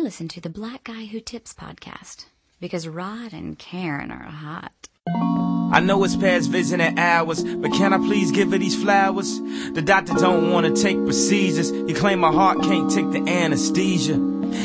I 0.00 0.02
listen 0.02 0.28
to 0.28 0.40
the 0.40 0.48
Black 0.48 0.84
Guy 0.84 1.04
Who 1.04 1.20
Tips 1.20 1.52
podcast 1.52 2.24
because 2.58 2.88
Rod 2.88 3.34
and 3.34 3.58
Karen 3.58 4.10
are 4.10 4.22
hot. 4.22 4.88
I 5.06 5.80
know 5.80 6.02
it's 6.04 6.16
past 6.16 6.48
visiting 6.48 6.98
hours, 6.98 7.44
but 7.44 7.70
can 7.72 7.92
I 7.92 7.98
please 7.98 8.30
give 8.30 8.50
her 8.52 8.56
these 8.56 8.82
flowers? 8.82 9.38
The 9.74 9.82
doctor 9.84 10.14
don't 10.14 10.50
wanna 10.52 10.74
take 10.74 10.96
procedures. 11.04 11.68
He 11.68 11.92
claim 11.92 12.20
my 12.20 12.32
heart 12.32 12.62
can't 12.62 12.90
take 12.90 13.10
the 13.10 13.30
anesthesia. 13.30 14.14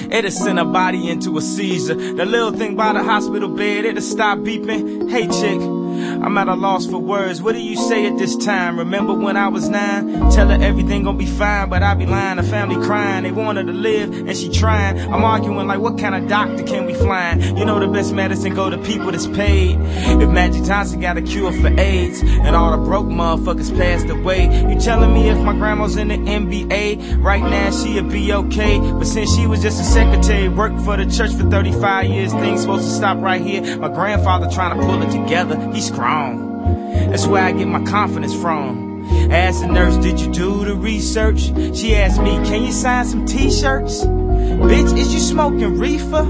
It'll 0.09 0.31
send 0.31 0.57
her 0.57 0.63
body 0.63 1.09
into 1.09 1.37
a 1.37 1.41
seizure. 1.41 1.95
The 1.95 2.25
little 2.25 2.53
thing 2.53 2.77
by 2.77 2.93
the 2.93 3.03
hospital 3.03 3.49
bed, 3.49 3.83
it'll 3.83 4.01
stop 4.01 4.37
beeping. 4.37 5.09
Hey 5.09 5.27
chick, 5.27 5.59
I'm 5.95 6.37
at 6.37 6.47
a 6.47 6.55
loss 6.55 6.85
for 6.85 6.99
words. 6.99 7.41
What 7.41 7.53
do 7.53 7.61
you 7.61 7.75
say 7.75 8.05
at 8.05 8.17
this 8.17 8.35
time? 8.35 8.77
Remember 8.79 9.13
when 9.13 9.37
I 9.37 9.47
was 9.47 9.69
nine? 9.69 10.29
Tell 10.31 10.47
her 10.49 10.61
everything 10.61 11.03
gonna 11.03 11.17
be 11.17 11.25
fine, 11.25 11.69
but 11.69 11.83
I 11.83 11.93
be 11.93 12.05
lying. 12.05 12.37
The 12.37 12.43
family 12.43 12.75
crying, 12.85 13.23
they 13.23 13.31
want 13.31 13.57
her 13.57 13.63
to 13.63 13.71
live, 13.71 14.11
and 14.11 14.35
she 14.35 14.49
trying. 14.49 14.99
I'm 14.99 15.23
arguing 15.23 15.67
like, 15.67 15.79
what 15.79 15.97
kind 15.97 16.15
of 16.15 16.27
doctor 16.27 16.63
can 16.63 16.85
we 16.85 16.93
find? 16.93 17.43
You 17.57 17.65
know 17.65 17.79
the 17.79 17.87
best 17.87 18.13
medicine 18.13 18.53
go 18.53 18.69
to 18.69 18.77
people 18.79 19.11
that's 19.11 19.27
paid. 19.27 19.77
If 19.79 20.29
Magic 20.29 20.63
Johnson 20.63 20.99
got 20.99 21.17
a 21.17 21.21
cure 21.21 21.51
for 21.51 21.67
AIDS, 21.79 22.21
and 22.21 22.55
all 22.55 22.71
the 22.71 22.83
broke 22.83 23.07
motherfuckers 23.07 23.75
passed 23.77 24.09
away, 24.09 24.45
you 24.69 24.79
telling 24.79 25.13
me 25.13 25.29
if 25.29 25.37
my 25.39 25.53
grandma's 25.53 25.95
in 25.95 26.09
the 26.09 26.17
NBA 26.17 27.23
right 27.23 27.41
now 27.41 27.71
she'd 27.71 28.09
be 28.09 28.33
okay? 28.33 28.79
But 28.79 29.05
since 29.05 29.35
she 29.35 29.47
was 29.47 29.61
just 29.61 29.79
a 29.79 29.83
secretary, 29.83 30.49
worked 30.49 30.81
for 30.81 30.97
the 30.97 31.05
church 31.05 31.33
for 31.33 31.49
35 31.49 32.05
years, 32.05 32.33
things 32.33 32.61
supposed 32.61 32.85
to 32.85 32.91
stop 32.91 33.17
right 33.19 33.41
here. 33.41 33.77
My 33.77 33.89
grandfather 33.89 34.49
trying 34.49 34.77
to 34.77 34.85
pull 34.85 35.01
it 35.01 35.11
together. 35.11 35.59
He's 35.71 35.84
strong. 35.85 36.89
That's 37.09 37.27
where 37.27 37.43
I 37.43 37.51
get 37.51 37.67
my 37.67 37.83
confidence 37.83 38.33
from. 38.33 39.05
Asked 39.31 39.61
the 39.61 39.67
nurse, 39.67 39.97
did 39.97 40.19
you 40.19 40.31
do 40.31 40.65
the 40.65 40.75
research? 40.75 41.51
She 41.75 41.95
asked 41.95 42.21
me, 42.21 42.31
can 42.45 42.63
you 42.63 42.71
sign 42.71 43.05
some 43.05 43.25
t-shirts? 43.25 44.03
Bitch, 44.03 44.97
is 44.97 45.13
you 45.13 45.19
smoking 45.19 45.77
reefer? 45.77 46.23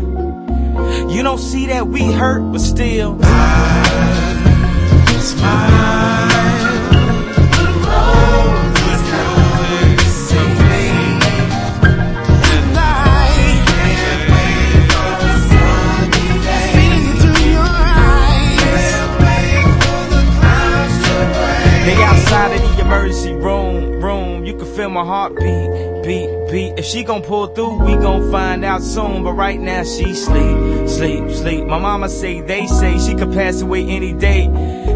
You 1.10 1.24
don't 1.24 1.40
see 1.40 1.68
that 1.68 1.88
we 1.88 2.02
hurt, 2.12 2.52
but 2.52 2.60
still. 2.60 3.18
I 3.24 4.26
smile. 5.22 6.55
Outside 22.36 22.62
of 22.62 22.76
the 22.76 22.82
emergency 22.82 23.34
room, 23.34 24.02
room, 24.02 24.46
you 24.46 24.54
can 24.58 24.66
feel 24.76 24.90
my 24.90 25.06
heartbeat, 25.06 26.04
beat, 26.04 26.30
beat. 26.52 26.78
If 26.78 26.84
she 26.84 27.04
gon' 27.04 27.22
pull 27.22 27.48
through, 27.48 27.78
we 27.86 27.94
gon' 27.96 28.30
find 28.30 28.66
out 28.66 28.82
soon. 28.82 29.24
But 29.24 29.34
right 29.34 29.60
now 29.60 29.84
she 29.84 30.14
sleep, 30.14 30.90
sleep, 30.90 31.32
sleep. 31.32 31.66
My 31.66 31.80
mama 31.80 32.10
say, 32.10 32.42
they 32.42 32.68
say 32.68 33.00
she 33.00 33.16
could 33.16 33.32
pass 33.32 33.62
away 33.62 33.88
any 33.88 34.12
day. 34.12 34.48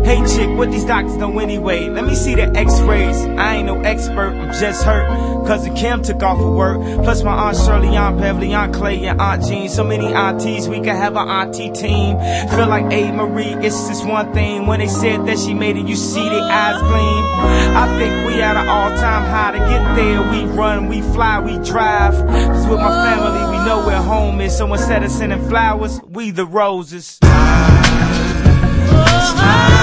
Hey 0.10 0.26
chick, 0.26 0.50
what 0.58 0.72
these 0.72 0.86
doctors 0.86 1.18
know 1.18 1.38
anyway? 1.38 1.88
Let 1.88 2.04
me 2.04 2.16
see 2.16 2.34
the 2.34 2.50
x-rays. 2.58 3.16
I 3.38 3.58
ain't 3.58 3.68
no 3.68 3.80
expert, 3.82 4.32
I'm 4.32 4.52
just 4.60 4.84
hurt. 4.84 5.46
Cousin 5.46 5.76
Kim 5.76 6.02
took 6.02 6.24
off 6.24 6.40
of 6.40 6.52
work. 6.52 6.82
Plus 7.04 7.22
my 7.22 7.32
Aunt 7.32 7.56
Shirley, 7.56 7.96
Aunt 7.96 8.18
Beverly, 8.18 8.52
Aunt 8.56 8.74
Clay, 8.74 9.06
and 9.06 9.22
Aunt 9.22 9.46
Jean. 9.46 9.70
So 9.70 9.84
many 9.84 10.12
aunties, 10.12 10.68
we 10.68 10.78
could 10.78 10.88
have 10.88 11.16
an 11.16 11.30
auntie 11.30 11.70
team. 11.70 12.18
Feel 12.50 12.68
like 12.68 12.86
Amerie, 12.86 13.64
it's 13.64 13.88
just 13.88 14.04
one 14.04 14.34
thing. 14.34 14.66
When 14.66 14.80
they 14.80 14.88
said 14.88 15.28
that 15.28 15.38
she 15.38 15.54
made 15.54 15.78
it, 15.78 15.86
you 15.86 15.96
see 15.96 16.28
their 16.28 16.42
eyes 16.42 16.82
gleam. 16.82 17.24
I 17.78 18.00
think 18.00 18.26
we 18.26 18.42
at 18.42 18.58
an 18.58 18.68
all-time 18.68 19.30
high 19.30 19.52
to 19.52 19.60
get 19.60 19.96
there. 19.96 20.24
We 20.32 20.52
run, 20.58 20.88
we 20.88 21.02
fly, 21.14 21.40
we 21.40 21.60
drive. 21.64 22.16
Cause 22.16 22.68
with 22.68 22.80
my 22.80 23.06
family, 23.06 23.60
we 23.60 23.64
know 23.64 23.86
where 23.86 24.02
home 24.02 24.42
is. 24.42 24.58
So 24.58 24.74
instead 24.74 25.04
of 25.04 25.12
sending 25.12 25.48
flowers, 25.48 26.02
we 26.02 26.32
the 26.32 26.48
roses. 26.48 27.20
Oh, 27.22 27.28
oh. 29.38 29.79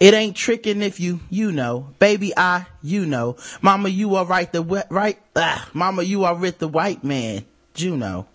It 0.00 0.14
ain't 0.14 0.36
tricking 0.36 0.80
if 0.80 1.00
you, 1.00 1.20
you 1.28 1.50
know. 1.50 1.92
Baby, 1.98 2.32
I, 2.36 2.66
you 2.82 3.04
know. 3.04 3.36
Mama, 3.60 3.88
you 3.88 4.14
are 4.14 4.24
right 4.24 4.50
the, 4.50 4.62
right, 4.88 5.18
ah, 5.34 5.68
mama, 5.74 6.02
you 6.02 6.24
are 6.24 6.36
with 6.36 6.58
the 6.58 6.68
white 6.68 7.02
man. 7.02 7.44
Juno. 7.78 8.26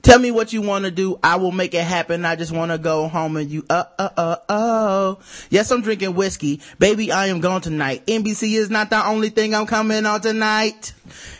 Tell 0.00 0.18
me 0.18 0.30
what 0.30 0.52
you 0.52 0.62
want 0.62 0.86
to 0.86 0.90
do. 0.90 1.18
I 1.22 1.36
will 1.36 1.52
make 1.52 1.74
it 1.74 1.84
happen. 1.84 2.24
I 2.24 2.36
just 2.36 2.52
want 2.52 2.72
to 2.72 2.78
go 2.78 3.08
home 3.08 3.36
and 3.36 3.50
you, 3.50 3.64
uh, 3.68 3.84
uh, 3.98 4.08
uh, 4.16 4.36
oh. 4.48 5.18
Yes, 5.50 5.70
I'm 5.70 5.82
drinking 5.82 6.14
whiskey. 6.14 6.62
Baby, 6.78 7.12
I 7.12 7.26
am 7.26 7.40
gone 7.40 7.60
tonight. 7.60 8.06
NBC 8.06 8.56
is 8.56 8.70
not 8.70 8.88
the 8.88 9.06
only 9.06 9.28
thing 9.28 9.54
I'm 9.54 9.66
coming 9.66 10.06
on 10.06 10.22
tonight. 10.22 10.94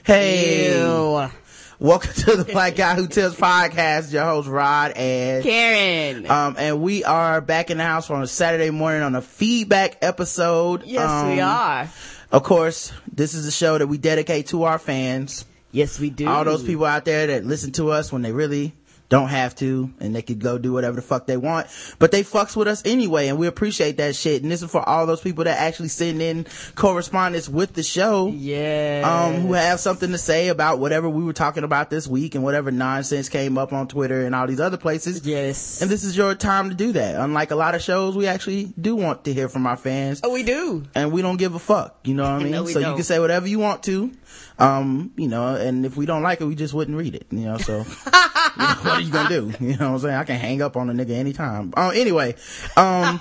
Hey. 0.04 0.76
Ew. 0.76 1.30
Welcome 1.78 2.12
to 2.12 2.36
the 2.36 2.44
Black 2.44 2.76
Guy 2.76 2.96
Who 2.96 3.06
Tips 3.06 3.36
podcast. 3.36 4.12
Your 4.12 4.24
host 4.24 4.48
Rod 4.48 4.92
and 4.96 5.42
Karen. 5.42 6.30
Um, 6.30 6.56
and 6.58 6.82
we 6.82 7.04
are 7.04 7.40
back 7.40 7.70
in 7.70 7.78
the 7.78 7.84
house 7.84 8.10
on 8.10 8.22
a 8.22 8.26
Saturday 8.26 8.70
morning 8.70 9.00
on 9.02 9.14
a 9.14 9.22
feedback 9.22 9.96
episode. 10.02 10.84
Yes, 10.84 11.08
um, 11.08 11.30
we 11.30 11.40
are. 11.40 11.88
Of 12.30 12.42
course, 12.42 12.92
this 13.10 13.32
is 13.32 13.46
a 13.46 13.52
show 13.52 13.78
that 13.78 13.86
we 13.86 13.96
dedicate 13.96 14.48
to 14.48 14.64
our 14.64 14.78
fans. 14.78 15.46
Yes, 15.72 16.00
we 16.00 16.10
do. 16.10 16.26
All 16.28 16.44
those 16.44 16.62
people 16.62 16.86
out 16.86 17.04
there 17.04 17.26
that 17.28 17.44
listen 17.44 17.72
to 17.72 17.90
us 17.90 18.12
when 18.12 18.22
they 18.22 18.32
really 18.32 18.74
don't 19.08 19.28
have 19.28 19.54
to 19.54 19.90
and 20.00 20.14
they 20.14 20.22
could 20.22 20.38
go 20.38 20.58
do 20.58 20.72
whatever 20.72 20.96
the 20.96 21.02
fuck 21.02 21.26
they 21.26 21.36
want. 21.36 21.66
But 21.98 22.10
they 22.10 22.22
fucks 22.22 22.54
with 22.54 22.68
us 22.68 22.82
anyway 22.84 23.28
and 23.28 23.38
we 23.38 23.46
appreciate 23.46 23.96
that 23.96 24.14
shit. 24.14 24.42
And 24.42 24.52
this 24.52 24.62
is 24.62 24.70
for 24.70 24.86
all 24.86 25.06
those 25.06 25.20
people 25.20 25.44
that 25.44 25.58
actually 25.58 25.88
send 25.88 26.20
in 26.20 26.46
correspondence 26.74 27.48
with 27.48 27.72
the 27.72 27.82
show 27.82 28.28
yeah 28.28 29.02
um 29.04 29.40
who 29.40 29.54
have 29.54 29.80
something 29.80 30.10
to 30.12 30.18
say 30.18 30.48
about 30.48 30.78
whatever 30.78 31.08
we 31.08 31.24
were 31.24 31.32
talking 31.32 31.64
about 31.64 31.90
this 31.90 32.06
week 32.06 32.34
and 32.34 32.44
whatever 32.44 32.70
nonsense 32.70 33.28
came 33.28 33.56
up 33.56 33.72
on 33.72 33.88
twitter 33.88 34.26
and 34.26 34.34
all 34.34 34.46
these 34.46 34.60
other 34.60 34.76
places. 34.76 35.26
Yes. 35.26 35.80
And 35.80 35.90
this 35.90 36.04
is 36.04 36.16
your 36.16 36.34
time 36.34 36.68
to 36.68 36.74
do 36.74 36.92
that. 36.92 37.16
Unlike 37.16 37.50
a 37.50 37.56
lot 37.56 37.74
of 37.74 37.82
shows 37.82 38.16
we 38.16 38.26
actually 38.26 38.72
do 38.78 38.94
want 38.94 39.24
to 39.24 39.32
hear 39.32 39.48
from 39.48 39.66
our 39.66 39.76
fans. 39.76 40.20
Oh 40.22 40.32
we 40.32 40.42
do. 40.42 40.84
And 40.94 41.12
we 41.12 41.22
don't 41.22 41.38
give 41.38 41.54
a 41.54 41.58
fuck. 41.58 41.98
You 42.04 42.14
know 42.14 42.24
what 42.24 42.32
i 42.32 42.38
mean? 42.42 42.52
no, 42.52 42.66
so 42.66 42.80
don't. 42.80 42.90
you 42.90 42.96
can 42.96 43.04
say 43.04 43.18
whatever 43.18 43.48
you 43.48 43.58
want 43.58 43.82
to 43.84 44.12
um, 44.58 45.12
you 45.16 45.28
know, 45.28 45.54
and 45.54 45.86
if 45.86 45.96
we 45.96 46.06
don't 46.06 46.22
like 46.22 46.40
it, 46.40 46.44
we 46.44 46.54
just 46.54 46.74
wouldn't 46.74 46.96
read 46.96 47.14
it, 47.14 47.26
you 47.30 47.40
know, 47.40 47.58
so, 47.58 47.78
you 47.78 47.84
know, 47.84 48.74
what 48.82 48.86
are 48.86 49.00
you 49.00 49.12
gonna 49.12 49.28
do? 49.28 49.52
You 49.60 49.76
know 49.76 49.92
what 49.92 49.94
I'm 49.94 49.98
saying? 50.00 50.14
I 50.14 50.24
can 50.24 50.36
hang 50.36 50.62
up 50.62 50.76
on 50.76 50.90
a 50.90 50.92
nigga 50.92 51.10
anytime. 51.10 51.72
Um, 51.76 51.92
anyway, 51.94 52.34
um, 52.76 53.20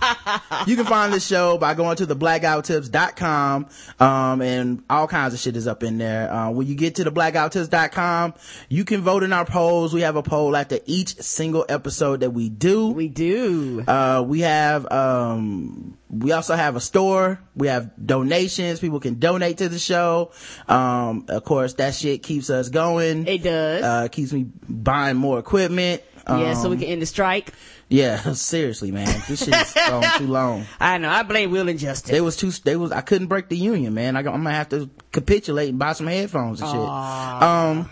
you 0.66 0.76
can 0.76 0.86
find 0.86 1.14
this 1.14 1.26
show 1.26 1.58
by 1.58 1.74
going 1.74 1.98
to 1.98 2.06
the 2.06 2.16
blackouttips.com, 2.16 3.68
um, 4.00 4.42
and 4.42 4.84
all 4.90 5.08
kinds 5.08 5.34
of 5.34 5.40
shit 5.40 5.56
is 5.56 5.68
up 5.68 5.84
in 5.84 5.98
there. 5.98 6.32
Uh, 6.32 6.50
when 6.52 6.68
you 6.68 6.76
get 6.76 6.96
to 6.96 7.04
the 7.04 7.12
blackouttips.com, 7.12 8.34
you 8.70 8.86
can 8.86 9.02
vote 9.02 9.24
in 9.24 9.34
our 9.34 9.46
polls. 9.46 9.94
We 9.94 10.02
have 10.02 10.16
a 10.16 10.24
poll 10.24 10.56
after 10.56 10.80
each 10.86 11.16
single 11.22 11.66
episode 11.70 12.22
that 12.22 12.32
we 12.32 12.50
do. 12.50 12.90
We 12.90 13.08
do. 13.08 13.84
Uh, 13.88 14.24
we 14.26 14.42
have, 14.42 14.90
um, 14.92 15.97
we 16.10 16.32
also 16.32 16.56
have 16.56 16.76
a 16.76 16.80
store. 16.80 17.40
We 17.56 17.68
have 17.68 17.92
donations. 18.04 18.80
People 18.80 19.00
can 19.00 19.20
donate 19.20 19.58
to 19.58 19.70
the 19.70 19.80
show. 19.80 20.32
Um, 20.68 21.26
of 21.28 21.44
course, 21.44 21.74
that 21.76 21.96
shit 21.96 22.24
keeps 22.24 22.50
us 22.50 22.70
going. 22.70 23.28
It 23.28 23.44
does. 23.44 23.84
Uh, 23.84 24.08
keeps 24.08 24.32
me 24.32 24.48
buying 24.70 25.18
more 25.18 25.40
equipment. 25.40 26.02
yeah, 26.28 26.52
um, 26.52 26.56
so 26.56 26.70
we 26.70 26.78
can 26.78 26.86
end 26.86 27.02
the 27.02 27.06
strike. 27.06 27.54
Yeah, 27.90 28.18
seriously, 28.34 28.92
man. 28.92 29.24
This 29.28 29.44
shit 29.46 29.54
is 29.54 29.74
going 29.74 30.08
too 30.18 30.28
long. 30.28 30.66
I 30.80 30.98
know. 30.98 31.10
I 31.10 31.24
blame 31.24 31.52
Will 31.52 31.70
and 31.70 31.80
Justin. 31.80 32.14
They 32.14 32.22
was 32.22 32.36
too, 32.36 32.52
they 32.52 32.76
was, 32.76 32.92
I 32.92 33.02
couldn't 33.02 33.28
break 33.28 33.50
the 33.50 33.58
union, 33.58 33.94
man. 33.94 34.16
I, 34.16 34.20
am 34.20 34.26
gonna 34.26 34.52
have 34.52 34.70
to 34.70 34.90
capitulate 35.12 35.70
and 35.70 35.80
buy 35.80 35.94
some 35.94 36.08
headphones 36.08 36.62
and 36.62 36.70
shit. 36.70 36.80
Um, 36.80 37.90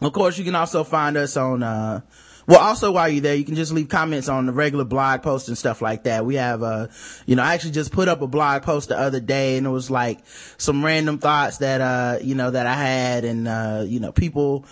of 0.00 0.12
course, 0.12 0.38
you 0.38 0.44
can 0.44 0.54
also 0.54 0.84
find 0.84 1.16
us 1.16 1.36
on, 1.36 1.62
uh, 1.62 2.00
well, 2.46 2.58
also 2.58 2.92
while 2.92 3.08
you're 3.08 3.22
there, 3.22 3.34
you 3.34 3.44
can 3.44 3.54
just 3.54 3.72
leave 3.72 3.88
comments 3.88 4.28
on 4.28 4.46
the 4.46 4.52
regular 4.52 4.84
blog 4.84 5.22
posts 5.22 5.48
and 5.48 5.56
stuff 5.56 5.80
like 5.82 6.04
that. 6.04 6.24
We 6.24 6.36
have, 6.36 6.62
uh, 6.62 6.88
you 7.26 7.36
know, 7.36 7.42
I 7.42 7.54
actually 7.54 7.72
just 7.72 7.92
put 7.92 8.08
up 8.08 8.22
a 8.22 8.26
blog 8.26 8.62
post 8.62 8.88
the 8.88 8.98
other 8.98 9.20
day 9.20 9.56
and 9.56 9.66
it 9.66 9.70
was 9.70 9.90
like 9.90 10.20
some 10.58 10.84
random 10.84 11.18
thoughts 11.18 11.58
that, 11.58 11.80
uh, 11.80 12.18
you 12.22 12.34
know, 12.34 12.50
that 12.50 12.66
I 12.66 12.74
had 12.74 13.24
and, 13.24 13.46
uh, 13.46 13.84
you 13.86 14.00
know, 14.00 14.12
people 14.12 14.64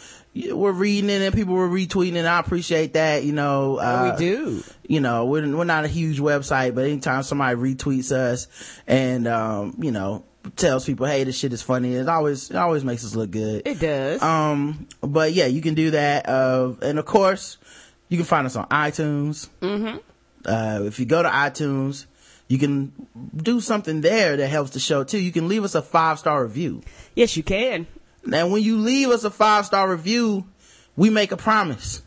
were 0.53 0.73
reading 0.73 1.11
it 1.11 1.23
and 1.23 1.35
people 1.35 1.55
were 1.55 1.69
retweeting 1.69 2.17
and 2.17 2.27
I 2.27 2.39
appreciate 2.39 2.95
that, 2.95 3.25
you 3.25 3.33
know. 3.33 3.77
Uh, 3.77 4.15
we 4.19 4.25
do. 4.25 4.65
You 4.87 5.01
know, 5.01 5.27
we're, 5.27 5.57
we're 5.57 5.65
not 5.65 5.85
a 5.85 5.89
huge 5.89 6.19
website, 6.19 6.75
but 6.75 6.85
anytime 6.85 7.23
somebody 7.23 7.57
retweets 7.57 8.13
us 8.13 8.49
and, 8.87 9.27
um, 9.29 9.77
you 9.79 9.93
know, 9.93 10.25
tells 10.57 10.85
people, 10.87 11.07
hey, 11.07 11.23
this 11.25 11.39
shit 11.39 11.53
is 11.53 11.63
funny. 11.63 11.95
It 11.95 12.09
always, 12.09 12.51
it 12.51 12.57
always 12.57 12.85
makes 12.85 13.05
us 13.05 13.15
look 13.15 13.31
good. 13.31 13.63
It 13.67 13.79
does. 13.79 14.23
Um, 14.23 14.89
but 15.01 15.33
yeah, 15.33 15.47
you 15.47 15.61
can 15.61 15.75
do 15.75 15.93
that. 15.93 16.29
Uh, 16.29 16.73
and 16.83 16.99
of 16.99 17.05
course, 17.05 17.59
you 18.11 18.19
can 18.19 18.27
find 18.27 18.47
us 18.47 18.57
on 18.57 18.67
iTunes. 18.69 19.49
Mm-hmm. 19.63 19.97
Uh, 20.45 20.81
if 20.85 20.99
you 21.01 21.07
go 21.07 21.23
to 21.23 21.29
iTunes, 21.29 22.05
you 22.49 22.59
can 22.59 22.93
do 23.35 23.61
something 23.61 24.03
there 24.03 24.37
that 24.37 24.49
helps 24.49 24.73
the 24.73 24.81
show 24.81 25.05
too. 25.05 25.19
You 25.19 25.33
can 25.33 25.49
leave 25.49 25.65
us 25.65 25.75
a 25.75 25.81
five 25.81 26.19
star 26.19 26.43
review. 26.45 26.83
Yes, 27.15 27.37
you 27.37 27.43
can. 27.43 27.87
Now, 28.27 28.49
when 28.49 28.63
you 28.63 28.77
leave 28.79 29.09
us 29.09 29.25
a 29.25 29.31
five 29.31 29.65
star 29.65 29.89
review, 29.91 30.45
we 30.97 31.09
make 31.09 31.33
a 31.33 31.37
promise. 31.39 32.03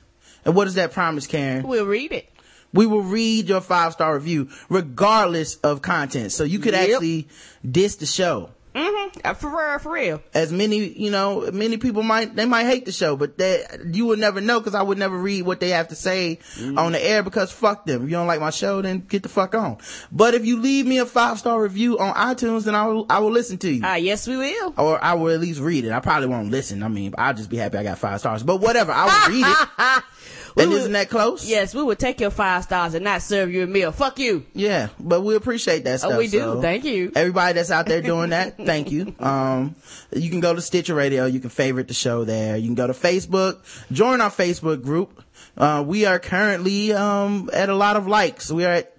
And 0.46 0.56
what 0.56 0.68
is 0.68 0.76
that 0.76 0.92
promise, 0.92 1.26
Karen? 1.26 1.66
We'll 1.66 1.86
read 1.86 2.12
it. 2.12 2.30
We 2.74 2.86
will 2.86 3.04
read 3.04 3.48
your 3.48 3.62
five 3.62 3.94
star 3.94 4.14
review 4.16 4.50
regardless 4.70 5.56
of 5.58 5.82
content. 5.82 6.32
So 6.32 6.44
you 6.44 6.60
could 6.60 6.74
Yep. 6.74 6.90
actually 6.90 7.28
diss 7.70 7.96
the 7.96 8.06
show. 8.06 8.50
Mm-hmm. 8.74 9.20
Uh, 9.24 9.34
for 9.36 9.50
real, 9.50 9.80
for 9.80 9.92
real. 9.94 10.22
As 10.34 10.52
many, 10.52 10.88
you 10.88 11.12
know, 11.12 11.50
many 11.52 11.78
people 11.78 12.02
might, 12.04 12.36
they 12.36 12.46
might 12.46 12.66
hate 12.66 12.86
the 12.86 12.92
show, 12.92 13.16
but 13.16 13.38
they, 13.38 13.64
you 13.92 14.06
would 14.08 14.20
never 14.20 14.42
know 14.42 14.60
because 14.60 14.74
I 14.76 14.82
would 14.82 14.98
never 14.98 15.18
read 15.18 15.44
what 15.44 15.60
they 15.60 15.70
have 15.70 15.90
to 15.90 15.96
say 15.96 16.40
on 16.78 16.92
the 16.94 17.04
air 17.06 17.22
because 17.24 17.52
fuck 17.52 17.86
them. 17.86 18.04
If 18.04 18.10
you 18.10 18.16
don't 18.16 18.28
like 18.28 18.40
my 18.40 18.50
show, 18.50 18.82
then 18.82 19.00
get 19.02 19.24
the 19.24 19.30
fuck 19.30 19.54
on. 19.54 19.78
But 20.12 20.34
if 20.34 20.46
you 20.46 20.60
leave 20.60 20.86
me 20.88 20.98
a 20.98 21.06
five 21.06 21.38
star 21.40 21.62
review 21.62 22.00
on 22.00 22.14
iTunes, 22.16 22.64
then 22.66 22.76
I 22.76 22.88
will, 22.88 23.06
I 23.10 23.20
will 23.20 23.32
listen 23.32 23.58
to 23.60 23.72
you. 23.72 23.82
Ah, 23.84 23.96
yes, 23.96 24.28
we 24.28 24.38
will. 24.38 24.74
or 24.78 25.04
I 25.04 25.14
will 25.14 25.30
at 25.34 25.40
least 25.40 25.60
read 25.60 25.86
it. 25.86 25.92
I 25.92 26.00
probably 26.00 26.28
won't 26.28 26.50
listen. 26.50 26.82
I 26.84 26.88
mean, 26.88 27.14
I'll 27.18 27.34
just 27.34 27.50
be 27.50 27.58
happy 27.58 27.78
I 27.78 27.84
got 27.84 28.00
five 28.00 28.20
stars. 28.20 28.42
But 28.44 28.58
whatever, 28.58 28.92
I 28.92 29.06
will 29.06 29.36
read 29.36 29.46
it. 29.46 30.04
and 30.58 30.70
will- 30.70 30.78
isn't 30.78 30.92
that 30.94 31.10
close? 31.10 31.46
Yes, 31.46 31.74
we 31.74 31.82
would 31.84 32.00
take 32.00 32.20
your 32.22 32.30
five 32.30 32.64
stars 32.64 32.94
and 32.94 33.04
not 33.04 33.22
serve 33.22 33.52
you 33.52 33.64
a 33.64 33.68
meal. 33.68 33.92
Fuck 33.92 34.20
you. 34.20 34.46
Yeah, 34.54 34.90
but 35.00 35.22
we 35.22 35.36
appreciate 35.36 35.84
that 35.86 36.00
stuff. 36.00 36.14
Oh, 36.14 36.18
we 36.18 36.28
do. 36.28 36.40
so 36.40 36.62
Thank 36.62 36.84
you. 36.86 37.12
Everybody 37.16 37.54
that's 37.54 37.72
out 37.72 37.86
there 37.88 38.02
doing 38.14 38.30
that, 38.32 38.58
thank 38.58 38.92
you. 38.92 39.16
Um, 39.20 39.76
you 40.12 40.30
can 40.30 40.40
go 40.40 40.54
to 40.54 40.62
Stitcher 40.62 40.94
Radio. 40.96 41.26
You 41.26 41.40
can 41.40 41.50
favorite 41.50 41.88
the 41.88 41.94
show 41.94 42.24
there. 42.24 42.58
You 42.58 42.68
can 42.68 42.76
go 42.76 42.88
to 42.88 42.94
Facebook, 42.94 43.60
join 43.92 44.22
our 44.22 44.30
Facebook 44.32 44.84
group. 44.84 45.24
Uh, 45.58 45.84
we 45.86 46.06
are 46.06 46.20
currently, 46.20 46.94
um, 46.94 47.50
at 47.54 47.70
a 47.70 47.76
lot 47.76 47.96
of 47.96 48.08
likes. 48.08 48.52
We 48.52 48.66
are 48.66 48.74
at 48.74 48.90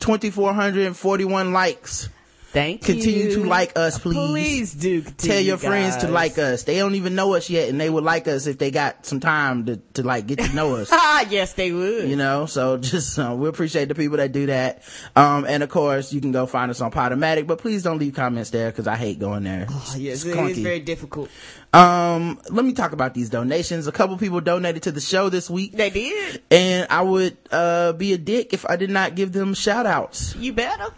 2,441 0.00 1.52
likes. 1.52 2.08
Thank 2.52 2.86
you. 2.86 2.94
Continue 2.94 3.24
you. 3.24 3.34
to 3.36 3.44
like 3.44 3.78
us, 3.78 3.98
please. 3.98 4.16
Please 4.30 4.74
do. 4.74 5.00
Tell 5.02 5.40
your 5.40 5.56
friends 5.56 5.96
to 5.98 6.08
like 6.08 6.36
us. 6.38 6.64
They 6.64 6.76
don't 6.76 6.94
even 6.96 7.14
know 7.14 7.32
us 7.34 7.48
yet 7.48 7.70
and 7.70 7.80
they 7.80 7.88
would 7.88 8.04
like 8.04 8.28
us 8.28 8.46
if 8.46 8.58
they 8.58 8.70
got 8.70 9.06
some 9.06 9.20
time 9.20 9.64
to, 9.66 9.76
to 9.94 10.02
like 10.02 10.26
get 10.26 10.38
to 10.38 10.54
know 10.54 10.76
us. 10.76 10.90
Ah, 11.14 11.26
yes, 11.30 11.52
they 11.54 11.72
would. 11.72 12.08
you 12.08 12.16
know 12.16 12.46
so 12.46 12.76
just 12.92 13.18
uh, 13.18 13.34
we 13.36 13.48
appreciate 13.48 13.88
the 13.88 13.94
people 13.94 14.16
that 14.18 14.32
do 14.32 14.46
that 14.46 14.82
um 15.16 15.44
and 15.46 15.62
of 15.62 15.68
course 15.68 16.12
you 16.12 16.20
can 16.20 16.32
go 16.32 16.46
find 16.46 16.70
us 16.70 16.80
on 16.80 16.90
podomatic 16.90 17.46
but 17.46 17.58
please 17.58 17.82
don't 17.82 17.98
leave 17.98 18.14
comments 18.14 18.50
there 18.50 18.70
because 18.70 18.86
i 18.86 18.96
hate 18.96 19.18
going 19.18 19.44
there 19.44 19.66
Oh, 19.70 19.94
yes, 19.98 20.24
It's 20.24 20.34
it 20.36 20.38
is 20.50 20.58
very 20.58 20.80
difficult. 20.80 21.28
um 21.72 22.40
let 22.50 22.64
me 22.64 22.72
talk 22.72 22.92
about 22.92 23.14
these 23.14 23.30
donations 23.30 23.86
a 23.86 23.92
couple 23.92 24.16
people 24.16 24.40
donated 24.40 24.82
to 24.84 24.92
the 24.92 25.00
show 25.00 25.28
this 25.28 25.48
week 25.50 25.72
They 25.72 25.90
did. 25.90 26.42
and 26.50 26.86
i 26.90 27.02
would 27.02 27.36
uh 27.50 27.92
be 27.92 28.12
a 28.14 28.18
dick 28.18 28.52
if 28.52 28.64
i 28.68 28.76
did 28.76 28.90
not 28.90 29.14
give 29.14 29.32
them 29.32 29.54
shout 29.54 29.86
outs 29.86 30.34
You 30.36 30.52
better. 30.52 30.92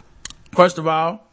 first 0.53 0.77
of 0.77 0.87
all 0.87 1.27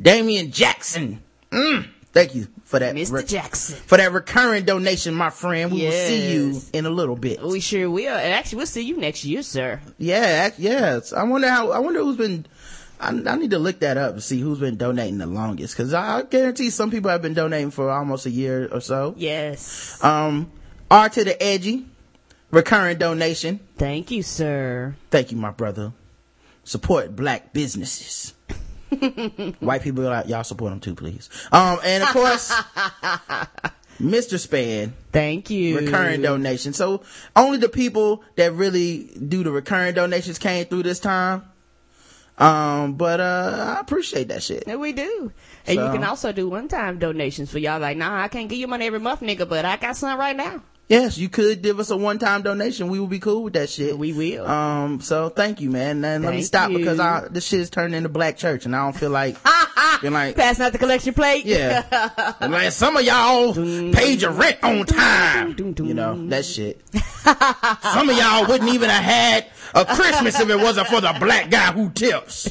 damian 0.00 0.50
jackson 0.50 1.22
mm, 1.50 1.86
thank 2.12 2.34
you 2.34 2.46
for 2.64 2.78
that 2.78 2.94
Mr. 2.94 3.12
re- 3.12 3.24
Jackson. 3.24 3.76
for 3.86 3.98
that 3.98 4.12
recurring 4.12 4.64
donation 4.64 5.12
my 5.14 5.28
friend 5.30 5.70
we 5.72 5.82
will 5.84 5.92
see 5.92 6.32
you 6.32 6.60
in 6.72 6.86
a 6.86 6.90
little 6.90 7.16
bit 7.16 7.42
We 7.42 7.60
sure 7.60 7.90
will. 7.90 8.14
And 8.16 8.32
actually, 8.32 8.56
we'll 8.58 8.66
see 8.66 8.82
you 8.82 8.96
next 8.96 9.24
year, 9.24 9.42
sir. 9.42 9.80
Yeah, 9.98 10.50
yes. 10.56 11.12
I 11.12 11.22
wonder 11.24 11.48
how. 11.50 11.70
I 11.70 11.80
wonder 11.80 12.00
who's 12.00 12.16
been. 12.16 12.46
I, 12.98 13.08
I 13.08 13.36
need 13.36 13.50
to 13.50 13.58
look 13.58 13.80
that 13.80 13.96
up 13.98 14.12
and 14.14 14.22
see 14.22 14.40
who's 14.40 14.58
been 14.58 14.76
donating 14.76 15.18
the 15.18 15.26
longest 15.26 15.76
because 15.76 15.92
I, 15.92 16.18
I 16.18 16.22
guarantee 16.22 16.70
some 16.70 16.90
people 16.90 17.10
have 17.10 17.20
been 17.20 17.34
donating 17.34 17.70
for 17.72 17.90
almost 17.90 18.24
a 18.24 18.30
year 18.30 18.68
or 18.72 18.80
so. 18.80 19.14
Yes. 19.18 20.02
Um, 20.02 20.50
R 20.90 21.08
to 21.10 21.24
the 21.24 21.42
edgy, 21.42 21.84
recurring 22.50 22.96
donation. 22.98 23.60
Thank 23.76 24.10
you, 24.10 24.22
sir. 24.22 24.94
Thank 25.10 25.30
you, 25.32 25.36
my 25.36 25.50
brother. 25.50 25.92
Support 26.64 27.14
black 27.16 27.52
businesses. 27.52 28.32
White 29.60 29.82
people, 29.82 30.04
like, 30.04 30.28
y'all 30.28 30.44
support 30.44 30.70
them 30.72 30.80
too, 30.80 30.94
please. 30.94 31.28
Um, 31.50 31.78
and 31.84 32.02
of 32.02 32.10
course, 32.10 32.50
Mr. 34.00 34.38
Span, 34.38 34.94
Thank 35.12 35.50
you. 35.50 35.78
recurring 35.78 36.22
donation. 36.22 36.72
So 36.72 37.02
only 37.36 37.58
the 37.58 37.68
people 37.68 38.24
that 38.36 38.52
really 38.52 39.04
do 39.28 39.42
the 39.42 39.50
recurring 39.50 39.94
donations 39.94 40.38
came 40.38 40.66
through 40.66 40.82
this 40.84 41.00
time. 41.00 41.44
Um, 42.38 42.94
but 42.94 43.20
uh, 43.20 43.74
I 43.76 43.80
appreciate 43.80 44.28
that 44.28 44.42
shit. 44.42 44.64
Yeah, 44.66 44.76
we 44.76 44.92
do. 44.92 45.32
And 45.66 45.76
So- 45.76 45.86
you 45.86 45.92
can 45.92 46.04
also 46.04 46.32
do 46.32 46.48
one-time 46.48 46.98
donations 46.98 47.50
for 47.50 47.58
y'all. 47.58 47.78
Like, 47.80 47.96
nah, 47.96 48.22
I 48.22 48.28
can't 48.28 48.48
give 48.48 48.58
you 48.58 48.66
money 48.66 48.86
every 48.86 49.00
month, 49.00 49.20
nigga, 49.20 49.48
but 49.48 49.64
I 49.64 49.76
got 49.76 49.96
some 49.96 50.18
right 50.18 50.34
now. 50.36 50.62
Yes, 50.92 51.16
you 51.16 51.30
could 51.30 51.62
give 51.62 51.80
us 51.80 51.88
a 51.90 51.96
one-time 51.96 52.42
donation. 52.42 52.88
We 52.88 53.00
would 53.00 53.08
be 53.08 53.18
cool 53.18 53.44
with 53.44 53.54
that 53.54 53.70
shit. 53.70 53.96
We 53.96 54.12
will. 54.12 54.46
Um, 54.46 55.00
so 55.00 55.30
thank 55.30 55.62
you, 55.62 55.70
man. 55.70 56.04
And 56.04 56.22
let 56.22 56.34
me 56.34 56.42
stop 56.42 56.70
you. 56.70 56.76
because 56.76 57.00
I, 57.00 57.28
this 57.30 57.46
shit 57.46 57.60
is 57.60 57.70
turning 57.70 57.94
into 57.96 58.10
black 58.10 58.36
church 58.36 58.66
and 58.66 58.76
I 58.76 58.84
don't 58.84 58.94
feel 58.94 59.08
like, 59.08 59.38
being 60.02 60.12
like, 60.12 60.36
Passing 60.36 60.66
out 60.66 60.72
the 60.72 60.78
collection 60.78 61.14
plate. 61.14 61.46
yeah. 61.46 62.34
And 62.40 62.52
like 62.52 62.72
some 62.72 62.96
of 62.98 63.04
y'all 63.04 63.54
paid 63.54 64.20
your 64.20 64.32
rent 64.32 64.58
on 64.62 64.84
time. 64.84 65.56
You 65.58 65.94
know, 65.94 66.26
that 66.28 66.44
shit. 66.44 66.82
some 66.92 68.10
of 68.10 68.16
y'all 68.18 68.46
wouldn't 68.46 68.70
even 68.70 68.90
have 68.90 69.02
had 69.02 69.46
a 69.74 69.86
Christmas 69.86 70.38
if 70.38 70.50
it 70.50 70.56
wasn't 70.56 70.88
for 70.88 71.00
the 71.00 71.16
black 71.18 71.48
guy 71.50 71.72
who 71.72 71.88
tips. 71.90 72.50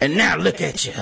And 0.00 0.16
now 0.16 0.36
look 0.36 0.60
at 0.60 0.84
you. 0.84 0.94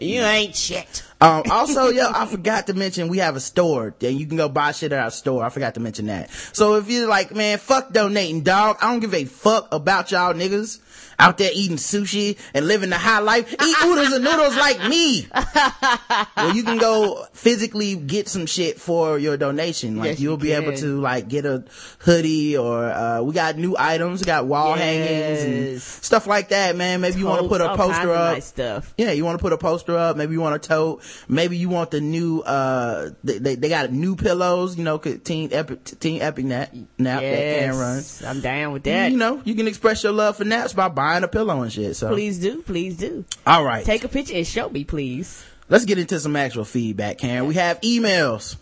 You 0.00 0.22
ain't 0.22 0.56
shit. 0.56 1.04
Um, 1.24 1.42
also, 1.50 1.88
yo, 1.88 2.10
I 2.14 2.26
forgot 2.26 2.66
to 2.66 2.74
mention 2.74 3.08
we 3.08 3.18
have 3.18 3.34
a 3.34 3.40
store 3.40 3.94
and 4.02 4.20
you 4.20 4.26
can 4.26 4.36
go 4.36 4.48
buy 4.48 4.72
shit 4.72 4.92
at 4.92 4.98
our 4.98 5.10
store. 5.10 5.42
I 5.42 5.48
forgot 5.48 5.74
to 5.74 5.80
mention 5.80 6.06
that. 6.06 6.30
So 6.30 6.76
if 6.76 6.90
you're 6.90 7.08
like, 7.08 7.34
man, 7.34 7.56
fuck 7.56 7.92
donating, 7.92 8.42
dog. 8.42 8.76
I 8.82 8.90
don't 8.90 9.00
give 9.00 9.14
a 9.14 9.24
fuck 9.24 9.72
about 9.72 10.10
y'all 10.10 10.34
niggas 10.34 10.80
out 11.18 11.38
there 11.38 11.50
eating 11.52 11.76
sushi 11.76 12.38
and 12.54 12.66
living 12.66 12.90
the 12.90 12.98
high 12.98 13.20
life. 13.20 13.52
Eat 13.52 13.76
oodles 13.84 14.12
and 14.12 14.24
noodles 14.24 14.56
like 14.56 14.88
me. 14.88 15.26
well, 16.36 16.54
you 16.54 16.62
can 16.64 16.78
go 16.78 17.24
physically 17.32 17.94
get 17.96 18.28
some 18.28 18.46
shit 18.46 18.80
for 18.80 19.18
your 19.18 19.36
donation. 19.36 19.96
Like 19.96 20.10
Yes, 20.10 20.20
you 20.20 20.28
you'll 20.30 20.36
be 20.38 20.52
able 20.52 20.76
to 20.76 21.00
like 21.00 21.28
get 21.28 21.44
a 21.46 21.64
hoodie 22.00 22.56
or, 22.56 22.84
uh, 22.90 23.22
we 23.22 23.32
got 23.32 23.56
new 23.56 23.76
items. 23.78 24.20
We 24.20 24.26
got 24.26 24.46
wall 24.46 24.74
hangings 24.74 25.42
and 25.42 25.80
stuff 25.82 26.26
like 26.26 26.48
that, 26.48 26.76
man. 26.76 27.00
Maybe 27.00 27.18
you 27.18 27.26
want 27.26 27.42
to 27.42 27.48
put 27.48 27.60
a 27.60 27.76
poster 27.76 28.12
up. 28.12 28.34
Nice 28.34 28.46
stuff. 28.46 28.92
Yeah, 28.96 29.12
you 29.12 29.24
want 29.24 29.38
to 29.38 29.42
put 29.42 29.52
a 29.52 29.58
poster 29.58 29.96
up. 29.96 30.16
Maybe 30.16 30.32
you 30.32 30.40
want 30.40 30.56
a 30.56 30.58
tote. 30.58 31.02
Maybe 31.28 31.56
you 31.56 31.68
want 31.68 31.90
the 31.90 32.00
new, 32.00 32.40
uh, 32.40 33.10
they, 33.22 33.38
they, 33.38 33.54
they 33.54 33.68
got 33.68 33.92
new 33.92 34.16
pillows, 34.16 34.76
you 34.76 34.84
know, 34.84 34.98
Team 34.98 35.50
Epic, 35.52 35.84
Team 36.00 36.20
Epic 36.22 36.44
nap, 36.44 36.72
nap 36.98 37.20
that 37.20 37.58
can 37.60 37.76
run. 37.78 37.96
Yes, 37.96 38.22
I'm 38.24 38.40
down 38.40 38.72
with 38.72 38.82
that. 38.84 39.10
You 39.12 39.16
know, 39.18 39.40
you 39.44 39.54
can 39.54 39.68
express 39.68 40.02
your 40.02 40.12
love 40.12 40.36
for 40.36 40.44
naps 40.44 40.72
by 40.72 40.88
buying 40.88 41.13
a 41.22 41.28
pillow 41.28 41.62
and 41.62 41.72
shit. 41.72 41.94
So, 41.94 42.08
Please 42.08 42.38
do, 42.40 42.62
please 42.62 42.96
do. 42.96 43.24
all 43.46 43.62
right. 43.62 43.84
Take 43.84 44.02
a 44.04 44.08
picture 44.08 44.34
and 44.34 44.46
show 44.46 44.68
me, 44.68 44.82
please. 44.84 45.44
Let's 45.68 45.84
get 45.84 45.98
into 45.98 46.18
some 46.18 46.34
actual 46.36 46.64
feedback, 46.64 47.18
Karen. 47.18 47.46
We 47.46 47.54
have 47.54 47.80
emails. 47.82 48.56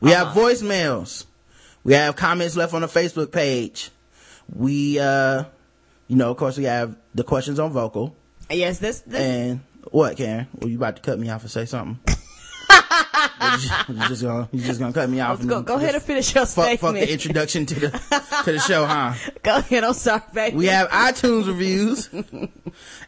We 0.00 0.10
have 0.12 0.28
Uh-huh. 0.28 0.40
voicemails. 0.40 1.26
We 1.84 1.92
have 1.94 2.16
comments 2.16 2.56
left 2.56 2.72
on 2.74 2.80
the 2.82 2.86
Facebook 2.88 3.30
page. 3.32 3.90
We, 4.54 4.98
uh, 4.98 5.44
you 6.08 6.16
know, 6.16 6.30
of 6.30 6.36
course 6.36 6.56
we 6.56 6.64
have 6.64 6.96
the 7.14 7.24
questions 7.24 7.58
on 7.58 7.72
vocal. 7.72 8.16
Yes, 8.50 8.78
this, 8.78 9.00
this 9.00 9.20
And 9.20 9.60
what, 9.90 10.16
Karen? 10.16 10.46
Were 10.60 10.68
you 10.68 10.76
about 10.76 10.96
to 10.96 11.02
cut 11.02 11.18
me 11.18 11.28
off 11.30 11.42
and 11.42 11.50
say 11.50 11.64
something? 11.64 11.98
You, 13.42 13.58
just, 13.58 13.88
you 13.88 14.08
just 14.08 14.22
gonna 14.22 14.48
you 14.52 14.60
just 14.60 14.80
gonna 14.80 14.92
cut 14.92 15.08
me 15.08 15.20
off? 15.20 15.40
and 15.40 15.48
go, 15.48 15.62
go 15.62 15.76
ahead 15.76 15.94
and 15.94 16.02
finish 16.02 16.34
your 16.34 16.46
fuck, 16.46 16.64
statement. 16.64 16.80
fuck 16.80 16.94
the 16.94 17.12
introduction 17.12 17.66
to 17.66 17.74
the 17.74 17.90
to 18.44 18.52
the 18.52 18.58
show, 18.58 18.86
huh? 18.86 19.14
go 19.42 19.56
ahead, 19.56 19.84
I'm 19.84 19.94
sorry, 19.94 20.22
baby. 20.32 20.56
We 20.56 20.66
have 20.66 20.88
iTunes 20.88 21.46
reviews, 21.46 22.08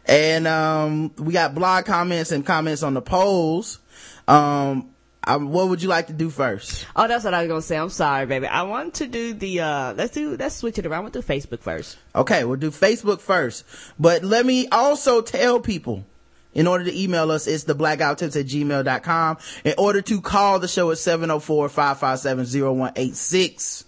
and 0.05 0.47
um, 0.47 1.13
we 1.17 1.33
got 1.33 1.55
blog 1.55 1.85
comments 1.85 2.31
and 2.31 2.45
comments 2.45 2.83
on 2.83 2.93
the 2.93 3.01
polls. 3.01 3.79
Um, 4.27 4.89
I, 5.27 5.37
what 5.37 5.69
would 5.69 5.81
you 5.81 5.89
like 5.89 6.07
to 6.07 6.13
do 6.13 6.29
first? 6.29 6.85
Oh, 6.95 7.07
that's 7.07 7.25
what 7.25 7.33
I 7.33 7.41
was 7.41 7.49
gonna 7.49 7.61
say. 7.61 7.77
I'm 7.77 7.89
sorry, 7.89 8.25
baby. 8.27 8.45
I 8.45 8.61
want 8.63 8.95
to 8.95 9.07
do 9.07 9.33
the 9.33 9.61
uh 9.61 9.93
let's 9.93 10.13
do 10.13 10.37
let's 10.37 10.55
switch 10.55 10.77
it 10.77 10.85
around. 10.85 11.03
We'll 11.03 11.11
do 11.11 11.21
Facebook 11.21 11.61
first. 11.61 11.97
Okay, 12.13 12.43
we'll 12.43 12.57
do 12.57 12.69
Facebook 12.69 13.19
first. 13.19 13.65
But 13.99 14.23
let 14.23 14.45
me 14.45 14.67
also 14.67 15.21
tell 15.21 15.59
people, 15.59 16.05
in 16.55 16.65
order 16.67 16.85
to 16.85 16.99
email 16.99 17.29
us, 17.31 17.45
it's 17.47 17.65
the 17.65 17.75
blackouttips 17.75 18.39
at 18.39 18.47
gmail.com. 18.47 19.37
In 19.63 19.73
order 19.77 20.01
to 20.01 20.21
call 20.21 20.57
the 20.59 20.67
show 20.67 20.89
at 20.89 20.97
704-557-0186. 20.97 23.83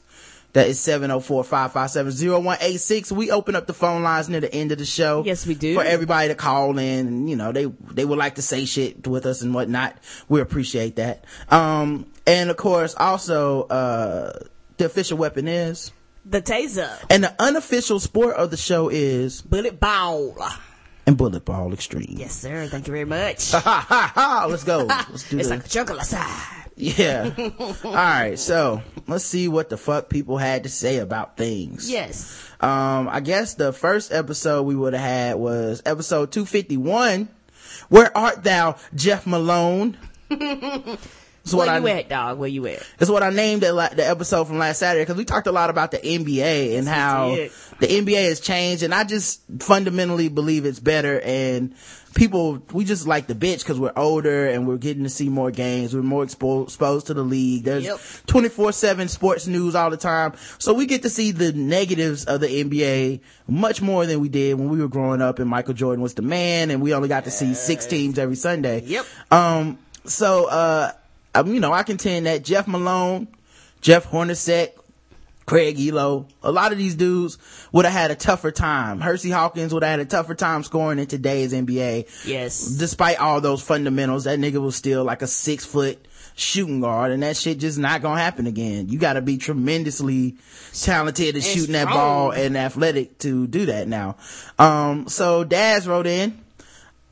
That 0.53 0.67
is 0.67 0.79
704-557-0186. 0.79 3.12
We 3.12 3.31
open 3.31 3.55
up 3.55 3.67
the 3.67 3.74
phone 3.74 4.01
lines 4.01 4.29
near 4.29 4.39
the 4.39 4.51
end 4.53 4.71
of 4.71 4.77
the 4.79 4.86
show. 4.86 5.21
Yes, 5.24 5.45
we 5.45 5.53
do. 5.55 5.75
For 5.75 5.83
everybody 5.83 6.29
to 6.29 6.36
call 6.36 6.77
in 6.79 7.07
and, 7.07 7.29
you 7.29 7.36
know, 7.36 7.51
they, 7.51 7.65
they 7.65 8.05
would 8.05 8.17
like 8.17 8.36
to 8.36 8.41
say 8.41 8.65
shit 8.65 9.05
with 9.05 9.25
us 9.27 9.41
and 9.43 9.53
whatnot. 9.53 9.95
We 10.29 10.39
appreciate 10.41 10.95
that. 10.95 11.25
Um, 11.50 12.07
and 12.25 12.50
of 12.50 12.57
course, 12.57 12.95
also, 12.95 13.63
uh, 13.63 14.39
the 14.77 14.86
official 14.86 15.17
weapon 15.17 15.47
is, 15.47 15.91
The 16.25 16.41
taser, 16.41 16.89
and 17.09 17.24
the 17.24 17.36
unofficial 17.39 18.00
sport 18.00 18.36
of 18.36 18.50
the 18.50 18.57
show 18.57 18.89
is 18.89 19.41
bullet 19.41 19.79
ball. 19.79 20.36
And 21.07 21.17
bullet 21.17 21.45
ball 21.45 21.73
extreme. 21.73 22.15
Yes, 22.17 22.33
sir. 22.33 22.67
Thank 22.67 22.85
you 22.87 22.93
very 22.93 23.05
much. 23.05 23.51
Ha 23.57 23.85
ha 23.89 24.11
ha! 24.13 24.45
Let's 24.49 24.63
go. 24.63 24.83
Let's 24.85 25.29
do 25.29 25.39
it's 25.39 25.47
the 25.47 25.55
like 25.55 25.65
a 25.65 25.69
jungle 25.69 25.97
aside. 25.97 26.69
Yeah. 26.75 27.31
All 27.83 27.93
right. 27.93 28.37
So 28.37 28.83
let's 29.07 29.23
see 29.25 29.47
what 29.47 29.69
the 29.69 29.77
fuck 29.77 30.09
people 30.09 30.37
had 30.37 30.63
to 30.63 30.69
say 30.69 30.97
about 30.97 31.35
things. 31.37 31.89
Yes. 31.89 32.39
Um, 32.61 33.07
I 33.09 33.19
guess 33.21 33.55
the 33.55 33.73
first 33.73 34.11
episode 34.11 34.63
we 34.63 34.75
would 34.75 34.93
have 34.93 35.01
had 35.01 35.35
was 35.37 35.81
episode 35.85 36.31
251. 36.31 37.29
Where 37.89 38.15
art 38.15 38.43
thou, 38.43 38.75
Jeff 38.93 39.25
Malone? 39.25 39.97
Where 41.54 41.68
what 41.68 41.82
you 41.82 41.88
I, 41.88 42.00
at, 42.00 42.10
dog? 42.10 42.39
Where 42.39 42.50
you 42.50 42.66
at? 42.68 42.84
It's 43.00 43.10
what 43.10 43.24
I 43.24 43.30
named 43.30 43.63
it, 43.63 43.74
la- 43.74 43.89
the 43.89 44.08
episode 44.08 44.46
from 44.46 44.58
last 44.58 44.80
Saturday 44.80 45.04
because 45.04 45.18
we 45.18 45.25
talked 45.25 45.48
a 45.48 45.51
lot 45.51 45.70
about 45.70 45.92
the 45.92 45.98
NBA 46.00 46.77
and 46.77 46.88
how 46.88 47.36
the 47.80 47.88
NBA 47.88 48.27
has 48.30 48.39
changed, 48.39 48.84
and 48.84 48.94
I 48.94 49.04
just 49.04 49.42
fundamentally 49.60 50.30
believe 50.30 50.66
it's 50.66 50.80
better. 50.80 51.20
And 51.22 51.74
people, 52.16 52.63
we 52.74 52.84
just 52.84 53.06
like 53.08 53.27
the 53.27 53.36
bitch 53.36 53.60
because 53.60 53.80
we're 53.80 53.94
older 53.96 54.48
and 54.48 54.68
we're 54.68 54.77
getting 54.77 55.04
to 55.04 55.10
see 55.10 55.30
more 55.30 55.51
games. 55.51 55.96
We're 55.96 56.01
more 56.01 56.25
expo- 56.25 56.63
exposed 56.63 57.08
to 57.08 57.13
the 57.13 57.22
league. 57.24 57.63
There's 57.63 57.84
Yep. 57.84 58.00
24 58.25 58.72
seven 58.72 59.08
sports 59.08 59.46
news 59.46 59.75
all 59.75 59.89
the 59.92 59.98
time, 59.98 60.34
so 60.58 60.74
we 60.74 60.86
get 60.88 61.04
to 61.04 61.10
see 61.10 61.32
the 61.32 61.54
negatives 61.54 62.25
of 62.25 62.42
the 62.42 62.48
NBA 62.48 63.20
much 63.48 63.82
more 63.82 64.06
than 64.06 64.20
we 64.20 64.30
did 64.30 64.56
when 64.58 64.70
we 64.70 64.80
were 64.80 64.88
growing 64.88 65.22
up 65.22 65.39
and 65.39 65.48
Michael 65.50 65.74
Jordan 65.75 66.01
was 66.01 66.16
the 66.16 66.22
man, 66.24 66.72
and 66.72 66.82
we 66.82 66.94
only 66.94 67.08
got 67.08 67.25
to 67.25 67.32
see 67.32 67.54
six 67.54 67.86
teams 67.86 68.18
every 68.18 68.36
Sunday. 68.36 68.82
Yep. 68.86 69.06
Um, 69.32 69.77
so, 70.06 70.46
uh, 70.46 70.92
um, 71.41 71.53
you 71.53 71.60
know, 71.60 71.74
I 71.74 71.84
contend 71.84 72.25
that 72.25 72.44
Jeff 72.44 72.67
Malone, 72.67 73.27
Jeff 73.82 74.10
Hornacek, 74.10 74.72
Craig 75.46 75.77
Ehlo, 75.77 76.29
a 76.44 76.51
lot 76.51 76.74
of 76.74 76.77
these 76.77 76.96
dudes 76.96 77.38
would 77.72 77.86
have 77.86 77.94
had 77.94 78.12
a 78.12 78.15
tougher 78.15 78.51
time. 78.51 79.00
Hersey 79.00 79.29
Hawkins 79.29 79.74
would 79.74 79.82
have 79.82 79.91
had 79.91 80.00
a 80.01 80.06
tougher 80.06 80.36
time 80.36 80.63
scoring 80.63 81.00
in 81.00 81.08
today's 81.08 81.53
NBA. 81.53 82.25
Yes. 82.27 82.67
Despite 82.67 83.17
all 83.20 83.39
those 83.39 83.63
fundamentals, 83.63 84.25
that 84.25 84.39
nigga 84.39 84.62
was 84.62 84.75
still 84.75 85.06
like 85.06 85.22
a 85.22 85.27
six 85.27 85.65
foot 85.65 86.06
shooting 86.36 86.82
guard 86.82 87.12
and 87.12 87.24
that 87.24 87.36
shit 87.36 87.60
just 87.60 87.79
not 87.79 88.01
gonna 88.01 88.20
happen 88.22 88.46
again. 88.46 88.89
You 88.89 89.00
gotta 89.00 89.22
be 89.22 89.38
tremendously 89.38 90.36
talented 90.74 91.38
at 91.38 91.44
shooting 91.44 91.74
that 91.74 91.88
ball 91.88 92.32
and 92.32 92.58
athletic 92.58 93.17
to 93.20 93.48
do 93.48 93.67
that 93.67 93.88
now. 93.88 94.17
Um, 94.60 95.08
so 95.08 95.46
Daz 95.46 95.88
wrote 95.88 96.08
in, 96.08 96.38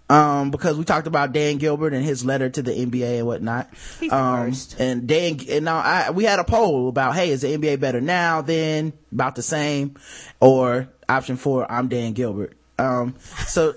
um, 0.09 0.51
because 0.51 0.77
we 0.77 0.83
talked 0.83 1.07
about 1.07 1.33
Dan 1.33 1.57
Gilbert 1.57 1.93
and 1.93 2.05
his 2.05 2.23
letter 2.23 2.49
to 2.49 2.61
the 2.61 2.71
NBA 2.71 3.19
and 3.19 3.27
whatnot. 3.27 3.69
He's 3.99 4.11
um, 4.11 4.53
and 4.77 5.07
Dan, 5.07 5.39
and 5.49 5.65
now 5.65 5.77
I, 5.77 6.11
we 6.11 6.23
had 6.23 6.39
a 6.39 6.43
poll 6.43 6.89
about, 6.89 7.15
hey, 7.15 7.31
is 7.31 7.41
the 7.41 7.57
NBA 7.57 7.79
better 7.79 8.01
now, 8.01 8.41
then, 8.41 8.93
about 9.11 9.35
the 9.35 9.41
same, 9.41 9.95
or 10.39 10.89
option 11.09 11.37
four, 11.37 11.69
I'm 11.71 11.87
Dan 11.87 12.13
Gilbert. 12.13 12.55
Um, 12.77 13.15
so, 13.47 13.73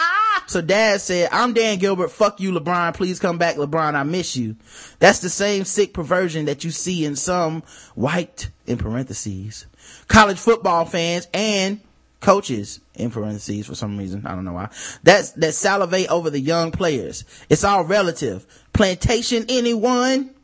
so 0.46 0.60
Daz 0.60 1.02
said, 1.02 1.30
I'm 1.32 1.52
Dan 1.52 1.78
Gilbert, 1.78 2.08
fuck 2.08 2.38
you 2.38 2.52
LeBron, 2.52 2.94
please 2.94 3.18
come 3.18 3.38
back 3.38 3.56
LeBron, 3.56 3.94
I 3.94 4.04
miss 4.04 4.36
you. 4.36 4.56
That's 5.00 5.18
the 5.18 5.30
same 5.30 5.64
sick 5.64 5.94
perversion 5.94 6.44
that 6.44 6.62
you 6.62 6.70
see 6.70 7.04
in 7.04 7.16
some 7.16 7.62
white, 7.94 8.50
in 8.66 8.78
parentheses, 8.78 9.66
college 10.06 10.38
football 10.38 10.84
fans 10.84 11.26
and 11.34 11.80
coaches 12.22 12.80
in 12.94 13.10
parentheses 13.10 13.66
for 13.66 13.74
some 13.74 13.98
reason. 13.98 14.26
I 14.26 14.34
don't 14.34 14.44
know 14.44 14.54
why. 14.54 14.70
That's, 15.02 15.32
that 15.32 15.52
salivate 15.52 16.08
over 16.08 16.30
the 16.30 16.40
young 16.40 16.70
players. 16.70 17.24
It's 17.50 17.64
all 17.64 17.84
relative. 17.84 18.46
Plantation 18.72 19.44
anyone? 19.48 20.34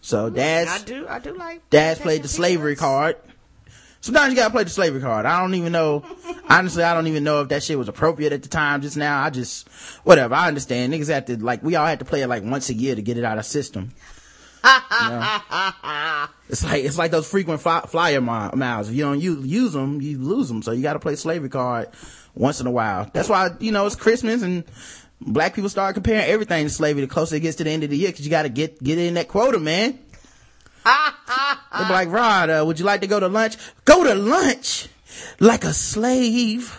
So 0.00 0.30
Daz, 0.30 0.68
I 0.68 0.84
do. 0.84 1.06
I 1.08 1.18
do 1.18 1.34
like. 1.34 1.68
Daz 1.70 1.98
played 1.98 2.22
the 2.22 2.28
slavery 2.28 2.76
card. 2.76 3.16
Sometimes 4.00 4.32
you 4.32 4.36
gotta 4.36 4.52
play 4.52 4.62
the 4.62 4.70
slavery 4.70 5.00
card. 5.00 5.26
I 5.26 5.40
don't 5.40 5.54
even 5.54 5.72
know, 5.72 6.04
honestly, 6.48 6.84
I 6.84 6.94
don't 6.94 7.08
even 7.08 7.24
know 7.24 7.42
if 7.42 7.48
that 7.48 7.64
shit 7.64 7.78
was 7.78 7.88
appropriate 7.88 8.32
at 8.32 8.42
the 8.42 8.48
time 8.48 8.80
just 8.80 8.96
now. 8.96 9.22
I 9.22 9.30
just, 9.30 9.68
whatever, 10.04 10.34
I 10.34 10.46
understand. 10.46 10.92
Niggas 10.92 11.08
had 11.08 11.26
to, 11.26 11.36
like, 11.36 11.64
we 11.64 11.74
all 11.74 11.86
had 11.86 11.98
to 11.98 12.04
play 12.04 12.22
it 12.22 12.28
like 12.28 12.44
once 12.44 12.68
a 12.68 12.74
year 12.74 12.94
to 12.94 13.02
get 13.02 13.18
it 13.18 13.24
out 13.24 13.38
of 13.38 13.44
system. 13.44 13.90
Know? 15.08 16.26
It's 16.48 16.64
like, 16.64 16.84
it's 16.84 16.96
like 16.98 17.10
those 17.10 17.28
frequent 17.28 17.60
fly, 17.60 17.80
flyer 17.82 18.20
mi- 18.20 18.56
miles. 18.56 18.88
If 18.88 18.94
you 18.94 19.04
don't 19.04 19.20
use, 19.20 19.46
use 19.46 19.72
them, 19.72 20.00
you 20.00 20.18
lose 20.18 20.48
them. 20.48 20.62
So 20.62 20.72
you 20.72 20.82
gotta 20.82 20.98
play 20.98 21.14
slavery 21.14 21.50
card 21.50 21.88
once 22.34 22.60
in 22.60 22.66
a 22.66 22.70
while. 22.70 23.08
That's 23.12 23.28
why, 23.28 23.50
you 23.60 23.70
know, 23.70 23.86
it's 23.86 23.96
Christmas 23.96 24.42
and 24.42 24.64
black 25.20 25.54
people 25.54 25.68
start 25.68 25.94
comparing 25.94 26.24
everything 26.24 26.64
to 26.64 26.70
slavery 26.70 27.02
the 27.02 27.06
closer 27.06 27.36
it 27.36 27.40
gets 27.40 27.56
to 27.56 27.64
the 27.64 27.70
end 27.70 27.84
of 27.84 27.90
the 27.90 27.96
year 27.96 28.12
cause 28.12 28.20
you 28.20 28.30
gotta 28.30 28.48
get, 28.48 28.82
get 28.82 28.98
in 28.98 29.14
that 29.14 29.28
quota, 29.28 29.58
man. 29.58 29.98
They'll 30.84 31.86
be 31.86 31.92
like, 31.92 32.08
Rod, 32.08 32.50
uh, 32.50 32.64
would 32.66 32.78
you 32.78 32.84
like 32.86 33.02
to 33.02 33.06
go 33.06 33.20
to 33.20 33.28
lunch? 33.28 33.56
Go 33.84 34.04
to 34.04 34.14
lunch 34.14 34.88
like 35.40 35.64
a 35.64 35.72
slave. 35.74 36.74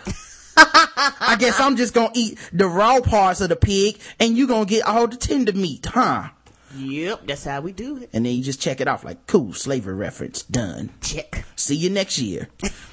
I 0.56 1.36
guess 1.38 1.60
I'm 1.60 1.76
just 1.76 1.94
gonna 1.94 2.10
eat 2.14 2.38
the 2.52 2.66
raw 2.66 3.00
parts 3.00 3.40
of 3.40 3.48
the 3.50 3.56
pig 3.56 4.00
and 4.18 4.36
you 4.36 4.46
gonna 4.46 4.66
get 4.66 4.84
all 4.84 5.06
the 5.06 5.16
tender 5.16 5.52
meat, 5.52 5.86
huh? 5.86 6.28
Yep, 6.76 7.26
that's 7.26 7.44
how 7.44 7.60
we 7.60 7.72
do 7.72 7.96
it. 7.96 8.10
And 8.12 8.24
then 8.24 8.34
you 8.34 8.42
just 8.42 8.60
check 8.60 8.80
it 8.80 8.86
off 8.86 9.04
like, 9.04 9.26
cool, 9.26 9.52
slavery 9.52 9.94
reference, 9.94 10.42
done. 10.44 10.90
Check. 11.00 11.44
See 11.56 11.74
you 11.74 11.90
next 11.90 12.18
year. 12.18 12.48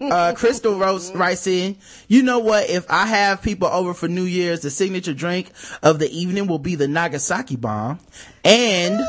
uh, 0.00 0.34
Crystal 0.36 0.78
wrote, 0.78 1.10
writes 1.14 1.46
in, 1.46 1.76
you 2.06 2.22
know 2.22 2.38
what? 2.38 2.68
If 2.68 2.90
I 2.90 3.06
have 3.06 3.42
people 3.42 3.68
over 3.68 3.94
for 3.94 4.08
New 4.08 4.24
Year's, 4.24 4.60
the 4.60 4.70
signature 4.70 5.14
drink 5.14 5.50
of 5.82 5.98
the 5.98 6.10
evening 6.10 6.46
will 6.46 6.58
be 6.58 6.74
the 6.74 6.88
Nagasaki 6.88 7.56
bomb 7.56 7.98
and, 8.44 9.00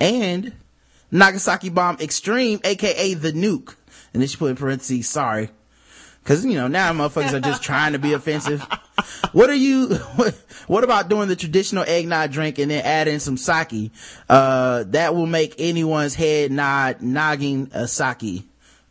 and 0.00 0.52
Nagasaki 1.10 1.68
bomb 1.68 1.98
extreme, 2.00 2.60
aka 2.64 3.14
the 3.14 3.32
nuke. 3.32 3.76
And 4.14 4.22
then 4.22 4.28
she 4.28 4.38
put 4.38 4.50
in 4.50 4.56
parentheses, 4.56 5.08
sorry. 5.08 5.50
Cause, 6.24 6.44
you 6.44 6.54
know, 6.54 6.68
now 6.68 6.92
motherfuckers 6.92 7.34
are 7.34 7.40
just 7.40 7.62
trying 7.62 7.92
to 7.92 7.98
be 7.98 8.14
offensive. 8.14 8.66
What 9.32 9.50
are 9.50 9.54
you, 9.54 9.94
what, 10.16 10.34
what 10.66 10.84
about 10.84 11.08
doing 11.08 11.28
the 11.28 11.36
traditional 11.36 11.84
eggnog 11.84 12.32
drink 12.32 12.58
and 12.58 12.70
then 12.70 12.84
adding 12.84 13.18
some 13.18 13.36
sake? 13.36 13.92
Uh, 14.28 14.84
that 14.88 15.14
will 15.14 15.26
make 15.26 15.54
anyone's 15.58 16.14
head 16.14 16.52
nod, 16.52 17.02
nogging 17.02 17.70
a 17.72 17.86
sake. 17.88 18.44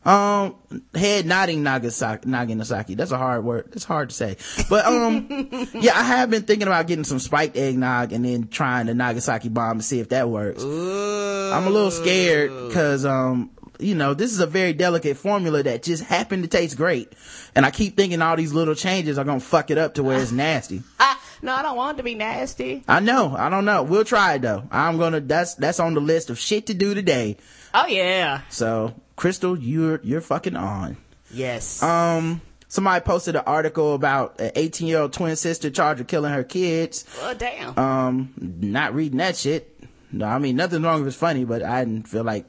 Um, 0.06 0.56
head 0.94 1.26
nodding 1.26 1.64
Nagasaki, 1.64 2.30
sake. 2.64 2.96
That's 2.96 3.10
a 3.10 3.18
hard 3.18 3.44
word. 3.44 3.70
It's 3.74 3.86
hard 3.86 4.10
to 4.10 4.16
say. 4.16 4.38
But, 4.70 4.86
um, 4.86 5.48
yeah, 5.74 5.98
I 5.98 6.04
have 6.04 6.30
been 6.30 6.44
thinking 6.44 6.68
about 6.68 6.86
getting 6.86 7.04
some 7.04 7.18
spiked 7.18 7.58
eggnog 7.58 8.14
and 8.14 8.24
then 8.24 8.48
trying 8.50 8.86
the 8.86 8.94
Nagasaki 8.94 9.50
bomb 9.50 9.80
to 9.80 9.84
see 9.84 10.00
if 10.00 10.10
that 10.10 10.30
works. 10.30 10.62
I'm 10.64 11.66
a 11.66 11.70
little 11.72 11.90
scared 11.90 12.72
cause, 12.72 13.04
um, 13.04 13.50
you 13.79 13.96
know, 13.96 14.13
this 14.13 14.32
is 14.32 14.39
a 14.39 14.48
very 14.48 14.74
delicate 14.74 15.17
formula 15.17 15.63
that 15.63 15.84
just 15.84 16.03
happened 16.03 16.44
to 16.44 16.50
taste 16.50 16.77
great. 16.77 17.13
And 17.55 17.65
I 17.65 17.72
keep 17.72 17.96
thinking 17.98 18.22
all 18.22 18.36
these 18.36 18.53
little 18.53 18.75
changes 18.75 19.17
are 19.17 19.24
gonna 19.25 19.39
fuck 19.39 19.72
it 19.72 19.77
up 19.77 19.96
to 19.96 20.03
where 20.03 20.20
it's 20.20 20.32
nasty. 20.34 20.84
Ah, 21.00 21.20
no, 21.41 21.53
I 21.53 21.62
don't 21.62 21.77
want 21.77 21.96
it 21.96 21.98
to 22.00 22.03
be 22.03 22.15
nasty. 22.15 22.84
I 22.88 23.00
know, 23.00 23.36
I 23.38 23.50
don't 23.50 23.65
know. 23.65 23.84
We'll 23.84 24.03
try 24.05 24.36
it 24.36 24.41
though. 24.41 24.63
I'm 24.72 24.98
gonna, 24.98 25.20
that's, 25.22 25.55
that's 25.55 25.79
on 25.79 25.94
the 25.94 26.01
list 26.01 26.29
of 26.29 26.39
shit 26.39 26.67
to 26.67 26.74
do 26.74 26.94
today. 26.94 27.38
Oh 27.74 27.88
yeah. 27.88 28.41
So, 28.50 28.96
Crystal, 29.15 29.58
you're, 29.58 30.00
you're 30.03 30.22
fucking 30.22 30.55
on. 30.55 30.98
Yes. 31.32 31.84
Um, 31.84 32.41
somebody 32.67 33.03
posted 33.03 33.36
an 33.36 33.44
article 33.46 33.94
about 33.96 34.39
an 34.39 34.51
18 34.55 34.88
year 34.88 35.00
old 35.00 35.13
twin 35.13 35.36
sister 35.36 35.70
charged 35.70 36.00
with 36.00 36.08
killing 36.08 36.32
her 36.34 36.44
kids. 36.44 37.05
oh 37.22 37.34
damn. 37.34 37.77
Um, 37.77 38.34
not 38.38 38.94
reading 38.96 39.17
that 39.17 39.36
shit. 39.36 39.72
No, 40.12 40.25
I 40.25 40.39
mean, 40.39 40.55
nothing 40.55 40.82
wrong 40.82 41.01
if 41.01 41.08
it's 41.08 41.15
funny, 41.17 41.44
but 41.44 41.62
I 41.62 41.84
didn't 41.84 42.08
feel 42.08 42.24
like 42.24 42.46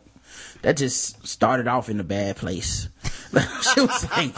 that 0.62 0.76
just 0.76 1.26
started 1.26 1.68
off 1.68 1.88
in 1.88 2.00
a 2.00 2.04
bad 2.04 2.36
place. 2.36 2.88
she 3.74 3.80
was 3.80 4.10
like, 4.10 4.32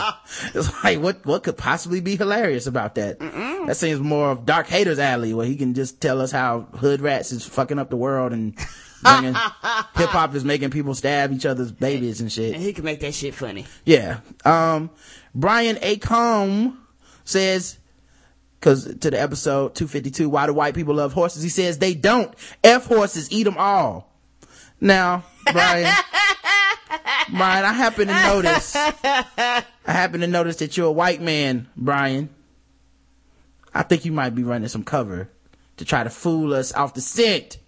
it's 0.55 0.85
like, 0.85 1.01
what, 1.01 1.25
what 1.25 1.43
could 1.43 1.57
possibly 1.57 2.01
be 2.01 2.17
hilarious 2.17 2.67
about 2.67 2.95
that? 2.97 3.19
That 3.21 3.77
seems 3.77 4.01
more 4.01 4.31
of 4.31 4.45
Dark 4.47 4.67
Hater's 4.67 4.99
alley 4.99 5.35
where 5.35 5.47
he 5.47 5.57
can 5.57 5.75
just 5.75 6.01
tell 6.01 6.21
us 6.21 6.33
how 6.33 6.63
hood 6.63 7.01
rats 7.01 7.33
is 7.33 7.45
fucking 7.45 7.79
up 7.79 7.91
the 7.91 7.97
world 7.97 8.33
and 8.33 8.55
bringing, 9.03 9.35
hip 9.35 10.11
hop 10.11 10.35
is 10.35 10.45
making 10.45 10.71
people 10.71 10.95
stab 10.95 11.33
each 11.33 11.47
other's 11.47 11.71
babies 11.73 12.21
and 12.21 12.31
shit. 12.33 12.55
and 12.55 12.63
he 12.63 12.73
can 12.73 12.85
make 12.85 13.01
that 13.01 13.15
shit 13.15 13.35
funny. 13.35 13.67
Yeah. 13.85 14.21
Um, 14.45 14.91
Brian 15.35 15.77
Acombe 15.77 16.77
says, 17.25 17.79
cause 18.61 18.85
to 18.85 19.11
the 19.11 19.21
episode 19.21 19.75
252, 19.77 20.29
why 20.29 20.47
do 20.47 20.55
white 20.55 20.75
people 20.75 20.95
love 20.95 21.13
horses? 21.13 21.43
He 21.43 21.49
says 21.49 21.79
they 21.79 21.95
don't. 21.95 22.35
F 22.65 22.87
horses, 22.87 23.31
eat 23.31 23.45
them 23.45 23.57
all. 23.59 24.13
Now, 24.81 25.25
Brian, 25.53 25.95
Brian, 27.31 27.65
I 27.65 27.73
happen 27.73 28.09
to 28.09 28.23
notice, 28.25 28.75
I 28.77 29.65
happen 29.87 30.21
to 30.21 30.27
notice 30.27 30.57
that 30.57 30.77
you're 30.77 30.87
a 30.89 30.93
white 30.93 31.21
man, 31.21 31.69
Brian. 31.77 32.31
I 33.75 33.83
think 33.83 34.05
you 34.05 34.13
might 34.13 34.31
be 34.35 34.43
running 34.43 34.69
some 34.69 34.83
cover 34.85 35.29
to 35.77 35.85
try 35.85 36.03
to 36.05 36.11
fool 36.11 36.55
us 36.55 36.73
off 36.73 36.95
the 36.95 37.01
scent. 37.01 37.59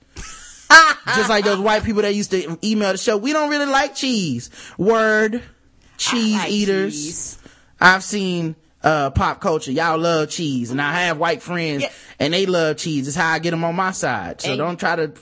Just 1.15 1.29
like 1.29 1.45
those 1.45 1.59
white 1.59 1.83
people 1.85 2.03
that 2.03 2.15
used 2.15 2.31
to 2.31 2.59
email 2.65 2.93
the 2.93 2.99
show, 2.99 3.17
we 3.17 3.33
don't 3.33 3.51
really 3.51 3.67
like 3.67 3.95
cheese. 3.95 4.51
Word, 4.79 5.43
cheese 5.97 6.37
like 6.37 6.51
eaters. 6.51 6.93
cheese. 6.95 7.39
I've 7.81 8.05
seen 8.05 8.55
uh 8.83 9.11
pop 9.11 9.41
culture. 9.41 9.73
Y'all 9.73 9.99
love 9.99 10.31
cheese, 10.31 10.71
and 10.71 10.81
I 10.81 10.93
have 11.05 11.19
white 11.19 11.43
friends, 11.43 11.83
Yeah. 11.83 11.91
and 12.19 12.33
they 12.33 12.47
love 12.47 12.77
cheese. 12.77 13.09
It's 13.09 13.17
how 13.17 13.33
I 13.33 13.39
get 13.41 13.51
them 13.51 13.65
on 13.65 13.75
my 13.75 13.91
side. 13.91 14.41
So 14.41 14.51
And- 14.51 14.59
don't 14.59 14.79
try 14.79 14.97
to 14.97 15.13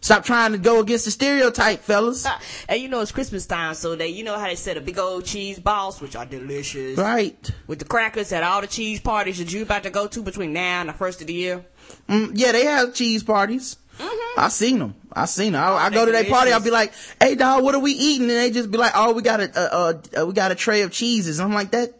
stop 0.00 0.24
trying 0.24 0.52
to 0.52 0.58
go 0.58 0.80
against 0.80 1.04
the 1.04 1.10
stereotype, 1.10 1.80
fellas. 1.80 2.24
Ah, 2.26 2.40
And 2.68 2.80
you 2.80 2.88
know 2.88 3.00
it's 3.00 3.12
Christmas 3.12 3.46
time, 3.46 3.74
so 3.74 3.94
they 3.96 4.08
you 4.08 4.24
know 4.24 4.38
how 4.38 4.46
they 4.46 4.54
set 4.54 4.76
a 4.76 4.80
big 4.80 4.98
old 4.98 5.24
cheese 5.24 5.58
balls, 5.58 6.00
which 6.00 6.16
are 6.16 6.26
delicious. 6.26 6.98
Right? 6.98 7.50
With 7.66 7.78
the 7.78 7.84
crackers 7.84 8.32
at 8.32 8.42
all 8.42 8.60
the 8.60 8.66
cheese 8.66 9.00
parties 9.00 9.38
that 9.38 9.52
you 9.52 9.62
about 9.62 9.82
to 9.84 9.90
go 9.90 10.06
to 10.06 10.22
between 10.22 10.52
now 10.52 10.80
and 10.80 10.88
the 10.88 10.92
first 10.92 11.20
of 11.20 11.26
the 11.26 11.34
year. 11.34 11.64
Mm, 12.08 12.32
yeah, 12.34 12.52
they 12.52 12.64
have 12.64 12.94
cheese 12.94 13.22
parties. 13.22 13.76
Mm-hmm. 13.98 14.40
I 14.40 14.48
seen 14.48 14.78
them. 14.80 14.94
I 15.12 15.26
seen 15.26 15.52
them. 15.52 15.62
I, 15.62 15.86
I 15.86 15.90
go 15.90 16.04
to 16.04 16.10
their 16.10 16.24
party. 16.24 16.52
I'll 16.52 16.60
be 16.60 16.70
like, 16.72 16.92
"Hey, 17.20 17.36
dog, 17.36 17.62
what 17.62 17.74
are 17.74 17.80
we 17.80 17.92
eating?" 17.92 18.28
And 18.28 18.38
they 18.38 18.50
just 18.50 18.70
be 18.70 18.78
like, 18.78 18.92
"Oh, 18.96 19.12
we 19.12 19.22
got 19.22 19.40
a, 19.40 19.50
uh, 19.56 19.92
uh, 20.18 20.26
we 20.26 20.32
got 20.32 20.50
a 20.50 20.56
tray 20.56 20.82
of 20.82 20.90
cheeses." 20.90 21.38
I'm 21.38 21.54
like, 21.54 21.70
"That, 21.70 21.92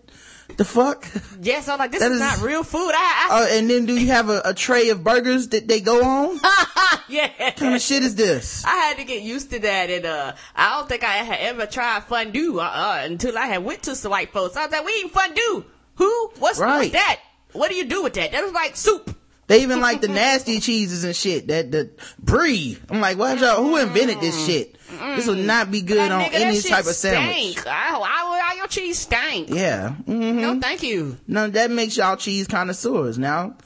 the 0.56 0.64
fuck?" 0.64 1.06
Yes, 1.40 1.68
I'm 1.68 1.78
like, 1.78 1.90
this 1.92 2.02
is, 2.02 2.12
is- 2.12 2.20
not 2.20 2.40
real 2.42 2.62
food. 2.64 2.92
I, 2.94 3.28
I 3.30 3.42
Uh, 3.42 3.46
and 3.58 3.68
then 3.70 3.86
do 3.86 3.96
you 3.98 4.08
have 4.08 4.28
a, 4.28 4.42
a 4.44 4.54
tray 4.54 4.90
of 4.90 5.02
burgers 5.04 5.48
that 5.48 5.68
they 5.68 5.80
go 5.80 6.02
on? 6.04 6.38
what 6.38 7.00
yeah. 7.08 7.50
kind 7.52 7.74
of 7.74 7.80
shit 7.82 8.02
is 8.02 8.14
this? 8.14 8.64
I 8.64 8.74
had 8.76 8.96
to 8.98 9.04
get 9.04 9.22
used 9.22 9.50
to 9.50 9.58
that, 9.60 9.90
and 9.90 10.06
uh, 10.06 10.34
I 10.56 10.78
don't 10.78 10.88
think 10.88 11.04
I 11.04 11.12
had 11.16 11.38
ever 11.40 11.66
tried 11.66 12.04
fondue 12.04 12.58
uh, 12.58 12.62
uh, 12.62 13.00
until 13.04 13.36
I 13.38 13.46
had 13.46 13.64
went 13.64 13.82
to 13.84 13.94
some 13.96 14.10
white 14.10 14.32
folks. 14.32 14.56
I 14.56 14.64
was 14.64 14.72
like, 14.72 14.84
"We 14.84 14.92
eating 14.92 15.10
fondue? 15.10 15.64
Who? 15.96 16.30
What's, 16.38 16.58
Right. 16.58 16.92
that? 16.92 17.20
What 17.52 17.70
do 17.70 17.76
you 17.76 17.84
do 17.84 18.02
with 18.02 18.14
that? 18.14 18.32
That 18.32 18.42
was 18.42 18.52
like 18.52 18.76
soup." 18.76 19.16
They 19.46 19.62
even 19.62 19.80
like 19.82 20.00
the 20.00 20.08
nasty 20.22 20.58
cheeses 20.58 21.04
and 21.04 21.14
shit. 21.14 21.48
That 21.48 21.70
the 21.70 21.90
brie. 22.18 22.78
I'm 22.88 23.00
like, 23.02 23.18
why 23.18 23.34
y'all? 23.34 23.62
Who 23.62 23.76
invented 23.76 24.18
this 24.20 24.46
shit? 24.46 24.76
This 25.16 25.26
will 25.26 25.34
not 25.34 25.70
be 25.70 25.82
good 25.82 26.10
on 26.10 26.22
nigga, 26.22 26.34
any 26.34 26.60
type 26.62 26.86
of 26.86 26.94
sandwich. 26.94 27.52
Stink. 27.58 27.66
I, 27.66 27.98
I, 27.98 28.33
Your 28.56 28.66
cheese 28.68 28.98
stank. 28.98 29.48
Yeah. 29.50 29.90
hmm 29.90 30.40
No, 30.40 30.60
thank 30.60 30.82
you. 30.82 31.16
No, 31.26 31.48
that 31.48 31.70
makes 31.70 31.96
y'all 31.96 32.16
cheese 32.16 32.46
connoisseurs. 32.46 33.18
Now, 33.18 33.56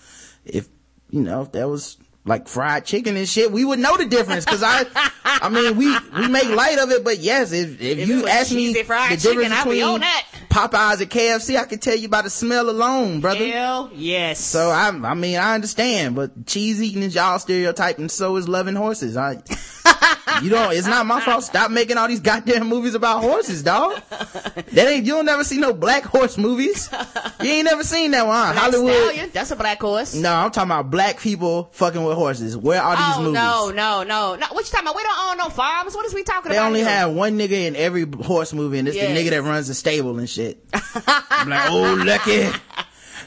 if 0.45 0.69
you 1.11 1.21
know, 1.23 1.43
if 1.43 1.53
that 1.53 1.69
was 1.69 1.97
like 2.25 2.49
fried 2.49 2.85
chicken 2.85 3.17
and 3.17 3.29
shit, 3.29 3.51
we 3.51 3.65
would 3.65 3.79
know 3.79 3.97
the 3.97 4.05
difference. 4.05 4.45
Cause 4.45 4.63
I, 4.63 4.85
I 5.25 5.49
mean, 5.49 5.77
we, 5.77 5.97
we 6.17 6.29
make 6.29 6.49
light 6.51 6.79
of 6.79 6.91
it, 6.91 7.05
but 7.05 7.19
yes, 7.19 7.53
if, 7.53 7.81
if, 7.81 7.99
If 7.99 8.09
you 8.09 8.27
ask 8.29 8.53
me 8.53 8.69
the 8.69 8.81
difference 8.81 9.23
chicken, 9.23 9.53
I'd 9.53 9.65
be 9.65 9.81
between. 9.81 10.03
Popeyes 10.51 11.01
and 11.01 11.11
KFC, 11.11 11.59
I 11.59 11.65
can 11.65 11.79
tell 11.79 11.97
you 11.97 12.09
by 12.09 12.23
the 12.23 12.31
smell 12.31 12.69
alone, 12.71 13.21
brother. 13.21 13.47
Hell 13.47 13.91
yes. 13.95 14.41
So 14.41 14.71
I, 14.71 14.89
I 14.89 15.15
mean, 15.15 15.37
I 15.39 15.55
understand, 15.55 16.17
but 16.17 16.47
cheese 16.47 16.83
eating 16.83 17.03
is 17.03 17.15
y'all 17.15 17.39
stereotype, 17.39 17.99
and 17.99 18.11
so 18.11 18.37
is 18.37 18.49
loving 18.49 18.75
horses. 18.75 19.17
I, 19.17 19.33
you 20.43 20.51
don't. 20.51 20.73
It's 20.73 20.87
not 20.87 21.07
my 21.07 21.21
fault. 21.21 21.45
Stop 21.45 21.71
making 21.71 21.97
all 21.99 22.09
these 22.09 22.21
goddamn 22.21 22.67
movies 22.67 22.95
about 22.95 23.23
horses, 23.23 23.63
dog. 23.63 24.01
That 24.11 24.89
ain't. 24.89 25.07
You 25.07 25.13
don't 25.13 25.27
never 25.27 25.45
see 25.45 25.59
no 25.59 25.73
black 25.73 26.05
horse 26.05 26.39
movies. 26.39 26.89
You 27.41 27.51
ain't 27.51 27.65
never 27.67 27.85
seen 27.85 28.11
that 28.13 28.27
one. 28.27 28.37
Huh? 28.37 28.53
Hollywood. 28.61 28.95
Stallion, 28.95 29.31
that's 29.33 29.51
a 29.51 29.57
black 29.57 29.81
horse. 29.81 30.15
No, 30.15 30.35
I'm 30.35 30.51
talking 30.51 30.71
about 30.71 30.91
black 30.91 31.21
people 31.21 31.69
fucking 31.73 32.03
with 32.03 32.18
horses. 32.19 32.57
Where 32.57 32.83
are 32.83 32.97
these 32.97 33.17
oh 33.17 33.21
movies? 33.23 33.35
no, 33.35 33.71
no, 33.71 34.03
no, 34.03 34.35
no! 34.37 34.47
What 34.51 34.65
you 34.65 34.71
talking 34.71 34.87
about? 34.87 34.97
We 34.97 35.03
don't 35.03 35.19
own 35.19 35.41
oh, 35.41 35.45
no 35.45 35.49
farms. 35.51 35.95
What 35.95 36.05
is 36.07 36.15
we 36.15 36.23
talking 36.25 36.51
They 36.51 36.57
about? 36.57 36.65
They 36.65 36.67
only 36.69 36.81
here? 36.81 36.89
have 36.89 37.13
one 37.13 37.39
nigga 37.39 37.67
in 37.67 37.77
every 37.77 38.05
horse 38.07 38.53
movie, 38.53 38.79
and 38.79 38.89
it's 38.89 38.97
Yes. 38.97 39.09
the 39.09 39.15
nigga 39.25 39.31
that 39.31 39.43
runs 39.43 39.69
the 39.69 39.75
stable 39.75 40.19
and 40.19 40.29
shit. 40.29 40.65
I'm 40.73 41.49
like, 41.49 41.71
oh, 41.71 42.03
lucky. 42.05 42.49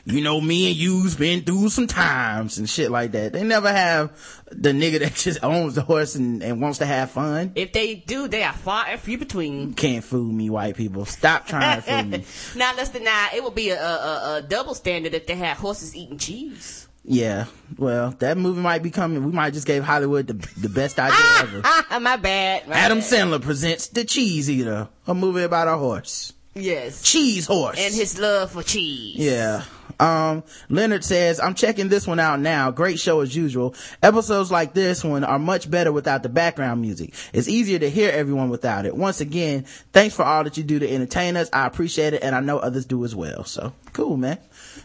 You 0.03 0.21
know, 0.21 0.41
me 0.41 0.67
and 0.69 0.75
you's 0.75 1.13
been 1.15 1.41
through 1.43 1.69
some 1.69 1.85
times 1.85 2.57
and 2.57 2.67
shit 2.67 2.89
like 2.89 3.11
that. 3.11 3.33
They 3.33 3.43
never 3.43 3.71
have 3.71 4.11
the 4.51 4.69
nigga 4.71 4.99
that 5.01 5.13
just 5.13 5.43
owns 5.43 5.75
the 5.75 5.83
horse 5.83 6.15
and, 6.15 6.41
and 6.41 6.59
wants 6.59 6.79
to 6.79 6.87
have 6.87 7.11
fun. 7.11 7.51
If 7.53 7.71
they 7.71 7.95
do, 7.95 8.27
they 8.27 8.41
are 8.41 8.51
far 8.53 8.85
and 8.87 8.99
few 8.99 9.19
between. 9.19 9.75
Can't 9.75 10.03
fool 10.03 10.23
me, 10.31 10.49
white 10.49 10.75
people. 10.75 11.05
Stop 11.05 11.45
trying 11.45 11.75
to 11.75 11.81
fool 11.83 12.03
me. 12.03 12.25
now 12.55 12.73
let's 12.75 12.89
deny 12.89 13.29
it 13.35 13.43
would 13.43 13.53
be 13.53 13.69
a, 13.69 13.79
a, 13.79 13.95
a, 13.95 14.35
a 14.37 14.41
double 14.41 14.73
standard 14.73 15.13
if 15.13 15.27
they 15.27 15.35
had 15.35 15.57
horses 15.57 15.95
eating 15.95 16.17
cheese. 16.17 16.87
Yeah, 17.03 17.45
well, 17.77 18.11
that 18.19 18.37
movie 18.37 18.61
might 18.61 18.83
be 18.83 18.91
coming. 18.91 19.25
We 19.25 19.31
might 19.31 19.53
just 19.53 19.65
gave 19.65 19.83
Hollywood 19.83 20.27
the, 20.27 20.33
the 20.59 20.69
best 20.69 20.99
idea 20.99 21.17
ever. 21.39 21.61
Ah, 21.65 21.99
my 21.99 22.15
bad. 22.15 22.67
my 22.67 22.75
Adam 22.75 22.99
bad. 22.99 23.07
Sandler 23.07 23.41
presents 23.41 23.87
The 23.87 24.03
Cheese 24.05 24.49
Eater, 24.49 24.87
a 25.07 25.13
movie 25.15 25.41
about 25.43 25.67
a 25.67 25.77
horse. 25.77 26.33
Yes. 26.53 27.01
Cheese 27.01 27.47
horse. 27.47 27.79
And 27.79 27.93
his 27.93 28.19
love 28.19 28.51
for 28.51 28.61
cheese. 28.63 29.17
Yeah. 29.17 29.63
Um, 30.01 30.43
Leonard 30.69 31.03
says, 31.03 31.39
I'm 31.39 31.53
checking 31.53 31.87
this 31.87 32.07
one 32.07 32.19
out 32.19 32.39
now. 32.39 32.71
Great 32.71 32.99
show 32.99 33.21
as 33.21 33.35
usual. 33.35 33.75
Episodes 34.01 34.51
like 34.51 34.73
this 34.73 35.03
one 35.03 35.23
are 35.23 35.37
much 35.39 35.69
better 35.69 35.91
without 35.91 36.23
the 36.23 36.29
background 36.29 36.81
music. 36.81 37.13
It's 37.33 37.47
easier 37.47 37.77
to 37.79 37.89
hear 37.89 38.09
everyone 38.09 38.49
without 38.49 38.85
it. 38.85 38.95
Once 38.95 39.21
again, 39.21 39.65
thanks 39.93 40.15
for 40.15 40.23
all 40.23 40.43
that 40.43 40.57
you 40.57 40.63
do 40.63 40.79
to 40.79 40.91
entertain 40.91 41.37
us. 41.37 41.49
I 41.53 41.67
appreciate 41.67 42.13
it 42.15 42.23
and 42.23 42.35
I 42.35 42.39
know 42.39 42.57
others 42.57 42.85
do 42.85 43.05
as 43.05 43.15
well. 43.15 43.43
So 43.43 43.73
cool, 43.93 44.17
man. 44.17 44.39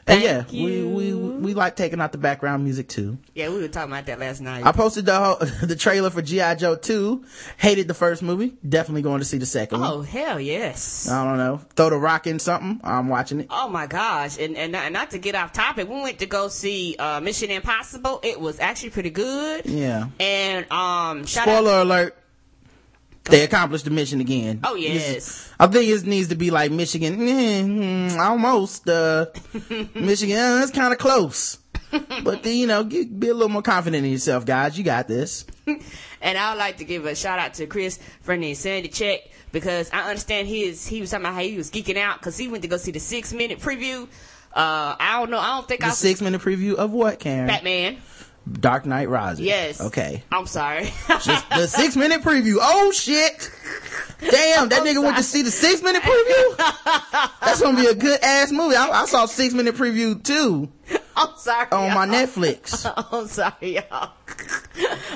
And 0.08 0.22
yeah, 0.22 0.42
Thank 0.42 0.52
we, 0.52 0.84
we, 0.84 1.14
we 1.14 1.54
like 1.54 1.74
taking 1.74 2.00
out 2.00 2.12
the 2.12 2.18
background 2.18 2.62
music 2.62 2.88
too. 2.88 3.18
Yeah, 3.34 3.48
we 3.48 3.60
were 3.60 3.68
talking 3.68 3.90
about 3.92 4.06
that 4.06 4.20
last 4.20 4.40
night. 4.40 4.64
I 4.64 4.70
posted 4.72 5.06
the 5.06 5.18
whole, 5.18 5.36
the 5.62 5.74
trailer 5.76 6.10
for 6.10 6.22
G.I. 6.22 6.54
Joe 6.56 6.76
2. 6.76 7.24
Hated 7.56 7.88
the 7.88 7.94
first 7.94 8.22
movie. 8.22 8.54
Definitely 8.68 9.02
going 9.02 9.18
to 9.18 9.24
see 9.24 9.38
the 9.38 9.46
second 9.46 9.80
one. 9.80 9.90
oh 9.90 10.02
hell 10.02 10.38
yes. 10.38 11.08
I 11.08 11.24
don't 11.24 11.38
know. 11.38 11.60
Throw 11.74 11.90
the 11.90 11.96
rock 11.98 12.26
in 12.26 12.38
something. 12.38 12.80
I'm 12.84 13.08
watching 13.08 13.40
it. 13.40 13.46
Oh 13.50 13.68
my 13.68 13.86
gosh! 13.86 14.38
And, 14.38 14.56
and 14.56 14.76
and 14.76 14.96
not 15.06 15.12
to 15.12 15.18
get 15.18 15.34
off 15.36 15.52
topic, 15.52 15.88
we 15.88 16.00
went 16.00 16.18
to 16.18 16.26
go 16.26 16.48
see 16.48 16.96
uh, 16.98 17.20
Mission 17.20 17.50
Impossible. 17.50 18.20
It 18.24 18.40
was 18.40 18.58
actually 18.58 18.90
pretty 18.90 19.10
good. 19.10 19.64
Yeah. 19.66 20.08
And 20.18 20.70
um, 20.72 21.24
shout 21.26 21.46
out. 21.46 21.52
Spoiler 21.62 21.80
alert. 21.82 22.16
They 23.24 23.42
accomplished 23.42 23.84
the 23.84 23.90
mission 23.90 24.20
again. 24.20 24.60
Oh, 24.62 24.74
yes. 24.76 25.14
This- 25.14 25.52
I 25.58 25.66
think 25.66 25.88
it 25.88 26.06
needs 26.06 26.28
to 26.28 26.36
be 26.36 26.50
like 26.50 26.70
Michigan, 26.70 27.16
mm, 27.18 28.18
almost, 28.20 28.88
uh, 28.88 29.26
Michigan, 29.94 30.36
uh, 30.36 30.58
that's 30.58 30.70
kind 30.70 30.92
of 30.92 30.98
close. 30.98 31.58
but 32.22 32.42
then, 32.44 32.56
you 32.56 32.66
know, 32.68 32.84
get, 32.84 33.18
be 33.18 33.28
a 33.28 33.34
little 33.34 33.48
more 33.48 33.62
confident 33.62 34.04
in 34.04 34.12
yourself, 34.12 34.44
guys. 34.44 34.76
You 34.78 34.84
got 34.84 35.08
this. 35.08 35.44
And 36.22 36.36
I 36.38 36.50
would 36.50 36.58
like 36.58 36.78
to 36.78 36.84
give 36.84 37.04
a 37.04 37.14
shout 37.14 37.38
out 37.38 37.54
to 37.54 37.66
Chris 37.66 38.00
for 38.22 38.36
the 38.36 38.54
Sandy 38.54 38.88
check 38.88 39.20
because 39.52 39.90
I 39.92 40.08
understand 40.08 40.48
his 40.48 40.84
he 40.86 41.00
was 41.00 41.10
talking 41.10 41.26
about 41.26 41.34
how 41.34 41.42
he 41.42 41.56
was 41.56 41.70
geeking 41.70 41.98
out 41.98 42.18
because 42.18 42.36
he 42.38 42.48
went 42.48 42.62
to 42.62 42.68
go 42.68 42.78
see 42.78 42.90
the 42.90 42.98
six 42.98 43.32
minute 43.34 43.60
preview. 43.60 44.08
Uh, 44.56 44.96
I 44.98 45.18
don't 45.20 45.30
know. 45.30 45.38
I 45.38 45.48
don't 45.56 45.68
think 45.68 45.82
The 45.82 45.88
I 45.88 45.90
six 45.90 46.22
minute 46.22 46.40
preview 46.40 46.74
of 46.76 46.90
what, 46.90 47.18
Karen? 47.18 47.46
Batman. 47.46 47.98
Dark 48.50 48.86
Knight 48.86 49.08
Rises. 49.08 49.44
Yes. 49.44 49.80
Okay. 49.80 50.22
I'm 50.32 50.46
sorry. 50.46 50.84
Just 51.08 51.50
the 51.50 51.66
six 51.68 51.96
minute 51.96 52.22
preview. 52.22 52.56
Oh 52.60 52.90
shit. 52.92 53.50
Damn, 54.20 54.68
that 54.70 54.82
nigga 54.82 55.02
went 55.02 55.16
to 55.18 55.22
see 55.22 55.42
the 55.42 55.50
six 55.50 55.82
minute 55.82 56.02
preview? 56.02 56.56
That's 57.42 57.60
gonna 57.60 57.76
be 57.76 57.86
a 57.86 57.94
good 57.94 58.18
ass 58.22 58.52
movie. 58.52 58.76
I, 58.76 59.02
I 59.02 59.06
saw 59.06 59.26
six 59.26 59.52
minute 59.52 59.74
preview 59.74 60.22
too 60.22 60.70
I'm 61.16 61.30
sorry. 61.36 61.66
on 61.72 61.92
my 61.92 62.06
y'all. 62.06 62.14
Netflix. 62.26 62.90
I'm 63.12 63.26
sorry, 63.26 63.74
y'all. 63.76 64.12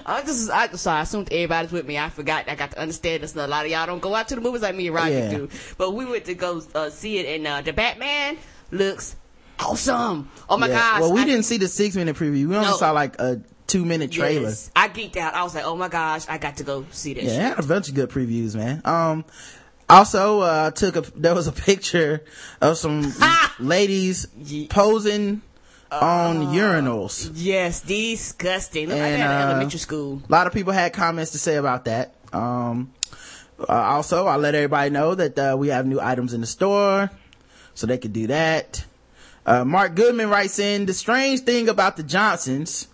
I'm 0.05 0.27
just, 0.27 0.51
I 0.51 0.69
sorry. 0.73 0.99
I 0.99 1.03
assumed 1.03 1.33
everybody's 1.33 1.71
with 1.73 1.87
me. 1.87 1.99
I 1.99 2.09
forgot. 2.11 2.49
I 2.49 2.57
got 2.57 2.73
to 2.73 2.81
understand 2.81 3.23
this. 3.23 3.37
A 3.37 3.47
lot 3.47 3.65
of 3.65 3.71
y'all 3.71 3.87
don't 3.87 4.01
go 4.01 4.15
out 4.15 4.29
to 4.29 4.35
the 4.35 4.41
movies 4.41 4.63
like 4.63 4.75
me 4.75 4.89
and 4.89 4.97
Roger 4.97 5.11
Yeah. 5.19 5.31
do. 5.31 5.49
But 5.79 5.93
we 5.95 6.05
went 6.05 6.25
to 6.27 6.35
go 6.35 6.61
uh, 6.75 6.91
see 6.91 7.19
it, 7.19 7.37
and 7.39 7.47
uh, 7.47 7.61
the 7.63 7.73
Batman 7.73 8.39
looks 8.71 9.15
awesome. 9.61 10.29
Oh 10.49 10.57
my 10.57 10.69
Yeah. 10.69 10.75
gosh! 10.79 11.01
Well, 11.03 11.13
we 11.13 11.23
I- 11.23 11.25
didn't 11.25 11.45
see 11.45 11.57
the 11.59 11.69
six 11.69 11.95
minute 11.97 12.17
preview. 12.17 12.49
We 12.49 12.57
only 12.57 12.69
No. 12.69 12.77
saw 12.77 12.91
like 12.93 13.19
a 13.21 13.41
two 13.67 13.85
minute 13.85 14.11
trailer. 14.11 14.49
Yes. 14.49 14.71
I 14.75 14.89
geeked 14.89 15.17
out. 15.17 15.35
I 15.35 15.43
was 15.45 15.55
like, 15.55 15.65
oh 15.65 15.77
my 15.77 15.89
gosh, 15.89 16.25
I 16.29 16.39
got 16.39 16.57
to 16.59 16.65
go 16.65 16.85
see 16.91 17.15
this. 17.15 17.25
Yeah, 17.25 17.55
a 17.57 17.63
bunch 17.63 17.89
of 17.89 17.95
good 17.95 18.11
previews, 18.11 18.55
man. 18.57 18.83
Um, 18.85 19.25
also, 19.89 20.41
uh, 20.41 20.71
took 20.73 20.97
a, 20.97 21.01
there 21.17 21.35
was 21.35 21.47
a 21.47 21.53
picture 21.53 22.25
of 22.61 22.79
some 22.79 23.13
ladies 23.61 24.27
posing 24.71 25.43
on 25.93 26.47
urinals. 26.55 27.31
Yes, 27.35 27.81
disgusting. 27.81 28.89
Look 28.89 28.99
like 28.99 29.07
And, 29.07 29.23
that 29.23 29.41
uh, 29.41 29.51
elementary 29.51 29.79
school. 29.81 30.23
A 30.29 30.33
lot 30.33 30.47
of 30.47 30.53
people 30.53 30.73
had 30.73 30.93
comments 30.93 31.33
to 31.33 31.39
say 31.39 31.57
about 31.57 31.85
that. 31.87 32.15
Um, 32.33 32.93
uh, 33.61 33.73
also, 33.73 34.27
I'll 34.27 34.39
let 34.39 34.55
everybody 34.55 34.91
know 34.91 35.15
that, 35.17 35.37
uh, 35.39 35.57
we 35.59 35.69
have 35.69 35.87
new 35.87 36.01
items 36.01 36.33
in 36.33 36.41
the 36.41 36.47
store, 36.47 37.11
so 37.75 37.87
they 37.89 37.99
could 37.99 38.13
do 38.13 38.29
that. 38.29 38.85
Uh, 39.47 39.65
Mark 39.65 39.95
Goodman 39.95 40.29
writes 40.29 40.59
in, 40.59 40.87
the 40.87 40.95
strange 40.95 41.41
thing 41.41 41.69
about 41.69 41.97
the 41.97 42.03
Johnsons, 42.03 42.89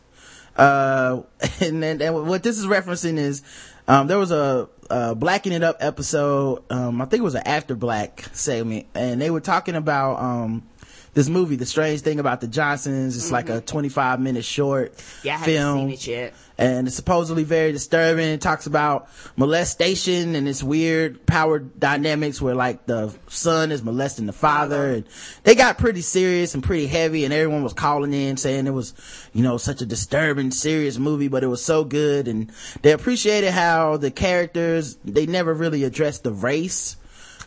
uh, 0.56 1.22
and 1.60 1.82
then, 1.82 2.00
and 2.00 2.26
what 2.26 2.42
this 2.42 2.58
is 2.58 2.66
referencing 2.66 3.18
is, 3.18 3.42
um, 3.88 4.06
there 4.06 4.18
was 4.18 4.30
a, 4.32 4.68
uh, 4.90 5.14
blacking 5.14 5.52
it 5.52 5.62
up 5.62 5.76
episode, 5.80 6.62
um, 6.70 7.00
I 7.02 7.06
think 7.06 7.20
it 7.20 7.24
was 7.24 7.34
an 7.34 7.46
after 7.46 7.74
black 7.74 8.24
segment, 8.32 8.86
and 8.94 9.20
they 9.20 9.30
were 9.30 9.40
talking 9.40 9.74
about, 9.74 10.20
um, 10.20 10.66
this 11.14 11.30
movie, 11.30 11.56
The 11.56 11.64
Strange 11.64 12.02
Thing 12.02 12.20
About 12.20 12.42
the 12.42 12.46
Johnsons. 12.46 13.16
It's 13.16 13.32
like 13.32 13.48
a 13.48 13.62
25 13.62 14.20
minute 14.20 14.44
short 14.44 14.92
Yeah, 15.22 15.32
I 15.32 15.38
haven't 15.38 15.54
film 15.54 15.78
seen 15.78 15.90
it 15.90 16.06
yet. 16.06 16.34
And 16.58 16.86
it's 16.86 16.96
supposedly 16.96 17.44
very 17.44 17.72
disturbing. 17.72 18.28
It 18.28 18.40
talks 18.40 18.66
about 18.66 19.08
molestation 19.36 20.34
and 20.34 20.48
its 20.48 20.62
weird 20.62 21.26
power 21.26 21.58
dynamics 21.58 22.40
where 22.40 22.54
like 22.54 22.86
the 22.86 23.14
son 23.28 23.72
is 23.72 23.82
molesting 23.82 24.26
the 24.26 24.32
father. 24.32 24.92
And 24.92 25.04
they 25.42 25.54
got 25.54 25.78
pretty 25.78 26.00
serious 26.00 26.54
and 26.54 26.62
pretty 26.62 26.86
heavy 26.86 27.24
and 27.24 27.34
everyone 27.34 27.62
was 27.62 27.74
calling 27.74 28.14
in 28.14 28.36
saying 28.36 28.66
it 28.66 28.70
was, 28.70 28.94
you 29.34 29.42
know, 29.42 29.58
such 29.58 29.82
a 29.82 29.86
disturbing, 29.86 30.50
serious 30.50 30.98
movie, 30.98 31.28
but 31.28 31.44
it 31.44 31.48
was 31.48 31.64
so 31.64 31.84
good. 31.84 32.26
And 32.26 32.50
they 32.82 32.92
appreciated 32.92 33.50
how 33.50 33.98
the 33.98 34.10
characters, 34.10 34.96
they 35.04 35.26
never 35.26 35.52
really 35.52 35.84
addressed 35.84 36.24
the 36.24 36.32
race 36.32 36.96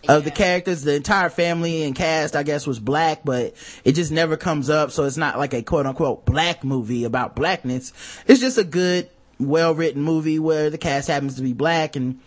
of 0.08 0.24
the 0.24 0.32
characters. 0.32 0.84
The 0.84 0.96
entire 0.96 1.30
family 1.30 1.84
and 1.84 1.96
cast, 1.96 2.36
I 2.36 2.44
guess, 2.44 2.66
was 2.66 2.80
black, 2.80 3.22
but 3.24 3.54
it 3.84 3.94
just 3.94 4.12
never 4.12 4.38
comes 4.38 4.70
up. 4.70 4.92
So 4.92 5.04
it's 5.06 5.18
not 5.18 5.38
like 5.38 5.54
a 5.54 5.62
quote 5.62 5.86
unquote 5.86 6.26
black 6.26 6.64
movie 6.64 7.04
about 7.04 7.36
blackness. 7.36 7.94
It's 8.28 8.40
just 8.40 8.58
a 8.58 8.64
good, 8.64 9.10
well 9.40 9.74
written 9.74 10.02
movie 10.02 10.40
where 10.40 10.70
the 10.70 10.78
cast 10.78 11.08
happens 11.08 11.36
to 11.36 11.42
be 11.42 11.54
black. 11.54 11.96
And 11.96 12.20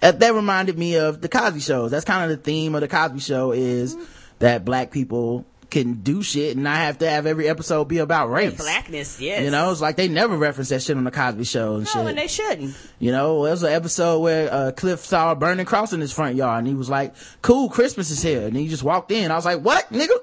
that, 0.00 0.20
that 0.20 0.34
reminded 0.34 0.78
me 0.78 0.96
of 0.96 1.20
the 1.20 1.28
Cosby 1.28 1.60
shows. 1.60 1.90
That's 1.90 2.04
kind 2.04 2.30
of 2.30 2.36
the 2.36 2.42
theme 2.42 2.74
of 2.74 2.80
the 2.80 2.88
Cosby 2.88 3.20
show 3.20 3.52
is 3.52 3.94
mm-hmm. 3.94 4.04
that 4.40 4.64
black 4.64 4.90
people 4.90 5.44
can 5.70 5.94
do 5.94 6.22
shit 6.22 6.54
and 6.54 6.64
not 6.64 6.76
have 6.76 6.98
to 6.98 7.10
have 7.10 7.26
every 7.26 7.48
episode 7.48 7.84
be 7.86 7.98
about 7.98 8.30
race. 8.30 8.56
Blackness, 8.56 9.20
yes. 9.20 9.42
You 9.42 9.50
know, 9.50 9.70
it's 9.70 9.80
like 9.80 9.96
they 9.96 10.08
never 10.08 10.36
reference 10.36 10.68
that 10.70 10.82
shit 10.82 10.96
on 10.96 11.04
the 11.04 11.10
Cosby 11.10 11.44
Show 11.44 11.76
and 11.76 11.84
no, 11.84 11.90
shit. 11.90 12.06
and 12.06 12.18
they 12.18 12.28
shouldn't. 12.28 12.76
You 12.98 13.12
know, 13.12 13.42
there 13.42 13.52
was 13.52 13.62
an 13.62 13.72
episode 13.72 14.20
where 14.20 14.52
uh, 14.52 14.72
Cliff 14.72 15.00
saw 15.00 15.32
a 15.32 15.36
burning 15.36 15.66
cross 15.66 15.92
in 15.92 16.00
his 16.00 16.12
front 16.12 16.36
yard, 16.36 16.60
and 16.60 16.68
he 16.68 16.74
was 16.74 16.88
like, 16.88 17.14
"Cool, 17.42 17.68
Christmas 17.68 18.10
is 18.10 18.22
here," 18.22 18.46
and 18.46 18.56
he 18.56 18.68
just 18.68 18.82
walked 18.82 19.10
in. 19.10 19.30
I 19.30 19.34
was 19.34 19.44
like, 19.44 19.60
"What, 19.60 19.92
nigga? 19.92 20.16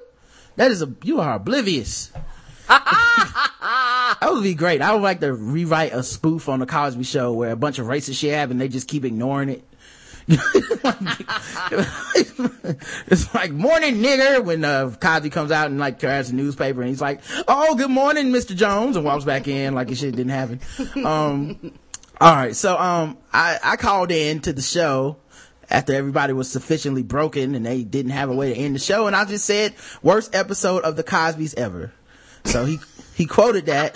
That 0.56 0.72
is 0.72 0.82
a 0.82 0.94
you 1.04 1.20
are 1.20 1.36
oblivious." 1.36 2.12
that 2.70 4.30
would 4.32 4.44
be 4.44 4.56
great. 4.56 4.82
I 4.82 4.94
would 4.94 5.02
like 5.02 5.20
to 5.20 5.34
rewrite 5.34 5.94
a 5.94 6.02
spoof 6.04 6.48
on 6.48 6.60
the 6.60 6.66
Cosby 6.66 7.04
Show 7.04 7.34
where 7.34 7.52
a 7.52 7.56
bunch 7.56 7.80
of 7.80 7.88
racist 7.88 8.20
shit 8.20 8.34
happened, 8.34 8.62
they 8.62 8.70
just 8.70 8.88
keep 8.88 9.04
ignoring 9.04 9.50
it. 9.50 9.64
it's 13.08 13.34
like 13.34 13.52
morning 13.52 13.96
nigger 13.98 14.44
when 14.44 14.64
uh 14.64 14.90
Cosby 15.00 15.30
comes 15.30 15.52
out 15.52 15.68
and 15.68 15.80
like 15.80 16.00
grabs 16.00 16.30
a 16.30 16.36
newspaper 16.36 16.80
and 16.82 16.90
he's 16.90 17.02
like, 17.02 17.20
"Oh, 17.48 17.76
good 17.76 17.92
morning, 17.92 18.32
Mr. 18.32 18.56
Jones," 18.56 18.96
and 18.96 19.06
walks 19.06 19.26
back 19.26 19.48
in 19.50 19.74
like 19.74 19.90
his 19.90 20.00
shit 20.00 20.16
didn't 20.16 20.32
happen. 20.32 20.62
Um, 21.04 21.74
all 22.22 22.36
right, 22.36 22.56
so 22.56 22.78
um, 22.78 23.18
I 23.34 23.60
I 23.64 23.76
called 23.76 24.12
in 24.12 24.40
to 24.42 24.54
the 24.54 24.62
show 24.62 25.18
after 25.70 25.94
everybody 25.94 26.32
was 26.32 26.50
sufficiently 26.50 27.04
broken 27.04 27.56
and 27.56 27.66
they 27.66 27.84
didn't 27.84 28.12
have 28.12 28.30
a 28.30 28.36
way 28.36 28.54
to 28.54 28.60
end 28.60 28.76
the 28.76 28.80
show, 28.80 29.08
and 29.08 29.16
I 29.16 29.26
just 29.26 29.46
said 29.46 29.74
worst 30.02 30.34
episode 30.34 30.84
of 30.84 30.96
the 30.96 31.04
Cosby's 31.04 31.54
ever. 31.56 31.92
So 32.46 32.66
he 32.66 32.80
he 33.16 33.26
quoted 33.26 33.68
that 33.68 33.96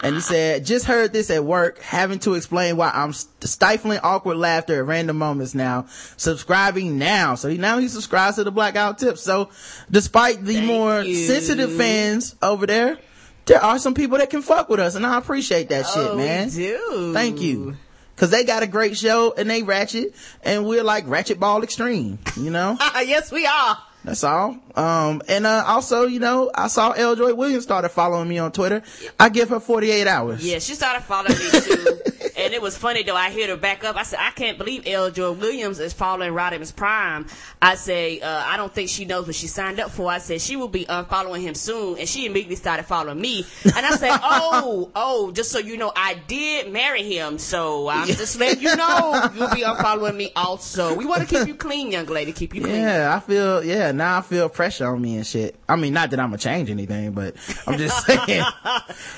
and 0.00 0.14
he 0.14 0.20
said, 0.20 0.64
just 0.64 0.86
heard 0.86 1.12
this 1.12 1.30
at 1.30 1.44
work, 1.44 1.80
having 1.80 2.18
to 2.20 2.34
explain 2.34 2.76
why 2.76 2.90
I'm 2.92 3.12
stifling 3.12 3.98
awkward 4.02 4.36
laughter 4.36 4.80
at 4.80 4.86
random 4.86 5.18
moments 5.18 5.54
now. 5.54 5.86
Subscribing 6.16 6.98
now. 6.98 7.34
So 7.34 7.48
he, 7.48 7.58
now 7.58 7.78
he 7.78 7.88
subscribes 7.88 8.36
to 8.36 8.44
the 8.44 8.52
Blackout 8.52 8.98
Tips. 8.98 9.22
So 9.22 9.50
despite 9.90 10.44
the 10.44 10.54
Thank 10.54 10.66
more 10.66 11.00
you. 11.00 11.26
sensitive 11.26 11.72
fans 11.74 12.36
over 12.42 12.66
there, 12.66 12.98
there 13.46 13.62
are 13.62 13.78
some 13.78 13.94
people 13.94 14.18
that 14.18 14.30
can 14.30 14.42
fuck 14.42 14.68
with 14.68 14.80
us 14.80 14.94
and 14.94 15.06
I 15.06 15.18
appreciate 15.18 15.68
that 15.70 15.86
shit, 15.86 15.96
oh, 16.10 16.16
man. 16.16 16.48
We 16.48 16.54
do. 16.54 17.12
Thank 17.12 17.40
you. 17.40 17.76
Cause 18.16 18.30
they 18.30 18.44
got 18.44 18.62
a 18.62 18.66
great 18.66 18.96
show 18.96 19.34
and 19.36 19.48
they 19.50 19.62
ratchet 19.62 20.14
and 20.42 20.66
we're 20.66 20.82
like 20.82 21.06
ratchet 21.06 21.38
ball 21.38 21.62
extreme, 21.62 22.18
you 22.36 22.50
know? 22.50 22.78
yes, 23.04 23.30
we 23.30 23.46
are. 23.46 23.78
That's 24.06 24.22
all. 24.22 24.56
Um, 24.76 25.20
and, 25.28 25.46
uh, 25.46 25.64
also, 25.66 26.06
you 26.06 26.20
know, 26.20 26.48
I 26.54 26.68
saw 26.68 26.92
L. 26.92 27.16
Joy 27.16 27.34
Williams 27.34 27.64
started 27.64 27.88
following 27.88 28.28
me 28.28 28.38
on 28.38 28.52
Twitter. 28.52 28.84
I 29.18 29.28
give 29.30 29.48
her 29.48 29.58
48 29.58 30.06
hours. 30.06 30.46
Yeah, 30.46 30.60
she 30.60 30.74
started 30.76 31.02
following 31.02 31.36
me 31.36 31.60
too. 31.60 31.98
and 32.46 32.54
it 32.54 32.62
was 32.62 32.78
funny 32.78 33.02
though. 33.02 33.16
I 33.16 33.30
hear 33.30 33.48
her 33.48 33.56
back 33.56 33.82
up. 33.82 33.96
I 33.96 34.04
said, 34.04 34.20
I 34.20 34.30
can't 34.30 34.56
believe 34.56 34.86
L. 34.86 35.10
Joy 35.10 35.32
Williams 35.32 35.80
is 35.80 35.92
following 35.92 36.32
Rodimus 36.32 36.74
Prime. 36.74 37.26
I 37.60 37.74
say, 37.74 38.20
uh, 38.20 38.42
I 38.46 38.56
don't 38.56 38.72
think 38.72 38.88
she 38.88 39.04
knows 39.04 39.26
what 39.26 39.34
she 39.34 39.48
signed 39.48 39.80
up 39.80 39.90
for. 39.90 40.08
I 40.08 40.18
said, 40.18 40.40
she 40.40 40.54
will 40.54 40.68
be 40.68 40.84
unfollowing 40.84 41.40
him 41.40 41.54
soon. 41.54 41.98
And 41.98 42.08
she 42.08 42.26
immediately 42.26 42.54
started 42.54 42.84
following 42.84 43.20
me. 43.20 43.44
And 43.64 43.84
I 43.84 43.96
said, 43.96 44.16
oh, 44.22 44.92
oh, 44.94 45.32
just 45.32 45.50
so 45.50 45.58
you 45.58 45.76
know, 45.76 45.92
I 45.94 46.14
did 46.14 46.72
marry 46.72 47.02
him. 47.02 47.38
So 47.38 47.88
I'm 47.88 48.06
just 48.06 48.38
letting 48.38 48.62
you 48.62 48.76
know, 48.76 49.30
you'll 49.34 49.50
be 49.50 49.62
unfollowing 49.62 50.14
me 50.16 50.30
also. 50.36 50.94
We 50.94 51.04
want 51.04 51.28
to 51.28 51.38
keep 51.38 51.48
you 51.48 51.56
clean, 51.56 51.90
young 51.90 52.06
lady. 52.06 52.32
Keep 52.32 52.54
you 52.54 52.62
clean. 52.62 52.76
Yeah, 52.76 53.12
I 53.14 53.18
feel, 53.18 53.64
yeah, 53.64 53.90
now 53.90 54.18
I 54.18 54.20
feel 54.20 54.48
pressure 54.48 54.86
on 54.86 55.02
me 55.02 55.16
and 55.16 55.26
shit. 55.26 55.56
I 55.68 55.74
mean, 55.74 55.94
not 55.94 56.10
that 56.10 56.20
I'm 56.20 56.28
gonna 56.28 56.38
change 56.38 56.70
anything, 56.70 57.10
but 57.12 57.34
I'm 57.66 57.76
just 57.76 58.06
saying. 58.06 58.44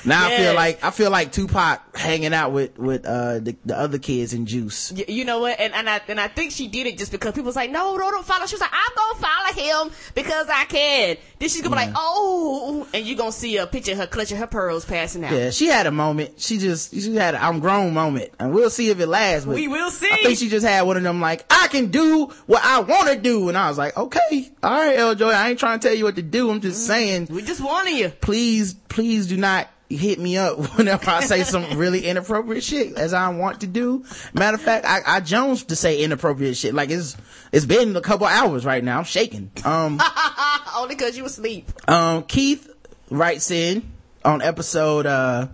now 0.05 0.25
I 0.25 0.37
feel 0.37 0.55
like, 0.55 0.83
I 0.83 0.89
feel 0.89 1.11
like 1.11 1.31
Tupac 1.31 1.95
hanging 1.95 2.33
out 2.33 2.51
with, 2.51 2.77
with, 2.79 3.05
uh, 3.05 3.18
Uh, 3.19 3.39
the, 3.39 3.55
the 3.65 3.77
other 3.77 3.97
kids 3.97 4.33
in 4.33 4.45
Juice. 4.45 4.93
Y- 4.95 5.03
You 5.09 5.25
know 5.25 5.39
what? 5.39 5.59
And, 5.59 5.73
and 5.73 5.89
I 5.89 5.99
and 6.07 6.21
I 6.21 6.29
think 6.29 6.51
she 6.53 6.67
did 6.67 6.87
it 6.87 6.97
just 6.97 7.11
because 7.11 7.33
people 7.33 7.47
was 7.47 7.55
like, 7.55 7.69
no, 7.69 7.97
no, 7.97 8.11
don't 8.11 8.25
follow. 8.25 8.45
She 8.45 8.55
was 8.55 8.61
like, 8.61 8.71
I'm 8.71 8.95
gonna 8.95 9.19
follow 9.19 9.85
him 9.87 9.91
because 10.15 10.47
I 10.49 10.63
can. 10.65 11.17
Then 11.37 11.49
she's 11.49 11.61
gonna 11.61 11.75
be 11.75 11.81
like, 11.81 11.93
oh, 11.97 12.87
and 12.93 13.05
you're 13.05 13.17
gonna 13.17 13.33
see 13.33 13.57
a 13.57 13.67
picture 13.67 13.91
of 13.91 13.97
her 13.97 14.07
clutching 14.07 14.37
her 14.37 14.47
pearls 14.47 14.85
passing 14.85 15.25
out. 15.25 15.33
Yeah, 15.33 15.49
she 15.49 15.67
had 15.67 15.85
a 15.85 15.91
moment. 15.91 16.39
She 16.39 16.59
just, 16.59 16.93
she 16.93 17.13
had 17.15 17.35
an 17.35 17.41
I'm 17.43 17.59
grown 17.59 17.93
moment. 17.93 18.31
And 18.39 18.53
we'll 18.53 18.69
see 18.69 18.89
if 18.89 18.99
it 19.01 19.07
lasts. 19.07 19.45
But 19.45 19.55
We 19.55 19.67
will 19.67 19.91
see. 19.91 20.09
I 20.11 20.17
think 20.23 20.37
she 20.37 20.47
just 20.47 20.65
had 20.65 20.83
one 20.83 20.95
of 20.95 21.03
them 21.03 21.19
like, 21.19 21.45
I 21.49 21.67
can 21.67 21.87
do 21.91 22.27
what 22.45 22.63
I 22.63 22.79
want 22.79 23.09
to 23.09 23.17
do. 23.17 23.49
And 23.49 23.57
I 23.57 23.67
was 23.67 23.77
like, 23.77 23.97
okay, 23.97 24.49
all 24.63 24.71
right, 24.71 24.97
L. 24.97 25.15
Joy, 25.15 25.31
I 25.31 25.49
ain't 25.49 25.59
trying 25.59 25.79
to 25.79 25.87
tell 25.87 25.97
you 25.97 26.05
what 26.05 26.15
to 26.15 26.21
do. 26.21 26.49
I'm 26.49 26.61
just 26.61 26.81
mm-hmm. 26.83 26.93
saying, 26.93 27.27
We 27.29 27.41
just 27.41 27.61
warning 27.61 27.97
you. 27.97 28.09
please, 28.21 28.73
please 28.73 29.27
do 29.27 29.35
not 29.37 29.67
hit 29.89 30.19
me 30.19 30.37
up 30.37 30.57
whenever 30.77 31.09
I 31.09 31.21
say 31.21 31.43
some 31.43 31.77
really 31.77 32.05
inappropriate 32.05 32.63
shit 32.63 32.97
as 32.97 33.13
I 33.13 33.29
want 33.29 33.61
to 33.61 33.67
do. 33.67 34.05
Matter 34.33 34.55
of 34.55 34.61
fact, 34.61 34.85
I, 34.85 34.99
I 35.05 35.19
Jones 35.19 35.63
to 35.65 35.75
say 35.75 36.03
inappropriate 36.03 36.57
shit. 36.57 36.73
Like 36.73 36.91
it's, 36.91 37.17
it's 37.51 37.65
been 37.65 37.95
a 37.95 38.01
couple 38.01 38.27
hours 38.27 38.65
right 38.65 38.83
now. 38.83 38.99
I'm 38.99 39.03
shaking. 39.03 39.51
Um, 39.65 39.99
Only 40.77 40.95
because 40.95 41.17
you 41.17 41.23
were 41.23 41.27
asleep. 41.27 41.69
um, 41.89 42.23
Keith 42.23 42.69
writes 43.09 43.51
in 43.51 43.91
on 44.23 44.41
episode, 44.41 45.05
uh, 45.05 45.47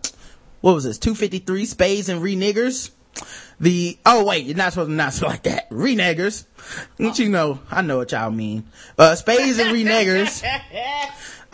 what 0.62 0.76
was 0.76 0.84
this? 0.84 0.98
253 0.98 1.66
Spades 1.66 2.10
and 2.10 2.22
Re-Niggers. 2.22 2.92
The, 3.58 3.98
oh 4.06 4.26
wait, 4.26 4.46
you're 4.46 4.58
not 4.58 4.74
supposed 4.74 4.90
to 4.90 4.96
not 4.96 5.16
it 5.16 5.22
like 5.22 5.44
that. 5.44 5.68
Re-Niggers. 5.70 6.46
Don't 6.98 7.18
you 7.18 7.30
know? 7.30 7.60
I 7.72 7.82
know 7.82 7.98
what 7.98 8.12
y'all 8.12 8.32
mean. 8.32 8.66
Uh, 8.98 9.16
Spades 9.16 9.60
and 9.60 9.72
Re-Niggers. 9.72 10.44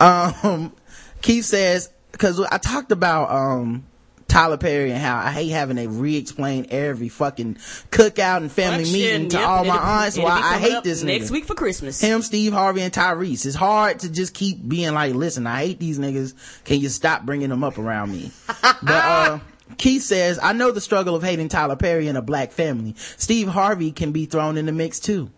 um, 0.00 0.72
Keith 1.20 1.44
says, 1.44 1.90
cause 2.22 2.40
I 2.40 2.58
talked 2.58 2.92
about, 2.92 3.30
um, 3.30 3.84
Tyler 4.28 4.56
Perry 4.56 4.92
and 4.92 5.00
how 5.00 5.18
I 5.18 5.30
hate 5.30 5.50
having 5.50 5.76
to 5.76 5.86
re-explain 5.88 6.68
every 6.70 7.10
fucking 7.10 7.56
cookout 7.90 8.38
and 8.38 8.50
family 8.50 8.84
meeting 8.84 9.28
to 9.28 9.36
yep, 9.36 9.46
all 9.46 9.64
my 9.64 9.76
aunts 9.76 10.16
why 10.16 10.40
I 10.42 10.58
hate 10.58 10.82
this 10.84 11.02
next 11.02 11.26
nigga 11.26 11.30
week 11.32 11.44
for 11.44 11.54
Christmas. 11.54 12.00
him, 12.00 12.22
Steve 12.22 12.54
Harvey, 12.54 12.80
and 12.80 12.94
Tyrese. 12.94 13.44
It's 13.44 13.54
hard 13.54 13.98
to 14.00 14.10
just 14.10 14.32
keep 14.32 14.66
being 14.66 14.94
like, 14.94 15.14
listen, 15.14 15.46
I 15.46 15.66
hate 15.66 15.80
these 15.80 15.98
niggas. 15.98 16.32
Can 16.64 16.80
you 16.80 16.88
stop 16.88 17.26
bringing 17.26 17.50
them 17.50 17.62
up 17.62 17.76
around 17.76 18.10
me? 18.10 18.30
but, 18.62 18.82
uh, 18.90 19.38
Keith 19.76 20.02
says, 20.02 20.38
I 20.42 20.54
know 20.54 20.70
the 20.70 20.80
struggle 20.80 21.14
of 21.14 21.22
hating 21.22 21.48
Tyler 21.48 21.76
Perry 21.76 22.08
in 22.08 22.16
a 22.16 22.22
black 22.22 22.52
family. 22.52 22.94
Steve 22.96 23.48
Harvey 23.48 23.92
can 23.92 24.12
be 24.12 24.24
thrown 24.24 24.56
in 24.56 24.64
the 24.64 24.72
mix 24.72 24.98
too. 24.98 25.30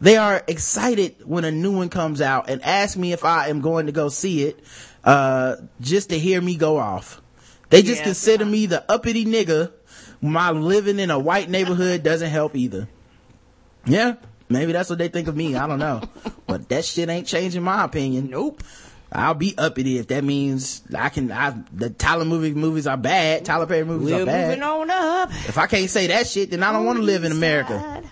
They 0.00 0.16
are 0.16 0.44
excited 0.46 1.16
when 1.24 1.44
a 1.44 1.50
new 1.50 1.76
one 1.76 1.88
comes 1.88 2.20
out 2.20 2.48
and 2.48 2.62
ask 2.62 2.96
me 2.96 3.12
if 3.12 3.24
I 3.24 3.48
am 3.48 3.60
going 3.60 3.86
to 3.86 3.92
go 3.92 4.08
see 4.08 4.44
it, 4.44 4.60
uh, 5.08 5.56
just 5.80 6.10
to 6.10 6.18
hear 6.18 6.40
me 6.40 6.56
go 6.56 6.76
off. 6.76 7.20
They 7.70 7.82
just 7.82 8.00
Yeah. 8.00 8.04
consider 8.04 8.44
me 8.44 8.66
the 8.66 8.84
uppity 8.90 9.24
nigga. 9.24 9.72
My 10.20 10.50
living 10.50 10.98
in 10.98 11.10
a 11.10 11.18
white 11.18 11.48
neighborhood 11.48 12.02
doesn't 12.02 12.30
help 12.30 12.56
either. 12.56 12.88
Yeah, 13.86 14.14
maybe 14.48 14.72
that's 14.72 14.90
what 14.90 14.98
they 14.98 15.08
think 15.08 15.28
of 15.28 15.36
me. 15.36 15.54
I 15.56 15.66
don't 15.66 15.78
know. 15.78 16.02
but 16.46 16.68
that 16.68 16.84
shit 16.84 17.08
ain't 17.08 17.26
changing 17.26 17.62
my 17.62 17.84
opinion. 17.84 18.30
Nope. 18.30 18.62
I'll 19.10 19.32
be 19.34 19.54
uppity 19.56 19.96
if 19.98 20.08
that 20.08 20.22
means 20.22 20.82
I 20.94 21.08
can, 21.08 21.32
I, 21.32 21.54
the 21.72 21.88
Tyler 21.88 22.26
movie 22.26 22.52
movies 22.52 22.86
are 22.86 22.98
bad. 22.98 23.46
Tyler 23.46 23.64
Perry 23.64 23.84
movies 23.84 24.10
We're 24.12 24.22
are 24.24 24.26
bad. 24.26 24.48
moving 24.48 24.62
on 24.62 24.90
up. 24.90 25.30
If 25.30 25.56
I 25.56 25.66
can't 25.66 25.88
say 25.88 26.08
that 26.08 26.26
shit, 26.26 26.50
then 26.50 26.62
I 26.62 26.72
don't 26.72 26.84
want 26.84 26.98
to 26.98 27.02
live 27.04 27.24
in 27.24 27.32
America. 27.32 28.02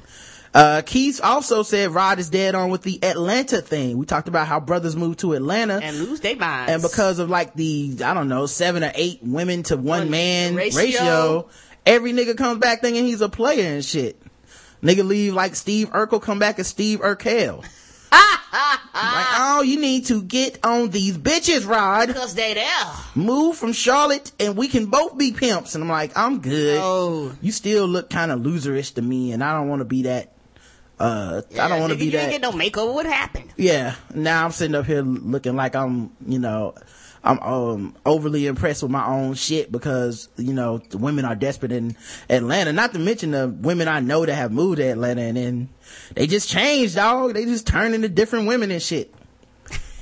Uh, 0.56 0.80
Keith 0.86 1.20
also 1.22 1.62
said 1.62 1.90
Rod 1.90 2.18
is 2.18 2.30
dead 2.30 2.54
on 2.54 2.70
with 2.70 2.80
the 2.80 2.98
Atlanta 3.04 3.60
thing. 3.60 3.98
We 3.98 4.06
talked 4.06 4.26
about 4.26 4.46
how 4.46 4.58
brothers 4.58 4.96
move 4.96 5.18
to 5.18 5.34
Atlanta. 5.34 5.80
And 5.82 5.98
lose 5.98 6.20
their 6.20 6.34
minds. 6.34 6.72
And 6.72 6.80
because 6.80 7.18
of 7.18 7.28
like 7.28 7.52
the, 7.52 7.94
I 8.02 8.14
don't 8.14 8.28
know, 8.28 8.46
seven 8.46 8.82
or 8.82 8.90
eight 8.94 9.18
women 9.22 9.64
to 9.64 9.76
one, 9.76 9.84
One 9.84 10.10
man 10.10 10.54
ratio. 10.54 10.80
ratio. 10.80 11.48
every 11.84 12.12
nigga 12.14 12.38
comes 12.38 12.58
back 12.58 12.80
thinking 12.80 13.04
he's 13.04 13.20
a 13.20 13.28
player 13.28 13.66
and 13.74 13.84
shit. 13.84 14.18
Nigga 14.82 15.06
leave 15.06 15.34
like 15.34 15.56
Steve 15.56 15.90
Urkel, 15.90 16.22
come 16.22 16.38
back 16.38 16.58
as 16.58 16.68
Stefan 16.68 17.04
Urquelle. 17.04 17.56
like, 18.12 19.26
oh, 19.38 19.62
you 19.62 19.78
need 19.78 20.06
to 20.06 20.22
get 20.22 20.64
on 20.64 20.88
these 20.88 21.18
bitches, 21.18 21.68
Rod. 21.68 22.06
because 22.06 22.34
they 22.34 22.54
there. 22.54 22.92
Move 23.14 23.56
from 23.58 23.74
Charlotte 23.74 24.32
and 24.40 24.56
we 24.56 24.68
can 24.68 24.86
both 24.86 25.18
be 25.18 25.32
pimps. 25.32 25.74
And 25.74 25.84
I'm 25.84 25.90
like, 25.90 26.16
I'm 26.16 26.40
good. 26.40 26.78
Oh. 26.82 27.32
You 27.42 27.52
still 27.52 27.86
look 27.86 28.08
kind 28.08 28.30
of 28.30 28.40
loserish 28.40 28.94
to 28.94 29.02
me 29.02 29.32
and 29.32 29.44
I 29.44 29.52
don't 29.52 29.68
want 29.68 29.80
to 29.80 29.84
be 29.84 30.02
that, 30.04 30.32
uh, 30.98 31.42
I 31.61 31.68
don't 31.68 31.80
want 31.80 31.92
to 31.92 31.98
be 31.98 32.06
you 32.06 32.11
that. 32.12 32.30
didn't 32.30 32.32
get 32.32 32.40
no 32.42 32.52
makeover. 32.52 32.94
What 32.94 33.06
happened? 33.06 33.52
Yeah. 33.56 33.94
Now 34.14 34.44
I'm 34.44 34.50
sitting 34.52 34.74
up 34.74 34.87
here 34.87 35.02
looking 35.02 35.54
like 35.56 35.74
I'm, 35.76 36.11
you 36.26 36.38
know, 36.38 36.74
I'm 37.24 37.38
um 37.40 37.96
overly 38.06 38.46
impressed 38.46 38.82
with 38.82 38.92
my 38.92 39.04
own 39.06 39.35
shit 39.35 39.70
because, 39.72 40.28
you 40.37 40.52
know, 40.54 40.78
the 40.78 40.98
women 40.98 41.24
are 41.24 41.35
desperate 41.35 41.72
in 41.72 41.96
Atlanta. 42.30 42.72
Not 42.72 42.92
to 42.92 42.98
mention 42.98 43.32
the 43.32 43.48
women 43.48 43.88
I 43.88 44.00
know 44.00 44.24
that 44.24 44.35
have 44.35 44.52
moved 44.52 44.78
to 44.78 44.85
Atlanta 44.85 45.22
and 45.22 45.37
then 45.37 45.68
they 46.14 46.26
just 46.26 46.48
changed, 46.48 46.94
dog. 46.96 47.35
They 47.35 47.44
just 47.44 47.66
turn 47.66 47.94
into 47.94 48.09
different 48.09 48.46
women 48.46 48.70
and 48.70 48.80
shit. 48.82 49.12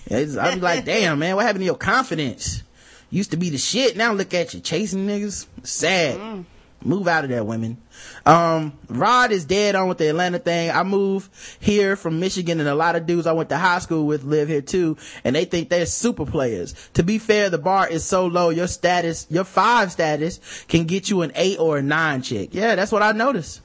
It's- 0.06 0.36
I'm 0.36 0.60
like, 0.60 0.84
damn, 0.86 1.18
man, 1.18 1.34
what 1.36 1.46
happened 1.46 1.62
to 1.62 1.66
your 1.66 1.76
confidence? 1.76 2.62
Used 3.10 3.30
to 3.30 3.36
be 3.36 3.48
the 3.50 3.58
shit. 3.58 3.96
Now 3.96 4.12
look 4.12 4.34
at 4.34 4.52
you 4.54 4.60
chasing 4.60 5.06
niggas. 5.06 5.46
Sad. 5.62 6.44
Move 6.84 7.08
out 7.08 7.24
of 7.24 7.30
there, 7.30 7.42
women. 7.42 7.78
Um, 8.26 8.74
Rod 8.88 9.32
is 9.32 9.44
dead 9.46 9.74
on 9.74 9.88
with 9.88 9.98
the 9.98 10.08
Atlanta 10.08 10.38
thing. 10.38 10.70
I 10.70 10.82
moved 10.82 11.30
here 11.58 11.96
from 11.96 12.20
Michigan 12.20 12.60
and 12.60 12.68
a 12.68 12.74
lot 12.74 12.94
of 12.94 13.06
dudes 13.06 13.26
I 13.26 13.32
went 13.32 13.48
to 13.48 13.56
high 13.56 13.78
school 13.78 14.06
with 14.06 14.22
live 14.24 14.48
here 14.48 14.60
too, 14.60 14.96
and 15.24 15.34
they 15.34 15.46
think 15.46 15.70
they're 15.70 15.86
super 15.86 16.26
players. 16.26 16.74
To 16.94 17.02
be 17.02 17.18
fair, 17.18 17.48
the 17.48 17.58
bar 17.58 17.88
is 17.88 18.04
so 18.04 18.26
low, 18.26 18.50
your 18.50 18.66
status, 18.68 19.26
your 19.30 19.44
five 19.44 19.92
status 19.92 20.40
can 20.68 20.84
get 20.84 21.08
you 21.08 21.22
an 21.22 21.32
eight 21.36 21.58
or 21.58 21.78
a 21.78 21.82
nine 21.82 22.20
chick. 22.20 22.50
Yeah, 22.52 22.74
that's 22.74 22.92
what 22.92 23.02
I 23.02 23.12
noticed. 23.12 23.62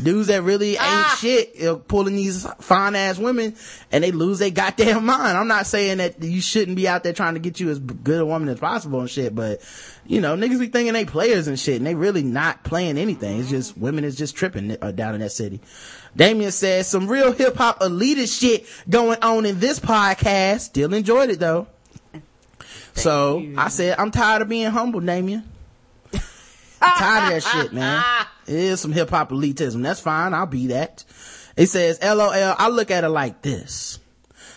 dudes 0.00 0.28
that 0.28 0.42
really 0.42 0.70
ain't 0.70 0.78
Ah. 0.80 1.18
shit 1.20 1.60
uh, 1.64 1.74
pulling 1.74 2.14
these 2.14 2.46
fine 2.60 2.94
ass 2.94 3.18
women 3.18 3.56
and 3.90 4.04
they 4.04 4.12
lose 4.12 4.38
their 4.38 4.50
goddamn 4.50 5.04
mind. 5.14 5.36
I'm 5.36 5.48
not 5.48 5.66
saying 5.66 5.98
that 5.98 6.22
you 6.22 6.40
shouldn't 6.40 6.76
be 6.76 6.86
out 6.86 7.02
there 7.02 7.12
trying 7.12 7.34
to 7.34 7.40
get 7.40 7.58
you 7.58 7.68
as 7.68 7.80
good 7.80 8.20
a 8.20 8.24
woman 8.24 8.48
as 8.48 8.60
possible 8.60 9.00
and 9.00 9.10
shit, 9.10 9.34
but 9.34 9.60
you 10.06 10.20
know, 10.20 10.36
niggas 10.36 10.58
be 10.58 10.66
thinking 10.66 10.92
they 10.94 11.04
players 11.04 11.46
and 11.46 11.58
shit 11.58 11.76
and 11.76 11.86
they 11.86 11.94
really 11.94 12.22
not 12.22 12.64
playing 12.64 12.98
anything. 12.98 13.40
It's 13.40 13.50
just 13.50 13.78
women 13.78 14.04
is 14.04 14.16
just 14.16 14.36
tripping 14.36 14.76
uh, 14.82 14.90
down 14.90 15.14
in 15.14 15.20
that 15.20 15.30
city. 15.30 15.60
Damien 16.16 16.50
says 16.50 16.88
some 16.88 17.08
real 17.08 17.32
hip 17.32 17.56
hop 17.56 17.80
elitist 17.80 18.38
shit 18.40 18.66
going 18.88 19.22
on 19.22 19.46
in 19.46 19.60
this 19.60 19.78
podcast. 19.78 20.60
Still 20.60 20.92
enjoyed 20.92 21.30
it 21.30 21.38
though. 21.38 21.68
so 22.94 23.38
you. 23.38 23.54
I 23.56 23.68
said, 23.68 23.98
I'm 23.98 24.10
tired 24.10 24.42
of 24.42 24.48
being 24.48 24.70
humble, 24.70 25.00
Damien. 25.00 25.48
I'm 26.12 26.98
tired 26.98 27.36
of 27.36 27.42
that 27.44 27.48
shit, 27.48 27.72
man. 27.72 28.02
It 28.46 28.54
is 28.54 28.80
some 28.80 28.92
hip 28.92 29.10
hop 29.10 29.30
elitism. 29.30 29.82
That's 29.82 30.00
fine. 30.00 30.34
I'll 30.34 30.46
be 30.46 30.68
that. 30.68 31.04
It 31.56 31.66
says, 31.66 32.00
LOL, 32.02 32.32
I 32.32 32.68
look 32.68 32.90
at 32.90 33.04
it 33.04 33.08
like 33.08 33.42
this. 33.42 34.00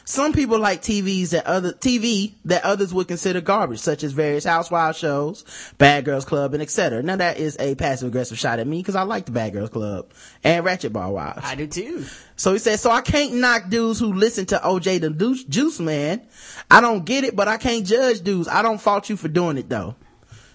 Some 0.07 0.33
people 0.33 0.59
like 0.59 0.83
TVs 0.83 1.31
that 1.31 1.47
other, 1.47 1.73
TV 1.73 2.33
that 2.45 2.63
others 2.63 2.93
would 2.93 3.07
consider 3.07 3.41
garbage, 3.41 3.79
such 3.79 4.03
as 4.03 4.11
various 4.13 4.43
housewives 4.43 4.99
shows, 4.99 5.43
Bad 5.79 6.05
Girls 6.05 6.25
Club, 6.25 6.53
and 6.53 6.61
etc. 6.61 7.01
Now 7.01 7.15
that 7.15 7.37
is 7.39 7.57
a 7.59 7.73
passive 7.73 8.09
aggressive 8.09 8.37
shot 8.37 8.59
at 8.59 8.67
me 8.67 8.77
because 8.77 8.95
I 8.95 9.01
like 9.01 9.25
the 9.25 9.31
Bad 9.31 9.53
Girls 9.53 9.71
Club 9.71 10.11
and 10.43 10.63
Ratchet 10.63 10.93
Ball 10.93 11.11
Wives. 11.11 11.41
I 11.43 11.55
do 11.55 11.65
too. 11.65 12.05
So 12.35 12.53
he 12.53 12.59
said, 12.59 12.79
so 12.79 12.91
I 12.91 13.01
can't 13.01 13.33
knock 13.35 13.69
dudes 13.69 13.99
who 13.99 14.13
listen 14.13 14.45
to 14.47 14.59
OJ 14.59 15.01
the 15.01 15.09
Juice, 15.09 15.43
Juice 15.43 15.79
Man. 15.79 16.21
I 16.69 16.81
don't 16.81 17.03
get 17.03 17.23
it, 17.23 17.35
but 17.35 17.47
I 17.47 17.57
can't 17.57 17.85
judge 17.85 18.21
dudes. 18.21 18.47
I 18.47 18.61
don't 18.61 18.79
fault 18.79 19.09
you 19.09 19.17
for 19.17 19.27
doing 19.27 19.57
it 19.57 19.69
though. 19.69 19.95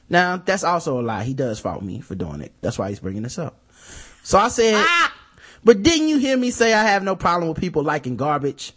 Now, 0.09 0.37
that's 0.37 0.65
also 0.65 1.01
a 1.01 1.03
lie. 1.03 1.25
He 1.25 1.35
does 1.35 1.59
fault 1.59 1.83
me 1.83 2.01
for 2.01 2.15
doing 2.15 2.41
it. 2.41 2.53
That's 2.61 2.79
why 2.79 2.89
he's 2.89 3.01
bringing 3.01 3.23
this 3.23 3.39
up. 3.39 3.61
So 4.23 4.39
I 4.39 4.49
said, 4.49 4.75
Ah! 4.77 5.15
but 5.65 5.83
didn't 5.83 6.09
you 6.09 6.19
hear 6.19 6.37
me 6.37 6.51
say 6.51 6.73
I 6.73 6.85
have 6.85 7.03
no 7.03 7.17
problem 7.17 7.49
with 7.49 7.61
people 7.61 7.83
liking 7.83 8.17
garbage? 8.17 8.75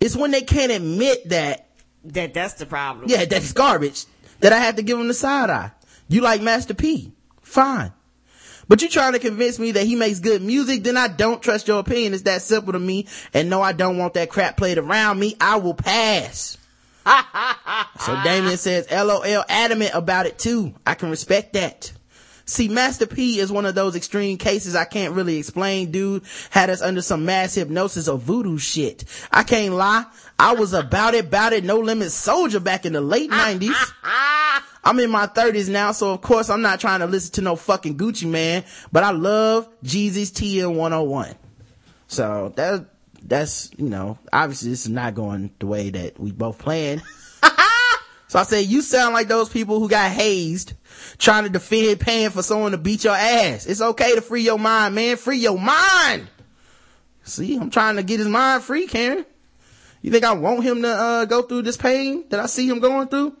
It's 0.00 0.16
when 0.16 0.30
they 0.30 0.42
can't 0.42 0.72
admit 0.72 1.28
that, 1.30 1.68
That 2.04 2.34
that's 2.34 2.54
the 2.54 2.66
problem. 2.66 3.08
yeah, 3.08 3.24
that's 3.24 3.52
garbage, 3.52 4.06
that 4.40 4.52
I 4.52 4.58
have 4.58 4.76
to 4.76 4.82
give 4.82 4.98
them 4.98 5.08
the 5.08 5.14
side 5.14 5.50
eye. 5.50 5.72
You 6.08 6.20
like 6.22 6.42
Master 6.42 6.74
P. 6.74 7.12
Fine. 7.42 7.92
But 8.68 8.82
you 8.82 8.88
trying 8.88 9.14
to 9.14 9.18
convince 9.18 9.58
me 9.58 9.72
that 9.72 9.84
he 9.84 9.96
makes 9.96 10.20
good 10.20 10.42
music, 10.42 10.84
then 10.84 10.96
I 10.96 11.08
don't 11.08 11.42
trust 11.42 11.66
your 11.66 11.80
opinion. 11.80 12.14
It's 12.14 12.22
that 12.22 12.40
simple 12.42 12.72
to 12.72 12.78
me. 12.78 13.08
And 13.34 13.50
no, 13.50 13.60
I 13.60 13.72
don't 13.72 13.98
want 13.98 14.14
that 14.14 14.30
crap 14.30 14.56
played 14.56 14.78
around 14.78 15.18
me. 15.18 15.34
I 15.40 15.56
will 15.56 15.74
pass. 15.74 16.56
so 18.00 18.20
Damien 18.22 18.56
says, 18.56 18.88
LOL 18.90 19.44
adamant 19.48 19.90
about 19.94 20.26
it 20.26 20.38
too. 20.38 20.74
I 20.86 20.94
can 20.94 21.10
respect 21.10 21.54
that. 21.54 21.92
See, 22.50 22.66
Master 22.66 23.06
P 23.06 23.38
is 23.38 23.52
one 23.52 23.64
of 23.64 23.76
those 23.76 23.94
extreme 23.94 24.36
cases 24.36 24.74
I 24.74 24.84
can't 24.84 25.14
really 25.14 25.36
explain, 25.36 25.92
dude. 25.92 26.24
Had 26.50 26.68
us 26.68 26.82
under 26.82 27.00
some 27.00 27.24
mass 27.24 27.54
hypnosis 27.54 28.08
or 28.08 28.18
voodoo 28.18 28.58
shit. 28.58 29.04
I 29.30 29.44
can't 29.44 29.74
lie. 29.74 30.04
I 30.36 30.54
was 30.54 30.72
about 30.72 31.14
it, 31.14 31.26
about 31.26 31.52
it, 31.52 31.62
no 31.62 31.78
limit 31.78 32.10
soldier 32.10 32.58
back 32.58 32.84
in 32.84 32.92
the 32.92 33.00
late 33.00 33.30
nineties. 33.30 33.76
I'm 34.84 34.98
in 34.98 35.10
my 35.10 35.26
thirties 35.26 35.68
now, 35.68 35.92
so 35.92 36.12
of 36.12 36.22
course 36.22 36.50
I'm 36.50 36.60
not 36.60 36.80
trying 36.80 36.98
to 37.00 37.06
listen 37.06 37.34
to 37.34 37.42
no 37.42 37.54
fucking 37.54 37.96
Gucci 37.96 38.28
Mane, 38.28 38.64
but 38.90 39.04
I 39.04 39.12
love 39.12 39.68
Jeezy's 39.84 40.32
TM 40.32 40.74
101. 40.74 41.36
So 42.08 42.52
that, 42.56 42.86
that's, 43.22 43.70
you 43.76 43.88
know, 43.88 44.18
obviously 44.32 44.70
this 44.70 44.86
is 44.86 44.90
not 44.90 45.14
going 45.14 45.52
the 45.60 45.68
way 45.68 45.90
that 45.90 46.18
we 46.18 46.32
both 46.32 46.58
planned. 46.58 47.02
So 48.30 48.38
I 48.38 48.44
said, 48.44 48.66
you 48.66 48.80
sound 48.80 49.12
like 49.12 49.26
those 49.26 49.48
people 49.48 49.80
who 49.80 49.88
got 49.88 50.12
hazed 50.12 50.74
trying 51.18 51.42
to 51.42 51.50
defend 51.50 51.98
paying 51.98 52.30
for 52.30 52.44
someone 52.44 52.70
to 52.70 52.78
beat 52.78 53.02
your 53.02 53.16
ass. 53.16 53.66
It's 53.66 53.80
okay 53.80 54.14
to 54.14 54.20
free 54.20 54.42
your 54.42 54.56
mind, 54.56 54.94
man. 54.94 55.16
Free 55.16 55.38
your 55.38 55.58
mind. 55.58 56.28
See, 57.24 57.56
I'm 57.56 57.70
trying 57.70 57.96
to 57.96 58.04
get 58.04 58.20
his 58.20 58.28
mind 58.28 58.62
free, 58.62 58.86
Karen. 58.86 59.26
You 60.00 60.12
think 60.12 60.22
I 60.22 60.34
want 60.34 60.62
him 60.62 60.82
to, 60.82 60.88
uh, 60.88 61.24
go 61.24 61.42
through 61.42 61.62
this 61.62 61.76
pain 61.76 62.24
that 62.28 62.38
I 62.38 62.46
see 62.46 62.68
him 62.68 62.78
going 62.78 63.08
through? 63.08 63.36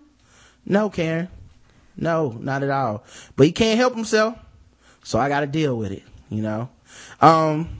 No, 0.66 0.90
Karen. 0.90 1.28
No, 1.96 2.36
not 2.40 2.64
at 2.64 2.70
all. 2.70 3.04
But 3.36 3.46
he 3.46 3.52
can't 3.52 3.78
help 3.78 3.94
himself. 3.94 4.36
So 5.04 5.20
I 5.20 5.28
gotta 5.28 5.46
deal 5.46 5.78
with 5.78 5.92
it, 5.92 6.02
you 6.30 6.42
know? 6.42 6.68
Um, 7.20 7.78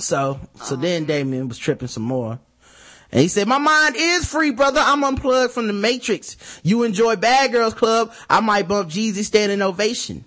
so, 0.00 0.40
so 0.60 0.74
then 0.74 1.04
Damien 1.04 1.46
was 1.46 1.58
tripping 1.58 1.86
some 1.86 2.02
more. 2.02 2.40
And 3.14 3.22
he 3.22 3.28
said, 3.28 3.46
my 3.46 3.58
mind 3.58 3.94
is 3.96 4.26
free, 4.26 4.50
brother. 4.50 4.80
I'm 4.82 5.04
unplugged 5.04 5.52
from 5.52 5.68
the 5.68 5.72
matrix. 5.72 6.36
You 6.64 6.82
enjoy 6.82 7.14
Bad 7.14 7.52
Girls 7.52 7.72
Club. 7.72 8.12
I 8.28 8.40
might 8.40 8.66
bump 8.66 8.90
Jeezy 8.90 9.22
standing 9.22 9.62
ovation. 9.62 10.24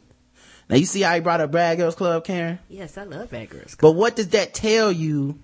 Now 0.69 0.78
you 0.78 0.86
see 0.86 1.02
how 1.02 1.13
he 1.13 1.19
brought 1.19 1.41
up 1.41 1.52
Bad 1.52 1.80
Girls 1.80 1.95
Club, 1.95 2.23
Karen? 2.23 2.60
Yes, 2.69 2.97
I 2.97 3.04
love 3.04 3.30
bad 3.30 3.50
girls. 3.50 3.76
Club. 3.76 3.93
But 3.93 4.00
what 4.00 4.15
does 4.15 4.30
that 4.30 4.54
tell 4.54 4.89
you? 4.89 5.38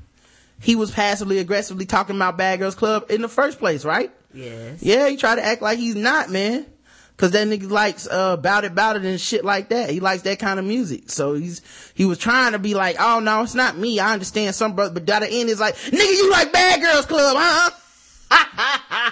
He 0.61 0.77
was 0.77 0.91
passively 0.91 1.39
aggressively 1.39 1.85
talking 1.85 2.15
about 2.15 2.37
Bad 2.37 2.59
Girls 2.59 2.75
Club 2.75 3.11
in 3.11 3.21
the 3.21 3.27
first 3.27 3.59
place, 3.59 3.83
right? 3.83 4.09
Yes. 4.33 4.81
Yeah, 4.81 5.09
he 5.09 5.17
tried 5.17 5.35
to 5.35 5.43
act 5.43 5.61
like 5.61 5.77
he's 5.77 5.95
not, 5.95 6.29
man. 6.29 6.65
Cause 7.15 7.31
that 7.31 7.47
nigga 7.47 7.69
likes, 7.69 8.07
uh, 8.09 8.37
bout 8.37 8.65
it, 8.65 8.73
bout 8.73 8.95
it 8.95 9.05
and 9.05 9.21
shit 9.21 9.45
like 9.45 9.69
that. 9.69 9.91
He 9.91 9.99
likes 9.99 10.23
that 10.23 10.39
kind 10.39 10.59
of 10.59 10.65
music. 10.65 11.09
So 11.11 11.35
he's, 11.35 11.61
he 11.93 12.05
was 12.05 12.17
trying 12.17 12.53
to 12.53 12.59
be 12.59 12.73
like, 12.73 12.95
oh 12.99 13.19
no, 13.19 13.43
it's 13.43 13.53
not 13.53 13.77
me. 13.77 13.99
I 13.99 14.13
understand 14.13 14.55
some 14.55 14.75
brother, 14.75 14.99
but 14.99 15.09
at 15.09 15.19
the 15.21 15.29
end 15.29 15.49
is 15.49 15.59
like, 15.59 15.75
nigga, 15.75 16.17
you 16.17 16.31
like 16.31 16.51
Bad 16.51 16.81
Girls 16.81 17.05
Club, 17.05 17.37
huh? 17.39 17.69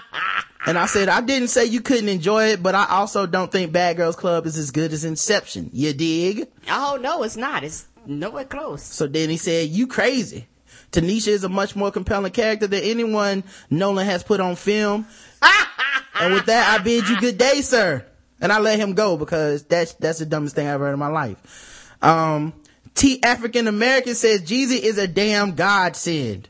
and 0.66 0.78
I 0.78 0.88
said, 0.88 1.10
I 1.10 1.22
didn't 1.22 1.50
say 1.50 1.66
you 1.66 1.82
couldn't 1.82 2.10
enjoy 2.10 2.50
it, 2.50 2.64
but 2.64 2.74
I 2.74 2.86
also 2.90 3.28
don't 3.28 3.52
think 3.52 3.72
Bad 3.72 3.98
Girls 3.98 4.16
Club 4.16 4.46
is 4.46 4.58
as 4.58 4.72
good 4.72 4.94
as 4.94 5.04
Inception. 5.04 5.70
You 5.72 5.94
dig? 5.94 6.48
Oh 6.70 6.98
no, 7.00 7.24
it's 7.24 7.38
not. 7.38 7.64
It's 7.64 7.88
nowhere 8.06 8.46
close. 8.46 8.84
So 8.84 9.08
then 9.08 9.30
he 9.30 9.38
said, 9.38 9.70
you 9.70 9.88
crazy. 9.88 10.48
Tanisha 10.92 11.30
is 11.30 11.44
a 11.44 11.50
much 11.50 11.76
more 11.76 11.92
compelling 11.92 12.32
character 12.32 12.68
than 12.68 12.84
anyone 12.84 13.44
Nolan 13.70 14.06
has 14.06 14.24
put 14.24 14.40
on 14.42 14.56
film. 14.56 15.06
and 16.22 16.34
with 16.34 16.46
that, 16.46 16.80
I 16.80 16.84
bid 16.84 17.08
you 17.10 17.20
good 17.20 17.38
day, 17.38 17.62
sir. 17.62 18.06
And 18.40 18.52
I 18.52 18.60
let 18.60 18.80
him 18.80 18.94
go 18.94 19.18
because 19.18 19.64
that's, 19.64 19.94
that's 19.94 20.20
the 20.20 20.26
dumbest 20.26 20.56
thing 20.56 20.68
I've 20.68 20.76
ever 20.76 20.86
heard 20.88 20.94
in 20.94 21.00
my 21.00 21.08
life. 21.08 21.96
Um, 22.02 22.54
T 22.96 23.22
African 23.24 23.68
American 23.68 24.16
says 24.16 24.42
Jeezy 24.42 24.80
is 24.80 24.98
a 24.98 25.08
damn 25.08 25.54
godsend. 25.54 26.50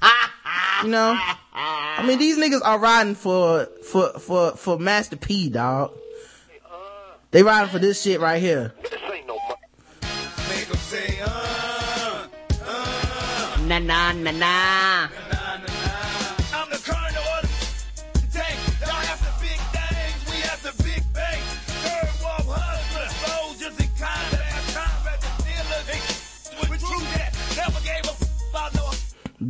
you 0.82 0.88
know? 0.88 1.18
I 1.54 2.04
mean, 2.06 2.18
these 2.18 2.38
niggas 2.38 2.60
are 2.64 2.78
riding 2.78 3.14
for, 3.14 3.66
for, 3.84 4.18
for, 4.18 4.52
for 4.52 4.78
Master 4.78 5.16
P, 5.16 5.48
dog. 5.50 5.92
They 7.30 7.42
riding 7.42 7.70
for 7.70 7.78
this 7.78 8.02
shit 8.02 8.20
right 8.20 8.40
here. 8.40 8.72
Make 8.82 10.70
'em 10.70 10.76
say, 10.76 11.18
uh, 11.20 12.26
uh, 12.64 13.56
Na 13.66 13.78
na 13.78 14.12
na 14.12 14.30
na. 14.30 14.30
nah, 14.30 14.30
nah, 14.32 15.08
nah. 15.10 15.23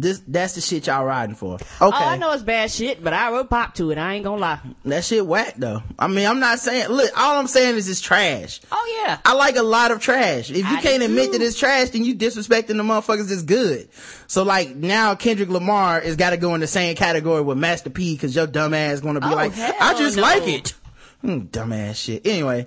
This, 0.00 0.22
that's 0.26 0.54
the 0.54 0.60
shit 0.60 0.86
y'all 0.86 1.04
riding 1.04 1.34
for. 1.34 1.54
Okay. 1.54 1.64
Oh, 1.80 1.90
I 1.90 2.16
know 2.16 2.32
it's 2.32 2.42
bad 2.42 2.70
shit, 2.70 3.02
but 3.02 3.12
I 3.12 3.30
wrote 3.30 3.48
pop 3.50 3.74
to 3.76 3.90
it. 3.90 3.98
I 3.98 4.14
ain't 4.14 4.24
gonna 4.24 4.40
lie. 4.40 4.60
That 4.84 5.04
shit 5.04 5.26
whack 5.26 5.54
though. 5.56 5.82
I 5.98 6.08
mean, 6.08 6.26
I'm 6.26 6.40
not 6.40 6.58
saying, 6.58 6.88
look, 6.88 7.10
all 7.16 7.38
I'm 7.38 7.46
saying 7.46 7.76
is 7.76 7.88
it's 7.88 8.00
trash. 8.00 8.60
Oh 8.72 9.02
yeah. 9.06 9.18
I 9.24 9.34
like 9.34 9.56
a 9.56 9.62
lot 9.62 9.90
of 9.90 10.00
trash. 10.00 10.50
If 10.50 10.56
you 10.58 10.64
I 10.66 10.80
can't 10.80 11.02
admit 11.02 11.32
too. 11.32 11.38
that 11.38 11.44
it's 11.44 11.58
trash, 11.58 11.90
then 11.90 12.04
you 12.04 12.14
disrespecting 12.14 12.68
the 12.68 12.82
motherfuckers 12.82 13.28
that's 13.28 13.42
good. 13.42 13.88
So 14.26 14.42
like 14.42 14.74
now 14.74 15.14
Kendrick 15.14 15.48
Lamar 15.48 16.00
has 16.00 16.16
got 16.16 16.30
to 16.30 16.36
go 16.36 16.54
in 16.54 16.60
the 16.60 16.66
same 16.66 16.96
category 16.96 17.42
with 17.42 17.58
Master 17.58 17.90
P 17.90 18.14
because 18.14 18.34
your 18.34 18.46
dumb 18.46 18.74
ass 18.74 19.00
gonna 19.00 19.20
be 19.20 19.26
Oh, 19.26 19.34
like, 19.34 19.52
I 19.58 19.94
just 19.98 20.16
no. 20.16 20.22
like 20.22 20.46
it. 20.48 20.74
Hmm, 21.20 21.40
dumbass 21.42 21.96
shit. 21.96 22.26
Anyway. 22.26 22.66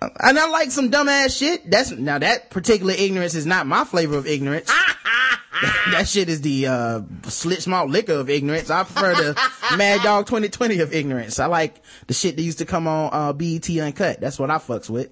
And 0.00 0.38
I 0.38 0.48
like 0.48 0.70
some 0.70 0.90
dumbass 0.90 1.36
shit. 1.36 1.70
That's, 1.70 1.90
now 1.90 2.18
that 2.18 2.50
particular 2.50 2.94
ignorance 2.96 3.34
is 3.34 3.46
not 3.46 3.66
my 3.66 3.84
flavor 3.84 4.16
of 4.16 4.26
ignorance. 4.26 4.66
that 5.92 6.08
shit 6.08 6.28
is 6.28 6.40
the, 6.40 6.66
uh, 6.66 7.00
Schlitz 7.22 7.66
malt 7.66 7.90
liquor 7.90 8.14
of 8.14 8.30
ignorance. 8.30 8.70
I 8.70 8.84
prefer 8.84 9.14
the 9.14 9.50
Mad 9.76 10.02
Dog 10.02 10.26
2020 10.26 10.80
of 10.80 10.94
ignorance. 10.94 11.38
I 11.38 11.46
like 11.46 11.82
the 12.06 12.14
shit 12.14 12.36
that 12.36 12.42
used 12.42 12.58
to 12.58 12.64
come 12.64 12.86
on, 12.86 13.10
uh, 13.12 13.32
BET 13.32 13.68
Uncut. 13.68 14.20
That's 14.20 14.38
what 14.38 14.50
I 14.50 14.56
fucks 14.56 14.88
with. 14.88 15.10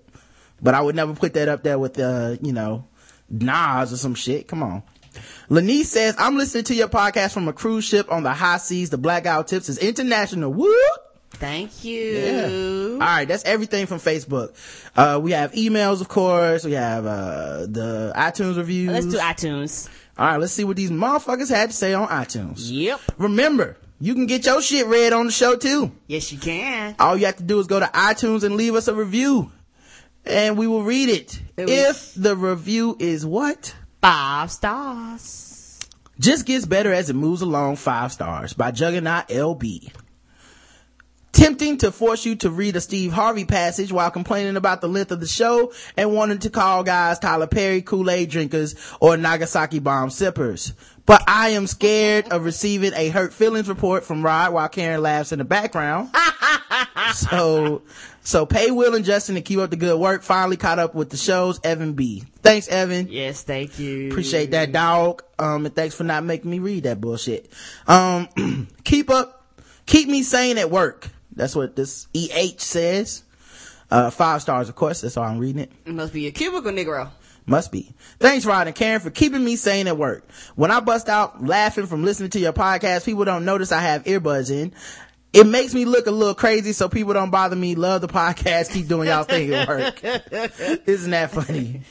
But 0.61 0.75
I 0.75 0.81
would 0.81 0.97
never 0.97 1.15
put 1.15 1.35
that 1.35 1.49
up 1.49 1.63
there 1.63 1.79
with, 1.79 1.99
uh, 1.99 2.37
you 2.41 2.53
know, 2.53 2.87
Nas 3.29 3.93
or 3.93 3.97
some 3.97 4.15
shit. 4.15 4.49
Come 4.49 4.63
on. 4.63 4.83
Lanice 5.51 5.87
says, 5.87 6.15
I'm 6.19 6.37
listening 6.37 6.65
to 6.65 6.75
your 6.75 6.89
podcast 6.89 7.33
from 7.33 7.49
a 7.49 7.53
cruise 7.53 7.85
ship 7.85 8.11
on 8.11 8.23
the 8.23 8.33
high 8.33 8.59
seas. 8.59 8.91
The 8.91 8.99
blackout 8.99 9.49
tips 9.49 9.69
is 9.69 9.79
international. 9.79 10.53
Woo! 10.53 10.75
Thank 11.31 11.85
Yeah. 11.85 12.49
you. 12.49 12.93
All 12.95 12.99
right, 13.07 13.29
that's 13.29 13.45
everything 13.45 13.87
from 13.87 13.99
Facebook. 13.99 14.55
Uh, 14.97 15.21
we 15.23 15.33
have 15.33 15.53
emails, 15.53 16.01
of 16.01 16.09
course. 16.09 16.65
We 16.65 16.73
have 16.73 17.07
uh, 17.07 17.67
the 17.69 18.13
iTunes 18.17 18.57
reviews. 18.57 18.91
Let's 18.91 19.07
do 19.07 19.19
iTunes. 19.19 19.89
All 20.19 20.27
right, 20.27 20.37
let's 20.41 20.53
see 20.53 20.65
what 20.65 20.77
these 20.77 20.91
motherfuckers 20.91 21.49
had 21.49 21.71
to 21.71 21.77
say 21.77 21.95
on 21.95 22.09
iTunes. 22.09 22.69
Yep. 22.73 23.01
Remember, 23.19 23.77
you 24.01 24.15
can 24.15 24.27
get 24.27 24.45
your 24.47 24.61
shit 24.63 24.87
read 24.87 25.13
on 25.13 25.27
the 25.27 25.33
show 25.33 25.55
too. 25.55 25.93
Yes, 26.09 26.33
you 26.33 26.39
can. 26.39 26.97
All 26.99 27.17
you 27.17 27.27
have 27.27 27.37
to 27.37 27.45
do 27.45 27.61
is 27.61 27.67
go 27.69 27.79
to 27.79 27.87
iTunes 27.87 28.43
and 28.43 28.57
leave 28.57 28.75
us 28.75 28.89
a 28.89 28.95
review. 28.95 29.53
and 30.25 30.59
we 30.59 30.67
will 30.67 30.83
read 30.83 31.09
it. 31.09 31.41
It 31.57 31.71
If 31.71 32.13
the 32.15 32.37
review 32.37 32.97
is 32.99 33.25
what? 33.25 33.75
Five 34.03 34.51
stars. 34.51 35.79
Just 36.19 36.47
gets 36.47 36.67
better 36.67 36.93
as 36.93 37.09
it 37.11 37.15
moves 37.15 37.41
along, 37.43 37.77
five 37.77 38.13
stars 38.13 38.53
by 38.53 38.73
Juggernaut 38.73 39.29
LB. 39.29 39.91
Tempting 41.39 41.79
to 41.79 41.93
force 41.93 42.27
you 42.27 42.35
to 42.35 42.51
read 42.51 42.75
a 42.75 42.81
Steve 42.81 43.13
Harvey 43.13 43.45
passage 43.45 43.93
while 43.93 44.11
complaining 44.11 44.57
about 44.57 44.81
the 44.81 44.89
length 44.89 45.13
of 45.13 45.21
the 45.21 45.27
show 45.29 45.73
and 45.97 46.13
wanting 46.13 46.41
to 46.41 46.51
call 46.51 46.83
guys 46.83 47.21
Tyler 47.21 47.47
Perry 47.47 47.81
Kool-Aid 47.81 48.29
drinkers 48.29 48.75
or 48.99 49.17
Nagasaki 49.17 49.79
bomb 49.79 50.11
sippers. 50.11 50.73
But 51.07 51.23
I 51.29 51.51
am 51.51 51.69
scared 51.69 52.33
of 52.33 52.45
receiving 52.45 52.93
a 52.93 53.09
hurt 53.11 53.33
feelings 53.33 53.69
report 53.69 54.03
from 54.03 54.25
Rod 54.25 54.53
while 54.53 54.69
Karen 54.69 55.01
laughs 55.01 55.31
in 55.31 55.39
the 55.39 55.45
background. 55.45 56.11
so, 57.15 57.83
so 58.21 58.45
pay 58.45 58.73
Will 58.73 58.97
and 58.97 59.05
Justin 59.05 59.37
to 59.37 59.41
keep 59.41 59.61
up 59.61 59.71
the 59.71 59.77
good 59.77 59.97
work. 59.97 60.25
Finally 60.25 60.57
caught 60.57 60.81
up 60.81 60.97
with 60.97 61.11
the 61.11 61.17
shows. 61.17 61.61
Evan 61.63 61.93
B. 61.93 62.25
Thanks, 62.43 62.67
Evan. 62.67 63.07
Yes, 63.09 63.45
thank 63.45 63.79
you. 63.79 64.09
Appreciate 64.09 64.51
that, 64.51 64.73
dog. 64.73 65.23
Um, 65.39 65.67
and 65.67 65.77
thanks 65.77 65.95
for 65.95 66.03
not 66.03 66.25
making 66.25 66.51
me 66.51 66.59
read 66.59 66.83
that 66.83 67.01
bullshit. 67.01 67.49
Um, 67.87 68.29
keep 68.83 69.09
up, 69.09 69.47
keep 69.87 70.09
me 70.09 70.25
sane 70.25 70.59
at 70.59 70.73
work. 70.73 71.11
That's 71.39 71.55
what 71.55 71.77
this 71.77 72.09
EH 72.13 72.59
says. 72.59 73.23
Uh, 73.91 74.11
five 74.11 74.43
stars, 74.43 74.69
of 74.69 74.75
course. 74.75 75.01
That's 75.01 75.17
all 75.17 75.25
I'm 75.25 75.39
reading 75.39 75.63
it. 75.63 75.73
It 75.87 75.95
must 75.95 76.13
be 76.13 76.27
a 76.27 76.33
cubicle 76.33 76.73
Negro. 76.73 77.11
Must 77.47 77.73
be. 77.73 77.95
Thanks, 78.19 78.45
Rod 78.45 78.67
and 78.67 78.77
Karen, 78.77 79.01
for 79.01 79.11
keeping 79.11 79.43
me 79.43 79.57
sane 79.57 79.87
at 79.87 79.97
work. 79.97 80.29
When 80.57 80.71
I 80.71 80.81
bust 80.81 81.09
out 81.09 81.43
laughing 81.43 81.87
from 81.87 82.05
listening 82.05 82.31
to 82.31 82.41
your 82.41 82.53
podcast, 82.53 83.07
people 83.07 83.25
don't 83.25 83.47
notice 83.47 83.73
I 83.73 83.81
have 83.81 84.05
earbuds 84.05 84.51
in. 84.51 84.73
It 85.33 85.47
makes 85.47 85.73
me 85.75 85.85
look 85.85 86.07
a 86.07 86.11
little 86.11 86.35
crazy, 86.35 86.73
so 86.73 86.89
people 86.89 87.15
don't 87.15 87.31
bother 87.31 87.57
me. 87.57 87.77
Love 87.77 88.01
the 88.01 88.09
podcast. 88.09 88.73
Keep 88.73 88.89
doing 88.89 89.09
y'all 89.09 89.23
thing 89.23 89.55
at 89.55 89.69
work. 89.69 90.03
Isn't 90.87 91.13
that 91.13 91.31
funny? 91.31 91.83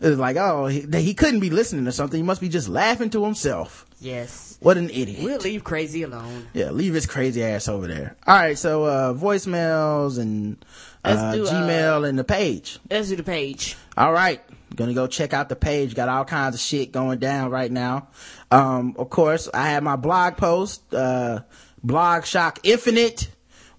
It's 0.00 0.18
like, 0.18 0.36
oh, 0.36 0.66
he, 0.66 0.86
he 1.00 1.14
couldn't 1.14 1.40
be 1.40 1.50
listening 1.50 1.84
to 1.84 1.92
something. 1.92 2.18
He 2.18 2.24
must 2.24 2.40
be 2.40 2.48
just 2.48 2.68
laughing 2.68 3.10
to 3.10 3.24
himself. 3.24 3.86
Yes. 4.00 4.49
What 4.60 4.76
an 4.76 4.90
idiot. 4.90 5.22
We'll 5.22 5.40
leave 5.40 5.64
crazy 5.64 6.02
alone. 6.02 6.46
Yeah, 6.52 6.70
leave 6.70 6.94
his 6.94 7.06
crazy 7.06 7.42
ass 7.42 7.66
over 7.68 7.86
there. 7.86 8.16
All 8.26 8.36
right, 8.36 8.56
so 8.58 8.84
uh 8.84 9.14
voicemails 9.14 10.18
and 10.18 10.62
uh, 11.04 11.34
do, 11.34 11.46
uh, 11.46 11.50
Gmail 11.50 12.08
and 12.08 12.18
the 12.18 12.24
page. 12.24 12.78
Let's 12.90 13.08
do 13.08 13.16
the 13.16 13.22
page. 13.22 13.76
All 13.96 14.12
right. 14.12 14.42
Gonna 14.76 14.94
go 14.94 15.06
check 15.06 15.32
out 15.32 15.48
the 15.48 15.56
page. 15.56 15.94
Got 15.94 16.08
all 16.08 16.24
kinds 16.24 16.54
of 16.54 16.60
shit 16.60 16.92
going 16.92 17.18
down 17.18 17.50
right 17.50 17.70
now. 17.70 18.08
Um, 18.50 18.94
of 18.98 19.10
course, 19.10 19.48
I 19.52 19.70
have 19.70 19.82
my 19.82 19.96
blog 19.96 20.36
post, 20.36 20.94
uh, 20.94 21.40
blog 21.82 22.24
shock 22.24 22.60
infinite 22.62 23.28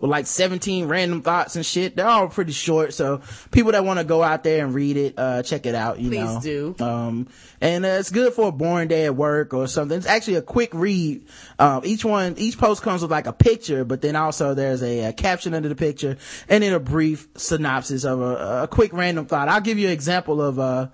with 0.02 0.10
like 0.12 0.26
17 0.26 0.88
random 0.88 1.22
thoughts 1.22 1.56
and 1.56 1.66
shit. 1.66 1.96
They're 1.96 2.08
all 2.08 2.28
pretty 2.28 2.52
short. 2.52 2.94
So 2.94 3.22
people 3.52 3.72
that 3.74 3.86
want 3.86 4.00
to 4.00 4.04
go 4.04 4.24
out 4.24 4.44
there 4.44 4.66
and 4.66 4.74
read 4.74 4.98
it, 4.98 5.14
uh, 5.18 5.44
check 5.44 5.66
it 5.66 5.76
out, 5.76 6.00
you 6.00 6.10
Please 6.10 6.46
know. 6.46 6.74
do. 6.76 6.84
Um, 6.84 7.28
and 7.62 7.86
uh, 7.86 7.90
it's 7.90 8.10
good 8.10 8.34
for 8.34 8.50
a 8.50 8.52
boring 8.52 8.88
day 8.88 9.06
at 9.06 9.16
work 9.16 9.54
or 9.54 9.68
something. 9.68 9.98
It's 9.98 10.08
actually 10.08 10.36
a 10.36 10.42
quick 10.42 10.74
read. 10.74 11.26
Um, 11.60 11.84
each 11.86 12.04
one, 12.04 12.36
each 12.38 12.58
post 12.58 12.82
comes 12.82 13.04
with 13.04 13.12
like 13.12 13.28
a 13.28 13.34
picture, 13.34 13.86
but 13.86 14.02
then 14.02 14.16
also 14.16 14.54
there's 14.56 14.82
a, 14.82 15.10
a 15.10 15.14
caption 15.14 15.54
under 15.54 15.70
the 15.70 15.76
picture 15.76 16.18
and 16.50 16.64
then 16.64 16.74
a 16.74 16.80
brief 16.80 17.28
synopsis 17.36 18.04
of 18.04 18.20
a, 18.20 18.64
a 18.64 18.68
quick 18.68 18.92
random 18.94 19.28
thought. 19.28 19.48
I'll 19.48 19.62
give 19.62 19.78
you 19.78 19.88
an 19.88 19.94
example 19.94 20.42
of, 20.42 20.58
uh, 20.58 20.88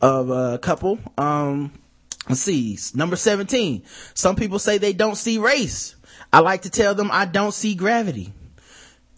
of 0.00 0.30
a 0.30 0.58
couple. 0.58 1.00
Um, 1.18 1.72
let's 2.28 2.40
see. 2.40 2.78
Number 2.94 3.16
17. 3.16 3.82
Some 4.14 4.36
people 4.36 4.60
say 4.60 4.78
they 4.78 4.92
don't 4.92 5.16
see 5.16 5.38
race. 5.38 5.96
I 6.32 6.38
like 6.38 6.62
to 6.62 6.70
tell 6.70 6.94
them 6.94 7.10
I 7.12 7.26
don't 7.26 7.52
see 7.52 7.74
gravity. 7.74 8.32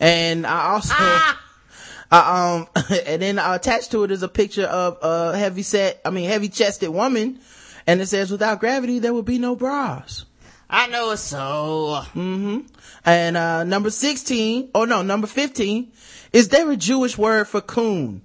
And 0.01 0.47
I 0.47 0.73
also, 0.73 0.95
uh, 2.11 2.67
um, 2.77 2.85
and 3.07 3.23
then 3.23 3.39
attached 3.39 3.91
to 3.93 4.05
it 4.05 4.11
is 4.11 4.23
a 4.23 4.29
picture 4.29 4.65
of 4.65 4.99
a 5.03 5.37
heavy 5.37 5.63
set, 5.63 6.01
I 6.05 6.11
mean, 6.11 6.29
heavy 6.29 6.49
chested 6.49 6.91
woman. 6.91 7.41
And 7.87 8.01
it 8.01 8.07
says, 8.07 8.31
without 8.31 8.61
gravity, 8.61 8.99
there 8.99 9.13
would 9.13 9.27
be 9.27 9.39
no 9.39 9.57
bras. 9.57 10.25
I 10.71 10.87
know 10.87 11.11
it's 11.11 11.23
so. 11.23 12.01
Mm-hmm. 12.15 12.61
And, 13.05 13.37
uh, 13.37 13.65
number 13.65 13.91
16, 13.91 14.71
or 14.75 14.87
no, 14.87 15.03
number 15.03 15.27
15, 15.27 15.93
is 16.33 16.49
there 16.49 16.71
a 16.71 16.77
Jewish 16.77 17.19
word 17.19 17.47
for 17.47 17.61
coon? 17.61 18.23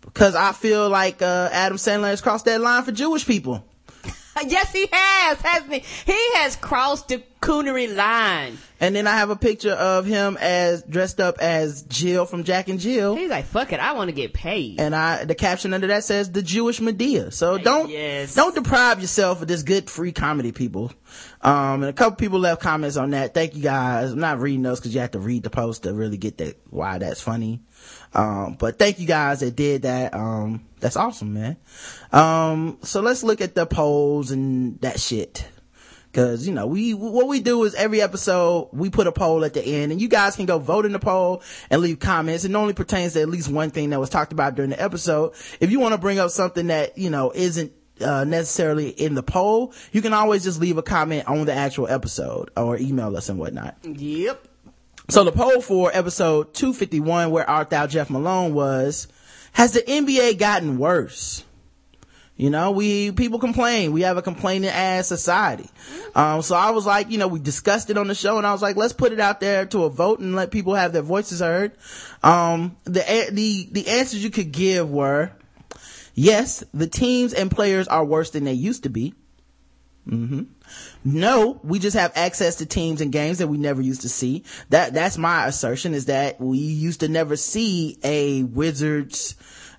Because 0.00 0.34
I 0.34 0.52
feel 0.52 0.88
like, 0.88 1.22
uh, 1.22 1.48
Adam 1.52 1.78
Sandler 1.78 2.08
has 2.08 2.20
crossed 2.20 2.46
that 2.46 2.60
line 2.60 2.82
for 2.82 2.92
Jewish 2.92 3.24
people. 3.24 3.64
Yes, 4.48 4.72
he 4.72 4.86
has, 4.90 5.40
hasn't 5.40 5.72
he? 5.72 5.80
He 5.80 6.18
has 6.36 6.56
crossed 6.56 7.08
the 7.08 7.22
coonery 7.40 7.94
line. 7.94 8.58
And 8.80 8.94
then 8.94 9.06
I 9.06 9.16
have 9.16 9.30
a 9.30 9.36
picture 9.36 9.72
of 9.72 10.06
him 10.06 10.36
as 10.40 10.82
dressed 10.82 11.20
up 11.20 11.38
as 11.38 11.82
Jill 11.82 12.26
from 12.26 12.44
Jack 12.44 12.68
and 12.68 12.78
Jill. 12.80 13.16
He's 13.16 13.30
like, 13.30 13.44
fuck 13.44 13.72
it, 13.72 13.80
I 13.80 13.92
want 13.92 14.08
to 14.08 14.12
get 14.14 14.32
paid. 14.32 14.80
And 14.80 14.94
I, 14.94 15.24
the 15.24 15.34
caption 15.34 15.72
under 15.74 15.88
that 15.88 16.04
says 16.04 16.30
the 16.30 16.42
Jewish 16.42 16.80
Madea. 16.80 17.32
So 17.32 17.58
don't, 17.58 17.90
Yes. 17.90 18.34
don't 18.34 18.54
deprive 18.54 19.00
yourself 19.00 19.42
of 19.42 19.48
this 19.48 19.62
good 19.62 19.88
free 19.90 20.12
comedy, 20.12 20.52
people. 20.52 20.92
Um, 21.42 21.82
and 21.82 21.84
a 21.84 21.92
couple 21.92 22.16
people 22.16 22.38
left 22.38 22.60
comments 22.62 22.96
on 22.96 23.10
that. 23.10 23.34
Thank 23.34 23.54
you 23.56 23.62
guys. 23.62 24.12
I'm 24.12 24.18
not 24.20 24.38
reading 24.40 24.62
those 24.62 24.80
cause 24.80 24.94
you 24.94 25.00
have 25.00 25.12
to 25.12 25.20
read 25.20 25.42
the 25.42 25.50
post 25.50 25.84
to 25.84 25.92
really 25.94 26.16
get 26.18 26.38
that, 26.38 26.56
why 26.70 26.98
that's 26.98 27.20
funny. 27.20 27.60
Um, 28.14 28.56
but 28.58 28.78
thank 28.78 28.98
you 28.98 29.06
guys 29.06 29.40
that 29.40 29.54
did 29.54 29.82
that. 29.82 30.14
Um, 30.14 30.66
that's 30.80 30.96
awesome, 30.96 31.34
man. 31.34 31.56
Um, 32.12 32.78
so 32.82 33.00
let's 33.00 33.22
look 33.22 33.40
at 33.40 33.54
the 33.54 33.66
polls 33.66 34.30
and 34.30 34.80
that 34.80 34.98
shit. 34.98 35.46
Cause, 36.14 36.46
you 36.48 36.54
know, 36.54 36.66
we, 36.66 36.94
what 36.94 37.28
we 37.28 37.40
do 37.40 37.64
is 37.64 37.74
every 37.74 38.00
episode, 38.00 38.70
we 38.72 38.88
put 38.88 39.06
a 39.06 39.12
poll 39.12 39.44
at 39.44 39.52
the 39.52 39.62
end 39.62 39.92
and 39.92 40.00
you 40.00 40.08
guys 40.08 40.36
can 40.36 40.46
go 40.46 40.58
vote 40.58 40.86
in 40.86 40.92
the 40.92 40.98
poll 40.98 41.42
and 41.68 41.82
leave 41.82 41.98
comments. 41.98 42.44
It 42.44 42.54
only 42.54 42.72
pertains 42.72 43.12
to 43.12 43.20
at 43.20 43.28
least 43.28 43.50
one 43.50 43.70
thing 43.70 43.90
that 43.90 44.00
was 44.00 44.08
talked 44.08 44.32
about 44.32 44.54
during 44.54 44.70
the 44.70 44.82
episode. 44.82 45.34
If 45.60 45.70
you 45.70 45.80
want 45.80 45.92
to 45.92 45.98
bring 45.98 46.18
up 46.18 46.30
something 46.30 46.68
that, 46.68 46.96
you 46.96 47.10
know, 47.10 47.30
isn't, 47.34 47.72
uh, 48.00 48.24
necessarily 48.24 48.88
in 48.88 49.14
the 49.14 49.22
poll, 49.22 49.74
you 49.92 50.00
can 50.00 50.14
always 50.14 50.44
just 50.44 50.60
leave 50.60 50.78
a 50.78 50.82
comment 50.82 51.28
on 51.28 51.44
the 51.44 51.52
actual 51.52 51.86
episode 51.86 52.50
or 52.56 52.78
email 52.78 53.14
us 53.14 53.28
and 53.28 53.38
whatnot. 53.38 53.76
Yep. 53.84 54.47
So 55.10 55.24
the 55.24 55.32
poll 55.32 55.62
for 55.62 55.90
episode 55.94 56.52
251 56.52 57.30
where 57.30 57.48
Art 57.48 57.70
Thou 57.70 57.86
Jeff 57.86 58.10
Malone 58.10 58.52
was, 58.52 59.08
has 59.52 59.72
the 59.72 59.80
NBA 59.80 60.38
gotten 60.38 60.76
worse? 60.76 61.44
You 62.36 62.50
know, 62.50 62.72
we, 62.72 63.10
people 63.12 63.38
complain. 63.38 63.92
We 63.92 64.02
have 64.02 64.18
a 64.18 64.22
complaining 64.22 64.68
ass 64.68 65.06
society. 65.06 65.70
Um, 66.14 66.42
so 66.42 66.54
I 66.54 66.72
was 66.72 66.84
like, 66.84 67.10
you 67.10 67.16
know, 67.16 67.26
we 67.26 67.40
discussed 67.40 67.88
it 67.88 67.96
on 67.96 68.06
the 68.06 68.14
show 68.14 68.36
and 68.36 68.46
I 68.46 68.52
was 68.52 68.60
like, 68.60 68.76
let's 68.76 68.92
put 68.92 69.12
it 69.12 69.18
out 69.18 69.40
there 69.40 69.64
to 69.64 69.84
a 69.84 69.90
vote 69.90 70.20
and 70.20 70.36
let 70.36 70.50
people 70.50 70.74
have 70.74 70.92
their 70.92 71.00
voices 71.00 71.40
heard. 71.40 71.72
Um, 72.22 72.76
the, 72.84 73.30
the, 73.32 73.68
the 73.72 73.88
answers 73.88 74.22
you 74.22 74.28
could 74.28 74.52
give 74.52 74.90
were, 74.90 75.32
yes, 76.14 76.62
the 76.74 76.86
teams 76.86 77.32
and 77.32 77.50
players 77.50 77.88
are 77.88 78.04
worse 78.04 78.32
than 78.32 78.44
they 78.44 78.52
used 78.52 78.82
to 78.82 78.90
be. 78.90 79.14
No, 81.04 81.60
we 81.62 81.78
just 81.78 81.96
have 81.96 82.12
access 82.14 82.56
to 82.56 82.66
teams 82.66 83.00
and 83.00 83.12
games 83.12 83.38
that 83.38 83.48
we 83.48 83.58
never 83.58 83.80
used 83.82 84.02
to 84.02 84.08
see. 84.08 84.44
That, 84.70 84.94
that's 84.94 85.18
my 85.18 85.46
assertion 85.46 85.94
is 85.94 86.06
that 86.06 86.40
we 86.40 86.58
used 86.58 87.00
to 87.00 87.08
never 87.08 87.36
see 87.36 87.98
a 88.02 88.42
Wizards, 88.42 89.34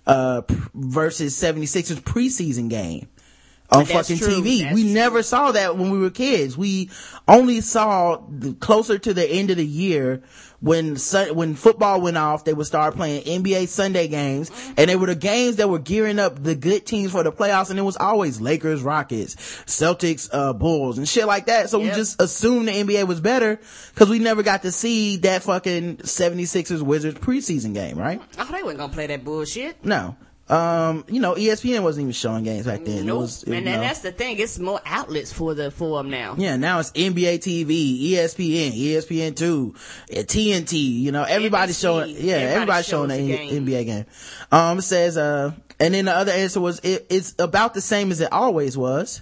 uh, 0.05 0.41
versus 0.73 1.35
76ers 1.35 2.01
preseason 2.01 2.69
game 2.69 3.07
on 3.71 3.83
That's 3.85 3.91
fucking 4.09 4.17
true. 4.17 4.41
TV. 4.41 4.61
That's 4.63 4.75
we 4.75 4.83
true. 4.83 4.93
never 4.93 5.23
saw 5.23 5.51
that 5.51 5.77
when 5.77 5.91
we 5.91 5.99
were 5.99 6.09
kids. 6.09 6.57
We 6.57 6.89
only 7.27 7.61
saw 7.61 8.21
the, 8.29 8.53
closer 8.53 8.97
to 8.97 9.13
the 9.13 9.25
end 9.29 9.51
of 9.51 9.57
the 9.57 9.65
year 9.65 10.23
when 10.61 10.97
Sun- 10.97 11.35
when 11.35 11.55
football 11.55 12.01
went 12.01 12.17
off, 12.17 12.43
they 12.43 12.53
would 12.53 12.65
start 12.65 12.95
playing 12.95 13.23
NBA 13.23 13.67
Sunday 13.67 14.07
games, 14.07 14.51
and 14.75 14.89
they 14.89 14.95
were 14.95 15.07
the 15.07 15.15
games 15.15 15.57
that 15.57 15.69
were 15.69 15.79
gearing 15.79 16.19
up 16.19 16.41
the 16.43 16.55
good 16.55 16.85
teams 16.85 17.11
for 17.11 17.23
the 17.23 17.31
playoffs, 17.31 17.69
and 17.69 17.79
it 17.79 17.83
was 17.83 17.95
always 17.95 18.41
Lakers, 18.41 18.81
Rockets, 18.81 19.35
Celtics, 19.65 20.29
uh, 20.33 20.51
Bulls, 20.53 20.97
and 20.97 21.07
shit 21.07 21.27
like 21.27 21.45
that. 21.45 21.69
So 21.69 21.79
we 21.79 21.87
just 21.87 22.21
assumed 22.21 22.67
the 22.67 22.71
NBA 22.73 23.07
was 23.07 23.21
better 23.21 23.59
because 23.93 24.09
we 24.09 24.19
never 24.19 24.43
got 24.43 24.63
to 24.63 24.71
see 24.71 25.17
that 25.17 25.43
fucking 25.43 25.97
76ers 25.97 26.81
Wizards 26.81 27.19
preseason 27.19 27.73
game, 27.73 27.97
right? 27.97 28.21
Oh, 28.37 28.45
they 28.51 28.63
wasn't 28.63 28.79
gonna 28.79 28.93
play 28.93 29.07
that 29.07 29.23
bullshit. 29.23 29.83
No. 29.85 30.17
Um, 30.49 31.05
you 31.07 31.19
know, 31.21 31.35
ESPN 31.35 31.83
wasn't 31.83 32.03
even 32.03 32.13
showing 32.13 32.43
games 32.43 32.65
back 32.65 32.83
then. 32.83 32.97
It 32.99 33.03
Nope. 33.05 33.21
was, 33.21 33.43
it, 33.43 33.49
and 33.49 33.57
you 33.57 33.63
then 33.65 33.75
know. 33.75 33.81
that's 33.81 33.99
the 33.99 34.11
thing. 34.11 34.39
It's 34.39 34.57
more 34.57 34.81
outlets 34.85 35.31
for 35.31 35.53
the 35.53 35.69
for 35.69 35.99
'em 35.99 36.09
now. 36.09 36.35
Yeah, 36.39 36.55
now 36.55 36.79
it's 36.79 36.91
NBA 36.93 37.37
TV, 37.39 38.11
ESPN, 38.13 38.71
ESPN 38.73 39.35
two, 39.35 39.75
TNT. 40.09 40.73
You 41.01 41.11
know, 41.11 41.23
everybody's 41.23 41.77
NBC. 41.77 41.81
showing. 41.81 42.09
Yeah, 42.09 42.33
Everybody 42.33 42.53
everybody's 42.55 42.87
showing 42.87 43.09
the 43.09 43.17
game. 43.17 43.65
NBA 43.67 43.85
game. 43.85 44.05
Um, 44.51 44.79
it 44.79 44.83
says, 44.83 45.17
uh, 45.17 45.51
and 45.79 45.93
then 45.93 46.05
the 46.05 46.13
other 46.15 46.31
answer 46.31 46.59
was 46.59 46.79
it, 46.79 47.05
it's 47.11 47.35
about 47.37 47.73
the 47.75 47.81
same 47.81 48.11
as 48.11 48.19
it 48.19 48.31
always 48.31 48.75
was. 48.77 49.21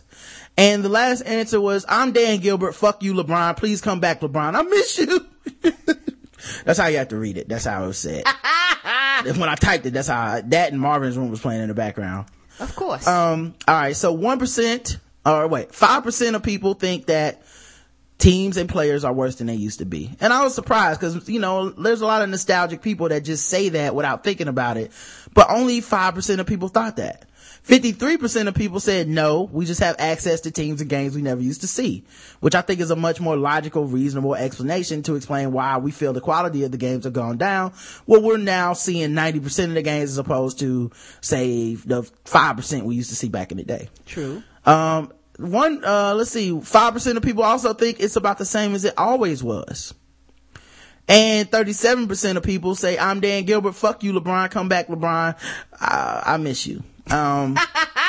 And 0.59 0.83
the 0.83 0.89
last 0.89 1.21
answer 1.21 1.61
was, 1.61 1.85
I'm 1.87 2.13
Dan 2.13 2.39
Gilbert. 2.39 2.71
Fuck 2.73 3.03
you, 3.03 3.13
LeBron. 3.13 3.57
Please 3.57 3.79
come 3.81 3.99
back, 3.99 4.21
LeBron. 4.21 4.55
I 4.55 4.61
miss 4.63 4.97
you. 4.97 5.25
that's 6.63 6.79
how 6.79 6.87
you 6.87 6.97
have 6.97 7.09
to 7.09 7.17
read 7.17 7.37
it. 7.37 7.47
That's 7.49 7.65
how 7.65 7.83
it 7.83 7.87
was 7.87 7.97
said. 7.97 8.23
when 9.23 9.49
I 9.49 9.55
typed 9.55 9.85
it, 9.85 9.91
that's 9.91 10.07
how 10.07 10.21
I, 10.21 10.41
that 10.41 10.71
and 10.71 10.79
Marvin's 10.79 11.17
room 11.17 11.29
was 11.29 11.41
playing 11.41 11.61
in 11.61 11.67
the 11.67 11.73
background. 11.73 12.27
Of 12.59 12.75
course. 12.75 13.07
Um, 13.07 13.55
all 13.67 13.75
right. 13.75 13.95
So 13.95 14.15
1%, 14.15 14.97
or 15.25 15.47
wait, 15.47 15.69
5% 15.69 16.35
of 16.35 16.43
people 16.43 16.73
think 16.73 17.07
that 17.07 17.43
teams 18.17 18.57
and 18.57 18.67
players 18.67 19.03
are 19.03 19.13
worse 19.13 19.35
than 19.35 19.47
they 19.47 19.55
used 19.55 19.79
to 19.79 19.85
be. 19.85 20.11
And 20.19 20.33
I 20.33 20.43
was 20.43 20.55
surprised 20.55 20.99
because, 20.99 21.29
you 21.29 21.39
know, 21.39 21.69
there's 21.69 22.01
a 22.01 22.05
lot 22.05 22.23
of 22.23 22.29
nostalgic 22.29 22.81
people 22.81 23.09
that 23.09 23.23
just 23.23 23.47
say 23.47 23.69
that 23.69 23.93
without 23.93 24.23
thinking 24.23 24.47
about 24.47 24.77
it. 24.77 24.91
But 25.33 25.47
only 25.49 25.81
5% 25.81 26.39
of 26.39 26.47
people 26.47 26.67
thought 26.67 26.97
that. 26.97 27.26
53% 27.67 28.47
of 28.47 28.55
people 28.55 28.79
said 28.79 29.09
no, 29.09 29.43
we 29.51 29.65
just 29.65 29.81
have 29.81 29.97
access 29.99 30.39
to 30.41 30.51
teams 30.51 30.79
and 30.79 30.89
games 30.89 31.15
we 31.15 31.21
never 31.21 31.41
used 31.41 31.61
to 31.61 31.67
see, 31.67 32.05
which 32.39 32.55
I 32.55 32.61
think 32.61 32.79
is 32.79 32.91
a 32.91 32.95
much 32.95 33.19
more 33.19 33.35
logical, 33.35 33.85
reasonable 33.85 34.35
explanation 34.35 35.03
to 35.03 35.15
explain 35.15 35.51
why 35.51 35.77
we 35.77 35.91
feel 35.91 36.13
the 36.13 36.21
quality 36.21 36.63
of 36.63 36.71
the 36.71 36.77
games 36.77 37.03
have 37.03 37.11
gone 37.11 37.37
down. 37.37 37.73
Well, 38.05 38.21
we're 38.21 38.37
now 38.37 38.71
seeing 38.71 39.09
90% 39.09 39.65
of 39.65 39.73
the 39.73 39.81
games 39.81 40.11
as 40.11 40.17
opposed 40.17 40.59
to, 40.59 40.91
say, 41.19 41.75
the 41.75 42.03
5% 42.03 42.83
we 42.83 42.95
used 42.95 43.09
to 43.09 43.17
see 43.17 43.27
back 43.27 43.51
in 43.51 43.57
the 43.57 43.65
day. 43.65 43.89
True. 44.05 44.43
Um, 44.65 45.11
one, 45.37 45.83
uh, 45.83 46.13
let's 46.15 46.31
see, 46.31 46.51
5% 46.51 47.17
of 47.17 47.21
people 47.21 47.43
also 47.43 47.73
think 47.73 47.99
it's 47.99 48.15
about 48.15 48.37
the 48.37 48.45
same 48.45 48.75
as 48.75 48.85
it 48.85 48.93
always 48.97 49.43
was. 49.43 49.93
And 51.09 51.51
37% 51.51 52.37
of 52.37 52.43
people 52.43 52.75
say, 52.75 52.97
I'm 52.97 53.19
Dan 53.19 53.43
Gilbert. 53.43 53.73
Fuck 53.73 54.03
you, 54.03 54.13
LeBron. 54.13 54.51
Come 54.51 54.69
back, 54.69 54.87
LeBron. 54.87 55.37
I, 55.81 56.23
I 56.25 56.37
miss 56.37 56.65
you. 56.65 56.81
Um, 57.11 57.57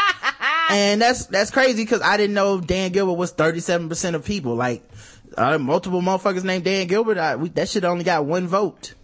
and 0.71 1.01
that's, 1.01 1.27
that's 1.27 1.51
crazy 1.51 1.83
because 1.85 2.03
I 2.03 2.17
didn't 2.17 2.35
know 2.35 2.61
Dan 2.61 2.93
Gilbert 2.93 3.15
was 3.15 3.33
37% 3.33 4.15
of 4.15 4.25
people. 4.25 4.55
Like, 4.55 4.89
uh, 5.37 5.59
multiple 5.59 6.01
motherfuckers 6.01 6.45
named 6.45 6.65
Dan 6.65 6.87
Gilbert. 6.87 7.19
I, 7.19 7.37
we, 7.37 7.49
that 7.51 7.69
shit 7.69 7.85
only 7.85 8.05
got 8.05 8.25
one 8.25 8.47
vote. 8.47 8.95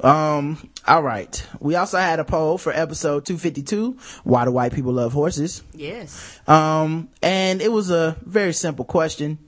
Um, 0.00 0.70
all 0.86 1.02
right. 1.02 1.46
We 1.58 1.74
also 1.76 1.98
had 1.98 2.20
a 2.20 2.24
poll 2.24 2.58
for 2.58 2.72
episode 2.72 3.24
252. 3.24 3.96
Why 4.24 4.44
do 4.44 4.52
white 4.52 4.74
people 4.74 4.92
love 4.92 5.12
horses? 5.12 5.62
Yes. 5.72 6.38
Um, 6.46 7.08
and 7.22 7.62
it 7.62 7.72
was 7.72 7.90
a 7.90 8.16
very 8.22 8.52
simple 8.52 8.84
question, 8.84 9.38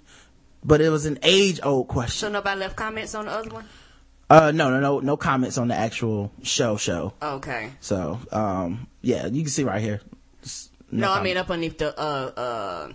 but 0.65 0.81
it 0.81 0.89
was 0.89 1.07
an 1.07 1.19
age 1.23 1.61
old 1.63 1.89
question. 1.89 2.19
So 2.19 2.29
nobody 2.31 2.61
left 2.61 2.77
comments 2.77 3.15
on 3.15 3.27
the 3.27 3.33
other 3.33 3.51
one? 3.51 3.65
Uh, 4.31 4.53
no, 4.53 4.71
no, 4.71 4.81
no, 4.81 5.01
no 5.01 5.17
comments 5.17 5.57
on 5.57 5.69
the 5.69 5.75
actual 5.75 6.31
show 6.43 6.77
show. 6.77 7.15
Okay. 7.23 7.71
So, 7.81 8.19
um, 8.31 8.87
yeah, 9.09 9.27
you 9.27 9.43
can 9.43 9.51
see 9.51 9.65
right 9.65 9.81
here. 9.81 10.03
Just 10.43 10.71
No, 10.91 11.11
I 11.11 11.23
mean 11.23 11.39
up 11.39 11.49
underneath 11.49 11.79
the 11.79 11.99
uh 11.99 12.31
uh 12.37 12.93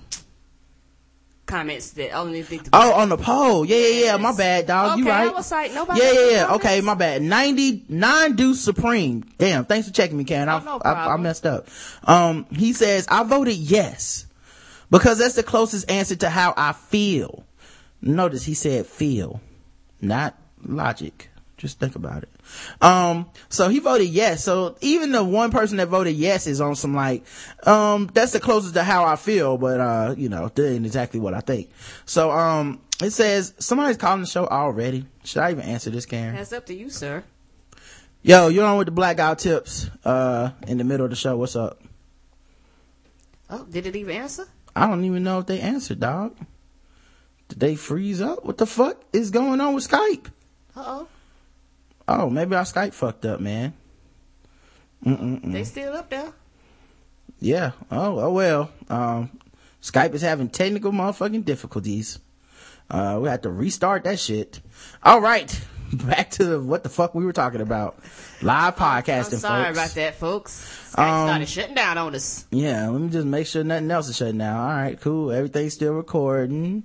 comments 1.48 1.90
that 1.92 2.12
underneath 2.12 2.50
the 2.50 2.70
Oh, 2.72 2.94
on 2.94 3.10
the 3.10 3.18
poll. 3.18 3.66
Yeah, 3.66 3.78
yeah, 3.78 4.06
yeah. 4.06 4.18
My 4.18 4.36
bad, 4.36 4.68
dog. 4.68 5.00
you 5.00 5.06
Okay, 5.06 5.12
right. 5.12 5.30
I 5.30 5.32
was 5.34 5.52
like, 5.52 5.74
nobody 5.74 6.00
Yeah, 6.00 6.12
yeah, 6.12 6.30
yeah. 6.30 6.54
Okay, 6.56 6.82
my 6.82 6.94
bad. 6.94 7.24
99 7.24 8.36
Deuce 8.36 8.62
Supreme. 8.62 9.24
Damn, 9.40 9.66
thanks 9.66 9.88
for 9.88 9.94
checking 9.94 10.16
me, 10.18 10.24
Ken. 10.24 10.50
I, 10.50 10.60
Oh, 10.60 10.64
no 10.64 10.82
I, 10.86 11.14
I 11.14 11.18
messed 11.18 11.48
up. 11.48 11.68
Um, 12.04 12.46
he 12.52 12.74
says, 12.74 13.08
I 13.10 13.24
voted 13.24 13.56
yes. 13.56 14.28
Because 14.92 15.18
that's 15.18 15.34
the 15.34 15.44
closest 15.44 15.90
answer 15.90 16.16
to 16.18 16.30
how 16.30 16.54
I 16.56 16.74
feel. 16.74 17.44
Notice 18.04 18.44
he 18.44 18.54
said 18.54 18.86
feel, 18.86 19.42
not 20.00 20.38
logic. 20.64 21.30
Just 21.58 21.80
think 21.80 21.96
about 21.96 22.22
it. 22.22 22.30
Um, 22.82 23.30
so 23.50 23.70
he 23.70 23.80
voted 23.80 24.08
yes. 24.08 24.44
So 24.44 24.76
even 24.82 25.12
the 25.12 25.24
one 25.24 25.52
person 25.52 25.78
that 25.78 25.88
voted 25.88 26.16
yes 26.16 26.48
is 26.48 26.62
on 26.62 26.76
some 26.76 26.94
like, 26.94 27.24
um, 27.66 28.10
that's 28.14 28.32
the 28.32 28.40
closest 28.40 28.74
to 28.76 28.84
how 28.84 29.06
I 29.06 29.16
feel, 29.16 29.58
but, 29.58 29.80
uh, 29.80 30.16
you 30.18 30.30
know, 30.30 30.50
that 30.50 30.72
ain't 30.74 30.86
exactly 30.86 31.20
what 31.20 31.34
I 31.34 31.40
think. 31.40 31.70
So, 32.06 32.32
um, 32.32 32.82
it 33.02 33.12
says 33.12 33.54
somebody's 33.60 33.98
calling 33.98 34.22
the 34.22 34.28
show 34.28 34.48
already. 34.48 35.06
Should 35.24 35.42
I 35.42 35.52
even 35.52 35.64
answer 35.64 35.90
this, 35.90 36.06
Karen? 36.06 36.36
That's 36.36 36.54
up 36.54 36.66
to 36.68 36.74
you, 36.74 36.90
sir. 36.90 37.24
Yo, 38.22 38.48
you're 38.48 38.66
on 38.66 38.78
with 38.78 38.86
the 38.88 38.92
blackout 38.92 39.40
tips, 39.40 39.90
uh, 40.06 40.52
in 40.68 40.78
the 40.78 40.84
middle 40.84 41.06
of 41.06 41.10
the 41.10 41.16
show. 41.16 41.36
What's 41.36 41.56
up? 41.56 41.82
Oh, 43.50 43.66
did 43.70 43.86
it 43.86 43.96
even 43.96 44.16
answer? 44.16 44.48
I 44.76 44.88
don't 44.88 45.04
even 45.04 45.24
know 45.24 45.40
if 45.40 45.46
they 45.46 45.60
answered, 45.60 46.00
dog. 46.00 46.36
Did 47.50 47.60
they 47.60 47.76
freeze 47.76 48.22
up? 48.22 48.46
What 48.46 48.58
the 48.58 48.66
fuck 48.66 49.04
is 49.12 49.30
going 49.30 49.62
on 49.62 49.76
with 49.76 49.88
Skype? 49.88 50.28
Uh 50.76 50.84
oh. 50.86 51.08
Oh, 52.08 52.30
maybe 52.30 52.56
our 52.56 52.64
Skype 52.64 52.94
fucked 52.94 53.26
up, 53.26 53.40
man. 53.40 53.74
Mm-mm-mm. 55.06 55.52
They 55.52 55.64
still 55.64 55.94
up 55.94 56.10
there. 56.10 56.34
Yeah. 57.40 57.72
Oh, 57.92 58.20
oh 58.20 58.32
well. 58.32 58.72
Um, 58.90 59.30
Skype 59.82 60.14
is 60.14 60.22
having 60.22 60.50
technical 60.50 60.92
motherfucking 60.92 61.46
difficulties. 61.46 62.20
Uh, 62.90 63.20
we 63.22 63.30
had 63.30 63.44
to 63.44 63.50
restart 63.50 64.04
that 64.06 64.20
shit. 64.20 64.62
All 65.02 65.20
right. 65.22 65.62
Back 65.94 66.32
to 66.32 66.46
the, 66.46 66.60
what 66.62 66.84
the 66.84 66.90
fuck 66.90 67.14
we 67.14 67.24
were 67.26 67.34
talking 67.34 67.62
about. 67.62 67.98
Live 68.42 68.76
podcasting, 68.76 69.34
I'm 69.34 69.40
sorry 69.40 69.66
folks. 69.66 69.78
about 69.78 69.90
that, 69.96 70.16
folks. 70.16 70.90
Skype 70.96 71.04
Um, 71.08 71.28
started 71.28 71.50
shutting 71.50 71.76
down 71.76 71.98
on 71.98 72.16
us. 72.16 72.46
Yeah, 72.52 72.90
let 72.90 73.00
me 73.02 73.10
just 73.10 73.28
make 73.28 73.46
sure 73.48 73.64
nothing 73.64 73.92
else 73.92 74.10
is 74.10 74.18
shutting 74.18 74.40
down. 74.40 74.58
All 74.58 74.68
right, 74.76 75.00
cool. 75.00 75.32
Everything's 75.32 75.74
still 75.74 75.94
recording. 75.94 76.84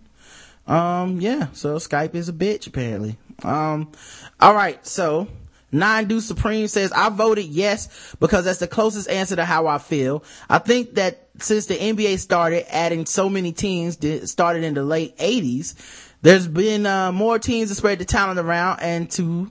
Um, 0.67 1.21
yeah, 1.23 1.49
so 1.55 1.77
Skype 1.77 2.15
is 2.15 2.29
a 2.29 2.33
bitch 2.35 2.67
apparently. 2.67 3.17
Um, 3.43 3.93
all 4.41 4.55
right, 4.55 4.85
so 4.87 5.29
Nine 5.71 6.07
Do 6.07 6.21
Supreme 6.21 6.67
says, 6.69 6.93
I 6.93 7.09
voted 7.11 7.47
yes 7.47 8.15
because 8.21 8.45
that's 8.45 8.59
the 8.59 8.67
closest 8.67 9.09
answer 9.09 9.37
to 9.37 9.45
how 9.45 9.67
I 9.67 9.79
feel. 9.79 10.25
I 10.49 10.59
think 10.59 10.95
that 10.95 11.29
since 11.39 11.67
the 11.67 11.77
NBA 11.77 12.19
started 12.19 12.67
adding 12.75 13.07
so 13.07 13.29
many 13.29 13.53
teams, 13.53 13.97
that 13.99 14.29
started 14.29 14.65
in 14.65 14.75
the 14.75 14.83
late 14.83 15.17
80s, 15.19 15.75
there's 16.23 16.49
been, 16.49 16.87
uh, 16.87 17.13
more 17.13 17.39
teams 17.39 17.69
to 17.69 17.75
spread 17.75 17.99
the 17.99 18.05
talent 18.05 18.41
around 18.41 18.81
and 18.81 19.11
to 19.13 19.51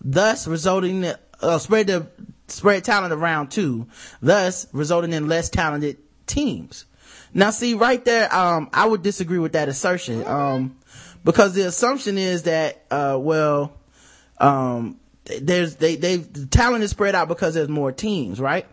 thus 0.00 0.46
resulting 0.46 1.04
in, 1.04 1.14
uh, 1.42 1.58
spread 1.58 1.88
the 1.88 2.06
spread 2.46 2.82
talent 2.84 3.12
around 3.12 3.50
too, 3.50 3.86
thus 4.22 4.66
resulting 4.72 5.12
in 5.12 5.28
less 5.28 5.50
talented 5.50 5.98
teams. 6.26 6.86
Now, 7.34 7.50
see, 7.50 7.74
right 7.74 8.02
there, 8.04 8.34
um, 8.34 8.70
I 8.72 8.86
would 8.86 9.02
disagree 9.02 9.38
with 9.38 9.52
that 9.52 9.68
assertion, 9.68 10.26
um, 10.26 10.76
because 11.24 11.54
the 11.54 11.66
assumption 11.66 12.18
is 12.18 12.44
that, 12.44 12.84
uh, 12.90 13.16
well, 13.20 13.72
um, 14.38 14.98
there's 15.40 15.76
they 15.76 15.96
they 15.96 16.16
the 16.16 16.46
talent 16.46 16.84
is 16.84 16.90
spread 16.90 17.14
out 17.14 17.28
because 17.28 17.54
there's 17.54 17.68
more 17.68 17.92
teams, 17.92 18.40
right? 18.40 18.66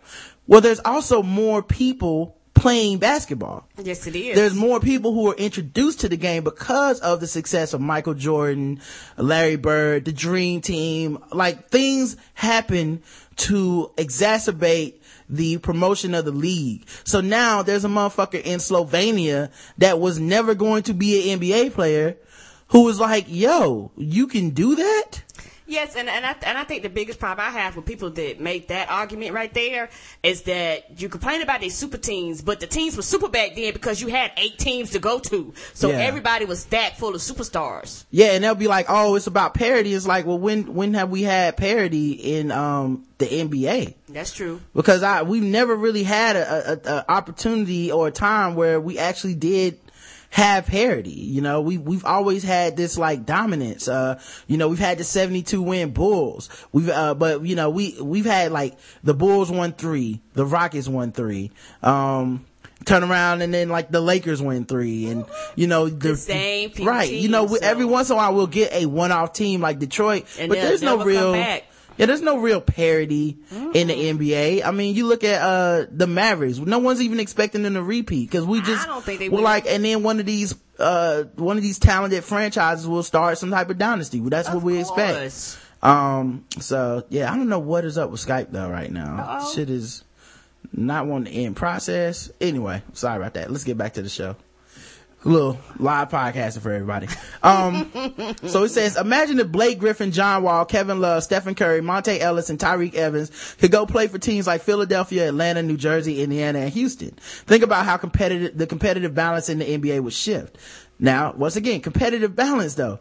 Well, 0.46 0.60
there's 0.60 0.80
also 0.80 1.22
more 1.22 1.62
people 1.62 2.36
playing 2.54 2.96
basketball 2.96 3.68
Yes, 3.76 4.06
it 4.06 4.16
is. 4.16 4.34
there's 4.34 4.54
more 4.54 4.80
people 4.80 5.12
who 5.12 5.30
are 5.30 5.34
introduced 5.34 6.00
to 6.00 6.08
the 6.08 6.16
game 6.16 6.42
because 6.42 7.00
of 7.00 7.20
the 7.20 7.26
success 7.26 7.74
of 7.74 7.82
Michael 7.82 8.14
Jordan, 8.14 8.80
Larry 9.18 9.56
Bird, 9.56 10.06
the 10.06 10.12
Dream 10.12 10.62
Team. 10.62 11.18
Like 11.32 11.68
things 11.68 12.16
happen 12.32 13.02
to 13.36 13.90
exacerbate 13.96 14.94
the 15.28 15.58
promotion 15.58 16.14
of 16.14 16.24
the 16.24 16.32
league. 16.32 16.88
So 17.04 17.20
now 17.20 17.62
there's 17.62 17.84
a 17.84 17.88
motherfucker 17.88 18.40
in 18.42 18.58
Slovenia 18.58 19.50
that 19.76 20.00
was 20.00 20.18
never 20.18 20.54
going 20.54 20.84
to 20.84 20.94
be 20.94 21.30
an 21.30 21.40
NBA 21.40 21.74
player 21.74 22.16
who 22.68 22.84
was 22.84 22.98
like, 23.00 23.26
yo, 23.28 23.90
you 23.96 24.26
can 24.26 24.50
do 24.50 24.76
that? 24.76 25.22
Yes, 25.68 25.96
and 25.96 26.08
and 26.08 26.24
I, 26.24 26.36
and 26.44 26.56
I 26.56 26.62
think 26.62 26.84
the 26.84 26.88
biggest 26.88 27.18
problem 27.18 27.44
I 27.44 27.50
have 27.50 27.74
with 27.74 27.86
people 27.86 28.08
that 28.10 28.40
make 28.40 28.68
that 28.68 28.88
argument 28.88 29.32
right 29.34 29.52
there 29.52 29.88
is 30.22 30.42
that 30.42 31.00
you 31.00 31.08
complain 31.08 31.42
about 31.42 31.60
these 31.60 31.74
super 31.76 31.96
teams, 31.96 32.40
but 32.40 32.60
the 32.60 32.68
teams 32.68 32.96
were 32.96 33.02
super 33.02 33.28
back 33.28 33.56
then 33.56 33.72
because 33.72 34.00
you 34.00 34.06
had 34.06 34.30
eight 34.36 34.58
teams 34.58 34.90
to 34.90 35.00
go 35.00 35.18
to, 35.18 35.52
so 35.74 35.88
Yeah. 35.88 35.96
everybody 35.96 36.44
was 36.44 36.60
stacked 36.60 37.00
full 37.00 37.16
of 37.16 37.20
superstars. 37.20 38.04
Yeah, 38.12 38.26
and 38.26 38.44
they'll 38.44 38.54
be 38.54 38.68
like, 38.68 38.86
"Oh, 38.88 39.16
it's 39.16 39.26
about 39.26 39.54
parity." 39.54 39.92
It's 39.92 40.06
like, 40.06 40.24
well, 40.24 40.38
when 40.38 40.72
when 40.72 40.94
have 40.94 41.10
we 41.10 41.22
had 41.22 41.56
parity 41.56 42.12
in 42.12 42.52
um 42.52 43.04
the 43.18 43.26
NBA? 43.26 43.94
That's 44.10 44.32
true. 44.32 44.60
Because 44.72 45.02
I 45.02 45.22
we've 45.22 45.42
never 45.42 45.74
really 45.74 46.04
had 46.04 46.36
a, 46.36 46.72
a, 46.84 46.92
a 46.98 47.04
opportunity 47.10 47.90
or 47.90 48.06
a 48.06 48.12
time 48.12 48.54
where 48.54 48.80
we 48.80 48.98
actually 49.00 49.34
did 49.34 49.80
have 50.30 50.66
parity. 50.66 51.10
You 51.10 51.40
know, 51.40 51.60
we 51.60 51.78
we've 51.78 52.04
always 52.04 52.42
had 52.42 52.76
this 52.76 52.98
like 52.98 53.24
dominance. 53.26 53.88
Uh, 53.88 54.20
you 54.46 54.56
know, 54.56 54.68
we've 54.68 54.78
had 54.78 54.98
the 54.98 55.04
seventy 55.04 55.42
two 55.42 55.62
win 55.62 55.92
Bulls. 55.92 56.48
We've 56.72 56.88
uh, 56.90 57.14
but 57.14 57.44
you 57.44 57.56
know 57.56 57.70
we 57.70 57.96
we've 58.00 58.26
had 58.26 58.52
like 58.52 58.76
the 59.02 59.14
Bulls 59.14 59.50
won 59.50 59.72
three, 59.72 60.20
the 60.34 60.46
Rockets 60.46 60.88
won 60.88 61.12
three. 61.12 61.50
Um. 61.82 62.46
Turn 62.84 63.02
around 63.02 63.40
and 63.42 63.52
then 63.52 63.68
like 63.70 63.90
the 63.90 64.02
Lakers 64.02 64.40
win 64.40 64.64
three 64.64 65.08
and 65.08 65.24
you 65.56 65.66
know 65.66 65.88
the, 65.88 66.14
same 66.14 66.70
few 66.70 66.86
right 66.86 67.10
you 67.10 67.28
know 67.28 67.42
we, 67.44 67.58
every 67.58 67.86
once 67.86 68.10
in 68.10 68.14
a 68.14 68.16
while 68.16 68.32
we'll 68.34 68.46
get 68.46 68.72
a 68.72 68.86
one 68.86 69.10
off 69.10 69.32
team 69.32 69.60
like 69.62 69.80
Detroit 69.80 70.26
And 70.38 70.50
but 70.50 70.56
there's 70.60 70.82
no 70.82 71.02
real 71.02 71.32
back. 71.32 71.64
Yeah, 71.96 72.06
there's 72.06 72.22
no 72.22 72.38
real 72.38 72.60
parity 72.60 73.38
in 73.74 73.88
the 73.88 73.94
NBA. 73.94 74.64
I 74.64 74.70
mean, 74.70 74.94
you 74.94 75.06
look 75.06 75.24
at, 75.24 75.40
uh, 75.40 75.86
the 75.90 76.06
Mavericks. 76.06 76.58
No 76.58 76.78
one's 76.78 77.00
even 77.02 77.20
expecting 77.20 77.62
them 77.62 77.74
to 77.74 77.82
repeat 77.82 78.30
because 78.30 78.44
we 78.46 78.60
just, 78.60 78.84
I 78.86 78.90
don't 78.90 79.04
think 79.04 79.18
they 79.20 79.28
we're 79.28 79.36
will. 79.38 79.44
like, 79.44 79.66
and 79.66 79.84
then 79.84 80.02
one 80.02 80.20
of 80.20 80.26
these, 80.26 80.54
uh, 80.78 81.24
one 81.36 81.56
of 81.56 81.62
these 81.62 81.78
talented 81.78 82.22
franchises 82.24 82.86
will 82.86 83.02
start 83.02 83.38
some 83.38 83.50
type 83.50 83.70
of 83.70 83.78
dynasty. 83.78 84.20
Well, 84.20 84.30
That's 84.30 84.48
what 84.48 84.58
Of 84.58 84.64
we 84.64 84.78
expect. 84.80 85.58
Um, 85.82 86.44
so 86.58 87.04
yeah, 87.10 87.32
I 87.32 87.36
don't 87.36 87.48
know 87.48 87.58
what 87.58 87.84
is 87.84 87.98
up 87.98 88.10
with 88.10 88.20
Skype 88.24 88.50
though 88.50 88.68
right 88.68 88.90
now. 88.90 89.16
Uh-oh. 89.38 89.54
Shit 89.54 89.70
is 89.70 90.02
not 90.72 91.06
wanting 91.06 91.32
to 91.32 91.38
end 91.40 91.56
process. 91.56 92.30
Anyway, 92.40 92.82
sorry 92.92 93.16
about 93.18 93.34
that. 93.34 93.50
Let's 93.50 93.64
get 93.64 93.78
back 93.78 93.94
to 93.94 94.02
the 94.02 94.08
show. 94.08 94.36
Little 95.26 95.58
live 95.80 96.08
podcasting 96.08 96.60
for 96.60 96.70
everybody. 96.70 97.08
Um, 97.42 97.90
so 98.46 98.62
it 98.62 98.68
says, 98.68 98.96
imagine 98.96 99.40
if 99.40 99.48
Blake 99.50 99.80
Griffin, 99.80 100.12
John 100.12 100.44
Wall, 100.44 100.64
Kevin 100.64 101.00
Love, 101.00 101.24
Stephen 101.24 101.56
Curry, 101.56 101.80
Monta 101.80 102.16
Ellis, 102.20 102.48
and 102.48 102.60
Tyreke 102.60 102.94
Evans 102.94 103.56
could 103.58 103.72
go 103.72 103.86
play 103.86 104.06
for 104.06 104.18
teams 104.18 104.46
like 104.46 104.62
Philadelphia, 104.62 105.26
Atlanta, 105.26 105.64
New 105.64 105.76
Jersey, 105.76 106.22
Indiana, 106.22 106.60
and 106.60 106.72
Houston. 106.74 107.10
Think 107.10 107.64
about 107.64 107.84
how 107.84 107.96
competitive, 107.96 108.56
the 108.56 108.68
competitive 108.68 109.16
balance 109.16 109.48
in 109.48 109.58
the 109.58 109.64
NBA 109.64 110.00
would 110.00 110.12
shift. 110.12 110.58
Now, 111.00 111.32
once 111.32 111.56
again, 111.56 111.80
competitive 111.80 112.36
balance 112.36 112.74
though. 112.74 113.00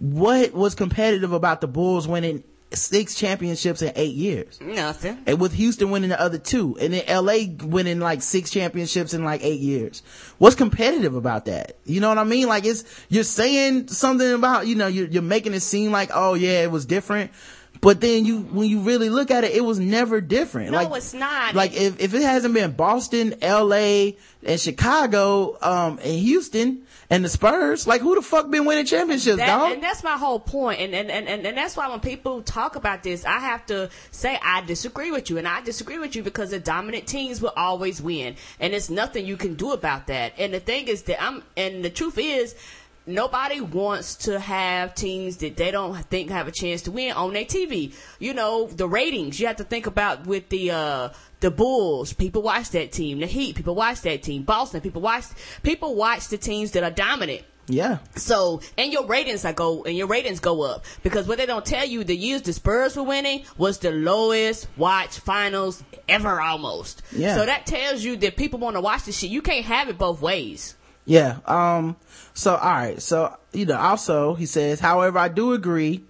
What 0.00 0.52
was 0.52 0.74
competitive 0.74 1.32
about 1.32 1.60
the 1.60 1.68
Bulls 1.68 2.08
winning 2.08 2.42
six 2.72 3.14
championships 3.14 3.82
in 3.82 3.92
eight 3.96 4.14
years? 4.14 4.60
Nothing. 4.60 5.22
And 5.26 5.40
with 5.40 5.52
Houston 5.54 5.90
winning 5.90 6.10
the 6.10 6.20
other 6.20 6.38
two, 6.38 6.76
and 6.80 6.92
then 6.92 7.24
LA 7.24 7.66
winning 7.66 8.00
like 8.00 8.22
six 8.22 8.50
championships 8.50 9.14
in 9.14 9.24
like 9.24 9.42
eight 9.44 9.60
years. 9.60 10.02
What's 10.38 10.56
competitive 10.56 11.14
about 11.14 11.46
that? 11.46 11.76
You 11.84 12.00
know 12.00 12.08
what 12.08 12.18
I 12.18 12.24
mean? 12.24 12.48
Like 12.48 12.64
it's, 12.64 12.84
you're 13.08 13.24
saying 13.24 13.88
something 13.88 14.32
about, 14.32 14.66
you 14.66 14.74
know, 14.74 14.86
you're, 14.86 15.08
you're 15.08 15.22
making 15.22 15.54
it 15.54 15.60
seem 15.60 15.92
like, 15.92 16.10
oh 16.14 16.34
yeah, 16.34 16.62
it 16.62 16.70
was 16.70 16.86
different. 16.86 17.30
But 17.80 18.00
then 18.00 18.26
you, 18.26 18.40
when 18.40 18.68
you 18.68 18.80
really 18.80 19.08
look 19.08 19.30
at 19.30 19.44
it, 19.44 19.52
it 19.52 19.62
was 19.64 19.78
never 19.78 20.20
different. 20.20 20.72
No, 20.72 20.82
like, 20.82 20.98
it's 20.98 21.14
not. 21.14 21.54
Like 21.54 21.74
if, 21.74 21.98
if 21.98 22.12
it 22.12 22.22
hasn't 22.22 22.52
been 22.52 22.72
Boston, 22.72 23.34
LA, 23.40 24.10
and 24.44 24.60
Chicago, 24.60 25.56
um, 25.62 25.98
and 26.02 26.18
Houston, 26.18 26.82
and 27.10 27.24
the 27.24 27.28
Spurs, 27.28 27.88
like 27.88 28.00
who 28.00 28.14
the 28.14 28.22
fuck 28.22 28.48
been 28.50 28.64
winning 28.64 28.86
championships, 28.86 29.38
That, 29.38 29.46
dog? 29.46 29.72
and 29.72 29.82
that's 29.82 30.04
my 30.04 30.16
whole 30.16 30.38
point. 30.38 30.80
And, 30.80 30.94
and, 30.94 31.10
and, 31.10 31.28
and, 31.28 31.44
and 31.44 31.56
that's 31.56 31.76
why 31.76 31.88
when 31.88 31.98
people 31.98 32.40
talk 32.42 32.76
about 32.76 33.02
this, 33.02 33.24
I 33.24 33.40
have 33.40 33.66
to 33.66 33.90
say 34.12 34.38
I 34.42 34.60
disagree 34.60 35.10
with 35.10 35.28
you. 35.28 35.36
And 35.38 35.48
I 35.48 35.60
disagree 35.60 35.98
with 35.98 36.14
you 36.14 36.22
because 36.22 36.50
the 36.50 36.60
dominant 36.60 37.08
teams 37.08 37.42
will 37.42 37.52
always 37.56 38.00
win. 38.00 38.36
And 38.60 38.72
it's 38.74 38.90
nothing 38.90 39.26
you 39.26 39.36
can 39.36 39.54
do 39.54 39.72
about 39.72 40.06
that. 40.06 40.34
And 40.38 40.54
the 40.54 40.60
thing 40.60 40.86
is 40.86 41.02
that 41.02 41.20
I'm, 41.20 41.42
and 41.56 41.84
the 41.84 41.90
truth 41.90 42.16
is, 42.16 42.54
nobody 43.06 43.60
wants 43.60 44.14
to 44.16 44.38
have 44.38 44.94
teams 44.94 45.38
that 45.38 45.56
they 45.56 45.70
don't 45.70 45.96
think 46.06 46.30
have 46.30 46.48
a 46.48 46.52
chance 46.52 46.82
to 46.82 46.90
win 46.90 47.12
on 47.12 47.32
their 47.32 47.44
TV. 47.44 47.94
You 48.18 48.34
know, 48.34 48.66
the 48.66 48.88
ratings 48.88 49.40
you 49.40 49.46
have 49.46 49.56
to 49.56 49.64
think 49.64 49.86
about 49.86 50.26
with 50.26 50.48
the, 50.48 50.70
uh, 50.70 51.08
the 51.40 51.50
Bulls, 51.50 52.12
people 52.12 52.42
watch 52.42 52.70
that 52.70 52.92
team. 52.92 53.20
The 53.20 53.26
Heat, 53.26 53.56
people 53.56 53.74
watch 53.74 54.02
that 54.02 54.22
team. 54.22 54.42
Boston, 54.42 54.80
people 54.80 55.02
watch, 55.02 55.24
people 55.62 55.94
watch 55.94 56.28
the 56.28 56.38
teams 56.38 56.72
that 56.72 56.82
are 56.84 56.90
dominant. 56.90 57.42
yeah. 57.66 57.98
So, 58.16 58.60
and 58.76 58.92
your 58.92 59.06
ratings 59.06 59.44
are 59.44 59.52
go, 59.52 59.84
and 59.84 59.96
your 59.96 60.06
ratings 60.06 60.40
go 60.40 60.62
up. 60.62 60.84
Because 61.02 61.26
what 61.26 61.38
they 61.38 61.46
don't 61.46 61.64
tell 61.64 61.86
you, 61.86 62.04
the 62.04 62.16
years 62.16 62.42
the 62.42 62.52
Spurs 62.52 62.96
were 62.96 63.02
winning 63.04 63.44
was 63.56 63.78
the 63.78 63.90
lowest 63.92 64.66
watch 64.76 65.18
finals 65.20 65.82
ever 66.08 66.40
almost. 66.40 67.02
Yeah. 67.12 67.36
So 67.36 67.46
that 67.46 67.66
tells 67.66 68.02
you 68.04 68.16
that 68.18 68.36
people 68.36 68.58
want 68.58 68.76
to 68.76 68.80
watch 68.80 69.04
this 69.04 69.18
shit. 69.18 69.30
You 69.30 69.40
can't 69.42 69.64
have 69.64 69.88
it 69.88 69.96
both 69.96 70.20
ways. 70.20 70.76
Yeah. 71.04 71.38
Um, 71.46 71.96
so, 72.34 72.54
alright. 72.54 73.02
So, 73.02 73.36
you 73.52 73.66
know, 73.66 73.76
also, 73.76 74.34
he 74.34 74.46
says, 74.46 74.80
however, 74.80 75.18
I 75.18 75.28
do 75.28 75.52
agree 75.52 76.04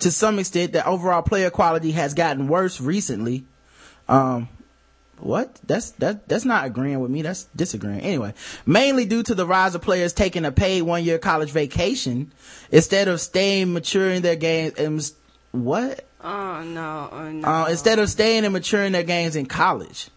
to 0.00 0.10
some 0.10 0.38
extent 0.38 0.72
that 0.72 0.86
overall 0.86 1.22
player 1.22 1.50
quality 1.50 1.92
has 1.92 2.14
gotten 2.14 2.48
worse 2.48 2.80
recently. 2.80 3.44
Um, 4.08 4.48
what? 5.18 5.60
That's, 5.66 5.92
that, 5.92 6.28
that's 6.28 6.44
not 6.44 6.66
agreeing 6.66 7.00
with 7.00 7.10
me. 7.10 7.22
That's 7.22 7.44
disagreeing. 7.56 8.00
Anyway, 8.00 8.34
mainly 8.66 9.04
due 9.04 9.22
to 9.22 9.34
the 9.34 9.46
rise 9.46 9.74
of 9.74 9.82
players 9.82 10.12
taking 10.12 10.44
a 10.44 10.52
paid 10.52 10.82
one 10.82 11.04
year 11.04 11.18
college 11.18 11.50
vacation 11.50 12.32
instead 12.70 13.08
of 13.08 13.20
staying 13.20 13.72
maturing 13.72 14.22
their 14.22 14.36
games 14.36 14.74
and 14.78 15.00
what? 15.52 16.04
Oh 16.22 16.62
no, 16.62 17.08
oh, 17.12 17.30
no. 17.30 17.48
Uh, 17.48 17.66
instead 17.70 17.98
of 17.98 18.10
staying 18.10 18.44
and 18.44 18.52
maturing 18.52 18.92
their 18.92 19.04
games 19.04 19.36
in 19.36 19.46
college. 19.46 20.08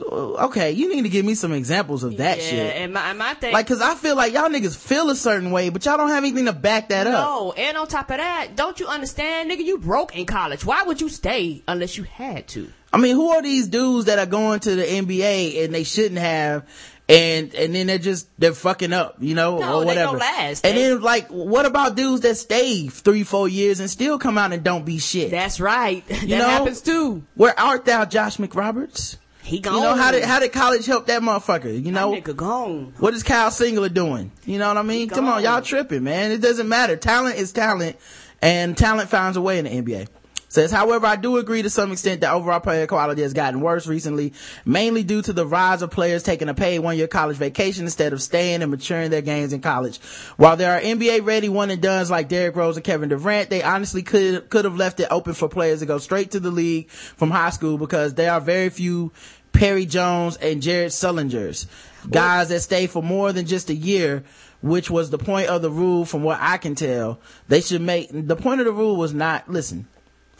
Uh, 0.00 0.30
Okay, 0.46 0.72
you 0.72 0.94
need 0.94 1.02
to 1.02 1.08
give 1.08 1.24
me 1.24 1.34
some 1.34 1.52
examples 1.52 2.02
of 2.04 2.16
that 2.16 2.38
yeah, 2.38 2.44
shit. 2.44 2.76
and 2.76 2.92
my, 2.94 3.10
and 3.10 3.18
my 3.18 3.34
thing, 3.34 3.52
Like, 3.52 3.66
cause 3.66 3.80
I 3.80 3.94
feel 3.94 4.16
like 4.16 4.32
y'all 4.32 4.48
niggas 4.48 4.76
feel 4.76 5.10
a 5.10 5.16
certain 5.16 5.50
way, 5.50 5.68
but 5.68 5.84
y'all 5.84 5.96
don't 5.96 6.08
have 6.08 6.24
anything 6.24 6.46
to 6.46 6.52
back 6.52 6.88
that 6.88 7.06
up. 7.06 7.12
no, 7.12 7.52
and 7.52 7.76
on 7.76 7.86
top 7.86 8.10
of 8.10 8.16
that, 8.16 8.56
don't 8.56 8.80
you 8.80 8.86
understand, 8.86 9.50
nigga? 9.50 9.64
You 9.64 9.78
broke 9.78 10.16
in 10.16 10.26
college. 10.26 10.64
Why 10.64 10.82
would 10.84 11.00
you 11.00 11.08
stay 11.08 11.62
unless 11.68 11.96
you 11.96 12.04
had 12.04 12.48
to? 12.48 12.72
I 12.92 12.98
mean, 12.98 13.14
who 13.14 13.30
are 13.30 13.42
these 13.42 13.68
dudes 13.68 14.06
that 14.06 14.18
are 14.18 14.26
going 14.26 14.60
to 14.60 14.74
the 14.74 14.82
NBA 14.82 15.64
and 15.64 15.72
they 15.74 15.84
shouldn't 15.84 16.18
have, 16.18 16.66
and 17.08 17.54
and 17.54 17.72
then 17.74 17.86
they're 17.86 17.98
just 17.98 18.28
they're 18.40 18.52
fucking 18.52 18.92
up, 18.92 19.16
you 19.20 19.34
know, 19.34 19.58
No, 19.58 19.76
or 19.76 19.80
they 19.80 19.86
whatever. 19.86 20.12
don't 20.12 20.18
last. 20.18 20.64
And 20.66 20.76
then 20.76 21.00
like, 21.00 21.28
what 21.28 21.66
about 21.66 21.94
dudes 21.96 22.22
that 22.22 22.36
stay 22.36 22.88
three, 22.88 23.22
four 23.22 23.48
years 23.48 23.78
and 23.80 23.88
still 23.90 24.18
come 24.18 24.38
out 24.38 24.52
and 24.52 24.64
don't 24.64 24.84
be 24.84 24.98
shit? 24.98 25.30
That's 25.30 25.60
right. 25.60 26.04
that 26.08 26.22
You 26.22 26.38
know? 26.38 26.48
happens 26.48 26.80
too. 26.80 27.22
Where 27.36 27.58
art 27.58 27.84
thou, 27.84 28.04
Josh 28.06 28.38
McRoberts? 28.38 29.16
He 29.42 29.58
gone. 29.60 29.74
You 29.74 29.80
know 29.80 29.94
how 29.94 30.10
did 30.10 30.24
how 30.24 30.38
did 30.38 30.52
college 30.52 30.86
help 30.86 31.06
that 31.06 31.22
motherfucker? 31.22 31.72
You 31.72 31.92
know, 31.92 32.12
that 32.14 32.24
nigga 32.24 32.36
gone. 32.36 32.94
What 32.98 33.14
is 33.14 33.22
Kyle 33.22 33.50
Singler 33.50 33.92
doing? 33.92 34.30
You 34.44 34.58
know 34.58 34.68
what 34.68 34.76
I 34.76 34.82
mean? 34.82 35.08
Come 35.08 35.28
on, 35.28 35.42
y'all 35.42 35.62
tripping, 35.62 36.04
man. 36.04 36.30
It 36.30 36.40
doesn't 36.40 36.68
matter. 36.68 36.96
Talent 36.96 37.36
is 37.36 37.52
talent 37.52 37.96
and 38.42 38.76
talent 38.76 39.08
finds 39.10 39.36
a 39.36 39.40
way 39.40 39.58
in 39.58 39.64
the 39.64 39.70
NBA. 39.70 40.08
Says, 40.50 40.72
however, 40.72 41.06
I 41.06 41.14
do 41.14 41.36
agree 41.36 41.62
to 41.62 41.70
some 41.70 41.92
extent 41.92 42.22
that 42.22 42.34
overall 42.34 42.58
player 42.58 42.88
quality 42.88 43.22
has 43.22 43.32
gotten 43.32 43.60
worse 43.60 43.86
recently, 43.86 44.32
mainly 44.64 45.04
due 45.04 45.22
to 45.22 45.32
the 45.32 45.46
rise 45.46 45.80
of 45.80 45.92
players 45.92 46.24
taking 46.24 46.48
a 46.48 46.54
paid 46.54 46.80
one 46.80 46.98
year 46.98 47.06
college 47.06 47.36
vacation 47.36 47.84
instead 47.84 48.12
of 48.12 48.20
staying 48.20 48.60
and 48.60 48.68
maturing 48.72 49.12
their 49.12 49.22
games 49.22 49.52
in 49.52 49.60
college. 49.60 49.98
While 50.38 50.56
there 50.56 50.72
are 50.72 50.80
NBA 50.80 51.24
ready 51.24 51.48
one 51.48 51.70
and 51.70 51.80
dones 51.80 52.10
like 52.10 52.28
Derrick 52.28 52.56
Rose 52.56 52.76
and 52.76 52.84
Kevin 52.84 53.10
Durant, 53.10 53.48
they 53.48 53.62
honestly 53.62 54.02
could, 54.02 54.50
could 54.50 54.64
have 54.64 54.74
left 54.74 54.98
it 54.98 55.06
open 55.12 55.34
for 55.34 55.48
players 55.48 55.78
to 55.80 55.86
go 55.86 55.98
straight 55.98 56.32
to 56.32 56.40
the 56.40 56.50
league 56.50 56.90
from 56.90 57.30
high 57.30 57.50
school 57.50 57.78
because 57.78 58.14
there 58.14 58.32
are 58.32 58.40
very 58.40 58.70
few 58.70 59.12
Perry 59.52 59.86
Jones 59.86 60.36
and 60.36 60.60
Jared 60.60 60.90
Sullingers, 60.90 61.66
guys 62.10 62.48
that 62.48 62.58
stay 62.58 62.88
for 62.88 63.04
more 63.04 63.32
than 63.32 63.46
just 63.46 63.70
a 63.70 63.74
year, 63.74 64.24
which 64.62 64.90
was 64.90 65.10
the 65.10 65.18
point 65.18 65.48
of 65.48 65.62
the 65.62 65.70
rule 65.70 66.04
from 66.04 66.24
what 66.24 66.38
I 66.40 66.56
can 66.56 66.74
tell. 66.74 67.20
They 67.46 67.60
should 67.60 67.82
make, 67.82 68.08
the 68.10 68.34
point 68.34 68.60
of 68.60 68.66
the 68.66 68.72
rule 68.72 68.96
was 68.96 69.14
not, 69.14 69.48
listen, 69.48 69.86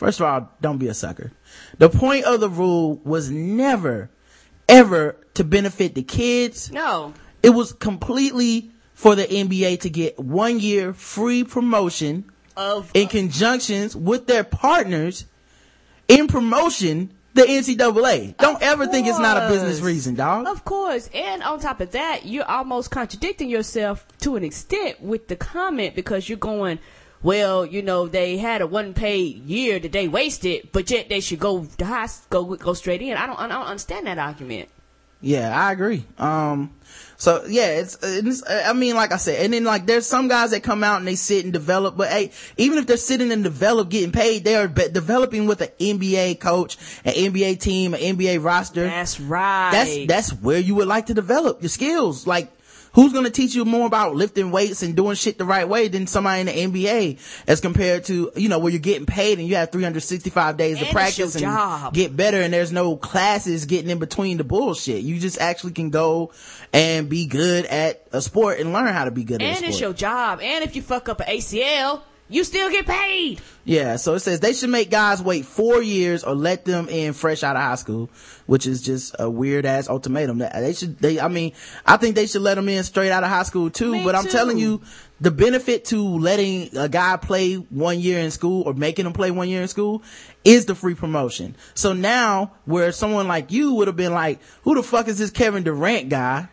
first 0.00 0.18
of 0.18 0.26
all, 0.26 0.50
don't 0.62 0.78
be 0.78 0.88
a 0.88 0.94
sucker. 0.94 1.30
The 1.76 1.90
point 1.90 2.24
of 2.24 2.40
the 2.40 2.48
rule 2.48 2.96
was 3.04 3.30
never, 3.30 4.08
ever 4.66 5.14
to 5.34 5.44
benefit 5.44 5.94
the 5.94 6.02
kids. 6.02 6.72
No. 6.72 7.12
It 7.42 7.50
was 7.50 7.74
completely 7.74 8.70
for 8.94 9.14
the 9.14 9.24
NBA 9.24 9.80
to 9.80 9.90
get 9.90 10.18
one 10.18 10.58
year 10.58 10.94
free 10.94 11.44
promotion 11.44 12.24
Of 12.56 12.90
in 12.94 13.08
conjunctions 13.08 13.94
with 13.94 14.26
their 14.26 14.42
partners 14.42 15.26
in 16.08 16.28
promotion 16.28 17.12
the 17.34 17.42
NCAA. 17.42 18.38
Don't 18.38 18.60
ever 18.62 18.86
think 18.86 19.06
it's 19.06 19.18
not 19.18 19.36
a 19.36 19.48
business 19.48 19.78
course. 19.78 19.86
reason, 19.86 20.14
dog. 20.14 20.48
Of 20.48 20.64
course. 20.64 21.10
And 21.14 21.42
on 21.42 21.60
top 21.60 21.80
of 21.80 21.92
that, 21.92 22.24
you're 22.24 22.50
almost 22.50 22.90
contradicting 22.90 23.50
yourself 23.50 24.06
to 24.20 24.36
an 24.36 24.44
extent 24.44 25.00
with 25.00 25.28
the 25.28 25.36
comment 25.36 25.94
because 25.94 26.28
you're 26.28 26.38
going, 26.38 26.78
well, 27.22 27.66
you 27.66 27.82
know, 27.82 28.08
they 28.08 28.38
had 28.38 28.62
a 28.62 28.66
one 28.66 28.94
paid 28.94 29.44
year 29.46 29.78
that 29.78 29.92
they 29.92 30.08
wasted, 30.08 30.70
but 30.72 30.90
yet 30.90 31.08
they 31.08 31.20
should 31.20 31.38
go 31.38 31.64
to 31.64 31.84
high, 31.84 32.08
go 32.30 32.56
go 32.56 32.74
straight 32.74 33.02
in. 33.02 33.16
I 33.16 33.26
don't 33.26 33.38
I 33.38 33.48
don't 33.48 33.66
understand 33.66 34.06
that 34.06 34.18
argument. 34.18 34.68
Yeah, 35.22 35.54
I 35.54 35.72
agree. 35.72 36.04
Um, 36.16 36.70
so 37.18 37.44
yeah, 37.46 37.66
it's, 37.72 37.98
it's, 38.02 38.42
I 38.48 38.72
mean, 38.72 38.96
like 38.96 39.12
I 39.12 39.18
said, 39.18 39.44
and 39.44 39.52
then 39.52 39.64
like 39.64 39.84
there's 39.84 40.06
some 40.06 40.28
guys 40.28 40.52
that 40.52 40.62
come 40.62 40.82
out 40.82 40.96
and 40.96 41.06
they 41.06 41.14
sit 41.14 41.44
and 41.44 41.52
develop, 41.52 41.94
but 41.94 42.08
hey, 42.08 42.30
even 42.56 42.78
if 42.78 42.86
they're 42.86 42.96
sitting 42.96 43.30
and 43.30 43.44
develop, 43.44 43.90
getting 43.90 44.12
paid, 44.12 44.44
they're 44.44 44.68
be- 44.68 44.88
developing 44.88 45.46
with 45.46 45.60
an 45.60 45.68
NBA 45.78 46.40
coach, 46.40 46.78
an 47.04 47.12
NBA 47.12 47.60
team, 47.60 47.92
an 47.92 48.00
NBA 48.00 48.42
roster. 48.42 48.84
That's 48.84 49.20
right. 49.20 49.70
that's 49.72 50.06
that's 50.06 50.30
where 50.42 50.58
you 50.58 50.74
would 50.76 50.88
like 50.88 51.06
to 51.06 51.14
develop 51.14 51.60
your 51.60 51.68
skills. 51.68 52.26
Like, 52.26 52.50
who's 52.92 53.12
going 53.12 53.24
to 53.24 53.30
teach 53.30 53.54
you 53.54 53.64
more 53.64 53.86
about 53.86 54.14
lifting 54.16 54.50
weights 54.50 54.82
and 54.82 54.96
doing 54.96 55.14
shit 55.14 55.38
the 55.38 55.44
right 55.44 55.68
way 55.68 55.88
than 55.88 56.06
somebody 56.06 56.40
in 56.40 56.72
the 56.72 56.80
NBA 56.80 57.44
as 57.46 57.60
compared 57.60 58.04
to, 58.04 58.32
you 58.36 58.48
know, 58.48 58.58
where 58.58 58.70
you're 58.72 58.80
getting 58.80 59.06
paid 59.06 59.38
and 59.38 59.46
you 59.46 59.56
have 59.56 59.70
365 59.72 60.56
days 60.56 60.78
And 60.78 60.86
to 60.86 60.92
practice 60.92 61.34
and 61.34 61.42
job. 61.42 61.94
get 61.94 62.16
better 62.16 62.40
and 62.40 62.52
there's 62.52 62.72
no 62.72 62.96
classes 62.96 63.66
getting 63.66 63.90
in 63.90 63.98
between 63.98 64.36
the 64.36 64.44
bullshit. 64.44 65.02
You 65.02 65.18
just 65.18 65.40
actually 65.40 65.72
can 65.72 65.90
go 65.90 66.32
and 66.72 67.08
be 67.08 67.26
good 67.26 67.66
at 67.66 68.06
a 68.12 68.20
sport 68.20 68.58
and 68.60 68.72
learn 68.72 68.92
how 68.92 69.04
to 69.04 69.10
be 69.10 69.24
good 69.24 69.42
at 69.42 69.46
a 69.46 69.56
and 69.56 69.64
it's 69.66 69.80
your 69.80 69.92
job. 69.92 70.40
And 70.40 70.64
if 70.64 70.76
you 70.76 70.82
fuck 70.82 71.08
up 71.08 71.20
an 71.20 71.26
ACL, 71.26 72.02
you 72.30 72.44
still 72.44 72.70
get 72.70 72.86
paid. 72.86 73.40
Yeah, 73.64 73.96
so 73.96 74.14
it 74.14 74.20
says 74.20 74.40
they 74.40 74.52
should 74.52 74.70
make 74.70 74.90
guys 74.90 75.22
wait 75.22 75.44
four 75.44 75.82
years 75.82 76.24
or 76.24 76.34
let 76.34 76.64
them 76.64 76.88
in 76.88 77.12
fresh 77.12 77.42
out 77.42 77.56
of 77.56 77.62
high 77.62 77.74
school, 77.74 78.08
which 78.46 78.66
is 78.66 78.80
just 78.82 79.14
a 79.18 79.28
weird 79.28 79.66
ass 79.66 79.88
ultimatum. 79.88 80.38
That 80.38 80.54
They 80.54 80.72
should, 80.72 80.98
they, 80.98 81.20
I 81.20 81.28
mean, 81.28 81.52
I 81.84 81.96
think 81.96 82.14
they 82.14 82.26
should 82.26 82.42
let 82.42 82.54
them 82.54 82.68
in 82.68 82.82
straight 82.84 83.10
out 83.10 83.22
of 83.24 83.28
high 83.28 83.42
school 83.42 83.68
too, 83.68 83.92
Me 83.92 84.04
but 84.04 84.14
I'm 84.14 84.24
too. 84.24 84.30
telling 84.30 84.58
you, 84.58 84.80
the 85.20 85.30
benefit 85.30 85.84
to 85.86 86.02
letting 86.02 86.76
a 86.76 86.88
guy 86.88 87.16
play 87.18 87.54
one 87.56 88.00
year 88.00 88.18
in 88.20 88.30
school 88.30 88.62
or 88.62 88.72
making 88.72 89.04
him 89.06 89.12
play 89.12 89.30
one 89.30 89.48
year 89.48 89.60
in 89.60 89.68
school 89.68 90.02
is 90.44 90.64
the 90.64 90.74
free 90.74 90.94
promotion. 90.94 91.56
So 91.74 91.92
now, 91.92 92.52
where 92.64 92.92
someone 92.92 93.28
like 93.28 93.52
you 93.52 93.74
would 93.74 93.88
have 93.88 93.96
been 93.96 94.14
like, 94.14 94.40
who 94.62 94.74
the 94.74 94.82
fuck 94.82 95.08
is 95.08 95.18
this 95.18 95.30
Kevin 95.30 95.62
Durant 95.62 96.08
guy? 96.08 96.48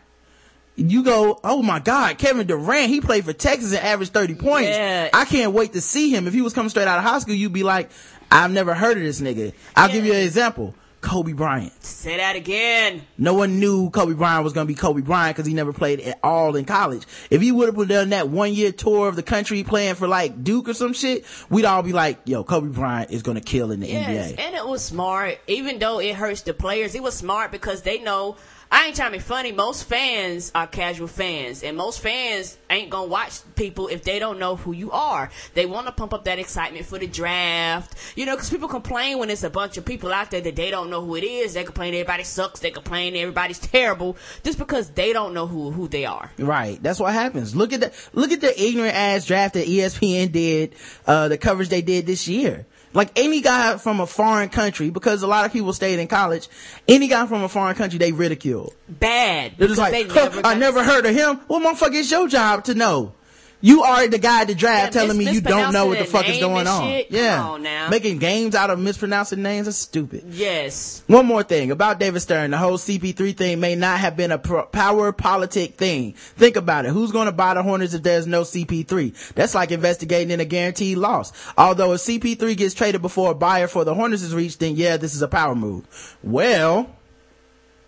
You 0.78 1.04
go, 1.04 1.40
oh 1.44 1.62
my 1.62 1.80
God, 1.80 2.18
Kevin 2.18 2.48
Durant, 2.48 2.88
he 2.90 3.02
played 3.02 3.26
for 3.26 3.34
Texas 3.34 3.74
and 3.74 3.84
averaged 3.86 4.14
30 4.14 4.36
points. 4.36 4.70
Yeah. 4.70 5.10
I 5.14 5.26
can't 5.26 5.52
wait 5.54 5.74
to 5.74 5.82
see 5.82 6.10
him. 6.14 6.28
If 6.28 6.34
he 6.34 6.42
was 6.42 6.54
coming 6.54 6.70
straight 6.70 6.88
out 6.88 7.00
of 7.00 7.04
high 7.04 7.20
school, 7.20 7.34
you'd 7.36 7.52
be 7.54 7.64
like, 7.64 7.90
I've 8.32 8.52
never 8.52 8.74
heard 8.74 8.98
of 8.98 9.04
this 9.04 9.20
nigga. 9.20 9.54
I'll 9.76 9.90
give 9.92 10.06
you 10.06 10.14
an 10.14 10.22
example. 10.24 10.76
Kobe 11.00 11.32
Bryant. 11.32 11.72
Say 11.84 12.18
that 12.18 12.36
again. 12.36 13.04
No 13.20 13.36
one 13.36 13.60
knew 13.60 13.92
Kobe 13.92 14.14
Bryant 14.14 14.44
was 14.44 14.54
going 14.54 14.66
to 14.66 14.74
be 14.74 14.76
Kobe 14.76 15.02
Bryant 15.02 15.36
because 15.38 15.48
he 15.48 15.54
never 15.54 15.72
played 15.72 16.02
at 16.02 16.20
all 16.24 16.56
in 16.56 16.66
college. 16.66 17.04
If 17.30 17.40
he 17.42 17.52
would 17.52 17.74
have 17.74 17.88
done 17.88 18.10
that 18.10 18.30
one 18.30 18.54
year 18.54 18.72
tour 18.72 19.08
of 19.08 19.16
the 19.16 19.22
country 19.24 19.64
playing 19.64 19.96
for 19.96 20.08
like 20.08 20.44
Duke 20.44 20.68
or 20.68 20.74
some 20.74 20.94
shit, 20.94 21.24
we'd 21.50 21.66
all 21.66 21.84
be 21.84 21.94
like, 21.94 22.20
yo, 22.26 22.44
Kobe 22.44 22.70
Bryant 22.70 23.12
is 23.12 23.22
going 23.22 23.36
to 23.36 23.44
kill 23.44 23.72
in 23.72 23.80
the 23.80 23.88
Yes, 23.88 24.32
NBA. 24.34 24.40
and 24.40 24.56
it 24.56 24.68
was 24.68 24.84
smart. 24.84 25.38
Even 25.48 25.78
though 25.80 26.00
it 26.00 26.16
hurts 26.16 26.42
the 26.42 26.54
players, 26.54 26.96
it 26.96 27.04
was 27.04 27.14
smart 27.14 27.52
because 27.52 27.84
they 27.84 28.00
know 28.00 28.36
I 28.72 28.88
ain't 28.88 28.96
trying 28.96 29.12
to 29.12 29.18
be 29.18 29.24
funny. 29.24 29.52
Most 29.52 29.86
fans 29.86 30.52
are 30.54 30.68
casual 30.68 31.08
fans, 31.08 31.64
and 31.64 31.78
most 31.78 32.02
fans 32.02 32.58
ain't 32.70 32.90
gonna 32.90 33.08
watch 33.08 33.40
people 33.56 33.88
if 33.88 34.04
they 34.04 34.20
don't 34.20 34.40
know 34.40 34.58
who 34.58 34.74
you 34.74 34.92
are. 34.92 35.32
They 35.54 35.66
want 35.66 35.88
to 35.88 35.94
pump 35.94 36.14
up 36.14 36.26
that 36.26 36.38
excitement 36.38 36.86
for 36.86 36.98
the 36.98 37.08
draft, 37.08 37.96
you 38.16 38.26
know, 38.26 38.36
because 38.36 38.50
people 38.50 38.68
complain 38.68 39.20
when 39.20 39.30
it's 39.30 39.44
a 39.44 39.50
bunch 39.50 39.78
of 39.78 39.86
people 39.86 40.12
out 40.12 40.32
there 40.32 40.42
that 40.42 40.56
they 40.56 40.70
don't 40.70 40.90
know 40.90 41.04
who 41.04 41.16
it 41.16 41.24
is. 41.24 41.54
They 41.54 41.64
complain 41.64 41.94
everybody 41.94 42.24
sucks. 42.24 42.60
They 42.60 42.72
complain 42.72 43.16
everybody's 43.16 43.60
terrible, 43.60 44.18
just 44.44 44.58
because 44.58 44.90
they 44.90 45.14
don't 45.14 45.34
know 45.34 45.48
who 45.48 45.72
who 45.72 45.88
they 45.88 46.06
are. 46.06 46.30
Right. 46.38 46.82
That's 46.84 47.00
what 47.00 47.14
happens. 47.14 47.56
Look 47.56 47.72
at 47.72 47.80
the, 47.80 47.94
look 48.14 48.32
at 48.32 48.42
the 48.42 48.62
ignorant 48.62 48.96
ass 48.96 49.26
draft 49.26 49.54
that 49.54 49.68
ESPN 49.68 50.32
did, 50.32 50.76
uh, 51.06 51.30
the 51.30 51.38
coverage 51.38 51.70
they 51.70 51.82
did 51.82 52.06
this 52.06 52.28
year. 52.28 52.66
Like 52.94 53.12
any 53.16 53.42
guy 53.42 53.78
from 53.78 54.00
a 54.00 54.08
foreign 54.08 54.50
country, 54.50 54.90
because 54.90 55.22
a 55.22 55.28
lot 55.28 55.46
of 55.46 55.54
people 55.54 55.74
stayed 55.74 56.00
in 56.00 56.08
college, 56.08 56.48
any 56.88 57.08
guy 57.08 57.26
from 57.28 57.44
a 57.44 57.50
foreign 57.50 57.76
country, 57.76 58.00
they 58.00 58.12
ridicule. 58.12 58.74
Bad. 58.88 59.54
They're 59.58 59.68
just 59.68 59.80
like, 59.80 59.92
they 59.92 60.04
"Huh, 60.04 60.42
I 60.46 60.56
never 60.56 60.84
heard 60.84 61.06
of 61.06 61.14
him. 61.14 61.40
Well, 61.48 61.60
motherfucker, 61.60 61.96
it's 62.00 62.10
your 62.10 62.28
job 62.28 62.64
to 62.66 62.74
know. 62.74 63.14
You 63.60 63.82
are 63.84 64.08
the 64.08 64.20
guy 64.20 64.42
at 64.42 64.48
the 64.48 64.56
draft 64.56 64.94
Yeah, 64.94 65.02
telling 65.02 65.18
me 65.18 65.32
you 65.32 65.42
don't 65.42 65.74
know 65.74 65.88
what 65.88 65.98
the 65.98 66.06
fuck 66.06 66.30
is 66.30 66.40
going 66.40 66.68
on. 66.68 66.84
shit. 66.88 67.10
Yeah. 67.10 67.44
on. 67.44 67.64
Making 67.90 68.20
games 68.20 68.54
out 68.54 68.70
of 68.70 68.78
mispronouncing 68.80 69.42
names 69.42 69.68
is 69.68 69.78
stupid. 69.78 70.26
Yes. 70.30 71.04
One 71.08 71.26
more 71.26 71.42
thing 71.44 71.72
about 71.72 72.00
David 72.00 72.20
Stern, 72.20 72.52
the 72.52 72.58
whole 72.58 72.78
CP3 72.78 73.36
thing 73.36 73.60
may 73.60 73.76
not 73.76 74.00
have 74.00 74.16
been 74.16 74.32
a 74.32 74.38
pro- 74.38 74.66
power 74.66 75.12
politic 75.12 75.76
thing. 75.76 76.14
Think 76.14 76.56
about 76.56 76.86
it. 76.86 76.92
Who's 76.92 77.12
going 77.12 77.26
to 77.26 77.32
buy 77.32 77.56
the 77.56 77.64
Hornets 77.64 77.94
if 77.96 78.04
there's 78.04 78.28
no 78.28 78.44
CP3? 78.44 79.34
That's 79.34 79.56
like 79.56 79.72
investigating 79.72 80.32
in 80.32 80.40
a 80.40 80.46
guaranteed 80.46 80.98
loss. 81.00 81.32
Although 81.58 81.94
if 81.94 82.02
CP3 82.02 82.56
gets 82.56 82.76
traded 82.76 83.02
before 83.02 83.32
a 83.32 83.36
buyer 83.36 83.68
for 83.68 83.84
the 83.84 83.96
Hornets 83.96 84.22
is 84.22 84.36
reached, 84.36 84.60
then 84.60 84.76
yeah, 84.76 84.98
this 84.98 85.16
is 85.16 85.22
a 85.24 85.28
power 85.28 85.56
move. 85.56 86.18
Well, 86.22 86.92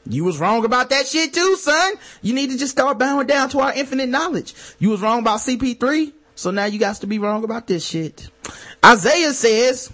you 0.06 0.24
was 0.24 0.40
wrong 0.40 0.66
about 0.66 0.90
that 0.90 1.08
shit 1.08 1.34
too, 1.34 1.56
son. 1.56 1.94
You 2.22 2.34
need 2.34 2.50
to 2.52 2.58
just 2.58 2.72
start 2.72 2.98
bowing 2.98 3.28
down 3.28 3.50
to 3.50 3.60
our 3.60 3.74
infinite 3.74 4.10
knowledge. 4.10 4.54
You 4.80 4.90
was 4.90 5.02
wrong 5.02 5.20
about 5.20 5.40
CP3, 5.40 6.14
so 6.36 6.52
now 6.52 6.66
you 6.66 6.80
got 6.80 6.96
to 6.98 7.08
be 7.08 7.20
wrong 7.20 7.44
about 7.44 7.68
this 7.68 7.86
shit. 7.86 8.30
Isaiah 8.84 9.34
says, 9.34 9.92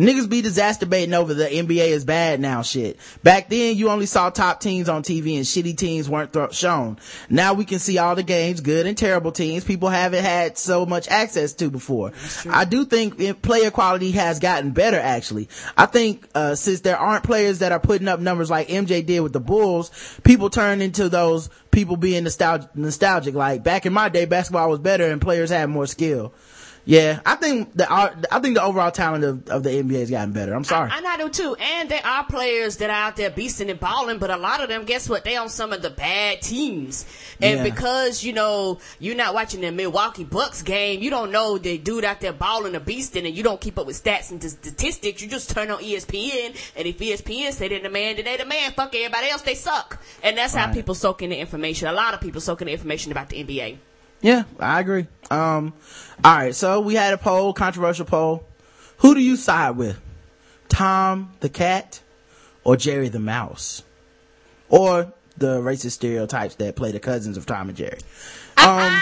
Niggas 0.00 0.30
be 0.30 0.40
disaster 0.40 0.86
baiting 0.86 1.12
over 1.12 1.34
the 1.34 1.44
NBA 1.44 1.88
is 1.88 2.06
bad 2.06 2.40
now 2.40 2.62
shit. 2.62 2.98
Back 3.22 3.50
then 3.50 3.76
you 3.76 3.90
only 3.90 4.06
saw 4.06 4.30
top 4.30 4.58
teams 4.58 4.88
on 4.88 5.02
TV 5.02 5.36
and 5.36 5.44
shitty 5.44 5.76
teams 5.76 6.08
weren't 6.08 6.32
th- 6.32 6.54
shown. 6.54 6.98
Now 7.28 7.52
we 7.52 7.66
can 7.66 7.78
see 7.78 7.98
all 7.98 8.14
the 8.16 8.22
games, 8.22 8.62
good 8.62 8.86
and 8.86 8.96
terrible 8.96 9.30
teams 9.30 9.62
people 9.62 9.90
haven't 9.90 10.24
had 10.24 10.56
so 10.56 10.86
much 10.86 11.06
access 11.08 11.52
to 11.54 11.68
before. 11.70 12.12
I 12.48 12.64
do 12.64 12.86
think 12.86 13.42
player 13.42 13.70
quality 13.70 14.12
has 14.12 14.38
gotten 14.38 14.70
better 14.70 14.98
actually. 14.98 15.50
I 15.76 15.84
think, 15.84 16.26
uh, 16.34 16.54
since 16.54 16.80
there 16.80 16.96
aren't 16.96 17.24
players 17.24 17.58
that 17.58 17.70
are 17.70 17.80
putting 17.80 18.08
up 18.08 18.20
numbers 18.20 18.48
like 18.48 18.68
MJ 18.68 19.04
did 19.04 19.20
with 19.20 19.34
the 19.34 19.40
Bulls, 19.40 19.90
people 20.24 20.48
turn 20.48 20.80
into 20.80 21.10
those 21.10 21.50
people 21.72 21.98
being 21.98 22.24
nostalgic, 22.24 22.74
nostalgic. 22.74 23.34
Like 23.34 23.62
back 23.62 23.84
in 23.84 23.92
my 23.92 24.08
day, 24.08 24.24
basketball 24.24 24.70
was 24.70 24.78
better 24.78 25.10
and 25.10 25.20
players 25.20 25.50
had 25.50 25.68
more 25.68 25.86
skill. 25.86 26.32
Yeah, 26.90 27.20
I 27.24 27.36
think 27.36 27.72
the 27.76 27.86
I 27.88 28.40
think 28.40 28.56
the 28.56 28.64
overall 28.64 28.90
talent 28.90 29.22
of, 29.22 29.48
of 29.48 29.62
the 29.62 29.70
NBA 29.70 30.00
has 30.00 30.10
gotten 30.10 30.32
better. 30.32 30.52
I'm 30.52 30.64
sorry. 30.64 30.90
And 30.92 31.06
I 31.06 31.16
do 31.18 31.28
too. 31.28 31.54
And 31.54 31.88
there 31.88 32.04
are 32.04 32.24
players 32.24 32.78
that 32.78 32.90
are 32.90 33.06
out 33.06 33.14
there 33.14 33.30
beasting 33.30 33.70
and 33.70 33.78
balling, 33.78 34.18
but 34.18 34.28
a 34.28 34.36
lot 34.36 34.60
of 34.60 34.68
them, 34.68 34.84
guess 34.86 35.08
what? 35.08 35.22
They 35.22 35.36
on 35.36 35.50
some 35.50 35.72
of 35.72 35.82
the 35.82 35.90
bad 35.90 36.42
teams. 36.42 37.06
And 37.40 37.58
Yeah. 37.58 37.62
because, 37.62 38.24
you 38.24 38.32
know, 38.32 38.80
you're 38.98 39.14
not 39.14 39.34
watching 39.34 39.60
the 39.60 39.70
Milwaukee 39.70 40.24
Bucks 40.24 40.62
game, 40.62 41.00
you 41.00 41.10
don't 41.10 41.30
know 41.30 41.58
the 41.58 41.78
dude 41.78 42.04
out 42.04 42.20
there 42.20 42.32
balling 42.32 42.74
or 42.74 42.80
beasting 42.80 43.24
and 43.24 43.36
you 43.36 43.44
don't 43.44 43.60
keep 43.60 43.78
up 43.78 43.86
with 43.86 44.02
stats 44.02 44.32
and 44.32 44.42
statistics. 44.42 45.22
You 45.22 45.28
just 45.28 45.48
turn 45.50 45.70
on 45.70 45.78
ESPN 45.78 46.56
and 46.74 46.88
if 46.88 46.98
ESPN 46.98 47.52
say 47.52 47.68
they're 47.68 47.78
the 47.78 47.88
man, 47.88 48.16
then 48.16 48.24
they 48.24 48.36
the 48.36 48.44
man. 48.44 48.72
Fuck 48.72 48.96
everybody 48.96 49.28
else, 49.28 49.42
they 49.42 49.54
suck. 49.54 50.02
And 50.24 50.36
that's 50.36 50.56
how 50.56 50.72
people 50.72 50.96
soak 50.96 51.22
in 51.22 51.30
the 51.30 51.38
information. 51.38 51.86
A 51.86 51.92
lot 51.92 52.14
of 52.14 52.20
people 52.20 52.40
soak 52.40 52.62
in 52.62 52.66
the 52.66 52.72
information 52.72 53.12
about 53.12 53.28
the 53.28 53.44
NBA. 53.44 53.78
Yeah, 54.20 54.44
I 54.58 54.80
agree. 54.80 55.06
Um, 55.30 55.72
all 56.22 56.36
right. 56.36 56.54
So 56.54 56.80
we 56.80 56.94
had 56.94 57.14
a 57.14 57.18
poll, 57.18 57.52
controversial 57.52 58.04
poll. 58.04 58.44
Who 58.98 59.14
do 59.14 59.20
you 59.20 59.36
side 59.36 59.76
with? 59.76 59.98
Tom 60.68 61.32
the 61.40 61.48
cat 61.48 62.00
or 62.64 62.76
Jerry 62.76 63.08
the 63.08 63.20
mouse? 63.20 63.82
Or 64.68 65.12
the 65.36 65.60
racist 65.60 65.92
stereotypes 65.92 66.54
that 66.56 66.76
play 66.76 66.92
the 66.92 67.00
cousins 67.00 67.36
of 67.36 67.46
Tom 67.46 67.68
and 67.68 67.76
Jerry? 67.76 67.98
Um, 68.56 69.00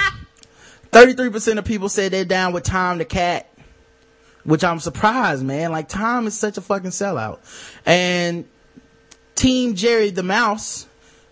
33% 0.92 1.58
of 1.58 1.64
people 1.64 1.88
said 1.88 2.12
they're 2.12 2.24
down 2.24 2.52
with 2.52 2.64
Tom 2.64 2.98
the 2.98 3.04
cat, 3.04 3.52
which 4.44 4.64
I'm 4.64 4.80
surprised, 4.80 5.44
man. 5.44 5.72
Like 5.72 5.88
Tom 5.88 6.26
is 6.26 6.38
such 6.38 6.56
a 6.56 6.60
fucking 6.60 6.90
sellout. 6.90 7.40
And 7.84 8.46
Team 9.34 9.74
Jerry 9.74 10.10
the 10.10 10.22
mouse, 10.22 10.87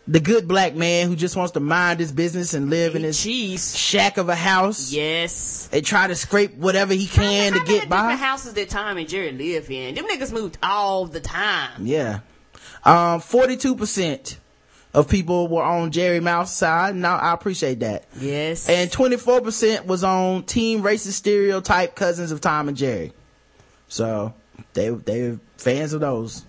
the 0.09 0.21
good 0.21 0.47
black 0.47 0.75
man 0.75 1.09
who 1.09 1.17
just 1.17 1.35
wants 1.37 1.53
to 1.53 1.61
mind 1.61 1.99
his 2.01 2.13
business 2.13 2.55
and 2.55 2.71
live 2.71 2.95
in 2.95 3.03
his 3.03 3.21
Cheese. 3.21 3.77
shack 3.77 4.19
of 4.19 4.29
a 4.29 4.37
house 4.37 4.93
Yes. 4.93 5.69
and 5.73 5.85
try 5.85 6.07
to 6.07 6.15
scrape 6.15 6.55
whatever 6.55 6.95
he 6.95 7.07
can 7.07 7.53
How 7.53 7.59
to 7.59 7.65
many 7.65 7.79
get 7.81 7.89
by. 7.89 7.97
different 8.03 8.21
houses 8.21 8.53
that 8.55 8.69
Tom 8.69 8.99
and 8.99 9.09
Jerry 9.09 9.33
live 9.33 9.69
in? 9.71 9.95
Them 9.97 10.07
niggas 10.07 10.33
moved 10.33 10.59
all 10.63 11.07
the 11.07 11.19
time. 11.21 11.85
Yeah. 11.87 12.21
Um, 12.85 13.21
42% 13.21 14.37
of 14.95 15.09
people 15.09 15.49
were 15.49 15.63
on 15.65 15.91
Jerry 15.91 16.21
Mouse 16.21 16.55
side. 16.55 16.95
Now 16.95 17.17
I 17.17 17.33
appreciate 17.33 17.81
that. 17.81 18.05
Yes. 18.21 18.69
And 18.69 18.91
24% 18.91 19.87
was 19.87 20.05
on 20.05 20.45
team 20.45 20.83
racist 20.83 21.13
stereotype 21.15 21.97
cousins 21.97 22.31
of 22.31 22.41
Tom 22.41 22.69
and 22.69 22.77
Jerry. 22.77 23.13
So 23.89 24.35
they, 24.75 24.89
they're 24.91 25.41
fans 25.59 25.93
of 25.93 26.01
those 26.01 26.45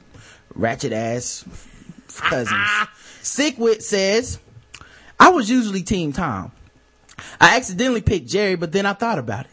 ratchet 0.54 0.94
ass 0.94 1.44
cousins. 2.18 2.68
Sickwit 3.28 3.82
says, 3.82 4.40
I 5.20 5.30
was 5.30 5.50
usually 5.50 5.84
team 5.84 6.14
Tom. 6.14 6.52
I 7.42 7.58
accidentally 7.58 8.02
picked 8.02 8.28
Jerry, 8.28 8.56
but 8.56 8.72
then 8.72 8.86
I 8.86 8.94
thought 8.94 9.20
about 9.20 9.46
it. 9.46 9.52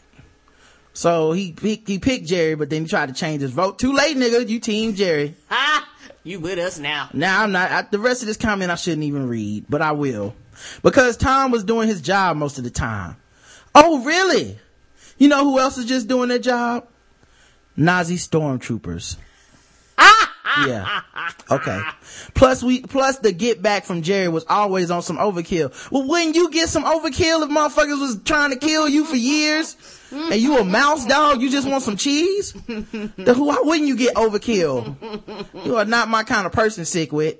So 0.93 1.33
he 1.33 1.51
picked, 1.51 1.87
he 1.87 1.99
picked 1.99 2.25
Jerry, 2.25 2.55
but 2.55 2.69
then 2.69 2.83
he 2.83 2.87
tried 2.87 3.09
to 3.09 3.13
change 3.13 3.41
his 3.41 3.51
vote. 3.51 3.77
Too 3.77 3.91
late, 3.91 4.15
nigga. 4.15 4.47
You 4.47 4.59
team 4.59 4.95
Jerry. 4.95 5.35
Ah, 5.51 5.87
you 6.23 6.39
with 6.39 6.57
us 6.57 6.79
now. 6.79 7.09
Now 7.13 7.43
I'm 7.43 7.51
not, 7.51 7.71
I, 7.71 7.81
the 7.81 7.99
rest 7.99 8.21
of 8.21 8.27
this 8.27 8.37
comment 8.37 8.71
I 8.71 8.75
shouldn't 8.75 9.03
even 9.03 9.27
read, 9.27 9.65
but 9.67 9.81
I 9.81 9.91
will. 9.91 10.35
Because 10.81 11.17
Tom 11.17 11.51
was 11.51 11.65
doing 11.65 11.89
his 11.89 12.01
job 12.01 12.37
most 12.37 12.57
of 12.57 12.63
the 12.63 12.69
time. 12.69 13.17
Oh, 13.73 14.03
really? 14.03 14.57
You 15.17 15.27
know 15.27 15.43
who 15.43 15.59
else 15.59 15.77
is 15.77 15.85
just 15.85 16.07
doing 16.07 16.29
their 16.29 16.39
job? 16.39 16.87
Nazi 17.75 18.15
stormtroopers. 18.15 19.17
Yeah. 20.67 21.01
Okay. 21.51 21.81
Plus 22.33 22.63
we, 22.63 22.81
plus 22.81 23.19
the 23.19 23.31
get 23.31 23.61
back 23.61 23.85
from 23.85 24.01
Jerry 24.01 24.27
was 24.27 24.45
always 24.49 24.91
on 24.91 25.01
some 25.01 25.17
overkill. 25.17 25.71
Well, 25.91 26.07
wouldn't 26.07 26.35
you 26.35 26.49
get 26.51 26.69
some 26.69 26.83
overkill 26.83 27.43
if 27.43 27.49
motherfuckers 27.49 27.99
was 27.99 28.19
trying 28.23 28.51
to 28.51 28.57
kill 28.57 28.87
you 28.87 29.05
for 29.05 29.15
years? 29.15 29.75
And 30.11 30.35
you 30.35 30.57
a 30.57 30.63
mouse 30.63 31.05
dog? 31.05 31.41
You 31.41 31.49
just 31.49 31.67
want 31.67 31.83
some 31.83 31.97
cheese? 31.97 32.53
The, 32.53 33.35
why 33.37 33.57
wouldn't 33.63 33.87
you 33.87 33.97
get 33.97 34.15
overkill? 34.15 34.95
You 35.65 35.77
are 35.77 35.85
not 35.85 36.07
my 36.07 36.23
kind 36.23 36.45
of 36.45 36.51
person, 36.51 36.85
sick 36.85 37.11
with. 37.11 37.37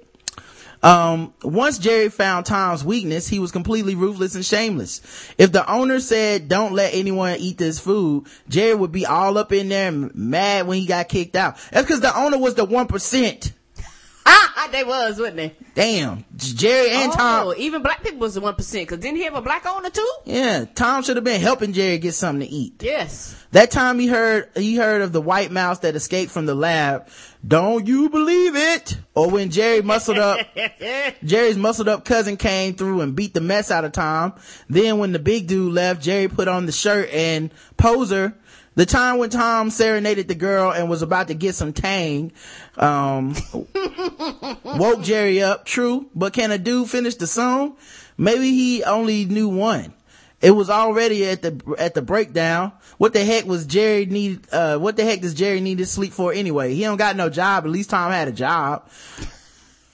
Um, 0.86 1.34
once 1.42 1.80
Jerry 1.80 2.10
found 2.10 2.46
Tom's 2.46 2.86
weakness, 2.86 3.28
he 3.28 3.40
was 3.40 3.52
completely 3.52 3.96
ruthless 3.96 4.36
and 4.36 4.46
shameless. 4.46 5.02
If 5.36 5.52
the 5.52 5.68
owner 5.68 6.00
said, 6.00 6.48
don't 6.48 6.74
let 6.74 6.94
anyone 6.94 7.38
eat 7.40 7.58
this 7.58 7.80
food, 7.80 8.28
Jerry 8.50 8.76
would 8.76 8.92
be 8.92 9.04
all 9.04 9.40
up 9.40 9.52
in 9.52 9.70
there 9.70 9.92
mad 9.92 10.68
when 10.68 10.78
he 10.80 10.86
got 10.86 11.10
kicked 11.10 11.36
out. 11.36 11.58
That's 11.72 11.88
because 11.88 12.02
the 12.02 12.16
owner 12.16 12.38
was 12.38 12.54
the 12.54 12.68
1%. 12.68 13.52
Ah, 14.26 14.70
they 14.72 14.84
was, 14.84 15.20
wasn't 15.20 15.38
they? 15.38 15.56
Damn. 15.76 16.26
Jerry 16.36 16.90
and 16.92 17.12
oh, 17.12 17.16
Tom. 17.16 17.54
even 17.58 17.84
black 17.84 18.04
people 18.04 18.20
was 18.20 18.34
the 18.34 18.42
one 18.42 18.56
percent. 18.56 18.88
Cause 18.88 19.00
didn't 19.00 19.18
he 19.18 19.24
have 19.24 19.36
a 19.36 19.42
black 19.42 19.66
owner 19.66 19.90
too? 19.90 20.10
Yeah, 20.26 20.66
Tom 20.74 21.04
should 21.04 21.18
have 21.18 21.24
been 21.24 21.42
helping 21.42 21.74
Jerry 21.74 21.98
get 21.98 22.14
something 22.14 22.48
to 22.48 22.54
eat. 22.54 22.82
Yes. 22.82 23.36
That 23.52 23.72
time 23.72 24.00
he 24.00 24.08
heard, 24.08 24.50
he 24.56 24.76
heard 24.76 25.02
of 25.02 25.14
the 25.14 25.22
white 25.22 25.52
mouse 25.52 25.80
that 25.80 25.96
escaped 25.96 26.32
from 26.32 26.46
the 26.46 26.56
lab. 26.56 27.08
Don't 27.48 27.86
you 27.86 28.10
believe 28.10 28.56
it? 28.56 28.98
Or 29.14 29.30
when 29.30 29.52
Jerry 29.52 29.82
muscled 29.82 30.18
up, 30.18 30.40
Jerry's 31.24 31.58
muscled 31.58 31.88
up 31.88 32.04
cousin 32.04 32.38
came 32.38 32.74
through 32.74 33.02
and 33.02 33.16
beat 33.16 33.34
the 33.34 33.42
mess 33.42 33.70
out 33.70 33.86
of 33.86 33.92
Tom. 33.92 34.34
Then 34.68 34.98
when 34.98 35.12
the 35.12 35.20
big 35.20 35.48
dude 35.48 35.74
left, 35.74 36.02
Jerry 36.02 36.28
put 36.28 36.48
on 36.48 36.66
the 36.66 36.72
shirt 36.72 37.10
and 37.12 37.52
poser. 37.78 38.36
The 38.76 38.86
time 38.86 39.18
when 39.20 39.30
Tom 39.30 39.70
serenaded 39.70 40.28
the 40.28 40.36
girl 40.36 40.72
and 40.72 40.90
was 40.90 41.02
about 41.02 41.30
to 41.30 41.34
get 41.34 41.56
some 41.56 41.72
tang, 41.72 42.34
um, 42.78 43.34
woke 44.64 45.02
Jerry 45.02 45.42
up. 45.42 45.66
True, 45.66 46.08
but 46.14 46.34
can 46.34 46.52
a 46.52 46.58
dude 46.58 46.90
finish 46.90 47.16
the 47.16 47.28
song? 47.28 47.78
Maybe 48.18 48.52
he 48.52 48.84
only 48.84 49.26
knew 49.26 49.48
one. 49.48 49.94
It 50.42 50.52
was 50.52 50.70
already 50.70 51.26
at 51.26 51.42
the 51.42 51.76
at 51.80 51.94
the 51.94 52.02
breakdown. 52.02 52.74
What 52.98 53.14
the 53.14 53.24
heck 53.24 53.46
was 53.46 53.66
Jerry 53.66 54.06
need? 54.06 54.42
Uh, 54.52 54.78
what 54.78 54.98
the 54.98 55.06
heck 55.06 55.22
does 55.22 55.34
Jerry 55.34 55.62
need 55.62 55.78
to 55.78 55.86
sleep 55.86 56.12
for 56.12 56.34
anyway? 56.34 56.76
He 56.76 56.82
don't 56.82 56.98
got 56.98 57.16
no 57.16 57.30
job. 57.30 57.64
At 57.64 57.72
least 57.72 57.90
Tom 57.90 58.12
had 58.12 58.28
a 58.28 58.34
job. 58.34 58.90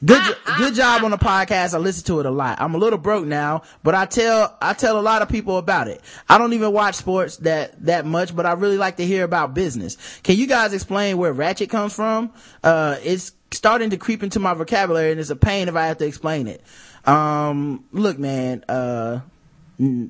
Good, 0.04 0.36
good 0.58 0.74
job 0.74 1.04
on 1.04 1.12
the 1.12 1.18
podcast. 1.18 1.76
I 1.76 1.78
listen 1.78 2.06
to 2.06 2.20
it 2.22 2.26
a 2.26 2.32
lot. 2.32 2.60
I'm 2.60 2.74
a 2.74 2.78
little 2.80 2.98
broke 2.98 3.26
now, 3.26 3.62
but 3.84 3.94
I 3.94 4.06
tell, 4.06 4.58
I 4.60 4.74
tell 4.74 5.00
a 5.00 5.02
lot 5.02 5.22
of 5.22 5.30
people 5.30 5.58
about 5.58 5.88
it. 5.88 6.02
I 6.28 6.40
don't 6.40 6.54
even 6.54 6.74
watch 6.74 6.96
sports 6.96 7.38
that, 7.38 7.86
that 7.86 8.06
much, 8.06 8.36
but 8.36 8.48
I 8.48 8.54
really 8.54 8.78
like 8.78 8.98
to 8.98 9.06
hear 9.06 9.24
about 9.24 9.54
business. 9.54 9.98
Can 10.24 10.38
you 10.38 10.48
guys 10.48 10.74
explain 10.74 11.18
where 11.18 11.32
ratchet 11.32 11.70
comes 11.70 11.94
from? 11.94 12.34
Uh, 12.64 12.98
it's 13.04 13.34
starting 13.52 13.92
to 13.92 13.98
creep 13.98 14.24
into 14.24 14.40
my 14.40 14.56
vocabulary 14.56 15.12
and 15.12 15.20
it's 15.20 15.30
a 15.30 15.36
pain 15.36 15.68
if 15.68 15.76
I 15.76 15.86
have 15.88 16.00
to 16.00 16.06
explain 16.08 16.48
it. 16.48 16.64
Um, 17.06 17.86
look, 17.92 18.18
man, 18.18 18.64
uh, 18.68 19.20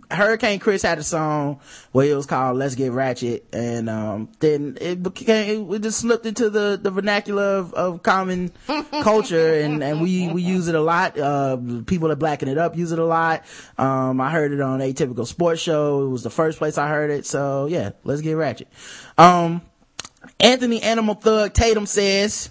Hurricane 0.09 0.59
Chris 0.59 0.82
had 0.82 0.97
a 0.97 1.03
song 1.03 1.61
where 1.93 2.05
it 2.05 2.13
was 2.13 2.26
called 2.26 2.57
"Let's 2.57 2.76
Get 2.76 2.91
Ratchet," 2.91 3.47
and 3.53 3.89
um, 3.89 4.30
then 4.39 4.78
it 4.82 5.01
became 5.01 5.72
it 5.74 5.82
just 5.82 5.99
slipped 5.99 6.26
into 6.26 6.49
the 6.49 6.78
the 6.82 6.91
vernacular 6.91 7.57
of, 7.57 7.74
of 7.74 8.03
common 8.03 8.51
culture, 9.01 9.53
and 9.59 9.82
and 9.82 10.01
we 10.01 10.28
we 10.30 10.41
use 10.41 10.67
it 10.67 10.76
a 10.76 10.82
lot. 10.82 11.17
Uh, 11.17 11.57
people 11.86 12.09
that 12.09 12.17
blacken 12.17 12.49
it 12.49 12.57
up 12.57 12.76
use 12.76 12.91
it 12.91 12.99
a 12.99 13.05
lot. 13.05 13.45
Um, 13.78 14.19
I 14.19 14.30
heard 14.30 14.51
it 14.51 14.59
on 14.59 14.82
a 14.82 14.91
typical 14.91 15.26
sports 15.26 15.61
show. 15.61 16.05
It 16.05 16.09
was 16.09 16.24
the 16.24 16.30
first 16.30 16.57
place 16.57 16.78
I 16.78 16.89
heard 16.89 17.09
it, 17.09 17.26
so 17.26 17.67
yeah, 17.67 17.91
let's 18.03 18.19
get 18.19 18.34
ratchet. 18.34 18.67
Um, 19.17 19.61
Anthony 20.39 20.82
Animal 20.82 21.15
Thug 21.15 21.53
Tatum 21.53 21.86
says. 21.86 22.49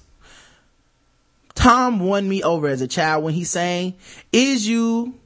Tom 1.53 2.01
won 2.01 2.27
me 2.27 2.43
over 2.43 2.69
as 2.69 2.81
a 2.81 2.89
child 2.89 3.23
when 3.23 3.35
he 3.35 3.45
sang, 3.45 3.95
is 4.33 4.67
you 4.67 5.20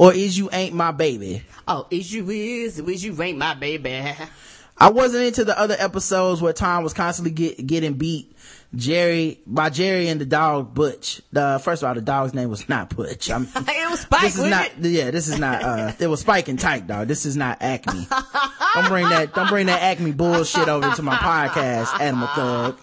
or 0.00 0.14
is 0.14 0.38
you 0.38 0.48
ain't 0.50 0.74
my 0.74 0.92
baby? 0.92 1.42
Oh, 1.68 1.86
is 1.90 2.10
you 2.10 2.28
is, 2.30 2.78
is 2.78 3.04
you 3.04 3.22
ain't 3.22 3.36
my 3.36 3.52
baby. 3.52 4.02
I 4.78 4.88
wasn't 4.88 5.24
into 5.24 5.44
the 5.44 5.58
other 5.58 5.76
episodes 5.78 6.40
where 6.40 6.54
Tom 6.54 6.82
was 6.82 6.94
constantly 6.94 7.32
get, 7.32 7.66
getting 7.66 7.92
beat 7.92 8.34
Jerry 8.74 9.40
by 9.46 9.68
Jerry 9.68 10.08
and 10.08 10.18
the 10.18 10.24
dog 10.24 10.72
Butch. 10.72 11.20
The 11.32 11.60
first 11.62 11.82
of 11.82 11.88
all, 11.88 11.94
the 11.94 12.00
dog's 12.00 12.32
name 12.32 12.48
was 12.48 12.66
not 12.66 12.96
Butch. 12.96 13.30
I'm, 13.30 13.42
it 13.54 13.90
was 13.90 14.00
Spike, 14.00 14.22
this 14.22 14.34
is 14.36 14.50
wasn't 14.50 14.86
it? 14.86 14.90
Yeah, 14.90 15.10
this 15.10 15.28
is 15.28 15.38
not. 15.38 15.62
Uh, 15.62 15.92
it 16.00 16.06
was 16.06 16.20
Spike 16.20 16.48
and 16.48 16.58
Tyke, 16.58 16.86
dog. 16.86 17.06
This 17.06 17.26
is 17.26 17.36
not 17.36 17.60
Acme. 17.60 18.06
don't 18.74 18.88
bring 18.88 19.06
that. 19.06 19.34
Don't 19.34 19.50
bring 19.50 19.66
that 19.66 19.82
Acme 19.82 20.12
bullshit 20.12 20.66
over 20.66 20.92
to 20.92 21.02
my 21.02 21.16
podcast, 21.16 22.00
Animal 22.00 22.28
Thug. 22.28 22.78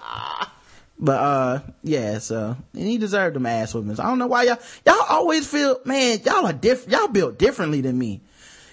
But 1.00 1.20
uh, 1.20 1.60
yeah. 1.84 2.20
So 2.20 2.58
and 2.74 2.84
he 2.84 2.98
deserved 2.98 3.36
them 3.36 3.46
ass 3.46 3.74
whoopings. 3.74 4.00
I 4.00 4.06
don't 4.08 4.20
know 4.20 4.28
why 4.28 4.44
y'all 4.44 4.60
y'all 4.86 5.06
always 5.10 5.48
feel 5.48 5.80
man. 5.86 6.20
Y'all 6.26 6.46
are 6.46 6.54
different. 6.54 6.92
Y'all 6.92 7.08
built 7.08 7.38
differently 7.38 7.82
than 7.82 7.98
me. 7.98 8.22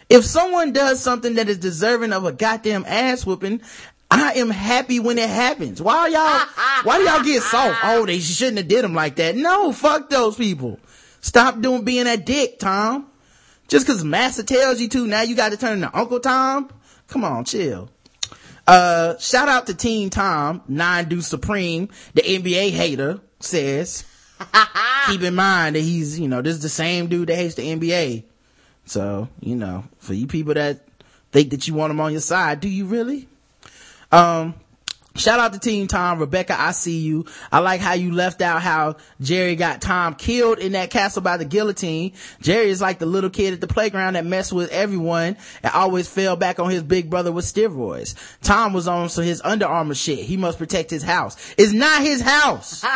If 0.08 0.24
someone 0.24 0.72
does 0.72 1.00
something 1.00 1.34
that 1.34 1.48
is 1.48 1.58
deserving 1.58 2.12
of 2.12 2.24
a 2.24 2.32
goddamn 2.32 2.84
ass 2.86 3.24
whooping, 3.24 3.62
I 4.10 4.34
am 4.34 4.50
happy 4.50 5.00
when 5.00 5.18
it 5.18 5.28
happens. 5.28 5.80
Why 5.80 6.08
y'all, 6.08 6.82
why 6.84 6.98
do 6.98 7.04
y'all 7.04 7.22
get 7.22 7.42
soft? 7.42 7.80
Oh, 7.82 8.06
they 8.06 8.20
shouldn't 8.20 8.58
have 8.58 8.68
did 8.68 8.84
them 8.84 8.94
like 8.94 9.16
that. 9.16 9.34
No, 9.34 9.72
fuck 9.72 10.10
those 10.10 10.36
people. 10.36 10.78
Stop 11.20 11.60
doing 11.60 11.84
being 11.84 12.04
that 12.04 12.26
dick, 12.26 12.58
Tom. 12.58 13.06
Just 13.66 13.86
cause 13.86 14.04
Master 14.04 14.42
tells 14.42 14.80
you 14.80 14.88
to, 14.90 15.06
now 15.06 15.22
you 15.22 15.34
gotta 15.34 15.56
turn 15.56 15.80
to 15.80 15.96
Uncle 15.96 16.20
Tom? 16.20 16.70
Come 17.08 17.24
on, 17.24 17.44
chill. 17.44 17.88
Uh, 18.66 19.18
shout 19.18 19.48
out 19.48 19.66
to 19.66 19.74
Team 19.74 20.10
Tom, 20.10 20.62
Nine 20.68 21.08
Do 21.08 21.20
Supreme, 21.20 21.88
the 22.14 22.22
NBA 22.22 22.70
hater, 22.70 23.20
says, 23.40 24.04
keep 25.06 25.22
in 25.22 25.34
mind 25.34 25.76
that 25.76 25.80
he's, 25.80 26.18
you 26.18 26.28
know, 26.28 26.40
this 26.42 26.56
is 26.56 26.62
the 26.62 26.68
same 26.68 27.08
dude 27.08 27.28
that 27.28 27.36
hates 27.36 27.54
the 27.56 27.62
NBA. 27.62 28.24
So, 28.86 29.28
you 29.40 29.56
know, 29.56 29.84
for 29.98 30.14
you 30.14 30.26
people 30.26 30.54
that 30.54 30.86
think 31.32 31.50
that 31.50 31.68
you 31.68 31.74
want 31.74 31.90
him 31.90 32.00
on 32.00 32.12
your 32.12 32.20
side, 32.20 32.60
do 32.60 32.68
you 32.68 32.86
really? 32.86 33.28
Um, 34.12 34.54
Shout 35.16 35.38
out 35.38 35.52
to 35.52 35.60
Team 35.60 35.86
Tom, 35.86 36.18
Rebecca, 36.18 36.60
I 36.60 36.72
see 36.72 36.98
you. 36.98 37.26
I 37.52 37.60
like 37.60 37.80
how 37.80 37.92
you 37.92 38.12
left 38.12 38.42
out 38.42 38.62
how 38.62 38.96
Jerry 39.20 39.54
got 39.54 39.80
Tom 39.80 40.16
killed 40.16 40.58
in 40.58 40.72
that 40.72 40.90
castle 40.90 41.22
by 41.22 41.36
the 41.36 41.44
guillotine. 41.44 42.14
Jerry 42.40 42.68
is 42.68 42.80
like 42.80 42.98
the 42.98 43.06
little 43.06 43.30
kid 43.30 43.54
at 43.54 43.60
the 43.60 43.68
playground 43.68 44.14
that 44.14 44.26
messed 44.26 44.52
with 44.52 44.72
everyone 44.72 45.36
and 45.62 45.72
always 45.72 46.08
fell 46.08 46.34
back 46.34 46.58
on 46.58 46.68
his 46.68 46.82
big 46.82 47.10
brother 47.10 47.30
with 47.30 47.44
steroids. 47.44 48.16
Tom 48.42 48.72
was 48.72 48.88
on 48.88 49.08
so 49.08 49.22
his 49.22 49.40
Under 49.44 49.66
Armour 49.66 49.94
shit. 49.94 50.18
He 50.18 50.36
must 50.36 50.58
protect 50.58 50.90
his 50.90 51.04
house. 51.04 51.54
It's 51.56 51.72
not 51.72 52.02
his 52.02 52.20
house. 52.20 52.84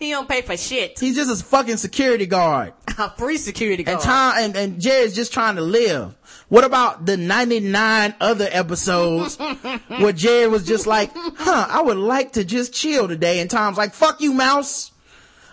He 0.00 0.12
don't 0.12 0.26
pay 0.26 0.40
for 0.40 0.56
shit. 0.56 0.98
He's 0.98 1.14
just 1.14 1.30
a 1.30 1.44
fucking 1.44 1.76
security 1.76 2.24
guard. 2.24 2.72
A 2.98 3.10
free 3.10 3.36
security 3.36 3.82
guard. 3.82 3.96
And 3.96 4.02
Tom 4.02 4.34
and, 4.38 4.56
and 4.56 4.80
Jerry's 4.80 5.14
just 5.14 5.32
trying 5.32 5.56
to 5.56 5.60
live. 5.60 6.14
What 6.50 6.64
about 6.64 7.06
the 7.06 7.16
99 7.16 8.14
other 8.20 8.48
episodes 8.50 9.38
where 9.86 10.12
Jerry 10.12 10.48
was 10.48 10.66
just 10.66 10.84
like, 10.84 11.12
huh, 11.14 11.66
I 11.70 11.80
would 11.80 11.96
like 11.96 12.32
to 12.32 12.44
just 12.44 12.74
chill 12.74 13.06
today. 13.06 13.38
And 13.38 13.48
Tom's 13.48 13.78
like, 13.78 13.94
fuck 13.94 14.20
you, 14.20 14.32
mouse. 14.32 14.90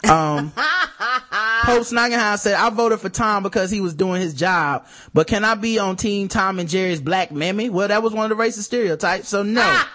Um, 0.04 0.52
Pope 0.56 1.84
Snaggenheim 1.84 2.40
said, 2.40 2.56
I 2.56 2.72
voted 2.72 3.00
for 3.00 3.10
Tom 3.10 3.44
because 3.44 3.70
he 3.70 3.80
was 3.80 3.94
doing 3.94 4.22
his 4.22 4.34
job, 4.34 4.88
but 5.14 5.28
can 5.28 5.44
I 5.44 5.54
be 5.54 5.78
on 5.80 5.98
team 5.98 6.28
Tom 6.28 6.58
and 6.60 6.68
Jerry's 6.68 7.02
black 7.02 7.32
mammy? 7.32 7.70
Well, 7.70 7.88
that 7.88 8.02
was 8.02 8.14
one 8.14 8.32
of 8.32 8.36
the 8.36 8.44
racist 8.44 8.64
stereotypes, 8.64 9.30
so 9.30 9.44
no. 9.44 9.84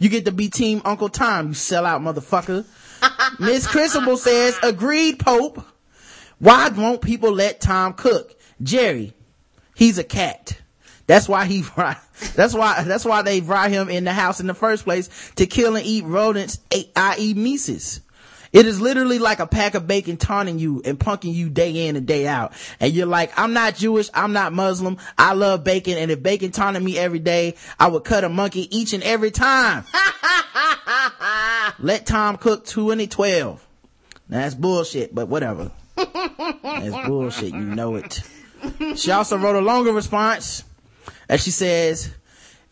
You 0.00 0.08
get 0.08 0.24
to 0.24 0.32
be 0.32 0.48
team 0.48 0.80
Uncle 0.86 1.10
Tom, 1.10 1.48
you 1.48 1.52
sellout 1.52 2.00
motherfucker. 2.00 2.64
Miss 3.38 3.66
Christable 3.66 4.16
says, 4.16 4.58
agreed, 4.62 5.18
Pope. 5.18 5.62
Why 6.38 6.70
won't 6.70 7.02
people 7.02 7.32
let 7.32 7.60
Tom 7.60 7.92
cook? 7.92 8.34
Jerry, 8.62 9.12
he's 9.80 9.98
a 9.98 10.04
cat. 10.04 10.60
That's 11.06 11.26
why 11.28 11.46
he, 11.46 11.64
that's 12.36 12.54
why, 12.54 12.84
that's 12.84 13.04
why 13.04 13.22
they 13.22 13.40
brought 13.40 13.70
him 13.70 13.88
in 13.88 14.04
the 14.04 14.12
house 14.12 14.38
in 14.38 14.46
the 14.46 14.54
first 14.54 14.84
place 14.84 15.32
to 15.36 15.46
kill 15.46 15.74
and 15.74 15.84
eat 15.84 16.04
rodents, 16.04 16.60
i.e. 16.94 17.34
Mises. 17.34 18.02
It 18.52 18.66
is 18.66 18.80
literally 18.80 19.18
like 19.18 19.38
a 19.40 19.46
pack 19.46 19.74
of 19.74 19.86
bacon 19.86 20.16
taunting 20.18 20.58
you 20.58 20.82
and 20.84 20.98
punking 20.98 21.32
you 21.32 21.48
day 21.48 21.88
in 21.88 21.96
and 21.96 22.06
day 22.06 22.26
out. 22.26 22.52
And 22.78 22.92
you're 22.92 23.06
like, 23.06 23.32
I'm 23.38 23.54
not 23.54 23.76
Jewish, 23.76 24.10
I'm 24.12 24.32
not 24.32 24.52
Muslim, 24.52 24.98
I 25.16 25.32
love 25.32 25.64
bacon, 25.64 25.96
and 25.96 26.10
if 26.10 26.22
bacon 26.22 26.50
taunted 26.50 26.82
me 26.82 26.98
every 26.98 27.20
day, 27.20 27.54
I 27.78 27.88
would 27.88 28.04
cut 28.04 28.24
a 28.24 28.28
monkey 28.28 28.68
each 28.76 28.92
and 28.92 29.02
every 29.02 29.30
time. 29.30 29.84
Let 31.78 32.04
Tom 32.04 32.36
cook 32.36 32.66
2012. 32.66 33.66
That's 34.28 34.54
bullshit, 34.54 35.14
but 35.14 35.28
whatever. 35.28 35.70
That's 35.96 37.06
bullshit, 37.06 37.54
you 37.54 37.60
know 37.60 37.94
it. 37.94 38.20
She 38.96 39.10
also 39.10 39.36
wrote 39.36 39.56
a 39.56 39.60
longer 39.60 39.92
response 39.92 40.64
as 41.30 41.44
she 41.44 41.52
says, 41.52 42.10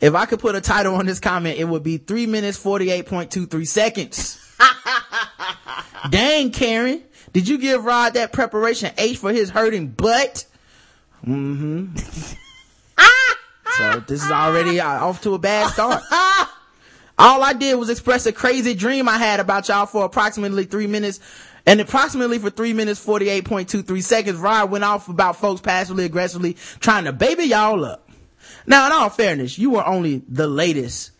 if 0.01 0.15
I 0.15 0.27
could 0.27 0.41
put 0.41 0.57
a 0.57 0.61
title 0.61 0.97
on 0.97 1.07
this 1.07 1.21
comment, 1.21 1.59
it 1.59 1.65
would 1.65 1.85
be 1.85 1.97
three 1.97 2.27
minutes, 2.27 2.63
48.23 2.63 3.67
seconds. 3.67 4.57
Dang, 6.11 6.51
Karen. 6.51 7.05
Did 7.33 7.49
you 7.49 7.59
give 7.59 7.85
Rod 7.85 8.15
that 8.15 8.33
preparation 8.33 8.91
H 8.99 9.19
for 9.19 9.33
his 9.33 9.51
hurting 9.51 9.89
butt? 9.89 10.45
Mm-hmm. 11.25 11.97
so 13.77 14.01
this 14.09 14.25
is 14.25 14.31
already 14.31 14.81
uh, 14.81 15.05
off 15.05 15.23
to 15.23 15.35
a 15.35 15.39
bad 15.39 15.71
start. 15.73 16.03
All 17.21 17.43
I 17.43 17.53
did 17.53 17.75
was 17.77 17.91
express 17.91 18.27
a 18.27 18.33
crazy 18.33 18.75
dream 18.75 19.09
I 19.09 19.19
had 19.19 19.41
about 19.41 19.69
y'all 19.69 19.87
for 19.87 20.05
approximately 20.05 20.65
three 20.65 20.87
minutes. 20.87 21.21
And 21.69 21.83
approximately 21.83 22.39
for 22.39 22.49
three 22.49 22.73
minutes, 22.73 23.05
48.23 23.05 24.03
seconds, 24.03 24.39
Rod 24.39 24.71
went 24.71 24.85
off 24.85 25.11
about 25.11 25.37
folks 25.37 25.61
passively 25.61 26.07
aggressively 26.07 26.55
trying 26.81 27.05
to 27.05 27.13
baby 27.13 27.45
y'all 27.45 27.85
up. 27.85 28.09
Now, 28.67 28.87
in 28.87 28.93
all 28.93 29.11
fairness, 29.11 29.59
you 29.59 29.69
were 29.69 29.87
only 29.87 30.23
the 30.31 30.49
latest 30.49 31.11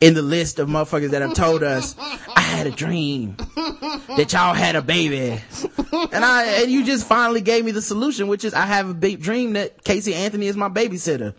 in 0.00 0.14
the 0.14 0.22
list 0.22 0.58
of 0.58 0.68
motherfuckers 0.68 1.10
that 1.10 1.22
have 1.22 1.34
told 1.34 1.62
us, 1.62 1.94
I 2.34 2.40
had 2.40 2.66
a 2.66 2.72
dream 2.72 3.36
that 4.16 4.32
y'all 4.32 4.54
had 4.54 4.74
a 4.74 4.82
baby. 4.82 5.40
And 5.92 6.24
I, 6.24 6.62
and 6.62 6.72
you 6.72 6.84
just 6.84 7.06
finally 7.06 7.40
gave 7.40 7.64
me 7.64 7.70
the 7.70 7.80
solution, 7.80 8.26
which 8.26 8.44
is 8.44 8.54
I 8.54 8.66
have 8.66 8.90
a 8.90 8.94
big 8.94 9.20
dream 9.20 9.52
that 9.52 9.84
Casey 9.84 10.16
Anthony 10.16 10.48
is 10.48 10.56
my 10.56 10.68
babysitter. 10.68 11.32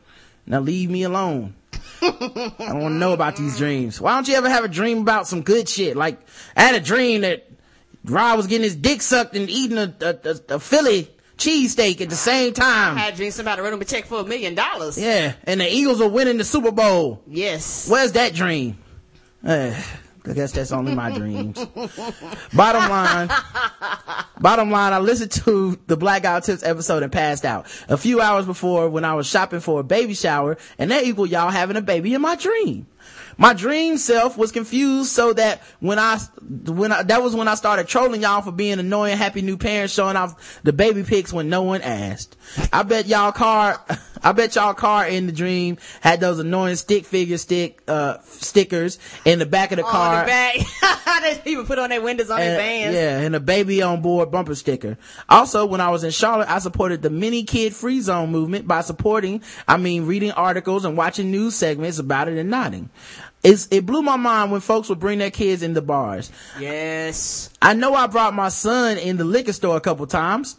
Now 0.45 0.61
leave 0.61 0.89
me 0.89 1.03
alone. 1.03 1.55
I 2.01 2.53
don't 2.59 2.82
want 2.82 2.93
to 2.93 2.97
know 2.97 3.11
about 3.11 3.36
these 3.36 3.57
dreams. 3.57 3.99
Why 3.99 4.16
don't 4.16 4.26
you 4.26 4.36
ever 4.36 4.47
have 4.47 4.64
a 4.64 4.70
dream 4.70 4.99
about 4.99 5.28
some 5.28 5.41
good 5.41 5.68
shit? 5.68 5.97
Like, 5.97 6.22
I 6.55 6.61
had 6.61 6.76
a 6.76 6.80
dream 6.80 7.22
that 7.22 7.45
Rod 8.06 8.38
was 8.38 8.47
getting 8.47 8.64
his 8.64 8.76
dick 8.76 9.01
sucked 9.01 9.36
and 9.36 9.49
eating 9.49 9.78
a, 9.78 9.93
a, 10.01 10.18
a, 10.30 10.56
a 10.56 10.60
Philly 10.60 11.10
cheesesteak 11.38 12.01
at 12.01 12.10
the 12.10 12.16
same 12.16 12.54
time. 12.54 12.97
I 12.97 13.01
had 13.01 13.16
dreams 13.16 13.36
somebody 13.36 13.62
wrote 13.62 13.74
him 13.74 13.82
a 13.82 13.86
check 13.86 14.06
for 14.06 14.20
a 14.20 14.24
million 14.24 14.56
dollars. 14.56 14.97
Yeah, 14.97 15.34
and 15.45 15.62
the 15.62 15.70
Eagles 15.72 16.01
are 16.01 16.10
winning 16.10 16.38
the 16.38 16.43
Super 16.43 16.72
Bowl. 16.72 17.24
Yes. 17.28 17.88
Where's 17.89 18.12
that 18.14 18.34
dream? 18.34 18.78
Uh, 19.45 19.74
I 20.26 20.34
guess 20.34 20.54
that's 20.54 20.72
only 20.72 20.95
my 20.95 21.12
dreams. 21.12 21.58
bottom 22.54 22.89
line, 22.89 23.30
bottom 24.39 24.72
line, 24.72 24.93
I 24.93 24.99
listened 24.99 25.32
to 25.43 25.78
the 25.88 25.97
Blackout 25.97 26.45
Tips 26.45 26.64
episode 26.64 27.04
and 27.04 27.12
passed 27.12 27.43
out 27.43 27.68
a 27.89 27.97
few 27.97 28.22
hours 28.22 28.45
before 28.45 28.89
when 28.89 29.04
I 29.04 29.16
was 29.16 29.28
shopping 29.28 29.60
for 29.60 29.82
a 29.82 29.84
baby 29.84 30.14
shower 30.14 30.58
and 30.78 30.91
that 30.91 31.04
equal 31.04 31.26
y'all 31.26 31.49
having 31.49 31.76
a 31.76 31.82
baby 31.82 32.14
in 32.14 32.22
my 32.22 32.36
dream. 32.36 32.88
My 33.38 33.53
dream 33.53 33.97
self 33.97 34.38
was 34.38 34.51
confused 34.51 35.11
so 35.11 35.34
that 35.34 35.61
when 35.79 35.99
I, 35.99 36.17
when 36.65 36.91
I, 36.91 37.03
that 37.03 37.23
was 37.23 37.36
when 37.36 37.47
I 37.47 37.55
started 37.55 37.88
trolling 37.88 38.21
y'all 38.21 38.41
for 38.41 38.51
being 38.51 38.79
annoying 38.79 39.17
happy 39.17 39.41
new 39.41 39.57
parents 39.57 39.93
showing 39.93 40.15
off 40.15 40.61
the 40.63 40.73
baby 40.73 41.03
pics 41.03 41.34
when 41.34 41.49
no 41.49 41.63
one 41.63 41.81
asked. 41.81 42.38
I 42.71 42.84
bet 42.84 43.07
y'all 43.07 43.31
car, 43.31 43.84
I 44.24 44.32
bet 44.32 44.55
y'all 44.55 44.74
car 44.74 45.07
in 45.07 45.26
the 45.28 45.32
dream 45.34 45.78
had 46.01 46.19
those 46.19 46.39
annoying 46.39 46.76
stick 46.76 47.05
figure 47.05 47.38
stick, 47.38 47.82
uh, 47.88 48.17
stickers 48.24 48.99
in 49.26 49.39
the 49.39 49.45
back 49.45 49.71
of 49.71 49.78
the 49.78 49.84
On 49.86 49.91
car. 49.91 50.21
the 50.21 50.28
back. 50.28 50.55
they 51.43 51.51
even 51.51 51.65
put 51.65 51.80
on 51.80 51.89
their 51.89 52.01
windows 52.01 52.30
on 52.30 52.39
their 52.39 52.57
vans. 52.57 52.95
Yeah, 52.95 53.19
and 53.19 53.36
a 53.36 53.39
baby 53.39 53.82
on 53.82 54.01
board 54.01 54.32
bumper 54.32 54.55
sticker. 54.55 54.97
Also, 55.30 55.65
when 55.65 55.82
I 55.82 55.89
was 55.89 56.03
in 56.03 56.11
Charlotte, 56.11 56.49
I 56.49 56.59
supported 56.59 57.01
the 57.01 57.09
mini 57.09 57.43
kid 57.43 57.74
free 57.76 58.01
zone 58.01 58.32
movement 58.32 58.67
by 58.67 58.82
supporting, 58.82 59.41
I 59.67 59.78
mean, 59.78 60.05
reading 60.05 60.32
articles 60.32 60.86
and 60.86 60.97
watching 60.97 61.32
news 61.32 61.55
segments 61.55 61.99
about 61.99 62.28
it 62.28 62.38
and 62.38 62.49
nodding. 62.49 62.89
it's, 63.43 63.67
it 63.71 63.86
blew 63.86 64.01
my 64.01 64.15
mind 64.17 64.51
when 64.51 64.61
folks 64.61 64.89
would 64.89 64.99
bring 64.99 65.19
their 65.19 65.32
kids 65.32 65.63
in 65.63 65.74
the 65.74 65.82
bars. 65.82 66.32
Yes. 66.59 67.49
I 67.61 67.74
know 67.74 67.93
I 67.93 68.07
brought 68.07 68.34
my 68.34 68.49
son 68.49 68.97
in 68.97 69.17
the 69.17 69.24
liquor 69.24 69.53
store 69.53 69.78
a 69.78 69.82
couple 69.82 70.07
times, 70.07 70.57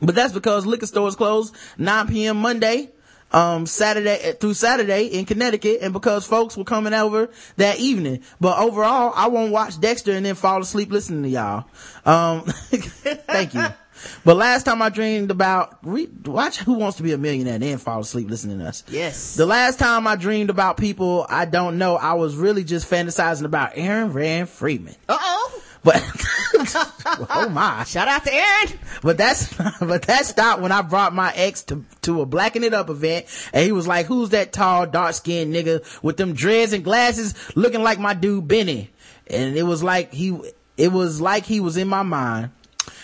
but 0.00 0.14
that's 0.14 0.32
because 0.32 0.66
liquor 0.66 0.86
stores 0.86 1.16
close 1.16 1.52
9 1.78 2.08
p.m. 2.08 2.36
Monday, 2.38 2.90
um, 3.32 3.66
Saturday 3.66 4.32
through 4.40 4.54
Saturday 4.54 5.06
in 5.06 5.24
Connecticut, 5.24 5.80
and 5.82 5.92
because 5.92 6.26
folks 6.26 6.56
were 6.56 6.64
coming 6.64 6.94
over 6.94 7.30
that 7.56 7.78
evening. 7.78 8.22
But 8.40 8.58
overall, 8.58 9.12
I 9.14 9.28
won't 9.28 9.52
watch 9.52 9.80
Dexter 9.80 10.12
and 10.12 10.24
then 10.24 10.34
fall 10.34 10.60
asleep 10.60 10.90
listening 10.90 11.22
to 11.24 11.28
y'all. 11.28 11.64
Um, 12.04 12.42
thank 12.46 13.54
you. 13.54 13.66
But 14.24 14.36
last 14.36 14.64
time 14.64 14.82
I 14.82 14.90
dreamed 14.90 15.30
about, 15.30 15.78
re- 15.82 16.10
watch 16.26 16.58
Who 16.58 16.74
Wants 16.74 16.98
to 16.98 17.02
Be 17.02 17.12
a 17.12 17.18
Millionaire 17.18 17.54
and 17.54 17.62
then 17.62 17.78
fall 17.78 18.00
asleep 18.00 18.28
listening 18.28 18.58
to 18.58 18.66
us. 18.66 18.84
Yes. 18.88 19.36
The 19.36 19.46
last 19.46 19.78
time 19.78 20.06
I 20.06 20.16
dreamed 20.16 20.50
about 20.50 20.76
people 20.76 21.26
I 21.28 21.46
don't 21.46 21.78
know, 21.78 21.96
I 21.96 22.14
was 22.14 22.36
really 22.36 22.62
just 22.62 22.90
fantasizing 22.90 23.44
about 23.44 23.72
Aaron 23.74 24.12
Rand 24.12 24.48
Freeman. 24.48 24.94
Uh 25.08 25.16
oh. 25.18 25.62
But, 25.86 26.02
oh 27.30 27.48
my. 27.48 27.84
Shout 27.84 28.08
out 28.08 28.24
to 28.24 28.34
Aaron. 28.34 28.72
But 29.02 29.16
that's, 29.16 29.54
but 29.80 30.02
that 30.02 30.26
stopped 30.26 30.60
when 30.60 30.72
I 30.72 30.82
brought 30.82 31.14
my 31.14 31.32
ex 31.32 31.62
to, 31.64 31.84
to 32.02 32.22
a 32.22 32.26
blacking 32.26 32.64
it 32.64 32.74
up 32.74 32.90
event 32.90 33.26
and 33.52 33.64
he 33.64 33.70
was 33.70 33.86
like, 33.86 34.06
who's 34.06 34.30
that 34.30 34.52
tall, 34.52 34.86
dark 34.86 35.14
skinned 35.14 35.54
nigga 35.54 36.02
with 36.02 36.16
them 36.16 36.32
dreads 36.32 36.72
and 36.72 36.82
glasses 36.82 37.36
looking 37.56 37.84
like 37.84 38.00
my 38.00 38.14
dude 38.14 38.48
Benny? 38.48 38.90
And 39.28 39.56
it 39.56 39.62
was 39.62 39.80
like 39.84 40.12
he, 40.12 40.36
it 40.76 40.90
was 40.90 41.20
like 41.20 41.46
he 41.46 41.60
was 41.60 41.76
in 41.76 41.86
my 41.86 42.02
mind. 42.02 42.50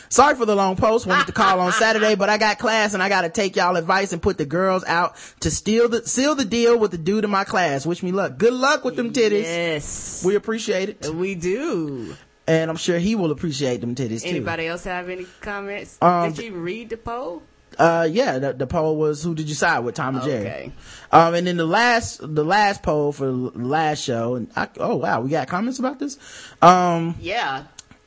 Sorry 0.09 0.35
for 0.35 0.45
the 0.45 0.57
long 0.57 0.75
post. 0.75 1.07
Wanted 1.07 1.27
to 1.29 1.33
call 1.33 1.61
on 1.61 1.71
Saturday, 1.73 2.17
but 2.17 2.29
I 2.29 2.37
got 2.37 2.59
class 2.59 2.95
and 2.95 3.03
I 3.03 3.09
gotta 3.09 3.29
take 3.29 3.55
y'all 3.55 3.77
advice 3.77 4.13
and 4.13 4.21
put 4.21 4.39
the 4.39 4.45
girls 4.45 4.85
out 4.85 5.15
to 5.41 5.53
steal 5.53 5.89
the, 5.89 6.05
seal 6.05 6.35
the 6.35 6.45
deal 6.45 6.77
with 6.77 6.91
the 6.91 6.99
dude 6.99 7.23
in 7.23 7.31
my 7.31 7.45
class. 7.45 7.87
Wish 7.87 8.03
me 8.03 8.11
luck. 8.11 8.39
Good 8.39 8.53
luck 8.53 8.85
with 8.85 8.97
them 8.97 9.13
titties. 9.13 9.45
Yes. 9.45 10.25
We 10.27 10.35
appreciate 10.35 10.89
it. 10.89 11.15
We 11.15 11.37
do. 11.37 12.17
And 12.47 12.71
I'm 12.71 12.77
sure 12.77 12.99
he 12.99 13.15
will 13.15 13.31
appreciate 13.31 13.81
them 13.81 13.95
titties 13.95 14.23
too. 14.23 14.29
Anybody 14.31 14.67
else 14.67 14.85
have 14.85 15.09
any 15.09 15.27
comments? 15.41 15.97
Um, 16.03 16.33
Did 16.33 16.45
you 16.45 16.53
read 16.55 16.91
the 16.91 16.97
poll? 16.97 17.43
Uh, 17.79 18.07
yeah, 18.11 18.39
the, 18.39 18.53
the 18.53 18.67
poll 18.67 18.97
was 18.97 19.23
who 19.23 19.35
did 19.35 19.49
you 19.49 19.55
side 19.55 19.79
with, 19.79 19.95
Tom 19.95 20.17
and 20.17 20.25
Jerry? 20.25 20.41
Okay. 20.47 20.73
Um, 21.11 21.35
and 21.35 21.47
then 21.47 21.57
the 21.57 21.65
last, 21.65 22.21
the 22.23 22.45
last 22.45 22.83
poll 22.83 23.13
for 23.13 23.27
the 23.27 23.33
last 23.33 24.03
show, 24.03 24.35
and 24.35 24.51
I, 24.55 24.69
oh 24.79 24.97
wow, 24.97 25.21
we 25.23 25.31
got 25.31 25.49
comments 25.49 25.79
about 25.79 25.99
this. 25.99 26.19
Um, 26.61 27.15
Yeah. 27.19 27.65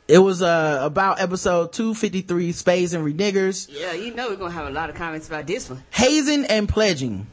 it 0.07 0.19
was, 0.19 0.43
uh, 0.43 0.79
about 0.83 1.19
episode 1.19 1.73
253, 1.73 2.51
Spades 2.51 2.93
and 2.93 3.03
Reniggers, 3.03 3.67
Yeah, 3.71 3.93
you 3.93 4.13
know 4.13 4.29
we're 4.29 4.35
going 4.35 4.51
to 4.51 4.57
have 4.57 4.67
a 4.67 4.71
lot 4.71 4.91
of 4.91 4.95
comments 4.95 5.27
about 5.27 5.47
this 5.47 5.67
one. 5.69 5.81
hazing 5.91 6.45
and 6.45 6.69
pledging. 6.69 7.25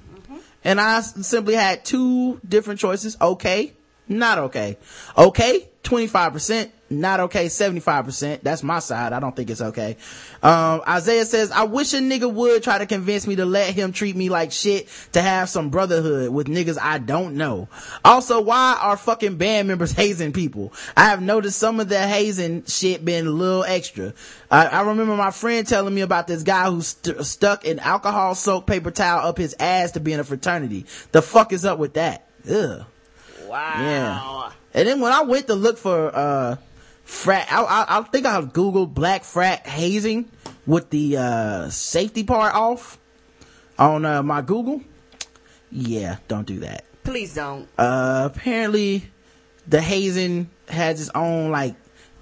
And 0.65 0.81
I 0.81 1.01
simply 1.01 1.55
had 1.55 1.85
two 1.85 2.41
different 2.49 2.81
choices. 2.81 3.17
Okay, 3.21 3.75
not 4.09 4.39
okay. 4.39 4.79
Okay, 5.19 5.69
25%. 5.83 6.71
Not 7.01 7.21
okay, 7.21 7.47
75%. 7.47 8.43
That's 8.43 8.63
my 8.63 8.79
side. 8.79 9.13
I 9.13 9.21
don't 9.21 9.35
think 9.35 9.51
it's 9.51 9.61
okay. 9.61 9.97
Um, 10.43 10.83
Isaiah 10.87 11.25
says, 11.25 11.51
I 11.51 11.65
wish 11.65 11.93
a 11.95 11.99
nigga 11.99 12.33
would 12.33 12.63
try 12.63 12.79
to 12.79 12.87
convince 12.87 13.27
me 13.27 13.37
to 13.37 13.45
let 13.45 13.75
him 13.75 13.93
treat 13.93 14.17
me 14.17 14.29
like 14.29 14.53
shit 14.53 14.89
to 15.13 15.23
have 15.23 15.49
some 15.49 15.71
brotherhood 15.71 16.31
with 16.31 16.47
niggas 16.47 16.79
I 16.81 16.99
don't 16.99 17.37
know. 17.37 17.69
Also, 18.05 18.41
why 18.41 18.79
are 18.81 18.97
fucking 18.97 19.37
band 19.37 19.69
members 19.69 19.93
hazing 19.97 20.33
people? 20.33 20.73
I 20.97 21.07
have 21.07 21.23
noticed 21.23 21.59
some 21.59 21.81
of 21.81 21.89
the 21.89 22.01
hazing 22.01 22.65
shit 22.65 23.05
been 23.05 23.27
a 23.27 23.31
little 23.31 23.65
extra. 23.65 24.15
I, 24.51 24.67
I 24.67 24.83
remember 24.83 25.17
my 25.17 25.31
friend 25.31 25.67
telling 25.67 25.95
me 25.95 26.03
about 26.03 26.27
this 26.27 26.43
guy 26.43 26.71
who 26.71 26.83
st- 26.83 27.25
stuck 27.25 27.67
an 27.67 27.79
alcohol 27.79 28.35
soaked 28.35 28.67
paper 28.67 28.91
towel 28.91 29.27
up 29.27 29.39
his 29.39 29.55
ass 29.59 29.93
to 29.93 30.01
be 30.01 30.13
in 30.13 30.21
a 30.21 30.25
fraternity. 30.25 30.87
The 31.13 31.23
fuck 31.23 31.53
is 31.53 31.65
up 31.65 31.79
with 31.79 31.95
that? 31.95 32.27
Ugh. 32.51 32.85
Wow. 33.47 33.75
Yeah. 33.79 34.53
And 34.75 34.89
then 34.89 35.01
when 35.01 35.13
I 35.13 35.23
went 35.23 35.47
to 35.49 35.55
look 35.55 35.79
for, 35.79 36.15
uh, 36.15 36.57
frat, 37.05 37.47
I, 37.51 37.63
I, 37.63 37.99
I 37.99 38.03
think 38.03 38.27
I 38.27 38.41
Googled 38.43 38.95
black 38.95 39.25
frat 39.25 39.67
hazing 39.67 40.31
with 40.67 40.91
the, 40.91 41.17
uh, 41.17 41.69
safety 41.71 42.25
part 42.25 42.55
off 42.55 42.99
on, 43.79 44.05
uh, 44.05 44.23
my 44.23 44.43
Google. 44.43 44.83
Yeah, 45.71 46.19
don't 46.29 46.47
do 46.47 46.61
that. 46.61 46.85
Please 47.05 47.35
don't. 47.35 47.69
Uh, 47.79 48.29
apparently 48.33 49.11
the 49.67 49.81
hazing 49.81 50.51
has 50.69 51.01
its 51.01 51.11
own, 51.15 51.51
like, 51.51 51.75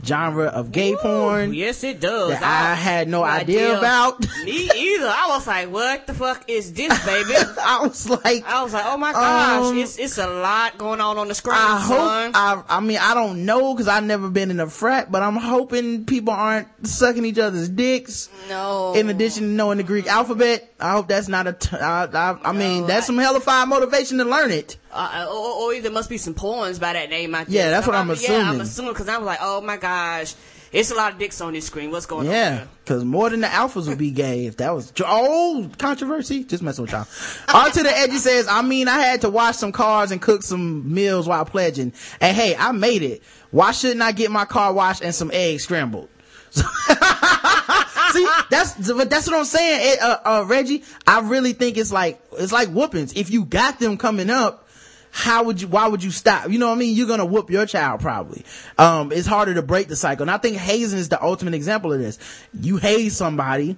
genre 0.04 0.46
of 0.46 0.72
gay 0.72 0.94
porn 0.96 1.52
Yes, 1.54 1.84
it 1.84 2.00
does. 2.00 2.30
that 2.30 2.42
I 2.42 2.74
had 2.74 3.08
no 3.08 3.22
idea 3.22 3.78
about. 3.78 4.20
Me 4.44 4.70
either. 4.74 5.06
I 5.06 5.26
was 5.28 5.46
like, 5.46 5.70
what 5.70 6.06
the 6.06 6.14
fuck 6.14 6.44
is 6.48 6.72
this, 6.72 7.04
baby? 7.04 7.34
I 7.62 7.80
was 7.86 8.08
like, 8.08 8.44
I 8.46 8.62
was 8.62 8.72
like, 8.72 8.84
oh 8.86 8.96
my 8.96 9.12
gosh, 9.12 9.66
Um, 9.66 9.78
it's 9.78 9.98
it's 9.98 10.18
a 10.18 10.26
lot 10.28 10.78
going 10.78 11.00
on 11.00 11.18
on 11.18 11.28
the 11.28 11.34
screen, 11.34 11.56
I 11.58 11.84
son. 11.86 12.32
hope, 12.32 12.36
I, 12.36 12.76
I 12.76 12.80
mean, 12.80 12.98
I 13.00 13.14
don't 13.14 13.44
know 13.44 13.74
because 13.74 13.88
I've 13.88 14.04
never 14.04 14.28
been 14.30 14.50
in 14.50 14.60
a 14.60 14.68
frat, 14.68 15.10
but 15.12 15.22
I'm 15.22 15.36
hoping 15.36 16.04
people 16.04 16.32
aren't 16.32 16.68
sucking 16.86 17.24
each 17.24 17.38
other's 17.38 17.68
dicks. 17.68 18.28
no. 18.48 18.94
In 18.94 19.08
addition 19.10 19.42
to 19.44 19.48
knowing 19.48 19.78
the 19.78 19.84
Greek 19.84 20.06
alphabet, 20.06 20.69
I 20.80 20.92
hope 20.92 21.08
that's 21.08 21.28
not 21.28 21.46
a, 21.46 21.52
t- 21.52 21.76
I, 21.76 22.04
I, 22.04 22.38
I 22.42 22.52
mean, 22.52 22.82
No, 22.82 22.86
that's 22.86 23.04
I- 23.04 23.06
some 23.08 23.18
hellified 23.18 23.68
motivation 23.68 24.18
to 24.18 24.24
learn 24.24 24.50
it. 24.50 24.76
Uh, 24.92 25.26
or, 25.30 25.74
or 25.74 25.80
there 25.80 25.90
must 25.92 26.08
be 26.10 26.18
some 26.18 26.34
porns 26.34 26.80
by 26.80 26.92
that 26.94 27.10
name 27.10 27.34
I 27.34 27.44
there. 27.44 27.64
Yeah, 27.64 27.70
that's 27.70 27.86
what 27.86 27.94
I'm 27.96 28.10
assuming. 28.10 28.40
Yeah, 28.40 28.50
I'm 28.50 28.60
assuming. 28.60 28.92
because 28.92 29.08
I 29.08 29.18
was 29.18 29.26
like, 29.26 29.38
oh 29.40 29.60
my 29.60 29.76
gosh, 29.76 30.34
it's 30.72 30.90
a 30.90 30.94
lot 30.94 31.12
of 31.12 31.18
dicks 31.18 31.40
on 31.40 31.52
this 31.52 31.66
screen. 31.66 31.90
What's 31.90 32.06
going 32.06 32.26
on? 32.28 32.32
Yeah, 32.32 32.66
because 32.84 33.04
more 33.04 33.28
than 33.30 33.40
the 33.40 33.48
alphas 33.48 33.88
would 33.88 33.98
be 33.98 34.10
gay 34.12 34.46
if 34.46 34.56
that 34.58 34.72
was, 34.74 34.92
oh, 35.04 35.68
controversy. 35.78 36.44
Just 36.44 36.62
messing 36.62 36.82
with 36.82 36.92
y'all. 36.92 37.06
On 37.54 37.72
to 37.72 37.82
the 37.82 37.90
edgy 37.96 38.18
says, 38.18 38.46
I 38.48 38.62
mean, 38.62 38.86
I 38.86 39.00
had 39.00 39.22
to 39.22 39.30
wash 39.30 39.56
some 39.56 39.72
cars 39.72 40.12
and 40.12 40.22
cook 40.22 40.42
some 40.44 40.92
meals 40.92 41.26
while 41.26 41.44
pledging. 41.44 41.92
And 42.20 42.36
hey, 42.36 42.54
I 42.56 42.70
made 42.72 43.02
it. 43.02 43.22
Why 43.50 43.72
shouldn't 43.72 44.02
I 44.02 44.12
get 44.12 44.30
my 44.30 44.44
car 44.44 44.72
washed 44.72 45.02
and 45.02 45.12
some 45.14 45.30
eggs 45.32 45.64
scrambled? 45.64 46.08
See, 48.12 48.28
that's 48.50 48.92
but 48.92 49.10
that's 49.10 49.26
what 49.26 49.36
I'm 49.36 49.44
saying, 49.44 49.94
It, 49.94 50.02
uh, 50.02 50.18
uh, 50.24 50.44
Reggie. 50.46 50.84
I 51.06 51.20
really 51.20 51.52
think 51.52 51.76
it's 51.76 51.92
like 51.92 52.20
it's 52.32 52.52
like 52.52 52.68
whoopings. 52.68 53.12
If 53.14 53.30
you 53.30 53.44
got 53.44 53.78
them 53.78 53.96
coming 53.96 54.30
up, 54.30 54.68
how 55.10 55.44
would 55.44 55.60
you? 55.60 55.68
Why 55.68 55.88
would 55.88 56.02
you 56.02 56.10
stop? 56.10 56.50
You 56.50 56.58
know 56.58 56.68
what 56.68 56.76
I 56.76 56.78
mean? 56.78 56.96
You're 56.96 57.06
gonna 57.06 57.24
whoop 57.24 57.50
your 57.50 57.66
child 57.66 58.00
probably. 58.00 58.44
Um, 58.78 59.12
it's 59.12 59.26
harder 59.26 59.54
to 59.54 59.62
break 59.62 59.88
the 59.88 59.96
cycle, 59.96 60.22
and 60.22 60.30
I 60.30 60.38
think 60.38 60.56
hazing 60.56 60.98
is 60.98 61.08
the 61.08 61.22
ultimate 61.22 61.54
example 61.54 61.92
of 61.92 62.00
this. 62.00 62.18
You 62.52 62.76
haze 62.76 63.16
somebody. 63.16 63.76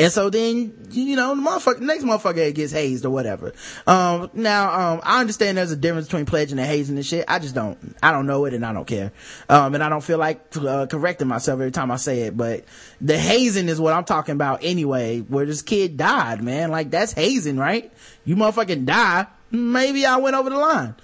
And 0.00 0.10
so 0.10 0.30
then, 0.30 0.88
you 0.92 1.14
know, 1.14 1.34
the 1.34 1.42
motherfucker, 1.42 1.80
next 1.80 2.04
motherfucker 2.04 2.54
gets 2.54 2.72
hazed 2.72 3.04
or 3.04 3.10
whatever. 3.10 3.52
Um, 3.86 4.30
now, 4.32 4.94
um, 4.94 5.00
I 5.02 5.20
understand 5.20 5.58
there's 5.58 5.72
a 5.72 5.76
difference 5.76 6.06
between 6.06 6.24
pledging 6.24 6.58
and 6.58 6.66
hazing 6.66 6.96
and 6.96 7.04
shit. 7.04 7.26
I 7.28 7.38
just 7.38 7.54
don't, 7.54 7.76
I 8.02 8.10
don't 8.10 8.26
know 8.26 8.46
it 8.46 8.54
and 8.54 8.64
I 8.64 8.72
don't 8.72 8.86
care. 8.86 9.12
Um, 9.50 9.74
and 9.74 9.84
I 9.84 9.90
don't 9.90 10.02
feel 10.02 10.16
like, 10.16 10.56
uh, 10.56 10.86
correcting 10.86 11.28
myself 11.28 11.60
every 11.60 11.70
time 11.70 11.90
I 11.90 11.96
say 11.96 12.22
it, 12.22 12.34
but 12.34 12.64
the 13.02 13.18
hazing 13.18 13.68
is 13.68 13.78
what 13.78 13.92
I'm 13.92 14.04
talking 14.04 14.32
about 14.32 14.60
anyway, 14.62 15.20
where 15.20 15.44
this 15.44 15.60
kid 15.60 15.98
died, 15.98 16.42
man. 16.42 16.70
Like, 16.70 16.90
that's 16.90 17.12
hazing, 17.12 17.58
right? 17.58 17.92
You 18.24 18.36
motherfucking 18.36 18.86
die. 18.86 19.26
Maybe 19.50 20.06
I 20.06 20.16
went 20.16 20.34
over 20.34 20.48
the 20.48 20.56
line. 20.56 20.94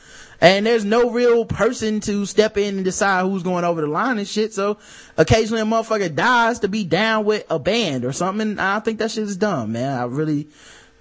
And 0.41 0.67
there's 0.67 0.85
no 0.85 1.11
real 1.11 1.45
person 1.45 2.01
to 2.01 2.27
step 2.27 2.59
in 2.59 2.77
and 2.77 2.85
decide 2.85 3.23
who's 3.23 3.43
going 3.43 3.65
over 3.65 3.81
the 3.81 3.87
line 3.87 4.19
and 4.19 4.29
shit. 4.29 4.53
So 4.53 4.79
occasionally 5.17 5.63
a 5.63 5.65
motherfucker 5.65 6.15
dies 6.15 6.61
to 6.61 6.69
be 6.69 6.85
down 6.85 7.25
with 7.25 7.45
a 7.49 7.59
band 7.59 8.05
or 8.05 8.13
something. 8.13 8.51
And 8.51 8.61
I 8.61 8.81
think 8.81 8.99
that 8.99 9.11
shit 9.11 9.25
is 9.25 9.37
dumb, 9.37 9.73
man. 9.73 9.99
I 9.99 10.05
really, 10.05 10.49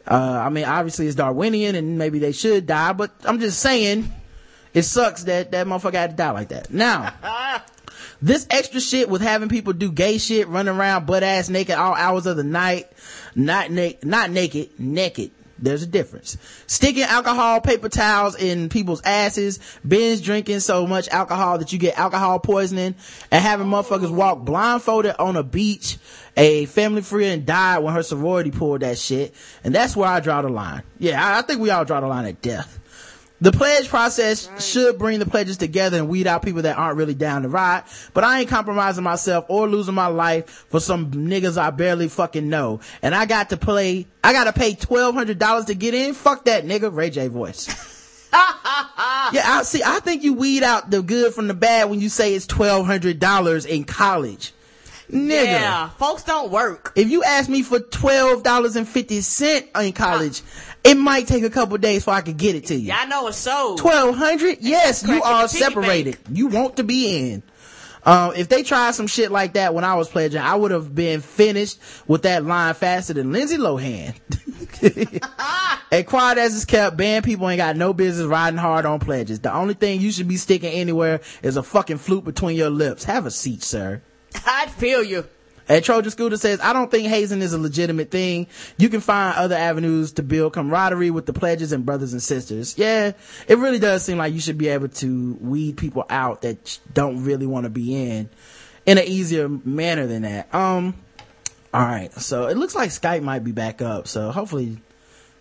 uh, 0.08 0.42
I 0.46 0.50
mean, 0.50 0.66
obviously 0.66 1.08
it's 1.08 1.16
Darwinian 1.16 1.76
and 1.76 1.98
maybe 1.98 2.20
they 2.20 2.32
should 2.32 2.66
die, 2.66 2.94
but 2.94 3.12
I'm 3.26 3.40
just 3.40 3.60
saying 3.60 4.12
it 4.74 4.84
sucks 4.84 5.24
that 5.24 5.52
that 5.52 5.68
motherfucker 5.68 5.94
had 5.94 6.12
to 6.12 6.16
die 6.16 6.32
like 6.32 6.50
that. 6.50 6.72
Now, 6.72 7.14
this 8.22 8.48
extra 8.50 8.80
shit 8.80 9.10
with 9.10 9.22
having 9.22 9.50
people 9.50 9.74
do 9.74 9.92
gay 9.92 10.18
shit, 10.18 10.48
running 10.48 10.76
around 10.76 11.08
butt 11.08 11.24
ass 11.24 11.50
naked 11.50 11.76
all 11.76 11.94
hours 11.94 12.26
of 12.26 12.38
the 12.38 12.44
night, 12.44 12.88
not 13.36 13.72
na- 13.72 13.92
not 14.04 14.32
naked, 14.32 14.80
naked. 14.80 15.32
There's 15.58 15.84
a 15.84 15.88
difference. 15.88 16.38
Sticking 16.68 17.04
alcohol 17.04 17.62
paper 17.62 17.88
towels 17.88 18.36
in 18.36 18.68
people's 18.68 19.02
asses, 19.04 19.60
binge 19.88 20.22
drinking 20.22 20.60
so 20.60 20.86
much 20.86 21.08
alcohol 21.10 21.60
that 21.60 21.72
you 21.72 21.80
get 21.80 21.98
alcohol 21.98 22.40
poisoning, 22.40 22.96
and 23.32 23.42
having 23.42 23.68
motherfuckers 23.68 24.12
walk 24.12 24.44
blindfolded 24.44 25.16
on 25.18 25.38
a 25.38 25.44
beach. 25.44 25.98
A 26.38 26.66
family 26.66 27.02
friend 27.02 27.46
died 27.46 27.80
when 27.80 27.94
her 27.94 28.04
sorority 28.04 28.52
pulled 28.52 28.82
that 28.82 28.98
shit, 28.98 29.34
and 29.64 29.74
that's 29.74 29.96
where 29.96 30.10
I 30.10 30.20
draw 30.20 30.42
the 30.42 30.50
line. 30.50 30.84
Yeah, 31.00 31.26
I, 31.26 31.40
I 31.40 31.42
think 31.42 31.62
we 31.62 31.70
all 31.70 31.86
draw 31.86 32.02
the 32.02 32.08
line 32.08 32.26
at 32.26 32.42
death. 32.42 32.80
The 33.46 33.52
pledge 33.52 33.90
process 33.90 34.50
should 34.60 34.98
bring 34.98 35.20
the 35.20 35.28
pledges 35.28 35.58
together 35.58 36.00
and 36.00 36.10
weed 36.10 36.26
out 36.26 36.42
people 36.42 36.64
that 36.64 36.80
aren't 36.80 36.98
really 36.98 37.14
down 37.14 37.44
to 37.44 37.48
ride, 37.48 37.84
but 38.16 38.24
I 38.24 38.40
ain't 38.40 38.50
compromising 38.50 39.04
myself 39.04 39.46
or 39.50 39.68
losing 39.68 39.94
my 39.94 40.08
life 40.08 40.66
for 40.70 40.80
some 40.80 41.12
niggas 41.12 41.56
I 41.56 41.70
barely 41.70 42.08
fucking 42.08 42.50
know. 42.50 42.80
And 43.04 43.14
I 43.14 43.28
got 43.28 43.52
to 43.52 43.58
play, 43.58 44.08
I 44.24 44.34
gotta 44.34 44.52
pay 44.52 44.74
$1,200 44.74 45.66
to 45.68 45.76
get 45.76 45.94
in? 45.94 46.16
Fuck 46.16 46.46
that 46.46 46.66
nigga, 46.66 46.92
Ray 46.92 47.12
J 47.12 47.28
voice. 47.28 47.68
yeah, 48.34 49.44
I 49.46 49.62
see, 49.64 49.84
I 49.86 50.00
think 50.00 50.24
you 50.24 50.34
weed 50.34 50.64
out 50.64 50.90
the 50.90 51.04
good 51.04 51.32
from 51.36 51.48
the 51.48 51.54
bad 51.54 51.92
when 51.92 52.02
you 52.02 52.10
say 52.10 52.34
it's 52.34 52.48
$1,200 52.48 53.68
in 53.68 53.84
college. 53.84 54.55
Nigga. 55.10 55.46
Yeah, 55.46 55.90
folks 55.90 56.24
don't 56.24 56.52
work. 56.52 56.94
If 56.96 57.10
you 57.10 57.24
ask 57.24 57.50
me 57.50 57.62
for 57.62 57.80
twelve 57.80 58.44
dollars 58.44 58.76
and 58.76 58.88
fifty 58.88 59.22
cent 59.22 59.68
in 59.80 59.94
college, 59.94 60.42
it 60.84 60.96
might 60.96 61.28
take 61.28 61.44
a 61.44 61.50
couple 61.50 61.78
days 61.78 62.02
before 62.02 62.16
I 62.16 62.22
could 62.22 62.38
get 62.38 62.56
it 62.56 62.66
to 62.68 62.76
you. 62.76 62.88
Yeah, 62.88 63.00
I 63.02 63.06
know 63.06 63.28
it's 63.28 63.38
so. 63.38 63.76
Twelve 63.78 64.16
hundred? 64.16 64.58
Yes, 64.62 65.08
you 65.08 65.22
are 65.22 65.48
separated. 65.48 66.18
You 66.32 66.48
want 66.48 66.78
to 66.78 66.84
be 66.84 67.32
in. 67.32 67.44
Um, 68.06 68.34
if 68.36 68.50
they 68.50 68.62
tried 68.62 68.92
some 68.92 69.08
shit 69.08 69.32
like 69.32 69.54
that 69.54 69.74
when 69.74 69.84
I 69.84 69.96
was 69.96 70.10
pledging, 70.10 70.40
I 70.40 70.54
would 70.54 70.70
have 70.72 70.94
been 70.94 71.22
finished 71.22 71.80
with 72.08 72.22
that 72.22 72.46
line 72.46 72.76
faster 72.76 73.14
than 73.14 73.32
Lindsay 73.32 73.58
Lohan. 73.58 74.14
and 75.92 76.06
quiet 76.06 76.38
as 76.38 76.56
it's 76.56 76.66
kept, 76.66 76.98
band 76.98 77.26
people 77.26 77.50
ain't 77.50 77.58
got 77.58 77.76
no 77.76 77.94
business 77.94 78.28
riding 78.28 78.60
hard 78.60 78.86
on 78.86 79.00
pledges. 79.00 79.40
The 79.40 79.52
only 79.52 79.74
thing 79.74 80.02
you 80.02 80.12
should 80.12 80.28
be 80.28 80.38
sticking 80.38 80.72
anywhere 80.72 81.22
is 81.42 81.58
a 81.58 81.64
fucking 81.64 81.98
flute 81.98 82.26
between 82.26 82.56
your 82.56 82.70
lips. 82.70 83.06
Have 83.06 83.26
a 83.26 83.32
seat, 83.32 83.64
sir. 83.64 84.04
I'd 84.46 84.72
feel 84.72 85.04
you. 85.04 85.26
And 85.68 85.84
Trojan 85.84 86.12
Scooter 86.12 86.38
says, 86.38 86.60
I 86.62 86.74
don't 86.74 86.92
think 86.92 87.08
hazing 87.08 87.42
is 87.42 87.54
a 87.54 87.58
legitimate 87.58 88.12
thing. 88.12 88.48
You 88.78 88.90
can 88.90 89.02
find 89.02 89.36
other 89.36 89.56
avenues 89.56 90.12
to 90.14 90.24
build 90.24 90.54
camaraderie 90.54 91.10
with 91.10 91.26
the 91.26 91.34
pledges 91.34 91.72
and 91.72 91.86
brothers 91.86 92.14
and 92.14 92.22
sisters. 92.22 92.78
Yeah, 92.78 93.14
it 93.48 93.58
really 93.58 93.80
does 93.80 94.04
seem 94.04 94.20
like 94.20 94.34
you 94.34 94.40
should 94.40 94.58
be 94.60 94.68
able 94.68 94.90
to 94.90 95.38
weed 95.42 95.78
people 95.78 96.06
out 96.10 96.44
that 96.44 96.80
don't 96.94 97.24
really 97.24 97.48
want 97.48 97.64
to 97.64 97.72
be 97.72 97.96
in, 97.96 98.30
in 98.86 98.98
an 99.00 99.06
easier 99.06 99.50
manner 99.50 100.06
than 100.06 100.22
that. 100.22 100.54
Um, 100.54 100.94
alright, 101.74 102.14
so 102.14 102.48
it 102.48 102.58
looks 102.58 102.76
like 102.76 102.92
Skype 102.92 103.24
might 103.24 103.44
be 103.44 103.52
back 103.52 103.82
up, 103.82 104.08
so 104.08 104.30
hopefully, 104.30 104.78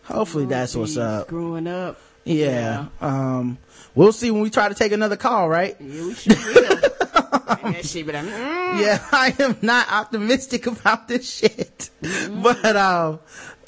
hopefully 0.04 0.46
that's 0.46 0.74
what's 0.74 0.96
up. 0.96 1.28
Growing 1.28 1.66
up. 1.66 2.00
Yeah, 2.24 2.86
um, 3.02 3.58
we'll 3.94 4.12
see 4.12 4.30
when 4.30 4.40
we 4.40 4.48
try 4.48 4.70
to 4.70 4.74
take 4.74 4.92
another 4.92 5.16
call, 5.16 5.50
right? 5.50 5.76
Yeah, 5.78 6.04
we 6.04 6.14
sure 6.14 6.34
will. 6.34 6.80
and 7.34 7.74
that 7.74 7.84
shit, 7.86 8.06
mm, 8.06 8.80
yeah, 8.80 9.04
I 9.12 9.34
am 9.38 9.56
not 9.62 9.90
optimistic 9.90 10.66
about 10.66 11.08
this 11.08 11.28
shit. 11.38 11.90
But 12.00 12.76
um, 12.76 13.20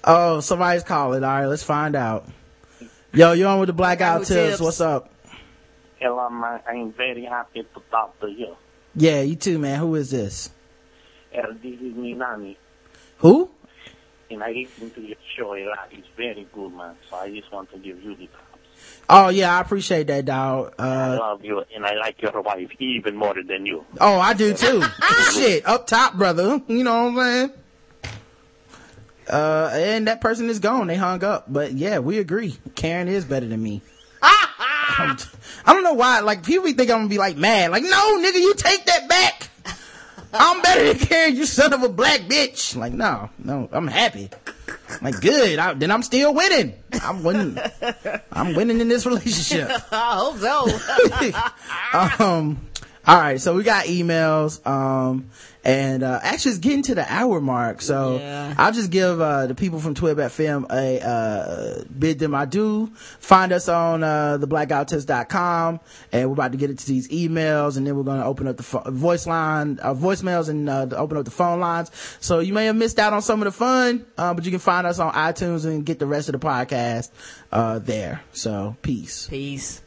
oh, 0.04 0.40
somebody's 0.40 0.82
calling. 0.84 1.24
All 1.24 1.30
right, 1.30 1.46
let's 1.46 1.62
find 1.62 1.96
out. 1.96 2.26
Yo, 3.12 3.32
you're 3.32 3.48
on 3.48 3.60
with 3.60 3.68
the 3.68 3.72
blackout 3.72 4.20
Who 4.20 4.24
tips. 4.26 4.50
tips? 4.50 4.60
What's 4.60 4.80
up? 4.80 5.10
Hello, 5.98 6.28
man. 6.28 6.60
I'm 6.68 6.92
very 6.92 7.24
happy 7.24 7.62
to 7.62 7.82
talk 7.90 8.18
to 8.20 8.28
you. 8.28 8.56
Yeah, 8.94 9.22
you 9.22 9.36
too, 9.36 9.58
man. 9.58 9.78
Who 9.80 9.94
is 9.94 10.10
this? 10.10 10.50
Uh, 11.36 11.52
this 11.62 11.74
is 11.80 11.92
Minami, 11.94 12.56
Who? 13.18 13.50
and 14.30 14.42
I 14.42 14.52
listen 14.52 14.90
to 14.90 15.00
your 15.00 15.16
show 15.36 15.54
a 15.54 15.64
lot. 15.68 15.88
It's 15.92 16.06
very 16.16 16.46
good, 16.52 16.72
man. 16.72 16.94
So 17.10 17.16
I 17.16 17.30
just 17.30 17.52
want 17.52 17.70
to 17.72 17.78
give 17.78 18.02
you 18.02 18.16
the 18.16 18.26
props. 18.26 18.45
Oh 19.09 19.28
yeah, 19.28 19.57
I 19.57 19.61
appreciate 19.61 20.09
that, 20.09 20.24
dog. 20.24 20.74
I 20.78 20.84
Uh, 21.14 21.18
love 21.18 21.44
you, 21.44 21.62
and 21.74 21.86
I 21.86 21.94
like 21.94 22.20
your 22.20 22.40
wife 22.42 22.70
even 22.80 23.16
more 23.16 23.34
than 23.34 23.64
you. 23.66 23.84
oh, 24.00 24.18
I 24.18 24.34
do 24.34 24.52
too. 24.52 24.82
shit, 25.32 25.66
up 25.66 25.86
top, 25.86 26.14
brother. 26.14 26.61
You 26.66 26.82
know 26.84 27.04
what 27.11 27.11
I'm 27.11 27.16
saying? 27.18 27.52
Uh, 29.28 29.70
and 29.74 30.07
that 30.09 30.20
person 30.20 30.48
is 30.48 30.59
gone. 30.61 30.86
They 30.86 30.96
hung 30.96 31.22
up. 31.24 31.44
But 31.52 31.72
yeah, 31.72 31.98
we 31.98 32.18
agree. 32.18 32.57
Karen 32.74 33.09
is 33.09 33.24
better 33.24 33.46
than 33.46 33.62
me. 33.62 33.82
I 34.22 35.16
don't 35.66 35.82
know 35.84 35.94
why. 35.94 36.20
Like 36.20 36.44
people 36.44 36.66
think 36.66 36.80
I'm 36.90 36.98
gonna 36.98 37.09
be 37.09 37.18
like 37.18 37.36
mad. 37.36 37.70
Like 37.70 37.82
no, 37.82 38.18
nigga, 38.18 38.40
you 38.40 38.54
take 38.54 38.84
that 38.86 39.09
back. 39.09 39.50
I'm 40.32 40.61
better 40.62 40.92
than 40.92 40.98
Karen, 41.07 41.36
you 41.36 41.46
son 41.46 41.72
of 41.72 41.82
a 41.82 41.88
black 41.88 42.20
bitch. 42.22 42.76
Like 42.76 42.92
no, 42.92 43.30
no, 43.38 43.68
I'm 43.72 43.86
happy. 43.88 44.30
Like 45.02 45.20
good. 45.20 45.58
I, 45.58 45.74
then 45.74 45.90
I'm 45.90 46.02
still 46.02 46.34
winning. 46.34 46.74
I'm 47.02 47.22
winning. 47.22 47.58
I'm 48.32 48.54
winning 48.54 48.80
in 48.80 48.88
this 48.88 49.06
relationship. 49.06 49.70
I 49.92 50.16
hope 50.16 50.38
so. 50.38 52.24
um 52.24 52.60
all 53.06 53.20
right 53.20 53.40
so 53.40 53.54
we 53.54 53.62
got 53.62 53.84
emails 53.86 54.66
um 54.66 55.30
and 55.66 56.04
uh 56.04 56.20
actually 56.22 56.52
it's 56.52 56.60
getting 56.60 56.82
to 56.82 56.94
the 56.94 57.04
hour 57.12 57.40
mark 57.40 57.82
so 57.82 58.18
Yeah. 58.18 58.54
i'll 58.56 58.70
just 58.72 58.92
give 58.92 59.20
uh 59.20 59.46
the 59.48 59.54
people 59.54 59.80
from 59.80 59.94
twib 59.94 60.14
fm 60.16 60.64
a 60.70 61.04
uh 61.04 61.82
bid 61.98 62.20
them 62.20 62.34
adieu 62.34 62.86
find 63.18 63.50
us 63.52 63.68
on 63.68 64.04
uh 64.04 64.36
the 64.36 64.46
blackouttest.com 64.46 65.80
and 66.12 66.28
we're 66.28 66.34
about 66.34 66.52
to 66.52 66.58
get 66.58 66.70
into 66.70 66.86
these 66.86 67.08
emails 67.08 67.76
and 67.76 67.84
then 67.84 67.96
we're 67.96 68.04
going 68.04 68.20
to 68.20 68.24
open 68.26 68.46
up 68.46 68.56
the 68.56 68.62
pho- 68.62 68.88
voice 68.90 69.26
line 69.26 69.80
uh 69.82 69.92
voicemails 69.92 70.48
and 70.48 70.68
uh 70.68 70.86
open 70.92 71.18
up 71.18 71.24
the 71.24 71.30
phone 71.32 71.58
lines 71.58 71.90
so 72.20 72.38
you 72.38 72.52
may 72.52 72.66
have 72.66 72.76
missed 72.76 73.00
out 73.00 73.12
on 73.12 73.20
some 73.20 73.40
of 73.42 73.46
the 73.46 73.52
fun 73.52 74.06
uh, 74.18 74.32
but 74.32 74.44
you 74.44 74.52
can 74.52 74.60
find 74.60 74.86
us 74.86 75.00
on 75.00 75.12
itunes 75.14 75.64
and 75.66 75.84
get 75.84 75.98
the 75.98 76.06
rest 76.06 76.28
of 76.28 76.32
the 76.32 76.46
podcast 76.46 77.10
uh 77.50 77.80
there 77.80 78.22
so 78.32 78.76
peace 78.82 79.26
Peace. 79.28 79.82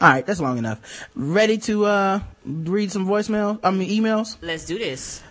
All 0.00 0.08
right, 0.10 0.26
that's 0.26 0.40
long 0.40 0.58
enough. 0.58 0.80
Ready 1.14 1.58
to 1.58 1.86
uh 1.86 2.20
read 2.44 2.90
some 2.92 3.06
voicemail? 3.06 3.58
I 3.62 3.70
mean 3.70 3.88
emails. 3.90 4.36
Let's 4.40 4.64
do 4.66 4.78
this. 4.78 5.22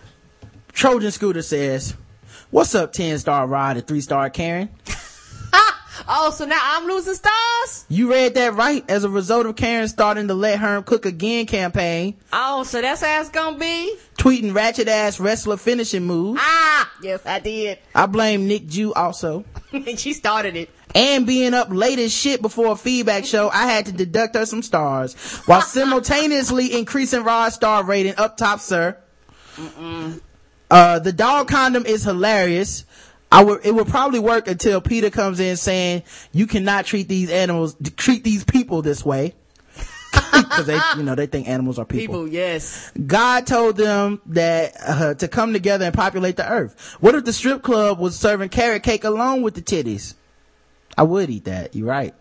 Trojan 0.72 1.10
Scooter 1.10 1.42
says, 1.42 1.94
"What's 2.50 2.74
up, 2.74 2.92
ten 2.92 3.18
star 3.18 3.46
Rod 3.46 3.76
and 3.76 3.86
three 3.86 4.00
star 4.00 4.28
Karen? 4.30 4.68
Oh, 6.08 6.30
so 6.32 6.44
now 6.44 6.58
I'm 6.60 6.86
losing 6.88 7.14
stars? 7.14 7.86
You 7.88 8.10
read 8.10 8.34
that 8.34 8.54
right. 8.54 8.84
As 8.90 9.04
a 9.04 9.08
result 9.08 9.46
of 9.46 9.54
Karen 9.54 9.86
starting 9.86 10.26
the 10.26 10.34
Let 10.34 10.58
Herm 10.58 10.82
Cook 10.82 11.06
Again 11.06 11.46
campaign, 11.46 12.16
Oh, 12.32 12.64
so 12.64 12.82
that's 12.82 13.00
how 13.00 13.20
it's 13.20 13.30
gonna 13.30 13.56
be? 13.56 13.96
tweeting 14.18 14.52
ratchet 14.54 14.88
ass 14.88 15.20
wrestler 15.20 15.56
finishing 15.56 16.04
moves. 16.04 16.40
Ah! 16.42 16.90
Yes, 17.00 17.24
I 17.24 17.38
did. 17.38 17.78
I 17.94 18.06
blame 18.06 18.48
Nick 18.48 18.66
Jew 18.66 18.92
also." 18.92 19.44
she 19.96 20.12
started 20.12 20.56
it. 20.56 20.68
And 20.94 21.26
being 21.26 21.54
up 21.54 21.68
late 21.70 21.98
as 21.98 22.12
shit 22.12 22.40
before 22.40 22.72
a 22.72 22.76
feedback 22.76 23.24
show, 23.24 23.48
I 23.48 23.66
had 23.66 23.86
to 23.86 23.92
deduct 23.92 24.36
her 24.36 24.46
some 24.46 24.62
stars 24.62 25.14
while 25.46 25.60
simultaneously 25.60 26.76
increasing 26.78 27.24
Rod's 27.24 27.56
star 27.56 27.84
rating 27.84 28.14
up 28.16 28.36
top, 28.36 28.60
sir. 28.60 28.96
Uh, 30.70 30.98
the 30.98 31.12
dog 31.12 31.48
condom 31.48 31.84
is 31.86 32.04
hilarious. 32.04 32.84
I 33.30 33.42
would, 33.42 33.66
it 33.66 33.74
would 33.74 33.88
probably 33.88 34.20
work 34.20 34.46
until 34.46 34.80
Peter 34.80 35.10
comes 35.10 35.40
in 35.40 35.56
saying, 35.56 36.04
you 36.32 36.46
cannot 36.46 36.86
treat 36.86 37.08
these 37.08 37.30
animals, 37.30 37.76
treat 37.96 38.22
these 38.22 38.44
people 38.44 38.80
this 38.82 39.04
way. 39.04 39.34
Cause 40.12 40.66
they, 40.66 40.78
you 40.96 41.02
know, 41.02 41.16
they 41.16 41.26
think 41.26 41.48
animals 41.48 41.78
are 41.78 41.84
People, 41.84 42.28
yes. 42.28 42.92
God 43.06 43.46
told 43.46 43.76
them 43.76 44.20
that 44.26 44.72
uh, 44.86 45.14
to 45.14 45.26
come 45.26 45.52
together 45.52 45.86
and 45.86 45.94
populate 45.94 46.36
the 46.36 46.48
earth. 46.48 46.96
What 47.00 47.16
if 47.16 47.24
the 47.24 47.32
strip 47.32 47.62
club 47.62 47.98
was 47.98 48.16
serving 48.16 48.50
carrot 48.50 48.84
cake 48.84 49.02
along 49.02 49.42
with 49.42 49.54
the 49.54 49.62
titties? 49.62 50.14
I 50.96 51.02
would 51.02 51.30
eat 51.30 51.44
that. 51.44 51.74
You're 51.74 51.88
right. 51.88 52.14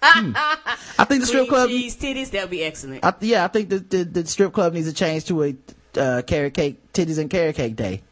Hmm. 0.00 0.32
I 0.36 1.04
think 1.04 1.22
the 1.22 1.26
strip 1.26 1.48
club. 1.48 1.68
cheese 1.68 1.96
titties, 1.96 2.30
that 2.30 2.42
would 2.42 2.50
be 2.50 2.62
excellent. 2.62 3.04
I, 3.04 3.14
yeah, 3.20 3.44
I 3.44 3.48
think 3.48 3.68
the, 3.68 3.78
the 3.80 4.04
the 4.04 4.26
strip 4.26 4.52
club 4.52 4.72
needs 4.72 4.88
to 4.88 4.94
change 4.94 5.24
to 5.26 5.42
a 5.42 5.56
uh, 5.96 6.22
carrot 6.22 6.54
cake 6.54 6.92
titties 6.92 7.18
and 7.18 7.28
carrot 7.28 7.56
cake 7.56 7.74
day. 7.76 8.02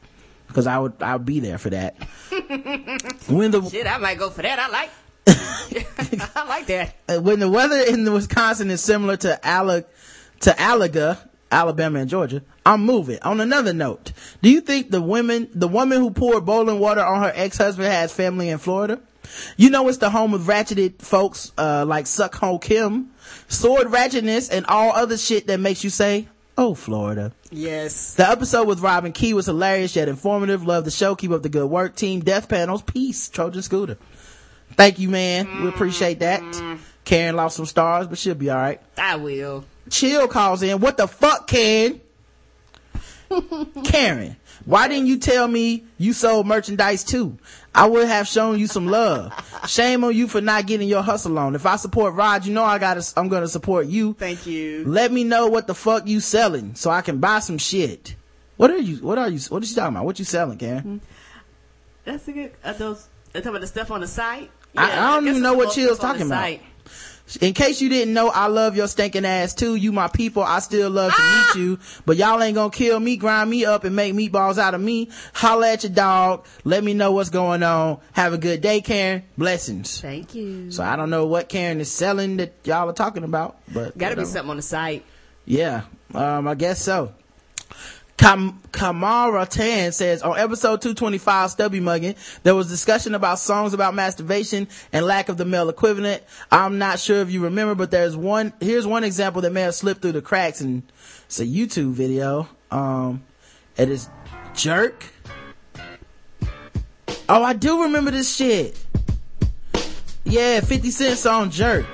Because 0.49 0.67
I 0.67 0.79
would 0.79 0.95
I 1.01 1.15
would 1.15 1.27
be 1.27 1.41
there 1.41 1.59
for 1.59 1.71
that. 1.71 1.97
when 3.29 3.51
the 3.51 3.69
Shit, 3.71 3.87
I 3.87 3.99
might 3.99 4.19
go 4.19 4.31
for 4.31 4.43
that. 4.43 4.59
I 4.59 4.69
like. 4.69 4.91
I 6.37 6.47
like 6.49 6.67
that. 6.67 6.95
uh, 7.09 7.21
when 7.21 7.41
the 7.41 7.51
weather 7.51 7.81
in 7.81 8.11
Wisconsin 8.13 8.71
is 8.71 8.81
similar 8.81 9.17
to 9.19 9.39
Alla, 9.47 9.85
to 10.41 10.51
Alaga, 10.51 11.19
Alabama 11.51 11.99
and 11.99 12.09
Georgia, 12.09 12.43
I'm 12.65 12.85
moving. 12.85 13.19
On 13.23 13.41
another 13.41 13.73
note, 13.73 14.13
do 14.41 14.49
you 14.49 14.61
think 14.61 14.91
the 14.91 15.03
women, 15.03 15.49
the 15.53 15.67
woman 15.69 15.99
who 16.01 16.11
poured 16.11 16.47
boiling 16.47 16.79
water 16.79 17.05
on 17.05 17.23
her 17.23 17.33
ex-husband 17.35 17.89
has 17.89 18.13
family 18.13 18.51
in 18.51 18.59
Florida? 18.59 19.01
You 19.57 19.71
know 19.71 19.89
it's 19.89 19.99
the 19.99 20.11
home 20.11 20.35
of 20.35 20.43
ratcheted 20.43 21.01
folks, 21.01 21.53
uh, 21.59 21.85
like 21.87 22.07
Suck 22.07 22.35
Ho 22.37 22.59
Kim, 22.59 23.11
sword 23.49 23.89
ratchetness, 23.89 24.53
and 24.53 24.67
all 24.67 24.93
other 24.93 25.17
shit 25.17 25.47
that 25.47 25.61
makes 25.61 25.85
you 25.85 25.91
say, 25.91 26.29
oh, 26.59 26.75
Florida. 26.75 27.33
Yes. 27.51 28.15
The 28.15 28.29
episode 28.29 28.67
with 28.67 28.81
Robin 28.81 29.13
Key 29.13 29.35
was 29.35 29.47
hilarious 29.47 29.97
yet 29.97 30.09
informative. 30.09 30.67
Love 30.67 30.85
the 30.85 30.91
show. 30.91 31.15
Keep 31.15 31.31
up 31.31 31.43
the 31.43 31.49
good 31.49 31.69
work. 31.69 31.97
Team 31.97 32.21
Death 32.21 32.49
Panels. 32.49 32.83
Peace. 32.83 33.29
Trojan 33.29 33.63
Scooter. 33.63 33.99
Thank 34.73 34.99
you, 34.99 35.09
man. 35.09 35.63
We 35.63 35.69
appreciate 35.69 36.21
that. 36.21 36.43
Karen 37.05 37.37
lost 37.37 37.57
some 37.57 37.67
stars, 37.67 38.09
but 38.09 38.19
she'll 38.19 38.35
be 38.35 38.51
alright. 38.51 38.81
I 38.99 39.17
will. 39.17 39.65
Chill 39.91 40.27
calls 40.29 40.63
in. 40.63 40.81
What 40.81 40.97
the 40.97 41.07
fuck, 41.07 41.47
Karen? 41.47 42.01
Karen, 43.85 44.37
why 44.67 44.89
didn't 44.89 45.07
you 45.07 45.19
tell 45.19 45.49
me 45.49 45.85
you 45.97 46.13
sold 46.13 46.47
merchandise 46.47 47.03
too? 47.05 47.39
I 47.75 47.87
would 47.87 48.07
have 48.09 48.27
shown 48.29 48.59
you 48.59 48.67
some 48.67 48.87
love. 48.87 49.33
Shame 49.69 50.05
on 50.05 50.15
you 50.15 50.29
for 50.29 50.41
not 50.43 50.67
getting 50.67 50.89
your 50.89 51.03
hustle 51.03 51.39
on. 51.39 51.55
If 51.55 51.65
I 51.67 51.77
support 51.77 52.15
Rod, 52.15 52.45
you 52.45 52.53
know 52.53 52.65
I 52.65 52.79
gotta, 52.79 53.03
I'm 53.17 53.29
gonna 53.29 53.49
support 53.49 53.87
you. 53.87 54.13
Thank 54.15 54.47
you. 54.47 54.85
Let 54.85 55.13
me 55.13 55.25
know 55.25 55.47
what 55.47 55.67
the 55.67 55.75
fuck 55.75 56.07
you 56.07 56.21
selling 56.21 56.75
so 56.75 56.91
I 56.91 57.01
can 57.01 57.19
buy 57.19 57.39
some 57.39 57.59
shit. 57.59 58.17
What 58.59 58.71
are 58.71 58.79
you, 58.79 58.97
what 58.99 59.19
are 59.19 59.29
you, 59.29 59.39
what 59.49 59.63
are 59.63 59.67
you 59.67 59.75
talking 59.75 59.95
about? 59.97 60.05
What 60.05 60.19
you 60.19 60.25
selling, 60.25 60.59
Karen? 60.59 60.79
Mm-hmm. 60.81 60.97
That's 62.05 62.29
a 62.29 62.33
good. 62.33 62.53
Are 62.65 62.73
those? 62.75 63.09
Are 63.35 63.41
talking 63.41 63.49
about 63.49 63.61
the 63.63 63.67
stuff 63.67 63.91
on 63.91 64.01
the 64.01 64.07
site? 64.07 64.51
I- 64.77 64.93
I 64.93 65.15
don't 65.15 65.25
guess 65.25 65.31
even 65.33 65.43
know 65.43 65.55
what 65.55 65.73
Chill's 65.75 65.99
stuff 65.99 66.11
on 66.13 66.19
the 66.19 66.25
talking 66.25 66.27
about. 66.33 66.43
site. 66.43 66.63
In 67.41 67.55
case 67.55 67.81
you 67.81 67.89
didn't 67.89 68.15
know, 68.15 68.29
I 68.29 68.47
love 68.47 68.77
your 68.77 68.87
stinking 68.87 69.25
ass 69.25 69.53
too. 69.53 69.75
You 69.75 69.91
my 69.91 70.07
people. 70.07 70.45
I 70.45 70.61
still 70.61 70.91
love 70.91 71.11
to 71.11 71.19
Ah! 71.19 71.53
meet 71.57 71.61
you, 71.63 71.79
but 72.05 72.17
y'all 72.17 72.41
ain't 72.41 72.55
gonna 72.55 72.71
kill 72.71 73.01
me, 73.01 73.17
grind 73.17 73.51
me 73.51 73.65
up 73.65 73.83
and 73.83 73.97
make 73.97 74.15
meatballs 74.15 74.59
out 74.59 74.75
of 74.75 74.81
me. 74.81 75.11
Holla 75.35 75.73
at 75.73 75.83
your 75.83 75.93
dog. 75.93 76.47
Let 76.63 76.85
me 76.85 76.95
know 76.95 77.11
what's 77.11 77.31
going 77.31 77.65
on. 77.65 77.99
Have 78.13 78.33
a 78.33 78.39
good 78.39 78.61
day, 78.61 78.81
Karen. 78.81 79.25
Blessings. 79.37 80.01
Thank 80.01 80.37
you. 80.37 80.71
So 80.71 80.85
I 80.85 80.95
don't 80.95 81.11
know 81.11 81.27
what 81.27 81.49
Karen 81.49 81.81
is 81.81 81.91
selling 81.91 82.37
that 82.37 82.53
y'all 82.63 82.89
are 82.89 82.93
talking 82.93 83.25
about, 83.25 83.57
but 83.75 83.99
Got 83.99 84.11
to 84.11 84.17
be 84.17 84.25
something 84.25 84.51
on 84.51 84.57
the 84.57 84.63
site. 84.63 85.05
Yeah, 85.45 85.83
um, 86.15 86.47
I 86.47 86.55
guess 86.55 86.81
so. 86.81 87.13
Kam- 88.17 88.61
Kamara 88.71 89.47
Tan 89.49 89.93
says 89.93 90.23
on 90.23 90.39
episode 90.39 90.81
225 90.81 91.51
Stubby 91.51 91.81
Mugging, 91.81 92.15
there 92.45 92.55
was 92.55 92.69
discussion 92.69 93.15
about 93.15 93.39
songs 93.39 93.75
about 93.75 93.95
masturbation 93.95 94.69
and 94.93 95.05
lack 95.05 95.29
of 95.29 95.37
the 95.37 95.45
male 95.45 95.69
equivalent. 95.69 96.23
I'm 96.51 96.79
not 96.79 96.99
sure 96.99 97.21
if 97.21 97.31
you 97.31 97.45
remember, 97.45 97.75
but 97.75 97.91
there's 97.91 98.17
one, 98.17 98.53
here's 98.61 98.87
one 98.87 99.05
example 99.05 99.43
that 99.43 99.53
may 99.53 99.63
have 99.63 99.75
slipped 99.75 100.03
through 100.03 100.13
the 100.13 100.23
cracks 100.23 100.61
and 100.61 100.83
it's 101.27 101.41
a 101.41 101.45
YouTube 101.45 101.93
video. 101.93 102.49
Um, 102.71 103.23
it 103.77 103.91
is 103.91 104.09
Jerk. 104.55 105.05
Oh, 107.29 107.43
I 107.43 107.53
do 107.53 107.83
remember 107.83 108.13
this 108.13 108.35
shit. 108.35 108.79
Yeah, 110.25 110.61
50 110.61 110.91
Cent 110.91 111.19
song 111.19 111.51
Jerk. 111.51 111.87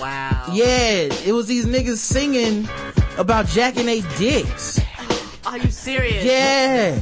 Wow. 0.00 0.46
Yeah, 0.52 1.08
it 1.26 1.32
was 1.32 1.46
these 1.46 1.66
niggas 1.66 1.98
singing 1.98 2.68
about 3.18 3.46
jacking 3.46 3.86
they 3.86 4.00
dicks. 4.16 4.80
Are 5.46 5.58
you 5.58 5.70
serious? 5.70 6.24
Yeah. 6.24 7.00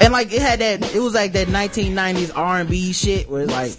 And 0.00 0.12
like 0.12 0.32
it 0.32 0.42
had 0.42 0.58
that, 0.58 0.94
it 0.94 1.00
was 1.00 1.14
like 1.14 1.32
that 1.32 1.48
1990s 1.48 2.32
R&B 2.36 2.92
shit 2.92 3.28
where 3.30 3.46
like, 3.46 3.72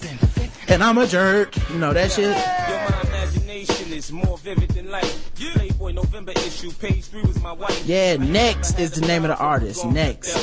and 0.70 0.84
I'm 0.84 0.98
a 0.98 1.06
jerk, 1.06 1.56
you 1.70 1.78
know 1.78 1.94
that 1.94 2.12
shit. 2.12 2.26
Yo, 2.26 2.34
my 2.34 3.02
imagination 3.10 3.94
is 3.94 4.12
more 4.12 4.38
vivid 4.40 4.70
than 4.72 4.90
life. 4.90 5.22
Playboy 5.36 5.92
November 5.92 6.32
issue, 6.32 6.72
page 6.72 7.06
three 7.06 7.22
was 7.24 7.42
my 7.42 7.52
wife. 7.52 7.86
Yeah, 7.86 8.16
Next 8.16 8.80
is 8.80 8.92
the 8.92 9.06
name 9.06 9.24
of 9.24 9.30
the 9.30 9.38
artist, 9.38 9.86
Next. 9.86 10.36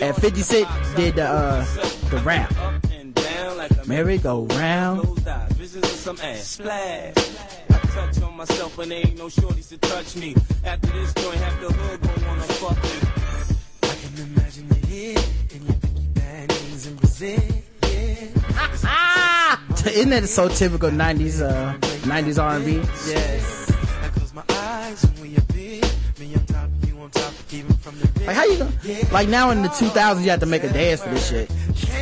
And 0.00 0.16
50 0.16 0.40
Cent 0.40 0.68
did 0.96 1.16
the, 1.16 1.24
uh, 1.24 1.64
the 2.10 2.18
rap. 2.18 2.52
Up 3.26 3.32
and 3.32 3.46
down 3.48 3.56
like 3.56 3.70
a 3.84 3.88
Merry 3.88 4.18
go 4.18 4.44
round. 4.46 5.02
Closed 5.02 5.28
eyes, 5.28 5.52
visions 5.52 5.84
of 5.84 5.90
some 5.90 6.18
ass. 6.22 6.46
Splash. 6.46 7.14
I 7.70 7.78
touch 7.88 8.22
on 8.22 8.36
myself 8.36 8.78
and 8.78 8.90
there 8.90 8.98
ain't 8.98 9.18
no 9.18 9.26
shorties 9.26 9.68
to 9.70 9.78
touch 9.78 10.16
me. 10.16 10.34
After 10.64 10.90
this 10.92 11.12
joint, 11.14 11.36
have 11.38 11.60
the 11.60 11.72
hood 11.72 12.00
gon' 12.02 12.26
wanna 12.26 12.42
fuck 12.42 12.82
me. 12.82 12.90
I 13.82 13.94
can 13.94 14.26
imagine 14.26 14.68
the 14.68 14.74
hit 14.86 15.28
in 15.54 15.66
your 15.66 15.74
Vicky 15.74 16.08
panties 16.14 16.86
in 16.86 16.94
Brazil. 16.96 17.40
Yeah. 17.82 19.56
Isn't 19.86 20.10
that 20.10 20.28
so 20.28 20.48
typical 20.48 20.90
90s, 20.90 21.40
uh, 21.40 21.74
90s 22.06 22.42
R&B? 22.42 22.72
Yes. 23.08 23.70
I 24.02 24.08
close 24.08 24.34
my 24.34 24.42
eyes 24.50 25.04
and 25.04 25.18
we 25.20 25.36
appear. 25.36 25.65
Like 28.26 28.34
how 28.36 28.44
you 28.44 28.58
gonna, 28.58 28.72
like 29.12 29.28
now 29.28 29.50
in 29.50 29.62
the 29.62 29.68
2000s 29.68 30.24
you 30.24 30.30
have 30.30 30.40
to 30.40 30.46
make 30.46 30.64
a 30.64 30.72
dance 30.72 31.00
for 31.02 31.10
this 31.10 31.28
shit. 31.28 31.48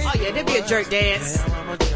Oh 0.07 0.13
yeah, 0.19 0.31
there'd 0.31 0.47
be 0.47 0.57
a 0.57 0.67
jerk 0.67 0.89
dance. 0.89 1.39
I'm 1.47 1.69
a 1.69 1.77
jerk. 1.77 1.91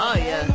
Oh 0.00 0.14
yeah. 0.16 0.46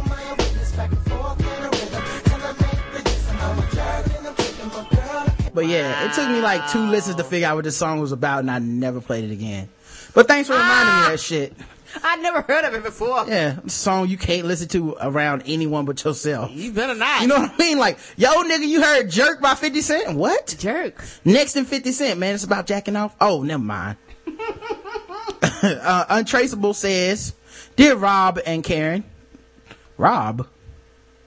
But 5.53 5.67
yeah, 5.67 6.05
it 6.05 6.13
took 6.13 6.27
me 6.29 6.41
like 6.41 6.69
two 6.71 6.79
listens 6.79 7.15
to 7.17 7.23
figure 7.23 7.47
out 7.47 7.55
what 7.55 7.63
this 7.63 7.77
song 7.77 7.99
was 7.99 8.11
about 8.11 8.39
and 8.39 8.51
I 8.51 8.59
never 8.59 8.99
played 8.99 9.23
it 9.23 9.31
again. 9.31 9.69
But 10.13 10.27
thanks 10.27 10.47
for 10.47 10.53
reminding 10.53 10.95
me 10.95 11.01
of 11.01 11.07
that 11.07 11.13
ah. 11.13 11.17
shit. 11.17 11.53
I 12.03 12.15
never 12.17 12.41
heard 12.41 12.65
of 12.65 12.73
it 12.73 12.83
before. 12.83 13.25
Yeah, 13.27 13.59
song 13.67 14.07
you 14.07 14.17
can't 14.17 14.45
listen 14.45 14.67
to 14.69 14.95
around 15.01 15.43
anyone 15.45 15.85
but 15.85 16.03
yourself. 16.03 16.51
You 16.51 16.71
better 16.71 16.95
not. 16.95 17.21
You 17.21 17.27
know 17.27 17.39
what 17.39 17.51
I 17.51 17.57
mean? 17.57 17.77
Like, 17.77 17.99
yo 18.17 18.29
nigga, 18.43 18.67
you 18.67 18.81
heard 18.81 19.09
Jerk 19.09 19.41
by 19.41 19.55
50 19.55 19.81
Cent? 19.81 20.17
What? 20.17 20.55
jerk. 20.57 21.03
Next 21.25 21.55
in 21.55 21.65
50 21.65 21.91
Cent, 21.91 22.19
man, 22.19 22.35
it's 22.35 22.43
about 22.43 22.65
jacking 22.67 22.95
off. 22.95 23.15
Oh, 23.19 23.43
never 23.43 23.63
mind. 23.63 23.97
uh, 25.41 26.05
Untraceable 26.09 26.73
says, 26.73 27.33
Dear 27.75 27.95
Rob 27.95 28.39
and 28.45 28.63
Karen, 28.63 29.03
Rob? 29.97 30.47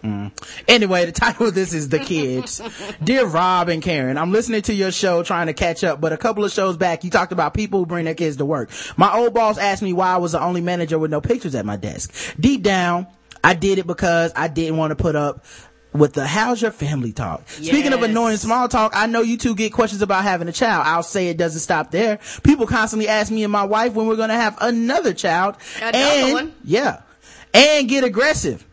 Mm. 0.07 0.31
Anyway, 0.69 1.05
the 1.05 1.13
title 1.13 1.49
of 1.49 1.55
this 1.55 1.73
is 1.73 1.89
The 1.89 1.99
Kids. 1.99 2.63
Dear 3.03 3.27
Rob 3.27 3.69
and 3.69 3.83
Karen, 3.83 4.17
I'm 4.17 4.31
listening 4.31 4.63
to 4.63 4.75
your 4.75 4.93
show 4.93 5.25
trying 5.25 5.49
to 5.49 5.53
catch 5.53 5.83
up, 5.83 6.01
but 6.01 6.13
a 6.13 6.17
couple 6.17 6.45
of 6.45 6.53
shows 6.53 6.77
back, 6.77 7.03
you 7.03 7.11
talked 7.11 7.33
about 7.33 7.55
people 7.55 7.81
who 7.81 7.87
bring 7.87 8.05
their 8.05 8.15
kids 8.15 8.37
to 8.37 8.45
work. 8.45 8.71
My 8.97 9.13
old 9.13 9.35
boss 9.35 9.59
asked 9.59 9.83
me 9.83 9.93
why 9.93 10.13
I 10.13 10.19
was 10.19 10.33
the 10.33 10.41
only 10.41 10.61
manager 10.61 10.99
with 10.99 11.11
no 11.11 11.21
pictures 11.21 11.57
at 11.57 11.67
my 11.67 11.77
desk. 11.77 12.15
Deep 12.39 12.63
down, 12.63 13.09
I 13.43 13.55
did 13.55 13.79
it 13.79 13.87
because 13.87 14.33
I 14.37 14.47
didn't 14.49 14.77
want 14.77 14.93
to 14.93 14.97
put 14.97 15.17
up 15.17 15.45
with 15.93 16.13
the 16.13 16.27
how's 16.27 16.63
your 16.63 16.71
family 16.71 17.13
talk. 17.13 17.49
Speaking 17.49 17.93
of 17.93 18.03
annoying 18.03 18.37
small 18.37 18.69
talk, 18.69 18.93
I 18.95 19.07
know 19.07 19.23
you 19.23 19.37
two 19.37 19.55
get 19.55 19.73
questions 19.73 20.03
about 20.03 20.23
having 20.23 20.47
a 20.47 20.53
child. 20.53 20.85
I'll 20.87 21.03
say 21.03 21.29
it 21.29 21.37
doesn't 21.37 21.61
stop 21.61 21.91
there. 21.91 22.21
People 22.45 22.67
constantly 22.67 23.09
ask 23.09 23.33
me 23.33 23.43
and 23.43 23.53
my 23.53 23.65
wife 23.65 23.95
when 23.95 24.07
we're 24.07 24.17
going 24.17 24.29
to 24.29 24.35
have 24.35 24.57
another 24.61 25.15
child. 25.15 25.57
Another 25.79 25.99
and, 25.99 26.33
one? 26.33 26.55
Yeah. 26.63 27.01
And 27.55 27.89
get 27.89 28.05
aggressive. 28.05 28.65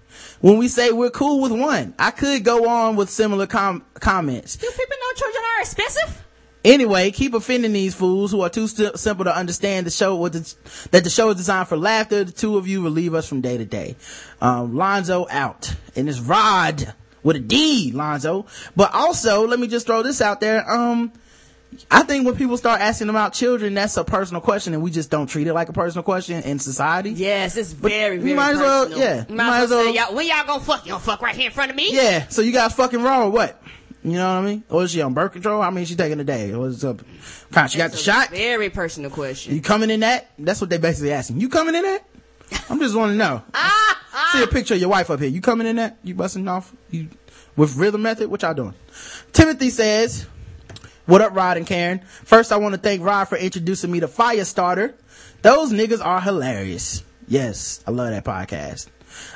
When 0.44 0.58
we 0.58 0.68
say 0.68 0.92
we're 0.92 1.10
cool 1.10 1.40
with 1.40 1.54
one, 1.54 1.94
I 1.98 2.12
could 2.12 2.44
go 2.44 2.68
on 2.68 2.98
with 2.98 3.10
similar 3.10 3.48
com- 3.48 3.86
comments. 3.94 4.58
Do 4.58 4.68
people 4.70 4.98
know 5.00 5.16
children 5.16 5.44
are 5.56 5.62
expensive? 5.62 6.26
Anyway, 6.66 7.12
keep 7.12 7.34
offending 7.34 7.72
these 7.72 7.96
fools 7.96 8.30
who 8.30 8.42
are 8.42 8.50
too 8.50 8.68
st- 8.68 9.00
simple 9.00 9.24
to 9.24 9.34
understand 9.34 9.88
the 9.88 9.90
show 9.90 10.18
with 10.18 10.34
the, 10.34 10.90
that 10.90 11.06
the 11.06 11.10
show 11.10 11.30
is 11.30 11.38
designed 11.38 11.70
for 11.70 11.78
laughter. 11.78 12.26
The 12.26 12.34
two 12.34 12.58
of 12.58 12.68
you 12.68 12.84
relieve 12.84 13.14
us 13.14 13.26
from 13.26 13.40
day 13.40 13.58
to 13.58 13.64
day. 13.64 13.96
Um, 14.42 14.76
Lonzo 14.76 15.28
out. 15.30 15.74
And 15.96 16.10
it's 16.10 16.20
Rod 16.20 16.94
with 17.24 17.38
a 17.38 17.40
D, 17.40 17.94
Lonzo. 17.94 18.46
But 18.76 18.94
also, 18.94 19.48
let 19.48 19.62
me 19.62 19.68
just 19.68 19.88
throw 19.88 20.04
this 20.04 20.20
out 20.20 20.42
there. 20.42 20.70
Um, 20.70 21.14
I 21.92 22.04
think 22.04 22.26
when 22.26 22.36
people 22.36 22.58
start 22.58 22.82
asking 22.82 23.10
about 23.10 23.34
children, 23.34 23.74
that's 23.74 23.96
a 23.98 24.04
personal 24.04 24.42
question 24.42 24.74
and 24.74 24.82
we 24.84 24.92
just 24.92 25.10
don't 25.10 25.28
treat 25.28 25.48
it 25.48 25.54
like 25.54 25.70
a 25.70 25.74
personal 25.74 26.04
question 26.04 26.42
in 26.44 26.60
society. 26.60 27.12
Yes, 27.12 27.56
it's 27.58 27.74
But 27.74 27.92
very, 27.92 28.16
you 28.16 28.22
very 28.22 28.34
might 28.36 28.52
as 28.52 28.60
well- 28.60 28.90
yeah, 28.92 29.26
You 29.30 29.36
might 29.36 29.62
as 29.64 29.70
well, 29.70 29.84
say, 29.86 29.94
y'all, 29.96 30.14
when 30.16 30.28
y'all 30.28 30.46
gonna 30.46 30.64
fuck? 30.64 30.86
You 30.86 30.92
gonna 30.92 31.04
fuck 31.04 31.22
right 31.22 31.36
here 31.36 31.48
in 31.48 31.52
front 31.52 31.72
of 31.72 31.78
me? 31.78 31.94
Yeah, 31.94 32.28
so 32.28 32.42
you 32.42 32.52
got 32.52 32.74
fucking 32.74 33.02
wrong 33.02 33.24
or 33.24 33.30
what? 33.30 33.62
You 34.04 34.14
know 34.14 34.36
what 34.36 34.44
I 34.44 34.52
mean? 34.52 34.64
Or 34.70 34.84
is 34.84 34.92
she 34.92 35.02
on 35.02 35.14
birth 35.14 35.32
control? 35.32 35.62
I 35.62 35.70
mean, 35.70 35.86
she 35.86 35.96
taking 35.96 36.20
a 36.20 36.26
day? 36.26 36.54
What's 36.54 36.84
up? 36.84 37.02
Kind 37.52 37.72
she 37.72 37.78
got 37.78 37.92
the 37.92 37.98
shot? 37.98 38.30
Very 38.32 38.70
personal 38.70 39.10
question. 39.10 39.56
You 39.56 39.62
coming 39.62 39.90
in 39.90 40.02
that? 40.02 40.30
That's 40.38 40.60
what 40.60 40.70
they 40.70 40.78
basically 40.78 41.14
asking. 41.14 41.40
You 41.40 41.48
coming 41.48 41.74
in 41.74 41.84
that? 41.84 42.06
I'm 42.70 42.80
just 42.80 42.96
want 42.96 43.12
to 43.14 43.16
know. 43.18 43.42
Ah, 43.54 44.02
ah. 44.14 44.30
See 44.34 44.44
a 44.44 44.48
picture 44.48 44.74
of 44.74 44.80
your 44.82 44.90
wife 44.90 45.10
up 45.10 45.20
here. 45.22 45.30
You 45.30 45.40
coming 45.42 45.66
in 45.68 45.78
that? 45.78 45.98
You 46.04 46.16
busting 46.16 46.48
off? 46.48 46.74
You 46.92 47.08
with 47.56 47.76
rhythm 47.78 48.02
method? 48.02 48.30
What 48.30 48.42
y'all 48.42 48.54
doing? 48.54 48.74
Timothy 49.32 49.70
says, 49.70 50.28
"What 51.06 51.22
up, 51.22 51.36
Rod 51.36 51.58
and 51.58 51.68
Karen? 51.68 52.00
First, 52.24 52.52
I 52.52 52.58
want 52.58 52.76
to 52.76 52.80
thank 52.80 53.04
Rod 53.04 53.26
for 53.26 53.38
introducing 53.38 53.92
me 53.92 54.00
to 54.00 54.08
Firestarter. 54.08 54.94
Those 55.42 55.74
niggas 55.74 56.04
are 56.04 56.22
hilarious. 56.22 57.04
Yes, 57.28 57.82
I 57.86 57.92
love 57.92 58.12
that 58.12 58.24
podcast." 58.24 58.88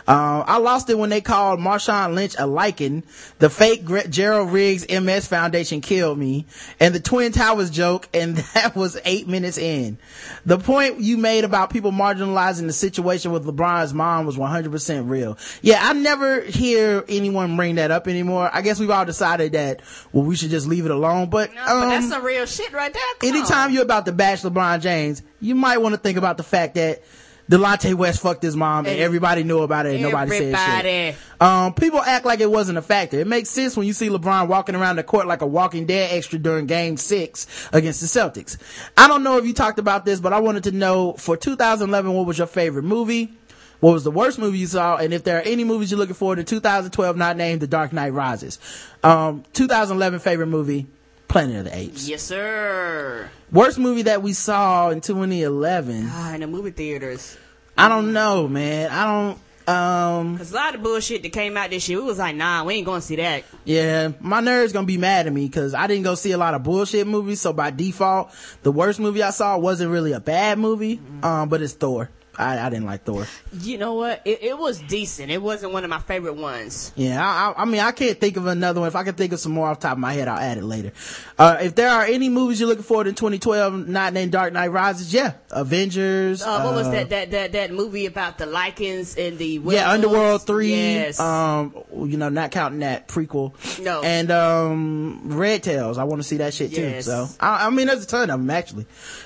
Uh, 0.07 0.43
I 0.47 0.57
lost 0.57 0.89
it 0.89 0.97
when 0.97 1.09
they 1.09 1.21
called 1.21 1.59
Marshawn 1.59 2.13
Lynch 2.13 2.35
a 2.35 2.43
Lycan. 2.43 3.03
The 3.39 3.49
fake 3.49 3.83
Gre- 3.83 4.07
Gerald 4.09 4.51
Riggs 4.51 4.85
MS 4.89 5.27
Foundation 5.27 5.81
killed 5.81 6.17
me. 6.17 6.45
And 6.79 6.95
the 6.95 6.99
Twin 6.99 7.31
Towers 7.31 7.69
joke, 7.69 8.07
and 8.13 8.37
that 8.53 8.75
was 8.75 8.97
eight 9.05 9.27
minutes 9.27 9.57
in. 9.57 9.97
The 10.45 10.57
point 10.57 10.99
you 11.01 11.17
made 11.17 11.43
about 11.43 11.69
people 11.69 11.91
marginalizing 11.91 12.67
the 12.67 12.73
situation 12.73 13.31
with 13.31 13.45
LeBron's 13.45 13.93
mom 13.93 14.25
was 14.25 14.37
100% 14.37 15.09
real. 15.09 15.37
Yeah, 15.61 15.79
I 15.81 15.93
never 15.93 16.41
hear 16.41 17.03
anyone 17.09 17.55
bring 17.57 17.75
that 17.75 17.91
up 17.91 18.07
anymore. 18.07 18.49
I 18.53 18.61
guess 18.61 18.79
we've 18.79 18.89
all 18.89 19.05
decided 19.05 19.51
that, 19.53 19.81
well, 20.13 20.23
we 20.23 20.35
should 20.35 20.49
just 20.51 20.67
leave 20.67 20.85
it 20.85 20.91
alone. 20.91 21.29
But, 21.29 21.53
No, 21.53 21.63
but 21.65 21.89
that's 21.89 22.05
um, 22.05 22.11
some 22.11 22.25
real 22.25 22.45
shit 22.45 22.71
right 22.71 22.93
there. 22.93 23.03
Come 23.19 23.29
anytime 23.35 23.67
on. 23.69 23.73
you're 23.73 23.83
about 23.83 24.05
to 24.05 24.11
bash 24.11 24.41
LeBron 24.43 24.81
James, 24.81 25.21
you 25.39 25.55
might 25.55 25.77
want 25.79 25.93
to 25.93 25.99
think 25.99 26.17
about 26.17 26.37
the 26.37 26.43
fact 26.43 26.75
that 26.75 27.03
Delonte 27.49 27.93
West 27.93 28.21
fucked 28.21 28.43
his 28.43 28.55
mom 28.55 28.79
and 28.79 28.87
And 28.87 28.99
everybody 28.99 29.43
knew 29.43 29.59
about 29.59 29.85
it 29.85 29.93
and 29.93 30.03
nobody 30.03 30.31
said 30.31 30.51
shit. 30.81 31.15
Um, 31.39 31.73
people 31.73 32.01
act 32.01 32.25
like 32.25 32.39
it 32.39 32.51
wasn't 32.51 32.77
a 32.77 32.81
factor. 32.81 33.19
It 33.19 33.27
makes 33.27 33.49
sense 33.49 33.77
when 33.77 33.87
you 33.87 33.93
see 33.93 34.09
LeBron 34.09 34.47
walking 34.47 34.75
around 34.75 34.97
the 34.97 35.03
court 35.03 35.27
like 35.27 35.41
a 35.41 35.47
Walking 35.47 35.85
Dead 35.85 36.11
extra 36.11 36.39
during 36.39 36.65
game 36.65 36.97
six 36.97 37.47
against 37.71 38.01
the 38.01 38.07
Celtics. 38.07 38.57
I 38.97 39.07
don't 39.07 39.23
know 39.23 39.37
if 39.37 39.45
you 39.45 39.53
talked 39.53 39.79
about 39.79 40.03
this, 40.05 40.19
but 40.19 40.33
I 40.33 40.39
wanted 40.39 40.63
to 40.65 40.71
know 40.71 41.13
for 41.13 41.37
2011, 41.37 42.11
what 42.13 42.25
was 42.25 42.37
your 42.37 42.47
favorite 42.47 42.83
movie? 42.83 43.33
What 43.79 43.93
was 43.93 44.03
the 44.03 44.11
worst 44.11 44.39
movie 44.39 44.57
you 44.57 44.67
saw? 44.67 44.97
And 44.97 45.13
if 45.13 45.23
there 45.23 45.37
are 45.37 45.43
any 45.43 45.63
movies 45.63 45.91
you're 45.91 45.99
looking 45.99 46.15
forward 46.15 46.37
to 46.37 46.43
2012 46.43 47.15
not 47.15 47.37
named 47.37 47.61
The 47.61 47.67
Dark 47.67 47.93
Knight 47.93 48.11
Rises. 48.11 48.59
Um, 49.03 49.43
2011 49.53 50.19
favorite 50.19 50.47
movie, 50.47 50.87
Planet 51.27 51.57
of 51.57 51.65
the 51.65 51.77
Apes. 51.77 52.07
Yes, 52.07 52.21
sir. 52.23 53.29
Worst 53.51 53.77
movie 53.79 54.03
that 54.03 54.21
we 54.21 54.33
saw 54.33 54.89
in 54.89 55.01
2011. 55.01 56.07
Ah, 56.09 56.33
in 56.33 56.41
the 56.41 56.47
movie 56.47 56.71
theaters. 56.71 57.37
I 57.77 57.89
don't 57.89 58.13
know, 58.13 58.47
man. 58.47 58.89
I 58.89 59.05
don't, 59.05 59.39
um, 59.67 60.37
Cause 60.37 60.51
a 60.53 60.55
lot 60.55 60.75
of 60.75 60.81
bullshit 60.81 61.23
that 61.23 61.33
came 61.33 61.57
out 61.57 61.69
this 61.69 61.87
year, 61.89 61.99
we 61.99 62.05
was 62.05 62.17
like, 62.17 62.35
nah, 62.35 62.63
we 62.63 62.75
ain't 62.75 62.85
gonna 62.85 63.01
see 63.01 63.17
that. 63.17 63.43
yeah, 63.65 64.13
my 64.21 64.39
nerd's 64.41 64.71
gonna 64.71 64.87
be 64.87 64.97
mad 64.97 65.27
at 65.27 65.33
me 65.33 65.45
because 65.45 65.73
I 65.73 65.87
didn't 65.87 66.03
go 66.03 66.15
see 66.15 66.31
a 66.31 66.37
lot 66.37 66.53
of 66.53 66.63
bullshit 66.63 67.05
movies. 67.05 67.41
So 67.41 67.51
by 67.53 67.71
default, 67.71 68.31
the 68.63 68.71
worst 68.71 68.99
movie 68.99 69.21
I 69.21 69.31
saw 69.31 69.57
wasn't 69.57 69.91
really 69.91 70.13
a 70.13 70.21
bad 70.21 70.57
movie, 70.57 71.01
um, 71.21 71.49
but 71.49 71.61
it's 71.61 71.73
Thor. 71.73 72.09
I, 72.37 72.59
I 72.59 72.69
didn't 72.69 72.85
like 72.85 73.03
Thor. 73.03 73.25
You 73.61 73.77
know 73.77 73.95
what? 73.95 74.21
It, 74.25 74.43
it 74.43 74.57
was 74.57 74.79
decent. 74.79 75.31
It 75.31 75.41
wasn't 75.41 75.73
one 75.73 75.83
of 75.83 75.89
my 75.89 75.99
favorite 75.99 76.35
ones. 76.35 76.91
Yeah, 76.95 77.25
I, 77.25 77.51
I, 77.51 77.63
I 77.63 77.65
mean, 77.65 77.81
I 77.81 77.91
can't 77.91 78.19
think 78.19 78.37
of 78.37 78.45
another 78.45 78.79
one. 78.81 78.87
If 78.87 78.95
I 78.95 79.03
can 79.03 79.15
think 79.15 79.33
of 79.33 79.39
some 79.39 79.53
more 79.53 79.67
off 79.67 79.79
the 79.79 79.87
top 79.87 79.93
of 79.93 79.99
my 79.99 80.13
head, 80.13 80.27
I'll 80.27 80.37
add 80.39 80.57
it 80.57 80.63
later. 80.63 80.91
Uh, 81.39 81.57
if 81.61 81.75
there 81.75 81.89
are 81.89 82.03
any 82.03 82.29
movies 82.29 82.59
you're 82.59 82.69
looking 82.69 82.83
forward 82.83 83.07
in 83.07 83.15
2012, 83.15 83.87
not 83.87 84.13
named 84.13 84.31
Dark 84.31 84.53
Knight 84.53 84.71
Rises, 84.71 85.13
yeah, 85.13 85.33
Avengers. 85.51 86.41
Uh, 86.43 86.61
what 86.61 86.75
was 86.75 86.87
uh, 86.87 86.91
that, 86.91 87.09
that 87.09 87.31
that 87.31 87.51
that 87.53 87.71
movie 87.71 88.05
about 88.05 88.37
the 88.37 88.45
Lycans 88.45 89.17
and 89.17 89.37
the 89.37 89.59
Yeah. 89.63 89.89
Underworld 89.89 90.45
three. 90.45 90.69
Yes. 90.69 91.19
Um, 91.19 91.73
you 91.95 92.17
know, 92.17 92.29
not 92.29 92.51
counting 92.51 92.79
that 92.79 93.07
prequel. 93.07 93.53
No. 93.83 94.01
And 94.03 94.29
um, 94.31 95.21
Red 95.25 95.63
Tails. 95.63 95.97
I 95.97 96.03
want 96.03 96.21
to 96.21 96.27
see 96.27 96.37
that 96.37 96.53
shit 96.53 96.73
too. 96.73 97.01
So 97.01 97.27
I, 97.39 97.67
I 97.67 97.69
mean, 97.69 97.87
there's 97.87 98.03
a 98.03 98.07
ton 98.07 98.29
of 98.29 98.39
them 98.39 98.49
actually. 98.49 98.85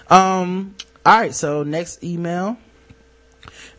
Um, 0.10 0.76
all 1.06 1.20
right. 1.20 1.34
So 1.34 1.64
next 1.64 2.04
email. 2.04 2.58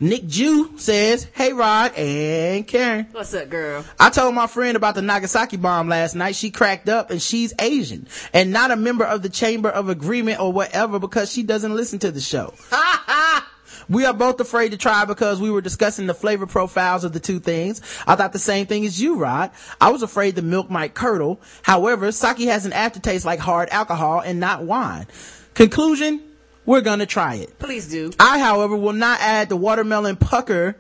Nick 0.03 0.27
Jew 0.27 0.73
says, 0.79 1.29
"Hey 1.33 1.53
Rod 1.53 1.95
and 1.95 2.66
Karen." 2.66 3.07
What's 3.12 3.33
up, 3.35 3.49
girl? 3.49 3.85
I 4.01 4.11
told 4.11 4.35
my 4.35 4.49
friend 4.49 4.77
about 4.77 4.97
the 4.97 5.03
Nagasaki 5.03 5.57
bomb 5.57 5.89
last 5.89 6.16
night. 6.16 6.35
She 6.35 6.51
cracked 6.51 6.89
up 6.89 7.12
and 7.12 7.23
she's 7.23 7.55
Asian 7.61 8.09
and 8.33 8.51
not 8.51 8.73
a 8.73 8.77
member 8.77 9.05
of 9.05 9.23
the 9.23 9.29
Chamber 9.29 9.69
of 9.69 9.89
Agreement 9.89 10.41
or 10.41 10.53
whatever 10.53 10.99
because 10.99 11.31
she 11.31 11.45
doesn't 11.45 11.77
listen 11.77 12.01
to 12.01 12.11
the 12.11 12.20
show. 12.20 12.53
We 13.89 14.05
are 14.07 14.15
both 14.15 14.41
afraid 14.41 14.70
to 14.70 14.77
try 14.77 15.05
because 15.05 15.41
we 15.41 15.51
were 15.51 15.61
discussing 15.61 16.07
the 16.07 16.15
flavor 16.15 16.47
profiles 16.47 17.05
of 17.05 17.12
the 17.12 17.20
two 17.20 17.41
things. 17.41 17.81
I 18.07 18.15
thought 18.15 18.33
the 18.33 18.39
same 18.39 18.66
thing 18.66 18.87
as 18.87 19.01
you, 19.01 19.16
Rod. 19.16 19.51
I 19.81 19.91
was 19.91 20.03
afraid 20.03 20.37
the 20.37 20.43
milk 20.43 20.70
might 20.70 20.95
curdle. 20.95 21.41
However, 21.62 22.11
sake 22.12 22.39
has 22.39 22.65
an 22.65 22.73
aftertaste 22.73 23.27
like 23.27 23.41
hard 23.41 23.69
alcohol 23.70 24.20
and 24.20 24.39
not 24.39 24.62
wine. 24.62 25.09
Conclusion, 25.55 26.23
we're 26.64 26.80
gonna 26.80 27.06
try 27.06 27.36
it. 27.36 27.59
Please 27.59 27.89
do. 27.89 28.12
I, 28.18 28.39
however, 28.39 28.76
will 28.76 28.93
not 28.93 29.20
add 29.20 29.48
the 29.48 29.56
watermelon 29.56 30.16
pucker 30.16 30.76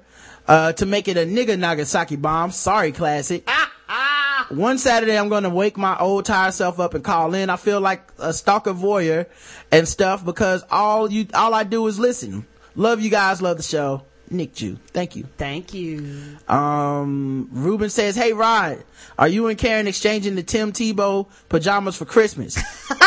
uh, 0.46 0.72
to 0.74 0.86
make 0.86 1.08
it 1.08 1.16
a 1.16 1.26
nigga 1.26 1.58
Nagasaki 1.58 2.16
bomb. 2.16 2.50
Sorry, 2.50 2.92
classic. 2.92 3.48
Ah, 3.94 4.46
ah. 4.48 4.54
One 4.54 4.78
Saturday, 4.78 5.18
I'm 5.18 5.28
to 5.28 5.50
wake 5.50 5.76
my 5.76 5.98
old 5.98 6.24
tired 6.24 6.54
self 6.54 6.80
up 6.80 6.94
and 6.94 7.04
call 7.04 7.34
in. 7.34 7.50
I 7.50 7.56
feel 7.56 7.80
like 7.80 8.10
a 8.18 8.32
stalker 8.32 8.72
voyeur 8.72 9.26
and 9.70 9.86
stuff 9.86 10.24
because 10.24 10.64
all 10.70 11.10
you, 11.10 11.26
all 11.34 11.52
I 11.52 11.64
do 11.64 11.86
is 11.86 11.98
listen. 11.98 12.46
Love 12.74 13.00
you 13.00 13.10
guys. 13.10 13.42
Love 13.42 13.58
the 13.58 13.62
show. 13.62 14.02
Nick 14.30 14.54
Jew. 14.54 14.78
Thank 14.88 15.14
you. 15.16 15.24
Thank 15.36 15.74
you. 15.74 16.38
Um, 16.48 17.48
Ruben 17.52 17.90
says, 17.90 18.16
Hey 18.16 18.32
Rod, 18.32 18.82
are 19.18 19.28
you 19.28 19.46
and 19.48 19.58
Karen 19.58 19.86
exchanging 19.86 20.34
the 20.36 20.42
Tim 20.42 20.72
Tebow 20.72 21.28
pajamas 21.48 21.96
for 21.96 22.06
Christmas? 22.06 22.56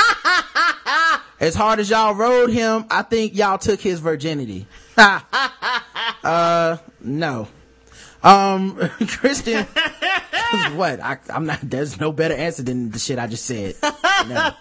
as 1.45 1.53
hard 1.53 1.79
as 1.79 1.91
y'all 1.91 2.15
rode 2.15 2.49
him, 2.49 2.85
I 2.89 3.03
think 3.03 3.35
y'all 3.35 3.59
took 3.59 3.79
his 3.79 3.99
virginity. 3.99 4.65
uh, 4.97 6.77
no. 6.99 7.47
Um, 8.25 8.75
Kristen, 9.07 9.65
what? 10.73 10.99
I, 10.99 11.19
I'm 11.29 11.45
not, 11.45 11.59
there's 11.61 11.99
no 11.99 12.11
better 12.11 12.33
answer 12.33 12.63
than 12.63 12.89
the 12.89 12.97
shit 12.97 13.19
I 13.19 13.27
just 13.27 13.45
said. 13.45 13.75
No. 14.27 14.51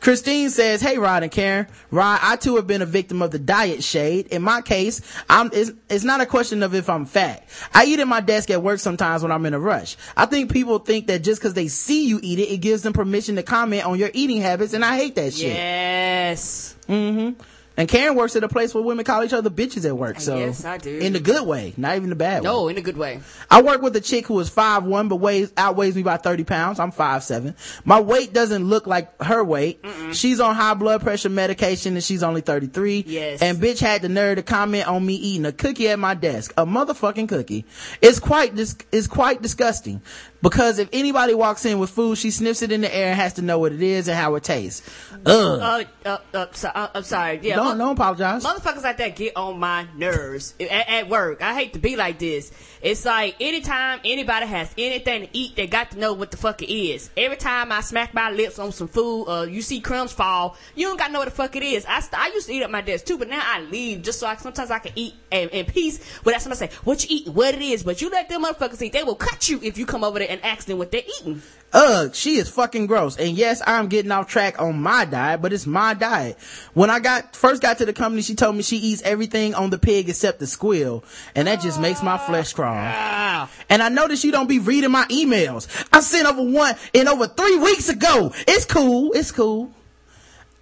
Christine 0.00 0.50
says, 0.50 0.82
Hey 0.82 0.98
Rod 0.98 1.22
and 1.22 1.32
Karen, 1.32 1.66
Rod, 1.90 2.20
I 2.22 2.36
too 2.36 2.56
have 2.56 2.66
been 2.66 2.82
a 2.82 2.86
victim 2.86 3.22
of 3.22 3.30
the 3.30 3.38
diet 3.38 3.82
shade. 3.82 4.26
In 4.26 4.42
my 4.42 4.60
case, 4.60 5.00
I'm, 5.30 5.48
it's, 5.54 5.72
it's 5.88 6.04
not 6.04 6.20
a 6.20 6.26
question 6.26 6.62
of 6.62 6.74
if 6.74 6.90
I'm 6.90 7.06
fat. 7.06 7.48
I 7.72 7.86
eat 7.86 7.98
at 7.98 8.06
my 8.06 8.20
desk 8.20 8.50
at 8.50 8.62
work 8.62 8.78
sometimes 8.78 9.22
when 9.22 9.32
I'm 9.32 9.46
in 9.46 9.54
a 9.54 9.58
rush. 9.58 9.96
I 10.14 10.26
think 10.26 10.52
people 10.52 10.78
think 10.78 11.06
that 11.06 11.22
just 11.22 11.40
cause 11.40 11.54
they 11.54 11.68
see 11.68 12.06
you 12.06 12.20
eat 12.22 12.38
it, 12.38 12.52
it 12.52 12.58
gives 12.58 12.82
them 12.82 12.92
permission 12.92 13.36
to 13.36 13.42
comment 13.42 13.86
on 13.86 13.98
your 13.98 14.10
eating 14.12 14.42
habits 14.42 14.74
and 14.74 14.84
I 14.84 14.96
hate 14.98 15.14
that 15.14 15.32
shit. 15.32 15.54
Yes. 15.54 16.76
Mm-hmm. 16.88 17.40
And 17.76 17.88
Karen 17.88 18.16
works 18.16 18.36
at 18.36 18.44
a 18.44 18.48
place 18.48 18.74
where 18.74 18.84
women 18.84 19.04
call 19.04 19.24
each 19.24 19.32
other 19.32 19.48
bitches 19.50 19.86
at 19.86 19.96
work. 19.96 20.16
Uh, 20.16 20.20
so 20.20 20.36
Yes, 20.36 20.64
I 20.64 20.76
do. 20.78 20.98
In 20.98 21.12
the 21.14 21.20
good 21.20 21.46
way, 21.46 21.72
not 21.76 21.96
even 21.96 22.10
the 22.10 22.14
bad 22.16 22.42
way. 22.42 22.44
No, 22.44 22.68
in 22.68 22.76
a 22.76 22.82
good 22.82 22.96
way. 22.96 23.20
I 23.50 23.62
work 23.62 23.80
with 23.80 23.96
a 23.96 24.00
chick 24.00 24.26
who 24.26 24.38
is 24.40 24.48
five 24.48 24.84
one 24.84 25.08
but 25.08 25.16
weighs 25.16 25.52
outweighs 25.56 25.96
me 25.96 26.02
by 26.02 26.16
thirty 26.18 26.44
pounds. 26.44 26.78
I'm 26.78 26.90
five 26.90 27.22
seven. 27.24 27.54
My 27.84 28.00
weight 28.00 28.32
doesn't 28.32 28.64
look 28.68 28.86
like 28.86 29.20
her 29.22 29.42
weight. 29.42 29.84
She's 30.12 30.38
on 30.40 30.54
high 30.54 30.74
blood 30.74 31.00
pressure 31.02 31.28
medication 31.30 31.94
and 31.94 32.04
she's 32.04 32.22
only 32.22 32.40
thirty 32.42 32.66
three. 32.66 33.04
Yes. 33.06 33.40
And 33.40 33.58
bitch 33.58 33.80
had 33.80 34.02
the 34.02 34.08
nerve 34.08 34.36
to 34.36 34.42
comment 34.42 34.86
on 34.86 35.04
me 35.04 35.14
eating 35.14 35.46
a 35.46 35.52
cookie 35.52 35.88
at 35.88 35.98
my 35.98 36.14
desk. 36.14 36.52
A 36.56 36.66
motherfucking 36.66 37.28
cookie. 37.28 37.64
It's 38.00 38.18
quite 38.18 38.54
dis- 38.54 38.76
it's 38.92 39.06
quite 39.06 39.40
disgusting. 39.42 40.02
Because 40.42 40.80
if 40.80 40.88
anybody 40.92 41.34
walks 41.34 41.64
in 41.64 41.78
with 41.78 41.90
food, 41.90 42.18
she 42.18 42.32
sniffs 42.32 42.62
it 42.62 42.72
in 42.72 42.80
the 42.80 42.92
air 42.92 43.10
and 43.12 43.20
has 43.20 43.34
to 43.34 43.42
know 43.42 43.60
what 43.60 43.70
it 43.70 43.80
is 43.80 44.08
and 44.08 44.18
how 44.18 44.34
it 44.34 44.42
tastes. 44.42 44.82
Ugh. 45.24 45.60
Uh, 46.04 46.08
uh, 46.08 46.18
uh, 46.34 46.46
so, 46.52 46.68
uh, 46.68 46.88
I'm 46.94 47.02
sorry. 47.02 47.40
Yeah. 47.42 47.56
don't 47.56 47.78
don't 47.78 47.92
apologize. 47.92 48.44
Motherfuckers 48.44 48.82
like 48.82 48.96
that 48.96 49.16
get 49.16 49.36
on 49.36 49.58
my 49.58 49.86
nerves 49.96 50.54
at, 50.60 50.88
at 50.88 51.08
work. 51.08 51.42
I 51.42 51.54
hate 51.54 51.74
to 51.74 51.78
be 51.78 51.96
like 51.96 52.18
this. 52.18 52.52
It's 52.80 53.04
like 53.04 53.36
anytime 53.40 54.00
anybody 54.04 54.46
has 54.46 54.74
anything 54.76 55.22
to 55.22 55.28
eat, 55.32 55.56
they 55.56 55.66
got 55.66 55.92
to 55.92 55.98
know 55.98 56.12
what 56.12 56.30
the 56.30 56.36
fuck 56.36 56.62
it 56.62 56.72
is. 56.72 57.10
Every 57.16 57.36
time 57.36 57.70
I 57.70 57.80
smack 57.80 58.14
my 58.14 58.30
lips 58.30 58.58
on 58.58 58.72
some 58.72 58.88
food, 58.88 59.26
uh, 59.26 59.42
you 59.42 59.62
see 59.62 59.80
crumbs 59.80 60.12
fall, 60.12 60.56
you 60.74 60.86
don't 60.88 60.98
got 60.98 61.08
to 61.08 61.12
know 61.12 61.20
what 61.20 61.26
the 61.26 61.34
fuck 61.34 61.54
it 61.56 61.62
is. 61.62 61.86
I, 61.86 62.00
st- 62.00 62.20
I 62.20 62.28
used 62.28 62.48
to 62.48 62.54
eat 62.54 62.62
at 62.62 62.70
my 62.70 62.80
desk 62.80 63.04
too, 63.04 63.18
but 63.18 63.28
now 63.28 63.42
I 63.42 63.60
leave 63.60 64.02
just 64.02 64.18
so 64.18 64.26
I 64.26 64.36
sometimes 64.36 64.70
I 64.70 64.80
can 64.80 64.92
eat 64.96 65.14
in, 65.30 65.48
in 65.50 65.66
peace 65.66 66.00
without 66.24 66.42
somebody 66.42 66.66
say 66.66 66.76
what 66.84 67.08
you 67.08 67.16
eat, 67.18 67.28
what 67.28 67.54
it 67.54 67.62
is. 67.62 67.82
But 67.84 68.02
you 68.02 68.10
let 68.10 68.28
them 68.28 68.44
motherfuckers 68.44 68.82
eat, 68.82 68.92
they 68.92 69.04
will 69.04 69.14
cut 69.14 69.48
you 69.48 69.60
if 69.62 69.78
you 69.78 69.86
come 69.86 70.02
over 70.02 70.18
there 70.18 70.28
and 70.30 70.42
ask 70.44 70.66
them 70.66 70.78
what 70.78 70.90
they're 70.90 71.02
eating. 71.20 71.42
Ugh, 71.72 72.14
she 72.14 72.36
is 72.36 72.50
fucking 72.50 72.86
gross. 72.86 73.16
And 73.16 73.36
yes, 73.36 73.62
I'm 73.66 73.88
getting 73.88 74.10
off 74.10 74.28
track 74.28 74.60
on 74.60 74.80
my 74.80 75.04
diet, 75.04 75.40
but 75.40 75.52
it's 75.52 75.66
my 75.66 75.94
diet. 75.94 76.38
When 76.74 76.90
I 76.90 77.00
got, 77.00 77.34
first 77.34 77.62
got 77.62 77.78
to 77.78 77.86
the 77.86 77.92
company, 77.92 78.22
she 78.22 78.34
told 78.34 78.56
me 78.56 78.62
she 78.62 78.76
eats 78.76 79.02
everything 79.02 79.54
on 79.54 79.70
the 79.70 79.78
pig 79.78 80.08
except 80.08 80.38
the 80.38 80.46
squeal. 80.46 81.02
And 81.34 81.48
that 81.48 81.60
just 81.60 81.80
makes 81.80 82.02
my 82.02 82.18
flesh 82.18 82.52
crawl. 82.52 82.74
Ah. 82.76 83.50
And 83.70 83.82
I 83.82 83.88
noticed 83.88 84.24
you 84.24 84.32
don't 84.32 84.48
be 84.48 84.58
reading 84.58 84.90
my 84.90 85.04
emails. 85.04 85.66
I 85.92 86.00
sent 86.00 86.26
over 86.26 86.42
one 86.42 86.74
in 86.92 87.08
over 87.08 87.26
three 87.26 87.58
weeks 87.58 87.88
ago. 87.88 88.32
It's 88.46 88.66
cool. 88.66 89.12
It's 89.12 89.32
cool. 89.32 89.72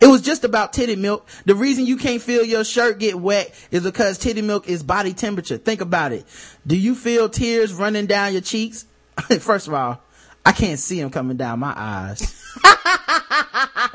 It 0.01 0.07
was 0.07 0.23
just 0.23 0.45
about 0.45 0.73
titty 0.73 0.97
milk. 0.97 1.28
The 1.45 1.55
reason 1.55 1.85
you 1.85 1.99
can't 1.99 2.23
feel 2.23 2.43
your 2.43 2.65
shirt 2.65 2.99
get 2.99 3.20
wet 3.20 3.55
is 3.70 3.82
because 3.82 4.16
titty 4.16 4.41
milk 4.41 4.66
is 4.66 4.82
body 4.82 5.12
temperature. 5.12 5.59
Think 5.59 5.82
about 5.82 6.12
it. 6.12 6.24
Do 6.66 6.77
you 6.77 6.95
feel 6.95 7.28
tears 7.28 7.74
running 7.74 8.07
down 8.07 8.32
your 8.32 8.41
cheeks? 8.41 8.87
First 9.41 9.69
of 9.69 9.74
all, 9.74 10.03
I 10.45 10.53
can't 10.53 10.79
see 10.79 11.01
them 11.01 11.11
coming 11.11 11.37
down 11.37 11.59
my 11.59 11.75
eyes. 11.77 12.45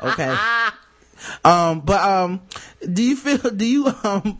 okay. 0.02 0.36
Um, 1.44 1.80
but, 1.80 2.00
um, 2.00 2.42
do 2.92 3.02
you 3.02 3.16
feel, 3.16 3.50
do 3.50 3.66
you, 3.66 3.92
um, 4.04 4.38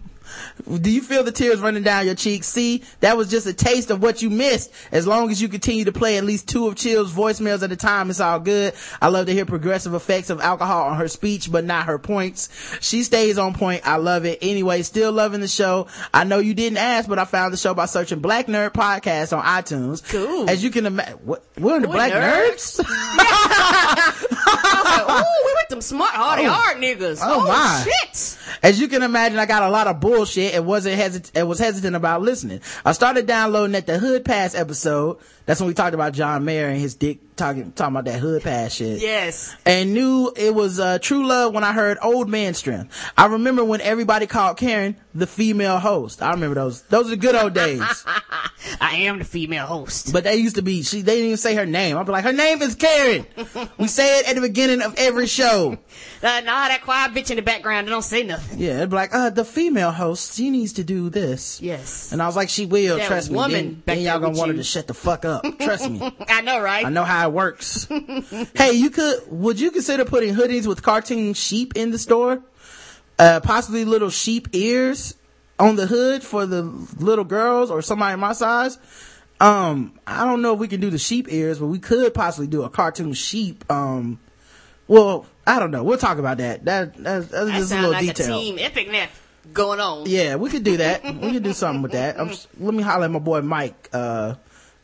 do 0.66 0.90
you 0.90 1.00
feel 1.00 1.22
the 1.22 1.32
tears 1.32 1.60
running 1.60 1.82
down 1.82 2.06
your 2.06 2.14
cheeks? 2.14 2.46
See, 2.46 2.82
that 3.00 3.16
was 3.16 3.30
just 3.30 3.46
a 3.46 3.52
taste 3.52 3.90
of 3.90 4.02
what 4.02 4.22
you 4.22 4.30
missed. 4.30 4.72
As 4.90 5.06
long 5.06 5.30
as 5.30 5.40
you 5.40 5.48
continue 5.48 5.84
to 5.84 5.92
play 5.92 6.18
at 6.18 6.24
least 6.24 6.48
two 6.48 6.66
of 6.66 6.76
Chill's 6.76 7.12
voicemails 7.12 7.62
at 7.62 7.70
a 7.72 7.76
time, 7.76 8.10
it's 8.10 8.20
all 8.20 8.40
good. 8.40 8.74
I 9.00 9.08
love 9.08 9.26
to 9.26 9.32
hear 9.32 9.46
progressive 9.46 9.94
effects 9.94 10.30
of 10.30 10.40
alcohol 10.40 10.88
on 10.88 10.96
her 10.96 11.08
speech, 11.08 11.50
but 11.50 11.64
not 11.64 11.86
her 11.86 11.98
points. 11.98 12.48
She 12.80 13.02
stays 13.02 13.38
on 13.38 13.54
point. 13.54 13.86
I 13.86 13.96
love 13.96 14.24
it. 14.24 14.38
Anyway, 14.42 14.82
still 14.82 15.12
loving 15.12 15.40
the 15.40 15.48
show. 15.48 15.86
I 16.12 16.24
know 16.24 16.38
you 16.38 16.54
didn't 16.54 16.78
ask, 16.78 17.08
but 17.08 17.18
I 17.18 17.24
found 17.24 17.52
the 17.52 17.58
show 17.58 17.74
by 17.74 17.86
searching 17.86 18.20
Black 18.20 18.46
Nerd 18.46 18.72
Podcast 18.72 19.36
on 19.36 19.44
iTunes. 19.44 20.06
Cool. 20.08 20.50
As 20.50 20.64
you 20.64 20.70
can 20.70 20.86
imagine, 20.86 21.18
we're 21.24 21.76
in 21.76 21.82
the 21.82 21.88
Black 21.88 22.12
nerds? 22.12 22.80
Nerds? 22.80 24.32
I 24.46 24.82
was 25.06 25.08
like, 25.08 25.18
ooh, 25.20 25.46
we 25.46 25.52
with 25.54 25.68
them 25.68 25.80
smart, 25.80 26.10
hardy 26.14 26.44
Oh. 26.46 26.50
hard 26.50 26.78
niggas. 26.78 27.18
Oh, 27.22 27.42
oh, 27.44 27.48
my. 27.48 27.84
shit. 27.84 28.38
As 28.62 28.80
you 28.80 28.88
can 28.88 29.02
imagine, 29.02 29.38
I 29.38 29.46
got 29.46 29.62
a 29.62 29.68
lot 29.68 29.86
of 29.86 30.00
bullshit 30.00 30.54
and 30.54 30.66
wasn't 30.66 30.98
hesit- 31.00 31.30
and 31.34 31.48
was 31.48 31.58
hesitant 31.58 31.94
about 31.96 32.22
listening. 32.22 32.60
I 32.84 32.92
started 32.92 33.26
downloading 33.26 33.74
at 33.76 33.86
the 33.86 33.98
Hood 33.98 34.24
Pass 34.24 34.54
episode. 34.54 35.18
That's 35.44 35.60
when 35.60 35.68
we 35.68 35.74
talked 35.74 35.94
about 35.94 36.12
John 36.14 36.44
Mayer 36.44 36.68
and 36.68 36.80
his 36.80 36.94
dick 36.94 37.18
talking, 37.36 37.72
talking 37.72 37.94
about 37.94 38.04
that 38.06 38.18
Hood 38.20 38.42
Pass 38.42 38.74
shit. 38.74 39.00
Yes. 39.00 39.54
And 39.64 39.92
knew 39.94 40.32
it 40.36 40.54
was, 40.54 40.80
uh, 40.80 40.98
true 40.98 41.26
love 41.26 41.54
when 41.54 41.64
I 41.64 41.72
heard 41.72 41.98
Old 42.02 42.28
Man 42.28 42.54
Strength. 42.54 43.12
I 43.16 43.26
remember 43.26 43.64
when 43.64 43.80
everybody 43.80 44.26
called 44.26 44.56
Karen 44.56 44.96
the 45.14 45.26
female 45.26 45.78
host. 45.78 46.22
I 46.22 46.30
remember 46.32 46.54
those. 46.54 46.82
Those 46.82 47.06
are 47.06 47.10
the 47.10 47.16
good 47.16 47.34
old 47.34 47.54
days. 47.54 47.80
I 48.80 48.96
am 48.96 49.18
the 49.18 49.24
female 49.24 49.66
host. 49.66 50.12
But 50.12 50.24
they 50.24 50.36
used 50.36 50.56
to 50.56 50.62
be, 50.62 50.82
she, 50.82 51.02
they 51.02 51.12
didn't 51.14 51.26
even 51.26 51.36
say 51.36 51.54
her 51.54 51.66
name. 51.66 51.96
I'd 51.96 52.06
be 52.06 52.12
like, 52.12 52.24
her 52.24 52.32
name 52.32 52.60
is 52.62 52.74
Karen. 52.74 53.26
we 53.78 53.88
say 53.88 54.20
it 54.20 54.28
at 54.28 54.34
the 54.34 54.40
beginning 54.40 54.82
of 54.82 54.94
every 54.98 55.26
show. 55.26 55.78
Uh, 56.22 56.40
nah, 56.44 56.68
that 56.68 56.80
quiet 56.82 57.12
bitch 57.12 57.30
in 57.30 57.36
the 57.36 57.42
background, 57.42 57.86
they 57.86 57.90
don't 57.90 58.02
say 58.02 58.22
nothing. 58.22 58.58
Yeah, 58.58 58.78
it'd 58.78 58.90
be 58.90 58.96
like, 58.96 59.14
uh, 59.14 59.30
the 59.30 59.44
female 59.44 59.90
host, 59.90 60.34
she 60.34 60.50
needs 60.50 60.74
to 60.74 60.84
do 60.84 61.08
this. 61.10 61.60
Yes. 61.62 62.12
And 62.12 62.22
I 62.22 62.26
was 62.26 62.36
like, 62.36 62.48
she 62.48 62.66
will, 62.66 62.98
That 62.98 63.06
trust 63.06 63.30
me. 63.30 63.36
woman 63.36 63.52
Then, 63.52 63.74
back 63.74 63.96
then 63.96 64.04
y'all 64.04 64.18
gonna 64.20 64.36
want 64.38 64.50
her 64.50 64.56
to 64.56 64.62
shut 64.62 64.86
the 64.86 64.94
fuck 64.94 65.24
up. 65.24 65.44
Trust 65.58 65.90
me. 65.90 66.00
I 66.28 66.40
know, 66.42 66.60
right? 66.60 66.84
I 66.84 66.90
know 66.90 67.04
how 67.04 67.25
it 67.26 67.32
works. 67.32 67.84
hey, 68.54 68.72
you 68.72 68.90
could, 68.90 69.20
would 69.28 69.60
you 69.60 69.70
consider 69.70 70.04
putting 70.04 70.34
hoodies 70.34 70.66
with 70.66 70.82
cartoon 70.82 71.34
sheep 71.34 71.74
in 71.76 71.90
the 71.90 71.98
store? 71.98 72.42
Uh, 73.18 73.40
possibly 73.40 73.84
little 73.84 74.10
sheep 74.10 74.48
ears 74.52 75.14
on 75.58 75.76
the 75.76 75.86
hood 75.86 76.22
for 76.22 76.46
the 76.46 76.62
little 76.98 77.24
girls 77.24 77.70
or 77.70 77.82
somebody 77.82 78.16
my 78.16 78.32
size. 78.32 78.78
Um, 79.40 79.98
I 80.06 80.24
don't 80.24 80.42
know 80.42 80.54
if 80.54 80.60
we 80.60 80.68
can 80.68 80.80
do 80.80 80.90
the 80.90 80.98
sheep 80.98 81.26
ears, 81.30 81.58
but 81.58 81.66
we 81.66 81.78
could 81.78 82.14
possibly 82.14 82.46
do 82.46 82.62
a 82.62 82.70
cartoon 82.70 83.12
sheep. 83.12 83.70
Um, 83.70 84.18
well, 84.88 85.26
I 85.46 85.58
don't 85.58 85.70
know. 85.70 85.84
We'll 85.84 85.98
talk 85.98 86.18
about 86.18 86.38
that. 86.38 86.64
That, 86.64 86.96
that's, 86.96 87.28
that's 87.28 87.46
that 87.46 87.58
just 87.58 87.72
a 87.72 87.76
little 87.76 87.90
like 87.90 88.06
detail. 88.06 88.36
a 88.36 88.40
team 88.40 88.56
epic 88.58 88.90
net. 88.90 89.10
going 89.52 89.80
on. 89.80 90.04
Yeah, 90.06 90.36
we 90.36 90.50
could 90.50 90.64
do 90.64 90.78
that. 90.78 91.04
we 91.04 91.32
could 91.32 91.42
do 91.42 91.52
something 91.52 91.82
with 91.82 91.92
that. 91.92 92.18
I'm, 92.18 92.28
let 92.58 92.74
me 92.74 92.82
holler 92.82 93.04
at 93.04 93.10
my 93.10 93.18
boy 93.18 93.42
Mike, 93.42 93.90
uh, 93.92 94.34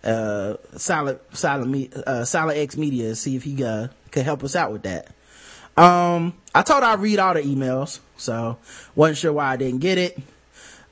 uh, 0.05 0.55
Silent, 0.77 1.21
Silent, 1.33 1.95
uh, 2.07 2.25
X 2.55 2.77
Media, 2.77 3.15
see 3.15 3.37
if 3.37 3.43
he, 3.45 3.63
uh, 3.65 3.89
could 4.11 4.25
help 4.25 4.43
us 4.45 4.55
out 4.57 4.73
with 4.73 4.83
that. 4.83 5.09
Um, 5.77 6.35
I 6.55 6.63
told 6.63 6.83
I'd 6.83 7.01
read 7.01 7.19
all 7.19 7.35
the 7.35 7.43
emails, 7.43 8.01
so 8.17 8.59
wasn't 8.95 9.19
sure 9.19 9.33
why 9.33 9.53
I 9.53 9.57
didn't 9.57 9.81
get 9.81 9.97
it. 9.99 10.19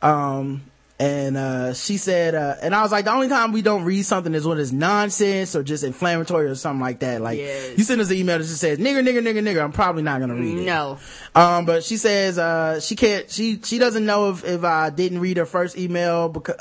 Um, 0.00 0.62
and, 0.98 1.36
uh, 1.36 1.72
she 1.72 1.96
said, 1.96 2.34
uh, 2.34 2.56
and 2.62 2.74
I 2.74 2.82
was 2.82 2.92
like, 2.92 3.06
the 3.06 3.12
only 3.12 3.28
time 3.28 3.52
we 3.52 3.62
don't 3.62 3.84
read 3.84 4.02
something 4.04 4.34
is 4.34 4.46
when 4.46 4.58
it's 4.58 4.70
nonsense 4.72 5.56
or 5.56 5.62
just 5.62 5.82
inflammatory 5.82 6.46
or 6.46 6.54
something 6.54 6.80
like 6.80 7.00
that. 7.00 7.22
Like, 7.22 7.38
Yes. 7.38 7.78
you 7.78 7.84
send 7.84 8.02
us 8.02 8.10
an 8.10 8.16
email 8.16 8.36
that 8.38 8.44
just 8.44 8.60
says, 8.60 8.78
nigger, 8.78 9.02
nigger, 9.06 9.22
nigger, 9.22 9.42
nigger. 9.42 9.62
I'm 9.64 9.72
probably 9.72 10.02
not 10.02 10.20
gonna 10.20 10.34
read 10.34 10.58
it. 10.58 10.64
No. 10.66 10.98
Um, 11.34 11.64
but 11.64 11.84
she 11.84 11.96
says, 11.96 12.38
uh, 12.38 12.80
she 12.80 12.96
can't, 12.96 13.30
she, 13.30 13.60
she 13.64 13.78
doesn't 13.78 14.04
know 14.04 14.30
if, 14.30 14.44
if 14.44 14.62
I 14.62 14.90
didn't 14.90 15.20
read 15.20 15.38
her 15.38 15.46
first 15.46 15.78
email 15.78 16.28
because, 16.28 16.56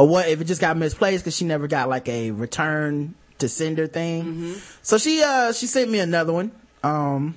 or, 0.00 0.08
what, 0.08 0.28
if 0.28 0.40
it 0.40 0.44
just 0.44 0.60
got 0.60 0.76
misplaced 0.76 1.24
because 1.24 1.36
she 1.36 1.44
never 1.44 1.68
got 1.68 1.88
like 1.88 2.08
a 2.08 2.30
return 2.30 3.14
to 3.38 3.48
sender 3.48 3.86
thing. 3.86 4.54
So 4.82 4.98
she, 4.98 5.22
uh, 5.22 5.52
she 5.52 5.66
sent 5.66 5.90
me 5.90 5.98
another 5.98 6.32
one. 6.32 6.52
Um, 6.82 7.36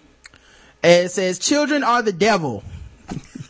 and 0.82 1.06
it 1.06 1.10
says, 1.10 1.40
children 1.40 1.84
are 1.84 2.02
the 2.02 2.14
devil. 2.14 2.64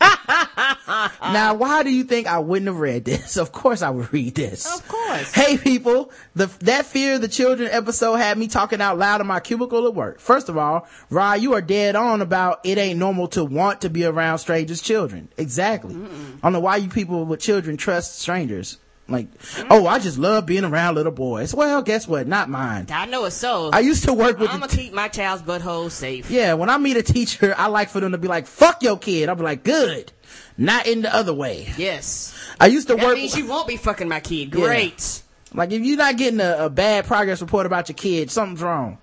now, 0.00 1.54
why 1.54 1.82
do 1.84 1.90
you 1.90 2.04
think 2.04 2.26
I 2.26 2.38
wouldn't 2.38 2.66
have 2.66 2.78
read 2.78 3.04
this? 3.04 3.36
Of 3.44 3.52
course 3.52 3.82
I 3.82 3.90
would 3.90 4.12
read 4.12 4.34
this. 4.34 4.66
Of 4.66 4.88
course. 4.88 5.32
Hey 5.32 5.58
people, 5.58 6.10
the, 6.34 6.46
that 6.60 6.86
fear 6.86 7.14
of 7.16 7.20
the 7.20 7.28
children 7.28 7.68
episode 7.70 8.14
had 8.14 8.36
me 8.38 8.48
talking 8.48 8.80
out 8.80 8.98
loud 8.98 9.20
in 9.20 9.26
my 9.26 9.38
cubicle 9.40 9.86
at 9.86 9.94
work. 9.94 10.18
First 10.18 10.48
of 10.48 10.56
all, 10.56 10.88
Rod, 11.10 11.34
you 11.40 11.54
are 11.54 11.60
dead 11.60 11.94
on 11.94 12.20
about 12.20 12.60
it 12.64 12.78
ain't 12.78 12.98
normal 12.98 13.28
to 13.28 13.44
want 13.44 13.82
to 13.82 13.90
be 13.90 14.04
around 14.04 14.38
strangers' 14.38 14.80
children. 14.82 15.28
Exactly. 15.36 15.94
I 15.94 16.40
don't 16.42 16.52
know 16.52 16.60
why 16.60 16.76
you 16.76 16.88
people 16.88 17.24
with 17.24 17.40
children 17.40 17.76
trust 17.76 18.18
strangers. 18.18 18.78
Like, 19.06 19.30
mm-hmm. 19.38 19.68
oh, 19.70 19.86
I 19.86 19.98
just 19.98 20.16
love 20.18 20.46
being 20.46 20.64
around 20.64 20.94
little 20.94 21.12
boys. 21.12 21.54
Well, 21.54 21.82
guess 21.82 22.08
what? 22.08 22.26
Not 22.26 22.48
mine. 22.48 22.86
I 22.90 23.04
know 23.04 23.26
it's 23.26 23.36
so. 23.36 23.70
I 23.70 23.80
used 23.80 24.04
to 24.04 24.14
work 24.14 24.38
with 24.38 24.50
I'm 24.50 24.60
gonna 24.60 24.72
keep 24.72 24.94
my 24.94 25.08
child's 25.08 25.42
butthole 25.42 25.90
safe. 25.90 26.30
yeah, 26.30 26.54
when 26.54 26.70
I 26.70 26.78
meet 26.78 26.96
a 26.96 27.02
teacher, 27.02 27.54
I 27.56 27.66
like 27.66 27.90
for 27.90 28.00
them 28.00 28.12
to 28.12 28.18
be 28.18 28.28
like, 28.28 28.46
fuck 28.46 28.82
your 28.82 28.98
kid. 28.98 29.28
I'll 29.28 29.34
be 29.34 29.42
like, 29.42 29.62
good. 29.62 30.10
Not 30.56 30.86
in 30.86 31.02
the 31.02 31.14
other 31.14 31.34
way. 31.34 31.68
Yes. 31.76 32.34
I 32.60 32.66
used 32.68 32.88
to 32.88 32.94
That 32.94 33.04
work, 33.04 33.16
means 33.16 33.36
you 33.36 33.46
won't 33.46 33.68
be 33.68 33.76
fucking 33.76 34.08
my 34.08 34.20
kid. 34.20 34.54
Yeah. 34.54 34.60
Great. 34.64 35.22
like 35.52 35.70
if 35.70 35.82
you're 35.82 35.98
not 35.98 36.16
getting 36.16 36.40
a, 36.40 36.66
a 36.66 36.70
bad 36.70 37.04
progress 37.04 37.42
report 37.42 37.66
about 37.66 37.88
your 37.88 37.96
kid, 37.96 38.30
something's 38.30 38.62
wrong. 38.62 38.98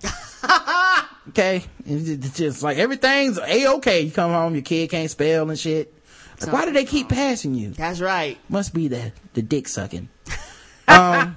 okay? 1.28 1.62
It's 1.86 2.36
just 2.36 2.62
like 2.62 2.78
everything's 2.78 3.38
a-okay. 3.38 4.00
You 4.00 4.10
come 4.10 4.32
home, 4.32 4.54
your 4.54 4.62
kid 4.62 4.90
can't 4.90 5.10
spell 5.10 5.48
and 5.48 5.58
shit. 5.58 5.94
Like, 6.46 6.52
why 6.52 6.64
do 6.64 6.72
they 6.72 6.84
keep 6.84 7.08
passing 7.08 7.54
you? 7.54 7.70
That's 7.70 8.00
right. 8.00 8.38
Must 8.48 8.74
be 8.74 8.88
the, 8.88 9.12
the 9.34 9.42
dick 9.42 9.68
sucking. 9.68 10.08
Um, 10.88 11.36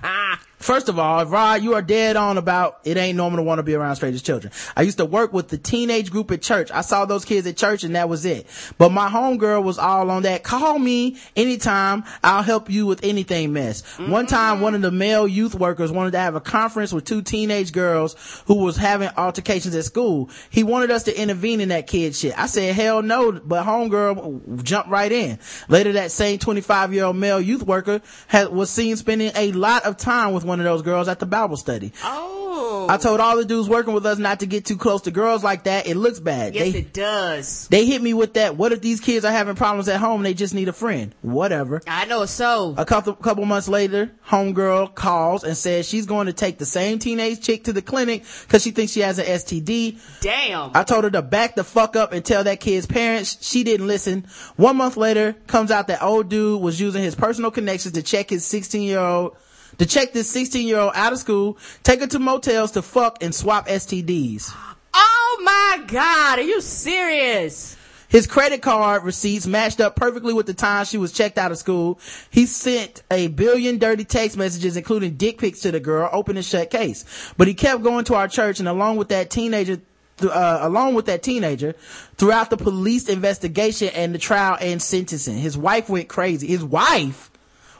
First 0.58 0.90
of 0.90 0.98
all, 0.98 1.26
Rod, 1.26 1.62
you 1.62 1.74
are 1.76 1.82
dead 1.82 2.16
on 2.16 2.38
about 2.38 2.80
it 2.84 2.98
ain't 2.98 3.18
normal 3.18 3.38
to 3.38 3.44
want 3.44 3.60
to 3.60 3.64
be 3.64 3.76
around 3.76 3.98
strangers' 3.98 4.22
children. 4.22 4.54
I 4.76 4.84
used 4.84 4.98
to 4.98 5.06
work 5.06 5.34
with 5.34 5.50
the 5.50 5.58
teenage 5.58 6.12
group 6.12 6.32
at 6.32 6.42
church. 6.42 6.72
I 6.72 6.82
saw 6.82 7.06
those 7.06 7.26
kids 7.26 7.46
at 7.46 7.58
church 7.58 7.84
and 7.84 7.96
that 7.96 8.10
was 8.10 8.26
it. 8.26 8.48
But 8.78 8.92
my 8.92 9.10
homegirl 9.10 9.64
was 9.64 9.78
all 9.78 10.10
on 10.10 10.24
that. 10.24 10.44
Call 10.44 10.80
me 10.80 11.18
anytime. 11.36 12.04
I'll 12.24 12.42
help 12.42 12.70
you 12.70 12.86
with 12.86 13.04
anything 13.04 13.54
mess. 13.54 13.84
One 14.00 14.28
time, 14.28 14.62
one 14.62 14.76
of 14.76 14.82
the 14.82 14.92
male 14.92 15.28
youth 15.28 15.56
workers 15.56 15.92
wanted 15.92 16.12
to 16.12 16.20
have 16.20 16.36
a 16.36 16.42
conference 16.42 16.94
with 16.94 17.04
two 17.06 17.22
teenage 17.22 17.72
girls 17.72 18.16
who 18.48 18.56
was 18.56 18.78
having 18.78 19.10
altercations 19.18 19.76
at 19.76 19.84
school. 19.84 20.30
He 20.50 20.64
wanted 20.64 20.90
us 20.90 21.04
to 21.04 21.20
intervene 21.22 21.60
in 21.60 21.70
that 21.70 21.88
kid 21.88 22.16
shit. 22.16 22.38
I 22.38 22.46
said, 22.46 22.74
hell 22.76 23.02
no, 23.02 23.34
but 23.34 23.66
homegirl 23.66 24.64
jumped 24.64 24.90
right 24.90 25.12
in. 25.12 25.38
Later, 25.68 25.94
that 25.94 26.12
same 26.12 26.40
25 26.40 26.94
year 26.94 27.06
old 27.06 27.18
male 27.18 27.42
youth 27.42 27.64
worker 27.64 28.02
had, 28.28 28.50
was 28.50 28.70
seen 28.70 28.96
spending 28.96 29.32
a 29.36 29.52
lot 29.52 29.84
of 29.84 29.98
time 29.98 30.34
with 30.34 30.46
one 30.46 30.55
of 30.60 30.66
those 30.66 30.82
girls 30.82 31.08
at 31.08 31.20
the 31.20 31.26
Bible 31.26 31.58
study. 31.58 31.92
Oh. 32.04 32.88
I 32.90 32.98
told 32.98 33.20
all 33.20 33.36
the 33.36 33.46
dudes 33.46 33.68
working 33.68 33.94
with 33.94 34.06
us 34.06 34.18
not 34.18 34.40
to 34.42 34.46
get 34.46 34.66
too 34.66 34.78
close 34.78 35.02
to 35.04 35.12
girls 35.12 35.44
like 35.44 35.64
that. 35.64 35.88
It 35.88 35.96
looks 35.96 36.20
bad. 36.20 36.56
yes, 36.56 36.72
they, 36.72 36.80
it 36.80 36.94
does. 36.94 37.68
they 37.68 37.86
hit 37.86 38.02
me 38.02 38.14
with 38.14 38.36
that. 38.36 38.56
What 38.56 38.72
if 38.72 38.82
these 38.82 39.00
kids 39.02 39.26
are 39.26 39.32
having 39.32 39.56
problems 39.56 39.88
at 39.90 40.00
home? 40.00 40.18
And 40.18 40.26
they 40.26 40.34
just 40.34 40.54
need 40.54 40.68
a 40.68 40.74
friend. 40.74 41.14
Whatever. 41.22 41.82
I 41.88 42.06
know 42.06 42.26
so. 42.26 42.76
A 42.78 42.86
couple 42.86 43.14
couple 43.14 43.46
months 43.46 43.68
later, 43.68 44.12
homegirl 44.28 44.96
calls 44.96 45.44
and 45.44 45.58
says 45.58 45.88
she's 45.88 46.06
going 46.06 46.28
to 46.28 46.34
take 46.34 46.58
the 46.58 46.66
same 46.66 47.00
teenage 47.00 47.42
chick 47.42 47.66
to 47.66 47.74
the 47.74 47.82
clinic 47.82 48.24
because 48.44 48.64
she 48.64 48.72
thinks 48.72 48.92
she 48.94 49.02
has 49.02 49.20
an 49.20 49.26
STD. 49.26 50.00
Damn. 50.22 50.72
I 50.74 50.84
told 50.84 51.04
her 51.04 51.12
to 51.12 51.22
back 51.22 51.56
the 51.56 51.64
fuck 51.64 51.96
up 51.96 52.14
and 52.14 52.24
tell 52.24 52.44
that 52.44 52.60
kid's 52.60 52.86
parents. 52.86 53.38
She 53.46 53.64
didn't 53.64 53.88
listen. 53.88 54.28
One 54.56 54.78
month 54.78 54.96
later, 54.98 55.34
comes 55.48 55.72
out 55.72 55.88
that 55.88 56.02
old 56.04 56.30
dude 56.30 56.62
was 56.62 56.80
using 56.80 57.04
his 57.04 57.16
personal 57.16 57.52
connections 57.52 57.94
to 57.96 58.04
check 58.04 58.30
his 58.30 58.46
16 58.46 58.82
year 58.82 59.00
old, 59.00 59.36
to 59.78 59.86
check 59.86 60.14
this 60.14 60.30
16 60.30 60.68
year 60.68 60.80
old 60.80 60.94
out 60.96 61.14
of 61.14 61.20
school, 61.20 61.58
take 61.84 62.02
her 62.02 62.08
to 62.08 62.20
motels 62.20 62.72
to 62.72 62.82
fuck 62.82 63.22
and 63.22 63.34
swap 63.34 63.68
STDs. 63.68 64.52
oh 64.94 65.42
my 65.44 65.84
god, 65.88 66.40
are 66.40 66.44
you 66.44 66.62
serious? 66.62 67.78
His 68.08 68.28
credit 68.28 68.62
card 68.62 69.04
receipts 69.04 69.48
matched 69.48 69.82
up 69.82 69.96
perfectly 69.96 70.34
with 70.34 70.46
the 70.46 70.54
time 70.54 70.86
she 70.86 70.98
was 70.98 71.12
checked 71.12 71.38
out 71.38 71.52
of 71.52 71.58
school. 71.58 72.00
He 72.30 72.46
sent 72.46 73.04
a 73.12 73.28
billion 73.28 73.78
dirty 73.78 74.06
text 74.06 74.38
messages, 74.38 74.78
including 74.78 75.18
dick 75.18 75.38
pics 75.38 75.60
to 75.62 75.72
the 75.72 75.80
girl, 75.80 76.10
open 76.14 76.38
and 76.38 76.46
shut 76.46 76.70
case. 76.70 77.34
But 77.38 77.48
he 77.48 77.54
kept 77.54 77.84
going 77.84 78.06
to 78.06 78.16
our 78.16 78.28
church 78.28 78.60
and 78.60 78.70
along 78.70 78.98
with 78.98 79.10
that 79.10 79.30
teenager, 79.30 79.82
uh, 80.22 80.60
along 80.62 80.94
with 80.94 81.08
that 81.08 81.24
teenager, 81.24 81.74
throughout 82.16 82.50
the 82.50 82.58
police 82.58 83.10
investigation 83.10 83.90
and 83.90 84.16
the 84.16 84.20
trial 84.20 84.58
and 84.62 84.82
sentencing, 84.82 85.38
his 85.38 85.58
wife 85.58 85.90
went 85.90 86.08
crazy. 86.08 86.48
His 86.48 86.64
wife? 86.64 87.32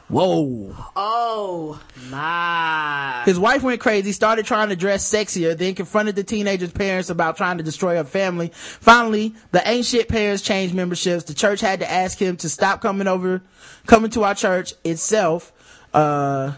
Whoa. 0.08 0.76
Oh 0.96 1.80
my. 2.10 3.24
His 3.26 3.40
wife 3.40 3.64
went 3.64 3.82
crazy, 3.82 4.12
started 4.12 4.46
trying 4.46 4.70
to 4.70 4.76
dress 4.76 5.10
sexier, 5.12 5.58
then 5.58 5.74
confronted 5.74 6.16
the 6.16 6.24
teenager's 6.24 6.72
parents 6.72 7.10
about 7.10 7.38
trying 7.38 7.58
to 7.58 7.64
destroy 7.64 7.96
her 7.96 8.04
family. 8.04 8.52
Finally, 8.54 9.34
the 9.52 9.68
ancient 9.68 10.08
parents 10.08 10.44
changed 10.44 10.76
memberships. 10.76 11.24
The 11.24 11.34
church 11.34 11.60
had 11.60 11.80
to 11.80 11.92
ask 11.92 12.20
him 12.20 12.38
to 12.38 12.50
stop 12.50 12.82
coming 12.82 13.08
over, 13.08 13.42
coming 13.88 14.12
to 14.12 14.24
our 14.24 14.36
church 14.36 14.76
itself, 14.84 15.52
uh, 15.94 16.54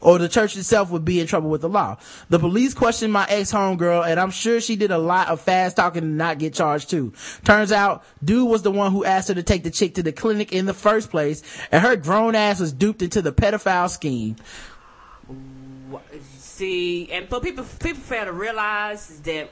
or 0.00 0.18
the 0.18 0.28
church 0.28 0.56
itself 0.56 0.90
would 0.90 1.04
be 1.04 1.20
in 1.20 1.26
trouble 1.26 1.50
with 1.50 1.62
the 1.62 1.68
law. 1.68 1.96
The 2.28 2.38
police 2.38 2.74
questioned 2.74 3.12
my 3.12 3.26
ex 3.28 3.52
homegirl, 3.52 4.06
and 4.06 4.20
I'm 4.20 4.30
sure 4.30 4.60
she 4.60 4.76
did 4.76 4.90
a 4.90 4.98
lot 4.98 5.28
of 5.28 5.40
fast 5.40 5.76
talking 5.76 6.02
to 6.02 6.06
not 6.08 6.38
get 6.38 6.54
charged 6.54 6.90
too. 6.90 7.12
Turns 7.44 7.72
out, 7.72 8.04
dude 8.22 8.48
was 8.48 8.62
the 8.62 8.70
one 8.70 8.92
who 8.92 9.04
asked 9.04 9.28
her 9.28 9.34
to 9.34 9.42
take 9.42 9.62
the 9.62 9.70
chick 9.70 9.94
to 9.94 10.02
the 10.02 10.12
clinic 10.12 10.52
in 10.52 10.66
the 10.66 10.74
first 10.74 11.10
place, 11.10 11.42
and 11.72 11.82
her 11.82 11.96
grown 11.96 12.34
ass 12.34 12.60
was 12.60 12.72
duped 12.72 13.02
into 13.02 13.22
the 13.22 13.32
pedophile 13.32 13.88
scheme. 13.88 14.36
See, 16.38 17.10
and 17.10 17.28
but 17.28 17.42
people 17.42 17.64
people 17.64 18.00
fail 18.02 18.26
to 18.26 18.32
realize 18.32 19.20
that 19.20 19.48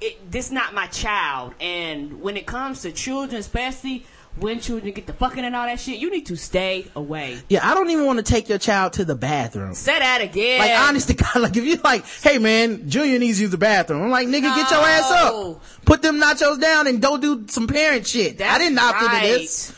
it 0.00 0.30
this 0.30 0.50
not 0.50 0.72
my 0.72 0.86
child, 0.86 1.54
and 1.60 2.22
when 2.22 2.36
it 2.36 2.46
comes 2.46 2.82
to 2.82 2.92
children, 2.92 3.38
especially 3.40 4.06
when 4.36 4.60
children 4.60 4.92
get 4.92 5.06
the 5.06 5.12
fucking 5.12 5.44
and 5.44 5.54
all 5.54 5.66
that 5.66 5.78
shit, 5.78 5.98
you 5.98 6.10
need 6.10 6.26
to 6.26 6.36
stay 6.36 6.86
away. 6.96 7.38
Yeah, 7.48 7.68
I 7.68 7.74
don't 7.74 7.90
even 7.90 8.06
want 8.06 8.18
to 8.18 8.22
take 8.22 8.48
your 8.48 8.58
child 8.58 8.94
to 8.94 9.04
the 9.04 9.14
bathroom. 9.14 9.74
Say 9.74 9.98
that 9.98 10.22
again. 10.22 10.58
Like, 10.58 10.72
honest 10.72 11.08
to 11.08 11.14
God, 11.14 11.36
like, 11.36 11.56
if 11.56 11.64
you 11.64 11.76
like, 11.76 12.04
hey 12.22 12.38
man, 12.38 12.88
Junior 12.88 13.18
needs 13.18 13.38
to 13.38 13.42
use 13.42 13.50
the 13.50 13.58
bathroom. 13.58 14.02
I'm 14.02 14.10
like, 14.10 14.28
nigga, 14.28 14.54
get 14.54 14.70
your 14.70 14.80
ass 14.80 15.10
up. 15.10 15.62
Put 15.84 16.02
them 16.02 16.20
nachos 16.20 16.60
down 16.60 16.86
and 16.86 17.00
go 17.02 17.18
do 17.18 17.46
some 17.48 17.66
parent 17.66 18.06
shit. 18.06 18.40
I 18.40 18.58
didn't 18.58 18.78
opt 18.78 19.02
right. 19.02 19.24
into 19.24 19.38
this. 19.38 19.74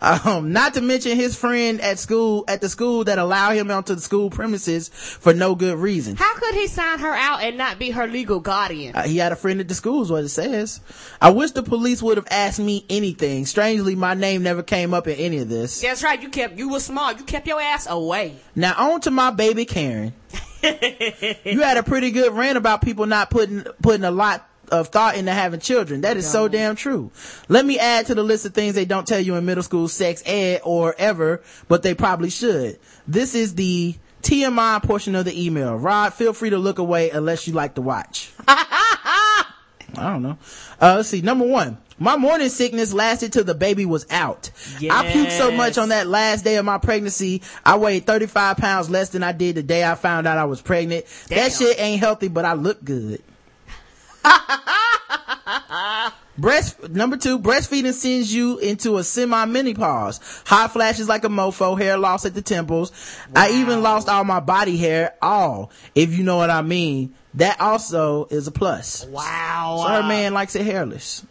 Um, 0.00 0.52
not 0.52 0.74
to 0.74 0.80
mention 0.80 1.16
his 1.16 1.36
friend 1.36 1.80
at 1.80 1.98
school, 1.98 2.44
at 2.46 2.60
the 2.60 2.68
school 2.68 3.04
that 3.04 3.18
allowed 3.18 3.56
him 3.56 3.70
onto 3.70 3.94
the 3.94 4.00
school 4.00 4.30
premises 4.30 4.88
for 4.88 5.34
no 5.34 5.54
good 5.54 5.78
reason. 5.78 6.16
How 6.16 6.34
could 6.36 6.54
he 6.54 6.68
sign 6.68 7.00
her 7.00 7.12
out 7.12 7.42
and 7.42 7.58
not 7.58 7.78
be 7.78 7.90
her 7.90 8.06
legal 8.06 8.38
guardian? 8.38 8.94
Uh, 8.94 9.02
he 9.02 9.16
had 9.16 9.32
a 9.32 9.36
friend 9.36 9.60
at 9.60 9.66
the 9.66 9.74
school 9.74 10.02
is 10.02 10.10
what 10.10 10.24
it 10.24 10.28
says. 10.28 10.80
I 11.20 11.30
wish 11.30 11.50
the 11.50 11.62
police 11.62 12.02
would 12.02 12.16
have 12.16 12.28
asked 12.30 12.60
me 12.60 12.84
anything. 12.88 13.44
Strangely, 13.46 13.96
my 13.96 14.14
name 14.14 14.42
never 14.42 14.62
came 14.62 14.94
up 14.94 15.08
in 15.08 15.16
any 15.16 15.38
of 15.38 15.48
this. 15.48 15.80
That's 15.80 16.04
right. 16.04 16.22
You 16.22 16.28
kept 16.28 16.56
you 16.56 16.70
were 16.70 16.80
smart. 16.80 17.18
You 17.18 17.24
kept 17.24 17.46
your 17.46 17.60
ass 17.60 17.88
away. 17.88 18.36
Now 18.54 18.74
on 18.92 19.00
to 19.02 19.10
my 19.10 19.30
baby 19.30 19.64
Karen. 19.64 20.14
you 20.62 21.60
had 21.60 21.76
a 21.76 21.82
pretty 21.82 22.10
good 22.10 22.32
rant 22.32 22.56
about 22.56 22.82
people 22.82 23.06
not 23.06 23.30
putting 23.30 23.64
putting 23.82 24.04
a 24.04 24.10
lot 24.10 24.48
of 24.68 24.88
thought 24.88 25.16
into 25.16 25.32
having 25.32 25.60
children. 25.60 26.02
That 26.02 26.16
is 26.16 26.30
so 26.30 26.48
damn 26.48 26.76
true. 26.76 27.10
Let 27.48 27.64
me 27.64 27.78
add 27.78 28.06
to 28.06 28.14
the 28.14 28.22
list 28.22 28.46
of 28.46 28.54
things 28.54 28.74
they 28.74 28.84
don't 28.84 29.06
tell 29.06 29.20
you 29.20 29.34
in 29.36 29.44
middle 29.44 29.62
school 29.62 29.88
sex 29.88 30.22
ed 30.26 30.60
or 30.64 30.94
ever, 30.98 31.42
but 31.68 31.82
they 31.82 31.94
probably 31.94 32.30
should. 32.30 32.78
This 33.06 33.34
is 33.34 33.54
the 33.54 33.96
TMI 34.22 34.82
portion 34.82 35.14
of 35.14 35.24
the 35.24 35.46
email. 35.46 35.76
Rod, 35.76 36.12
feel 36.14 36.32
free 36.32 36.50
to 36.50 36.58
look 36.58 36.78
away 36.78 37.10
unless 37.10 37.46
you 37.46 37.54
like 37.54 37.74
to 37.74 37.82
watch. 37.82 38.32
I 38.48 39.44
don't 39.94 40.22
know. 40.22 40.38
Uh, 40.80 40.96
let's 40.96 41.08
see. 41.08 41.22
Number 41.22 41.46
one. 41.46 41.78
My 42.00 42.16
morning 42.16 42.48
sickness 42.48 42.92
lasted 42.92 43.32
till 43.32 43.42
the 43.42 43.56
baby 43.56 43.84
was 43.84 44.06
out. 44.08 44.50
I 44.76 45.10
puked 45.10 45.36
so 45.36 45.50
much 45.50 45.78
on 45.78 45.88
that 45.88 46.06
last 46.06 46.44
day 46.44 46.54
of 46.56 46.64
my 46.64 46.78
pregnancy. 46.78 47.42
I 47.64 47.76
weighed 47.76 48.06
35 48.06 48.56
pounds 48.56 48.88
less 48.88 49.10
than 49.10 49.24
I 49.24 49.32
did 49.32 49.56
the 49.56 49.64
day 49.64 49.84
I 49.84 49.96
found 49.96 50.28
out 50.28 50.38
I 50.38 50.44
was 50.44 50.62
pregnant. 50.62 51.06
That 51.28 51.52
shit 51.52 51.80
ain't 51.80 51.98
healthy, 51.98 52.28
but 52.28 52.44
I 52.44 52.52
look 52.52 52.84
good. 52.84 53.20
Breast, 56.38 56.90
number 56.90 57.16
two, 57.16 57.40
breastfeeding 57.40 57.92
sends 57.92 58.32
you 58.32 58.58
into 58.58 58.98
a 58.98 59.04
semi-menopause. 59.04 60.20
Hot 60.46 60.72
flashes 60.72 61.08
like 61.08 61.24
a 61.24 61.28
mofo, 61.28 61.76
hair 61.76 61.98
loss 61.98 62.24
at 62.26 62.34
the 62.34 62.42
temples. 62.42 62.92
I 63.34 63.50
even 63.50 63.82
lost 63.82 64.08
all 64.08 64.22
my 64.22 64.38
body 64.38 64.76
hair, 64.76 65.16
all, 65.20 65.72
if 65.96 66.16
you 66.16 66.22
know 66.22 66.36
what 66.36 66.50
I 66.50 66.62
mean. 66.62 67.14
That 67.34 67.60
also 67.60 68.26
is 68.26 68.46
a 68.46 68.52
plus. 68.52 69.04
Wow. 69.06 69.82
So 69.82 69.92
her 69.94 70.02
man 70.04 70.32
likes 70.32 70.54
it 70.54 70.64
hairless. 70.64 71.26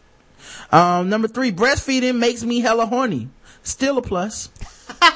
Um, 0.74 1.10
number 1.10 1.30
three, 1.30 1.54
breastfeeding 1.54 2.18
makes 2.18 2.44
me 2.44 2.60
hella 2.60 2.86
horny. 2.86 3.30
Still 3.64 3.98
a 3.98 4.02
plus. 4.02 4.50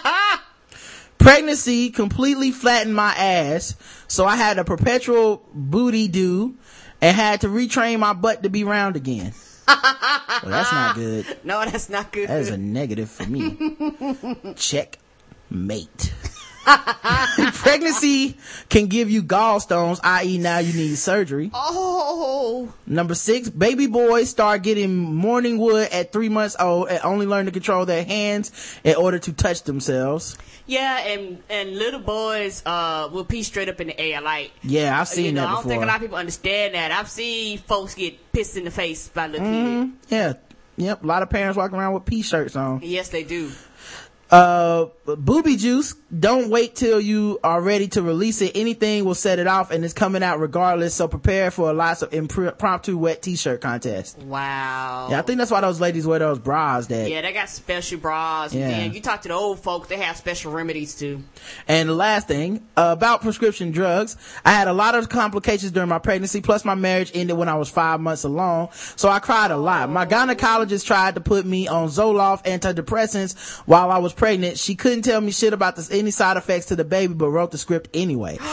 Pregnancy 1.17 1.89
completely 1.89 2.51
flattened 2.51 2.95
my 2.95 3.13
ass, 3.13 3.75
so 4.07 4.25
I 4.25 4.37
had 4.37 4.57
a 4.57 4.63
perpetual 4.63 5.45
booty 5.53 6.07
do 6.07 6.55
and 7.01 7.15
had 7.15 7.41
to 7.41 7.47
retrain 7.47 7.99
my 7.99 8.13
butt 8.13 8.43
to 8.43 8.49
be 8.49 8.63
round 8.63 8.95
again. 8.95 9.33
well, 9.67 9.79
that's 10.43 10.71
not 10.71 10.95
good. 10.95 11.25
No, 11.43 11.63
that's 11.65 11.89
not 11.89 12.11
good. 12.11 12.29
That 12.29 12.39
is 12.39 12.49
a 12.49 12.57
negative 12.57 13.09
for 13.09 13.25
me. 13.25 13.57
Check 14.55 14.97
mate. 15.51 16.13
Pregnancy 17.53 18.37
can 18.69 18.87
give 18.87 19.09
you 19.09 19.23
gallstones, 19.23 19.99
i.e. 20.03 20.37
now 20.37 20.59
you 20.59 20.73
need 20.73 20.95
surgery. 20.95 21.49
oh. 21.53 22.71
Number 22.85 23.15
six, 23.15 23.49
baby 23.49 23.87
boys 23.87 24.29
start 24.29 24.63
getting 24.63 24.95
morning 24.95 25.57
wood 25.57 25.89
at 25.91 26.11
three 26.11 26.29
months 26.29 26.55
old 26.59 26.89
and 26.89 26.99
only 27.03 27.25
learn 27.25 27.45
to 27.45 27.51
control 27.51 27.85
their 27.85 28.03
hands 28.03 28.51
in 28.83 28.95
order 28.95 29.19
to 29.19 29.33
touch 29.33 29.63
themselves. 29.63 30.37
Yeah, 30.67 30.99
and 31.07 31.41
and 31.49 31.75
little 31.77 31.99
boys 31.99 32.61
uh 32.65 33.09
will 33.11 33.25
pee 33.25 33.43
straight 33.43 33.67
up 33.67 33.81
in 33.81 33.87
the 33.87 33.99
air. 33.99 34.21
Like 34.21 34.51
Yeah, 34.61 34.99
I've 34.99 35.07
seen 35.07 35.25
you 35.25 35.31
know, 35.33 35.41
that 35.41 35.47
I 35.47 35.51
don't 35.51 35.57
before. 35.63 35.71
think 35.71 35.83
a 35.83 35.85
lot 35.87 35.95
of 35.95 36.01
people 36.01 36.17
understand 36.17 36.75
that. 36.75 36.91
I've 36.91 37.09
seen 37.09 37.57
folks 37.57 37.95
get 37.95 38.31
pissed 38.31 38.55
in 38.57 38.65
the 38.65 38.71
face 38.71 39.07
by 39.09 39.27
little 39.27 39.47
Mhm. 39.47 39.93
Yeah. 40.09 40.33
Yep. 40.77 41.03
A 41.03 41.07
lot 41.07 41.23
of 41.23 41.29
parents 41.29 41.57
walking 41.57 41.77
around 41.77 41.93
with 41.93 42.05
pee 42.05 42.21
shirts 42.21 42.55
on. 42.55 42.79
Yes, 42.83 43.09
they 43.09 43.23
do. 43.23 43.51
Uh, 44.29 44.85
booby 45.15 45.55
juice. 45.55 45.93
Don't 46.17 46.49
wait 46.49 46.75
till 46.75 46.99
you 46.99 47.39
are 47.43 47.61
ready 47.61 47.87
to 47.89 48.01
release 48.01 48.41
it. 48.41 48.51
Anything 48.55 49.05
will 49.05 49.15
set 49.15 49.39
it 49.39 49.47
off 49.47 49.71
and 49.71 49.83
it's 49.85 49.93
coming 49.93 50.23
out 50.23 50.39
regardless. 50.39 50.93
So 50.93 51.07
prepare 51.07 51.51
for 51.51 51.69
a 51.69 51.73
lots 51.73 52.01
of 52.01 52.13
impromptu 52.13 52.97
wet 52.97 53.21
t-shirt 53.21 53.61
contests. 53.61 54.17
Wow. 54.17 55.07
Yeah, 55.09 55.19
I 55.19 55.21
think 55.21 55.37
that's 55.37 55.51
why 55.51 55.61
those 55.61 55.79
ladies 55.79 56.05
wear 56.05 56.19
those 56.19 56.39
bras 56.39 56.87
that. 56.87 57.09
Yeah, 57.09 57.21
they 57.21 57.33
got 57.33 57.49
special 57.49 57.99
bras. 57.99 58.53
Yeah. 58.53 58.69
And 58.69 58.93
you 58.93 59.01
talk 59.01 59.21
to 59.21 59.29
the 59.29 59.33
old 59.33 59.59
folks, 59.59 59.87
they 59.87 59.97
have 59.97 60.17
special 60.17 60.51
remedies 60.51 60.95
too. 60.95 61.23
And 61.67 61.89
the 61.89 61.93
last 61.93 62.27
thing, 62.27 62.65
uh, 62.75 62.95
about 62.97 63.21
prescription 63.21 63.71
drugs, 63.71 64.17
I 64.45 64.51
had 64.51 64.67
a 64.67 64.73
lot 64.73 64.95
of 64.95 65.09
complications 65.09 65.71
during 65.71 65.89
my 65.89 65.99
pregnancy, 65.99 66.41
plus 66.41 66.65
my 66.65 66.75
marriage 66.75 67.11
ended 67.13 67.37
when 67.37 67.49
I 67.49 67.55
was 67.55 67.69
five 67.69 67.99
months 67.99 68.23
along, 68.23 68.69
so 68.73 69.09
I 69.09 69.19
cried 69.19 69.51
a 69.51 69.57
lot. 69.57 69.89
My 69.89 70.05
gynecologist 70.05 70.85
tried 70.85 71.15
to 71.15 71.21
put 71.21 71.45
me 71.45 71.67
on 71.67 71.87
Zoloft 71.87 72.43
antidepressants 72.45 73.59
while 73.65 73.91
I 73.91 73.97
was 73.97 74.13
pregnant. 74.13 74.57
She 74.57 74.75
couldn't 74.75 75.00
tell 75.01 75.21
me 75.21 75.31
shit 75.31 75.53
about 75.53 75.75
this, 75.75 75.91
any 75.91 76.11
side 76.11 76.37
effects 76.37 76.67
to 76.67 76.75
the 76.75 76.83
baby, 76.83 77.13
but 77.13 77.29
wrote 77.29 77.51
the 77.51 77.57
script 77.57 77.89
anyway. 77.93 78.37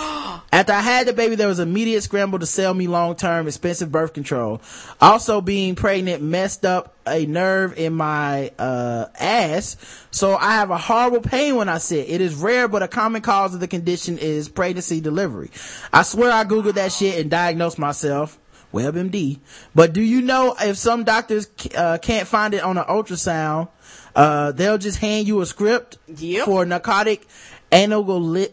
After 0.51 0.73
I 0.73 0.81
had 0.81 1.07
the 1.07 1.12
baby, 1.12 1.35
there 1.35 1.49
was 1.49 1.59
immediate 1.59 2.03
scramble 2.03 2.39
to 2.39 2.47
sell 2.47 2.73
me 2.73 2.87
long-term 2.87 3.47
expensive 3.47 3.93
birth 3.93 4.15
control. 4.15 4.62
Also 5.01 5.41
being 5.41 5.75
pregnant 5.75 6.23
messed 6.23 6.65
up 6.65 6.95
a 7.07 7.27
nerve 7.27 7.79
in 7.79 7.93
my, 7.93 8.51
uh, 8.59 9.07
ass. 9.19 9.77
So 10.11 10.37
I 10.37 10.53
have 10.53 10.70
a 10.70 10.79
horrible 10.79 11.20
pain 11.20 11.57
when 11.57 11.69
I 11.69 11.79
sit. 11.79 12.09
It 12.09 12.20
is 12.20 12.35
rare, 12.35 12.66
but 12.66 12.83
a 12.83 12.89
common 12.89 13.20
cause 13.20 13.53
of 13.55 13.61
the 13.61 13.69
condition 13.69 14.16
is 14.16 14.49
pregnancy 14.49 15.01
delivery. 15.01 15.51
I 15.93 16.03
swear 16.03 16.33
I 16.33 16.45
googled 16.45 16.75
that 16.75 16.93
shit 16.93 17.20
and 17.20 17.31
diagnosed 17.31 17.79
myself. 17.79 18.39
WebMD. 18.73 19.39
But 19.75 19.93
do 19.93 20.03
you 20.03 20.20
know 20.20 20.55
if 20.61 20.77
some 20.77 21.05
doctors, 21.05 21.49
uh, 21.77 21.99
can't 21.99 22.29
find 22.29 22.53
it 22.53 22.62
on 22.62 22.77
an 22.77 22.85
ultrasound, 22.85 23.69
uh, 24.16 24.52
they'll 24.52 24.78
just 24.78 24.98
hand 24.98 25.26
you 25.26 25.40
a 25.40 25.47
script 25.47 25.98
Yep. 26.16 26.44
for 26.44 26.64
narcotic 26.64 27.26
analgesics, 27.70 28.51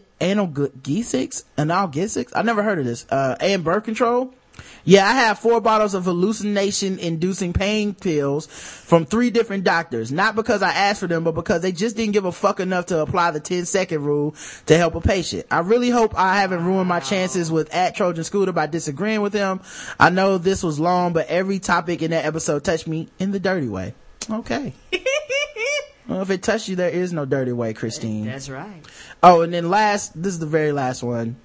analgesics. 1.58 2.32
I 2.34 2.42
never 2.42 2.62
heard 2.62 2.78
of 2.78 2.84
this. 2.84 3.06
Uh, 3.10 3.36
and 3.40 3.64
birth 3.64 3.84
control. 3.84 4.32
Yeah, 4.86 5.06
I 5.06 5.12
have 5.12 5.38
four 5.38 5.60
bottles 5.60 5.92
of 5.94 6.04
hallucination 6.04 6.98
inducing 6.98 7.52
pain 7.52 7.92
pills 7.92 8.46
from 8.46 9.04
three 9.04 9.28
different 9.30 9.64
doctors. 9.64 10.10
Not 10.10 10.34
because 10.34 10.62
I 10.62 10.70
asked 10.70 11.00
for 11.00 11.08
them, 11.08 11.24
but 11.24 11.34
because 11.34 11.60
they 11.60 11.72
just 11.72 11.96
didn't 11.96 12.12
give 12.12 12.24
a 12.24 12.32
fuck 12.32 12.60
enough 12.60 12.86
to 12.86 13.00
apply 13.00 13.32
the 13.32 13.40
10 13.40 13.66
second 13.66 14.04
rule 14.04 14.34
to 14.66 14.78
help 14.78 14.94
a 14.94 15.00
patient. 15.00 15.44
I 15.50 15.58
really 15.58 15.90
hope 15.90 16.18
I 16.18 16.40
haven't 16.40 16.64
ruined 16.64 16.88
my 16.88 17.00
chances 17.00 17.52
with 17.52 17.74
at 17.74 17.96
Trojan 17.96 18.24
Scooter 18.24 18.52
by 18.52 18.66
disagreeing 18.66 19.20
with 19.20 19.34
him. 19.34 19.60
I 20.00 20.08
know 20.08 20.38
this 20.38 20.62
was 20.62 20.80
long, 20.80 21.12
but 21.12 21.26
every 21.26 21.58
topic 21.58 22.00
in 22.00 22.12
that 22.12 22.24
episode 22.24 22.64
touched 22.64 22.86
me 22.86 23.08
in 23.18 23.32
the 23.32 23.40
dirty 23.40 23.68
way. 23.68 23.92
Okay. 24.30 24.72
well, 26.08 26.22
if 26.22 26.30
it 26.30 26.42
touched 26.42 26.68
you, 26.68 26.76
there 26.76 26.90
is 26.90 27.12
no 27.12 27.24
dirty 27.24 27.52
way, 27.52 27.72
Christine. 27.72 28.26
That's 28.26 28.48
right. 28.48 28.82
Oh, 29.22 29.42
and 29.42 29.52
then 29.52 29.70
last, 29.70 30.20
this 30.20 30.32
is 30.32 30.38
the 30.38 30.46
very 30.46 30.72
last 30.72 31.02
one. 31.02 31.36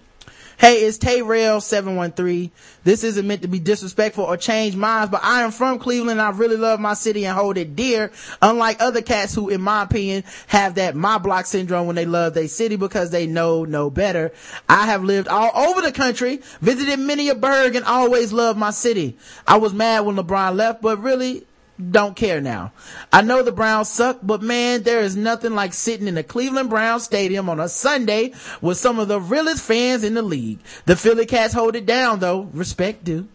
Hey, 0.62 0.84
it's 0.84 1.00
Tay 1.00 1.24
Rail 1.24 1.60
713. 1.60 2.52
This 2.84 3.04
isn't 3.04 3.26
meant 3.26 3.42
to 3.42 3.48
be 3.48 3.58
disrespectful 3.58 4.26
or 4.26 4.38
change 4.38 4.76
minds, 4.76 5.10
but 5.10 5.22
I 5.24 5.42
am 5.42 5.50
from 5.50 5.80
Cleveland 5.80 6.20
and 6.20 6.22
I 6.22 6.30
really 6.38 6.56
love 6.56 6.80
my 6.80 6.94
city 6.94 7.26
and 7.26 7.36
hold 7.36 7.58
it 7.58 7.76
dear. 7.76 8.12
Unlike 8.44 8.80
other 8.80 9.02
cats 9.02 9.34
who, 9.34 9.50
in 9.50 9.60
my 9.60 9.82
opinion, 9.82 10.24
have 10.46 10.76
that 10.76 10.96
my 10.96 11.18
block 11.18 11.48
syndrome 11.48 11.88
when 11.88 11.96
they 11.96 12.06
love 12.06 12.36
their 12.36 12.48
city 12.48 12.76
because 12.76 13.10
they 13.10 13.26
know 13.26 13.66
no 13.66 13.90
better. 13.90 14.34
I 14.70 14.86
have 14.86 15.04
lived 15.04 15.28
all 15.28 15.50
over 15.56 15.82
the 15.82 15.92
country, 15.92 16.42
visited 16.62 17.00
many 17.00 17.30
a 17.30 17.34
burg 17.34 17.76
and 17.76 17.84
always 17.84 18.32
loved 18.32 18.60
my 18.60 18.70
city. 18.70 19.18
I 19.48 19.58
was 19.58 19.74
mad 19.74 20.02
when 20.02 20.16
LeBron 20.16 20.56
left, 20.56 20.84
but 20.84 21.02
really, 21.02 21.44
don't 21.90 22.16
care 22.16 22.42
now. 22.42 22.72
I 23.12 23.22
know 23.22 23.44
the 23.44 23.52
Browns 23.52 23.90
suck, 23.90 24.20
but 24.22 24.42
man, 24.42 24.84
there 24.84 25.02
is 25.02 25.16
nothing 25.16 25.56
like 25.56 25.74
sitting 25.74 26.08
in 26.08 26.16
the 26.16 26.24
Cleveland 26.24 26.70
Browns 26.70 27.04
stadium 27.04 27.50
on 27.50 27.60
a 27.60 27.68
Sunday 27.68 28.34
with 28.62 28.78
some 28.78 29.00
of 29.00 29.08
the 29.08 29.20
realest 29.20 29.64
fans 29.64 30.04
in 30.04 30.14
the 30.14 30.22
league. 30.22 30.60
The 30.86 30.96
Philly 30.96 31.26
Cats 31.26 31.54
hold 31.54 31.76
it 31.76 31.86
down 31.86 32.20
though, 32.20 32.50
respect 32.54 33.04
due. 33.04 33.28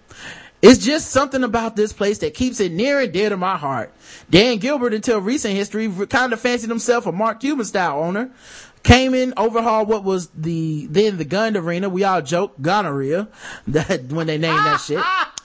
It's 0.62 0.84
just 0.84 1.10
something 1.10 1.44
about 1.44 1.76
this 1.76 1.92
place 1.92 2.18
that 2.18 2.34
keeps 2.34 2.60
it 2.60 2.72
near 2.72 3.00
and 3.00 3.12
dear 3.12 3.28
to 3.28 3.36
my 3.36 3.56
heart. 3.56 3.92
Dan 4.30 4.58
Gilbert, 4.58 4.94
until 4.94 5.20
recent 5.20 5.54
history, 5.54 5.90
kind 6.08 6.32
of 6.32 6.40
fancied 6.40 6.70
himself 6.70 7.06
a 7.06 7.12
Mark 7.12 7.40
Cuban 7.40 7.64
style 7.64 8.00
owner. 8.00 8.30
Came 8.82 9.14
in, 9.14 9.34
overhauled 9.36 9.88
what 9.88 10.04
was 10.04 10.28
the, 10.28 10.86
then 10.86 11.18
the 11.18 11.24
Gund 11.24 11.56
Arena. 11.56 11.88
We 11.88 12.04
all 12.04 12.22
joke, 12.22 12.54
gonorrhea, 12.60 13.28
that, 13.68 14.04
when 14.04 14.26
they 14.26 14.38
named 14.38 14.58
that 14.58 14.78
shit 14.78 15.04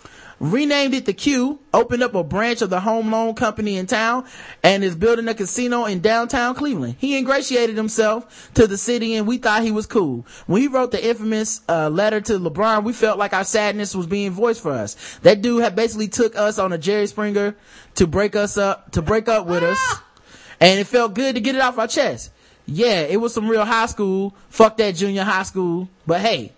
renamed 0.41 0.95
it 0.95 1.05
the 1.05 1.13
Q, 1.13 1.59
opened 1.71 2.01
up 2.01 2.15
a 2.15 2.23
branch 2.23 2.63
of 2.63 2.71
the 2.71 2.79
home 2.79 3.11
loan 3.11 3.35
company 3.35 3.77
in 3.77 3.85
town, 3.85 4.25
and 4.63 4.83
is 4.83 4.95
building 4.95 5.27
a 5.27 5.35
casino 5.35 5.85
in 5.85 6.01
downtown 6.01 6.55
Cleveland. 6.55 6.95
He 6.97 7.15
ingratiated 7.15 7.77
himself 7.77 8.51
to 8.55 8.65
the 8.65 8.77
city 8.77 9.13
and 9.13 9.27
we 9.27 9.37
thought 9.37 9.61
he 9.61 9.71
was 9.71 9.85
cool. 9.85 10.25
When 10.47 10.61
he 10.61 10.67
wrote 10.67 10.91
the 10.91 11.07
infamous 11.07 11.61
uh, 11.69 11.89
letter 11.89 12.19
to 12.21 12.39
LeBron, 12.39 12.83
we 12.83 12.91
felt 12.91 13.19
like 13.19 13.33
our 13.33 13.43
sadness 13.43 13.95
was 13.95 14.07
being 14.07 14.31
voiced 14.31 14.63
for 14.63 14.71
us. 14.71 15.19
That 15.21 15.43
dude 15.43 15.61
had 15.61 15.75
basically 15.75 16.07
took 16.07 16.35
us 16.35 16.57
on 16.57 16.73
a 16.73 16.77
Jerry 16.79 17.05
Springer 17.05 17.55
to 17.95 18.07
break 18.07 18.35
us 18.35 18.57
up, 18.57 18.91
to 18.93 19.03
break 19.03 19.29
up 19.29 19.45
with 19.45 19.61
us. 19.61 19.99
And 20.59 20.79
it 20.79 20.87
felt 20.87 21.13
good 21.13 21.35
to 21.35 21.41
get 21.41 21.55
it 21.55 21.61
off 21.61 21.77
our 21.77 21.87
chest. 21.87 22.31
Yeah, 22.65 23.01
it 23.01 23.17
was 23.17 23.33
some 23.33 23.47
real 23.47 23.65
high 23.65 23.85
school. 23.85 24.35
Fuck 24.49 24.77
that 24.77 24.95
junior 24.95 25.23
high 25.23 25.43
school. 25.43 25.89
But 26.07 26.21
hey, 26.21 26.53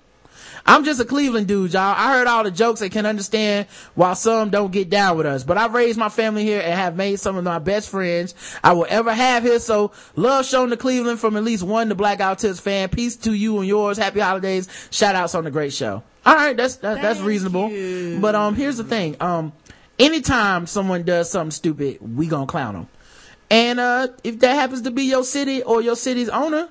I'm 0.66 0.86
just 0.86 1.00
a 1.02 1.06
Cleveland 1.06 1.48
dude, 1.48 1.74
y'all. 1.74 1.94
I 1.98 2.14
heard 2.14 2.28
all 2.28 2.44
the 2.44 2.52
jokes 2.52 2.82
and 2.82 2.92
can 2.92 3.06
understand 3.06 3.68
why 3.96 4.14
some 4.14 4.50
don't 4.50 4.72
get 4.72 4.90
down 4.90 5.18
with 5.18 5.26
us. 5.26 5.44
But 5.44 5.58
I've 5.58 5.74
raised 5.74 5.98
my 5.98 6.08
family 6.10 6.44
here 6.44 6.62
and 6.62 6.74
have 6.74 6.96
made 6.96 7.20
some 7.20 7.36
of 7.36 7.44
my 7.44 7.60
best 7.60 7.90
friends 7.90 8.34
I 8.64 8.72
will 8.74 8.88
ever 8.88 9.14
have 9.14 9.44
here. 9.44 9.60
So 9.60 9.92
love 10.16 10.46
shown 10.46 10.70
to 10.70 10.78
Cleveland 10.78 11.20
from 11.20 11.36
at 11.36 11.44
least 11.44 11.64
one 11.64 11.90
the 11.90 11.96
Blackout 11.96 12.40
Tips 12.40 12.62
fan. 12.62 12.90
Peace 12.90 13.18
to 13.18 13.34
you 13.34 13.58
and 13.60 13.68
yours. 13.68 13.98
Happy 13.98 14.22
holidays. 14.22 14.70
Shout 14.90 15.16
outs 15.16 15.36
on 15.36 15.44
the 15.44 15.52
great 15.52 15.74
show. 15.74 16.02
All 16.26 16.36
right, 16.36 16.56
that's 16.56 16.78
that, 16.78 17.02
that's 17.02 17.20
reasonable. 17.20 17.70
you. 17.70 18.20
But 18.22 18.34
um, 18.34 18.56
here's 18.56 18.78
the 18.78 18.86
thing. 18.86 19.18
Um, 19.20 19.52
anytime 20.00 20.68
someone 20.68 21.04
does 21.04 21.30
something 21.30 21.52
stupid, 21.52 21.98
we 22.00 22.28
gonna 22.28 22.46
clown 22.46 22.74
them. 22.76 22.88
And 23.50 23.80
uh, 23.80 24.08
if 24.24 24.40
that 24.40 24.54
happens 24.54 24.84
to 24.84 24.92
be 24.92 25.04
your 25.04 25.26
city 25.26 25.62
or 25.62 25.82
your 25.82 25.98
city's 25.98 26.30
owner, 26.30 26.70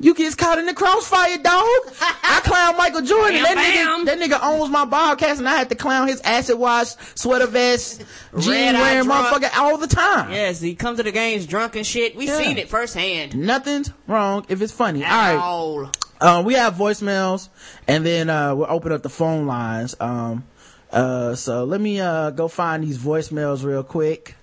you 0.00 0.14
get 0.14 0.36
caught 0.36 0.58
in 0.58 0.66
the 0.66 0.74
crossfire, 0.74 1.38
dog. 1.38 1.44
I 2.00 2.40
clown 2.44 2.76
Michael 2.76 3.02
Jordan. 3.02 3.42
Bam, 3.42 3.42
that 3.42 3.54
bam. 3.54 4.06
nigga, 4.06 4.06
that 4.06 4.18
nigga 4.30 4.38
owns 4.42 4.70
my 4.70 4.84
podcast, 4.84 5.38
and 5.38 5.48
I 5.48 5.56
had 5.56 5.68
to 5.70 5.74
clown 5.74 6.08
his 6.08 6.20
acid 6.20 6.58
wash, 6.58 6.94
sweater 7.14 7.46
vest, 7.46 8.02
jean 8.38 8.74
wearing 8.74 9.08
motherfucker 9.08 9.50
all 9.56 9.76
the 9.78 9.86
time. 9.88 10.30
Yes, 10.32 10.60
he 10.60 10.74
come 10.74 10.96
to 10.96 11.02
the 11.02 11.12
games 11.12 11.46
drunk 11.46 11.74
and 11.76 11.86
shit. 11.86 12.14
We 12.16 12.26
Yeah. 12.26 12.38
seen 12.38 12.58
it 12.58 12.68
firsthand. 12.68 13.34
Nothing's 13.36 13.90
wrong 14.06 14.44
if 14.48 14.62
it's 14.62 14.72
funny. 14.72 15.04
All 15.04 15.10
At 15.10 15.34
right. 15.34 15.42
all. 15.42 15.90
Um, 16.20 16.44
we 16.44 16.54
have 16.54 16.74
voicemails 16.74 17.48
and 17.86 18.04
then, 18.04 18.28
uh, 18.30 18.54
we'll 18.54 18.66
open 18.70 18.90
up 18.92 19.02
the 19.02 19.08
phone 19.08 19.46
lines. 19.46 19.94
Um, 20.00 20.44
uh, 20.92 21.34
so 21.36 21.64
let 21.64 21.80
me, 21.80 22.00
uh, 22.00 22.30
go 22.30 22.48
find 22.48 22.82
these 22.82 22.98
voicemails 22.98 23.64
real 23.64 23.84
quick. 23.84 24.34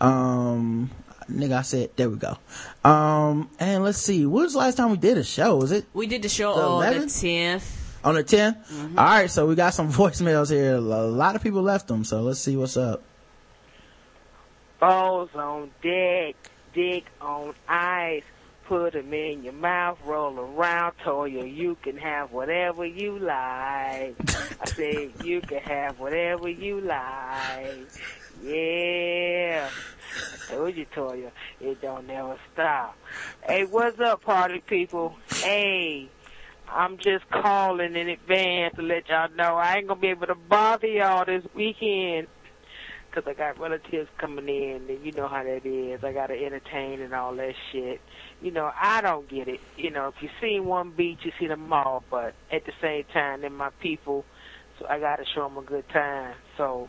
Um, 0.00 0.90
nigga, 1.30 1.58
I 1.58 1.62
said, 1.62 1.90
there 1.96 2.08
we 2.10 2.16
go. 2.16 2.36
Um, 2.88 3.50
and 3.58 3.82
let's 3.84 3.98
see, 3.98 4.24
when 4.26 4.44
was 4.44 4.52
the 4.52 4.58
last 4.60 4.76
time 4.76 4.90
we 4.90 4.96
did 4.96 5.18
a 5.18 5.24
show? 5.24 5.56
Was 5.56 5.72
it 5.72 5.86
We 5.94 6.06
did 6.06 6.22
the 6.22 6.28
show 6.28 6.54
The 6.54 6.62
on 6.62 7.00
the 7.00 7.06
tenth. 7.06 7.98
on 8.04 8.14
the 8.14 8.24
10th? 8.24 8.98
All 8.98 9.04
right. 9.04 9.30
So 9.30 9.46
we 9.46 9.54
got 9.54 9.74
some 9.74 9.90
voicemails 10.00 10.50
here. 10.50 10.74
A 10.76 10.80
lot 10.80 11.36
of 11.36 11.42
people 11.42 11.62
left 11.62 11.88
them. 11.88 12.04
So 12.04 12.22
let's 12.22 12.40
see 12.40 12.56
what's 12.56 12.76
up. 12.76 13.02
balls 14.80 15.30
on 15.34 15.70
deck, 15.82 16.34
dick 16.74 17.04
on 17.20 17.54
ice. 17.68 18.22
put 18.66 18.92
them 18.94 19.12
in 19.12 19.44
your 19.44 19.52
mouth, 19.52 19.98
roll 20.06 20.38
around, 20.38 20.94
Toya. 21.04 21.44
You 21.54 21.76
can 21.82 21.96
have 21.98 22.32
whatever 22.32 22.84
you 22.86 23.18
like. 23.18 24.16
I 24.60 24.64
said 24.66 25.12
you 25.24 25.40
can 25.42 25.60
have 25.60 25.98
whatever 26.00 26.48
you 26.48 26.80
like. 26.80 27.88
Yeah. 28.42 29.68
Told 30.48 30.76
you, 30.76 30.86
Toya, 30.94 31.32
it 31.60 31.80
don't 31.80 32.06
never 32.06 32.36
stop. 32.52 32.96
Hey, 33.46 33.64
what's 33.64 33.98
up, 34.00 34.22
party 34.22 34.62
people? 34.66 35.16
Hey, 35.42 36.10
I'm 36.68 36.98
just 36.98 37.28
calling 37.30 37.96
in 37.96 38.08
advance 38.08 38.74
to 38.76 38.82
let 38.82 39.08
y'all 39.08 39.30
know 39.34 39.56
I 39.56 39.76
ain't 39.76 39.88
gonna 39.88 40.00
be 40.00 40.08
able 40.08 40.26
to 40.26 40.34
bother 40.34 40.86
y'all 40.86 41.24
this 41.24 41.44
weekend. 41.54 42.28
Cause 43.14 43.24
I 43.28 43.34
got 43.34 43.60
relatives 43.60 44.08
coming 44.18 44.48
in, 44.48 44.86
and 44.88 45.04
you 45.04 45.12
know 45.12 45.28
how 45.28 45.44
that 45.44 45.64
is. 45.64 46.02
I 46.02 46.12
gotta 46.12 46.34
entertain 46.34 47.00
and 47.00 47.14
all 47.14 47.34
that 47.36 47.54
shit. 47.70 48.00
You 48.42 48.50
know, 48.50 48.72
I 48.80 49.02
don't 49.02 49.28
get 49.28 49.46
it. 49.46 49.60
You 49.76 49.92
know, 49.92 50.08
if 50.08 50.14
you 50.20 50.28
see 50.40 50.58
one 50.58 50.90
beach, 50.90 51.20
you 51.22 51.30
see 51.38 51.46
them 51.46 51.72
all. 51.72 52.02
But 52.10 52.34
at 52.50 52.64
the 52.66 52.72
same 52.82 53.04
time, 53.12 53.42
they're 53.42 53.50
my 53.50 53.70
people, 53.80 54.24
so 54.78 54.86
I 54.88 54.98
gotta 54.98 55.24
show 55.32 55.48
them 55.48 55.58
a 55.58 55.62
good 55.62 55.88
time. 55.90 56.34
So, 56.56 56.88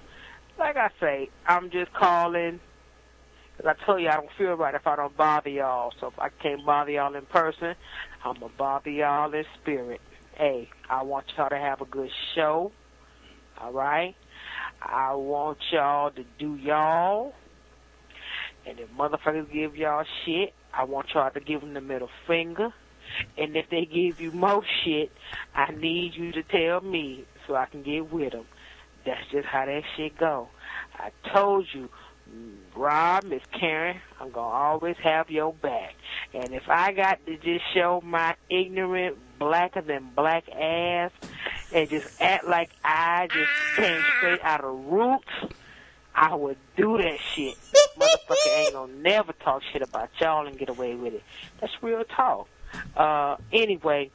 like 0.58 0.78
I 0.78 0.90
say, 1.00 1.30
I'm 1.46 1.70
just 1.70 1.94
calling. 1.94 2.60
Cause 3.58 3.66
I 3.68 3.86
tell 3.86 4.00
you, 4.00 4.10
I 4.10 4.16
don't 4.16 4.30
feel 4.38 4.54
right 4.56 4.76
if 4.76 4.86
I 4.86 4.96
don't 4.96 5.16
bother 5.16 5.50
y'all. 5.50 5.94
So 6.00 6.08
if 6.08 6.20
I 6.20 6.30
can't 6.30 6.66
bother 6.66 6.92
y'all 6.92 7.16
in 7.16 7.26
person, 7.26 7.76
I'm 8.24 8.34
gonna 8.36 8.52
bother 8.58 8.90
y'all 8.90 9.34
in 9.34 9.46
spirit. 9.62 10.02
Hey, 10.38 10.70
I 10.90 11.04
want 11.04 11.26
y'all 11.38 11.50
to 11.50 11.58
have 11.58 11.80
a 11.82 11.86
good 11.86 12.10
show. 12.36 12.72
All 13.62 13.72
right. 13.72 14.16
I 14.82 15.14
want 15.16 15.58
y'all 15.72 16.12
to 16.12 16.24
do 16.38 16.56
y'all. 16.56 17.34
And 18.66 18.80
if 18.80 18.90
motherfuckers 18.92 19.52
give 19.52 19.76
y'all 19.76 20.06
shit, 20.26 20.54
I 20.74 20.84
want 20.84 21.08
y'all 21.14 21.32
to 21.32 21.40
give 21.40 21.62
them 21.62 21.74
the 21.74 21.82
middle 21.82 22.10
finger. 22.28 22.74
And 23.38 23.56
if 23.56 23.70
they 23.70 23.86
give 23.86 24.20
you 24.20 24.32
more 24.32 24.64
shit, 24.84 25.12
I 25.54 25.72
need 25.72 26.14
you 26.16 26.32
to 26.34 26.44
tell 26.44 26.82
me 26.82 27.26
so 27.48 27.56
I 27.56 27.68
can 27.68 27.84
get 27.84 28.12
with 28.12 28.34
them. 28.34 28.46
That's 29.06 29.22
just 29.32 29.48
how 29.48 29.66
that 29.66 29.84
shit 29.96 30.18
go. 30.18 30.50
I 30.96 31.12
told 31.34 31.68
you, 31.74 31.90
Rob, 32.76 33.24
Miss 33.24 33.42
Karen, 33.58 34.02
I'm 34.20 34.32
gonna 34.32 34.54
always 34.54 34.98
have 35.04 35.30
your 35.30 35.54
back. 35.54 35.96
And 36.34 36.54
if 36.54 36.64
I 36.68 36.92
got 36.92 37.26
to 37.26 37.38
just 37.38 37.64
show 37.74 38.02
my 38.04 38.36
ignorant, 38.50 39.18
blacker 39.40 39.82
than 39.82 40.10
black 40.16 40.50
ass 40.50 41.12
and 41.74 41.90
just 41.90 42.08
act 42.20 42.46
like 42.46 42.70
I 42.84 43.28
just 43.28 43.52
came 43.78 44.02
straight 44.18 44.42
out 44.44 44.64
of 44.64 44.74
roots, 44.86 45.54
I 46.14 46.36
would 46.36 46.58
do 46.76 46.98
that 46.98 47.18
shit. 47.34 47.58
Motherfucker 47.98 48.58
ain't 48.58 48.74
gonna 48.74 48.94
never 48.94 49.34
talk 49.34 49.62
shit 49.72 49.82
about 49.82 50.10
y'all 50.20 50.48
and 50.48 50.58
get 50.58 50.70
away 50.70 50.96
with 50.96 51.14
it. 51.14 51.24
That's 51.62 51.74
real 51.82 52.04
talk. 52.04 52.48
Uh, 52.96 53.38
anyway, 53.54 54.12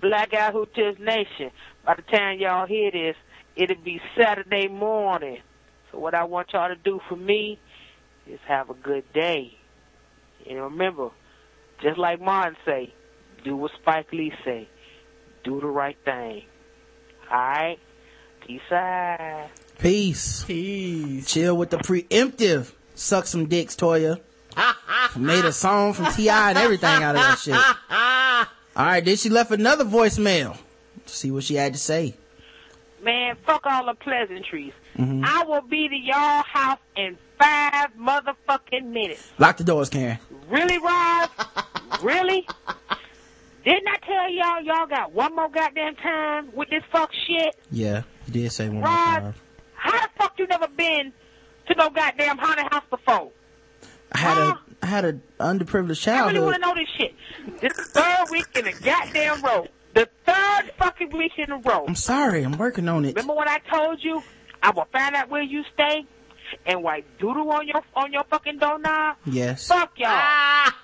Black 0.00 0.32
Who 0.52 0.66
Tips 0.74 0.98
Nation. 0.98 1.50
By 1.84 1.94
the 1.94 2.02
time 2.02 2.38
y'all 2.40 2.66
hear 2.66 2.90
this, 2.90 3.16
it'll 3.56 3.82
be 3.82 4.00
Saturday 4.16 4.68
morning. 4.68 5.40
So 5.92 5.98
what 5.98 6.14
I 6.14 6.24
want 6.24 6.52
y'all 6.52 6.68
to 6.68 6.76
do 6.76 7.00
for 7.08 7.16
me 7.16 7.58
is 8.26 8.38
have 8.46 8.70
a 8.70 8.74
good 8.74 9.04
day. 9.12 9.56
And 10.48 10.60
remember, 10.60 11.10
just 11.82 11.98
like 11.98 12.20
Martin 12.20 12.56
say, 12.64 12.92
do 13.44 13.56
what 13.56 13.72
Spike 13.80 14.12
Lee 14.12 14.32
say. 14.44 14.68
Do 15.44 15.60
the 15.60 15.66
right 15.66 15.96
thing. 16.04 16.44
Alright? 17.30 17.78
Peace 18.46 18.60
out. 18.70 19.48
Peace. 19.78 20.44
Peace. 20.44 21.26
Chill 21.26 21.56
with 21.56 21.70
the 21.70 21.78
preemptive. 21.78 22.72
Suck 22.94 23.26
some 23.26 23.46
dicks, 23.46 23.76
Toya. 23.76 24.20
Made 25.16 25.44
a 25.44 25.52
song 25.52 25.92
from 25.92 26.12
T.I. 26.12 26.50
and 26.50 26.58
everything 26.58 27.02
out 27.02 27.14
of 27.14 27.22
that 27.22 27.38
shit. 27.38 27.54
All 28.76 28.86
right, 28.86 29.04
then 29.04 29.16
she 29.16 29.28
left 29.28 29.50
another 29.50 29.84
voicemail. 29.84 30.56
See 31.06 31.30
what 31.30 31.44
she 31.44 31.54
had 31.54 31.72
to 31.72 31.78
say. 31.78 32.14
Man, 33.02 33.36
fuck 33.46 33.62
all 33.64 33.86
the 33.86 33.94
pleasantries. 33.94 34.72
Mhm. 34.98 35.24
I 35.24 35.44
will 35.44 35.62
be 35.62 35.88
to 35.88 35.96
y'all 35.96 36.42
house 36.42 36.78
in 36.96 37.16
five 37.38 37.90
motherfucking 37.98 38.84
minutes. 38.84 39.30
Lock 39.38 39.56
the 39.56 39.64
doors, 39.64 39.88
Karen. 39.88 40.18
Really, 40.48 40.78
Rob? 40.78 41.30
really? 42.02 42.46
Didn't 43.64 43.88
I 43.88 43.96
tell 44.06 44.30
y'all 44.30 44.62
y'all 44.62 44.86
got 44.86 45.12
one 45.12 45.36
more 45.36 45.48
goddamn 45.48 45.94
time 45.96 46.48
with 46.54 46.70
this 46.70 46.82
fuck 46.90 47.10
shit? 47.26 47.54
Yeah, 47.70 48.02
you 48.26 48.32
did 48.32 48.52
say 48.52 48.66
one 48.68 48.76
more 48.76 48.84
Rod, 48.84 49.20
time. 49.20 49.34
How 49.74 49.92
the 50.00 50.08
fuck 50.18 50.38
you 50.38 50.46
never 50.46 50.68
been 50.68 51.12
to 51.68 51.74
no 51.74 51.90
goddamn 51.90 52.38
haunted 52.38 52.72
house 52.72 52.84
before? 52.90 53.30
I 54.12 54.18
had 54.18 54.38
a 54.38 54.58
I 54.82 54.86
had 54.86 55.04
an 55.04 55.22
underprivileged 55.38 56.00
childhood. 56.00 56.30
I 56.30 56.32
really 56.32 56.40
want 56.40 56.54
to 56.54 56.60
know 56.60 56.74
this 56.74 56.88
shit. 56.96 57.14
This 57.60 57.78
is 57.78 57.92
the 57.92 58.00
third 58.00 58.30
week 58.30 58.46
in 58.56 58.66
a 58.66 58.72
goddamn 58.72 59.42
row. 59.42 59.66
The 59.94 60.08
third 60.24 60.72
fucking 60.78 61.10
week 61.16 61.32
in 61.36 61.50
a 61.50 61.58
row. 61.58 61.84
I'm 61.86 61.94
sorry, 61.96 62.42
I'm 62.42 62.56
working 62.56 62.88
on 62.88 63.04
it. 63.04 63.14
Remember 63.14 63.34
when 63.34 63.48
I 63.48 63.58
told 63.70 64.02
you 64.02 64.22
I 64.62 64.70
will 64.70 64.86
find 64.92 65.14
out 65.14 65.30
where 65.30 65.42
you 65.42 65.62
stay 65.74 66.04
and 66.66 66.82
wipe 66.82 67.04
doodle 67.18 67.50
on 67.50 67.66
your 67.66 67.82
on 67.94 68.12
your 68.12 68.24
fucking 68.24 68.58
doorknob? 68.58 69.16
Yes. 69.26 69.66
Fuck 69.68 69.92
y'all. 69.96 70.10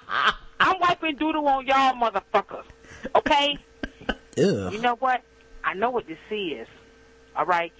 I'm 0.61 0.81
wiping 0.81 1.17
doodle 1.17 1.47
on 1.49 1.67
y'all 1.67 1.95
motherfuckers. 1.95 2.65
Okay? 3.15 3.59
Ew. 4.37 4.71
You 4.73 4.79
know 4.81 4.97
what? 4.99 5.23
I 5.65 5.75
know 5.75 5.91
what 5.91 6.07
this 6.07 6.19
is. 6.31 6.67
All 7.37 7.45
right? 7.45 7.73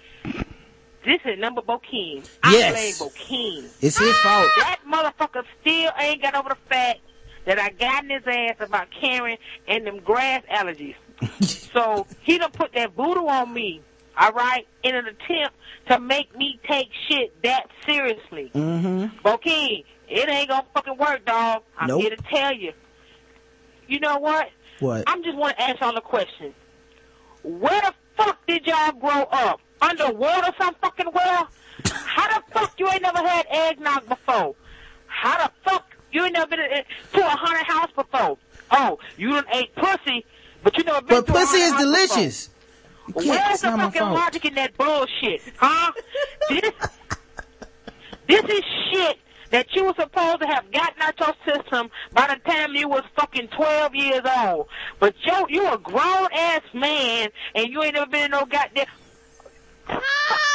This 1.05 1.19
is 1.25 1.39
number 1.39 1.61
Bokeem. 1.61 2.23
I 2.43 2.51
Yes. 2.51 2.71
blame 2.71 2.93
Bokeem. 2.95 3.69
It's 3.81 3.97
his 3.97 4.11
fault. 4.19 4.49
That 4.57 4.79
motherfucker 4.87 5.43
still 5.61 5.91
ain't 5.99 6.21
got 6.21 6.35
over 6.35 6.49
the 6.49 6.57
fact 6.69 6.99
that 7.45 7.59
I 7.59 7.69
got 7.69 8.03
in 8.03 8.09
his 8.09 8.23
ass 8.27 8.55
about 8.59 8.87
Karen 8.91 9.37
and 9.67 9.87
them 9.87 9.99
grass 9.99 10.43
allergies. 10.51 10.95
so 11.73 12.05
he 12.19 12.37
done 12.37 12.51
put 12.51 12.73
that 12.73 12.91
voodoo 12.93 13.25
on 13.27 13.53
me, 13.53 13.81
all 14.19 14.31
right, 14.31 14.67
in 14.83 14.95
an 14.95 15.05
attempt 15.05 15.55
to 15.89 15.99
make 15.99 16.35
me 16.35 16.59
take 16.69 16.89
shit 17.07 17.41
that 17.43 17.67
seriously. 17.85 18.51
Mm-hmm. 18.53 19.25
Bokeem, 19.25 19.83
it 20.09 20.29
ain't 20.29 20.49
gonna 20.49 20.65
fucking 20.73 20.97
work, 20.97 21.25
dog. 21.25 21.63
I'm 21.77 21.87
Nope. 21.87 22.01
here 22.01 22.09
to 22.15 22.23
tell 22.23 22.53
you. 22.53 22.73
You 23.87 23.99
know 23.99 24.17
what? 24.17 24.49
What? 24.79 25.03
I'm 25.07 25.23
just 25.23 25.37
want 25.37 25.57
to 25.57 25.63
ask 25.63 25.79
y'all 25.79 25.95
a 25.95 26.01
question. 26.01 26.53
Where 27.43 27.81
the 27.81 27.93
fuck 28.17 28.45
did 28.47 28.65
y'all 28.65 28.91
grow 28.91 29.23
up? 29.31 29.61
Underwater 29.81 30.51
some 30.59 30.75
fucking 30.81 31.11
well? 31.13 31.47
How 31.85 32.39
the 32.39 32.43
fuck 32.51 32.73
you 32.79 32.89
ain't 32.89 33.01
never 33.03 33.19
had 33.19 33.45
eggnog 33.49 34.07
before? 34.09 34.55
How 35.05 35.45
the 35.45 35.51
fuck 35.63 35.95
you 36.11 36.23
ain't 36.23 36.33
never 36.33 36.47
been 36.47 36.59
to 36.59 37.19
a 37.19 37.29
haunted 37.29 37.67
house 37.67 37.91
before? 37.95 38.37
Oh, 38.71 38.99
you 39.17 39.29
done 39.29 39.45
ate 39.53 39.73
pussy, 39.75 40.25
but 40.63 40.77
you 40.77 40.83
never 40.83 41.01
been 41.01 41.19
But 41.21 41.27
to 41.27 41.31
a 41.31 41.35
pussy 41.35 41.57
is 41.59 41.73
delicious. 41.75 42.47
Before. 42.47 42.56
Where's 43.13 43.61
the 43.61 43.71
fucking 43.71 44.01
logic 44.01 44.45
in 44.45 44.55
that 44.55 44.77
bullshit, 44.77 45.41
huh? 45.57 45.91
this, 46.49 46.71
this 48.27 48.43
is 48.43 48.63
shit 48.91 49.17
that 49.51 49.67
you 49.73 49.85
were 49.85 49.93
supposed 49.97 50.41
to 50.41 50.47
have 50.47 50.71
gotten 50.71 51.01
out 51.01 51.19
your 51.19 51.33
system 51.45 51.89
by 52.13 52.27
the 52.27 52.49
time 52.49 52.75
you 52.75 52.89
was 52.89 53.03
fucking 53.15 53.47
12 53.55 53.95
years 53.95 54.21
old. 54.39 54.67
But 54.99 55.15
yo, 55.25 55.45
you 55.47 55.71
a 55.71 55.77
grown 55.77 56.27
ass 56.33 56.61
man 56.73 57.29
and 57.55 57.67
you 57.67 57.81
ain't 57.81 57.93
never 57.95 58.09
been 58.09 58.25
in 58.25 58.31
no 58.31 58.45
goddamn. 58.45 58.85
Fuck 59.87 60.01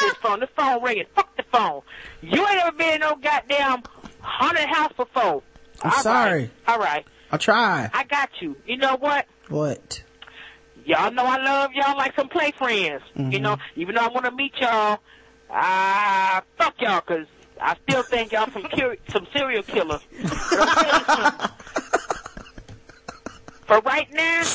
this 0.01 0.15
phone. 0.23 0.41
This 0.41 0.51
phone 0.55 0.83
ringing. 0.83 1.07
Fuck 1.15 1.35
the 1.37 1.45
phone. 1.51 1.81
You 2.21 2.47
ain't 2.47 2.67
ever 2.67 2.77
been 2.77 2.95
in 2.95 3.01
no 3.01 3.17
goddamn 3.17 3.83
haunted 4.21 4.69
house 4.69 4.93
before. 4.97 5.43
I'm 5.83 5.91
All 5.91 5.91
right. 5.91 6.03
sorry. 6.03 6.51
All 6.69 6.79
right. 6.79 7.07
I'll 7.31 7.39
try. 7.39 7.91
I 7.95 8.05
got 8.05 8.29
you. 8.41 8.57
You 8.67 8.77
know 8.77 8.97
what? 8.97 9.27
What? 9.49 10.03
Y'all 10.85 11.13
know 11.13 11.25
I 11.25 11.37
love 11.39 11.71
y'all 11.75 11.97
like 11.97 12.15
some 12.17 12.29
play 12.29 12.53
friends. 12.59 13.03
You 13.15 13.39
Mhm. 13.39 13.43
know, 13.43 13.57
even 13.77 13.95
though 13.95 14.03
I 14.03 14.09
want 14.09 14.25
to 14.27 14.33
meet 14.33 14.53
y'all, 14.61 14.99
ah, 15.51 16.43
fuck 16.59 16.75
y'all, 16.81 17.01
cause 17.03 17.27
I 17.61 17.77
still 17.89 18.03
think 18.05 18.33
y'all 18.33 18.49
some 18.53 18.65
cur- 18.65 18.97
some 19.13 19.27
serial 19.33 19.63
killers. 19.63 20.01
But 20.51 20.61
I'm 20.61 20.75
telling 20.75 20.99
you 20.99 21.05
something. 21.07 21.49
For 23.67 23.79
right 23.81 24.09
now, 24.13 24.51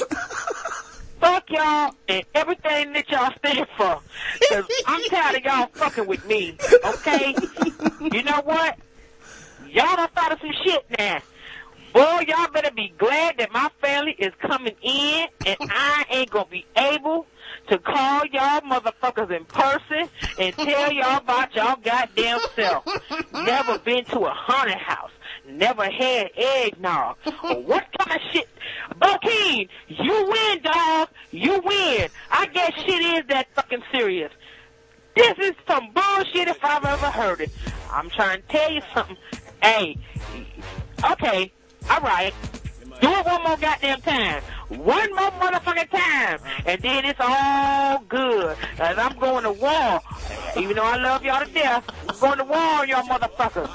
fuck 1.21 1.43
y'all 1.49 1.91
and 2.07 2.23
everything 2.35 2.93
that 2.93 3.09
y'all 3.09 3.31
stand 3.37 3.65
for. 3.77 4.01
Cause 4.49 4.65
I'm 4.85 5.03
tired 5.05 5.37
of 5.37 5.43
y'all 5.43 5.69
fucking 5.79 6.05
with 6.07 6.23
me. 6.25 6.59
Okay? 6.83 7.35
You 7.99 8.21
know 8.23 8.41
what? 8.43 8.77
Y'all 9.65 9.95
done 9.95 10.07
thought 10.15 10.31
of 10.33 10.39
some 10.39 10.51
shit 10.63 10.85
now. 10.99 11.19
Boy, 11.93 12.25
y'all 12.27 12.51
better 12.51 12.71
be 12.71 12.93
glad 12.97 13.37
that 13.37 13.51
my 13.51 13.69
family 13.81 14.15
is 14.19 14.33
coming 14.39 14.75
in 14.81 15.25
and 15.45 15.57
I 15.61 16.05
ain't 16.09 16.29
gonna 16.29 16.45
be 16.49 16.65
able 16.75 17.25
to 17.69 17.77
call 17.79 18.25
y'all 18.31 18.61
motherfuckers 18.61 19.31
in 19.35 19.45
person 19.45 20.09
and 20.39 20.53
tell 20.55 20.91
y'all 20.91 21.17
about 21.17 21.55
y'all 21.55 21.77
goddamn 21.83 22.39
self. 22.55 22.85
Never 23.33 23.79
been 23.85 24.05
to 24.05 24.19
a 24.19 24.31
haunted 24.31 24.77
house. 24.77 25.11
Never 25.47 25.83
had 25.85 26.29
eggnog. 26.35 27.17
What 27.41 27.85
kind 27.97 28.11
of 28.11 28.21
shit? 28.31 28.49
Bokeem, 28.99 29.69
you 29.87 30.25
win, 30.29 30.61
dog. 30.61 31.09
You 31.31 31.61
win. 31.63 32.09
I 32.31 32.47
guess 32.47 32.73
shit 32.85 33.01
is 33.01 33.23
that 33.29 33.47
fucking 33.55 33.83
serious. 33.91 34.31
This 35.15 35.33
is 35.39 35.53
some 35.67 35.91
bullshit 35.93 36.47
if 36.47 36.63
I've 36.63 36.85
ever 36.85 37.09
heard 37.09 37.41
it. 37.41 37.51
I'm 37.91 38.09
trying 38.09 38.41
to 38.41 38.47
tell 38.49 38.71
you 38.71 38.81
something. 38.93 39.17
Hey, 39.63 39.97
okay, 41.11 41.51
all 41.89 42.01
right. 42.01 42.33
Do 43.01 43.09
it 43.09 43.25
one 43.25 43.43
more 43.43 43.57
goddamn 43.57 44.01
time. 44.01 44.41
One 44.69 45.15
more 45.15 45.31
motherfucking 45.31 45.89
time. 45.91 46.39
And 46.65 46.81
then 46.81 47.05
it's 47.05 47.19
all 47.21 47.99
good. 48.09 48.57
And 48.79 48.99
I'm 48.99 49.17
going 49.19 49.43
to 49.43 49.51
war. 49.51 50.01
Even 50.57 50.77
though 50.77 50.83
I 50.83 50.97
love 50.97 51.23
y'all 51.23 51.45
to 51.45 51.51
death, 51.51 51.83
I'm 52.09 52.19
going 52.19 52.37
to 52.39 52.43
war 52.43 52.57
on 52.57 52.87
y'all 52.89 53.03
motherfuckers. 53.03 53.69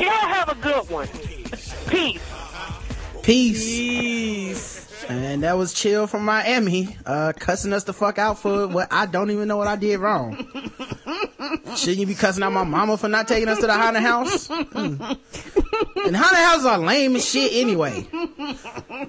Y'all 0.00 0.08
have 0.08 0.48
a 0.48 0.54
good 0.54 0.88
one. 0.88 1.08
Peace. 1.88 2.20
Peace. 3.22 3.64
Peace. 3.64 4.89
And 5.08 5.42
that 5.42 5.56
was 5.56 5.72
chill 5.72 6.06
from 6.06 6.24
Miami, 6.24 6.96
uh, 7.06 7.32
cussing 7.38 7.72
us 7.72 7.84
the 7.84 7.92
fuck 7.92 8.18
out 8.18 8.38
for 8.38 8.66
what 8.68 8.88
I 8.92 9.06
don't 9.06 9.30
even 9.30 9.48
know 9.48 9.56
what 9.56 9.66
I 9.66 9.76
did 9.76 9.98
wrong. 9.98 10.36
Shouldn't 11.76 11.98
you 11.98 12.06
be 12.06 12.14
cussing 12.14 12.42
out 12.42 12.52
my 12.52 12.64
mama 12.64 12.96
for 12.96 13.08
not 13.08 13.26
taking 13.28 13.48
us 13.48 13.58
to 13.60 13.66
the 13.66 13.74
haunted 13.74 14.02
house? 14.02 14.48
Hmm. 14.48 15.02
And 16.04 16.16
haunted 16.16 16.38
houses 16.38 16.66
are 16.66 16.78
lame 16.78 17.16
as 17.16 17.28
shit 17.28 17.52
anyway. 17.54 18.06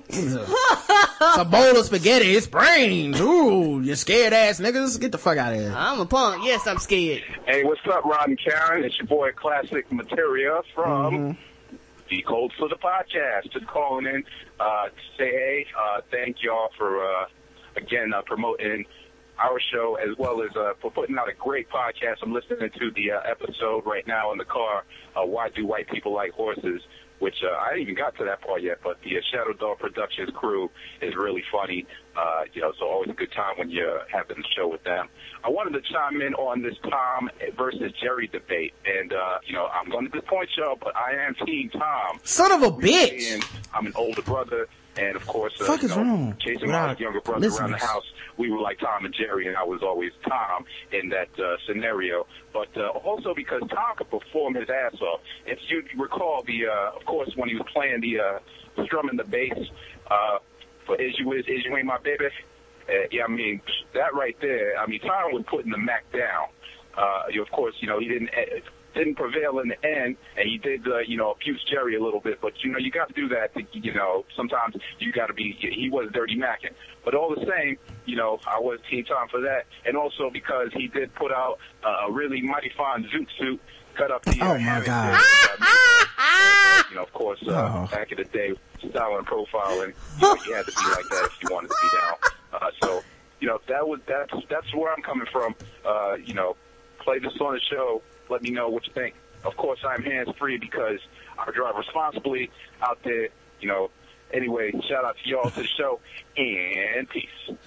It's 0.09 1.37
a 1.37 1.45
bowl 1.45 1.77
of 1.77 1.85
spaghetti, 1.85 2.35
it's 2.35 2.47
brains. 2.47 3.19
Ooh, 3.19 3.81
you 3.81 3.95
scared 3.95 4.33
ass 4.33 4.59
niggas. 4.59 4.99
Get 4.99 5.11
the 5.11 5.17
fuck 5.17 5.37
out 5.37 5.53
of 5.53 5.59
here. 5.59 5.73
I'm 5.75 5.99
a 5.99 6.05
punk. 6.05 6.43
Yes, 6.45 6.65
I'm 6.67 6.77
scared. 6.79 7.23
Hey, 7.45 7.63
what's 7.63 7.81
up, 7.91 8.05
Rod 8.05 8.27
and 8.27 8.39
Karen? 8.39 8.83
It's 8.83 8.97
your 8.97 9.07
boy 9.07 9.31
Classic 9.33 9.91
Materia 9.91 10.61
from 10.73 11.37
the 12.11 12.21
Cold 12.27 12.53
for 12.59 12.67
the 12.67 12.75
Podcast. 12.75 13.51
Just 13.51 13.65
calling 13.67 14.05
in 14.05 14.23
uh, 14.59 14.85
to 14.85 14.91
say 15.17 15.31
hey, 15.31 15.65
uh, 15.79 16.01
thank 16.11 16.43
y'all 16.43 16.69
for 16.77 17.03
uh, 17.03 17.25
again 17.77 18.11
uh, 18.13 18.21
promoting 18.25 18.85
our 19.39 19.59
show 19.73 19.95
as 19.95 20.15
well 20.19 20.43
as 20.43 20.49
uh, 20.55 20.73
for 20.81 20.91
putting 20.91 21.17
out 21.17 21.29
a 21.29 21.33
great 21.33 21.69
podcast. 21.69 22.17
I'm 22.21 22.33
listening 22.33 22.69
to 22.77 22.91
the 22.91 23.11
uh, 23.11 23.21
episode 23.21 23.85
right 23.85 24.05
now 24.05 24.33
in 24.33 24.37
the 24.37 24.45
car. 24.45 24.83
Why 25.15 25.49
do 25.49 25.65
white 25.65 25.89
people 25.89 26.13
like 26.13 26.31
horses? 26.33 26.81
Which 27.21 27.35
uh, 27.43 27.55
I 27.55 27.69
didn't 27.69 27.83
even 27.83 27.95
got 27.95 28.17
to 28.17 28.25
that 28.25 28.41
part 28.41 28.63
yet, 28.63 28.79
but 28.83 28.97
the 29.03 29.15
uh, 29.15 29.21
Shadow 29.31 29.53
Dog 29.53 29.77
Productions 29.77 30.31
crew 30.33 30.71
is 31.03 31.13
really 31.15 31.43
funny. 31.51 31.85
Uh, 32.17 32.41
you 32.51 32.61
know, 32.61 32.73
so 32.79 32.87
always 32.87 33.11
a 33.11 33.13
good 33.13 33.31
time 33.31 33.53
when 33.57 33.69
you're 33.69 34.01
having 34.11 34.37
the 34.37 34.43
show 34.57 34.67
with 34.67 34.83
them. 34.83 35.07
I 35.43 35.49
wanted 35.49 35.73
to 35.79 35.93
chime 35.93 36.19
in 36.19 36.33
on 36.33 36.63
this 36.63 36.73
Tom 36.89 37.29
versus 37.55 37.91
Jerry 38.01 38.25
debate, 38.25 38.73
and 38.85 39.13
uh, 39.13 39.37
you 39.45 39.53
know, 39.53 39.67
I'm 39.67 39.89
going 39.91 40.05
to 40.05 40.11
disappoint 40.11 40.49
y'all, 40.57 40.79
but 40.81 40.95
I 40.95 41.13
am 41.27 41.35
Team 41.45 41.69
Tom. 41.69 42.19
Son 42.23 42.51
of 42.51 42.63
a 42.63 42.71
bitch. 42.71 43.33
And 43.33 43.45
I'm 43.71 43.85
an 43.85 43.93
older 43.95 44.23
brother, 44.23 44.67
and 44.97 45.15
of 45.15 45.25
course, 45.25 45.53
uh, 45.61 45.65
Fuck 45.65 45.81
you 45.81 45.89
is 45.89 45.95
know, 45.95 46.01
wrong 46.03 46.35
chasing 46.39 46.69
my 46.69 46.95
younger 46.95 47.21
brother 47.21 47.47
around 47.47 47.71
the 47.71 47.77
house. 47.77 48.03
We 48.37 48.51
were 48.51 48.59
like 48.59 48.79
Tom 48.79 49.05
and 49.05 49.13
Jerry, 49.13 49.47
and 49.47 49.55
I 49.55 49.63
was 49.63 49.81
always 49.83 50.11
Tom 50.27 50.65
in 50.91 51.09
that 51.09 51.29
uh, 51.39 51.55
scenario. 51.67 52.25
But 52.53 52.75
uh, 52.75 52.87
also 52.89 53.33
because 53.33 53.61
Tom 53.69 53.95
could 53.97 54.09
perform 54.09 54.55
his 54.55 54.69
ass 54.69 54.99
off. 55.01 55.21
If 55.45 55.59
you 55.69 55.83
recall, 55.97 56.43
the 56.45 56.67
uh, 56.67 56.97
of 56.97 57.05
course 57.05 57.31
when 57.35 57.49
he 57.49 57.55
was 57.55 57.65
playing 57.73 58.01
the 58.01 58.19
uh, 58.19 58.83
strumming 58.85 59.17
the 59.17 59.23
bass 59.23 59.57
uh, 60.09 60.39
for 60.85 60.99
"Is 61.01 61.17
You 61.19 61.31
Is 61.33 61.45
Is 61.47 61.65
You 61.65 61.75
Ain't 61.77 61.85
My 61.85 61.99
Baby," 61.99 62.25
uh, 62.89 62.93
yeah, 63.11 63.23
I 63.23 63.27
mean 63.27 63.61
that 63.93 64.13
right 64.13 64.35
there. 64.41 64.77
I 64.77 64.87
mean 64.87 64.99
Tom 65.01 65.33
was 65.33 65.43
putting 65.49 65.71
the 65.71 65.77
Mac 65.77 66.11
down. 66.11 66.47
Uh, 66.97 67.23
you, 67.31 67.41
of 67.41 67.49
course, 67.51 67.75
you 67.79 67.87
know 67.87 67.99
he 67.99 68.07
didn't. 68.07 68.29
Uh, 68.29 68.59
didn't 68.93 69.15
prevail 69.15 69.59
in 69.59 69.69
the 69.69 69.85
end, 69.85 70.17
and 70.37 70.47
he 70.47 70.57
did, 70.57 70.87
uh, 70.87 70.99
you 70.99 71.17
know, 71.17 71.31
abuse 71.31 71.63
Jerry 71.69 71.95
a 71.95 72.03
little 72.03 72.19
bit. 72.19 72.39
But 72.41 72.53
you 72.63 72.71
know, 72.71 72.77
you 72.77 72.91
got 72.91 73.07
to 73.07 73.13
do 73.13 73.27
that. 73.29 73.53
To, 73.55 73.63
you 73.73 73.93
know, 73.93 74.25
sometimes 74.35 74.75
you 74.99 75.11
got 75.11 75.27
to 75.27 75.33
be. 75.33 75.55
He 75.59 75.89
was 75.89 76.09
dirty 76.13 76.37
macking, 76.37 76.73
but 77.05 77.15
all 77.15 77.29
the 77.33 77.45
same, 77.49 77.77
you 78.05 78.15
know, 78.15 78.39
I 78.47 78.59
was 78.59 78.79
Team 78.89 79.05
Tom 79.05 79.27
for 79.29 79.41
that, 79.41 79.65
and 79.85 79.95
also 79.97 80.29
because 80.31 80.69
he 80.73 80.87
did 80.87 81.13
put 81.15 81.31
out 81.31 81.59
uh, 81.83 82.07
a 82.07 82.11
really 82.11 82.41
mighty 82.41 82.71
fine 82.77 83.03
zoot 83.05 83.27
suit, 83.39 83.59
cut 83.95 84.11
up 84.11 84.23
the. 84.23 84.37
Oh 84.41 84.51
uh, 84.55 84.57
my 84.59 84.81
God. 84.85 85.13
there, 85.13 85.67
uh, 86.17 86.83
you 86.89 86.95
know, 86.95 87.03
of 87.03 87.13
course, 87.13 87.39
uh, 87.47 87.51
Oh. 87.51 87.87
back 87.91 88.11
in 88.11 88.17
the 88.17 88.25
day, 88.25 88.53
style 88.89 89.17
and 89.17 89.25
profiling, 89.27 89.93
you, 90.21 90.27
know, 90.27 90.35
you 90.45 90.53
had 90.53 90.65
to 90.65 90.71
be 90.71 90.89
like 90.91 91.07
that 91.09 91.25
if 91.31 91.37
you 91.43 91.49
wanted 91.53 91.69
to 91.69 91.75
be 91.81 91.97
down. 91.99 92.15
Uh, 92.53 92.71
so, 92.81 93.03
you 93.39 93.47
know, 93.47 93.59
that 93.67 93.87
was 93.87 93.99
that's 94.07 94.33
that's 94.49 94.73
where 94.75 94.91
I'm 94.93 95.01
coming 95.01 95.27
from. 95.31 95.55
Uh, 95.85 96.15
you 96.23 96.33
know, 96.33 96.55
play 96.99 97.19
this 97.19 97.33
on 97.39 97.53
the 97.53 97.59
show. 97.61 98.01
Let 98.31 98.41
me 98.41 98.49
know 98.49 98.69
what 98.69 98.87
you 98.87 98.93
think. 98.93 99.13
Of 99.43 99.57
course, 99.57 99.79
I'm 99.87 100.03
hands 100.03 100.29
free 100.39 100.57
because 100.57 100.99
I 101.37 101.51
drive 101.51 101.75
responsibly 101.75 102.49
out 102.81 102.99
there. 103.03 103.29
You 103.59 103.67
know. 103.67 103.91
Anyway, 104.33 104.71
shout 104.87 105.03
out 105.03 105.17
to 105.21 105.29
y'all 105.29 105.49
to 105.49 105.59
the 105.61 105.67
show 105.67 105.99
and 106.37 107.09
peace. 107.09 107.57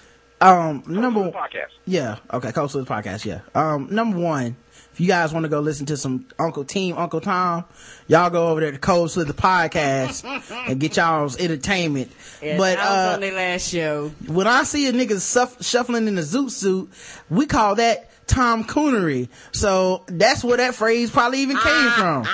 Um, 0.41 0.83
number 0.87 1.31
podcast. 1.31 1.71
Yeah. 1.85 2.17
Okay. 2.33 2.51
Coastal 2.51 2.85
podcast. 2.85 3.23
Yeah. 3.23 3.41
Um, 3.53 3.87
number 3.91 4.17
one, 4.17 4.57
if 4.91 4.99
you 4.99 5.07
guys 5.07 5.33
want 5.33 5.43
to 5.43 5.49
go 5.49 5.59
listen 5.59 5.85
to 5.87 5.97
some 5.97 6.25
Uncle 6.37 6.65
Team, 6.65 6.97
Uncle 6.97 7.21
Tom, 7.21 7.65
y'all 8.07 8.29
go 8.29 8.49
over 8.49 8.61
there 8.61 8.71
to 8.71 8.77
Cold 8.77 9.11
Slither 9.11 9.33
podcast 9.33 10.23
and 10.69 10.79
get 10.79 10.97
y'all's 10.97 11.37
entertainment. 11.37 12.11
Yes, 12.41 12.57
but, 12.57 12.77
I 12.77 12.89
was 12.89 13.11
uh, 13.11 13.13
on 13.15 13.21
their 13.21 13.33
last 13.33 13.69
show. 13.69 14.09
when 14.27 14.47
I 14.47 14.63
see 14.63 14.87
a 14.87 14.93
nigga 14.93 15.19
suff- 15.19 15.63
shuffling 15.63 16.07
in 16.07 16.17
a 16.17 16.21
zoot 16.21 16.51
suit, 16.51 16.89
we 17.29 17.45
call 17.45 17.75
that 17.75 18.09
Tom 18.27 18.63
Coonery. 18.63 19.29
So 19.51 20.03
that's 20.07 20.43
where 20.43 20.57
that 20.57 20.75
phrase 20.75 21.11
probably 21.11 21.39
even 21.39 21.57
came 21.57 21.91
from. 21.91 22.25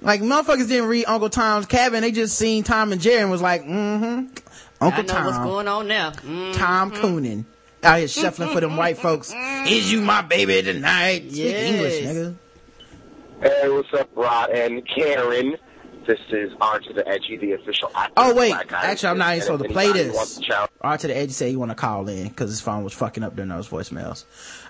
Like 0.00 0.20
motherfuckers 0.20 0.68
didn't 0.68 0.88
read 0.88 1.04
Uncle 1.06 1.30
Tom's 1.30 1.66
Cabin, 1.66 2.02
they 2.02 2.10
just 2.10 2.36
seen 2.36 2.64
Tom 2.64 2.92
and 2.92 3.00
Jerry 3.00 3.22
and 3.22 3.30
was 3.30 3.40
like, 3.42 3.62
mm-hmm, 3.62 4.04
Uncle 4.04 4.40
I 4.80 5.02
know 5.02 5.02
Tom. 5.04 5.26
what's 5.26 5.38
going 5.38 5.68
on 5.68 5.86
now. 5.88 6.10
Mm. 6.10 6.56
Tom 6.56 6.90
Coonan. 6.90 7.44
Out 7.84 7.98
here 7.98 8.08
shuffling 8.08 8.50
for 8.50 8.60
them 8.60 8.76
white 8.76 8.98
folks. 8.98 9.32
Is 9.66 9.92
you 9.92 10.00
my 10.02 10.22
baby 10.22 10.62
tonight? 10.62 11.30
Speak 11.30 11.54
English, 11.54 12.00
nigga. 12.02 12.34
Hey, 13.42 13.68
what's 13.68 13.92
up, 13.94 14.08
Rod 14.14 14.50
and 14.50 14.86
Karen? 14.86 15.56
This 16.06 16.18
is 16.30 16.52
On 16.60 16.82
to 16.82 16.92
the 16.92 17.06
Edgy, 17.08 17.36
the 17.36 17.52
official 17.52 17.90
actor. 17.94 18.12
Oh 18.16 18.34
wait, 18.34 18.54
actually 18.72 19.08
I'm 19.10 19.18
not 19.18 19.36
even 19.36 19.38
Peas, 19.38 19.44
supposed 19.44 19.60
to 19.62 19.64
and 19.66 19.72
play 19.74 19.84
anybody 19.84 20.08
who 20.08 20.14
wants 20.14 20.36
this. 20.36 20.46
to 20.46 20.68
R 20.80 20.98
to 20.98 21.06
the 21.06 21.16
edge 21.16 21.30
said 21.30 21.50
you 21.52 21.58
want 21.58 21.70
to 21.70 21.74
call 21.76 22.08
in 22.08 22.28
because 22.28 22.50
his 22.50 22.60
phone 22.60 22.82
was 22.84 22.92
fucking 22.92 23.22
up 23.22 23.36
during 23.36 23.50
those 23.50 23.68
voicemails. 23.68 24.24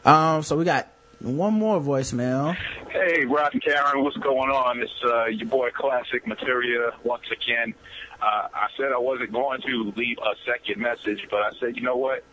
Um, 0.06 0.42
so 0.42 0.56
we 0.56 0.64
got 0.64 0.88
one 1.20 1.54
more 1.54 1.80
voicemail. 1.80 2.54
Hey, 2.90 3.24
Rod 3.24 3.54
and 3.54 3.62
Karen, 3.64 4.02
what's 4.04 4.16
going 4.18 4.50
on? 4.50 4.80
It's 4.80 4.92
uh, 5.04 5.26
your 5.26 5.48
boy 5.48 5.70
Classic 5.74 6.26
Materia 6.26 6.90
once 7.04 7.24
again. 7.30 7.74
Uh, 8.20 8.48
I 8.54 8.66
said 8.76 8.92
I 8.92 8.98
wasn't 8.98 9.32
going 9.32 9.60
to 9.62 9.92
leave 9.96 10.18
a 10.18 10.34
second 10.44 10.80
message, 10.80 11.26
but 11.30 11.40
I 11.42 11.50
said, 11.58 11.76
you 11.76 11.82
know 11.82 11.96
what? 11.96 12.24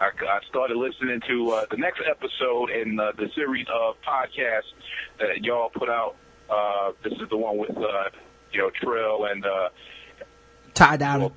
I, 0.00 0.06
I 0.06 0.40
started 0.48 0.76
listening 0.76 1.20
to 1.28 1.50
uh, 1.52 1.66
the 1.70 1.76
next 1.76 2.00
episode 2.08 2.70
in 2.70 2.98
uh, 2.98 3.12
the 3.16 3.30
series 3.34 3.66
of 3.72 3.96
podcasts 4.06 4.72
that 5.20 5.44
y'all 5.44 5.70
put 5.70 5.88
out. 5.88 6.16
Uh, 6.50 6.92
this 7.04 7.12
is 7.14 7.28
the 7.30 7.36
one 7.36 7.58
with, 7.58 7.76
uh, 7.76 8.08
you 8.52 8.60
know, 8.60 8.70
Trill 8.70 9.24
and 9.26 9.44
uh, 9.44 9.68
Ty 10.74 10.96
Diamond. 10.96 11.32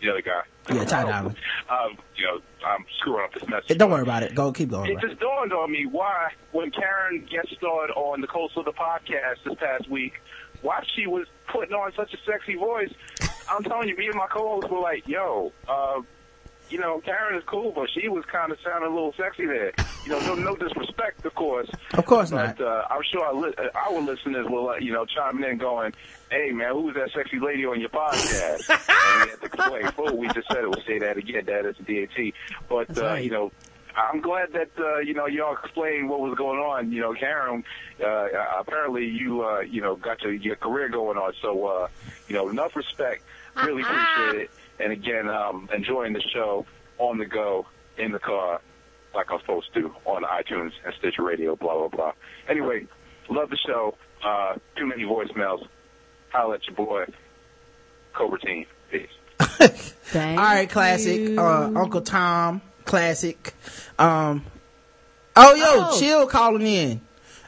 the 0.00 0.10
other 0.10 0.22
guy. 0.22 0.42
Yeah, 0.72 0.84
Ty 0.84 1.04
Diamond. 1.04 1.36
Um, 1.70 1.96
you 2.16 2.26
know, 2.26 2.38
I'm 2.66 2.84
screwing 2.98 3.24
up 3.24 3.32
this 3.32 3.48
message. 3.48 3.78
Don't 3.78 3.90
worry 3.90 4.02
about 4.02 4.22
it. 4.22 4.34
Go 4.34 4.52
keep 4.52 4.68
going. 4.68 4.90
It 4.90 5.00
just 5.00 5.18
dawned 5.20 5.54
on 5.54 5.72
me 5.72 5.86
why, 5.86 6.32
when 6.50 6.70
Karen 6.70 7.26
guest 7.30 7.48
starred 7.56 7.90
on 7.92 8.20
the 8.20 8.26
Coast 8.26 8.58
of 8.58 8.66
the 8.66 8.72
podcast 8.72 9.42
this 9.44 9.54
past 9.58 9.88
week, 9.88 10.12
why 10.60 10.84
she 10.94 11.06
was 11.06 11.26
putting 11.50 11.72
on 11.74 11.92
such 11.96 12.12
a 12.12 12.18
sexy 12.26 12.56
voice. 12.56 12.92
I'm 13.48 13.62
telling 13.64 13.88
you, 13.88 13.96
me 13.96 14.06
and 14.06 14.16
my 14.16 14.26
co-hosts 14.26 14.70
were 14.70 14.80
like, 14.80 15.08
"Yo, 15.08 15.50
uh, 15.66 16.02
you 16.72 16.78
know, 16.78 17.00
Karen 17.04 17.36
is 17.36 17.44
cool, 17.44 17.70
but 17.70 17.90
she 17.90 18.08
was 18.08 18.24
kind 18.24 18.50
of 18.50 18.58
sounding 18.64 18.90
a 18.90 18.94
little 18.94 19.12
sexy 19.12 19.44
there. 19.44 19.72
You 20.06 20.12
know, 20.12 20.20
no, 20.20 20.34
no 20.34 20.56
disrespect, 20.56 21.24
of 21.26 21.34
course. 21.34 21.68
Of 21.92 22.06
course 22.06 22.30
but, 22.30 22.58
not. 22.58 22.60
Uh, 22.60 22.86
I'm 22.88 23.02
sure 23.02 23.22
our, 23.22 23.34
li- 23.34 23.54
uh, 23.58 23.68
our 23.74 24.00
listeners 24.00 24.46
will, 24.48 24.70
uh, 24.70 24.76
you 24.76 24.90
know, 24.90 25.04
chiming 25.04 25.44
in, 25.48 25.58
going, 25.58 25.92
"Hey, 26.30 26.50
man, 26.50 26.72
who 26.72 26.82
was 26.82 26.94
that 26.94 27.10
sexy 27.12 27.38
lady 27.38 27.66
on 27.66 27.78
your 27.78 27.90
podcast?" 27.90 28.70
and 28.70 29.24
we 29.24 29.30
had 29.30 29.40
to 29.40 29.46
explain. 29.46 29.88
Fool, 29.92 30.16
we 30.16 30.28
just 30.28 30.48
said 30.48 30.64
it. 30.64 30.70
We'll 30.70 30.84
say 30.86 30.98
that 30.98 31.18
again. 31.18 31.44
That 31.44 31.66
is 31.66 31.76
DAT. 31.76 32.32
But 32.68 32.96
uh, 32.98 33.02
right. 33.02 33.24
you 33.24 33.30
know. 33.30 33.52
I'm 33.94 34.22
glad 34.22 34.54
that 34.54 34.70
uh, 34.78 35.00
you 35.00 35.12
know 35.12 35.26
y'all 35.26 35.52
explained 35.52 36.08
what 36.08 36.20
was 36.20 36.34
going 36.34 36.58
on. 36.58 36.92
You 36.92 37.02
know, 37.02 37.12
Karen, 37.12 37.62
uh, 38.02 38.28
apparently 38.58 39.04
you 39.04 39.44
uh, 39.44 39.60
you 39.60 39.82
know 39.82 39.96
got 39.96 40.22
your, 40.22 40.32
your 40.32 40.56
career 40.56 40.88
going 40.88 41.18
on. 41.18 41.34
So 41.42 41.66
uh, 41.66 41.88
you 42.26 42.34
know, 42.34 42.48
enough 42.48 42.74
respect. 42.74 43.22
Really 43.54 43.82
appreciate 43.82 44.44
it. 44.44 44.50
And 44.82 44.92
again, 44.92 45.28
um, 45.28 45.68
enjoying 45.74 46.12
the 46.12 46.20
show 46.34 46.66
on 46.98 47.16
the 47.18 47.24
go 47.26 47.66
in 47.98 48.12
the 48.12 48.18
car, 48.18 48.60
like 49.14 49.30
I'm 49.30 49.38
supposed 49.40 49.72
to 49.74 49.94
on 50.04 50.22
iTunes 50.24 50.72
and 50.84 50.92
Stitcher 50.98 51.22
Radio. 51.22 51.54
Blah 51.56 51.78
blah 51.78 51.88
blah. 51.88 52.12
Anyway, 52.48 52.86
love 53.30 53.48
the 53.50 53.58
show. 53.66 53.94
Uh, 54.24 54.54
too 54.76 54.86
many 54.86 55.04
voicemails. 55.04 55.66
Holla 56.32 56.54
at 56.56 56.66
your 56.66 56.74
boy, 56.76 57.04
Cobra 58.14 58.38
Team. 58.40 58.66
Peace. 58.90 59.08
Thank 59.40 60.38
All 60.38 60.44
right, 60.44 60.68
classic. 60.68 61.20
you. 61.20 61.40
Uh, 61.40 61.70
Uncle 61.76 62.00
Tom, 62.00 62.60
classic. 62.84 63.54
Um, 63.98 64.44
oh, 65.36 65.54
yo, 65.54 65.64
Oh. 65.66 65.96
chill 66.00 66.26
calling 66.26 66.66
in. 66.66 67.00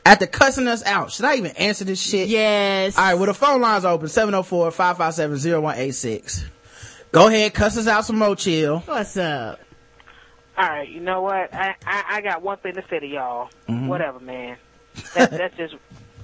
After 0.06 0.26
cussing 0.26 0.68
us 0.68 0.84
out. 0.84 1.12
Should 1.12 1.24
I 1.24 1.36
even 1.36 1.52
answer 1.52 1.84
this 1.86 1.98
shit? 2.00 2.28
Yes. 2.28 2.98
All 2.98 3.04
right, 3.04 3.14
well, 3.14 3.24
the 3.26 3.32
phone 3.34 3.62
line's 3.62 3.86
open 3.86 4.06
704-557-0186. 4.08 6.44
Go 7.14 7.28
ahead, 7.28 7.54
cuss 7.54 7.76
us 7.76 7.86
out 7.86 8.04
some 8.04 8.18
more, 8.18 8.34
chill. 8.34 8.80
What's 8.80 9.16
up? 9.16 9.60
All 10.58 10.68
right, 10.68 10.88
you 10.88 10.98
know 10.98 11.22
what? 11.22 11.54
I, 11.54 11.76
I 11.86 12.04
I 12.08 12.20
got 12.22 12.42
one 12.42 12.58
thing 12.58 12.74
to 12.74 12.82
say 12.90 12.98
to 12.98 13.06
y'all. 13.06 13.50
Mhm. 13.68 13.86
Whatever, 13.86 14.18
man. 14.18 14.56
That, 15.14 15.30
that's 15.38 15.56
just 15.56 15.76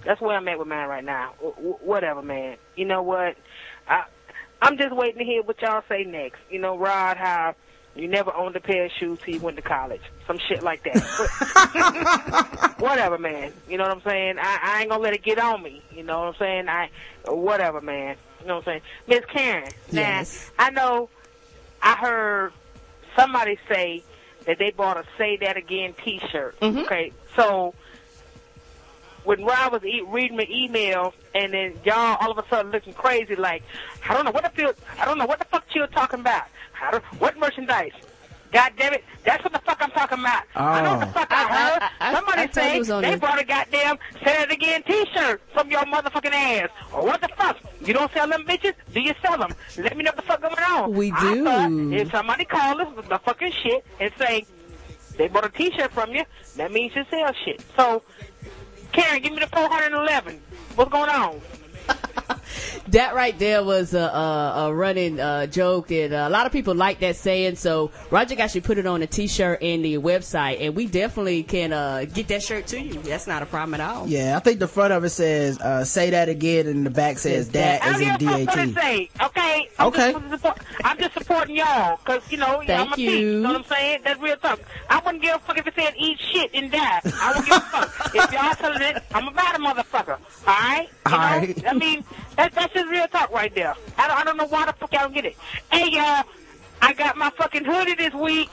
That's 0.04 0.20
where 0.20 0.36
I'm 0.36 0.48
at 0.48 0.58
with 0.58 0.66
mine 0.66 0.88
right 0.88 1.04
now. 1.04 1.34
W- 1.36 1.54
w- 1.54 1.76
whatever, 1.80 2.22
man. 2.22 2.56
You 2.74 2.86
know 2.86 3.02
what? 3.04 3.36
I 3.86 4.02
I'm 4.60 4.76
just 4.78 4.92
waiting 4.92 5.18
to 5.18 5.24
hear 5.24 5.42
what 5.44 5.62
y'all 5.62 5.84
say 5.88 6.02
next. 6.02 6.40
You 6.50 6.58
know, 6.58 6.76
Rod, 6.76 7.16
how 7.16 7.54
you 7.94 8.08
never 8.08 8.34
owned 8.34 8.56
a 8.56 8.60
pair 8.60 8.86
of 8.86 8.90
shoes 8.98 9.20
till 9.24 9.34
you 9.34 9.40
went 9.40 9.58
to 9.58 9.62
college. 9.62 10.02
Some 10.26 10.38
shit 10.48 10.64
like 10.64 10.82
that. 10.82 12.74
Whatever, 12.80 13.16
man. 13.16 13.52
You 13.68 13.78
know 13.78 13.84
what 13.84 13.92
I'm 13.96 14.02
saying? 14.02 14.38
I, 14.40 14.58
I 14.60 14.80
ain't 14.80 14.90
gonna 14.90 15.04
let 15.04 15.14
it 15.14 15.22
get 15.22 15.38
on 15.38 15.62
me. 15.62 15.82
You 15.92 16.02
know 16.02 16.18
what 16.18 16.26
I'm 16.30 16.34
saying? 16.40 16.68
I 16.68 16.90
whatever, 17.28 17.80
man. 17.80 18.16
You 18.40 18.46
know 18.46 18.56
what 18.56 18.68
I'm 18.68 18.72
saying? 18.72 18.82
Miss 19.06 19.24
Karen. 19.26 19.72
Yes. 19.92 20.50
Now, 20.58 20.66
I 20.66 20.70
know 20.70 21.08
I 21.82 21.96
heard 21.96 22.52
somebody 23.16 23.58
say 23.68 24.04
that 24.46 24.58
they 24.58 24.70
bought 24.70 24.96
a 24.96 25.04
"Say 25.18 25.36
That 25.38 25.56
Again" 25.56 25.94
T-shirt. 26.04 26.58
Mm-hmm. 26.60 26.78
Okay, 26.80 27.12
so 27.36 27.74
when 29.24 29.44
Rod 29.44 29.72
was 29.72 29.84
e- 29.84 30.02
reading 30.06 30.36
my 30.36 30.46
email, 30.50 31.12
and 31.34 31.52
then 31.52 31.78
y'all 31.84 32.16
all 32.20 32.30
of 32.30 32.38
a 32.38 32.48
sudden 32.48 32.72
looking 32.72 32.94
crazy, 32.94 33.36
like 33.36 33.62
I 34.08 34.14
don't 34.14 34.24
know 34.24 34.30
what 34.30 34.44
the 34.44 34.50
feel, 34.50 34.72
I 34.98 35.04
don't 35.04 35.18
know 35.18 35.26
what 35.26 35.38
the 35.38 35.44
fuck 35.46 35.64
you 35.74 35.82
were 35.82 35.86
talking 35.88 36.20
about. 36.20 36.44
I 36.82 36.90
don't, 36.90 37.04
what 37.20 37.38
merchandise? 37.38 37.92
God 38.52 38.72
damn 38.76 38.92
it, 38.94 39.04
that's 39.24 39.44
what 39.44 39.52
the 39.52 39.60
fuck 39.60 39.78
I'm 39.80 39.90
talking 39.92 40.18
about. 40.18 40.42
I 40.56 40.82
know 40.82 40.90
what 40.96 41.00
the 41.00 41.06
Oh. 41.06 41.10
fuck 41.12 41.28
I 41.30 41.44
heard. 41.44 41.82
I- 41.82 41.90
I- 42.00 42.14
Somebody 42.14 42.42
I 42.42 42.46
told 42.46 42.66
you 42.66 42.72
it 42.72 42.78
was 42.78 42.86
say 42.88 42.94
on 42.94 43.02
they 43.02 43.10
the- 43.12 43.16
bought 43.18 43.40
a 43.40 43.44
goddamn 43.44 43.98
"Say 44.24 44.42
It 44.42 44.50
Again" 44.52 44.82
T-shirt 44.82 45.40
from 45.54 45.70
your 45.70 45.82
motherfucking 45.82 46.32
ass. 46.32 46.68
Or 46.92 47.04
what 47.06 47.20
the 47.20 47.28
fuck? 47.36 47.58
You 47.80 47.94
don't 47.94 48.12
sell 48.12 48.26
them 48.26 48.44
bitches? 48.44 48.74
Do 48.92 49.00
you 49.00 49.14
sell 49.22 49.38
them? 49.38 49.54
Let 49.78 49.96
me 49.96 50.02
know 50.02 50.10
what 50.10 50.16
the 50.16 50.22
fuck 50.22 50.40
going 50.42 50.54
on. 50.58 50.92
We 50.92 51.10
do. 51.12 51.92
if 51.94 52.10
somebody 52.10 52.44
call 52.44 52.80
us 52.80 52.88
with 52.96 53.08
the 53.08 53.18
fucking 53.18 53.52
shit 53.62 53.84
and 54.00 54.12
say 54.18 54.46
they 55.16 55.28
bought 55.28 55.44
a 55.44 55.48
T-shirt 55.50 55.92
from 55.92 56.12
you, 56.14 56.24
that 56.56 56.72
means 56.72 56.94
you 56.96 57.04
sell 57.10 57.32
shit. 57.44 57.62
So, 57.76 58.02
Karen, 58.92 59.22
give 59.22 59.32
me 59.32 59.38
the 59.40 59.46
411. 59.46 60.40
What's 60.74 60.90
going 60.90 61.08
on? 61.10 61.40
That 62.88 63.14
right 63.14 63.38
there 63.38 63.62
was 63.62 63.94
a, 63.94 64.00
a, 64.00 64.52
a 64.66 64.74
running 64.74 65.20
uh, 65.20 65.46
joke, 65.46 65.92
and 65.92 66.12
uh, 66.12 66.26
a 66.26 66.30
lot 66.30 66.46
of 66.46 66.52
people 66.52 66.74
like 66.74 66.98
that 67.00 67.14
saying. 67.14 67.54
So 67.56 67.92
Roger 68.10 68.34
actually 68.40 68.62
put 68.62 68.78
it 68.78 68.86
on 68.86 69.00
a 69.02 69.06
T-shirt 69.06 69.62
and 69.62 69.84
the 69.84 69.98
website, 69.98 70.56
and 70.60 70.74
we 70.74 70.86
definitely 70.86 71.44
can 71.44 71.72
uh, 71.72 72.04
get 72.12 72.26
that 72.28 72.42
shirt 72.42 72.66
to 72.68 72.80
you. 72.80 72.94
That's 73.02 73.28
not 73.28 73.42
a 73.42 73.46
problem 73.46 73.74
at 73.74 73.80
all. 73.80 74.08
Yeah, 74.08 74.36
I 74.36 74.40
think 74.40 74.58
the 74.58 74.66
front 74.66 74.92
of 74.92 75.04
it 75.04 75.10
says, 75.10 75.60
uh, 75.60 75.84
say 75.84 76.10
that 76.10 76.28
again, 76.28 76.66
and 76.66 76.84
the 76.84 76.90
back 76.90 77.18
says 77.18 77.50
that 77.50 77.82
as 77.86 78.00
in 78.00 78.08
don't 78.08 78.18
give 78.18 78.28
a 78.30 78.44
fuck 78.46 78.56
what 78.56 78.58
it 78.58 78.74
DAT. 78.74 78.82
say, 78.82 79.10
okay? 79.22 79.68
I'm 79.78 79.86
Okay. 79.88 80.12
Just, 80.12 80.30
support, 80.42 80.58
I'm 80.84 80.98
just 80.98 81.14
supporting 81.14 81.56
y'all, 81.56 81.96
cause 81.98 82.22
you 82.30 82.38
know, 82.38 82.62
Thank 82.66 82.70
I'm 82.70 82.92
a 82.92 82.96
you. 83.00 83.10
peep, 83.10 83.20
you 83.20 83.40
know 83.40 83.48
what 83.52 83.56
I'm 83.58 83.64
saying? 83.64 84.00
That's 84.04 84.20
real 84.20 84.36
talk. 84.36 84.60
I 84.88 84.98
wouldn't 85.04 85.22
give 85.22 85.36
a 85.36 85.38
fuck 85.38 85.58
if 85.58 85.66
it 85.66 85.74
said 85.76 85.94
eat 85.96 86.18
shit 86.18 86.50
and 86.54 86.72
die. 86.72 87.00
I 87.04 87.28
wouldn't 87.28 87.46
give 87.46 87.56
a 87.56 87.60
fuck. 87.60 88.14
If 88.14 88.32
y'all 88.32 88.54
selling 88.54 88.82
it, 88.82 89.02
I'm 89.14 89.28
about 89.28 89.54
a 89.54 89.58
motherfucker, 89.58 90.18
alright? 90.46 90.88
You 91.06 91.10
know? 91.12 91.16
Alright. 91.16 91.66
I 91.68 91.72
mean, 91.74 92.04
that, 92.36 92.52
that's 92.54 92.72
just 92.72 92.88
real 92.88 93.06
talk 93.08 93.30
right 93.30 93.54
there. 93.54 93.74
I 93.98 94.08
don't, 94.08 94.18
I 94.18 94.24
don't 94.24 94.36
know 94.36 94.46
why 94.46 94.66
the 94.66 94.72
fuck 94.72 94.92
y'all 94.92 95.02
don't 95.02 95.14
get 95.14 95.24
it. 95.24 95.36
Hey, 95.70 95.90
y'all, 95.90 96.24
I 96.82 96.92
got 96.94 97.16
my 97.16 97.30
fucking 97.30 97.64
hoodie 97.64 97.94
this 97.94 98.14
week. 98.14 98.50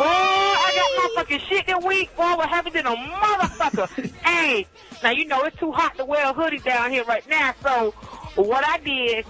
Oh, 0.00 0.04
I 0.04 0.72
got 0.74 1.02
my 1.02 1.14
fucking 1.16 1.40
shit 1.48 1.66
this 1.66 1.84
week. 1.84 2.14
Boy, 2.16 2.36
what 2.36 2.48
happened 2.48 2.74
to 2.74 2.80
a 2.80 2.96
motherfucker. 2.96 4.10
hey, 4.24 4.66
now 5.02 5.10
you 5.10 5.26
know 5.26 5.42
it's 5.44 5.58
too 5.58 5.72
hot 5.72 5.96
to 5.96 6.04
wear 6.04 6.28
a 6.28 6.32
hoodie 6.32 6.58
down 6.58 6.90
here 6.90 7.04
right 7.04 7.28
now. 7.28 7.54
So 7.62 7.90
what 8.36 8.64
I 8.66 8.78
did, 8.78 9.26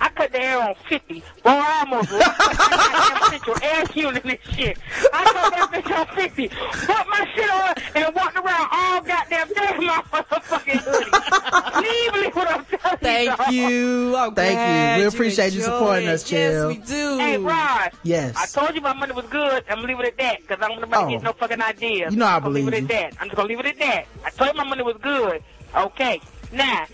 I 0.00 0.08
cut 0.10 0.32
the 0.32 0.40
air 0.40 0.58
on 0.60 0.74
50. 0.88 1.14
Boy, 1.14 1.22
I 1.44 1.80
almost 1.80 2.10
lost 2.12 2.38
my 2.38 2.54
goddamn 2.54 3.30
central 3.30 3.56
air 3.62 3.84
unit 3.94 4.24
and 4.24 4.38
shit. 4.54 4.78
I 5.12 5.24
cut 5.24 5.50
that 5.52 5.70
bitch 5.72 5.98
on 5.98 6.16
50. 6.16 6.48
Put 6.48 7.08
my 7.08 7.28
shit 7.34 7.50
on 7.50 7.74
and 7.94 8.14
walked 8.14 8.36
around 8.36 8.68
all 8.72 9.00
goddamn 9.02 9.48
day 9.48 9.74
in 9.78 9.86
my 9.86 10.02
motherfucking 10.12 10.80
hoodie. 10.80 11.86
Leave 11.88 12.12
me 12.24 12.30
what 12.32 12.48
I'm 12.50 12.64
telling 12.64 12.98
Thank 12.98 13.38
y'all. 13.38 13.52
you. 13.52 14.16
I'm 14.16 14.34
Thank 14.34 14.98
you. 14.98 15.02
We 15.02 15.08
appreciate 15.08 15.52
you 15.52 15.60
enjoy 15.60 15.72
supporting 15.72 16.08
it. 16.08 16.12
us, 16.12 16.24
Chill. 16.24 16.70
Yes, 16.72 16.78
we 16.78 16.84
do. 16.84 17.18
Hey, 17.18 17.38
Rod. 17.38 17.90
Yes. 18.02 18.34
I 18.36 18.46
told 18.46 18.74
you 18.74 18.80
my 18.80 18.92
money 18.94 19.12
was 19.12 19.26
good. 19.26 19.64
I'm 19.68 19.76
gonna 19.76 19.88
leave 19.88 20.00
it 20.00 20.06
at 20.06 20.18
that 20.18 20.38
because 20.46 20.58
I'm 20.62 20.80
not 20.80 21.04
Oh. 21.04 21.08
get 21.10 21.22
no 21.22 21.32
fucking 21.32 21.60
ideas. 21.60 22.12
You 22.12 22.18
know 22.18 22.26
I 22.26 22.36
I'm 22.36 22.42
gonna 22.42 22.54
leave 22.54 22.68
it 22.68 22.70
believe 22.70 22.90
at 22.90 23.12
that. 23.12 23.20
I'm 23.20 23.28
just 23.28 23.36
gonna 23.36 23.48
leave 23.48 23.60
it 23.60 23.66
at 23.66 23.78
that. 23.78 24.06
I 24.24 24.30
told 24.30 24.50
you 24.52 24.56
my 24.56 24.64
money 24.64 24.82
was 24.82 24.96
good. 25.00 25.42
Okay. 25.76 26.20
Now, 26.52 26.86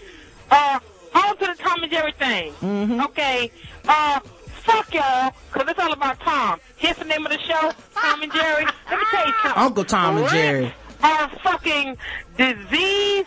uh, 0.50 0.78
on 1.14 1.36
to 1.38 1.46
the 1.46 1.54
Tom 1.54 1.82
and 1.82 1.92
Jerry 1.92 2.12
thing. 2.12 2.52
Mm-hmm. 2.54 3.00
Okay. 3.00 3.50
Uh, 3.86 4.20
fuck 4.64 4.92
y'all, 4.94 5.32
cause 5.52 5.64
it's 5.68 5.78
all 5.78 5.92
about 5.92 6.18
Tom. 6.20 6.58
Here's 6.76 6.96
the 6.96 7.04
name 7.04 7.24
of 7.26 7.32
the 7.32 7.38
show, 7.38 7.70
Tom 7.94 8.22
and 8.22 8.32
Jerry. 8.32 8.64
Let 8.64 8.98
me 8.98 9.04
tell 9.10 9.26
you 9.26 9.32
something. 9.42 9.62
Uncle 9.62 9.84
Tom 9.84 10.16
and 10.18 10.28
Jerry. 10.28 10.72
Are 11.02 11.28
fucking 11.42 11.98
disease, 12.38 13.26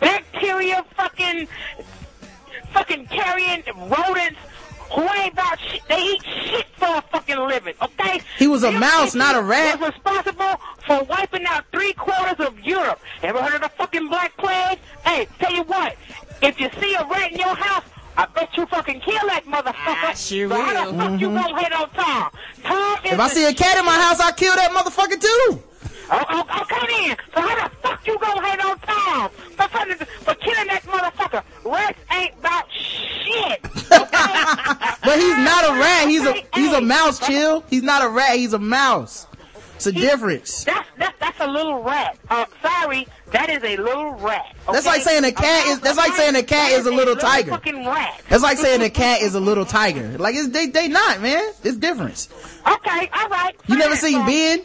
bacteria, 0.00 0.84
fucking 0.96 1.48
fucking 2.72 3.06
carrying 3.06 3.62
rodents 3.88 4.38
who 4.92 5.02
ain't 5.02 5.32
about 5.32 5.58
shit. 5.60 5.82
They 5.88 6.00
eat 6.00 6.22
shit 6.44 6.66
for 6.76 6.86
a 6.86 7.02
fucking 7.10 7.36
living, 7.36 7.74
okay? 7.82 8.20
He 8.38 8.46
was 8.46 8.62
a 8.62 8.70
Them 8.70 8.80
mouse, 8.80 9.14
not 9.14 9.36
a 9.36 9.42
rat. 9.42 9.80
Was 9.80 9.90
responsible 9.90 10.60
for 10.86 11.02
wiping 11.04 11.44
out 11.46 11.64
three 11.72 11.92
quarters 11.92 12.46
of 12.46 12.58
Europe. 12.60 13.00
Ever 13.22 13.42
heard 13.42 13.56
of 13.56 13.62
the 13.62 13.68
fucking 13.70 14.08
Black 14.08 14.36
Plague? 14.36 14.78
Hey, 15.04 15.26
tell 15.38 15.52
you 15.52 15.64
what, 15.64 15.96
if 16.42 16.60
you 16.60 16.68
see 16.80 16.94
a 16.94 17.04
rat 17.06 17.32
in 17.32 17.38
your 17.38 17.54
house, 17.54 17.84
I 18.16 18.26
bet 18.26 18.56
you 18.56 18.66
fucking 18.66 19.00
kill 19.00 19.26
that 19.28 19.44
motherfucker. 19.46 19.74
I 20.10 20.14
sure 20.14 20.48
so 20.48 20.60
how 20.60 20.84
the 20.86 20.92
will. 20.92 20.98
fuck 20.98 21.20
you 21.20 21.28
gonna 21.28 21.60
hate 21.62 21.72
on 21.72 21.90
Tom? 21.90 22.30
Tom 22.64 22.98
is 23.04 23.12
If 23.12 23.20
I 23.20 23.28
see 23.28 23.44
a 23.44 23.54
cat 23.54 23.78
in 23.78 23.84
my 23.84 23.94
house, 23.94 24.18
I 24.20 24.32
kill 24.32 24.54
that 24.56 24.70
motherfucker 24.72 25.20
too. 25.20 25.62
Oh, 26.10 26.24
oh, 26.30 26.62
okay 26.62 27.06
then. 27.08 27.16
So 27.34 27.40
how 27.42 27.68
the 27.68 27.74
fuck 27.76 28.06
you 28.06 28.18
gonna 28.18 28.44
hate 28.46 28.64
on 28.64 28.78
Tom 28.80 29.30
for, 29.30 29.68
fucking- 29.68 30.06
for 30.24 30.34
killing 30.36 30.66
that 30.68 30.82
motherfucker? 30.84 31.42
Rats 31.64 31.98
ain't 32.12 32.34
about 32.38 32.64
shit. 32.72 33.60
Okay? 33.92 34.94
But 35.04 35.18
he's 35.20 35.36
not 35.38 35.64
a 35.70 35.72
rat. 35.80 36.08
He's 36.08 36.26
a 36.26 36.34
he's 36.54 36.72
a 36.72 36.80
mouse. 36.82 37.18
Chill. 37.20 37.64
He's 37.70 37.82
not 37.82 38.04
a 38.04 38.08
rat. 38.08 38.36
He's 38.36 38.52
a 38.52 38.58
mouse. 38.58 39.26
It's 39.76 39.86
a 39.86 39.92
difference. 39.92 40.64
That's 40.64 40.88
that's 40.98 41.18
that's 41.20 41.40
a 41.40 41.46
little 41.46 41.82
rat. 41.82 42.18
Uh, 42.28 42.44
sorry, 42.62 43.06
that 43.48 43.64
is 43.64 43.78
a 43.78 43.82
little 43.82 44.12
rat. 44.12 44.54
That's 44.70 44.86
like 44.86 45.02
saying 45.02 45.24
a 45.24 45.32
cat 45.32 45.66
is- 45.66 45.80
that's 45.80 45.96
like 45.96 46.12
saying 46.12 46.36
a 46.36 46.42
cat 46.42 46.70
That 46.70 46.78
is 46.80 46.86
a 46.86 46.90
little 46.92 47.16
tiger. 47.16 47.50
Fucking 47.50 47.84
rat. 47.86 48.20
That's 48.28 48.42
like 48.42 48.58
saying 48.58 48.82
a 48.82 48.90
cat 48.90 49.22
is 49.22 49.34
a 49.34 49.40
little 49.40 49.64
tiger. 49.64 50.16
Like 50.18 50.34
it's 50.34 50.48
they 50.48 50.66
they 50.66 50.88
not 50.88 51.20
man. 51.20 51.52
It's 51.64 51.76
difference. 51.76 52.28
Okay, 52.66 53.10
all 53.12 53.28
right. 53.28 53.56
You 53.66 53.76
never 53.76 53.96
seen 53.96 54.20
So- 54.20 54.26
Ben? 54.26 54.60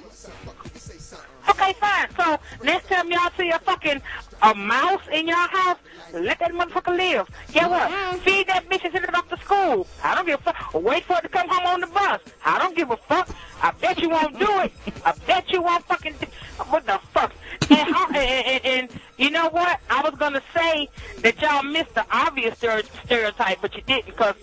Okay, 1.50 1.74
fine. 1.74 2.08
So 2.18 2.38
next 2.64 2.88
time 2.88 3.12
y'all 3.12 3.30
see 3.38 3.50
a 3.50 3.60
fucking 3.60 4.02
a 4.42 4.56
mouse 4.56 5.02
in 5.12 5.28
your 5.28 5.36
house, 5.36 5.78
let 6.14 6.40
that 6.40 6.52
motherfucker 6.52 6.96
live. 6.96 7.28
Get 7.52 7.70
what? 7.70 7.92
Mm-hmm. 7.92 8.18
Feed 8.20 8.48
that 8.48 8.70
bitch 8.70 8.84
and 8.86 8.94
send 8.94 9.04
it 9.06 9.14
off 9.16 9.28
to 9.30 9.38
school. 9.40 9.86
I 10.04 10.16
don't 10.16 10.26
give 10.26 10.40
a 10.40 10.44
fuck. 10.44 10.74
Wait 10.74 11.04
for 11.04 11.18
it 11.18 11.22
to 11.24 11.30
come 11.30 11.48
home 11.50 11.66
on 11.66 11.82
the 11.82 11.88
bus. 11.88 12.22
I 12.46 12.60
don't 12.60 12.76
give 12.78 12.92
a 12.92 12.98
fuck. 12.98 13.30
I 13.62 13.72
bet 13.72 14.00
you 14.02 14.10
won't 14.10 14.40
do 14.40 14.48
it. 14.62 14.72
I 15.06 15.14
bet 15.28 15.52
you 15.52 15.62
won't 15.62 15.86
fucking. 15.86 16.16
Do- 16.20 16.28
what 16.70 16.86
the 16.86 17.00
fuck? 17.14 17.34
And, 17.70 17.96
and, 18.16 18.66
and, 18.66 18.90
you 19.18 19.32
know 19.32 19.50
what? 19.50 19.80
I 19.90 20.02
was 20.02 20.14
gonna 20.18 20.42
say 20.56 20.90
that 21.22 21.42
y'all 21.42 21.64
missed 21.64 21.94
the 21.96 22.06
obvious 22.12 22.58
stereotype, 22.58 23.62
but 23.62 23.76
you 23.76 23.82
didn't 23.82 24.06
because 24.08 24.36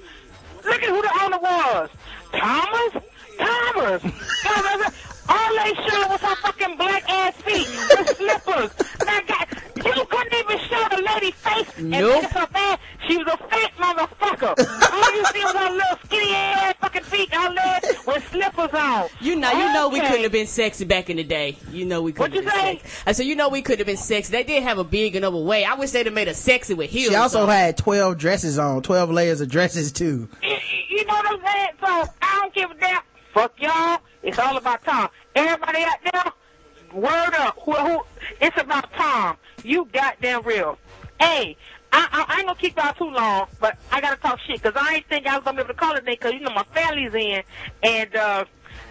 look 0.65 0.83
at 0.83 0.89
who 0.89 1.03
the 1.03 1.21
owner 1.23 1.39
was. 1.39 1.91
Thomas? 2.33 3.03
Thomas? 3.39 4.03
Thomas. 4.43 4.95
Thomas. 5.31 5.59
All 5.59 5.65
they 5.65 5.75
showed 5.89 6.11
was 6.11 6.21
her 6.21 6.37
fucking 6.37 6.77
black 6.77 7.09
ass 7.11 7.35
feet 7.43 7.69
with 7.69 8.17
slippers. 8.17 8.71
Now, 9.07 9.21
God, 9.27 9.47
you 9.77 10.05
couldn't 10.05 10.35
even 10.35 10.59
show 10.59 10.87
the 10.91 11.03
lady 11.15 11.31
face 11.33 11.79
and 11.79 11.91
Nope. 11.91 12.23
make 12.23 12.31
her 12.33 12.47
bad. 12.49 12.79
She 13.09 13.17
was 13.17 13.27
a 13.27 13.37
fat 13.49 13.73
motherfucker. 13.79 14.55
All 14.93 15.15
you 15.17 15.25
see 15.27 15.45
was 15.45 15.55
her 15.55 15.71
little 15.71 15.99
skinny 16.05 16.35
ass 16.35 16.75
fucking 16.81 17.03
feet 17.03 17.29
out 17.33 17.55
there 17.55 17.81
with 18.07 18.29
slippers 18.31 18.71
on. 18.79 19.09
You 19.21 19.37
know, 19.37 19.51
you 19.53 19.73
know, 19.73 19.89
we 19.89 20.01
couldn't 20.01 20.23
have 20.23 20.33
been 20.33 20.47
sexy 20.47 20.85
back 20.85 21.11
in 21.11 21.17
the 21.17 21.25
day. 21.25 21.57
You 21.73 21.87
know, 21.87 22.03
we 22.03 22.13
couldn't 22.13 22.33
What'd 22.35 22.45
you 22.45 22.51
been 22.51 22.61
say? 22.61 22.79
sexy. 22.83 23.03
I 23.07 23.13
said, 23.13 23.27
you 23.27 23.37
know, 23.37 23.49
we 23.49 23.63
could 23.63 23.79
have 23.79 23.87
been 23.87 23.97
sexy. 23.97 24.31
They 24.33 24.45
did 24.45 24.63
have 24.63 24.79
a 24.79 24.85
big 24.85 25.17
enough 25.17 25.35
way. 25.35 25.65
I 25.65 25.75
wish 25.75 25.91
they'd 25.93 26.07
have 26.07 26.15
made 26.15 26.29
her 26.29 26.35
sexy 26.35 26.75
with 26.75 26.91
heels. 26.91 27.11
She 27.11 27.17
also 27.17 27.43
on. 27.45 27.49
had 27.49 27.77
twelve 27.77 28.19
dresses 28.19 28.59
on, 28.59 28.83
twelve 28.83 29.11
layers 29.11 29.41
of 29.41 29.49
dresses 29.49 29.93
too. 29.93 30.29
You- 30.43 30.57
You 30.91 31.05
know 31.07 31.15
what 31.15 31.33
I'm 31.33 31.41
saying? 31.47 31.69
So 31.81 32.13
I 32.23 32.39
don't 32.43 32.55
give 32.55 32.71
a 32.71 32.75
damn. 32.75 33.01
Fuck 33.33 33.61
y'all. 33.61 34.01
It's 34.23 34.39
all 34.39 34.57
about 34.57 34.85
Tom. 34.85 35.09
Everybody 35.35 35.85
out 35.85 35.99
there, 36.13 37.01
word 37.01 37.35
up. 37.35 37.59
Who, 37.65 37.73
who, 37.73 38.03
it's 38.41 38.61
about 38.61 38.93
Tom. 38.93 39.37
You 39.63 39.89
goddamn 39.93 40.43
real. 40.43 40.79
Hey, 41.21 41.57
I, 41.93 42.09
I, 42.13 42.35
I 42.35 42.37
ain't 42.39 42.47
gonna 42.47 42.59
keep 42.59 42.77
y'all 42.77 42.95
too 42.95 43.11
long, 43.11 43.47
but 43.61 43.77
I 43.93 44.01
gotta 44.01 44.17
talk 44.21 44.39
shit 44.47 44.63
because 44.63 44.81
I 44.81 44.97
ain't 44.97 45.07
think 45.09 45.27
I 45.27 45.37
was 45.37 45.45
gonna 45.45 45.57
be 45.57 45.63
able 45.63 45.75
to 45.75 45.79
call 45.79 45.95
it 45.95 46.01
today 46.01 46.13
because 46.13 46.33
you 46.33 46.41
know 46.41 46.51
my 46.51 46.65
family's 46.75 47.15
in, 47.15 47.43
and 47.83 48.17
uh 48.17 48.45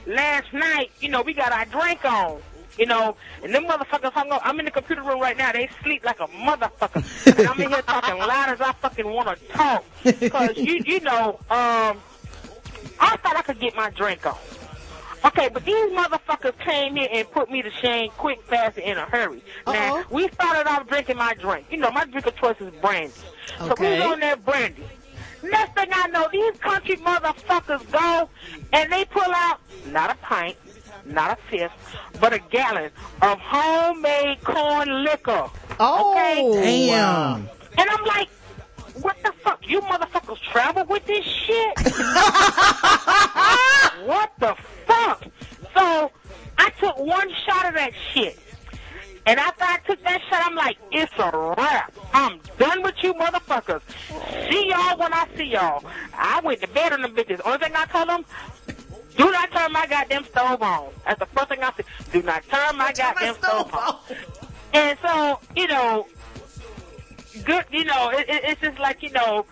last 0.05 0.51
night, 0.53 0.91
you 0.99 1.09
know, 1.09 1.21
we 1.21 1.33
got 1.33 1.51
our 1.51 1.65
drink 1.65 2.03
on. 2.05 2.41
You 2.77 2.85
know, 2.85 3.17
and 3.43 3.53
them 3.53 3.65
motherfuckers 3.65 4.13
hung 4.13 4.31
up. 4.31 4.41
I'm 4.45 4.57
in 4.59 4.63
the 4.63 4.71
computer 4.71 5.03
room 5.03 5.19
right 5.19 5.37
now. 5.37 5.51
They 5.51 5.69
sleep 5.83 6.05
like 6.05 6.21
a 6.21 6.27
motherfucker. 6.27 7.37
and 7.37 7.47
I'm 7.49 7.59
in 7.59 7.69
here 7.69 7.81
talking 7.81 8.17
loud 8.17 8.49
as 8.51 8.61
I 8.61 8.71
fucking 8.71 9.05
want 9.05 9.37
to 9.37 9.45
talk. 9.47 9.83
Because, 10.03 10.55
you, 10.55 10.81
you 10.85 11.01
know, 11.01 11.41
um, 11.49 11.99
I 12.99 13.17
thought 13.17 13.35
I 13.35 13.41
could 13.41 13.59
get 13.59 13.75
my 13.75 13.89
drink 13.91 14.25
on. 14.25 14.37
Okay, 15.25 15.49
but 15.49 15.65
these 15.65 15.91
motherfuckers 15.91 16.57
came 16.59 16.95
in 16.95 17.07
and 17.11 17.29
put 17.31 17.51
me 17.51 17.61
to 17.61 17.69
shame 17.81 18.09
quick, 18.17 18.41
fast, 18.43 18.77
and 18.77 18.85
in 18.85 18.97
a 18.97 19.05
hurry. 19.05 19.43
Now, 19.67 20.05
we 20.09 20.29
started 20.29 20.69
off 20.69 20.87
drinking 20.87 21.17
my 21.17 21.33
drink. 21.33 21.65
You 21.69 21.77
know, 21.77 21.91
my 21.91 22.05
drink 22.05 22.25
of 22.25 22.35
choice 22.37 22.55
is 22.61 22.71
brandy. 22.81 23.13
So 23.57 23.65
we 23.67 23.71
Okay. 23.87 23.99
was 23.99 24.13
on 24.13 24.19
that 24.21 24.45
brandy. 24.45 24.85
Next 25.43 25.73
thing 25.75 25.89
I 25.91 26.07
know, 26.07 26.27
these 26.31 26.53
country 26.61 26.95
motherfuckers 26.97 27.89
go 27.91 28.29
and 28.73 28.91
they 28.91 29.05
pull 29.05 29.23
out 29.35 29.59
not 29.87 30.09
a 30.11 30.15
pint, 30.15 30.55
not 31.05 31.31
a 31.37 31.37
fifth, 31.49 31.71
but 32.19 32.33
a 32.33 32.39
gallon 32.39 32.91
of 33.21 33.39
homemade 33.39 34.41
corn 34.43 35.03
liquor. 35.03 35.49
Oh, 35.81 36.11
okay? 36.11 36.87
Damn. 36.87 37.49
And 37.77 37.89
I'm 37.89 38.05
like, 38.05 38.29
what 39.01 39.17
the 39.23 39.31
fuck? 39.43 39.67
You 39.67 39.81
motherfuckers 39.81 40.39
travel 40.51 40.85
with 40.85 41.05
this 41.05 41.25
shit? 41.25 41.79
what 44.05 44.31
the 44.39 44.55
fuck? 44.85 45.23
So 45.73 46.11
I 46.57 46.69
took 46.79 46.97
one 46.97 47.29
shot 47.45 47.67
of 47.67 47.75
that 47.75 47.91
shit. 48.13 48.39
And 49.25 49.39
after 49.39 49.63
I 49.63 49.77
took 49.85 50.03
that 50.03 50.21
shot, 50.29 50.41
I'm 50.45 50.55
like, 50.55 50.77
it's 50.91 51.13
a 51.17 51.53
wrap. 51.57 51.93
I'm 52.13 52.39
done 52.57 52.81
with 52.81 52.95
you 53.03 53.13
motherfuckers. 53.13 53.81
See 54.49 54.69
y'all 54.69 54.97
when 54.97 55.13
I 55.13 55.27
see 55.35 55.45
y'all. 55.45 55.83
I 56.13 56.41
went 56.43 56.61
to 56.61 56.67
bed 56.67 56.93
on 56.93 57.01
them 57.01 57.15
bitches. 57.15 57.41
Only 57.45 57.59
thing 57.59 57.73
I 57.75 57.85
told 57.85 58.09
them, 58.09 58.25
do 59.17 59.31
not 59.31 59.51
turn 59.51 59.71
my 59.71 59.85
goddamn 59.85 60.23
stove 60.25 60.61
on. 60.63 60.91
That's 61.05 61.19
the 61.19 61.25
first 61.27 61.49
thing 61.49 61.61
I 61.61 61.71
said. 61.75 61.85
Do 62.11 62.21
not 62.23 62.43
turn 62.49 62.77
my 62.77 62.93
goddamn 62.93 63.35
stove 63.35 63.73
on. 63.73 63.97
And 64.73 64.97
so, 65.01 65.39
you 65.55 65.67
know, 65.67 66.07
good, 67.43 67.65
you 67.71 67.85
know, 67.85 68.09
it, 68.11 68.29
it, 68.29 68.43
it's 68.43 68.61
just 68.61 68.79
like, 68.79 69.01
you 69.03 69.11
know, 69.11 69.45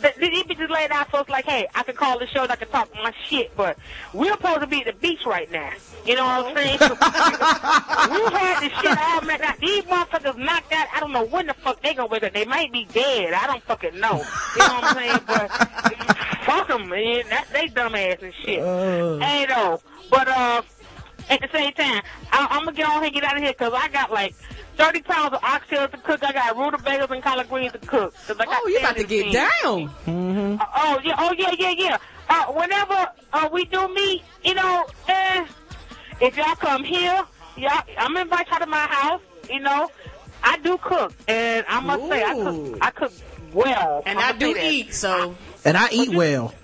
the, 0.00 0.12
the, 0.18 0.28
these 0.28 0.42
bitches 0.44 0.68
laid 0.68 0.90
out, 0.90 1.10
so 1.10 1.20
it's 1.20 1.30
like, 1.30 1.44
hey, 1.44 1.66
I 1.74 1.82
can 1.84 1.94
call 1.94 2.18
the 2.18 2.26
show 2.26 2.42
and 2.42 2.52
I 2.52 2.56
can 2.56 2.68
talk 2.68 2.92
my 2.94 3.12
shit, 3.28 3.56
but 3.56 3.78
we're 4.12 4.32
supposed 4.32 4.60
to 4.60 4.66
be 4.66 4.80
at 4.80 4.86
the 4.86 4.92
beach 5.00 5.24
right 5.24 5.50
now. 5.50 5.70
You 6.04 6.16
know 6.16 6.24
what 6.24 6.46
I'm 6.46 6.56
saying? 6.56 6.78
we 6.80 8.36
had 8.36 8.60
this 8.60 8.72
shit 8.80 8.98
all 8.98 9.20
met 9.22 9.40
out. 9.40 9.58
These 9.60 9.84
motherfuckers 9.84 10.36
knocked 10.36 10.72
out. 10.72 10.88
I 10.94 11.00
don't 11.00 11.12
know 11.12 11.24
when 11.24 11.46
the 11.46 11.54
fuck 11.54 11.80
they 11.82 11.94
gonna 11.94 12.08
wake 12.08 12.24
up. 12.24 12.32
They 12.32 12.44
might 12.44 12.72
be 12.72 12.84
dead. 12.86 13.32
I 13.32 13.46
don't 13.46 13.62
fucking 13.62 13.98
know. 14.00 14.24
You 14.56 14.68
know 14.68 14.74
what 14.74 14.84
I'm 14.84 14.96
saying? 14.96 15.20
But 15.26 15.50
fuck 16.44 16.68
them, 16.68 16.88
man. 16.88 17.22
That's 17.30 17.50
they 17.50 17.68
dumb 17.68 17.94
ass 17.94 18.18
and 18.20 18.34
shit. 18.34 18.58
Hey, 18.58 19.46
though. 19.48 19.80
But, 20.10 20.28
uh, 20.28 20.62
at 21.30 21.40
the 21.40 21.48
same 21.52 21.72
time, 21.72 22.02
I, 22.32 22.48
I'm 22.50 22.64
gonna 22.64 22.76
get 22.76 22.86
on 22.86 22.94
here 22.94 23.04
and 23.04 23.14
get 23.14 23.24
out 23.24 23.36
of 23.36 23.42
here 23.42 23.52
because 23.52 23.72
I 23.74 23.88
got 23.88 24.10
like 24.12 24.34
30 24.76 25.02
pounds 25.02 25.34
of 25.34 25.40
oxtails 25.42 25.90
to 25.92 25.98
cook. 25.98 26.22
I 26.24 26.32
got 26.32 26.56
rutabagas 26.56 27.10
and 27.10 27.22
collard 27.22 27.48
greens 27.48 27.72
to 27.72 27.78
cook. 27.78 28.14
'Cause 28.26 28.36
I 28.38 28.44
got 28.44 28.58
Oh, 28.62 28.68
you 28.68 28.78
about 28.78 28.96
to 28.96 29.04
get 29.04 29.22
things. 29.30 29.34
down. 29.34 30.58
Uh, 30.60 30.66
oh 30.76 31.00
yeah, 31.04 31.14
oh 31.18 31.34
yeah, 31.38 31.54
yeah, 31.58 31.74
yeah. 31.76 31.98
Uh, 32.28 32.46
whenever 32.52 33.08
uh, 33.32 33.48
we 33.52 33.64
do 33.66 33.88
meet, 33.94 34.22
you 34.44 34.54
know, 34.54 34.86
uh, 35.08 35.44
if 36.20 36.36
y'all 36.36 36.54
come 36.56 36.84
here, 36.84 37.22
y'all, 37.56 37.82
I'm 37.98 38.16
invite 38.16 38.48
y'all 38.48 38.60
to 38.60 38.66
my 38.66 38.78
house. 38.78 39.20
You 39.50 39.60
know, 39.60 39.90
I 40.42 40.56
do 40.58 40.78
cook, 40.78 41.12
and 41.28 41.64
I 41.68 41.80
must 41.80 42.08
say, 42.08 42.22
I 42.22 42.34
cook, 42.34 42.78
I 42.80 42.90
cook 42.90 43.12
well. 43.52 44.02
And 44.06 44.18
I'ma 44.18 44.28
I 44.28 44.32
do 44.32 44.56
eat, 44.58 44.94
so 44.94 45.34
And 45.64 45.76
I 45.76 45.88
eat 45.92 46.10
well. 46.10 46.54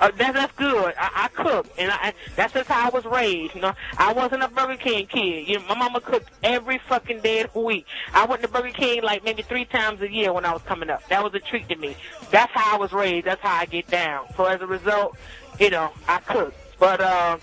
Uh, 0.00 0.10
that, 0.16 0.34
that's 0.34 0.52
good. 0.56 0.94
I, 0.98 1.10
I 1.24 1.28
cook, 1.28 1.66
and 1.78 1.90
I, 1.92 2.14
that's 2.34 2.54
just 2.54 2.68
how 2.68 2.86
I 2.86 2.90
was 2.90 3.04
raised. 3.04 3.54
You 3.54 3.60
know, 3.60 3.74
I 3.98 4.12
wasn't 4.12 4.42
a 4.42 4.48
Burger 4.48 4.76
King 4.76 5.06
kid. 5.06 5.46
You 5.46 5.58
know, 5.58 5.64
my 5.68 5.74
mama 5.74 6.00
cooked 6.00 6.30
every 6.42 6.78
fucking 6.78 7.20
day 7.20 7.40
of 7.40 7.52
the 7.52 7.60
week. 7.60 7.86
I 8.14 8.24
went 8.24 8.42
to 8.42 8.48
Burger 8.48 8.70
King 8.70 9.02
like 9.02 9.24
maybe 9.24 9.42
three 9.42 9.66
times 9.66 10.00
a 10.00 10.10
year 10.10 10.32
when 10.32 10.46
I 10.46 10.52
was 10.52 10.62
coming 10.62 10.88
up. 10.88 11.06
That 11.08 11.22
was 11.22 11.34
a 11.34 11.38
treat 11.38 11.68
to 11.68 11.76
me. 11.76 11.96
That's 12.30 12.50
how 12.52 12.74
I 12.74 12.78
was 12.78 12.92
raised. 12.92 13.26
That's 13.26 13.42
how 13.42 13.54
I 13.56 13.66
get 13.66 13.88
down. 13.88 14.26
So 14.36 14.44
as 14.44 14.60
a 14.62 14.66
result, 14.66 15.16
you 15.58 15.70
know, 15.70 15.92
I 16.08 16.18
cook. 16.20 16.54
But 16.78 17.00
uh, 17.00 17.36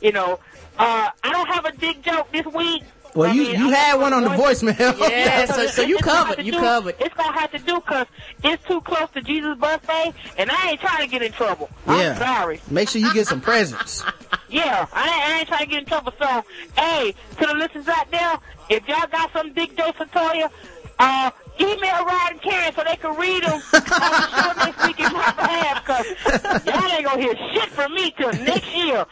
you 0.00 0.12
know, 0.12 0.40
uh, 0.78 1.10
I 1.22 1.32
don't 1.32 1.48
have 1.48 1.66
a 1.66 1.72
dick 1.72 2.00
joke 2.02 2.32
this 2.32 2.46
week. 2.46 2.84
Well, 3.14 3.30
I 3.30 3.32
you, 3.32 3.42
mean, 3.42 3.58
you 3.60 3.68
I- 3.70 3.74
had 3.74 4.00
one 4.00 4.12
on 4.12 4.22
the 4.22 4.30
voicemail. 4.30 4.98
Yeah, 5.10 5.44
so 5.52 5.66
so 5.66 5.82
you 5.82 5.96
It's 5.96 6.04
gonna 6.04 6.18
have 6.18 6.26
covered. 6.28 6.46
You 6.46 6.52
do- 6.52 6.58
covered. 6.60 6.94
It's 7.00 7.14
gonna 7.14 7.38
have 7.38 7.50
to 7.52 7.58
do 7.58 7.76
because 7.76 8.06
it's 8.44 8.64
too 8.66 8.80
close 8.82 9.08
to 9.14 9.22
Jesus' 9.22 9.56
birthday, 9.58 10.12
and 10.36 10.50
I 10.50 10.70
ain't 10.70 10.80
trying 10.80 11.00
to 11.04 11.06
get 11.08 11.22
in 11.22 11.32
trouble. 11.32 11.68
I'm 11.86 11.98
Yeah. 12.00 12.18
sorry. 12.18 12.60
Make 12.70 12.88
sure 12.90 13.00
you 13.00 13.12
get 13.14 13.26
some 13.26 13.40
presents. 13.40 14.04
Yeah, 14.50 14.86
I 14.94 15.04
ain't, 15.04 15.22
I 15.28 15.38
ain't 15.40 15.48
trying 15.48 15.60
to 15.60 15.66
get 15.66 15.78
in 15.80 15.84
trouble. 15.84 16.12
So, 16.18 16.42
hey, 16.76 17.12
to 17.38 17.46
the 17.46 17.52
listeners 17.52 17.86
out 17.86 18.10
there, 18.10 18.38
if 18.70 18.88
y'all 18.88 19.06
got 19.10 19.30
some 19.34 19.52
big 19.52 19.76
jokes 19.76 19.98
for 19.98 20.06
Toya, 20.06 20.50
uh, 20.98 21.30
email 21.60 22.04
Rod 22.04 22.30
and 22.32 22.42
Karen 22.42 22.72
so 22.74 22.82
they 22.84 22.96
can 22.96 23.16
read 23.16 23.42
them 23.44 23.52
on 23.54 23.60
the 23.70 24.42
show 24.42 24.52
next 24.64 24.86
week 24.86 25.00
in 25.00 25.12
my 25.12 25.32
behalf, 25.32 25.84
because 25.84 26.66
y'all 26.66 26.92
ain't 26.92 27.04
gonna 27.04 27.20
hear 27.22 27.34
shit 27.54 27.68
from 27.70 27.94
me 27.94 28.10
till 28.16 28.32
next 28.32 28.74
year. 28.74 29.04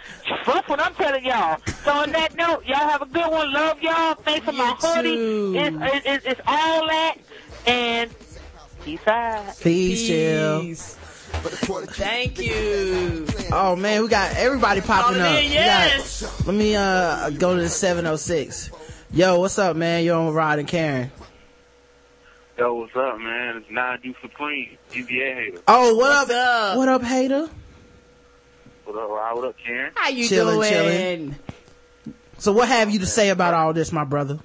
That's 0.47 0.69
what 0.69 0.81
I'm 0.81 0.95
telling 0.95 1.25
y'all. 1.25 1.59
So 1.85 1.93
on 1.93 2.13
that 2.13 2.35
note, 2.37 2.65
y'all 2.67 2.77
have 2.89 3.03
a 3.03 3.07
good 3.07 3.31
one. 3.31 3.53
Love 3.53 3.81
y'all. 3.83 4.15
Thanks 4.15 4.45
for 4.45 4.53
my 4.53 4.75
hoodie. 4.79 5.59
It's, 5.59 5.77
it's, 5.81 6.07
it's, 6.07 6.27
it's 6.27 6.41
all 6.47 6.87
that, 6.87 7.17
and 7.67 8.11
peace 8.85 9.07
out. 9.07 9.59
Peace, 9.61 10.07
chill. 10.07 10.61
Peace. 10.63 10.97
Thank 11.37 12.41
you. 12.41 13.27
Oh 13.53 13.77
man, 13.77 14.03
we 14.03 14.09
got 14.09 14.35
everybody 14.37 14.81
popping 14.81 15.21
up. 15.21 15.29
in, 15.29 15.37
We 15.37 15.43
got- 15.49 15.53
yes. 15.53 16.47
let 16.47 16.55
me 16.55 16.75
uh 16.75 17.31
go 17.31 17.55
to 17.55 17.63
the 17.63 17.69
706. 17.69 18.71
Yo, 19.13 19.39
what's 19.39 19.59
up, 19.59 19.77
man? 19.77 20.05
You're 20.05 20.17
on 20.17 20.27
with 20.27 20.35
Rod 20.35 20.59
and 20.59 20.67
Karen. 20.69 21.11
Yo, 22.59 22.73
what's 22.75 22.97
up, 22.97 23.19
man? 23.19 23.59
It's 23.59 23.67
Nadu 23.69 24.15
Supreme, 24.23 24.79
GBA 24.91 25.35
hater. 25.35 25.61
Oh, 25.69 25.95
what 25.97 26.11
up? 26.11 26.31
up? 26.31 26.77
What 26.79 26.89
up, 26.89 27.03
hater? 27.03 27.51
What 28.85 28.97
up, 28.97 29.11
Rod? 29.11 29.37
What 29.37 29.45
up, 29.49 29.57
Karen? 29.63 29.93
How 29.95 30.09
you 30.09 30.25
Chillin', 30.25 30.55
doing? 30.55 30.73
chillin'. 30.73 32.15
So 32.39 32.53
what 32.53 32.69
have 32.69 32.91
you 32.91 33.01
to 33.01 33.07
say 33.07 33.29
about 33.29 33.53
all 33.53 33.75
this, 33.75 33.93
my 33.93 34.05
brother? 34.05 34.39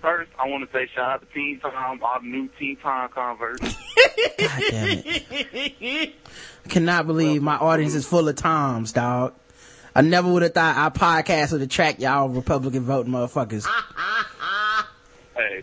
First, 0.00 0.30
I 0.38 0.46
want 0.48 0.70
to 0.70 0.72
say 0.76 0.88
shout 0.94 1.10
out 1.10 1.20
to 1.22 1.34
Teen 1.34 1.58
Time, 1.58 2.00
all 2.02 2.20
the 2.20 2.26
new 2.28 2.48
Teen 2.58 2.76
Time 2.76 3.08
converts. 3.08 3.62
God 4.38 4.62
damn 4.70 5.02
it. 5.04 6.14
I 6.64 6.68
cannot 6.68 7.06
believe 7.08 7.42
my 7.42 7.56
audience 7.56 7.94
is 7.94 8.06
full 8.06 8.28
of 8.28 8.36
Toms, 8.36 8.92
dog. 8.92 9.34
I 9.94 10.02
never 10.02 10.30
would 10.30 10.42
have 10.42 10.54
thought 10.54 10.76
our 10.76 10.90
podcast 10.92 11.52
would 11.52 11.62
attract 11.62 11.98
y'all 12.00 12.28
Republican 12.28 12.82
voting 12.82 13.12
motherfuckers. 13.12 13.66
hey, 15.34 15.62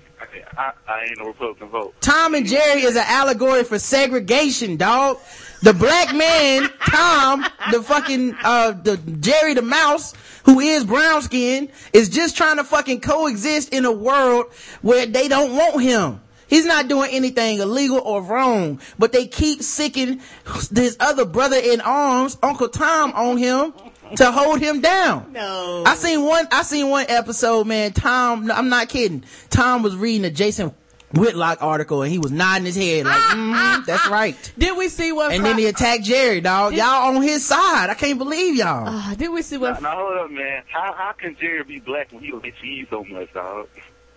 I, 0.58 0.72
I, 0.88 1.04
ain't 1.06 1.20
Republican 1.20 1.70
vote. 1.70 1.96
Tom 2.02 2.36
and 2.36 2.46
Jerry 2.46 2.82
is 2.82 2.96
an 2.96 3.06
allegory 3.06 3.64
for 3.64 3.80
segregation, 3.80 4.78
dog. 4.78 5.20
The 5.62 5.74
black 5.74 6.16
man, 6.16 6.70
Tom, 6.90 7.46
the 7.72 7.82
fucking, 7.82 8.36
uh, 8.44 8.72
the 8.72 8.98
Jerry 8.98 9.54
the 9.54 9.62
mouse, 9.62 10.14
who 10.46 10.60
is 10.60 10.84
brown 10.84 11.22
skinned, 11.22 11.70
is 11.94 12.10
just 12.10 12.36
trying 12.36 12.58
to 12.58 12.64
fucking 12.64 13.02
coexist 13.02 13.74
in 13.74 13.86
a 13.86 13.92
world 13.92 14.48
where 14.82 15.06
they 15.06 15.28
don't 15.28 15.56
want 15.56 15.82
him. 15.82 16.22
He's 16.48 16.66
not 16.66 16.88
doing 16.88 17.10
anything 17.12 17.60
illegal 17.60 18.00
or 18.00 18.22
wrong, 18.22 18.80
but 19.00 19.12
they 19.12 19.26
keep 19.26 19.64
sicking 19.64 20.22
this 20.70 20.98
other 21.00 21.26
brother 21.26 21.58
in 21.58 21.82
arms, 21.82 22.38
Uncle 22.44 22.70
Tom, 22.70 23.14
on 23.14 23.38
him 23.38 23.74
to 24.18 24.32
hold 24.32 24.60
him 24.60 24.82
down. 24.82 25.32
No. 25.34 25.84
I 25.86 25.96
seen 25.96 26.24
one, 26.24 26.48
I 26.52 26.64
seen 26.64 26.90
one 26.90 27.06
episode, 27.10 27.68
man. 27.68 27.94
Tom, 27.94 28.48
no, 28.48 28.54
I'm 28.54 28.70
not 28.70 28.90
kidding. 28.90 29.24
Tom 29.50 29.84
was 29.84 29.96
reading 29.96 30.26
a 30.26 30.32
Jason 30.32 30.74
Whitlock 31.14 31.62
article 31.62 32.02
and 32.02 32.12
he 32.12 32.18
was 32.18 32.32
nodding 32.32 32.66
his 32.66 32.76
head 32.76 33.06
like, 33.06 33.14
mm 33.22 33.86
that's 33.86 34.08
right. 34.08 34.36
Did 34.58 34.78
we 34.78 34.88
see 34.88 35.12
what? 35.12 35.34
And 35.34 35.44
then 35.44 35.58
he 35.58 35.66
attacked 35.66 36.04
Jerry, 36.04 36.42
dog. 36.42 36.74
Y'all 36.74 37.16
on 37.16 37.22
his 37.22 37.46
side. 37.46 37.90
I 37.90 37.94
can't 37.96 38.18
believe 38.18 38.56
y'all. 38.56 38.88
Uh, 38.88 39.14
did 39.16 39.30
we 39.30 39.42
see 39.42 39.58
Now, 39.58 39.62
what? 39.62 39.82
now, 39.82 39.96
hold 39.96 40.18
up, 40.18 40.32
man. 40.32 40.64
How, 40.72 40.94
how 40.98 41.12
can 41.12 41.36
Jerry 41.40 41.64
be 41.64 41.80
black 41.80 42.12
when 42.12 42.24
he 42.24 42.32
don't 42.32 42.44
get 42.44 42.54
cheese 42.62 42.88
so 42.90 43.04
much, 43.04 43.32
dog? 43.34 43.68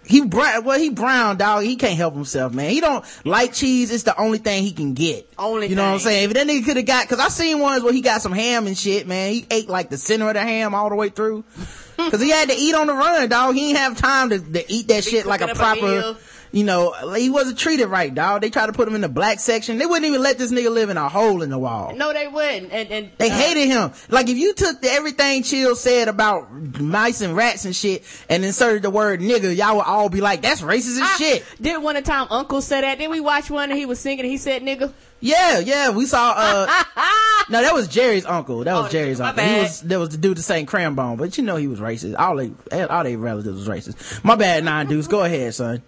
He 0.07 0.21
brown, 0.23 0.65
well, 0.65 0.79
he 0.79 0.91
brown, 0.91 1.37
dog. 1.37 1.65
He 1.65 1.77
can't 1.77 1.97
help 1.97 2.15
himself, 2.15 2.55
man. 2.55 2.71
He 2.71 2.81
don't 2.81 3.05
like 3.25 3.53
cheese. 3.53 3.91
It's 3.91 4.05
the 4.05 4.19
only 4.19 4.39
thing 4.39 4.63
he 4.63 4.73
can 4.73 4.95
get. 4.95 5.29
Only 5.37 5.67
You 5.67 5.75
know 5.75 5.85
what 5.85 5.95
I'm 5.95 5.99
saying? 5.99 6.31
If 6.31 6.35
that 6.35 6.47
nigga 6.47 6.65
could 6.65 6.77
have 6.77 6.87
got, 6.87 7.09
cause 7.09 7.19
I 7.19 7.29
seen 7.29 7.59
ones 7.59 7.83
where 7.83 7.93
he 7.93 8.03
got 8.03 8.23
some 8.23 8.33
ham 8.33 8.67
and 8.67 8.79
shit, 8.79 9.07
man. 9.09 9.33
He 9.33 9.47
ate 9.51 9.69
like 9.69 9.91
the 9.91 9.97
center 9.97 10.29
of 10.29 10.35
the 10.35 10.43
ham 10.43 10.75
all 10.75 10.89
the 10.89 10.95
way 10.95 11.09
through. 11.09 11.45
Cause 11.97 12.21
he 12.21 12.29
had 12.29 12.51
to 12.51 12.55
eat 12.55 12.75
on 12.75 12.89
the 12.89 12.93
run, 12.93 13.27
dog. 13.31 13.55
He 13.55 13.69
didn't 13.73 13.79
have 13.79 13.97
time 13.97 14.29
to, 14.29 14.39
to 14.39 14.71
eat 14.71 14.89
that 14.89 15.03
shit 15.03 15.25
like 15.25 15.41
a 15.41 15.47
a 15.47 15.55
proper, 15.55 15.81
meal. 15.81 16.17
You 16.53 16.65
know, 16.65 16.93
he 17.15 17.29
wasn't 17.31 17.59
treated 17.59 17.87
right, 17.89 18.15
dog. 18.15 18.41
They 18.41 18.51
tried 18.51 18.67
to 18.67 18.73
put 18.73 18.89
him 18.89 18.95
in 18.95 19.01
the 19.01 19.09
black 19.09 19.41
section. 19.41 19.79
They 19.79 19.87
wouldn't 19.87 20.07
even 20.07 20.23
let 20.23 20.39
this 20.39 20.53
nigga 20.53 20.71
live 20.73 20.89
in 20.91 20.97
a 20.97 21.09
hole 21.09 21.43
in 21.43 21.51
the 21.51 21.59
wall. 21.59 21.95
No, 21.95 22.13
they 22.13 22.29
wouldn't. 22.29 22.73
And 22.73 22.91
and 22.91 23.11
They 23.19 23.31
uh, 23.31 23.35
hated 23.37 23.67
him. 23.67 23.93
Like 24.09 24.29
if 24.29 24.37
you 24.37 24.55
took 24.55 24.81
the, 24.81 24.89
everything 24.91 25.43
Chill 25.43 25.75
said 25.77 26.09
about 26.09 26.51
mice 26.81 27.21
and 27.21 27.37
rats 27.37 27.65
and 27.65 27.75
shit 27.77 28.05
and 28.29 28.45
inserted 28.45 28.83
the 28.83 28.91
word 28.91 29.21
nigga, 29.21 29.55
y'all 29.57 29.77
would 29.77 29.87
all 29.87 30.09
be 30.09 30.21
like, 30.21 30.43
that's 30.43 30.61
racist 30.63 30.97
as 30.97 31.01
I- 31.03 31.17
shit. 31.17 31.45
Did 31.61 31.83
one 31.83 31.97
of 31.97 32.05
time 32.05 32.27
Uncle 32.31 32.61
said 32.63 32.83
that? 32.83 32.99
Did 32.99 33.11
we 33.11 33.21
watch 33.21 33.51
one 33.51 33.71
and 33.71 33.79
he 33.79 33.87
was 33.87 33.99
singing? 33.99 34.21
and 34.21 34.29
He 34.31 34.37
said 34.39 34.63
nigga. 34.63 34.93
Yeah, 35.19 35.61
yeah, 35.61 35.91
we 35.91 36.05
saw, 36.05 36.35
uh, 36.37 36.67
no, 37.49 37.63
that 37.63 37.73
was 37.73 37.89
Jerry's 37.89 38.27
uncle. 38.27 38.65
That 38.65 38.75
was 38.75 38.87
Oh, 38.87 38.89
Jerry's 38.91 39.19
uncle. 39.21 39.43
He 39.43 39.51
bad. 39.51 39.63
was, 39.63 39.81
there 39.81 39.99
was 39.99 40.11
the 40.11 40.19
dude 40.19 40.37
that 40.37 40.43
sang 40.43 40.67
Crambone, 40.67 41.17
but 41.17 41.39
you 41.39 41.43
know 41.45 41.57
he 41.57 41.69
was 41.69 41.81
racist. 41.81 42.15
All 42.19 42.37
they, 42.37 42.53
all 42.85 43.03
they 43.03 43.17
relatives 43.17 43.67
was 43.67 43.69
racist. 43.69 44.23
My 44.23 44.35
bad, 44.37 44.63
nine 44.65 44.87
deuce. 44.89 45.07
Go 45.07 45.23
ahead, 45.25 45.55
son. 45.55 45.83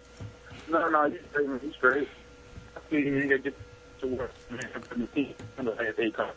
No, 0.71 0.89
no, 0.89 1.05
you 1.07 1.19
straight, 1.31 1.49
man. 1.49 1.61
You 1.63 1.73
straight. 1.73 2.09
I 2.77 2.81
feel 2.91 3.01
you 3.01 3.13
nigga 3.13 3.43
get 3.45 3.55
to 4.01 4.07
work, 4.07 4.33
man. 4.51 4.61
For 4.83 4.95
the 4.95 5.07
team. 5.09 5.35
I'm 5.59 5.65
the 5.65 5.73
last. 5.73 6.35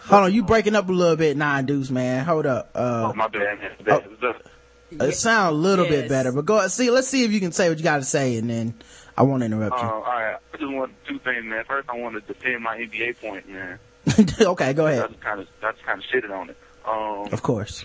Hold 0.00 0.24
on, 0.24 0.32
you 0.32 0.42
breaking 0.42 0.74
up 0.76 0.88
a 0.88 0.92
little 0.92 1.16
bit, 1.16 1.36
nine 1.36 1.66
deuce, 1.66 1.90
man. 1.90 2.24
Hold 2.24 2.46
up. 2.46 2.70
Uh, 2.74 3.10
Oh, 3.10 3.14
my 3.14 3.28
bad, 3.28 3.58
man. 3.58 3.70
Bad. 3.84 4.08
Oh. 4.22 5.04
it 5.04 5.12
sounds 5.12 5.52
a 5.52 5.56
little 5.56 5.86
bit 5.86 6.08
better, 6.08 6.32
but 6.32 6.44
go 6.44 6.66
see. 6.68 6.90
Let's 6.90 7.08
see 7.08 7.24
if 7.24 7.32
you 7.32 7.40
can 7.40 7.52
say 7.52 7.68
what 7.68 7.78
you 7.78 7.84
got 7.84 7.98
to 7.98 8.04
say, 8.04 8.36
and 8.36 8.48
then 8.48 8.74
I 9.16 9.22
won't 9.22 9.42
interrupt 9.42 9.76
you. 9.80 9.86
Uh, 9.86 9.90
all 9.90 10.00
right. 10.02 10.36
I 10.54 10.56
just 10.56 10.72
want 10.72 10.92
two 11.06 11.18
things, 11.18 11.44
man. 11.44 11.64
First, 11.64 11.88
I 11.90 11.96
want 11.96 12.14
to 12.14 12.20
defend 12.32 12.62
my 12.62 12.78
NBA 12.78 13.20
point, 13.20 13.48
man. 13.48 13.78
okay, 14.40 14.72
go 14.72 14.86
ahead. 14.86 15.02
That's 15.02 15.22
kind 15.22 15.40
of 15.40 15.48
that's 15.60 15.80
kind 15.82 16.02
of 16.02 16.04
shitted 16.06 16.30
on 16.34 16.50
it. 16.50 16.56
Um, 16.86 17.32
Of 17.32 17.42
course. 17.42 17.84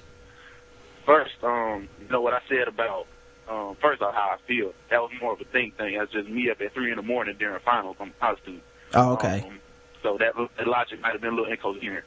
first, 1.05 1.33
um, 1.43 1.89
you 2.01 2.07
know 2.09 2.21
what 2.21 2.33
I 2.33 2.39
said 2.47 2.67
about 2.69 3.07
um, 3.49 3.75
first 3.81 4.01
off 4.01 4.13
how 4.13 4.35
I 4.35 4.47
feel. 4.47 4.73
That 4.89 5.01
was 5.01 5.11
more 5.21 5.33
of 5.33 5.41
a 5.41 5.45
think 5.45 5.77
thing. 5.77 5.97
That's 5.97 6.11
just 6.11 6.29
me 6.29 6.49
up 6.49 6.61
at 6.61 6.73
three 6.73 6.91
in 6.91 6.97
the 6.97 7.03
morning 7.03 7.35
during 7.37 7.59
finals. 7.61 7.97
I'm 7.99 8.09
a 8.09 8.13
college 8.19 8.41
student. 8.41 8.63
Oh, 8.93 9.13
okay. 9.13 9.43
Um, 9.45 9.59
so 10.01 10.17
that, 10.17 10.33
that 10.57 10.67
logic 10.67 11.01
might 11.01 11.13
have 11.13 11.21
been 11.21 11.33
a 11.33 11.35
little 11.35 11.51
incoherent. 11.51 12.05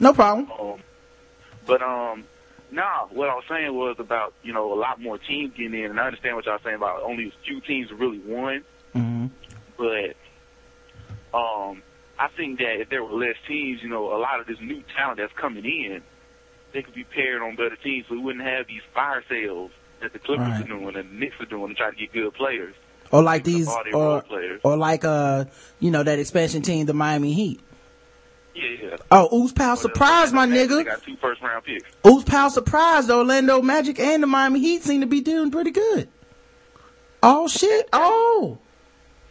No 0.00 0.12
problem. 0.12 0.50
Um, 0.58 0.80
but 1.66 1.82
um, 1.82 2.24
nah, 2.70 3.06
what 3.06 3.28
I 3.28 3.34
was 3.34 3.44
saying 3.48 3.74
was 3.74 3.96
about 3.98 4.34
you 4.42 4.52
know 4.52 4.72
a 4.72 4.78
lot 4.78 5.00
more 5.00 5.18
teams 5.18 5.52
getting 5.56 5.74
in, 5.74 5.90
and 5.90 6.00
I 6.00 6.06
understand 6.06 6.36
what 6.36 6.46
y'all 6.46 6.58
saying 6.62 6.76
about 6.76 7.02
only 7.02 7.28
a 7.28 7.32
few 7.46 7.60
teams 7.60 7.90
really 7.92 8.20
won. 8.20 8.64
hmm 8.92 9.26
But 9.76 10.16
um, 11.36 11.82
I 12.18 12.28
think 12.36 12.58
that 12.58 12.80
if 12.80 12.90
there 12.90 13.02
were 13.04 13.18
less 13.18 13.36
teams, 13.48 13.82
you 13.82 13.88
know, 13.88 14.14
a 14.14 14.18
lot 14.18 14.40
of 14.40 14.46
this 14.46 14.58
new 14.60 14.82
talent 14.96 15.18
that's 15.18 15.32
coming 15.32 15.64
in, 15.64 16.02
they 16.72 16.82
could 16.82 16.94
be 16.94 17.04
paired 17.04 17.42
on 17.42 17.56
better 17.56 17.76
teams, 17.76 18.06
so 18.08 18.14
we 18.14 18.20
wouldn't 18.20 18.44
have 18.44 18.66
these 18.66 18.82
fire 18.92 19.24
sales 19.28 19.70
that 20.04 20.12
the 20.12 20.18
Clippers 20.20 20.46
Right. 20.48 20.60
are 20.62 20.68
doing 20.68 20.86
and 20.86 20.96
the 20.96 21.02
Knicks 21.14 21.34
are 21.40 21.46
doing 21.46 21.68
to 21.68 21.74
try 21.74 21.90
to 21.90 21.96
get 21.96 22.12
good 22.12 22.32
players. 22.34 22.74
Or 23.10 23.22
like 23.22 23.44
these, 23.44 23.68
all 23.68 23.82
their 23.84 23.92
role 23.92 24.22
or 24.30 24.58
or 24.64 24.76
like 24.76 25.04
uh, 25.04 25.44
you 25.80 25.90
know 25.90 26.02
that 26.02 26.18
expansion 26.18 26.62
team, 26.62 26.86
the 26.86 26.94
Miami 26.94 27.32
Heat. 27.32 27.60
Yeah, 28.54 28.62
yeah. 28.82 28.96
Oh, 29.10 29.36
Ooze 29.36 29.52
Pal 29.52 29.76
surprise, 29.76 30.32
my 30.32 30.46
They 30.46 30.66
nigga. 30.66 30.84
got 30.84 31.02
two 31.02 31.16
first 31.16 31.42
round 31.42 31.64
picks. 31.64 31.84
Ooze 32.06 32.24
Pal 32.24 32.50
surprise. 32.50 33.06
The 33.08 33.14
Orlando 33.16 33.60
Magic 33.62 33.98
and 34.00 34.22
the 34.22 34.26
Miami 34.28 34.60
Heat 34.60 34.82
seem 34.84 35.00
to 35.00 35.06
be 35.08 35.20
doing 35.20 35.50
pretty 35.50 35.70
good. 35.72 36.08
Oh 37.22 37.48
shit! 37.48 37.88
Oh, 37.92 38.58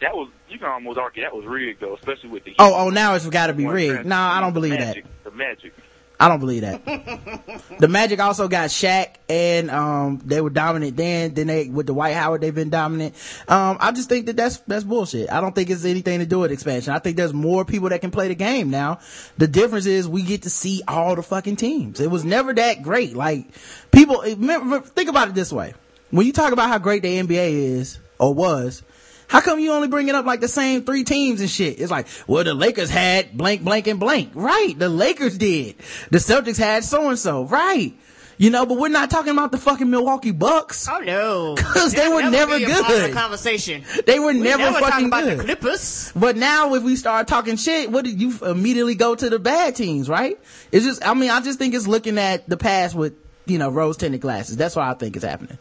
That 0.00 0.14
was 0.14 0.28
you 0.48 0.58
can 0.58 0.68
almost 0.68 0.98
argue 0.98 1.22
that 1.22 1.34
was 1.34 1.44
rigged 1.46 1.80
though, 1.80 1.94
especially 1.94 2.30
with 2.30 2.44
the 2.44 2.50
Heat. 2.50 2.56
oh, 2.58 2.74
oh! 2.86 2.90
Now 2.90 3.14
it's 3.14 3.28
got 3.28 3.46
to 3.48 3.54
be 3.54 3.66
rigged. 3.66 4.04
No, 4.06 4.16
I 4.16 4.40
don't 4.40 4.52
the 4.54 4.60
believe 4.60 4.78
that. 4.78 4.96
The 5.24 5.30
Magic. 5.30 5.74
I 6.18 6.28
don't 6.28 6.38
believe 6.38 6.62
that. 6.62 6.84
the 7.78 7.88
Magic 7.88 8.20
also 8.20 8.46
got 8.46 8.70
Shaq 8.70 9.16
and, 9.28 9.70
um, 9.70 10.20
they 10.24 10.40
were 10.40 10.50
dominant 10.50 10.96
then. 10.96 11.34
Then 11.34 11.48
they, 11.48 11.68
with 11.68 11.86
the 11.86 11.92
Dwight 11.92 12.14
Howard, 12.14 12.40
they've 12.40 12.54
been 12.54 12.70
dominant. 12.70 13.14
Um, 13.48 13.78
I 13.80 13.90
just 13.92 14.08
think 14.08 14.26
that 14.26 14.36
that's, 14.36 14.58
that's 14.58 14.84
bullshit. 14.84 15.30
I 15.32 15.40
don't 15.40 15.54
think 15.54 15.70
it's 15.70 15.84
anything 15.84 16.20
to 16.20 16.26
do 16.26 16.38
with 16.40 16.52
expansion. 16.52 16.92
I 16.92 17.00
think 17.00 17.16
there's 17.16 17.32
more 17.32 17.64
people 17.64 17.88
that 17.88 18.00
can 18.00 18.10
play 18.12 18.28
the 18.28 18.34
game 18.36 18.70
now. 18.70 19.00
The 19.38 19.48
difference 19.48 19.86
is 19.86 20.08
we 20.08 20.22
get 20.22 20.42
to 20.42 20.50
see 20.50 20.82
all 20.86 21.16
the 21.16 21.22
fucking 21.22 21.56
teams. 21.56 21.98
It 21.98 22.10
was 22.10 22.24
never 22.24 22.54
that 22.54 22.82
great. 22.82 23.16
Like, 23.16 23.48
people, 23.90 24.22
remember, 24.22 24.80
think 24.80 25.08
about 25.08 25.28
it 25.28 25.34
this 25.34 25.52
way. 25.52 25.74
When 26.10 26.26
you 26.26 26.32
talk 26.32 26.52
about 26.52 26.68
how 26.68 26.78
great 26.78 27.02
the 27.02 27.20
NBA 27.20 27.52
is, 27.52 27.98
or 28.18 28.32
was, 28.32 28.82
how 29.28 29.40
come 29.40 29.58
you 29.60 29.72
only 29.72 29.88
bringing 29.88 30.14
up 30.14 30.26
like 30.26 30.40
the 30.40 30.48
same 30.48 30.84
three 30.84 31.04
teams 31.04 31.40
and 31.40 31.50
shit? 31.50 31.80
It's 31.80 31.90
like, 31.90 32.06
well, 32.26 32.44
the 32.44 32.54
Lakers 32.54 32.90
had 32.90 33.36
blank, 33.36 33.62
blank, 33.62 33.86
and 33.86 33.98
blank. 34.00 34.30
Right. 34.34 34.78
The 34.78 34.88
Lakers 34.88 35.38
did. 35.38 35.76
The 36.10 36.18
Celtics 36.18 36.58
had 36.58 36.84
so 36.84 37.08
and 37.08 37.18
so. 37.18 37.44
Right. 37.44 37.94
You 38.36 38.50
know, 38.50 38.66
but 38.66 38.78
we're 38.78 38.88
not 38.88 39.10
talking 39.10 39.30
about 39.30 39.52
the 39.52 39.58
fucking 39.58 39.88
Milwaukee 39.88 40.32
Bucks. 40.32 40.88
Oh 40.90 40.98
no, 40.98 41.54
Cause 41.56 41.92
they 41.92 42.08
were 42.08 42.28
never 42.28 42.58
be 42.58 42.64
a 42.64 42.68
part 42.68 42.80
of 42.90 43.00
the 43.02 43.06
good. 43.06 43.14
conversation. 43.14 43.84
They 44.06 44.18
were 44.18 44.32
We 44.32 44.40
never 44.40 44.58
never 44.64 44.80
fucking 44.80 45.06
about 45.06 45.22
good. 45.22 45.38
the 45.38 45.44
Clippers. 45.44 46.10
But 46.16 46.36
now 46.36 46.74
if 46.74 46.82
we 46.82 46.96
start 46.96 47.28
talking 47.28 47.54
shit, 47.54 47.92
what 47.92 48.04
did 48.04 48.20
you 48.20 48.36
immediately 48.44 48.96
go 48.96 49.14
to 49.14 49.30
the 49.30 49.38
bad 49.38 49.76
teams, 49.76 50.08
right? 50.08 50.36
It's 50.72 50.84
just, 50.84 51.06
I 51.06 51.14
mean, 51.14 51.30
I 51.30 51.40
just 51.42 51.60
think 51.60 51.74
it's 51.74 51.86
looking 51.86 52.18
at 52.18 52.48
the 52.48 52.56
past 52.56 52.96
with, 52.96 53.14
you 53.46 53.58
know, 53.58 53.70
rose 53.70 53.96
tinted 53.98 54.20
glasses. 54.20 54.56
That's 54.56 54.74
what 54.74 54.84
I 54.84 54.94
think 54.94 55.14
is 55.16 55.22
happening. 55.22 55.56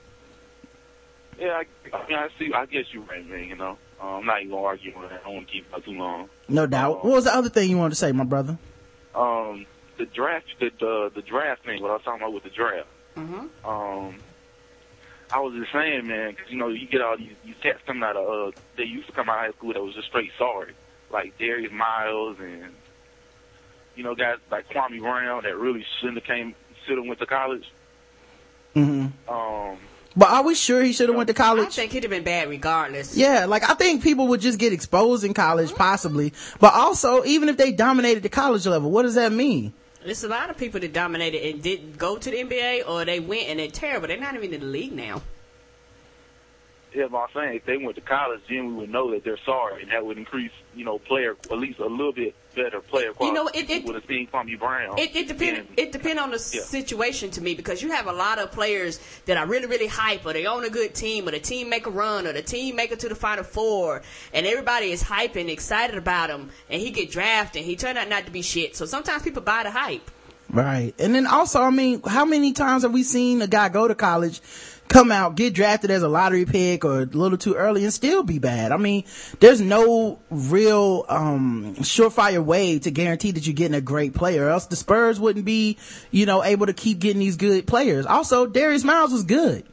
Yeah, 1.40 1.62
I, 1.62 1.66
I 1.94 2.08
mean, 2.08 2.18
I 2.18 2.28
see. 2.40 2.52
I 2.54 2.66
guess 2.66 2.86
you're 2.92 3.04
right, 3.04 3.28
man. 3.30 3.44
You 3.46 3.56
know, 3.56 3.78
uh, 4.02 4.18
I'm 4.18 4.26
not 4.26 4.40
even 4.42 4.52
gonna 4.52 4.64
argue 4.64 4.94
on 4.96 5.04
that. 5.04 5.22
I 5.22 5.26
don't 5.26 5.36
want 5.36 5.48
to 5.48 5.54
keep 5.54 5.66
it 5.68 5.74
up 5.76 5.86
too 5.86 5.92
long. 5.92 6.30
No 6.50 6.66
doubt. 6.66 7.04
What 7.06 7.14
was 7.14 7.24
the 7.26 7.36
other 7.36 7.50
thing 7.50 7.70
you 7.70 7.78
wanted 7.78 7.92
to 7.92 7.96
say, 7.98 8.12
my 8.12 8.24
brother? 8.24 8.58
Um, 9.16 9.66
the 9.98 10.06
draft, 10.06 10.48
the 10.60 10.72
the, 10.80 11.12
the 11.16 11.22
draft 11.22 11.64
thing. 11.66 11.82
What 11.82 11.92
I 11.92 11.94
was 11.96 12.02
talking 12.04 12.22
about 12.22 12.34
with 12.34 12.44
the 12.44 12.50
draft. 12.50 12.88
Mm-hmm. 13.16 13.66
Um, 13.70 14.16
I 15.32 15.40
was 15.40 15.54
just 15.54 15.72
saying, 15.72 16.08
man, 16.08 16.34
'cause 16.36 16.46
you 16.50 16.58
know 16.58 16.70
you 16.70 16.88
get 16.88 17.02
all 17.02 17.16
these 17.18 17.34
these 17.46 17.56
cats 17.62 17.80
coming 17.86 18.02
out 18.04 18.16
of. 18.18 18.28
Uh, 18.28 18.52
they 18.76 18.84
used 18.84 19.08
to 19.08 19.14
come 19.14 19.30
out 19.30 19.38
of 19.38 19.46
high 19.46 19.58
school 19.58 19.74
that 19.74 19.84
was 19.84 19.94
just 19.94 20.08
straight 20.08 20.32
sorry, 20.38 20.74
like 21.12 21.38
Darius 21.38 21.72
Miles 21.72 22.38
and 22.40 22.74
you 23.96 24.04
know 24.04 24.16
guys 24.16 24.38
like 24.50 24.68
Kwame 24.70 25.00
Brown 25.00 25.44
that 25.44 25.56
really 25.58 25.86
shouldn't 26.00 26.18
have 26.18 26.26
came, 26.26 26.56
should 26.88 26.98
have 26.98 27.06
went 27.06 27.20
to 27.20 27.28
college. 27.28 27.72
hmm 28.74 29.08
Um, 29.28 29.78
But 30.16 30.30
are 30.30 30.44
we 30.44 30.54
sure 30.56 30.84
he 30.84 30.94
should 30.94 31.10
have 31.10 31.16
went 31.18 31.28
to 31.28 31.34
college? 31.34 31.68
I 31.68 31.70
think 31.70 31.92
he'd 31.92 32.04
have 32.04 32.12
been 32.12 32.24
bad 32.24 32.50
regardless. 32.50 33.18
Yeah, 33.18 33.46
like 33.46 33.68
I 33.68 33.74
think 33.74 34.04
people 34.04 34.28
would 34.28 34.42
just 34.42 34.60
get 34.60 34.72
exposed 34.72 35.24
in 35.24 35.34
college, 35.34 35.70
mm-hmm. 35.70 35.78
possibly. 35.78 36.34
But 36.60 36.74
also, 36.74 37.24
even 37.26 37.50
if 37.50 37.58
they 37.58 37.72
dominated 37.72 38.24
the 38.24 38.30
college 38.30 38.66
level, 38.68 38.92
what 38.92 39.04
does 39.04 39.16
that 39.16 39.32
mean? 39.32 39.74
There's 40.04 40.24
a 40.24 40.28
lot 40.28 40.50
of 40.50 40.58
people 40.58 40.80
that 40.82 40.94
dominated 40.94 41.42
and 41.50 41.64
didn't 41.64 41.98
go 41.98 42.18
to 42.18 42.30
the 42.30 42.38
NBA, 42.38 42.88
or 42.88 43.06
they 43.06 43.20
went 43.20 43.48
and 43.48 43.60
they're 43.60 43.70
terrible. 43.70 44.08
They're 44.08 44.20
not 44.20 44.36
even 44.36 44.54
in 44.54 44.60
the 44.60 44.66
league 44.66 44.92
now. 44.92 45.22
Yeah, 46.94 47.08
but 47.10 47.18
I'm 47.18 47.28
saying 47.34 47.56
if 47.56 47.66
they 47.66 47.78
went 47.78 47.96
to 47.96 48.02
college, 48.02 48.42
then 48.48 48.68
we 48.68 48.74
would 48.82 48.90
know 48.90 49.12
that 49.12 49.24
they're 49.24 49.40
sorry, 49.46 49.82
and 49.82 49.92
that 49.92 50.06
would 50.06 50.18
increase, 50.18 50.52
you 50.76 50.86
know, 50.86 51.00
player 51.00 51.32
at 51.32 51.58
least 51.58 51.80
a 51.80 51.88
little 51.88 52.14
bit 52.14 52.36
better 52.56 52.80
player 52.82 53.14
quality. 53.14 53.36
know, 53.36 53.48
it- 53.54 53.70
it- 53.70 53.86
would 53.86 53.96
have 53.96 54.04
seen 54.08 54.28
Kwame 54.28 54.58
Brown. 54.60 54.98
It, 54.98 55.16
it 55.16 55.28
depend. 55.28 55.68
It 55.78 55.92
depend 55.92 56.20
on 56.20 56.32
the 56.32 56.38
Yeah. 56.54 56.62
situation 56.64 57.32
to 57.32 57.42
me 57.42 57.54
because 57.56 57.82
you 57.82 57.92
have 57.92 58.08
a 58.08 58.14
lot 58.14 58.40
of 58.40 58.52
players 58.52 59.00
that 59.26 59.38
are 59.38 59.46
really 59.46 59.68
really 59.68 59.88
hype, 59.88 60.26
or 60.26 60.34
they 60.34 60.46
own 60.46 60.64
a 60.66 60.70
good 60.70 60.94
team, 60.94 61.28
or 61.28 61.32
the 61.32 61.40
team 61.40 61.70
make 61.70 61.86
a 61.88 61.92
run, 61.92 62.28
or 62.28 62.34
the 62.34 62.42
team 62.42 62.76
make 62.76 62.92
it 62.92 63.00
to 63.00 63.10
the 63.10 63.16
final 63.16 63.44
four, 63.44 64.02
and 64.34 64.46
everybody 64.46 64.92
is 64.92 65.04
hyping, 65.04 65.50
excited 65.50 65.98
about 65.98 66.30
him, 66.30 66.50
and 66.70 66.82
he 66.82 66.90
get 66.92 67.12
drafted, 67.12 67.62
and 67.62 67.66
he 67.70 67.76
turned 67.76 67.98
out 67.98 68.08
not 68.10 68.26
to 68.26 68.32
be 68.32 68.42
shit. 68.42 68.76
So 68.76 68.86
sometimes 68.86 69.24
people 69.24 69.42
buy 69.42 69.64
the 69.64 69.72
hype. 69.72 70.10
Right. 70.50 70.94
And 71.00 71.16
then 71.16 71.26
also, 71.26 71.62
I 71.62 71.72
mean, 71.72 72.02
how 72.06 72.26
many 72.26 72.52
times 72.54 72.84
have 72.84 72.92
we 72.92 73.02
seen 73.04 73.42
a 73.42 73.48
guy 73.48 73.70
go 73.70 73.88
to 73.88 73.96
college, 73.96 74.40
come 74.94 75.12
out, 75.12 75.36
get 75.36 75.54
drafted 75.54 75.90
as 75.90 76.04
a 76.04 76.08
lottery 76.08 76.46
pick 76.46 76.86
or 76.86 77.02
a 77.02 77.06
little 77.06 77.38
too 77.38 77.56
early 77.56 77.84
and 77.84 77.92
still 77.92 78.24
be 78.24 78.38
bad? 78.38 78.72
I 78.72 78.78
mean, 78.78 79.04
there's 79.40 79.60
no 79.60 80.20
real, 80.30 81.06
um, 81.10 81.76
surefire 81.80 82.44
way 82.44 82.80
to 82.80 82.92
guarantee 82.92 83.32
that 83.32 83.46
you're 83.48 83.56
getting 83.56 83.76
a 83.76 83.82
great 83.82 84.14
player 84.14 84.48
else 84.50 84.68
the 84.68 84.76
Spurs 84.76 85.20
wouldn't 85.20 85.46
be, 85.46 85.78
you 86.12 86.26
know, 86.26 86.44
able 86.44 86.68
to 86.68 86.74
keep 86.74 87.00
getting 87.00 87.20
these 87.20 87.38
good 87.38 87.66
players. 87.66 88.06
Also, 88.06 88.46
Darius 88.46 88.84
Miles 88.84 89.12
was 89.12 89.24
good. 89.24 89.66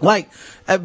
Like, 0.00 0.30
uh, 0.66 0.78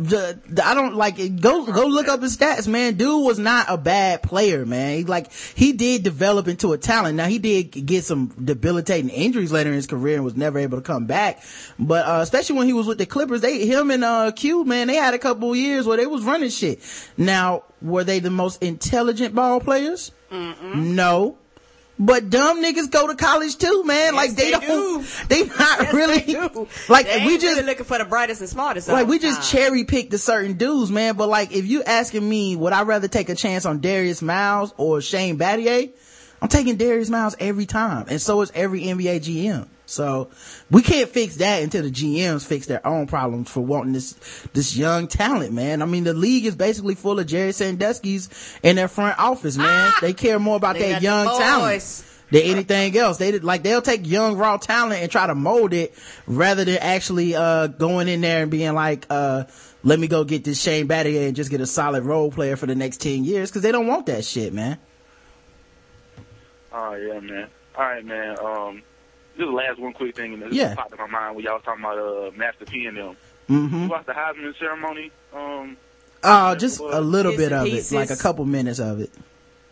I 0.64 0.74
don't 0.74 0.96
like 0.96 1.20
it. 1.20 1.40
Go, 1.40 1.66
go 1.66 1.86
look 1.86 2.08
up 2.08 2.22
his 2.22 2.36
stats, 2.36 2.68
man. 2.68 2.96
Dude 2.96 3.26
was 3.26 3.40
not 3.40 3.68
a 3.70 3.78
bad 3.78 4.24
player, 4.24 4.66
man. 4.66 4.98
He, 4.98 5.04
like, 5.04 5.32
he 5.32 5.74
did 5.74 6.04
develop 6.04 6.48
into 6.48 6.74
a 6.74 6.78
talent. 6.78 7.16
Now, 7.16 7.28
he 7.28 7.40
did 7.40 7.72
get 7.86 8.04
some 8.04 8.34
debilitating 8.44 9.10
injuries 9.10 9.52
later 9.52 9.70
in 9.70 9.76
his 9.76 9.88
career 9.88 10.16
and 10.16 10.26
was 10.26 10.36
never 10.36 10.60
able 10.60 10.78
to 10.78 10.84
come 10.84 11.06
back. 11.06 11.42
But, 11.80 12.06
uh, 12.06 12.20
especially 12.22 12.58
when 12.58 12.68
he 12.68 12.74
was 12.74 12.88
with 12.88 12.98
the 12.98 13.06
Clippers, 13.06 13.42
they, 13.42 13.66
him 13.66 13.92
and, 13.92 14.04
uh, 14.04 14.32
Q, 14.32 14.66
man, 14.66 14.88
they 14.88 14.96
had 14.96 15.14
a 15.14 15.20
couple 15.20 15.56
years 15.56 15.86
where 15.86 15.98
they 15.98 16.08
was 16.08 16.24
running 16.24 16.50
shit. 16.50 16.82
Now, 17.18 17.64
were 17.82 18.04
they 18.04 18.20
the 18.20 18.32
most 18.32 18.62
intelligent 18.62 19.34
ball 19.36 19.60
players? 19.60 20.12
No. 20.76 21.38
But 21.98 22.30
dumb 22.30 22.62
niggas 22.62 22.92
go 22.92 23.08
to 23.08 23.16
college 23.16 23.58
too, 23.58 23.84
man. 23.86 24.16
like 24.16 24.32
they, 24.32 24.46
they 24.46 24.52
don't, 24.52 25.06
they 25.30 25.46
not 25.46 25.80
Yes, 25.80 25.94
really, 25.94 26.18
they 26.20 26.34
like 26.90 27.06
They 27.06 27.26
we 27.26 27.38
just, 27.38 27.56
really 27.56 27.64
looking 27.64 27.86
for 27.86 27.98
the 27.98 28.04
brightest 28.06 28.42
and 28.42 28.50
smartest. 28.50 28.90
like 28.90 29.08
we 29.08 29.18
just 29.18 29.50
time. 29.50 29.60
cherry 29.60 29.84
pick 29.86 30.10
the 30.10 30.18
certain 30.18 30.54
dudes, 30.58 30.92
man. 30.92 31.16
But 31.16 31.30
like, 31.30 31.54
if 31.54 31.66
you 31.66 31.84
asking 31.84 32.28
me, 32.28 32.58
would 32.58 32.74
I 32.74 32.84
rather 32.84 33.08
take 33.08 33.30
a 33.30 33.36
chance 33.36 33.66
on 33.66 33.80
Darius 33.80 34.22
Miles 34.22 34.74
or 34.78 35.00
Shane 35.00 35.38
Battier? 35.38 35.92
I'm 36.42 36.50
taking 36.50 36.76
Darius 36.76 37.10
Miles 37.10 37.36
every 37.40 37.66
time, 37.66 38.08
and 38.10 38.22
so 38.22 38.42
is 38.42 38.52
every 38.54 38.82
NBA 38.82 39.22
GM. 39.22 39.68
So 39.86 40.30
we 40.72 40.82
can't 40.82 41.10
fix 41.10 41.36
that 41.38 41.62
until 41.64 41.84
the 41.84 41.92
GMs 41.92 42.46
fix 42.46 42.66
their 42.66 42.86
own 42.86 43.08
problems 43.08 43.50
for 43.52 43.62
wanting 43.62 43.94
this 43.94 44.14
this 44.54 44.76
young 44.76 45.08
talent, 45.08 45.54
man. 45.54 45.82
I 45.82 45.86
mean, 45.86 46.04
the 46.04 46.14
league 46.14 46.46
is 46.46 46.56
basically 46.56 46.96
full 46.96 47.20
of 47.20 47.28
Jerry 47.28 47.52
Sandusky's 47.52 48.30
in 48.64 48.76
their 48.76 48.88
front 48.88 49.20
office, 49.20 49.58
man. 49.58 49.94
They 50.02 50.14
care 50.14 50.40
more 50.40 50.58
about 50.58 50.76
Ah! 50.76 50.80
They 50.80 50.92
that 50.94 51.02
young 51.02 51.26
talent 51.38 52.04
than 52.32 52.42
anything 52.42 52.98
else. 52.98 53.18
They 53.18 53.32
did 53.32 53.44
like 53.44 53.62
they'll 53.64 53.82
take 53.82 54.08
young 54.08 54.38
raw 54.38 54.58
talent 54.58 55.02
and 55.02 55.12
try 55.12 55.28
to 55.28 55.36
mold 55.36 55.74
it 55.74 55.94
rather 56.26 56.66
than 56.66 56.78
actually 56.78 57.36
uh 57.36 57.68
going 57.68 58.08
in 58.08 58.22
there 58.22 58.42
and 58.42 58.50
being 58.52 58.74
like 58.74 59.06
uh 59.10 59.44
let 59.84 60.00
me 60.00 60.08
go 60.08 60.24
get 60.24 60.44
this 60.44 60.60
Shane 60.60 60.88
Battier 60.88 61.28
and 61.28 61.36
just 61.36 61.52
get 61.52 61.62
a 61.62 61.68
solid 61.68 62.04
role 62.06 62.32
player 62.32 62.56
for 62.56 62.66
the 62.66 62.74
next 62.74 63.02
10 63.02 63.24
years 63.24 63.52
cuz 63.52 63.62
they 63.62 63.72
don't 63.72 63.86
want 63.86 64.08
that 64.08 64.26
shit, 64.26 64.52
man. 64.52 64.80
Oh 66.74 66.96
yeah, 66.96 67.20
man. 67.20 67.48
All 67.78 67.84
right, 67.84 68.04
man. 68.06 68.36
Um, 68.40 68.82
this 69.38 69.44
is 69.44 69.50
the 69.50 69.56
last 69.56 69.80
one 69.80 69.94
quick 69.94 70.16
thing, 70.16 70.34
and 70.34 70.42
this 70.44 70.54
Yeah. 70.54 70.76
popped 70.76 70.92
in 70.94 70.98
my 70.98 71.08
mind 71.08 71.36
when 71.36 71.46
y'all 71.46 71.56
was 71.56 71.64
talking 71.64 71.84
about 71.84 71.98
uh 71.98 72.32
Master 72.36 72.66
P 72.66 72.86
and 72.86 72.98
them. 72.98 73.18
Mhm. 73.50 73.84
You 73.84 73.90
watched 73.90 74.08
the 74.08 74.14
Heisman 74.14 74.58
ceremony? 74.58 75.12
Um, 75.34 75.78
Uh 76.24 76.56
just 76.56 76.80
a 76.80 77.02
little 77.02 77.34
bit 77.36 77.52
and 77.52 77.68
of 77.68 77.74
it, 77.74 77.92
like 77.92 78.10
a 78.10 78.16
couple 78.18 78.46
minutes 78.46 78.80
of 78.80 79.00
it. 79.02 79.12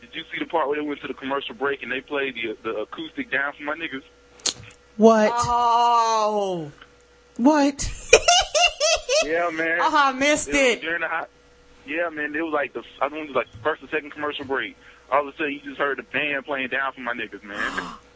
did 0.02 0.12
did 0.12 0.16
you 0.16 0.24
see 0.32 0.40
the 0.40 0.46
part 0.46 0.68
where 0.68 0.80
they 0.80 0.86
went 0.88 1.02
to 1.02 1.08
the 1.08 1.14
commercial 1.14 1.56
break 1.56 1.82
and 1.84 1.92
they 1.92 2.02
played 2.02 2.36
the 2.36 2.56
the 2.64 2.76
acoustic 2.82 3.32
down 3.32 3.54
for 3.54 3.64
my 3.64 3.74
niggas? 3.76 4.04
What? 4.98 5.32
Oh. 5.36 6.72
What? 7.38 7.90
Yeah, 9.26 9.50
man. 9.52 9.78
Oh, 9.82 9.90
I 9.94 10.12
missed 10.12 10.48
was 10.48 10.58
it. 10.58 10.82
During 10.82 11.00
the 11.00 11.08
hot, 11.08 11.30
yeah, 11.86 12.10
man. 12.10 12.36
It 12.36 12.42
was 12.42 12.52
like 12.54 12.74
the 12.74 12.84
I 13.02 13.08
think 13.08 13.24
it 13.24 13.28
was 13.34 13.36
like 13.38 13.52
the 13.52 13.58
first 13.60 13.82
or 13.82 13.88
second 13.88 14.12
commercial 14.12 14.44
break. 14.44 14.76
All 15.10 15.22
of 15.26 15.34
a 15.34 15.38
sudden, 15.38 15.54
you 15.54 15.62
just 15.62 15.78
heard 15.78 15.98
the 15.98 16.04
band 16.04 16.44
playing 16.46 16.68
down 16.70 16.92
for 16.92 17.00
my 17.02 17.14
niggas, 17.14 17.42
man. 17.44 17.62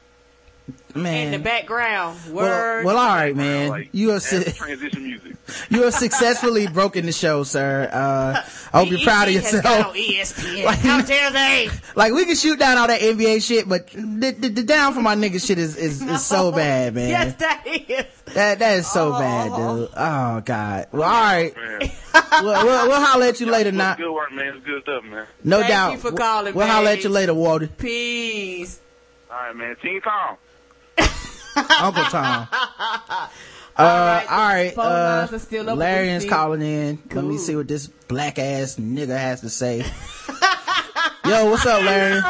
Man. 0.96 1.28
In 1.28 1.32
the 1.32 1.40
background. 1.44 2.18
well, 2.32 2.46
Word. 2.48 2.86
well, 2.86 2.98
all 2.98 3.08
right, 3.16 3.36
man. 3.36 3.70
Like, 3.70 3.90
you 3.92 4.10
have 4.10 4.24
su- 4.24 4.44
transition 4.44 5.04
music. 5.04 5.36
you 5.70 5.84
have 5.84 5.94
successfully 5.94 6.66
broken 6.68 7.06
the 7.06 7.12
show, 7.12 7.44
sir. 7.44 7.88
Uh, 7.94 8.42
I 8.74 8.80
hope 8.80 8.90
you're 8.90 9.02
proud 9.02 9.28
of 9.28 9.36
BET 9.36 9.44
has 9.44 9.62
got 9.62 9.90
on 9.90 9.96
yourself. 9.96 10.46
ESPN. 10.48 10.66
Like- 10.66 10.80
How 10.80 11.02
dare 11.02 11.32
they? 11.32 11.70
Like 11.96 12.14
we 12.14 12.26
can 12.26 12.36
shoot 12.36 12.60
down 12.60 12.78
all 12.78 12.88
that 12.88 13.02
NBA 13.02 13.42
shit, 13.44 13.68
but 13.68 13.88
the, 13.88 14.36
the, 14.38 14.50
the 14.50 14.64
down 14.64 14.94
for 14.94 15.02
my 15.02 15.16
nigga 15.16 15.44
shit 15.44 15.58
is, 15.58 15.76
is, 15.76 16.00
is 16.02 16.24
so 16.24 16.52
bad, 16.52 16.94
man. 16.94 17.10
Yes, 17.10 17.36
that 17.38 17.64
is. 17.66 18.06
That 18.36 18.60
that 18.60 18.78
is 18.78 18.88
so 18.88 19.14
bad, 19.14 19.48
dude. 19.56 19.90
Oh 19.98 20.42
god. 20.46 20.88
Well, 20.92 21.04
all 21.04 21.10
right. 21.10 21.54
We'll, 22.42 22.66
we'll, 22.66 22.88
we'll 22.88 23.02
holler 23.06 23.26
at 23.28 23.40
you 23.40 23.46
later. 23.48 23.70
It's 23.70 23.78
Not 23.78 23.98
good 23.98 24.12
work, 24.12 24.32
man. 24.32 24.56
It's 24.58 24.66
good 24.66 24.82
stuff, 24.84 25.04
man. 25.06 25.26
no 25.44 25.58
Thank 25.60 25.70
doubt. 25.70 25.92
you 25.94 25.98
for 26.00 26.12
calling, 26.12 26.54
We'll 26.56 26.68
holler 26.68 26.90
at 26.90 27.04
you 27.04 27.10
later, 27.10 27.34
Walter. 27.34 27.68
Peace. 27.68 28.80
All 29.32 29.38
right, 29.38 29.56
man. 29.56 29.76
Team 29.82 30.02
Tom. 30.02 30.38
Uncle 31.80 32.04
Tom. 32.06 32.48
Uh, 33.80 34.26
all 34.28 34.38
right. 34.40 34.74
phone 34.74 34.86
Uh, 34.86 35.18
lines 35.20 35.34
are 35.34 35.40
still 35.40 35.70
open. 35.70 35.78
Larion's 35.78 36.26
calling 36.26 36.64
in. 36.64 36.98
Let 37.14 37.24
me 37.24 37.38
see 37.38 37.56
what 37.56 37.68
this 37.68 37.86
black 37.86 38.40
ass 38.40 38.78
nigga 38.78 39.16
has 39.16 39.42
to 39.42 39.52
say. 39.52 39.80
Yo, 41.26 41.52
what's 41.52 41.64
up, 41.64 41.84
Larry? 41.84 42.16
you 42.16 42.22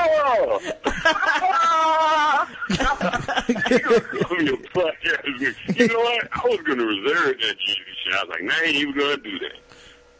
know 5.88 5.99
what? 5.99 6.28
I 6.34 6.41
was 6.44 6.60
gonna 6.66 6.84
reserve 6.84 7.38
that 7.40 7.56
Jeezy 7.56 7.94
shit. 8.04 8.14
I 8.14 8.24
was 8.24 8.30
like, 8.30 8.44
nah, 8.44 8.54
I 8.54 8.64
ain't 8.66 8.76
even 8.76 8.98
gonna 8.98 9.18
do 9.18 9.40
that. 9.40 9.54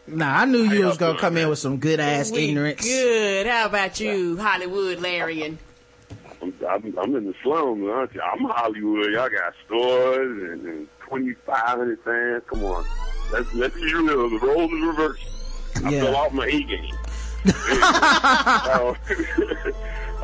Nah, 0.08 0.40
I 0.40 0.46
knew 0.46 0.64
you 0.64 0.86
was 0.86 0.98
gonna 0.98 1.20
come 1.20 1.36
in 1.36 1.50
with 1.50 1.60
some 1.60 1.78
good 1.78 2.00
ass 2.00 2.32
ignorance. 2.32 2.84
Good. 2.84 3.48
How 3.48 3.66
about 3.66 4.00
you, 4.00 4.38
Hollywood 4.38 5.00
Larian? 5.00 5.60
I'm, 6.42 6.54
I'm, 6.70 6.98
I'm 7.00 7.16
in 7.16 7.26
the 7.26 7.34
slums, 7.44 7.80
you? 7.80 7.92
I'm 8.22 8.40
Hollywood. 8.46 9.12
Y'all 9.12 9.30
got 9.30 9.54
stores 9.66 10.52
and, 10.52 10.66
and 10.66 10.88
2,500 11.10 12.00
fans. 12.04 12.44
Come 12.50 12.64
on. 12.64 12.86
Let's, 13.32 13.54
let's 13.54 13.76
be 13.76 13.94
real. 13.94 14.30
The 14.30 14.40
roles 14.46 14.72
is 14.72 14.82
reversed. 14.86 15.26
I 15.86 15.92
Yeah. 15.92 16.02
fell 16.04 16.16
off 16.16 16.34
my 16.34 16.46
A 16.46 16.64
game. 16.64 16.98
um, 18.68 18.96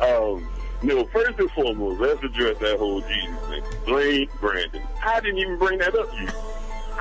um, 0.02 0.48
no, 0.82 1.04
first 1.06 1.38
and 1.38 1.50
foremost, 1.52 2.00
let's 2.00 2.22
address 2.22 2.56
that 2.60 2.76
whole 2.78 3.00
Jeezy 3.02 3.48
thing. 3.48 3.62
Blame 3.86 4.28
Brandon. 4.40 4.82
I 5.02 5.20
didn't 5.20 5.38
even 5.38 5.58
bring 5.58 5.78
that 5.78 5.94
up 5.94 6.10
to 6.10 6.16
you. 6.16 6.28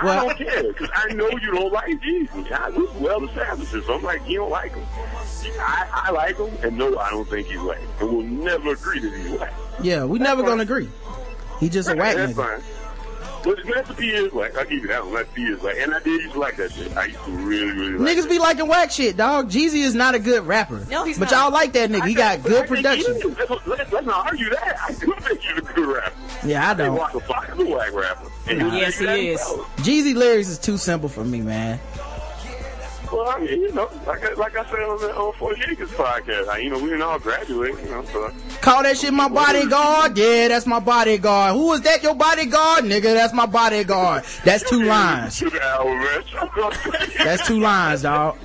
I 0.01 0.15
don't 0.15 0.37
care 0.37 0.63
because 0.63 0.89
I 0.95 1.13
know 1.13 1.29
you 1.29 1.51
don't 1.51 1.71
like 1.71 1.89
Jeezy. 2.01 2.51
I, 2.51 2.69
we 2.71 2.85
well 2.99 3.23
established. 3.25 3.71
So 3.71 3.93
I'm 3.93 4.03
like, 4.03 4.27
you 4.27 4.39
don't 4.39 4.49
like 4.51 4.73
him. 4.73 4.85
I, 5.59 5.87
I 5.91 6.11
like 6.11 6.37
him, 6.37 6.51
and 6.63 6.77
no, 6.77 6.97
I 6.97 7.09
don't 7.11 7.27
think 7.27 7.47
he's 7.47 7.59
whack. 7.59 7.79
And 7.99 8.09
we'll 8.11 8.21
never 8.23 8.71
agree 8.73 8.99
that 8.99 9.13
he's 9.13 9.39
whack. 9.39 9.53
Yeah, 9.81 10.05
we 10.05 10.19
never 10.19 10.43
gonna 10.43 10.63
agree. 10.63 10.89
He 11.59 11.69
just 11.69 11.89
a 11.89 11.95
whack 11.95 12.15
That's 12.15 12.33
nigga. 12.33 12.61
fine. 12.61 12.82
But 13.43 13.57
his 13.59 13.67
recipe 13.67 14.09
is 14.11 14.31
whack. 14.31 14.57
I'll 14.57 14.63
give 14.65 14.81
you 14.81 14.87
that 14.87 15.03
one. 15.03 15.13
Recipe 15.13 15.43
is 15.43 15.61
whack. 15.61 15.75
And 15.79 15.93
I 15.93 15.99
did 15.99 16.21
used 16.21 16.33
to 16.33 16.39
like 16.39 16.55
that 16.57 16.71
shit. 16.71 16.95
I 16.95 17.05
used 17.05 17.23
to 17.25 17.31
really, 17.31 17.71
really 17.71 17.97
like 17.97 18.17
Niggas 18.17 18.29
be 18.29 18.39
liking 18.39 18.67
whack 18.67 18.91
shit, 18.91 19.17
dog. 19.17 19.49
Jeezy 19.49 19.83
is 19.83 19.93
not 19.95 20.15
a 20.15 20.19
good 20.19 20.45
rapper. 20.47 20.85
No, 20.89 21.03
he's 21.03 21.19
but 21.19 21.29
not. 21.29 21.41
y'all 21.43 21.51
like 21.51 21.73
that 21.73 21.89
nigga. 21.89 22.07
He 22.07 22.13
got 22.13 22.41
But 22.41 22.49
good 22.49 22.63
I 22.63 22.67
production. 22.67 23.13
Let's, 23.37 23.49
let's, 23.67 23.91
let's 23.91 24.05
not 24.07 24.25
argue 24.27 24.49
that. 24.49 24.77
I 24.81 24.93
do 24.93 25.13
think 25.19 25.41
he's 25.41 25.57
a 25.57 25.61
good 25.61 25.87
rapper. 25.87 26.13
Yeah, 26.45 26.63
I 26.71 26.73
Hey, 26.73 26.83
don't. 26.85 26.95
Waka 26.95 27.19
Flocka 27.19 27.59
is 27.59 27.67
a 27.67 27.71
whack 27.75 27.93
rapper. 27.93 28.29
And 28.47 28.73
Yes, 28.73 28.97
he 28.99 29.05
that 29.05 29.19
is. 29.19 29.39
well. 29.39 29.65
Jeezy 29.77 30.15
lyrics 30.15 30.49
is 30.49 30.59
too 30.59 30.77
simple 30.77 31.09
for 31.09 31.23
me, 31.23 31.41
man. 31.41 31.79
Well, 33.13 33.29
I 33.29 33.39
mean, 33.39 33.61
you 33.61 33.71
know, 33.73 33.87
like 34.07 34.23
I, 34.25 34.33
like 34.33 34.57
I 34.57 34.65
said 34.65 34.79
on 34.79 34.99
the 34.99 35.15
on 35.15 35.33
Four 35.33 35.53
Acres 35.53 35.91
podcast, 35.91 36.47
I, 36.47 36.57
you 36.57 36.71
know, 36.71 36.79
we 36.79 36.85
didn't 36.89 37.03
all 37.03 37.19
graduate, 37.19 37.75
you 37.83 37.91
know, 37.91 38.03
so. 38.05 38.31
Call 38.61 38.81
that 38.81 38.97
shit 38.97 39.13
my 39.13 39.29
bodyguard? 39.29 40.17
Yeah, 40.17 40.47
that's 40.47 40.65
my 40.65 40.79
bodyguard. 40.79 41.53
Who 41.53 41.73
is 41.73 41.81
that 41.81 42.01
your 42.01 42.15
bodyguard? 42.15 42.85
Nigga, 42.85 43.13
that's 43.13 43.33
my 43.33 43.45
bodyguard. 43.45 44.23
That's 44.43 44.67
two 44.67 44.83
lines. 44.83 45.37
To 45.39 45.49
the 45.49 45.61
album, 45.63 45.99
man. 45.99 47.13
That's 47.23 47.47
two 47.47 47.59
lines, 47.59 48.01
dog. 48.01 48.37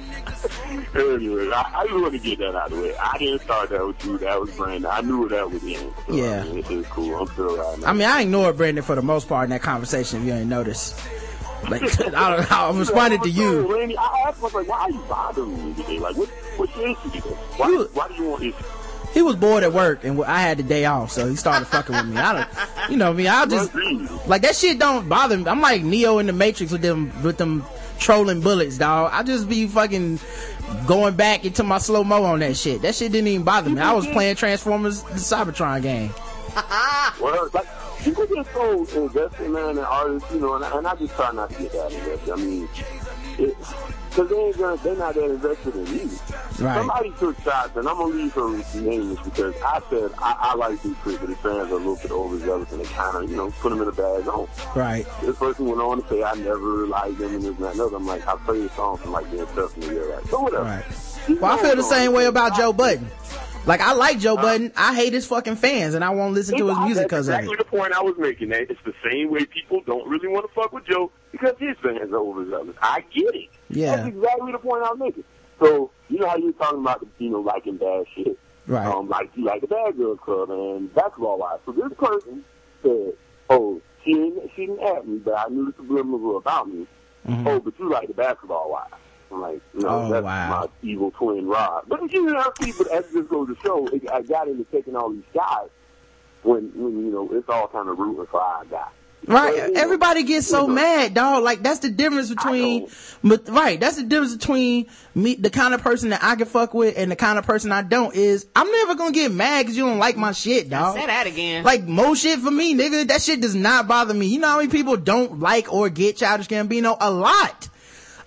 Anyway, 0.94 1.50
I, 1.50 1.72
I 1.74 1.86
just 1.86 1.94
want 2.00 2.12
to 2.12 2.18
get 2.18 2.38
that 2.38 2.54
out 2.54 2.70
of 2.70 2.76
the 2.76 2.82
way. 2.82 2.96
I 2.96 3.16
didn't 3.18 3.40
start 3.40 3.70
that 3.70 3.86
with 3.86 4.04
you. 4.04 4.18
That 4.18 4.40
was 4.40 4.54
Brandon. 4.54 4.90
I 4.90 5.00
knew 5.00 5.28
that 5.28 5.50
was 5.50 5.62
in. 5.64 5.78
So, 6.06 6.14
Yeah. 6.14 6.42
I 6.42 6.44
mean, 6.44 6.58
it 6.58 6.70
is 6.70 6.86
cool. 6.88 7.14
I'm 7.16 7.26
still 7.28 7.56
right 7.56 7.78
now. 7.78 7.86
I 7.88 7.92
mean, 7.94 8.08
I 8.08 8.22
ignored 8.22 8.56
Brandon 8.56 8.84
for 8.84 8.94
the 8.94 9.02
most 9.02 9.28
part 9.28 9.44
in 9.44 9.50
that 9.50 9.62
conversation, 9.62 10.20
if 10.20 10.26
you 10.26 10.34
ain't 10.34 10.48
noticed. 10.48 11.00
Like, 11.68 11.82
I, 12.14 12.36
don't- 12.36 12.52
I 12.52 12.70
responded 12.78 13.22
to 13.22 13.30
you. 13.30 13.74
Randy, 13.76 13.96
I 13.96 14.24
asked 14.28 14.40
myself, 14.42 14.54
like, 14.54 14.68
why 14.68 14.78
are 14.80 14.90
you 14.90 15.04
bothering 15.08 15.66
me 15.68 15.74
today? 15.74 15.98
Like, 15.98 16.16
what, 16.16 16.28
what's 16.56 16.76
your 16.76 16.88
issue? 16.90 17.20
Why, 17.56 17.86
why 17.92 18.08
do 18.08 18.14
you 18.14 18.24
want 18.30 18.42
this? 18.42 18.54
He 19.14 19.22
was 19.22 19.36
bored 19.36 19.64
at 19.64 19.72
work, 19.72 20.04
and 20.04 20.22
I 20.22 20.40
had 20.40 20.58
the 20.58 20.62
day 20.62 20.84
off, 20.84 21.10
so 21.12 21.26
he 21.28 21.34
started 21.36 21.64
fucking 21.66 21.94
with 21.96 22.06
me. 22.08 22.16
I 22.18 22.32
don't, 22.34 22.90
you 22.90 22.96
know 22.98 23.12
me. 23.12 23.26
I'll 23.26 23.46
just 23.46 23.74
like 24.26 24.42
that 24.42 24.54
shit 24.54 24.78
don't 24.78 25.08
bother 25.08 25.36
me. 25.38 25.46
I'm 25.46 25.62
like 25.62 25.82
Neo 25.82 26.18
in 26.18 26.26
the 26.26 26.32
Matrix 26.34 26.70
with 26.72 26.82
them 26.82 27.10
with 27.22 27.38
them 27.38 27.64
trolling 27.98 28.42
bullets, 28.42 28.76
dog. 28.76 29.10
I 29.14 29.22
just 29.22 29.48
be 29.48 29.66
fucking 29.66 30.20
going 30.86 31.16
back 31.16 31.46
into 31.46 31.64
my 31.64 31.78
slow 31.78 32.04
mo 32.04 32.22
on 32.24 32.40
that 32.40 32.54
shit. 32.58 32.82
That 32.82 32.94
shit 32.94 33.10
didn't 33.10 33.28
even 33.28 33.44
bother 33.44 33.70
me. 33.70 33.80
I 33.80 33.92
was 33.94 34.06
playing 34.06 34.36
Transformers, 34.36 35.02
the 35.04 35.14
Cybertron 35.14 35.80
game. 35.82 36.10
Well, 37.20 37.50
like, 37.52 37.66
people 38.00 38.26
get 38.26 38.46
so 38.52 38.84
invested, 39.04 39.50
man, 39.50 39.70
in 39.70 39.78
artists, 39.78 40.30
you 40.32 40.38
know, 40.40 40.54
and, 40.54 40.64
I- 40.64 40.76
and 40.78 40.86
I 40.86 40.94
just 40.94 41.14
try 41.14 41.32
not 41.32 41.50
to 41.50 41.62
get 41.62 41.72
that 41.72 41.92
invested. 41.92 42.32
I 42.32 42.36
mean, 42.36 42.68
because 43.36 44.28
they 44.30 44.36
ain't 44.36 44.58
gonna, 44.58 44.76
they're 44.82 44.96
not 44.96 45.14
that 45.14 45.30
invested 45.30 45.74
in 45.74 45.84
music. 45.84 46.20
Right. 46.60 46.74
Somebody 46.76 47.12
took 47.18 47.40
shots, 47.42 47.76
and 47.76 47.88
I'm 47.88 47.96
gonna 47.96 48.14
leave 48.14 48.32
her 48.34 48.50
nameless 48.80 49.20
because 49.24 49.54
I 49.64 49.80
said 49.90 50.10
I, 50.18 50.36
I 50.38 50.54
like 50.54 50.80
these 50.82 50.94
but 51.04 51.28
his 51.28 51.38
fans 51.38 51.70
are 51.70 51.74
a 51.74 51.76
little 51.76 51.96
bit 51.96 52.10
overzealous, 52.10 52.70
and 52.72 52.80
they 52.80 52.84
kind 52.86 53.16
of, 53.24 53.30
you 53.30 53.36
know, 53.36 53.50
put 53.60 53.70
them 53.70 53.80
in 53.82 53.88
a 53.88 53.92
bad 53.92 54.24
zone. 54.24 54.48
Right. 54.74 55.06
This 55.22 55.36
person 55.36 55.66
went 55.66 55.80
on 55.80 56.02
to 56.02 56.08
say 56.08 56.22
I 56.22 56.34
never 56.34 56.86
liked 56.86 57.18
them 57.18 57.34
and 57.34 57.42
this 57.42 57.56
and 57.56 57.58
that. 57.64 57.72
and. 57.78 57.94
I'm 57.94 58.06
like, 58.06 58.26
I 58.26 58.36
play 58.36 58.60
the 58.62 58.68
song 58.70 58.96
from 58.98 59.12
like 59.12 59.30
being 59.30 59.46
tough 59.54 59.74
in 59.76 59.80
the 59.82 59.86
year, 59.92 60.12
right? 60.14 60.26
So 60.26 60.40
whatever. 60.40 60.64
Right. 60.64 60.84
Well, 61.40 61.58
I 61.58 61.62
feel 61.62 61.76
the 61.76 61.82
same 61.82 62.12
way 62.12 62.26
about 62.26 62.56
Joe 62.56 62.72
Budden. 62.72 63.08
Like 63.66 63.80
I 63.80 63.92
like 63.92 64.18
Joe 64.18 64.36
Budden. 64.36 64.72
I 64.76 64.94
hate 64.94 65.12
his 65.12 65.26
fucking 65.26 65.56
fans, 65.56 65.94
and 65.94 66.02
I 66.02 66.10
won't 66.10 66.34
listen 66.34 66.56
to 66.56 66.68
his 66.68 66.78
music 66.78 67.04
because 67.04 67.28
of 67.28 67.34
exactly 67.34 67.56
the 67.56 67.64
point 67.64 67.92
I 67.92 68.00
was 68.00 68.14
making. 68.18 68.48
That 68.48 68.62
it's 68.70 68.80
the 68.84 68.94
same 69.10 69.30
way 69.30 69.44
people 69.44 69.82
don't 69.86 70.08
really 70.08 70.28
want 70.28 70.46
to 70.48 70.54
fuck 70.54 70.72
with 70.72 70.86
Joe 70.86 71.10
because 71.32 71.54
his 71.58 71.76
fans 71.82 72.10
are 72.12 72.16
overzealous. 72.18 72.76
I 72.80 73.04
get 73.14 73.34
it. 73.34 73.48
Yeah. 73.68 73.96
That's 73.96 74.08
exactly 74.08 74.52
the 74.52 74.58
point 74.58 74.84
I 74.84 74.90
was 74.90 74.98
making. 74.98 75.24
So 75.60 75.90
you 76.08 76.18
know 76.18 76.28
how 76.28 76.36
you're 76.36 76.52
talking 76.52 76.80
about 76.80 77.00
the 77.00 77.08
you 77.18 77.30
know 77.30 77.40
liking 77.40 77.76
bad 77.76 78.04
shit. 78.14 78.38
Right. 78.66 78.86
Um, 78.86 79.08
like 79.08 79.30
you 79.34 79.44
like 79.44 79.60
the 79.60 79.66
Bad 79.66 79.96
girl 79.96 80.16
Club 80.16 80.50
and 80.50 80.94
basketball 80.94 81.38
wives. 81.38 81.62
So 81.66 81.72
this 81.72 81.92
person 81.98 82.44
said, 82.82 83.12
"Oh, 83.50 83.80
she 84.04 84.12
didn't 84.14 84.50
she 84.56 84.66
didn't 84.66 84.82
at 84.82 85.06
me, 85.06 85.18
but 85.18 85.34
I 85.38 85.48
knew 85.48 85.66
the 85.66 85.82
subliminals 85.82 86.20
were 86.20 86.36
about 86.36 86.68
me. 86.68 86.86
Oh, 87.28 87.60
but 87.60 87.78
you 87.78 87.90
like 87.90 88.08
the 88.08 88.14
basketball 88.14 88.70
wives." 88.70 88.94
I'm 89.30 89.40
like, 89.40 89.60
no. 89.74 89.88
Oh, 89.88 90.10
that's 90.10 90.24
wow. 90.24 90.60
my 90.60 90.88
evil 90.88 91.10
twin 91.10 91.46
Rod. 91.46 91.84
But 91.86 92.10
you 92.12 92.24
know, 92.26 92.52
see, 92.60 92.72
but 92.76 92.88
as 92.88 93.06
this 93.10 93.26
goes 93.26 93.48
to 93.48 93.56
show, 93.62 93.86
it, 93.88 94.08
I 94.10 94.22
got 94.22 94.48
into 94.48 94.64
taking 94.64 94.96
all 94.96 95.10
these 95.10 95.22
guys 95.34 95.68
when, 96.42 96.72
when 96.74 97.04
you 97.04 97.10
know 97.10 97.28
it's 97.32 97.48
all 97.48 97.68
kind 97.68 97.88
of 97.88 97.98
rooting 97.98 98.26
for 98.26 98.40
our 98.40 98.64
guy. 98.64 98.88
Right. 99.26 99.72
Everybody 99.74 100.22
gets 100.22 100.46
so 100.46 100.66
mad, 100.66 101.12
dog. 101.12 101.42
Like 101.42 101.62
that's 101.62 101.80
the 101.80 101.90
difference 101.90 102.30
between, 102.30 102.88
but 103.22 103.48
right, 103.48 103.78
that's 103.78 103.96
the 103.96 104.04
difference 104.04 104.34
between 104.34 104.86
me, 105.14 105.34
the 105.34 105.50
kind 105.50 105.74
of 105.74 105.82
person 105.82 106.10
that 106.10 106.22
I 106.22 106.36
can 106.36 106.46
fuck 106.46 106.72
with, 106.72 106.96
and 106.96 107.10
the 107.10 107.16
kind 107.16 107.38
of 107.38 107.44
person 107.44 107.70
I 107.70 107.82
don't. 107.82 108.14
Is 108.14 108.46
I'm 108.56 108.70
never 108.70 108.94
gonna 108.94 109.12
get 109.12 109.30
mad 109.32 109.62
because 109.62 109.76
you 109.76 109.84
don't 109.84 109.98
like 109.98 110.16
my 110.16 110.32
shit, 110.32 110.70
dog. 110.70 110.96
Say 110.96 111.06
that 111.06 111.26
again. 111.26 111.64
Like 111.64 111.84
mo 111.84 112.14
shit 112.14 112.38
for 112.38 112.50
me, 112.50 112.74
nigga. 112.74 113.08
That 113.08 113.20
shit 113.20 113.40
does 113.40 113.54
not 113.54 113.86
bother 113.86 114.14
me. 114.14 114.26
You 114.26 114.38
know 114.38 114.48
how 114.48 114.56
many 114.58 114.70
people 114.70 114.96
don't 114.96 115.40
like 115.40 115.70
or 115.72 115.90
get 115.90 116.16
Childish 116.16 116.48
Gambino? 116.48 116.96
A 116.98 117.10
lot. 117.10 117.68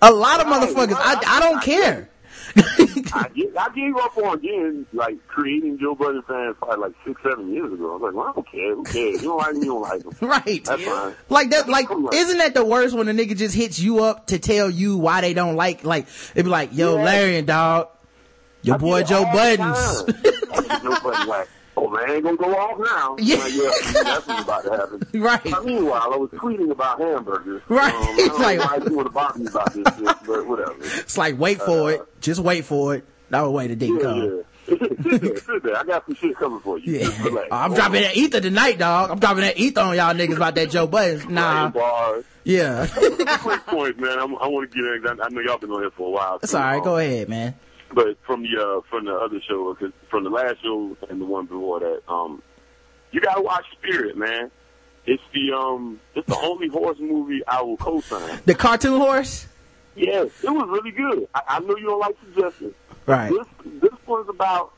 A 0.02 0.10
lot 0.10 0.40
of 0.40 0.46
motherfuckers. 0.46 0.96
I, 0.98 1.22
I 1.26 1.40
don't 1.40 1.62
care. 1.62 2.08
I, 3.14 3.28
get, 3.34 3.56
I 3.56 3.68
gave 3.74 3.96
up 3.96 4.16
on 4.18 4.38
getting 4.40 4.84
like 4.92 5.26
creating 5.26 5.78
Joe 5.78 5.94
Budden 5.94 6.22
fans 6.22 6.56
probably 6.58 6.76
like 6.88 6.92
six, 7.06 7.22
seven 7.22 7.52
years 7.52 7.72
ago. 7.72 7.90
I 7.90 7.96
was 7.96 8.02
like, 8.02 8.14
well, 8.14 8.26
I 8.28 8.32
don't 8.32 8.50
care. 8.50 8.74
Who 8.74 8.84
cares? 8.84 9.22
You 9.22 9.28
don't 9.28 9.38
like 9.38 9.54
me, 9.54 9.60
you 9.60 9.66
don't 9.66 9.80
like 9.82 10.02
them. 10.02 10.12
Right. 10.28 10.64
That's 10.64 10.82
fine. 10.82 11.14
Like 11.28 11.50
that, 11.50 11.68
like, 11.68 11.86
isn't 12.12 12.38
that 12.38 12.52
the 12.54 12.64
worst 12.64 12.94
when 12.94 13.08
a 13.08 13.12
nigga 13.12 13.36
just 13.36 13.54
hits 13.54 13.78
you 13.78 14.02
up 14.04 14.26
to 14.28 14.38
tell 14.38 14.68
you 14.68 14.98
why 14.98 15.20
they 15.22 15.34
don't 15.34 15.56
like, 15.56 15.84
like, 15.84 16.06
it'd 16.34 16.44
be 16.44 16.50
like, 16.50 16.70
yo, 16.74 16.96
Yeah. 16.96 17.04
Larry 17.04 17.36
and 17.38 17.46
dog, 17.46 17.88
your 18.62 18.74
I 18.74 18.78
boy 18.78 19.02
Joe 19.04 19.24
all 19.24 19.32
Buttons. 19.32 20.02
Joe 20.82 21.00
Budden 21.02 21.28
like, 21.28 21.48
oh 21.76 21.88
man, 21.88 22.10
ain't 22.10 22.24
gonna 22.24 22.36
go 22.36 22.54
off 22.56 22.78
now. 22.78 23.16
Yeah. 23.22 23.36
Like, 23.36 23.52
yeah, 23.54 24.02
that's 24.02 24.26
what's 24.26 24.42
about 24.42 24.64
to 24.64 24.70
happen. 24.70 25.02
Right. 25.20 25.40
But 25.44 25.64
meanwhile, 25.64 26.10
I 26.12 26.16
was 26.16 26.30
tweeting 26.30 26.70
about 26.70 27.00
hamburgers. 27.00 27.62
Right. 27.68 27.94
Um, 27.94 28.02
I 28.02 28.16
don't 28.16 28.40
Like- 28.40 28.58
know 28.58 28.64
why 28.64 28.94
want 28.96 29.06
to 29.06 29.12
bother 29.12 29.38
me 29.38 29.46
about 29.46 29.72
this 29.72 29.84
shit, 29.96 30.04
but 30.26 30.46
whatever. 30.46 30.74
It's 30.80 31.16
like, 31.18 31.38
wait 31.38 31.60
for 31.60 31.92
it. 31.92 32.02
Just 32.20 32.40
wait 32.40 32.64
for 32.64 32.94
it. 32.96 33.04
That 33.30 33.50
way 33.50 33.66
the 33.68 33.76
dick 33.76 33.90
Yeah, 33.94 34.00
come. 34.02 34.44
yeah. 34.68 35.78
I 35.78 35.84
got 35.84 36.04
some 36.06 36.14
shit 36.14 36.36
coming 36.36 36.60
for 36.60 36.78
you. 36.78 37.00
Relax. 37.24 37.48
I'm 37.50 37.74
dropping 37.74 38.02
that 38.02 38.16
ether 38.16 38.40
tonight, 38.40 38.78
dog. 38.78 39.10
I'm 39.10 39.18
dropping 39.18 39.42
that 39.42 39.58
ether 39.58 39.80
on 39.80 39.96
y'all 39.96 40.14
niggas 40.14 40.36
about 40.36 40.54
that 40.56 40.70
Joe 40.70 40.86
Buttons. 40.86 41.26
Nah. 41.28 41.72
Yeah. 42.44 42.86
Quick 43.40 43.66
points, 43.66 43.98
man. 44.00 44.18
I'm, 44.18 44.36
I 44.36 44.48
want 44.48 44.70
to 44.70 44.76
get 44.76 44.84
in. 45.10 45.20
I 45.20 45.28
know 45.30 45.40
y'all 45.40 45.58
been 45.58 45.70
on 45.70 45.80
here 45.80 45.90
for 45.90 46.08
a 46.08 46.10
while. 46.10 46.38
Too. 46.40 46.54
alright. 46.56 46.78
Um, 46.78 46.84
Go 46.84 46.96
ahead, 46.98 47.28
man. 47.28 47.54
But 47.94 48.16
from 48.26 48.42
the 48.42 48.60
uh, 48.62 48.80
from 48.88 49.04
the 49.04 49.14
other 49.14 49.40
show, 49.48 49.74
'cause 49.74 49.92
from 50.10 50.24
the 50.24 50.30
last 50.30 50.62
show 50.62 50.96
and 51.10 51.20
the 51.20 51.24
one 51.26 51.46
before 51.46 51.80
that, 51.80 52.00
um, 52.08 52.42
you 53.10 53.20
gotta 53.20 53.42
watch 53.42 53.64
Spirit, 53.72 54.16
man. 54.16 54.50
It's 55.04 55.22
the 55.34 55.52
um, 55.52 56.00
it's 56.14 56.26
the 56.26 56.36
only 56.38 56.68
horse 56.68 56.98
movie 57.00 57.42
I 57.46 57.60
will 57.62 57.76
co-sign. 57.76 58.40
The 58.46 58.54
cartoon 58.54 58.98
horse? 59.00 59.46
Yes, 59.94 60.28
it 60.42 60.50
was 60.50 60.68
really 60.70 60.90
good. 60.92 61.28
I, 61.34 61.42
I 61.48 61.58
know 61.60 61.76
you 61.76 61.86
don't 61.86 62.00
like 62.00 62.16
suggestions. 62.24 62.74
Right. 63.04 63.30
This 63.30 63.46
this 63.82 63.98
was 64.06 64.26
about 64.28 64.72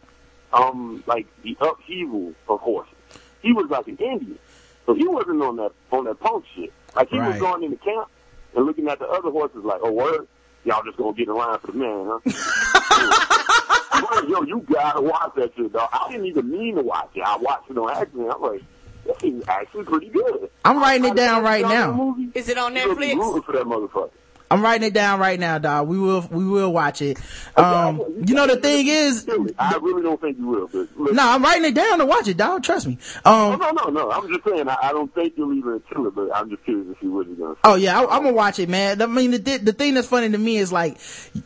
um 0.52 1.04
like 1.06 1.26
the 1.42 1.56
upheaval 1.60 2.32
of 2.48 2.60
horses. 2.60 2.94
He 3.42 3.52
was 3.52 3.66
like 3.70 3.86
an 3.86 3.98
Indian, 3.98 4.38
so 4.86 4.94
he 4.94 5.06
wasn't 5.06 5.40
on 5.42 5.56
that 5.56 5.70
on 5.92 6.04
that 6.06 6.18
punk 6.18 6.46
shit. 6.56 6.72
Like 6.96 7.10
he 7.10 7.18
was 7.18 7.30
Right. 7.32 7.40
going 7.40 7.62
into 7.62 7.76
camp 7.76 8.08
and 8.56 8.66
looking 8.66 8.88
at 8.88 8.98
the 8.98 9.06
other 9.06 9.30
horses 9.30 9.62
like, 9.62 9.80
oh 9.84 9.92
word, 9.92 10.26
y'all 10.64 10.82
just 10.84 10.96
gonna 10.96 11.12
get 11.14 11.28
in 11.28 11.34
line 11.34 11.58
for 11.60 11.72
the 11.72 11.78
man, 11.78 12.06
huh? 12.24 14.20
Yo, 14.28 14.42
you 14.42 14.60
gotta 14.70 15.00
watch 15.00 15.32
that 15.36 15.54
shit, 15.56 15.72
dog. 15.72 15.88
I 15.92 16.10
didn't 16.10 16.26
even 16.26 16.50
mean 16.50 16.76
to 16.76 16.82
watch 16.82 17.10
it. 17.14 17.22
I 17.24 17.36
watched 17.36 17.70
it 17.70 17.78
on 17.78 17.90
accident. 17.90 18.32
I'm 18.34 18.40
like, 18.42 18.62
this 19.06 19.16
is 19.22 19.44
actually 19.48 19.84
pretty 19.84 20.08
good. 20.08 20.50
I'm 20.64 20.78
writing 20.78 21.04
it 21.10 21.14
down 21.16 21.42
right 21.42 21.62
now. 21.62 22.16
Is 22.34 22.48
it 22.48 22.56
on 22.58 22.74
You 22.74 22.86
gonna 22.86 22.96
be 23.00 23.06
Netflix? 23.08 23.16
rooting 23.18 23.42
for 23.42 23.52
that 23.52 23.64
motherfucker. 23.66 24.10
I'm 24.50 24.62
writing 24.62 24.86
it 24.86 24.94
down 24.94 25.18
right 25.20 25.40
now, 25.40 25.58
dog. 25.58 25.88
We 25.88 25.98
will, 25.98 26.20
we 26.30 26.44
will 26.44 26.72
watch 26.72 27.02
it. 27.02 27.18
Um, 27.56 28.00
you 28.26 28.34
know, 28.34 28.46
the 28.46 28.56
thing 28.56 28.86
is, 28.86 29.26
I 29.58 29.76
really 29.80 30.02
don't 30.02 30.20
think 30.20 30.38
you 30.38 30.46
will, 30.46 30.68
but 30.68 30.88
no, 31.14 31.28
I'm 31.28 31.42
writing 31.42 31.64
it 31.64 31.74
down 31.74 31.98
to 31.98 32.06
watch 32.06 32.28
it, 32.28 32.36
dog. 32.36 32.62
Trust 32.62 32.86
me. 32.86 32.98
Oh, 33.24 33.52
Um, 33.52 33.58
no, 33.58 33.70
no, 33.70 33.84
no. 33.90 34.10
I'm 34.10 34.28
just 34.28 34.44
saying, 34.44 34.68
I, 34.68 34.76
I 34.82 34.92
don't 34.92 35.12
think 35.14 35.34
you'll 35.36 35.54
even 35.54 35.82
kill 35.92 36.06
it, 36.06 36.14
but 36.14 36.34
I'm 36.34 36.50
just 36.50 36.62
curious 36.64 36.86
to 36.86 36.96
see 37.00 37.08
what 37.08 37.26
you're 37.26 37.54
to 37.54 37.56
Oh 37.64 37.74
yeah, 37.74 37.98
I, 37.98 38.02
I'm 38.02 38.22
gonna 38.22 38.32
watch 38.32 38.58
it, 38.58 38.68
man. 38.68 39.00
I 39.00 39.06
mean, 39.06 39.30
the 39.32 39.38
the 39.38 39.72
thing 39.72 39.94
that's 39.94 40.08
funny 40.08 40.30
to 40.30 40.38
me 40.38 40.58
is 40.58 40.70
like, 40.72 40.98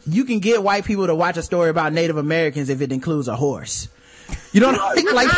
you 0.07 0.25
can 0.25 0.41
get 0.41 0.63
white 0.63 0.85
people 0.85 1.07
to 1.07 1.15
watch 1.15 1.37
a 1.37 1.43
story 1.43 1.71
about 1.71 1.93
Native 1.93 2.17
Americans 2.17 2.69
if 2.69 2.81
it 2.81 2.93
includes 2.93 3.29
a 3.29 3.37
horse. 3.37 3.89
You 4.53 4.61
know 4.61 4.73
what 4.73 4.81
I 4.81 4.95
mean? 4.95 5.15
Like, 5.15 5.29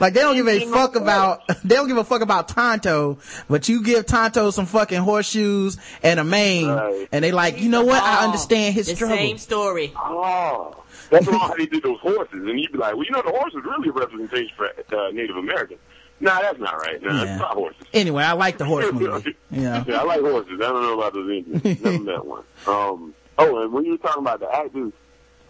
like 0.00 0.14
they 0.14 0.20
don't 0.20 0.34
give 0.34 0.46
a 0.48 0.60
fuck 0.66 0.96
about 0.96 1.42
they 1.64 1.74
don't 1.74 1.88
give 1.88 1.96
a 1.96 2.04
fuck 2.04 2.22
about 2.22 2.48
Tonto, 2.48 3.18
but 3.48 3.68
you 3.68 3.82
give 3.82 4.06
Tonto 4.06 4.50
some 4.50 4.66
fucking 4.66 5.00
horseshoes 5.00 5.76
and 6.02 6.18
a 6.20 6.24
mane, 6.24 6.68
and 7.12 7.24
they 7.24 7.32
like, 7.32 7.60
you 7.60 7.68
know 7.68 7.84
what? 7.84 8.02
I 8.02 8.24
understand 8.24 8.74
his 8.74 8.86
the 8.86 8.96
struggle. 8.96 9.16
same 9.16 9.38
story. 9.38 9.92
Oh, 9.96 10.76
that's 11.10 11.26
why 11.26 11.54
they 11.58 11.66
did 11.66 11.82
those 11.82 12.00
horses. 12.00 12.34
And 12.46 12.58
you'd 12.58 12.72
be 12.72 12.78
like, 12.78 12.94
well, 12.94 13.04
you 13.04 13.10
know, 13.12 13.22
the 13.22 13.30
horse 13.30 13.52
is 13.54 13.62
really 13.64 13.88
a 13.88 13.92
representation 13.92 14.50
for 14.56 14.66
uh, 14.66 15.10
Native 15.12 15.36
Americans. 15.36 15.80
Nah, 16.20 16.40
that's 16.40 16.58
not 16.58 16.74
right. 16.78 17.02
Nah, 17.02 17.22
Yeah. 17.24 17.32
it's 17.32 17.40
not 17.40 17.54
horses. 17.54 17.82
Anyway, 17.92 18.22
I 18.22 18.32
like 18.32 18.56
the 18.58 18.64
horse 18.64 18.90
movie. 18.92 19.36
Yeah. 19.50 19.84
Yeah, 19.86 20.00
I 20.00 20.04
like 20.04 20.20
horses. 20.20 20.52
I 20.54 20.68
don't 20.68 20.82
know 20.82 20.98
about 20.98 21.12
those 21.12 21.30
Indians. 21.30 21.82
Never 21.82 21.98
met 22.04 22.24
one. 22.24 22.44
Um, 22.66 23.14
oh, 23.38 23.62
and 23.62 23.72
when 23.72 23.84
you 23.84 23.92
were 23.92 23.98
talking 23.98 24.22
about 24.22 24.40
the 24.40 24.50
actors, 24.54 24.92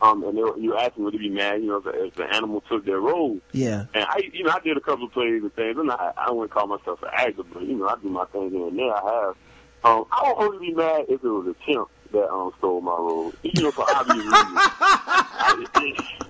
um, 0.02 0.24
and 0.24 0.36
they 0.36 0.42
were, 0.42 0.58
you 0.58 0.70
were 0.70 0.78
asking 0.78 1.04
would 1.04 1.14
they 1.14 1.18
be 1.18 1.30
mad, 1.30 1.62
you 1.62 1.68
know, 1.68 1.76
if 1.76 1.84
the, 1.84 2.04
if 2.06 2.14
the 2.16 2.24
animal 2.24 2.62
took 2.68 2.84
their 2.84 2.98
role. 2.98 3.38
Yeah. 3.52 3.86
And 3.94 4.04
I, 4.04 4.22
you 4.32 4.42
know, 4.42 4.50
I 4.50 4.58
did 4.58 4.76
a 4.76 4.80
couple 4.80 5.06
of 5.06 5.12
plays 5.12 5.42
and 5.42 5.54
things, 5.54 5.78
and 5.78 5.90
I, 5.90 6.12
I 6.16 6.30
wouldn't 6.32 6.50
call 6.50 6.66
myself 6.66 7.00
an 7.02 7.10
actor, 7.12 7.44
but 7.44 7.62
you 7.62 7.76
know, 7.76 7.88
I 7.88 7.94
do 8.02 8.08
my 8.08 8.24
thing 8.26 8.50
here 8.50 8.66
and 8.66 8.78
there. 8.78 8.92
I 8.92 9.24
have. 9.26 9.36
Um, 9.84 10.04
I 10.12 10.28
would 10.28 10.44
only 10.44 10.68
be 10.68 10.74
mad 10.74 11.06
if 11.08 11.24
it 11.24 11.28
was 11.28 11.46
a 11.46 11.64
chimp 11.64 11.88
that 12.12 12.28
um 12.28 12.52
stole 12.58 12.80
my 12.80 12.92
role, 12.92 13.32
you 13.42 13.62
know, 13.62 13.72
for 13.72 13.84
obvious 13.90 14.24
reasons. 14.24 14.36
I, 14.80 15.66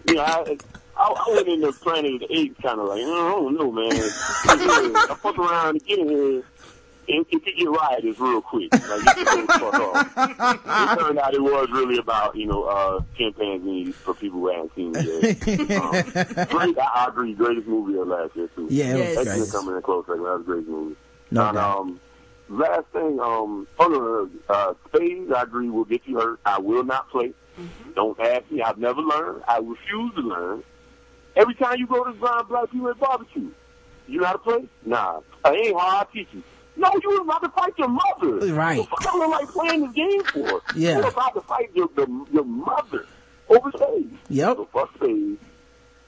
you 0.05 0.15
know, 0.15 0.23
I, 0.23 0.59
I, 0.97 1.09
I 1.09 1.35
went 1.35 1.49
in 1.49 1.61
the 1.61 1.73
Planet 1.73 2.15
of 2.15 2.21
the 2.21 2.35
Apes 2.35 2.61
kind 2.63 2.81
of 2.81 2.89
like, 2.89 3.01
I 3.01 3.05
don't 3.05 3.55
know, 3.55 3.73
man. 3.73 3.93
I 3.93 5.17
fuck 5.23 5.39
around 5.39 5.77
and 5.77 5.87
get 5.87 5.99
in 5.99 6.09
here. 6.09 6.43
It, 7.09 7.27
it 7.31 7.45
could 7.45 7.57
get 7.57 7.69
riotous 7.69 8.19
real 8.21 8.41
quick. 8.41 8.73
Like, 8.73 9.17
you 9.17 9.25
can 9.25 9.47
go 9.47 9.71
fuck 9.71 9.75
off. 9.75 10.97
It 10.97 10.99
turned 11.01 11.19
out 11.19 11.35
it 11.35 11.43
was 11.43 11.69
really 11.73 11.99
about, 11.99 12.37
you 12.37 12.47
know, 12.47 12.65
uh, 12.65 13.01
chimpanzees 13.17 13.95
for 13.97 14.15
people 14.15 14.41
who 14.41 14.49
hadn't 14.49 14.75
seen 14.77 14.93
it 14.95 15.05
yet. 15.49 15.73
Um, 15.83 16.47
great, 16.47 16.79
I, 16.79 16.89
I 16.95 17.07
agree, 17.09 17.35
greatest 17.35 17.67
movie 17.67 17.99
of 17.99 18.07
last 18.07 18.37
year, 18.37 18.49
too. 18.55 18.69
Yeah, 18.71 18.95
it 18.95 19.17
was 19.17 19.27
That's 19.27 19.39
great. 19.41 19.51
coming 19.51 19.77
in 19.77 19.83
close 19.83 20.07
second. 20.07 20.23
That 20.23 20.31
was 20.31 20.41
a 20.43 20.45
great 20.45 20.69
movie. 20.69 20.97
No 21.31 21.49
and, 21.49 21.57
doubt. 21.57 21.79
um, 21.79 22.01
last 22.49 22.87
thing, 22.93 23.19
um, 23.21 23.67
oh 23.79 23.89
no, 23.89 23.99
no, 23.99 24.25
no, 24.25 24.31
uh, 24.49 24.75
spades, 24.89 25.33
I 25.33 25.43
agree, 25.43 25.71
will 25.71 25.85
get 25.85 26.03
you 26.07 26.19
hurt. 26.21 26.41
I 26.45 26.59
will 26.61 26.85
not 26.85 27.11
play. 27.11 27.33
Don't 27.95 28.19
ask 28.21 28.51
me. 28.51 28.63
I've 28.63 28.79
never 28.79 29.01
learned. 29.01 29.43
I 29.49 29.59
refuse 29.59 30.15
to 30.15 30.21
learn. 30.21 30.63
Every 31.37 31.55
time 31.55 31.77
you 31.79 31.87
go 31.87 32.05
to 32.05 32.19
Zion 32.21 32.47
Black 32.49 32.71
people 32.71 32.89
at 32.91 32.99
barbecue, 32.99 33.51
you 34.07 34.21
know 34.21 34.27
how 34.27 34.33
to 34.33 34.39
play? 34.39 34.69
Nah. 34.85 35.21
It 35.47 35.67
ain't 35.67 35.77
hard. 35.77 36.07
I 36.07 36.13
teach 36.13 36.29
you. 36.33 36.43
No, 36.77 36.91
you 37.03 37.11
was 37.11 37.21
about 37.25 37.43
to 37.43 37.49
fight 37.51 37.73
your 37.79 37.89
mother. 37.89 38.53
Right. 38.55 38.79
What 38.79 38.91
the 38.91 38.97
fuck 39.05 39.15
am 39.15 39.23
I 39.23 39.27
like 39.27 39.49
playing 39.49 39.81
this 39.87 39.93
game 39.93 40.23
for? 40.25 40.63
Yeah. 40.75 40.99
You're 40.99 41.09
about 41.09 41.35
to 41.35 41.41
fight 41.43 41.71
your 41.75 41.89
the, 41.95 42.07
your 42.33 42.45
mother 42.45 43.07
over 43.49 43.71
spades. 43.77 44.15
Yep. 44.29 44.57
So 44.57 44.69
fuck 44.73 44.95
spades. 44.97 45.41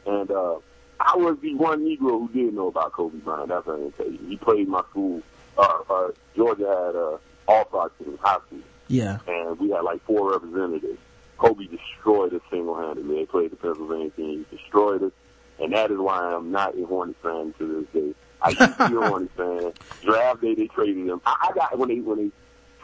And 0.06 0.30
uh, 0.30 0.56
I 1.00 1.16
was 1.16 1.38
the 1.40 1.54
one 1.54 1.84
Negro 1.84 2.18
who 2.20 2.30
did 2.32 2.54
know 2.54 2.68
about 2.68 2.92
Kobe 2.92 3.18
Bryant. 3.18 3.48
That's 3.48 3.66
what 3.66 3.74
I'm 3.74 3.80
gonna 3.80 3.90
tell 3.92 4.10
you. 4.10 4.18
He 4.28 4.36
played 4.36 4.68
my 4.68 4.82
school. 4.90 5.22
Uh, 5.56 5.78
uh, 5.88 6.08
Georgia 6.34 6.66
had 6.66 6.96
uh, 6.96 7.18
all 7.46 7.68
star 7.68 7.90
team, 7.98 8.18
high 8.22 8.38
school, 8.46 8.58
Yeah. 8.88 9.18
and 9.28 9.58
we 9.60 9.70
had 9.70 9.82
like 9.82 10.02
four 10.04 10.32
representatives. 10.32 10.98
Kobe 11.38 11.66
destroyed 11.66 12.34
us 12.34 12.40
single 12.50 12.76
handedly. 12.76 13.16
They 13.16 13.26
played 13.26 13.52
the 13.52 13.56
Pennsylvania 13.56 14.10
team, 14.10 14.46
he 14.50 14.56
destroyed 14.56 15.02
us, 15.02 15.12
and 15.60 15.72
that 15.72 15.90
is 15.90 15.98
why 15.98 16.18
I'm 16.20 16.50
not 16.50 16.76
a 16.76 16.84
Hornets 16.86 17.18
fan 17.22 17.54
to 17.58 17.84
this 17.92 18.02
day. 18.02 18.14
I 18.44 18.50
used 18.50 18.58
to 18.78 18.88
be 18.90 18.96
a 18.96 19.00
Hornets 19.08 19.32
fan. 19.36 19.72
Draft 20.04 20.40
day, 20.42 20.54
they 20.54 20.66
traded 20.68 21.06
him. 21.06 21.20
I, 21.24 21.48
I 21.50 21.54
got 21.54 21.78
when 21.78 21.88
they 21.88 22.00
when 22.00 22.18
they 22.18 22.30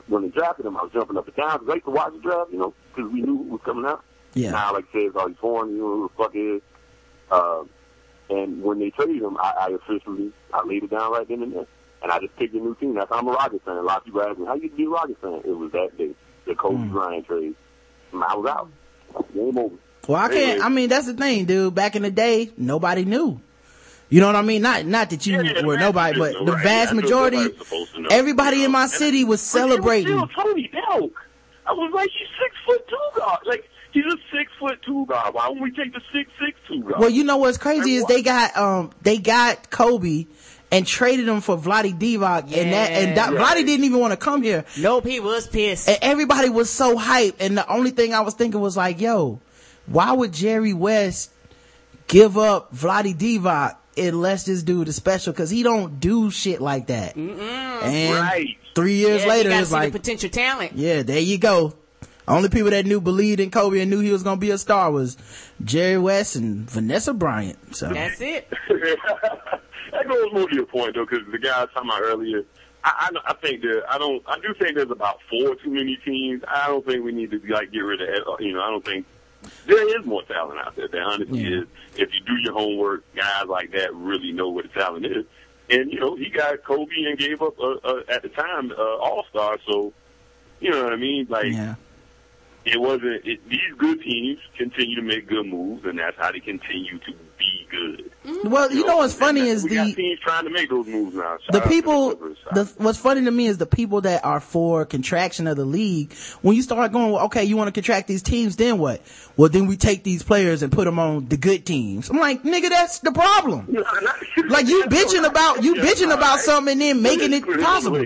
when 0.09 0.23
they 0.23 0.29
drafted 0.29 0.67
him, 0.67 0.77
I 0.77 0.83
was 0.83 0.93
jumping 0.93 1.17
up 1.17 1.27
and 1.27 1.37
down 1.37 1.59
because 1.59 1.69
I 1.71 1.75
used 1.75 1.85
to 1.85 1.91
watch 1.93 2.13
the 2.15 2.19
draft, 2.21 2.51
you 2.53 2.59
know, 2.59 2.75
because 2.95 3.13
we 3.13 3.21
knew 3.23 3.37
who 3.39 3.45
was 3.45 3.61
coming 3.65 3.85
out. 3.87 4.03
Yeah. 4.35 4.51
Now, 4.53 4.73
like 4.73 4.87
I 4.91 4.93
said, 4.93 5.03
it's 5.03 5.17
all 5.17 5.29
these 5.29 5.37
foreign, 5.41 5.71
you 5.71 5.79
know 5.79 5.89
who 5.97 6.11
the 6.17 6.23
fuck 6.25 6.35
it 6.35 6.39
is. 6.39 6.63
Uh, 7.31 7.65
and 8.31 8.63
when 8.63 8.79
they 8.79 8.91
traded 8.91 9.23
him, 9.23 9.37
I, 9.39 9.53
I 9.69 9.69
officially 9.73 10.33
I 10.55 10.65
laid 10.65 10.85
it 10.85 10.91
down 10.91 11.13
right 11.13 11.27
then 11.29 11.43
and 11.43 11.53
there, 11.53 11.67
and 12.03 12.11
I 12.13 12.19
just 12.21 12.37
picked 12.37 12.55
a 12.55 12.59
new 12.59 12.75
team. 12.77 12.95
That's 12.95 13.09
how 13.11 13.19
I'm 13.19 13.29
a 13.29 13.33
Rockets 13.33 13.65
fan. 13.65 13.77
A 13.77 13.83
lot 13.83 13.99
of 13.99 14.05
people 14.05 14.23
ask 14.23 14.39
me, 14.39 14.47
"How 14.47 14.55
you 14.55 14.71
be 14.71 14.85
a 14.85 14.89
Rockets 14.89 15.21
fan?" 15.21 15.43
It 15.45 15.57
was 15.57 15.71
that 15.73 15.97
day, 15.99 16.11
the 16.47 16.55
Kobe 16.55 16.77
Hmm. 16.77 16.93
Bryant 16.93 17.27
trade. 17.27 17.55
I 18.15 18.35
was 18.37 18.47
out. 18.51 18.69
Game 19.35 19.59
over. 19.59 19.75
Well, 20.09 20.19
I 20.21 20.29
can't. 20.29 20.63
I 20.65 20.69
mean, 20.69 20.89
that's 20.89 21.07
the 21.07 21.15
thing, 21.15 21.45
dude. 21.45 21.75
Back 21.75 21.95
in 21.97 22.03
the 22.03 22.11
day, 22.11 22.51
nobody 22.57 23.05
knew. 23.05 23.41
You 24.11 24.21
know 24.21 24.27
what 24.27 24.37
I 24.37 24.43
mean? 24.43 24.61
Not 24.63 24.85
not 24.87 25.11
that 25.11 25.25
you 25.27 25.37
were 25.65 25.77
nobody, 25.79 26.19
but 26.19 26.33
the 26.45 26.53
Right. 26.53 26.63
vast 26.65 26.91
I 26.91 26.95
majority, 26.95 27.37
nobody 27.37 27.59
was 27.71 27.89
know. 27.97 28.09
everybody 28.11 28.65
in 28.65 28.73
my 28.73 28.87
city 28.87 29.25
was 29.25 29.41
celebrating. 29.41 30.09
Still 30.09 30.29
Tony 30.29 30.69
Delk. 30.75 31.13
I 31.67 31.73
was 31.73 31.93
like, 31.95 32.11
he's 32.11 32.29
six 32.43 32.55
foot 32.67 32.87
two 32.89 33.21
guard. 33.21 33.39
Like 33.47 33.71
he's 33.93 34.05
a 34.05 34.17
six 34.37 34.51
foot 34.59 34.81
two 34.85 35.07
guard. 35.07 35.33
Why 35.35 35.47
don't 35.47 35.61
we 35.61 35.71
take 35.71 35.93
the 35.93 36.01
six 36.13 36.29
six 36.45 36.59
two 36.67 36.83
guard? 36.83 36.99
Well, 36.99 37.11
you 37.11 37.23
know 37.23 37.37
what's 37.37 37.57
crazy 37.59 37.95
is 37.95 38.05
they 38.07 38.23
got 38.23 38.57
um 38.57 38.91
they 39.03 39.19
got 39.19 39.71
Kobe 39.71 40.27
and 40.73 40.85
traded 40.87 41.29
him 41.29 41.41
for 41.41 41.57
Vlade 41.57 41.97
Divac, 41.99 42.43
and 42.53 42.73
that 42.73 42.91
and 42.91 43.17
that, 43.17 43.33
Yeah. 43.33 43.39
Vlade 43.41 43.65
didn't 43.67 43.85
even 43.85 44.01
want 44.01 44.13
to 44.13 44.17
come 44.17 44.43
here. 44.43 44.65
Nope, 44.79 45.07
he 45.07 45.21
was 45.21 45.47
pissed. 45.47 45.89
And 45.89 45.99
everybody 46.03 46.49
was 46.49 46.69
so 46.69 46.97
hyped, 46.97 47.35
and 47.39 47.57
the 47.57 47.69
only 47.73 47.91
thing 47.91 48.13
I 48.13 48.21
was 48.23 48.35
thinking 48.35 48.61
was 48.61 48.77
like, 48.77 49.01
yo, 49.01 49.41
why 49.87 50.11
would 50.13 50.33
Jerry 50.33 50.73
West 50.73 51.31
give 52.09 52.37
up 52.37 52.75
Vlade 52.75 53.17
Divac 53.17 53.77
unless 53.97 54.45
this 54.45 54.63
dude 54.63 54.89
is 54.89 54.97
special? 54.97 55.33
Because 55.33 55.51
he 55.51 55.63
don't 55.63 56.01
do 56.01 56.31
shit 56.31 56.61
like 56.61 56.87
that. 56.89 57.17
And 57.17 58.15
Right. 58.15 58.57
three 58.75 58.95
years 58.95 59.23
yeah, 59.23 59.29
later, 59.29 59.51
you 59.51 59.57
it's 59.57 59.73
like, 59.73 59.93
the 59.93 59.99
potential 59.99 60.31
talent. 60.31 60.73
yeah, 60.75 61.03
there 61.03 61.21
you 61.21 61.39
go. 61.39 61.75
Only 62.29 62.49
people 62.49 62.71
that 62.71 62.87
knew, 62.87 63.01
believed 63.01 63.41
in 63.41 63.51
Kobe 63.51 63.81
and 63.81 63.91
knew 63.91 63.99
he 64.01 64.13
was 64.13 64.23
gonna 64.23 64.41
be 64.41 64.51
a 64.51 64.59
star 64.59 64.93
was 64.93 65.17
Jerry 65.65 65.99
West 65.99 66.37
and 66.37 66.71
Vanessa 66.71 67.13
Bryant. 67.13 67.75
So 67.75 67.89
That's 67.89 68.21
it. 68.21 68.49
that 68.69 70.09
goes 70.09 70.33
more 70.33 70.49
to 70.49 70.55
your 70.55 70.67
point 70.67 70.95
though, 70.95 71.07
because 71.07 71.27
the 71.33 71.39
guy 71.39 71.59
I 71.59 71.61
was 71.63 71.71
talking 71.75 71.91
about 71.91 72.03
earlier, 72.03 72.45
I, 72.85 73.11
I, 73.13 73.31
I 73.31 73.35
think 73.35 73.63
that 73.63 73.83
I 73.89 73.99
don't, 73.99 74.23
I 74.29 74.39
do 74.39 74.55
think 74.61 74.77
there's 74.77 74.91
about 74.91 75.19
four 75.29 75.55
too 75.57 75.71
many 75.71 75.97
teams. 76.05 76.43
I 76.47 76.69
don't 76.69 76.87
think 76.87 77.05
we 77.05 77.13
need 77.13 77.31
to 77.33 77.41
like 77.53 77.73
get 77.73 77.81
rid 77.81 78.01
of. 78.01 78.09
You 78.41 78.53
know, 78.55 78.63
I 78.63 78.71
don't 78.71 78.85
think 78.85 79.07
there 79.67 79.99
is 79.99 80.05
more 80.07 80.23
talent 80.25 80.59
out 80.61 80.77
there. 80.77 80.89
There 80.89 81.03
honestly 81.03 81.41
Yeah. 81.41 81.61
is. 81.63 81.69
If 81.97 82.09
you 82.13 82.21
do 82.27 82.37
your 82.43 82.53
homework, 82.53 83.05
guys 83.15 83.45
like 83.47 83.73
that 83.73 83.95
really 83.95 84.33
know 84.33 84.49
what 84.49 84.65
the 84.73 84.81
talent 84.81 85.07
is. 85.07 85.25
And 85.69 85.93
you 85.93 86.01
know, 86.01 86.17
he 86.17 86.29
got 86.31 86.65
Kobe 86.65 86.91
and 87.09 87.19
gave 87.19 87.41
up 87.43 87.59
uh, 87.61 87.75
uh, 87.85 88.03
at 88.09 88.23
the 88.23 88.29
time 88.29 88.73
uh, 88.73 88.75
All 88.97 89.25
Star. 89.31 89.59
So 89.67 89.93
you 90.61 90.71
know 90.71 90.83
what 90.85 90.93
I 90.93 90.97
mean? 90.97 91.27
Like 91.29 91.53
yeah, 91.53 91.77
it 92.65 92.81
wasn't. 92.81 93.25
It, 93.25 93.49
these 93.49 93.73
good 93.79 94.03
teams 94.03 94.39
continue 94.57 94.97
to 94.97 95.03
make 95.03 95.27
good 95.29 95.47
moves, 95.47 95.85
and 95.85 95.99
that's 95.99 96.17
how 96.19 96.33
they 96.33 96.41
continue 96.41 96.99
to 96.99 97.13
be 97.39 97.67
good. 97.71 98.11
Mm. 98.31 98.51
Well, 98.51 98.71
you 98.73 98.87
know 98.87 98.99
what's 98.99 99.15
funny 99.15 99.49
is 99.49 99.65
we 99.65 99.75
got 99.75 99.87
the 99.87 99.95
teams 99.95 100.21
trying 100.21 100.45
to 100.45 100.51
make 100.51 100.71
those 100.71 100.87
moves 100.87 101.15
now. 101.17 101.39
Shout 101.39 101.53
the 101.53 101.61
people 101.69 102.17
Clippers. 102.17 102.39
the 102.53 102.65
what's 102.83 102.99
funny 102.99 103.25
to 103.25 103.31
me 103.31 103.47
is 103.47 103.59
the 103.59 103.67
people 103.67 104.01
that 104.03 104.25
are 104.25 104.41
for 104.41 104.85
contraction 104.85 105.47
of 105.47 105.57
the 105.57 105.65
league 105.65 106.13
when 106.43 106.55
you 106.57 106.63
start 106.63 106.93
going 106.93 107.13
well, 107.13 107.25
okay 107.27 107.45
you 107.45 107.57
want 107.57 107.69
to 107.69 107.73
contract 107.73 108.07
these 108.09 108.23
teams 108.23 108.57
then 108.57 108.79
what 108.79 109.03
well 109.37 109.49
then 109.49 109.67
we 109.67 109.77
take 109.77 110.05
these 110.05 110.23
players 110.23 110.63
and 110.63 110.73
put 110.73 110.85
them 110.85 110.99
on 110.99 111.27
the 111.27 111.37
good 111.37 111.65
teams 111.67 112.09
i'm 112.11 112.19
like 112.19 112.43
nigga 112.43 112.69
that's 112.69 113.01
the 113.01 113.13
problem 113.13 113.67
like 114.49 114.67
you 114.67 114.85
bitching 114.85 115.27
about 115.27 115.63
you 115.63 115.75
bitching 115.77 116.13
about 116.13 116.39
something 116.41 116.73
and 116.73 116.81
then 116.81 117.03
making 117.03 117.33
it 117.33 117.43
possible 117.61 118.05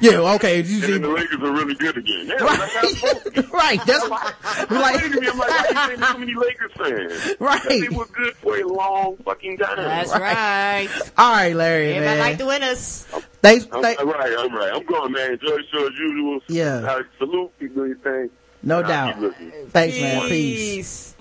yeah 0.00 0.18
okay 0.34 0.62
you 0.62 0.82
And 0.84 0.92
then 0.94 1.02
the 1.02 1.08
Lakers 1.08 1.40
are 1.40 1.52
really 1.52 1.74
good 1.74 1.96
again. 1.96 2.26
Yeah, 2.26 2.34
Right. 2.44 3.52
right 3.52 3.80
that's 3.86 4.08
like, 4.08 4.44
like 4.44 4.70
I'm 4.70 4.80
like, 4.80 4.94
why 4.94 5.88
you 5.88 5.96
think 5.96 6.04
so 6.04 6.18
many 6.18 6.34
Lakers 6.34 6.72
fans? 6.76 7.36
Right. 7.40 7.62
Because 7.66 7.88
They 7.88 7.96
were 7.96 8.06
good 8.06 8.36
for 8.36 8.56
a 8.58 8.66
long 8.66 9.16
fucking 9.56 9.58
time. 9.58 9.76
That's 9.76 10.10
right. 10.12 10.88
all 11.18 11.32
right 11.32 11.54
larry 11.54 11.92
Everybody 11.94 12.18
man 12.18 12.18
like 12.18 12.38
the 12.38 12.46
winners. 12.46 13.04
thanks 13.42 13.66
I'm, 13.72 13.82
thank- 13.82 14.00
I'm 14.00 14.08
right, 14.08 14.34
I'm 14.38 14.54
right. 14.54 14.72
I'm 14.74 14.84
going, 14.86 15.12
man. 15.12 15.32
Enjoy 15.32 15.46
the 15.56 15.62
show 15.72 15.86
as 15.86 15.92
usual. 15.98 16.40
Yeah. 16.48 16.76
Uh, 16.90 17.02
salute. 17.18 17.52
Keep 17.60 17.74
doing 17.74 17.88
your 17.90 17.98
thing. 17.98 18.30
no 18.62 18.78
I'll 18.78 18.88
doubt 18.88 19.14
keep 19.14 19.22
listening. 19.22 19.66
thanks 19.68 20.00
man 20.00 20.28
peace 20.28 21.14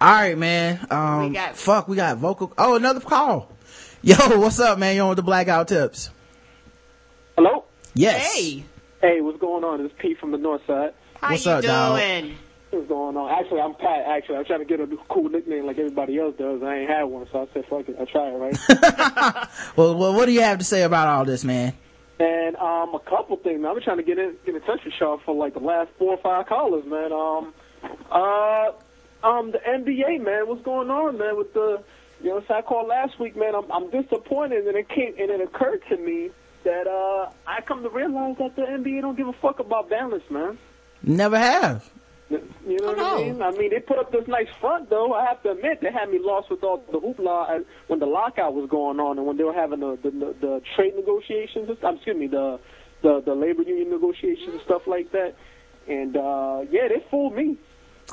all 0.00 0.12
right 0.12 0.38
man 0.38 0.86
um 0.90 1.28
We 1.28 1.34
got- 1.34 1.56
fuck 1.56 1.88
we 1.88 1.96
got 1.96 2.18
vocal 2.18 2.52
oh 2.58 2.76
another 2.76 3.00
call 3.00 3.50
yo 4.02 4.14
what's 4.38 4.60
up 4.60 4.78
man 4.78 4.94
you 4.94 5.02
on 5.02 5.08
with 5.10 5.16
the 5.16 5.22
Black 5.22 5.46
Guy 5.46 5.58
Who 5.58 5.64
Tips 5.64 6.10
Hello? 7.36 7.64
yes 7.94 8.32
Hey, 8.34 8.64
Hey, 9.00 9.20
what's 9.20 9.38
going 9.38 9.62
on? 9.64 9.80
It's 9.84 9.94
Pete 9.98 10.18
from 10.18 10.32
the 10.32 10.38
north 10.38 10.60
side. 10.66 10.92
how 11.20 11.30
What's 11.30 11.46
you 11.46 11.52
up, 11.52 11.62
dog? 11.64 12.00
What's 12.70 12.88
going 12.88 13.16
on? 13.16 13.30
Actually, 13.30 13.60
I'm 13.60 13.74
Pat. 13.74 14.04
Actually, 14.06 14.36
I'm 14.36 14.44
trying 14.44 14.60
to 14.60 14.64
get 14.64 14.80
a 14.80 14.88
cool 15.08 15.28
nickname 15.28 15.66
like 15.66 15.78
everybody 15.78 16.18
else 16.18 16.34
does. 16.36 16.62
I 16.62 16.80
ain't 16.80 16.90
had 16.90 17.04
one, 17.04 17.26
so 17.32 17.42
I 17.42 17.54
said, 17.54 17.64
fuck 17.68 17.88
it. 17.88 17.96
I'll 17.98 18.06
try 18.06 18.28
it, 18.28 18.36
right? 18.36 19.48
well, 19.76 19.94
well 19.96 20.12
what 20.12 20.26
do 20.26 20.32
you 20.32 20.42
have 20.42 20.58
to 20.58 20.64
say 20.64 20.82
about 20.82 21.08
all 21.08 21.24
this 21.24 21.44
man 21.44 21.74
and 22.18 22.56
um, 22.56 22.94
a 22.94 23.00
couple 23.00 23.36
things, 23.36 23.60
man. 23.60 23.70
I've 23.70 23.76
been 23.76 23.84
trying 23.84 23.98
to 23.98 24.02
get 24.02 24.18
in, 24.18 24.36
get 24.44 24.54
in 24.54 24.60
touch 24.62 24.80
with 24.84 24.94
y'all 24.98 25.20
for 25.24 25.34
like 25.34 25.54
the 25.54 25.60
last 25.60 25.90
four 25.98 26.14
or 26.14 26.16
five 26.18 26.46
callers, 26.46 26.84
man. 26.84 27.12
Um, 27.12 27.54
uh, 28.10 28.72
um, 29.26 29.52
the 29.52 29.58
NBA, 29.58 30.24
man. 30.24 30.48
What's 30.48 30.62
going 30.62 30.90
on, 30.90 31.18
man? 31.18 31.36
With 31.36 31.54
the, 31.54 31.82
you 32.22 32.30
know, 32.30 32.42
so 32.48 32.54
I 32.54 32.62
called 32.62 32.88
last 32.88 33.18
week, 33.20 33.36
man. 33.36 33.54
I'm, 33.54 33.70
I'm 33.70 33.90
disappointed, 33.90 34.66
and 34.66 34.76
it 34.76 34.88
came, 34.88 35.14
and 35.18 35.30
it 35.30 35.40
occurred 35.40 35.82
to 35.90 35.96
me 35.96 36.30
that 36.64 36.86
uh, 36.86 37.30
I 37.46 37.60
come 37.60 37.82
to 37.82 37.88
realize 37.88 38.36
that 38.38 38.56
the 38.56 38.62
NBA 38.62 39.00
don't 39.02 39.16
give 39.16 39.28
a 39.28 39.32
fuck 39.34 39.60
about 39.60 39.88
balance, 39.88 40.24
man. 40.28 40.58
never 41.02 41.38
have 41.38 41.88
You 42.30 42.78
know 42.80 42.88
what 42.88 42.98
I 42.98 43.16
mean? 43.22 43.42
I 43.42 43.50
mean, 43.52 43.70
they 43.70 43.80
put 43.80 43.98
up 43.98 44.12
this 44.12 44.28
nice 44.28 44.48
front, 44.60 44.90
though. 44.90 45.14
I 45.14 45.24
have 45.24 45.42
to 45.44 45.52
admit, 45.52 45.80
they 45.80 45.90
had 45.90 46.10
me 46.10 46.18
lost 46.20 46.50
with 46.50 46.62
all 46.62 46.82
the 46.92 46.98
hoopla 46.98 47.64
when 47.86 47.98
the 47.98 48.06
lockout 48.06 48.52
was 48.54 48.68
going 48.68 49.00
on 49.00 49.16
and 49.16 49.26
when 49.26 49.36
they 49.38 49.44
were 49.44 49.54
having 49.54 49.80
the 49.80 49.98
the, 50.02 50.10
the, 50.10 50.34
the 50.40 50.62
trade 50.76 50.94
negotiations. 50.94 51.70
I'm 51.82 51.96
excuse 51.96 52.16
me, 52.16 52.26
the 52.26 52.60
the 53.02 53.22
the 53.24 53.34
labor 53.34 53.62
union 53.62 53.90
negotiations 53.90 54.48
and 54.52 54.60
stuff 54.62 54.82
like 54.86 55.10
that. 55.12 55.34
And 55.88 56.16
uh 56.16 56.64
yeah, 56.70 56.88
they 56.88 57.02
fooled 57.10 57.34
me. 57.34 57.56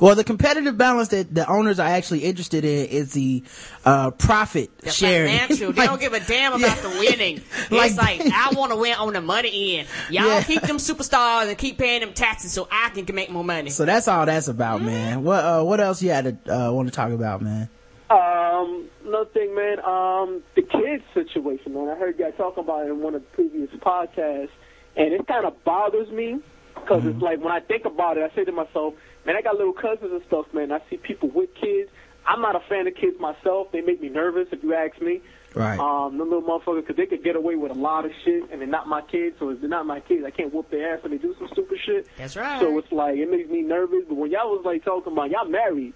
Well, 0.00 0.14
the 0.14 0.24
competitive 0.24 0.76
balance 0.76 1.08
that 1.08 1.34
the 1.34 1.48
owners 1.48 1.78
are 1.80 1.88
actually 1.88 2.20
interested 2.24 2.64
in 2.64 2.86
is 2.88 3.12
the 3.12 3.42
uh, 3.84 4.10
profit 4.10 4.76
The 4.78 4.90
sharing. 4.90 5.30
financial. 5.38 5.72
They 5.76 5.86
don't 5.86 6.00
give 6.00 6.12
a 6.12 6.20
damn 6.20 6.52
about 6.52 6.76
the 6.78 6.90
winning. 6.90 7.40
Like- 7.70 7.90
it's 7.90 7.98
like 7.98 8.20
I 8.20 8.50
want 8.54 8.72
to 8.72 8.76
win 8.76 8.94
on 8.94 9.12
the 9.14 9.20
money 9.22 9.78
end. 9.78 9.88
Y'all 10.10 10.26
Yeah. 10.26 10.42
keep 10.42 10.62
them 10.62 10.76
superstars 10.76 11.48
and 11.48 11.56
keep 11.56 11.78
paying 11.78 12.00
them 12.00 12.12
taxes 12.12 12.52
so 12.52 12.68
I 12.70 12.90
can 12.90 13.06
make 13.14 13.30
more 13.30 13.42
money. 13.44 13.70
So 13.70 13.84
that's 13.84 14.06
all 14.08 14.26
that's 14.26 14.48
about, 14.48 14.82
man. 14.82 15.24
What 15.24 15.44
uh, 15.44 15.62
what 15.64 15.80
else 15.80 16.02
you 16.02 16.10
had 16.10 16.44
to 16.44 16.54
uh, 16.54 16.72
want 16.72 16.88
to 16.88 16.94
talk 16.94 17.10
about, 17.12 17.40
man? 17.42 17.68
Um, 18.08 18.88
another 19.04 19.28
thing, 19.30 19.54
man, 19.54 19.80
um, 19.80 20.42
the 20.54 20.62
kids 20.62 21.02
situation, 21.12 21.74
man. 21.74 21.88
I 21.88 21.96
heard 21.96 22.16
you 22.18 22.24
guys 22.24 22.34
talking 22.36 22.62
about 22.62 22.86
it 22.86 22.90
in 22.90 23.00
one 23.00 23.14
of 23.16 23.22
the 23.22 23.28
previous 23.28 23.70
podcasts, 23.80 24.50
and 24.96 25.12
it 25.12 25.26
kind 25.26 25.44
of 25.44 25.64
bothers 25.64 26.08
me 26.10 26.38
because 26.74 27.04
it's 27.04 27.20
like 27.20 27.40
when 27.40 27.52
I 27.52 27.58
think 27.60 27.84
about 27.84 28.16
it, 28.16 28.30
I 28.30 28.34
say 28.36 28.44
to 28.44 28.52
myself, 28.52 28.94
man, 29.26 29.36
I 29.36 29.42
got 29.42 29.56
little 29.56 29.72
cousins 29.72 30.12
and 30.12 30.22
stuff, 30.26 30.46
man. 30.54 30.72
I 30.72 30.80
see 30.88 30.96
people 30.96 31.28
with 31.28 31.52
kids. 31.54 31.90
I'm 32.26 32.40
not 32.40 32.56
a 32.56 32.60
fan 32.68 32.86
of 32.86 32.94
kids 32.94 33.18
myself. 33.20 33.70
They 33.72 33.80
make 33.80 34.00
me 34.00 34.08
nervous, 34.08 34.48
if 34.50 34.62
you 34.62 34.74
ask 34.74 35.00
me. 35.00 35.20
Right. 35.54 35.78
Um, 35.78 36.18
them 36.18 36.28
little 36.30 36.42
motherfuckers, 36.42 36.82
because 36.82 36.96
they 36.96 37.06
could 37.06 37.24
get 37.24 37.34
away 37.34 37.56
with 37.56 37.70
a 37.70 37.74
lot 37.74 38.04
of 38.04 38.10
shit, 38.24 38.50
and 38.50 38.60
they're 38.60 38.68
not 38.68 38.88
my 38.88 39.00
kids. 39.00 39.36
So 39.38 39.50
if 39.50 39.60
they're 39.60 39.70
not 39.70 39.86
my 39.86 40.00
kids, 40.00 40.24
I 40.24 40.30
can't 40.30 40.52
whoop 40.52 40.70
their 40.70 40.94
ass 40.94 41.02
when 41.02 41.12
they 41.12 41.18
do 41.18 41.34
some 41.38 41.48
stupid 41.52 41.78
shit. 41.84 42.06
That's 42.18 42.36
right. 42.36 42.60
So 42.60 42.78
it's 42.78 42.92
like 42.92 43.16
it 43.16 43.30
makes 43.30 43.48
me 43.48 43.62
nervous. 43.62 44.04
But 44.08 44.16
when 44.16 44.30
y'all 44.30 44.50
was 44.50 44.64
like 44.64 44.84
talking 44.84 45.12
about 45.12 45.30
y'all 45.30 45.48
married, 45.48 45.94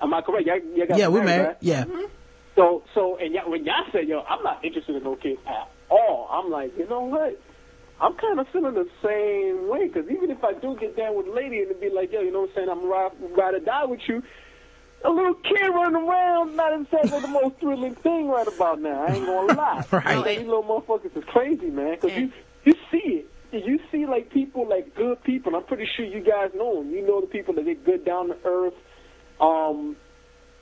am 0.00 0.14
I 0.14 0.22
correct? 0.22 0.46
Y'all, 0.46 0.60
y'all 0.76 0.86
got 0.86 0.98
yeah, 0.98 1.08
we're 1.08 1.24
married. 1.24 1.46
right? 1.46 1.56
Yeah. 1.60 1.84
So, 2.54 2.82
so, 2.94 3.16
and 3.16 3.34
y'all, 3.34 3.50
when 3.50 3.64
y'all 3.64 3.84
said, 3.90 4.06
yo, 4.06 4.20
I'm 4.20 4.42
not 4.44 4.64
interested 4.64 4.94
in 4.94 5.02
no 5.02 5.16
kids 5.16 5.40
at 5.46 5.68
all, 5.88 6.28
I'm 6.30 6.50
like, 6.50 6.76
you 6.78 6.88
know 6.88 7.00
what? 7.00 7.40
I'm 8.00 8.14
kind 8.14 8.40
of 8.40 8.48
feeling 8.48 8.74
the 8.74 8.88
same 9.04 9.68
way, 9.68 9.88
because 9.88 10.10
even 10.10 10.30
if 10.30 10.42
I 10.42 10.54
do 10.54 10.74
get 10.76 10.96
down 10.96 11.16
with 11.16 11.26
a 11.26 11.32
lady 11.32 11.60
and 11.60 11.78
be 11.80 11.90
like, 11.90 12.10
yo, 12.12 12.20
you 12.20 12.32
know 12.32 12.40
what 12.42 12.50
I'm 12.50 12.54
saying, 12.56 12.68
I'm 12.70 12.84
ride, 12.88 13.12
ride 13.36 13.54
or 13.54 13.60
die 13.60 13.84
with 13.84 14.00
you, 14.08 14.22
a 15.04 15.10
little 15.10 15.34
kid 15.34 15.68
running 15.68 16.02
around, 16.08 16.56
not 16.56 16.80
exactly 16.80 17.20
the 17.20 17.28
most 17.28 17.56
thrilling 17.60 17.94
thing 17.96 18.28
right 18.28 18.46
about 18.46 18.80
now. 18.80 19.04
I 19.04 19.14
ain't 19.14 19.26
gonna 19.26 19.54
lie. 19.54 19.84
Right. 19.92 20.38
These 20.38 20.46
little 20.46 20.62
motherfuckers 20.62 21.16
is 21.16 21.24
crazy, 21.24 21.66
man, 21.66 21.96
because 22.00 22.16
you, 22.16 22.32
you 22.64 22.74
see 22.90 23.24
it. 23.52 23.64
You 23.64 23.80
see, 23.90 24.06
like, 24.06 24.30
people, 24.30 24.68
like, 24.68 24.94
good 24.94 25.22
people, 25.24 25.54
and 25.54 25.56
I'm 25.56 25.66
pretty 25.66 25.88
sure 25.96 26.04
you 26.04 26.20
guys 26.20 26.50
know 26.54 26.76
them. 26.82 26.90
You 26.92 27.06
know 27.06 27.20
the 27.20 27.26
people 27.26 27.52
that 27.54 27.64
get 27.64 27.84
good 27.84 28.04
down 28.04 28.28
to 28.28 28.36
earth, 28.44 28.74
um, 29.40 29.96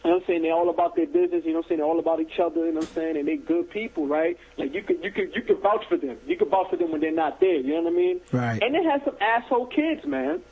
you 0.08 0.14
know 0.14 0.20
what 0.20 0.22
I'm 0.22 0.26
saying? 0.28 0.42
They're 0.42 0.52
all 0.54 0.70
about 0.70 0.96
their 0.96 1.06
business, 1.06 1.44
you 1.44 1.52
know 1.52 1.58
what 1.58 1.66
I'm 1.66 1.68
saying? 1.68 1.78
They're 1.80 1.86
all 1.86 1.98
about 1.98 2.20
each 2.20 2.40
other, 2.40 2.64
you 2.64 2.72
know 2.72 2.80
what 2.80 2.88
I'm 2.88 2.94
saying? 2.94 3.16
And 3.18 3.28
they're 3.28 3.36
good 3.36 3.68
people, 3.68 4.06
right? 4.06 4.38
Like 4.56 4.72
you 4.72 4.82
could 4.82 5.04
you 5.04 5.12
could 5.12 5.34
you 5.36 5.42
could 5.42 5.60
vouch 5.60 5.84
for 5.86 5.98
them. 5.98 6.16
You 6.26 6.34
could 6.38 6.48
vouch 6.48 6.70
for 6.70 6.76
them 6.76 6.92
when 6.92 7.02
they're 7.02 7.12
not 7.12 7.40
there, 7.40 7.56
you 7.56 7.74
know 7.74 7.82
what 7.82 7.92
I 7.92 7.96
mean? 7.96 8.20
Right. 8.32 8.62
And 8.62 8.74
it 8.74 8.84
has 8.90 9.02
some 9.04 9.16
asshole 9.20 9.66
kids, 9.66 10.06
man. 10.06 10.40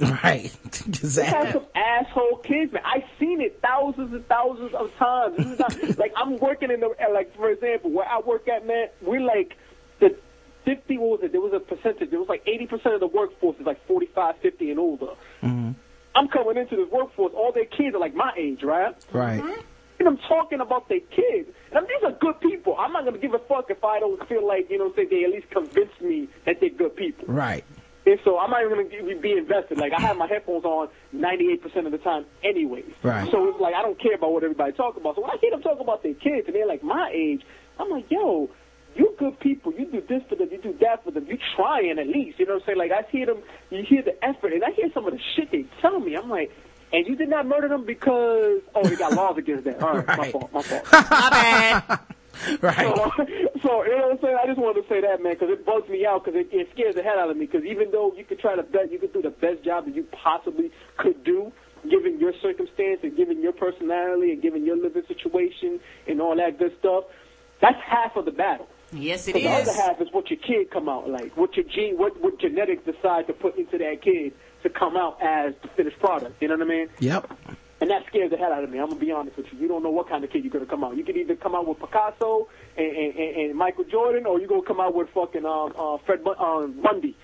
Right. 0.00 0.52
They 0.86 1.24
have 1.24 1.48
exactly. 1.48 1.52
some 1.52 1.66
asshole 1.74 2.38
kids, 2.38 2.72
man. 2.72 2.82
I've 2.84 3.08
seen 3.18 3.40
it 3.40 3.60
thousands 3.62 4.12
and 4.12 4.26
thousands 4.28 4.74
of 4.74 4.94
times. 4.96 5.36
This 5.38 5.46
is 5.46 5.58
not, 5.58 5.98
like 5.98 6.12
I'm 6.16 6.38
working 6.38 6.70
in 6.70 6.78
the 6.78 6.90
like 7.12 7.34
for 7.34 7.50
example, 7.50 7.90
where 7.90 8.06
I 8.06 8.20
work 8.20 8.46
at, 8.46 8.64
man, 8.64 8.88
we're 9.02 9.20
like 9.20 9.56
the 9.98 10.16
fifty 10.64 10.98
what 10.98 11.10
was 11.10 11.20
it? 11.24 11.32
There 11.32 11.40
was 11.40 11.52
a 11.52 11.58
percentage. 11.58 12.10
There 12.10 12.20
was 12.20 12.28
like 12.28 12.42
eighty 12.46 12.66
percent 12.66 12.94
of 12.94 13.00
the 13.00 13.08
workforce 13.08 13.58
is 13.58 13.66
like 13.66 13.84
45, 13.88 14.36
50 14.40 14.70
and 14.70 14.78
older. 14.78 15.14
hmm 15.40 15.72
I'm 16.14 16.28
coming 16.28 16.56
into 16.56 16.76
this 16.76 16.90
workforce, 16.90 17.32
all 17.34 17.52
their 17.52 17.64
kids 17.64 17.94
are 17.94 18.00
like 18.00 18.14
my 18.14 18.32
age, 18.36 18.62
right? 18.62 18.94
Right. 19.12 19.40
Mm-hmm. 19.40 19.60
And 19.98 20.08
I'm 20.08 20.18
talking 20.28 20.60
about 20.60 20.88
their 20.88 21.00
kids. 21.00 21.50
And 21.70 21.78
I 21.78 21.80
mean, 21.80 21.88
these 21.88 22.08
are 22.08 22.12
good 22.12 22.40
people. 22.40 22.76
I'm 22.78 22.92
not 22.92 23.02
going 23.02 23.14
to 23.14 23.20
give 23.20 23.32
a 23.32 23.38
fuck 23.38 23.70
if 23.70 23.82
I 23.84 24.00
don't 24.00 24.26
feel 24.28 24.46
like, 24.46 24.68
you 24.70 24.78
know, 24.78 24.92
say 24.94 25.06
they 25.06 25.24
at 25.24 25.30
least 25.30 25.50
convince 25.50 25.92
me 26.00 26.28
that 26.46 26.60
they're 26.60 26.70
good 26.70 26.96
people. 26.96 27.26
Right. 27.28 27.64
And 28.06 28.18
so 28.22 28.38
I'm 28.38 28.50
not 28.50 28.62
even 28.62 28.88
going 28.88 29.08
to 29.08 29.20
be 29.20 29.32
invested. 29.32 29.78
Like, 29.78 29.92
I 29.92 30.00
have 30.00 30.18
my 30.18 30.26
headphones 30.26 30.64
on 30.64 30.88
98% 31.14 31.86
of 31.86 31.92
the 31.92 31.98
time 31.98 32.26
anyways. 32.42 32.92
Right. 33.02 33.30
So 33.30 33.48
it's 33.48 33.60
like, 33.60 33.74
I 33.74 33.82
don't 33.82 33.98
care 33.98 34.14
about 34.14 34.32
what 34.32 34.42
everybody 34.42 34.72
talk 34.72 34.96
about. 34.96 35.14
So 35.14 35.22
when 35.22 35.30
I 35.30 35.36
hear 35.40 35.52
them 35.52 35.62
talk 35.62 35.80
about 35.80 36.02
their 36.02 36.14
kids 36.14 36.46
and 36.46 36.54
they're 36.54 36.66
like 36.66 36.82
my 36.82 37.10
age, 37.14 37.42
I'm 37.78 37.88
like, 37.88 38.10
yo, 38.10 38.50
you 38.94 39.14
good 39.18 39.38
people. 39.40 39.72
You 39.72 39.86
do 39.86 40.00
this 40.08 40.22
for 40.28 40.36
them. 40.36 40.48
You 40.50 40.58
do 40.58 40.76
that 40.80 41.04
for 41.04 41.10
them. 41.10 41.26
You 41.26 41.38
trying 41.56 41.98
at 41.98 42.06
least. 42.06 42.38
You 42.38 42.46
know 42.46 42.54
what 42.54 42.62
I'm 42.62 42.66
saying? 42.66 42.78
Like, 42.78 42.92
I 42.92 43.02
hear 43.10 43.26
them, 43.26 43.42
you 43.70 43.82
hear 43.82 44.02
the 44.02 44.22
effort, 44.24 44.52
and 44.52 44.64
I 44.64 44.70
hear 44.70 44.90
some 44.92 45.06
of 45.06 45.12
the 45.12 45.20
shit 45.34 45.50
they 45.50 45.64
tell 45.80 45.98
me. 46.00 46.16
I'm 46.16 46.28
like, 46.28 46.50
and 46.92 47.06
you 47.06 47.16
did 47.16 47.28
not 47.28 47.46
murder 47.46 47.68
them 47.68 47.84
because, 47.84 48.60
oh, 48.74 48.84
they 48.84 48.96
got 48.96 49.12
laws 49.16 49.36
against 49.36 49.64
that. 49.64 49.82
All 49.82 49.98
right, 49.98 50.18
my 50.18 50.30
fault, 50.30 50.52
my 50.52 50.62
fault. 50.62 50.86
My 50.92 51.30
bad. 51.30 52.00
Right. 52.60 52.76
So, 52.76 53.10
so, 53.62 53.84
you 53.84 53.96
know 53.96 54.08
what 54.08 54.12
I'm 54.12 54.18
saying? 54.20 54.36
I 54.42 54.46
just 54.46 54.58
wanted 54.58 54.82
to 54.82 54.88
say 54.88 55.00
that, 55.00 55.22
man, 55.22 55.34
because 55.34 55.50
it 55.50 55.64
bugs 55.64 55.88
me 55.88 56.04
out, 56.04 56.24
because 56.24 56.38
it, 56.40 56.48
it 56.52 56.68
scares 56.74 56.96
the 56.96 57.02
hell 57.02 57.18
out 57.18 57.30
of 57.30 57.36
me. 57.36 57.46
Because 57.46 57.64
even 57.64 57.92
though 57.92 58.12
you 58.16 58.24
could 58.24 58.40
try 58.40 58.56
to 58.56 58.62
bet, 58.64 58.90
you 58.90 58.98
could 58.98 59.12
do 59.12 59.22
the 59.22 59.30
best 59.30 59.62
job 59.62 59.86
that 59.86 59.94
you 59.94 60.04
possibly 60.10 60.72
could 60.96 61.22
do, 61.22 61.52
given 61.88 62.18
your 62.18 62.32
circumstance 62.42 63.00
and 63.04 63.16
given 63.16 63.40
your 63.40 63.52
personality 63.52 64.32
and 64.32 64.42
given 64.42 64.66
your 64.66 64.76
living 64.76 65.04
situation 65.06 65.78
and 66.08 66.20
all 66.20 66.36
that 66.36 66.58
good 66.58 66.76
stuff, 66.80 67.04
that's 67.60 67.78
half 67.86 68.16
of 68.16 68.24
the 68.24 68.32
battle. 68.32 68.66
Yes, 68.94 69.26
it 69.28 69.32
So 69.34 69.38
the 69.40 69.48
other 69.48 69.72
half 69.72 70.00
is 70.00 70.08
what 70.12 70.30
your 70.30 70.38
kid 70.38 70.70
come 70.70 70.88
out 70.88 71.08
like, 71.08 71.36
what 71.36 71.56
your 71.56 71.64
gene, 71.66 71.96
what 71.98 72.20
what 72.22 72.38
genetics 72.40 72.84
decide 72.84 73.26
to 73.26 73.32
put 73.32 73.56
into 73.58 73.78
that 73.78 74.02
kid 74.02 74.32
to 74.62 74.70
come 74.70 74.96
out 74.96 75.18
as 75.22 75.54
the 75.62 75.68
finished 75.68 75.98
product. 75.98 76.40
You 76.40 76.48
know 76.48 76.56
what 76.56 76.66
I 76.66 76.68
mean? 76.70 76.88
Yep. 77.00 77.30
And 77.80 77.90
that 77.90 78.06
scares 78.06 78.30
the 78.30 78.36
hell 78.38 78.52
out 78.52 78.64
of 78.64 78.70
me. 78.70 78.78
I'm 78.78 78.88
gonna 78.88 79.00
be 79.00 79.10
honest 79.12 79.36
with 79.36 79.52
you. 79.52 79.58
You 79.58 79.68
don't 79.68 79.82
know 79.82 79.90
what 79.90 80.08
kind 80.08 80.24
of 80.24 80.30
kid 80.30 80.44
you're 80.44 80.52
gonna 80.52 80.64
come 80.64 80.84
out. 80.84 80.96
You 80.96 81.04
could 81.04 81.16
either 81.16 81.34
come 81.36 81.54
out 81.54 81.66
with 81.66 81.78
Picasso 81.80 82.48
and, 82.78 82.86
and, 82.86 83.14
and, 83.16 83.36
and 83.36 83.54
Michael 83.58 83.84
Jordan, 83.84 84.26
or 84.26 84.40
you 84.40 84.46
gonna 84.46 84.62
come 84.62 84.80
out 84.80 84.94
with 84.94 85.10
fucking 85.10 85.44
um, 85.44 85.74
uh, 85.76 85.98
Fred 86.06 86.24
Bun- 86.24 86.36
um, 86.38 86.80
Bundy. 86.82 87.16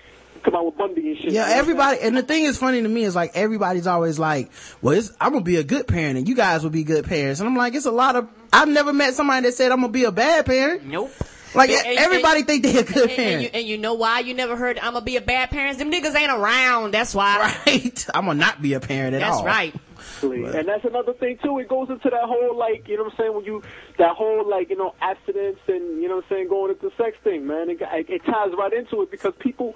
Come 0.43 0.55
out 0.55 0.65
with 0.65 0.77
Bundy 0.77 1.09
and 1.09 1.17
shit. 1.17 1.25
Yeah, 1.25 1.29
You 1.31 1.37
know 1.37 1.41
what 1.43 1.51
I'm 1.51 1.59
everybody, 1.59 1.99
and 2.01 2.17
the 2.17 2.23
thing 2.23 2.43
is 2.45 2.57
funny 2.57 2.81
to 2.81 2.87
me 2.87 3.03
is 3.03 3.15
like 3.15 3.31
everybody's 3.35 3.85
always 3.87 4.17
like, 4.19 4.51
well, 4.81 4.95
it's, 4.97 5.11
I'm 5.21 5.31
gonna 5.33 5.43
be 5.43 5.57
a 5.57 5.63
good 5.63 5.87
parent 5.87 6.17
and 6.17 6.27
you 6.27 6.35
guys 6.35 6.63
will 6.63 6.69
be 6.71 6.83
good 6.83 7.05
parents. 7.05 7.39
And 7.39 7.47
I'm 7.49 7.55
like, 7.55 7.73
it's 7.75 7.85
a 7.85 7.91
lot 7.91 8.15
of, 8.15 8.27
I've 8.51 8.67
never 8.67 8.91
met 8.91 9.13
somebody 9.13 9.45
that 9.47 9.53
said 9.53 9.71
I'm 9.71 9.81
gonna 9.81 9.93
be 9.93 10.03
a 10.03 10.11
bad 10.11 10.45
parent. 10.45 10.85
Nope. 10.85 11.11
Like 11.53 11.69
And- 11.69 11.85
and- 11.87 11.97
everybody 11.99 12.39
and- 12.39 12.47
think 12.47 12.63
they're 12.63 12.81
a 12.81 12.83
good 12.83 13.09
and, 13.09 13.15
parent. 13.17 13.33
and, 13.33 13.43
you, 13.43 13.49
and 13.53 13.67
you 13.67 13.77
know 13.77 13.93
why 13.93 14.19
you 14.19 14.33
never 14.33 14.55
heard 14.55 14.77
I'm 14.79 14.93
gonna 14.93 15.05
be 15.05 15.17
a 15.17 15.21
bad 15.21 15.49
parent? 15.51 15.77
Them 15.77 15.91
niggas 15.91 16.15
ain't 16.15 16.31
around. 16.31 16.91
That's 16.91 17.13
why. 17.13 17.53
Right. 17.67 18.05
I'm 18.13 18.25
gonna 18.25 18.39
not 18.39 18.61
be 18.61 18.73
a 18.73 18.79
parent 18.79 19.15
at 19.15 19.19
That's 19.19 19.37
all. 19.37 19.45
right. 19.45 19.73
Exactly. 19.97 20.45
And 20.59 20.67
that's 20.67 20.85
another 20.85 21.13
thing 21.13 21.37
too. 21.43 21.59
It 21.59 21.67
goes 21.67 21.89
into 21.89 22.09
that 22.09 22.23
whole 22.23 22.55
like, 22.57 22.87
you 22.87 22.97
know 22.97 23.03
what 23.03 23.13
I'm 23.13 23.17
saying, 23.17 23.35
when 23.35 23.45
you 23.45 23.61
that 23.97 24.15
whole 24.15 24.47
like, 24.49 24.69
you 24.69 24.77
know, 24.77 24.93
abstinence 25.01 25.59
and 25.67 26.01
you 26.01 26.07
know 26.07 26.17
what 26.17 26.25
I'm 26.25 26.29
saying, 26.37 26.47
going 26.49 26.71
into 26.71 26.91
sex 26.97 27.17
thing, 27.23 27.45
man. 27.47 27.69
It, 27.69 27.79
it 27.81 28.23
ties 28.25 28.51
right 28.57 28.73
into 28.73 29.01
it 29.03 29.11
because 29.11 29.33
people 29.39 29.75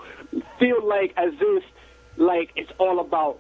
feel 0.60 0.86
like 0.88 1.14
as 1.18 1.34
if 1.40 1.64
like 2.18 2.52
it's 2.56 2.72
all 2.80 3.00
about 3.00 3.40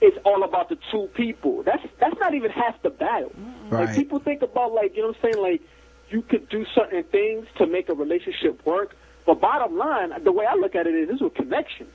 it's 0.00 0.16
all 0.24 0.42
about 0.44 0.68
the 0.68 0.76
two 0.90 1.08
people. 1.14 1.62
That's 1.62 1.82
that's 2.00 2.18
not 2.20 2.34
even 2.34 2.50
half 2.50 2.82
the 2.82 2.90
battle. 2.90 3.32
Like 3.70 3.88
Right. 3.88 3.96
people 3.96 4.18
think 4.18 4.42
about 4.42 4.72
like, 4.72 4.94
you 4.94 5.02
know 5.02 5.08
what 5.08 5.16
I'm 5.22 5.32
saying, 5.32 5.42
like 5.42 5.62
you 6.08 6.22
could 6.22 6.48
do 6.48 6.64
certain 6.74 7.02
things 7.04 7.46
to 7.58 7.66
make 7.66 7.88
a 7.88 7.94
relationship 7.94 8.64
work. 8.64 8.94
But 9.26 9.40
bottom 9.40 9.76
line, 9.76 10.10
the 10.22 10.32
way 10.32 10.46
I 10.46 10.54
look 10.54 10.74
at 10.74 10.86
it 10.86 10.94
is 10.94 11.08
this 11.08 11.16
is 11.16 11.22
a 11.26 11.30
connection. 11.30 11.88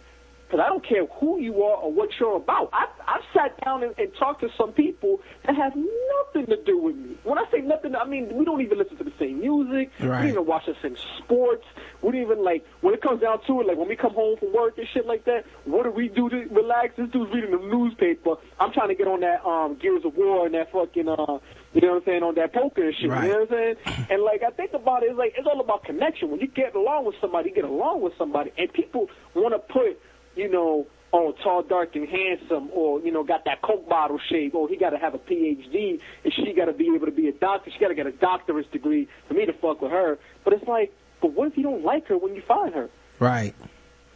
Because 0.48 0.66
I 0.66 0.68
don't 0.68 0.86
care 0.86 1.06
who 1.06 1.40
you 1.40 1.64
are 1.64 1.78
or 1.78 1.94
what 1.94 2.10
you're 2.20 2.36
about. 2.36 2.72
I've, 2.74 2.90
I've 3.08 3.22
sat 3.34 3.64
down 3.64 3.84
and, 3.84 3.96
and 3.98 4.14
talked 4.20 4.42
to 4.42 4.50
some 4.58 4.74
people 4.74 5.22
that 5.46 5.56
have 5.56 5.74
nothing 5.78 6.48
to 6.48 6.62
do 6.66 6.78
with 6.78 6.98
me. 6.98 7.16
When 7.24 7.38
I 7.38 7.46
say 7.50 7.62
nothing, 7.62 7.96
I 7.96 8.04
mean 8.04 8.36
we 8.36 8.44
don't 8.44 8.60
even 8.60 8.78
listen 8.78 8.98
to 8.98 9.06
the 9.06 9.14
same 9.18 9.40
music. 9.40 9.92
We 9.98 10.08
don't 10.08 10.28
even 10.28 10.46
watch 10.46 10.66
the 10.66 10.76
same 10.82 10.98
sports. 11.20 11.64
We 12.02 12.12
don't 12.12 12.22
even 12.22 12.44
like 12.44 12.66
when 12.82 12.94
it 12.94 13.02
comes 13.02 13.22
down 13.22 13.40
to 13.48 13.62
it. 13.62 13.68
Like 13.68 13.78
when 13.78 13.88
we 13.88 13.96
come 13.96 14.14
home 14.14 14.36
from 14.40 14.52
work 14.52 14.78
and 14.78 14.86
shit 14.94 15.06
like 15.06 15.24
that. 15.24 15.46
What 15.64 15.84
do 15.84 15.92
we 15.92 16.10
do 16.10 16.28
to 16.28 16.36
relax? 16.52 16.98
This 16.98 17.10
dude's 17.12 17.34
reading 17.34 17.52
the 17.52 17.66
newspaper. 17.66 18.36
I'm 18.60 18.74
trying 18.74 18.90
to 18.90 18.96
get 18.96 19.08
on 19.08 19.22
that 19.22 19.46
um 19.46 19.76
Gears 19.76 20.04
of 20.04 20.18
War 20.18 20.48
and 20.48 20.56
that 20.56 20.70
fucking 20.74 21.08
uh 21.08 21.38
you 21.74 21.82
know 21.82 21.94
what 21.94 21.98
I'm 21.98 22.06
saying 22.06 22.24
on 22.24 22.36
that 22.36 22.54
poker 22.54 22.84
and 22.84 22.96
shit. 22.96 23.10
Right. 23.10 23.24
You 23.24 23.30
know 23.30 23.40
what 23.40 23.52
I'm 23.52 23.76
saying? 23.86 24.08
And 24.10 24.24
like 24.24 24.44
I 24.44 24.52
think 24.52 24.74
about 24.74 25.04
it, 25.04 25.08
it's 25.12 25.18
like 25.18 25.34
it's 25.38 25.48
all 25.48 25.62
about 25.62 25.84
connection. 25.84 26.30
When 26.30 26.40
you 26.40 26.48
get 26.48 26.76
along 26.76 27.06
with 27.06 27.16
somebody, 27.22 27.50
you 27.50 27.56
get 27.56 27.66
along 27.66 28.02
with 28.02 28.14
somebody, 28.18 28.52
and 28.58 28.72
people 28.74 29.10
want 29.34 29.54
to 29.54 29.60
put 29.60 30.00
you 30.36 30.50
know, 30.50 30.88
oh, 31.14 31.34
tall, 31.44 31.64
dark, 31.64 31.96
and 31.96 32.08
handsome, 32.08 32.70
or, 32.74 33.02
you 33.02 33.12
know, 33.12 33.24
got 33.24 33.46
that 33.46 33.62
Coke 33.62 33.88
bottle 33.88 34.20
shape, 34.30 34.56
or 34.56 34.68
he 34.68 34.78
got 34.78 34.92
to 34.92 34.98
have 34.98 35.14
a 35.14 35.20
PhD, 35.20 36.00
and 36.24 36.34
she 36.34 36.54
got 36.54 36.66
to 36.66 36.74
be 36.74 36.94
able 36.96 37.06
to 37.06 37.12
be 37.12 37.28
a 37.28 37.34
doctor. 37.34 37.72
She 37.72 37.80
got 37.80 37.90
to 37.90 37.96
get 37.96 38.08
a 38.08 38.12
doctorate 38.12 38.72
degree 38.72 39.08
for 39.28 39.34
me 39.34 39.46
to 39.46 39.54
fuck 39.54 39.82
with 39.82 39.92
her. 39.92 40.18
But 40.44 40.54
it's 40.54 40.68
like, 40.68 40.94
but 41.22 41.34
what 41.34 41.48
if 41.48 41.58
you 41.58 41.64
don't 41.64 41.84
like 41.84 42.08
her 42.08 42.18
when 42.18 42.36
you 42.36 42.42
find 42.42 42.74
her? 42.74 42.90
Right. 43.20 43.54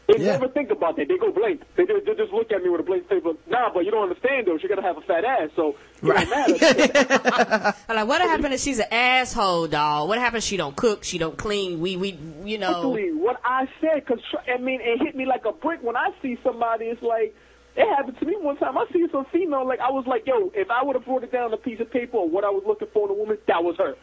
They 0.07 0.19
Yeah. 0.19 0.33
never 0.33 0.47
think 0.49 0.69
about 0.69 0.97
that. 0.97 1.07
They 1.07 1.17
go 1.17 1.31
blank. 1.31 1.61
They, 1.75 1.85
they, 1.85 1.99
they 2.05 2.13
just 2.13 2.31
look 2.31 2.51
at 2.51 2.61
me 2.61 2.69
with 2.69 2.81
a 2.81 2.83
blank 2.83 3.09
face. 3.09 3.21
But 3.23 3.37
nah, 3.49 3.73
but 3.73 3.85
you 3.85 3.91
don't 3.91 4.03
understand 4.09 4.45
though. 4.47 4.57
She 4.59 4.67
got 4.67 4.75
to 4.75 4.81
have 4.83 4.97
a 4.97 5.01
fat 5.01 5.25
ass, 5.25 5.49
so 5.55 5.75
it 6.03 6.05
don't 6.05 6.29
matter. 6.29 7.73
I'm 7.89 7.95
like, 7.95 8.07
what 8.07 8.21
happened 8.21 8.53
if 8.53 8.59
she's 8.61 8.79
an 8.79 8.85
asshole, 8.91 9.67
dog? 9.67 10.07
What 10.07 10.19
happens 10.19 10.43
if 10.43 10.49
she 10.49 10.57
don't 10.57 10.75
cook, 10.75 11.03
she 11.03 11.17
don't 11.17 11.37
clean? 11.37 11.79
We, 11.79 11.97
we, 11.97 12.17
you 12.43 12.57
know. 12.57 12.93
Exactly 12.93 13.13
what 13.13 13.39
I 13.43 13.65
said, 13.81 14.05
because 14.05 14.19
I 14.47 14.57
mean, 14.61 14.79
it 14.81 15.01
hit 15.01 15.15
me 15.15 15.25
like 15.25 15.45
a 15.45 15.51
brick 15.51 15.81
when 15.81 15.95
I 15.95 16.09
see 16.21 16.37
somebody. 16.43 16.85
It's 16.85 17.01
like 17.01 17.35
it 17.75 17.87
happened 17.95 18.17
to 18.19 18.25
me 18.25 18.35
one 18.39 18.57
time. 18.57 18.77
I 18.77 18.85
see 18.93 19.05
some 19.11 19.25
female, 19.33 19.67
like 19.67 19.79
I 19.79 19.89
was 19.89 20.05
like, 20.07 20.23
yo, 20.27 20.51
if 20.53 20.69
I 20.69 20.83
would 20.83 20.95
have 20.95 21.05
brought 21.05 21.23
it 21.23 21.31
down 21.31 21.45
on 21.45 21.53
a 21.53 21.57
piece 21.57 21.79
of 21.79 21.89
paper 21.91 22.17
or 22.17 22.29
what 22.29 22.43
I 22.43 22.49
was 22.49 22.63
looking 22.67 22.87
for 22.93 23.05
in 23.07 23.11
a 23.11 23.17
woman, 23.17 23.37
that 23.47 23.63
was 23.63 23.75
her. 23.77 23.95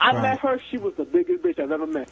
I 0.00 0.12
Right. 0.12 0.22
met 0.22 0.40
her. 0.40 0.60
She 0.70 0.78
was 0.78 0.94
the 0.98 1.04
biggest 1.04 1.42
bitch 1.44 1.60
I've 1.60 1.70
ever 1.70 1.86
met. 1.86 2.08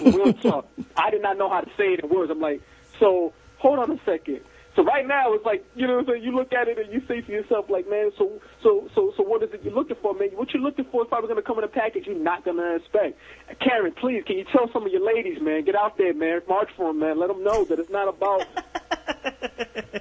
Real 0.00 0.32
talk. 0.34 0.68
I 0.96 1.10
did 1.10 1.22
not 1.22 1.38
know 1.38 1.48
how 1.48 1.60
to 1.60 1.70
say 1.78 1.94
it 1.94 2.00
in 2.00 2.10
words. 2.10 2.30
I'm 2.30 2.40
like, 2.40 2.60
so 3.00 3.32
hold 3.58 3.78
on 3.78 3.90
a 3.90 4.00
second. 4.04 4.40
So 4.76 4.84
right 4.84 5.06
now 5.06 5.34
it's 5.34 5.44
like 5.44 5.64
you 5.74 5.86
know 5.86 5.94
what 5.96 6.08
I'm 6.08 6.14
saying. 6.14 6.22
You 6.22 6.34
look 6.34 6.52
at 6.52 6.68
it 6.68 6.78
and 6.78 6.92
you 6.92 7.02
say 7.08 7.20
to 7.20 7.32
yourself 7.32 7.66
like, 7.68 7.90
man, 7.90 8.12
so 8.16 8.40
so 8.62 8.88
so 8.94 9.12
so 9.16 9.22
what 9.24 9.42
is 9.42 9.50
it 9.52 9.62
you're 9.64 9.74
looking 9.74 9.96
for, 10.00 10.14
man? 10.14 10.28
What 10.34 10.54
you're 10.54 10.62
looking 10.62 10.84
for 10.92 11.02
is 11.02 11.08
probably 11.08 11.34
to 11.34 11.42
come 11.42 11.58
in 11.58 11.64
a 11.64 11.68
package 11.68 12.06
you're 12.06 12.14
not 12.14 12.44
to 12.44 12.76
expect. 12.76 13.18
Karen, 13.60 13.92
please, 14.00 14.22
can 14.24 14.38
you 14.38 14.44
tell 14.52 14.70
some 14.72 14.86
of 14.86 14.92
your 14.92 15.04
ladies, 15.04 15.40
man, 15.40 15.64
get 15.64 15.74
out 15.74 15.98
there, 15.98 16.14
man, 16.14 16.42
march 16.48 16.70
for 16.76 16.88
them, 16.88 17.00
man. 17.00 17.18
Let 17.18 17.28
them 17.28 17.42
know 17.42 17.64
that 17.64 17.78
it's 17.80 17.90
not 17.90 18.08
about. 18.08 18.46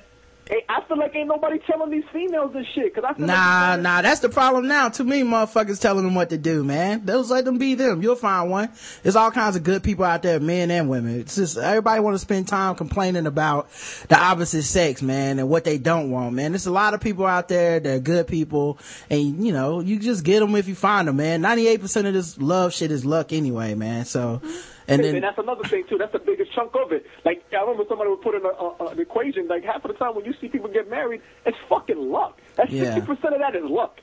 I 0.51 0.81
feel 0.87 0.97
like 0.97 1.15
ain't 1.15 1.27
nobody 1.27 1.59
telling 1.59 1.91
these 1.91 2.03
females 2.11 2.51
this 2.53 2.65
shit 2.73 2.93
because 2.93 3.07
I 3.07 3.13
feel 3.13 3.27
Nah, 3.27 3.71
like 3.73 3.81
nah, 3.81 4.01
that's 4.01 4.19
the 4.19 4.29
problem 4.29 4.67
now. 4.67 4.89
To 4.89 5.03
me, 5.03 5.21
motherfuckers 5.21 5.79
telling 5.79 6.03
them 6.03 6.15
what 6.15 6.31
to 6.31 6.37
do, 6.39 6.63
man. 6.63 7.05
Those 7.05 7.29
let 7.29 7.45
them 7.45 7.59
be 7.59 7.75
them. 7.75 8.01
You'll 8.01 8.15
find 8.15 8.49
one. 8.49 8.69
There's 9.03 9.15
all 9.15 9.29
kinds 9.29 9.55
of 9.55 9.63
good 9.63 9.83
people 9.83 10.05
out 10.05 10.23
there, 10.23 10.39
men 10.39 10.71
and 10.71 10.89
women. 10.89 11.19
It's 11.19 11.35
just 11.35 11.57
everybody 11.57 12.01
want 12.01 12.15
to 12.15 12.19
spend 12.19 12.47
time 12.47 12.73
complaining 12.75 13.27
about 13.27 13.69
the 14.07 14.19
opposite 14.19 14.63
sex, 14.63 15.03
man, 15.03 15.37
and 15.37 15.49
what 15.49 15.65
they 15.65 15.77
don't 15.77 16.09
want, 16.09 16.33
man. 16.33 16.51
There's 16.53 16.65
a 16.65 16.71
lot 16.71 16.95
of 16.95 17.01
people 17.01 17.27
out 17.27 17.47
there 17.47 17.79
that 17.79 17.95
are 17.95 17.99
good 17.99 18.27
people, 18.27 18.79
and 19.11 19.45
you 19.45 19.53
know, 19.53 19.81
you 19.81 19.99
just 19.99 20.23
get 20.23 20.39
them 20.39 20.55
if 20.55 20.67
you 20.67 20.73
find 20.75 21.07
them, 21.07 21.17
man. 21.17 21.41
98% 21.43 22.07
of 22.07 22.13
this 22.13 22.39
love 22.39 22.73
shit 22.73 22.89
is 22.91 23.05
luck 23.05 23.33
anyway, 23.33 23.75
man. 23.75 24.05
So, 24.05 24.41
and 24.43 24.78
and 24.89 25.03
then 25.03 25.21
that's 25.21 25.37
another 25.37 25.63
thing 25.67 25.83
too. 25.89 25.97
That's 25.97 26.11
the 26.13 26.19
biggest 26.19 26.53
chunk 26.53 26.71
of 26.75 26.91
it. 26.91 27.05
Like 27.25 27.43
I 27.53 27.61
remember 27.61 27.83
somebody 27.87 28.09
would 28.09 28.21
put 28.21 28.35
in 28.35 28.43
a, 28.45 28.49
a, 28.49 28.87
an 28.91 28.99
equation. 28.99 29.47
Like 29.47 29.63
half 29.63 29.83
of 29.85 29.91
the 29.91 29.97
time 29.97 30.15
when 30.15 30.25
you 30.25 30.33
see 30.41 30.47
people 30.47 30.69
get 30.69 30.89
married, 30.89 31.21
it's 31.45 31.57
fucking 31.69 31.97
luck. 32.11 32.37
That's 32.55 32.71
Yeah. 32.71 32.95
sixty 32.95 33.01
percent 33.01 33.33
of 33.35 33.39
that 33.39 33.55
is 33.55 33.63
luck. 33.69 33.99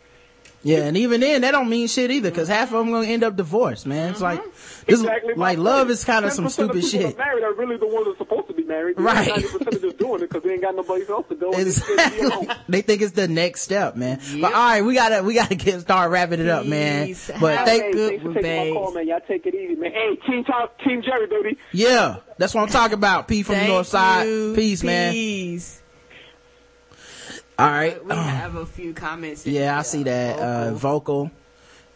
Yeah, 0.62 0.84
and 0.84 0.96
even 0.96 1.20
then, 1.20 1.42
that 1.42 1.52
don't 1.52 1.68
mean 1.68 1.86
shit 1.86 2.10
either, 2.10 2.30
cause 2.30 2.48
half 2.48 2.72
of 2.72 2.78
them 2.78 2.90
gonna 2.90 3.06
end 3.06 3.22
up 3.22 3.36
divorced, 3.36 3.86
man. 3.86 4.10
It's 4.10 4.20
like, 4.20 4.42
this, 4.86 5.00
Exactly. 5.00 5.34
like 5.34 5.58
love 5.58 5.90
is 5.90 6.04
kind 6.04 6.24
of 6.24 6.32
some 6.32 6.48
stupid 6.48 6.76
of 6.78 6.84
shit. 6.84 7.16
Married 7.18 7.44
are 7.44 7.52
really 7.54 7.76
the 7.76 7.86
ones 7.86 8.06
that's 8.06 8.18
supposed 8.18 8.45
to 8.66 8.72
be 8.72 8.74
married. 8.74 8.98
Right. 9.00 9.28
Ninety 9.28 9.42
percent 9.48 9.74
are 9.74 9.78
just 9.78 9.98
doing 9.98 10.22
it 10.22 10.28
because 10.28 10.42
they 10.42 10.52
ain't 10.52 10.62
got 10.62 10.74
nobody 10.74 11.04
else 11.08 11.26
to 11.28 11.34
go. 11.34 11.52
and 11.52 11.64
be 11.64 12.54
they 12.68 12.82
think 12.82 13.02
it's 13.02 13.12
the 13.12 13.28
next 13.28 13.62
step, 13.62 13.96
man. 13.96 14.20
But 14.40 14.52
all 14.52 14.68
right, 14.68 14.82
we 14.82 14.94
gotta 14.94 15.22
we 15.22 15.34
gotta 15.34 15.54
get 15.54 15.80
start 15.80 16.10
wrapping 16.10 16.40
it 16.40 16.48
up, 16.48 16.66
man. 16.66 17.06
Peace. 17.06 17.30
But 17.40 17.58
Hey, 17.58 17.64
thank 17.92 17.94
thanks 17.96 18.22
for 18.24 18.34
taking 18.34 18.74
my 18.74 18.80
call, 18.80 18.92
man. 18.92 19.06
Y'all 19.08 19.20
take 19.26 19.46
it 19.46 19.54
easy, 19.54 19.74
man. 19.76 19.92
Hey, 19.92 20.16
Team 20.26 20.44
Talk, 20.44 20.78
Team 20.80 21.02
Jerry, 21.02 21.26
baby. 21.26 21.58
yeah, 21.72 22.16
that's 22.38 22.54
what 22.54 22.62
I'm 22.62 22.68
talking 22.68 22.94
about. 22.94 23.28
P 23.28 23.42
from 23.42 23.56
the 23.56 23.66
north 23.68 23.86
side. 23.86 24.26
you. 24.26 24.52
Peace, 24.54 24.82
man. 24.82 25.12
Peace. 25.12 25.82
All 27.58 27.66
right. 27.70 28.04
We 28.04 28.10
Uh, 28.10 28.16
have 28.22 28.54
a 28.56 28.66
few 28.66 28.92
comments. 28.92 29.46
in 29.46 29.54
yeah, 29.54 29.78
I 29.78 29.82
see 29.82 30.02
that. 30.04 30.38
Uh, 30.38 30.74
vocal. 30.74 31.30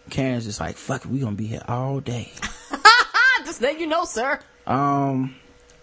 Karen's 0.09 0.45
just 0.47 0.59
like, 0.59 0.77
fuck 0.77 1.05
it, 1.05 1.11
we 1.11 1.21
gonna 1.21 1.37
be 1.37 1.47
here 1.47 1.63
all 1.69 2.01
day. 2.01 2.33
Just 3.45 3.61
let 3.63 3.79
you 3.79 3.87
know, 3.87 4.05
sir. 4.05 4.41
Um, 4.67 5.37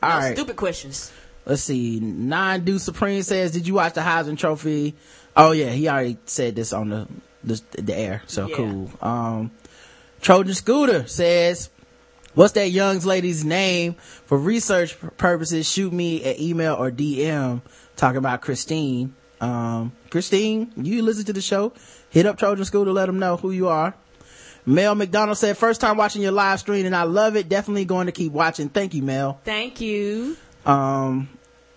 all 0.04 0.10
No 0.10 0.16
right. 0.18 0.36
Stupid 0.36 0.56
questions. 0.56 1.12
Let's 1.46 1.62
see. 1.64 2.00
Nine 2.00 2.66
Do 2.66 2.78
Supreme 2.78 3.24
says, 3.24 3.52
"Did 3.52 3.68
you 3.68 3.76
watch 3.76 3.94
the 3.94 4.02
Heisman 4.02 4.38
Trophy?" 4.38 4.96
Oh 5.36 5.52
yeah, 5.52 5.70
he 5.70 5.88
already 5.88 6.18
said 6.26 6.56
this 6.56 6.74
on 6.74 6.90
the 6.90 7.08
the, 7.44 7.62
the 7.82 7.96
air. 7.96 8.22
So 8.28 8.48
Yeah. 8.48 8.56
cool. 8.56 8.92
Um, 9.02 9.52
Trojan 10.20 10.54
Scooter 10.56 11.08
says, 11.08 11.70
"What's 12.34 12.54
that 12.54 12.70
young 12.72 13.00
lady's 13.00 13.46
name 13.46 13.96
for 14.26 14.38
research 14.38 14.98
purposes? 15.18 15.70
Shoot 15.72 15.94
me 15.94 16.24
an 16.24 16.42
email 16.42 16.74
or 16.76 16.92
DM 16.92 17.62
talking 17.96 18.18
about 18.18 18.42
Christine. 18.42 19.16
Um, 19.40 19.92
Christine, 20.10 20.72
you 20.76 21.02
listen 21.04 21.24
to 21.26 21.34
the 21.34 21.42
show. 21.42 21.72
Hit 22.10 22.26
up 22.26 22.38
Trojan 22.38 22.66
Scooter. 22.66 22.92
Let 22.92 23.06
them 23.06 23.20
know 23.20 23.38
who 23.38 23.52
you 23.52 23.70
are." 23.70 23.94
Mel 24.68 24.94
McDonald 24.96 25.38
said, 25.38 25.58
first 25.58 25.80
time 25.80 25.96
watching 25.96 26.22
your 26.22 26.34
live 26.34 26.60
stream 26.60 26.86
and 26.86 26.94
I 26.94 27.04
love 27.04 27.38
it. 27.38 27.48
Definitely 27.48 27.86
going 27.86 28.08
to 28.08 28.12
keep 28.12 28.34
watching. 28.34 28.68
Thank 28.68 28.94
you, 28.94 29.02
Mel. 29.02 29.40
Thank 29.46 29.80
you. 29.80 30.36
Um, 30.66 31.30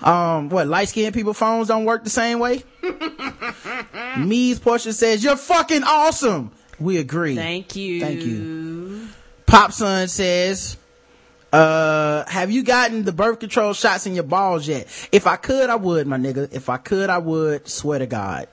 Um, 0.00 0.48
what, 0.48 0.66
light 0.66 0.88
skinned 0.88 1.14
people 1.14 1.32
phones 1.32 1.68
don't 1.68 1.84
work 1.84 2.02
the 2.02 2.10
same 2.10 2.40
way? 2.40 2.64
Me's 4.18 4.58
Portia 4.58 4.92
says, 4.92 5.22
you're 5.22 5.36
fucking 5.36 5.84
awesome. 5.84 6.50
We 6.80 6.98
agree. 6.98 7.36
Thank 7.36 7.76
you. 7.76 8.00
Thank 8.00 8.22
you. 8.22 9.06
Pop 9.46 9.72
Son 9.72 10.08
says, 10.08 10.76
uh, 11.52 12.24
have 12.28 12.50
you 12.50 12.62
gotten 12.62 13.04
the 13.04 13.12
birth 13.12 13.40
control 13.40 13.72
shots 13.72 14.06
in 14.06 14.14
your 14.14 14.24
balls 14.24 14.68
yet? 14.68 14.86
If 15.12 15.26
I 15.26 15.36
could, 15.36 15.70
I 15.70 15.76
would, 15.76 16.06
my 16.06 16.16
nigga. 16.16 16.52
If 16.52 16.68
I 16.68 16.76
could, 16.76 17.10
I 17.10 17.18
would. 17.18 17.68
Swear 17.68 17.98
to 17.98 18.06
God. 18.06 18.48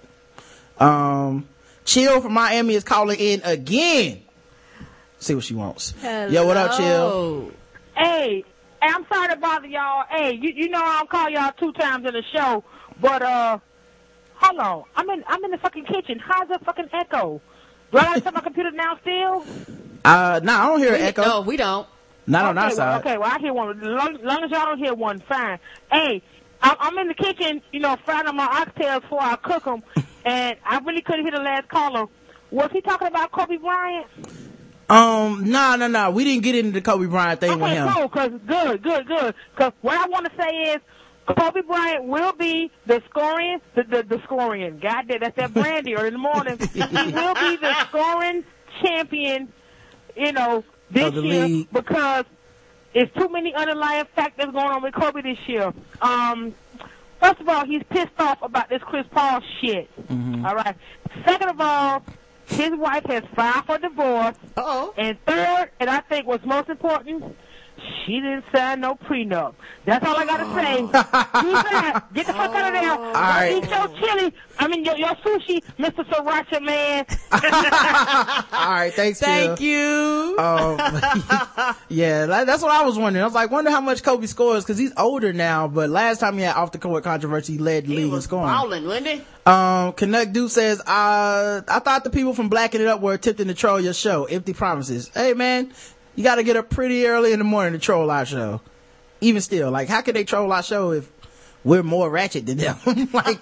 Um, 0.80 1.48
Chill 1.86 2.22
from 2.22 2.34
Miami 2.34 2.74
is 2.76 2.84
calling 2.84 3.19
in 3.19 3.41
again. 3.44 4.22
See 5.19 5.34
what 5.34 5.44
she 5.44 5.53
wants. 5.53 5.94
Yo, 6.03 6.45
what 6.45 6.57
up, 6.57 6.78
Chill? 6.78 7.52
Hey, 7.95 8.44
I'm 8.82 9.06
sorry 9.11 9.30
to 9.30 9.38
bother 9.38 9.68
y'all. 9.68 10.06
Hey, 10.10 10.34
you 10.34 10.52
you 10.56 10.69
know 10.69 10.82
I'll 10.84 11.07
call 11.07 11.30
y'all 11.30 11.52
two 11.60 11.72
times 11.74 12.06
in 12.06 12.14
the 12.14 12.24
show, 12.34 12.64
but 13.02 13.22
uh, 13.22 13.57
hold 14.36 14.60
on. 14.60 14.84
I'm 14.95 15.10
in 15.10 15.24
I'm 15.28 15.44
in 15.44 15.52
the 15.52 15.57
fucking 15.57 15.86
kitchen. 15.86 16.19
How's 16.19 16.48
the 16.48 16.60
fucking 16.64 16.90
echo? 16.94 17.41
Do 17.91 17.98
I 17.98 18.03
gotta 18.03 18.22
set 18.22 18.34
my 18.34 18.41
computer 18.41 18.72
now 18.72 18.98
still? 19.02 19.45
Uh, 20.06 20.40
nah, 20.44 20.64
I 20.64 20.68
don't 20.68 20.80
hear 20.80 20.94
an 20.94 21.02
echo. 21.02 21.24
No, 21.24 21.41
we 21.41 21.57
don't. 21.57 21.88
Not 22.28 22.45
on 22.45 22.58
okay, 22.58 22.64
our 22.64 22.68
well, 22.68 22.76
side. 22.76 22.99
Okay, 22.99 23.18
well 23.18 23.32
I 23.32 23.40
hear 23.40 23.54
one. 23.54 23.80
Long, 23.82 24.18
long 24.22 24.44
as 24.44 24.52
y'all 24.52 24.66
don't 24.66 24.78
hear 24.78 24.94
one, 24.94 25.24
fine. 25.28 25.60
Hey, 25.91 26.22
I'm, 26.62 26.76
I'm 26.80 26.98
in 26.98 27.08
the 27.08 27.14
kitchen, 27.14 27.62
you 27.72 27.80
know, 27.80 27.95
frying 28.06 28.26
my 28.36 28.48
oxtails 28.48 29.02
before 29.02 29.22
I 29.22 29.38
cook 29.38 29.64
them, 29.64 29.82
and 30.26 30.58
I 30.66 30.80
really 30.80 31.02
couldn't 31.02 31.24
hear 31.24 31.32
the 31.32 31.44
last 31.44 31.70
caller. 31.70 32.08
Was 32.52 32.70
he 32.72 32.82
talking 32.82 33.08
about 33.08 33.32
Kobe 33.32 33.58
Bryant? 33.58 34.08
Um, 34.90 35.49
nah, 35.49 35.76
nah, 35.76 35.88
nah. 35.88 36.10
We 36.10 36.24
didn't 36.24 36.44
get 36.44 36.56
into 36.56 36.72
the 36.72 36.82
Kobe 36.82 37.08
Bryant 37.08 37.41
thing 37.41 37.60
with 37.60 37.72
him. 37.72 37.90
cool. 37.90 38.10
Cause 38.10 38.32
good, 38.45 38.82
good, 38.82 39.08
good. 39.08 39.36
Cause 39.58 39.74
what 39.82 39.98
I 39.98 40.08
want 40.08 40.26
to 40.26 40.32
say 40.41 40.74
is, 40.74 40.78
Kobe 41.28 41.62
Bryant 41.62 42.06
will 42.06 42.32
be 42.34 42.72
the 42.86 43.02
scoring, 43.10 43.60
the 43.76 43.84
the, 43.84 44.04
the 44.04 44.22
scoring. 44.24 44.80
God 44.82 45.08
damn, 45.10 45.20
that's 45.20 45.36
that 45.36 45.54
brandy 45.54 45.95
early 45.95 46.08
in 46.08 46.14
the 46.14 46.20
morning. 46.20 46.58
he 46.74 46.80
will 46.80 47.36
be 47.36 47.58
the 47.58 47.76
scoring 47.90 48.45
champion. 48.82 49.52
You 50.16 50.32
know, 50.32 50.64
this 50.92 51.14
year 51.14 51.48
league. 51.48 51.68
because 51.72 52.26
it's 52.94 53.14
too 53.16 53.30
many 53.30 53.54
underlying 53.54 54.06
factors 54.16 54.46
going 54.46 54.58
on 54.68 54.82
with 54.82 54.94
Kobe 54.94 55.22
this 55.22 55.38
year. 55.48 55.74
Um, 56.02 56.54
first 57.20 57.40
of 57.40 57.50
all, 57.50 57.66
he's 57.66 57.84
pissed 57.90 58.20
off 58.20 58.42
about 58.42 58.70
this 58.70 58.82
Chris 58.84 59.06
Paul 59.12 59.42
shit. 59.62 59.90
Mm-hmm. 60.08 60.46
All 60.46 60.56
right. 60.56 60.76
Second 61.26 61.50
of 61.50 61.62
all, 61.62 62.04
his 62.48 62.72
wife 62.76 63.06
has 63.06 63.24
filed 63.36 63.66
for 63.66 63.78
divorce. 63.78 64.36
Uh-oh. 64.56 64.94
And 64.98 65.18
third, 65.26 65.70
and 65.80 65.90
I 65.90 66.00
think 66.02 66.26
what's 66.28 66.46
most 66.46 66.70
important, 66.70 67.36
she 68.06 68.14
didn't 68.20 68.45
sign 68.54 68.82
no 68.82 68.95
prenup. 68.95 69.54
That's 69.86 70.06
all 70.06 70.16
I 70.16 70.26
gotta 70.26 70.45
say. 70.56 70.80
Use 70.82 70.91
that. 70.94 72.06
Get 72.14 72.26
the 72.28 72.34
fuck 72.34 72.54
out 72.56 72.68
of 72.68 72.82
there. 72.82 72.95
Don't 72.95 73.14
right. 73.14 73.64
eat 73.64 73.70
your 73.70 73.88
chili. 73.99 74.34
I 74.60 74.68
mean 74.68 74.84
your, 74.84 74.98
your 74.98 75.10
sushi, 75.18 75.64
Mr. 75.78 76.04
Sriracha 76.10 76.62
man. 76.62 77.06
All 77.32 78.72
right, 78.74 78.91
thanks, 78.94 79.20
Thank 79.20 79.60
Kill. 79.60 79.68
you. 80.32 80.38
Um, 80.40 80.78
yeah, 81.90 82.26
that's 82.26 82.62
what 82.64 82.72
I 82.72 82.84
was 82.84 82.98
wondering. 82.98 83.22
I 83.22 83.26
was 83.26 83.36
like, 83.36 83.52
wonder 83.52 83.70
how 83.70 83.82
much 83.82 84.02
Kobe 84.04 84.26
scores 84.26 84.64
because 84.64 84.78
he's 84.78 84.94
older 84.98 85.32
now. 85.34 85.68
But 85.68 85.90
last 85.90 86.20
time 86.20 86.38
he 86.38 86.44
had 86.44 86.56
off 86.56 86.72
the 86.72 86.80
court 86.80 87.04
controversy, 87.04 87.54
he 87.54 87.60
led 87.60 87.84
the 87.86 87.90
he 87.90 87.95
league 87.98 88.06
in 88.06 88.12
was 88.12 88.24
scoring. 88.24 88.48
balling, 88.48 88.86
wasn't 88.86 89.08
he? 89.08 89.22
Um, 89.45 89.94
Connect 89.94 90.34
Dude 90.34 90.52
says, 90.52 90.80
uh, 90.82 91.62
I 91.68 91.80
thought 91.80 92.04
the 92.04 92.10
people 92.10 92.34
from 92.34 92.49
Blacking 92.49 92.82
It 92.82 92.88
Up 92.88 92.99
were 93.02 93.14
attempting 93.14 93.48
to 93.48 93.54
troll 93.54 93.80
your 93.80 93.94
show. 93.94 94.26
Empty 94.26 94.54
promises. 94.54 95.10
Hey 95.14 95.34
man, 95.34 95.72
you 96.18 96.23
gotta 96.23 96.44
get 96.44 96.57
up 96.57 96.69
pretty 96.69 97.06
early 97.06 97.31
in 97.31 97.39
the 97.39 97.45
morning 97.45 97.73
to 97.73 97.80
troll 97.80 98.11
our 98.11 98.26
show. 98.26 98.60
Even 99.22 99.41
still, 99.41 99.72
like, 99.72 99.88
how 99.88 100.02
could 100.02 100.15
they 100.15 100.23
troll 100.23 100.52
our 100.52 100.64
show 100.64 100.91
if 100.91 101.10
we're 101.64 101.84
more 101.84 102.10
ratchet 102.10 102.45
than 102.45 102.57
them? 102.57 102.77
like, 103.14 103.41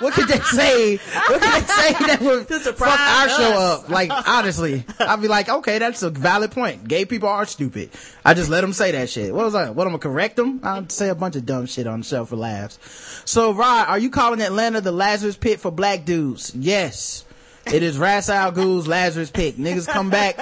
what 0.00 0.14
could 0.14 0.28
they 0.28 0.38
say? 0.38 0.96
What 0.96 1.42
could 1.42 1.52
they 1.52 1.66
say 1.66 1.92
that 1.92 2.18
would 2.20 2.46
fuck 2.76 3.00
our 3.00 3.28
show 3.28 3.58
up? 3.58 3.88
Like, 3.88 4.10
honestly, 4.28 4.84
I'd 5.00 5.22
be 5.22 5.28
like, 5.28 5.48
okay, 5.48 5.78
that's 5.78 6.02
a 6.02 6.10
valid 6.10 6.52
point. 6.52 6.86
Gay 6.86 7.04
people 7.04 7.28
are 7.28 7.46
stupid. 7.46 7.90
I 8.24 8.34
just 8.34 8.48
let 8.48 8.60
them 8.60 8.72
say 8.72 8.92
that 8.92 9.10
shit. 9.10 9.34
What 9.34 9.44
was 9.44 9.54
I? 9.54 9.70
What, 9.70 9.86
I'm 9.86 9.92
gonna 9.92 9.98
correct 9.98 10.36
them? 10.36 10.60
I'll 10.62 10.88
say 10.88 11.08
a 11.08 11.14
bunch 11.16 11.34
of 11.36 11.46
dumb 11.46 11.66
shit 11.66 11.86
on 11.86 12.00
the 12.00 12.06
show 12.06 12.24
for 12.24 12.36
laughs. 12.36 12.78
So, 13.24 13.52
Rod, 13.52 13.88
are 13.88 13.98
you 13.98 14.10
calling 14.10 14.40
Atlanta 14.40 14.80
the 14.80 14.92
Lazarus 14.92 15.36
Pit 15.36 15.58
for 15.58 15.72
black 15.72 16.04
dudes? 16.04 16.54
Yes. 16.54 17.24
It 17.66 17.82
is 17.82 17.98
Ras 17.98 18.28
Al 18.28 18.52
Ghul's 18.52 18.86
Lazarus 18.86 19.30
pick. 19.30 19.56
Niggas 19.56 19.88
come 19.88 20.10
back 20.10 20.36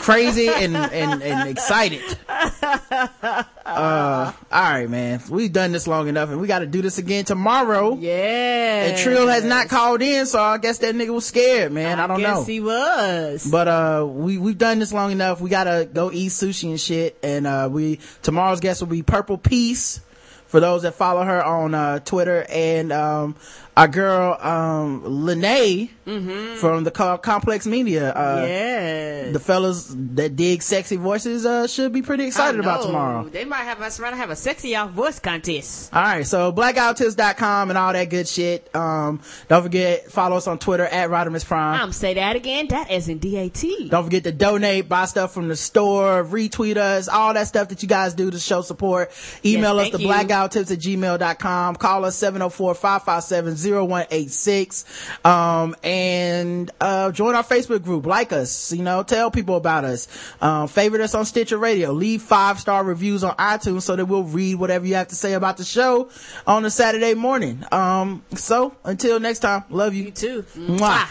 crazy 0.00 0.48
and, 0.48 0.76
and, 0.76 1.22
and 1.22 1.48
excited. 1.48 2.02
Uh, 3.68 4.32
alright 4.50 4.88
man. 4.88 5.20
We've 5.28 5.52
done 5.52 5.72
this 5.72 5.86
long 5.86 6.08
enough 6.08 6.30
and 6.30 6.40
we 6.40 6.46
gotta 6.46 6.66
do 6.66 6.80
this 6.80 6.98
again 6.98 7.24
tomorrow. 7.24 7.96
Yeah. 7.96 8.86
And 8.86 8.98
Trill 8.98 9.28
has 9.28 9.44
not 9.44 9.68
called 9.68 10.00
in, 10.02 10.24
so 10.26 10.40
I 10.40 10.58
guess 10.58 10.78
that 10.78 10.94
nigga 10.94 11.10
was 11.10 11.26
scared, 11.26 11.72
man. 11.72 12.00
I, 12.00 12.06
don't 12.06 12.20
guess 12.20 12.38
know. 12.38 12.44
he 12.44 12.60
was. 12.60 13.46
But 13.50 13.68
uh 13.68 14.06
we 14.08 14.38
we've 14.38 14.56
done 14.58 14.78
this 14.78 14.92
long 14.92 15.12
enough. 15.12 15.40
We 15.40 15.50
gotta 15.50 15.88
go 15.92 16.10
eat 16.10 16.30
sushi 16.30 16.70
and 16.70 16.80
shit. 16.80 17.18
And 17.22 17.46
uh 17.46 17.68
we 17.70 18.00
tomorrow's 18.22 18.60
guest 18.60 18.80
will 18.80 18.88
be 18.88 19.02
Purple 19.02 19.36
Peace 19.38 20.00
for 20.46 20.60
those 20.60 20.82
that 20.82 20.94
follow 20.94 21.22
her 21.22 21.44
on 21.44 21.74
uh 21.74 21.98
Twitter 22.00 22.46
and 22.48 22.90
um 22.92 23.36
our 23.78 23.88
girl 23.88 24.36
um 24.40 25.02
Lene 25.26 25.88
from 26.58 26.84
the 26.84 26.90
co- 26.90 27.18
Complex 27.18 27.66
Media. 27.66 28.10
Uh 28.12 28.44
yeah. 28.48 29.30
the 29.30 29.38
fellas 29.38 29.94
that 29.96 30.36
dig 30.36 30.62
sexy 30.62 30.96
voices 30.96 31.44
uh 31.46 31.66
should 31.66 31.92
be 31.92 32.02
pretty 32.02 32.24
excited 32.26 32.58
about 32.60 32.82
tomorrow. 32.82 33.28
They 33.28 33.44
might 33.44 33.64
have 33.64 33.80
us 33.80 34.00
rather 34.00 34.16
have 34.16 34.30
a 34.30 34.36
sexy 34.36 34.74
off 34.74 34.90
voice 34.90 35.18
contest. 35.18 35.94
All 35.94 36.02
right, 36.02 36.26
so 36.26 36.52
blackouttips.com 36.52 37.70
and 37.70 37.78
all 37.78 37.92
that 37.92 38.10
good 38.10 38.26
shit. 38.26 38.74
Um, 38.74 39.20
don't 39.48 39.62
forget 39.62 40.10
follow 40.10 40.36
us 40.36 40.46
on 40.46 40.58
Twitter 40.58 40.84
at 40.86 41.10
Rodimus 41.10 41.44
Prime. 41.46 41.80
I'm 41.80 41.92
say 41.92 42.14
that 42.14 42.36
again. 42.36 42.68
That 42.68 42.90
is 42.90 43.08
in 43.08 43.18
DAT. 43.18 43.62
Don't 43.88 44.04
forget 44.04 44.24
to 44.24 44.32
donate, 44.32 44.88
buy 44.88 45.04
stuff 45.04 45.32
from 45.32 45.48
the 45.48 45.56
store, 45.56 46.24
retweet 46.24 46.76
us, 46.78 47.08
all 47.08 47.34
that 47.34 47.46
stuff 47.48 47.68
that 47.68 47.82
you 47.82 47.88
guys 47.88 48.14
do 48.14 48.30
to 48.30 48.38
show 48.38 48.62
support. 48.62 49.10
Email 49.44 49.76
Yes, 49.76 49.94
us 49.94 50.00
you. 50.00 50.08
blackouttips 50.08 50.72
at 50.72 50.78
gmail.com. 50.78 51.76
Call 51.76 52.04
us 52.04 52.16
704-557-0186. 53.68 55.26
Um, 55.26 55.76
and, 55.82 56.70
uh, 56.80 57.12
join 57.12 57.34
our 57.34 57.44
Facebook 57.44 57.82
group. 57.82 58.06
Like 58.06 58.32
us, 58.32 58.72
you 58.72 58.82
know, 58.82 59.02
tell 59.02 59.30
people 59.30 59.56
about 59.56 59.84
us. 59.84 60.08
Um, 60.40 60.68
favorite 60.68 61.02
us 61.02 61.14
on 61.14 61.24
Stitcher 61.24 61.58
Radio. 61.58 61.92
Leave 61.92 62.22
five 62.22 62.58
star 62.60 62.84
reviews 62.84 63.24
on 63.24 63.34
iTunes 63.36 63.82
so 63.82 63.96
that 63.96 64.06
we'll 64.06 64.24
read 64.24 64.56
whatever 64.56 64.86
you 64.86 64.94
have 64.94 65.08
to 65.08 65.14
say 65.14 65.34
about 65.34 65.56
the 65.56 65.64
show 65.64 66.08
on 66.46 66.64
a 66.64 66.70
Saturday 66.70 67.14
morning. 67.14 67.64
Um, 67.72 68.22
so 68.34 68.74
until 68.84 69.20
next 69.20 69.40
time, 69.40 69.64
love 69.70 69.94
you. 69.94 70.04
You 70.04 70.10
too. 70.12 70.42
Mwah. 70.56 71.08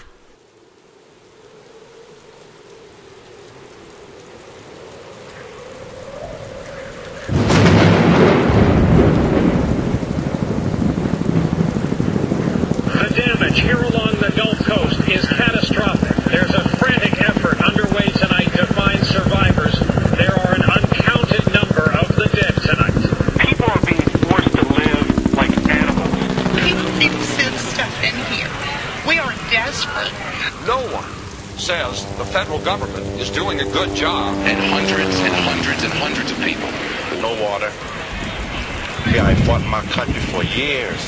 The 12.98 13.14
damage 13.14 13.60
here 13.60 13.78
along 13.78 14.16
the 14.18 14.34
Gulf 14.36 14.58
Coast 14.66 15.00
is 15.08 15.26
catastrophic. 15.28 16.16
There's 16.32 16.50
a 16.54 16.68
frantic 16.78 17.14
effort 17.22 17.62
underway 17.62 18.08
tonight 18.18 18.50
to 18.58 18.66
find 18.74 18.98
survivors. 19.06 19.78
There 20.18 20.34
are 20.34 20.56
an 20.56 20.64
uncounted 20.64 21.46
number 21.54 21.86
of 21.94 22.08
the 22.16 22.28
dead 22.34 22.56
tonight. 22.66 22.98
People 23.46 23.70
are 23.70 23.84
being 23.86 24.10
forced 24.26 24.52
to 24.56 24.64
live 24.74 25.34
like 25.36 25.54
animals. 25.70 26.10
People 26.66 26.90
need 26.98 27.12
to 27.12 27.24
send 27.24 27.54
stuff 27.56 27.94
in 28.04 28.16
here. 28.34 28.50
We 29.08 29.20
are 29.20 29.32
desperate. 29.52 30.12
No 30.66 30.82
one 30.96 31.06
says 31.60 32.06
the 32.18 32.26
federal 32.38 32.62
government 32.62 33.02
is 33.18 33.34
doing 33.34 33.62
a 33.62 33.68
good 33.74 33.90
job. 33.98 34.30
And 34.46 34.62
hundreds 34.70 35.18
and 35.26 35.34
hundreds 35.42 35.82
and 35.82 35.90
hundreds 35.98 36.30
of 36.30 36.38
people. 36.46 36.70
No 37.18 37.34
water. 37.42 37.74
Yeah, 39.10 39.26
I 39.26 39.34
fought 39.42 39.66
my 39.66 39.82
country 39.90 40.22
for 40.30 40.46
years. 40.46 41.02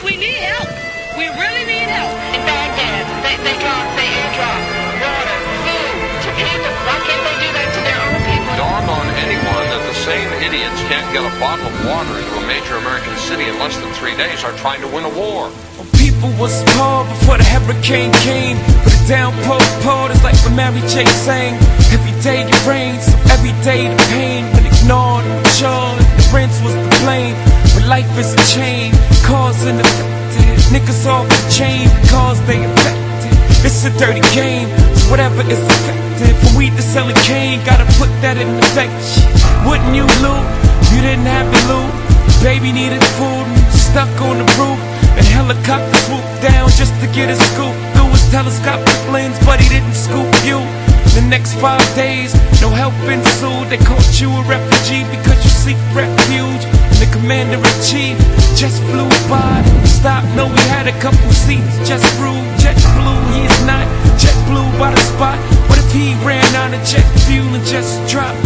We 0.00 0.16
need 0.16 0.40
help. 0.40 0.72
We 1.20 1.28
really 1.28 1.68
need 1.68 1.92
help. 1.92 2.16
In 2.32 2.40
Baghdad, 2.48 3.04
they, 3.20 3.36
they 3.44 3.52
drop, 3.60 3.84
they 4.00 4.08
airdrop 4.16 4.60
water, 4.96 5.38
food 5.68 6.00
to 6.24 6.30
people. 6.40 6.72
Why 6.88 6.96
can't 7.04 7.20
they 7.20 7.36
do 7.36 7.50
that 7.52 7.68
to 7.68 7.80
their 7.84 8.00
own 8.08 8.20
people? 8.32 8.52
Dawn 8.56 8.84
on 8.88 9.06
anyone 9.28 9.66
that 9.76 9.84
the 9.92 9.98
same 10.08 10.32
idiots 10.40 10.80
can't 10.88 11.04
get 11.12 11.20
a 11.20 11.34
bottle 11.36 11.68
of 11.68 11.76
water 11.84 12.16
into 12.16 12.32
a 12.40 12.44
major 12.48 12.80
American 12.80 13.12
city 13.20 13.44
in 13.44 13.60
less 13.60 13.76
than 13.76 13.92
three 14.00 14.16
days 14.16 14.40
are 14.40 14.56
trying 14.56 14.80
to 14.80 14.88
win 14.88 15.04
a 15.04 15.12
war. 15.12 15.52
People 16.02 16.34
was 16.34 16.50
poor 16.74 17.06
before 17.06 17.38
the 17.38 17.46
hurricane 17.46 18.10
came. 18.26 18.58
Put 18.82 18.90
it 18.90 19.06
down, 19.06 19.30
poor, 19.46 19.62
poor, 19.86 20.10
it's 20.10 20.26
like 20.26 20.34
when 20.42 20.58
Mary 20.58 20.82
J 20.90 21.06
sang. 21.06 21.54
Every 21.94 22.10
day 22.26 22.42
it 22.42 22.66
rains, 22.66 23.06
so 23.06 23.14
every 23.30 23.54
day 23.62 23.86
the 23.86 23.94
pain. 24.10 24.50
But 24.50 24.66
ignored 24.66 25.22
the 25.22 25.46
chore, 25.54 25.94
the 26.18 26.26
rents 26.34 26.58
was 26.66 26.74
the 26.74 26.90
blame. 27.06 27.38
But 27.70 27.86
life 27.86 28.10
is 28.18 28.34
a 28.34 28.42
chain, 28.50 28.90
cause 29.22 29.62
and 29.62 29.78
effective. 29.78 30.74
Niggas 30.74 31.06
off 31.06 31.22
the 31.30 31.42
chain, 31.54 31.86
cause 32.10 32.42
they 32.50 32.58
affected. 32.58 33.38
It's 33.62 33.86
a 33.86 33.94
dirty 33.94 34.26
game, 34.34 34.66
so 34.98 35.06
whatever 35.06 35.46
is 35.46 35.62
effective. 35.62 36.34
From 36.42 36.58
weed 36.58 36.74
to 36.74 36.82
selling 36.82 37.14
cane, 37.22 37.62
gotta 37.62 37.86
put 37.94 38.10
that 38.26 38.42
in 38.42 38.50
effect. 38.58 38.90
Wouldn't 39.62 39.94
you 39.94 40.02
loot? 40.18 40.46
You 40.90 40.98
didn't 40.98 41.30
have 41.30 41.46
the 41.46 41.62
loot. 41.70 41.94
Baby 42.42 42.74
needed 42.74 42.98
food, 43.14 43.46
and 43.46 43.70
stuck 43.70 44.10
on 44.26 44.42
the 44.42 44.48
roof. 44.58 45.01
And 45.16 45.26
helicopter 45.26 45.98
swooped 46.08 46.42
down 46.42 46.68
just 46.70 46.94
to 47.00 47.06
get 47.12 47.28
a 47.28 47.36
scoop 47.36 47.76
through 47.92 48.10
his 48.10 48.24
telescopic 48.30 48.96
lens, 49.12 49.38
but 49.44 49.60
he 49.60 49.68
didn't 49.68 49.94
scoop 49.94 50.28
you. 50.44 50.60
The 51.12 51.20
next 51.28 51.52
five 51.60 51.84
days, 51.94 52.32
no 52.64 52.72
help 52.72 52.96
ensued. 53.04 53.68
They 53.68 53.76
called 53.76 54.08
you 54.16 54.32
a 54.32 54.42
refugee 54.48 55.04
because 55.12 55.36
you 55.44 55.52
seek 55.52 55.76
refuge. 55.92 56.64
And 56.64 56.98
the 57.04 57.08
commander 57.12 57.60
in 57.60 57.76
chief 57.84 58.16
just 58.56 58.80
flew 58.88 59.04
by. 59.28 59.60
Stop, 59.84 60.24
no, 60.32 60.48
we 60.48 60.62
had 60.72 60.88
a 60.88 60.96
couple 61.04 61.20
seats. 61.36 61.76
Just 61.84 62.08
flew, 62.16 62.40
jet 62.64 62.80
blue. 62.96 63.20
He 63.36 63.44
is 63.44 63.60
not 63.68 63.84
jet 64.16 64.32
blue 64.48 64.64
by 64.80 64.96
the 64.96 65.04
spot. 65.12 65.36
What 65.68 65.76
if 65.76 65.92
he 65.92 66.16
ran 66.24 66.48
out 66.56 66.72
of 66.72 66.80
jet 66.88 67.04
fuel 67.28 67.44
and 67.52 67.64
just 67.68 68.00
dropped? 68.08 68.40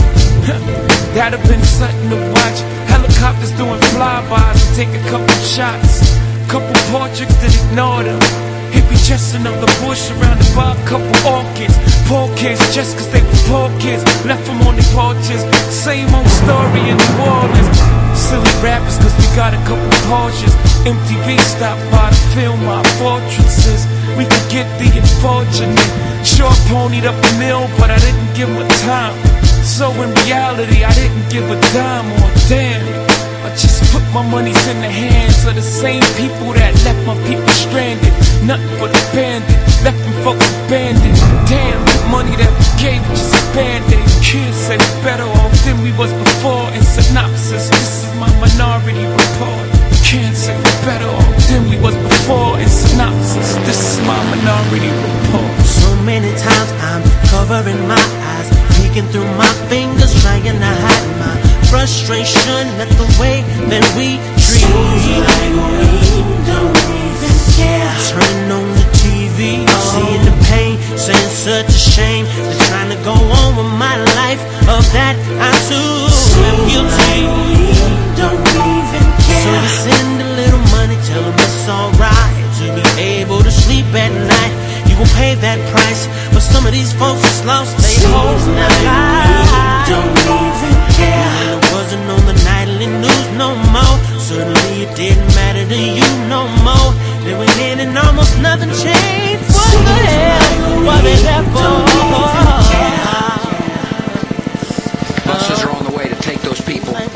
That'd 1.14 1.38
have 1.38 1.47
been 1.47 1.62
something 1.62 2.10
to 2.10 2.18
watch. 2.34 2.59
Helicopters 2.90 3.55
doing 3.55 3.78
flybys 3.94 4.59
and 4.59 4.74
take 4.74 4.90
a 4.90 5.02
couple 5.06 5.38
shots. 5.47 6.15
Couple 6.47 6.78
portraits 6.94 7.35
that 7.43 7.51
ignored 7.51 8.06
him. 8.06 8.23
Hippie 8.70 9.02
just 9.02 9.35
another 9.35 9.66
bush 9.82 9.98
surrounded 9.98 10.47
by 10.55 10.70
a 10.70 10.81
couple 10.86 11.10
orchids. 11.27 11.74
Poor 12.06 12.31
kids 12.39 12.62
just 12.70 12.94
cause 12.94 13.10
they 13.10 13.18
were 13.18 13.43
poor 13.51 13.68
kids. 13.82 14.06
Left 14.23 14.47
them 14.47 14.62
on 14.62 14.78
their 14.78 14.86
porches. 14.94 15.43
Same 15.74 16.06
old 16.14 16.31
story 16.31 16.86
in 16.86 16.94
New 16.94 17.18
Orleans. 17.27 17.78
Silly 18.14 18.55
rappers 18.62 18.94
cause 19.02 19.10
we 19.18 19.27
got 19.35 19.59
a 19.59 19.60
couple 19.66 19.90
Porsches. 20.06 20.55
MTV 20.86 21.35
stopped 21.51 21.82
by 21.90 22.14
to 22.14 22.23
film 22.39 22.62
our 22.70 22.86
fortresses. 23.02 23.82
We 24.14 24.23
could 24.23 24.47
get 24.47 24.70
the 24.78 24.86
unfortunate. 24.86 25.90
Sure 26.23 26.55
ponied 26.70 27.10
up 27.10 27.18
a 27.18 27.32
mill, 27.43 27.66
but 27.74 27.90
I 27.90 27.98
didn't 27.98 28.31
give 28.39 28.51
a 28.55 28.66
time. 28.86 29.18
So 29.66 29.90
in 29.98 30.14
reality, 30.23 30.86
I 30.86 30.94
didn't 30.94 31.27
give 31.27 31.51
a 31.51 31.59
dime 31.74 32.06
or 32.23 32.31
a 32.31 32.48
damn. 32.48 33.05
I 33.47 33.51
just 33.55 33.78
put 33.94 34.02
my 34.10 34.27
monies 34.27 34.59
in 34.66 34.82
the 34.82 34.90
hands 34.90 35.47
of 35.47 35.55
the 35.55 35.62
same 35.62 36.02
people 36.18 36.51
that 36.59 36.74
left 36.82 36.98
my 37.06 37.14
people 37.31 37.47
stranded. 37.55 38.10
Nothing 38.43 38.74
but 38.82 38.90
abandoned. 38.90 39.55
left 39.86 40.02
them 40.02 40.18
folks 40.27 40.43
abandoned. 40.66 41.14
Damn, 41.47 41.78
the 41.78 42.10
money 42.10 42.35
that 42.43 42.51
we 42.51 42.66
gave 42.82 42.98
was 43.06 43.23
just 43.23 43.39
a 43.39 43.43
band-aid. 43.55 44.02
Kids 44.18 44.51
said 44.66 44.82
better 45.06 45.23
off 45.23 45.55
than 45.62 45.78
we 45.78 45.94
was 45.94 46.10
before. 46.10 46.66
In 46.74 46.82
synopsis, 46.82 47.70
this 47.70 48.02
is 48.02 48.18
my 48.18 48.27
minority 48.43 49.06
report. 49.06 49.66
Can't 50.02 50.35
say 50.35 50.51
we're 50.51 50.82
better 50.82 51.06
off 51.06 51.39
than 51.47 51.70
we 51.70 51.78
was 51.78 51.94
before. 52.02 52.59
In 52.59 52.66
synopsis, 52.66 53.55
this 53.62 53.78
is 53.78 53.97
my 54.10 54.18
minority 54.27 54.90
report. 54.90 55.55
So 55.62 55.94
many 56.02 56.35
times 56.35 56.70
I'm 56.82 57.02
covering 57.31 57.78
my 57.86 58.02
eyes, 58.27 58.51
peeking 58.74 59.06
through 59.14 59.31
my 59.39 59.47
fingers, 59.70 60.10
trying 60.18 60.43
to 60.43 60.73
hide 60.82 61.10
my 61.23 61.45
frustration 61.70 62.66
at 62.78 62.90
the 62.94 63.09
way 63.18 63.43
that 63.70 63.84
we 63.98 64.18
treat. 64.38 64.66
like 64.66 65.55
we 65.82 66.22
don't 66.47 66.76
even 66.94 67.34
care. 67.59 67.90
Turning 68.10 68.51
on 68.55 68.66
the 68.78 68.86
TV, 68.94 69.66
seeing 69.66 70.22
the 70.22 70.36
pain, 70.47 70.78
saying 70.97 71.32
such 71.34 71.68
a 71.68 71.82
shame. 71.94 72.24
They're 72.26 72.66
trying 72.70 72.90
to 72.94 73.01
go 73.02 73.14
on 73.14 73.51
with 73.59 73.72
my 73.78 73.97
life. 74.18 74.40
Of 74.66 74.82
that 74.94 75.14
I 75.38 75.51
too 75.70 76.06
am 76.47 76.59
guilty. 76.70 77.18
Don't 78.18 78.43
even 78.43 79.06
care. 79.26 79.47
So 79.47 79.51
we 79.62 79.70
send 79.90 80.22
a 80.22 80.30
little 80.38 80.64
money, 80.74 80.97
tell 81.06 81.22
them 81.22 81.34
it's 81.38 81.68
alright 81.68 82.34
to 82.62 82.64
be 82.74 82.86
able 83.20 83.43
to 83.43 83.51
sleep 83.51 83.86
at 83.94 84.10
night. 84.10 84.55
You 84.88 84.97
will 84.98 85.12
pay 85.18 85.34
that 85.34 85.59
price, 85.74 86.06
but 86.32 86.40
some 86.40 86.66
of 86.66 86.72
these 86.72 86.93
folks 86.94 87.22
just 87.22 87.44
lost 87.44 87.76
their 87.78 88.10
whole 88.10 88.38
life. 88.55 89.86
Don't 89.86 90.18
even 90.26 90.74
care 90.98 91.55
nothing 91.97 92.10
on 92.10 92.27
the 92.27 92.35
nightly 92.44 92.86
news 92.86 93.28
no 93.36 93.55
more. 93.73 93.98
It 94.78 94.94
didn't 94.97 95.27
matter 95.35 95.64
to 95.66 95.77
you 95.77 96.09
no 96.28 96.48
more. 96.62 96.93
They 97.24 97.35
went 97.35 97.59
in 97.59 97.81
and 97.81 97.97
almost 97.97 98.39
nothing 98.40 98.70
changed. 98.70 99.44
What 99.55 99.73
the 99.73 99.97
hell 100.05 101.02
they 101.02 101.16
for? 101.52 101.73
Buses 105.27 105.64
are 105.64 105.70
on 105.70 105.85
the 105.85 105.97
way 105.97 106.09
to 106.09 106.14
take 106.16 106.40
those 106.43 106.60
people. 106.60 107.15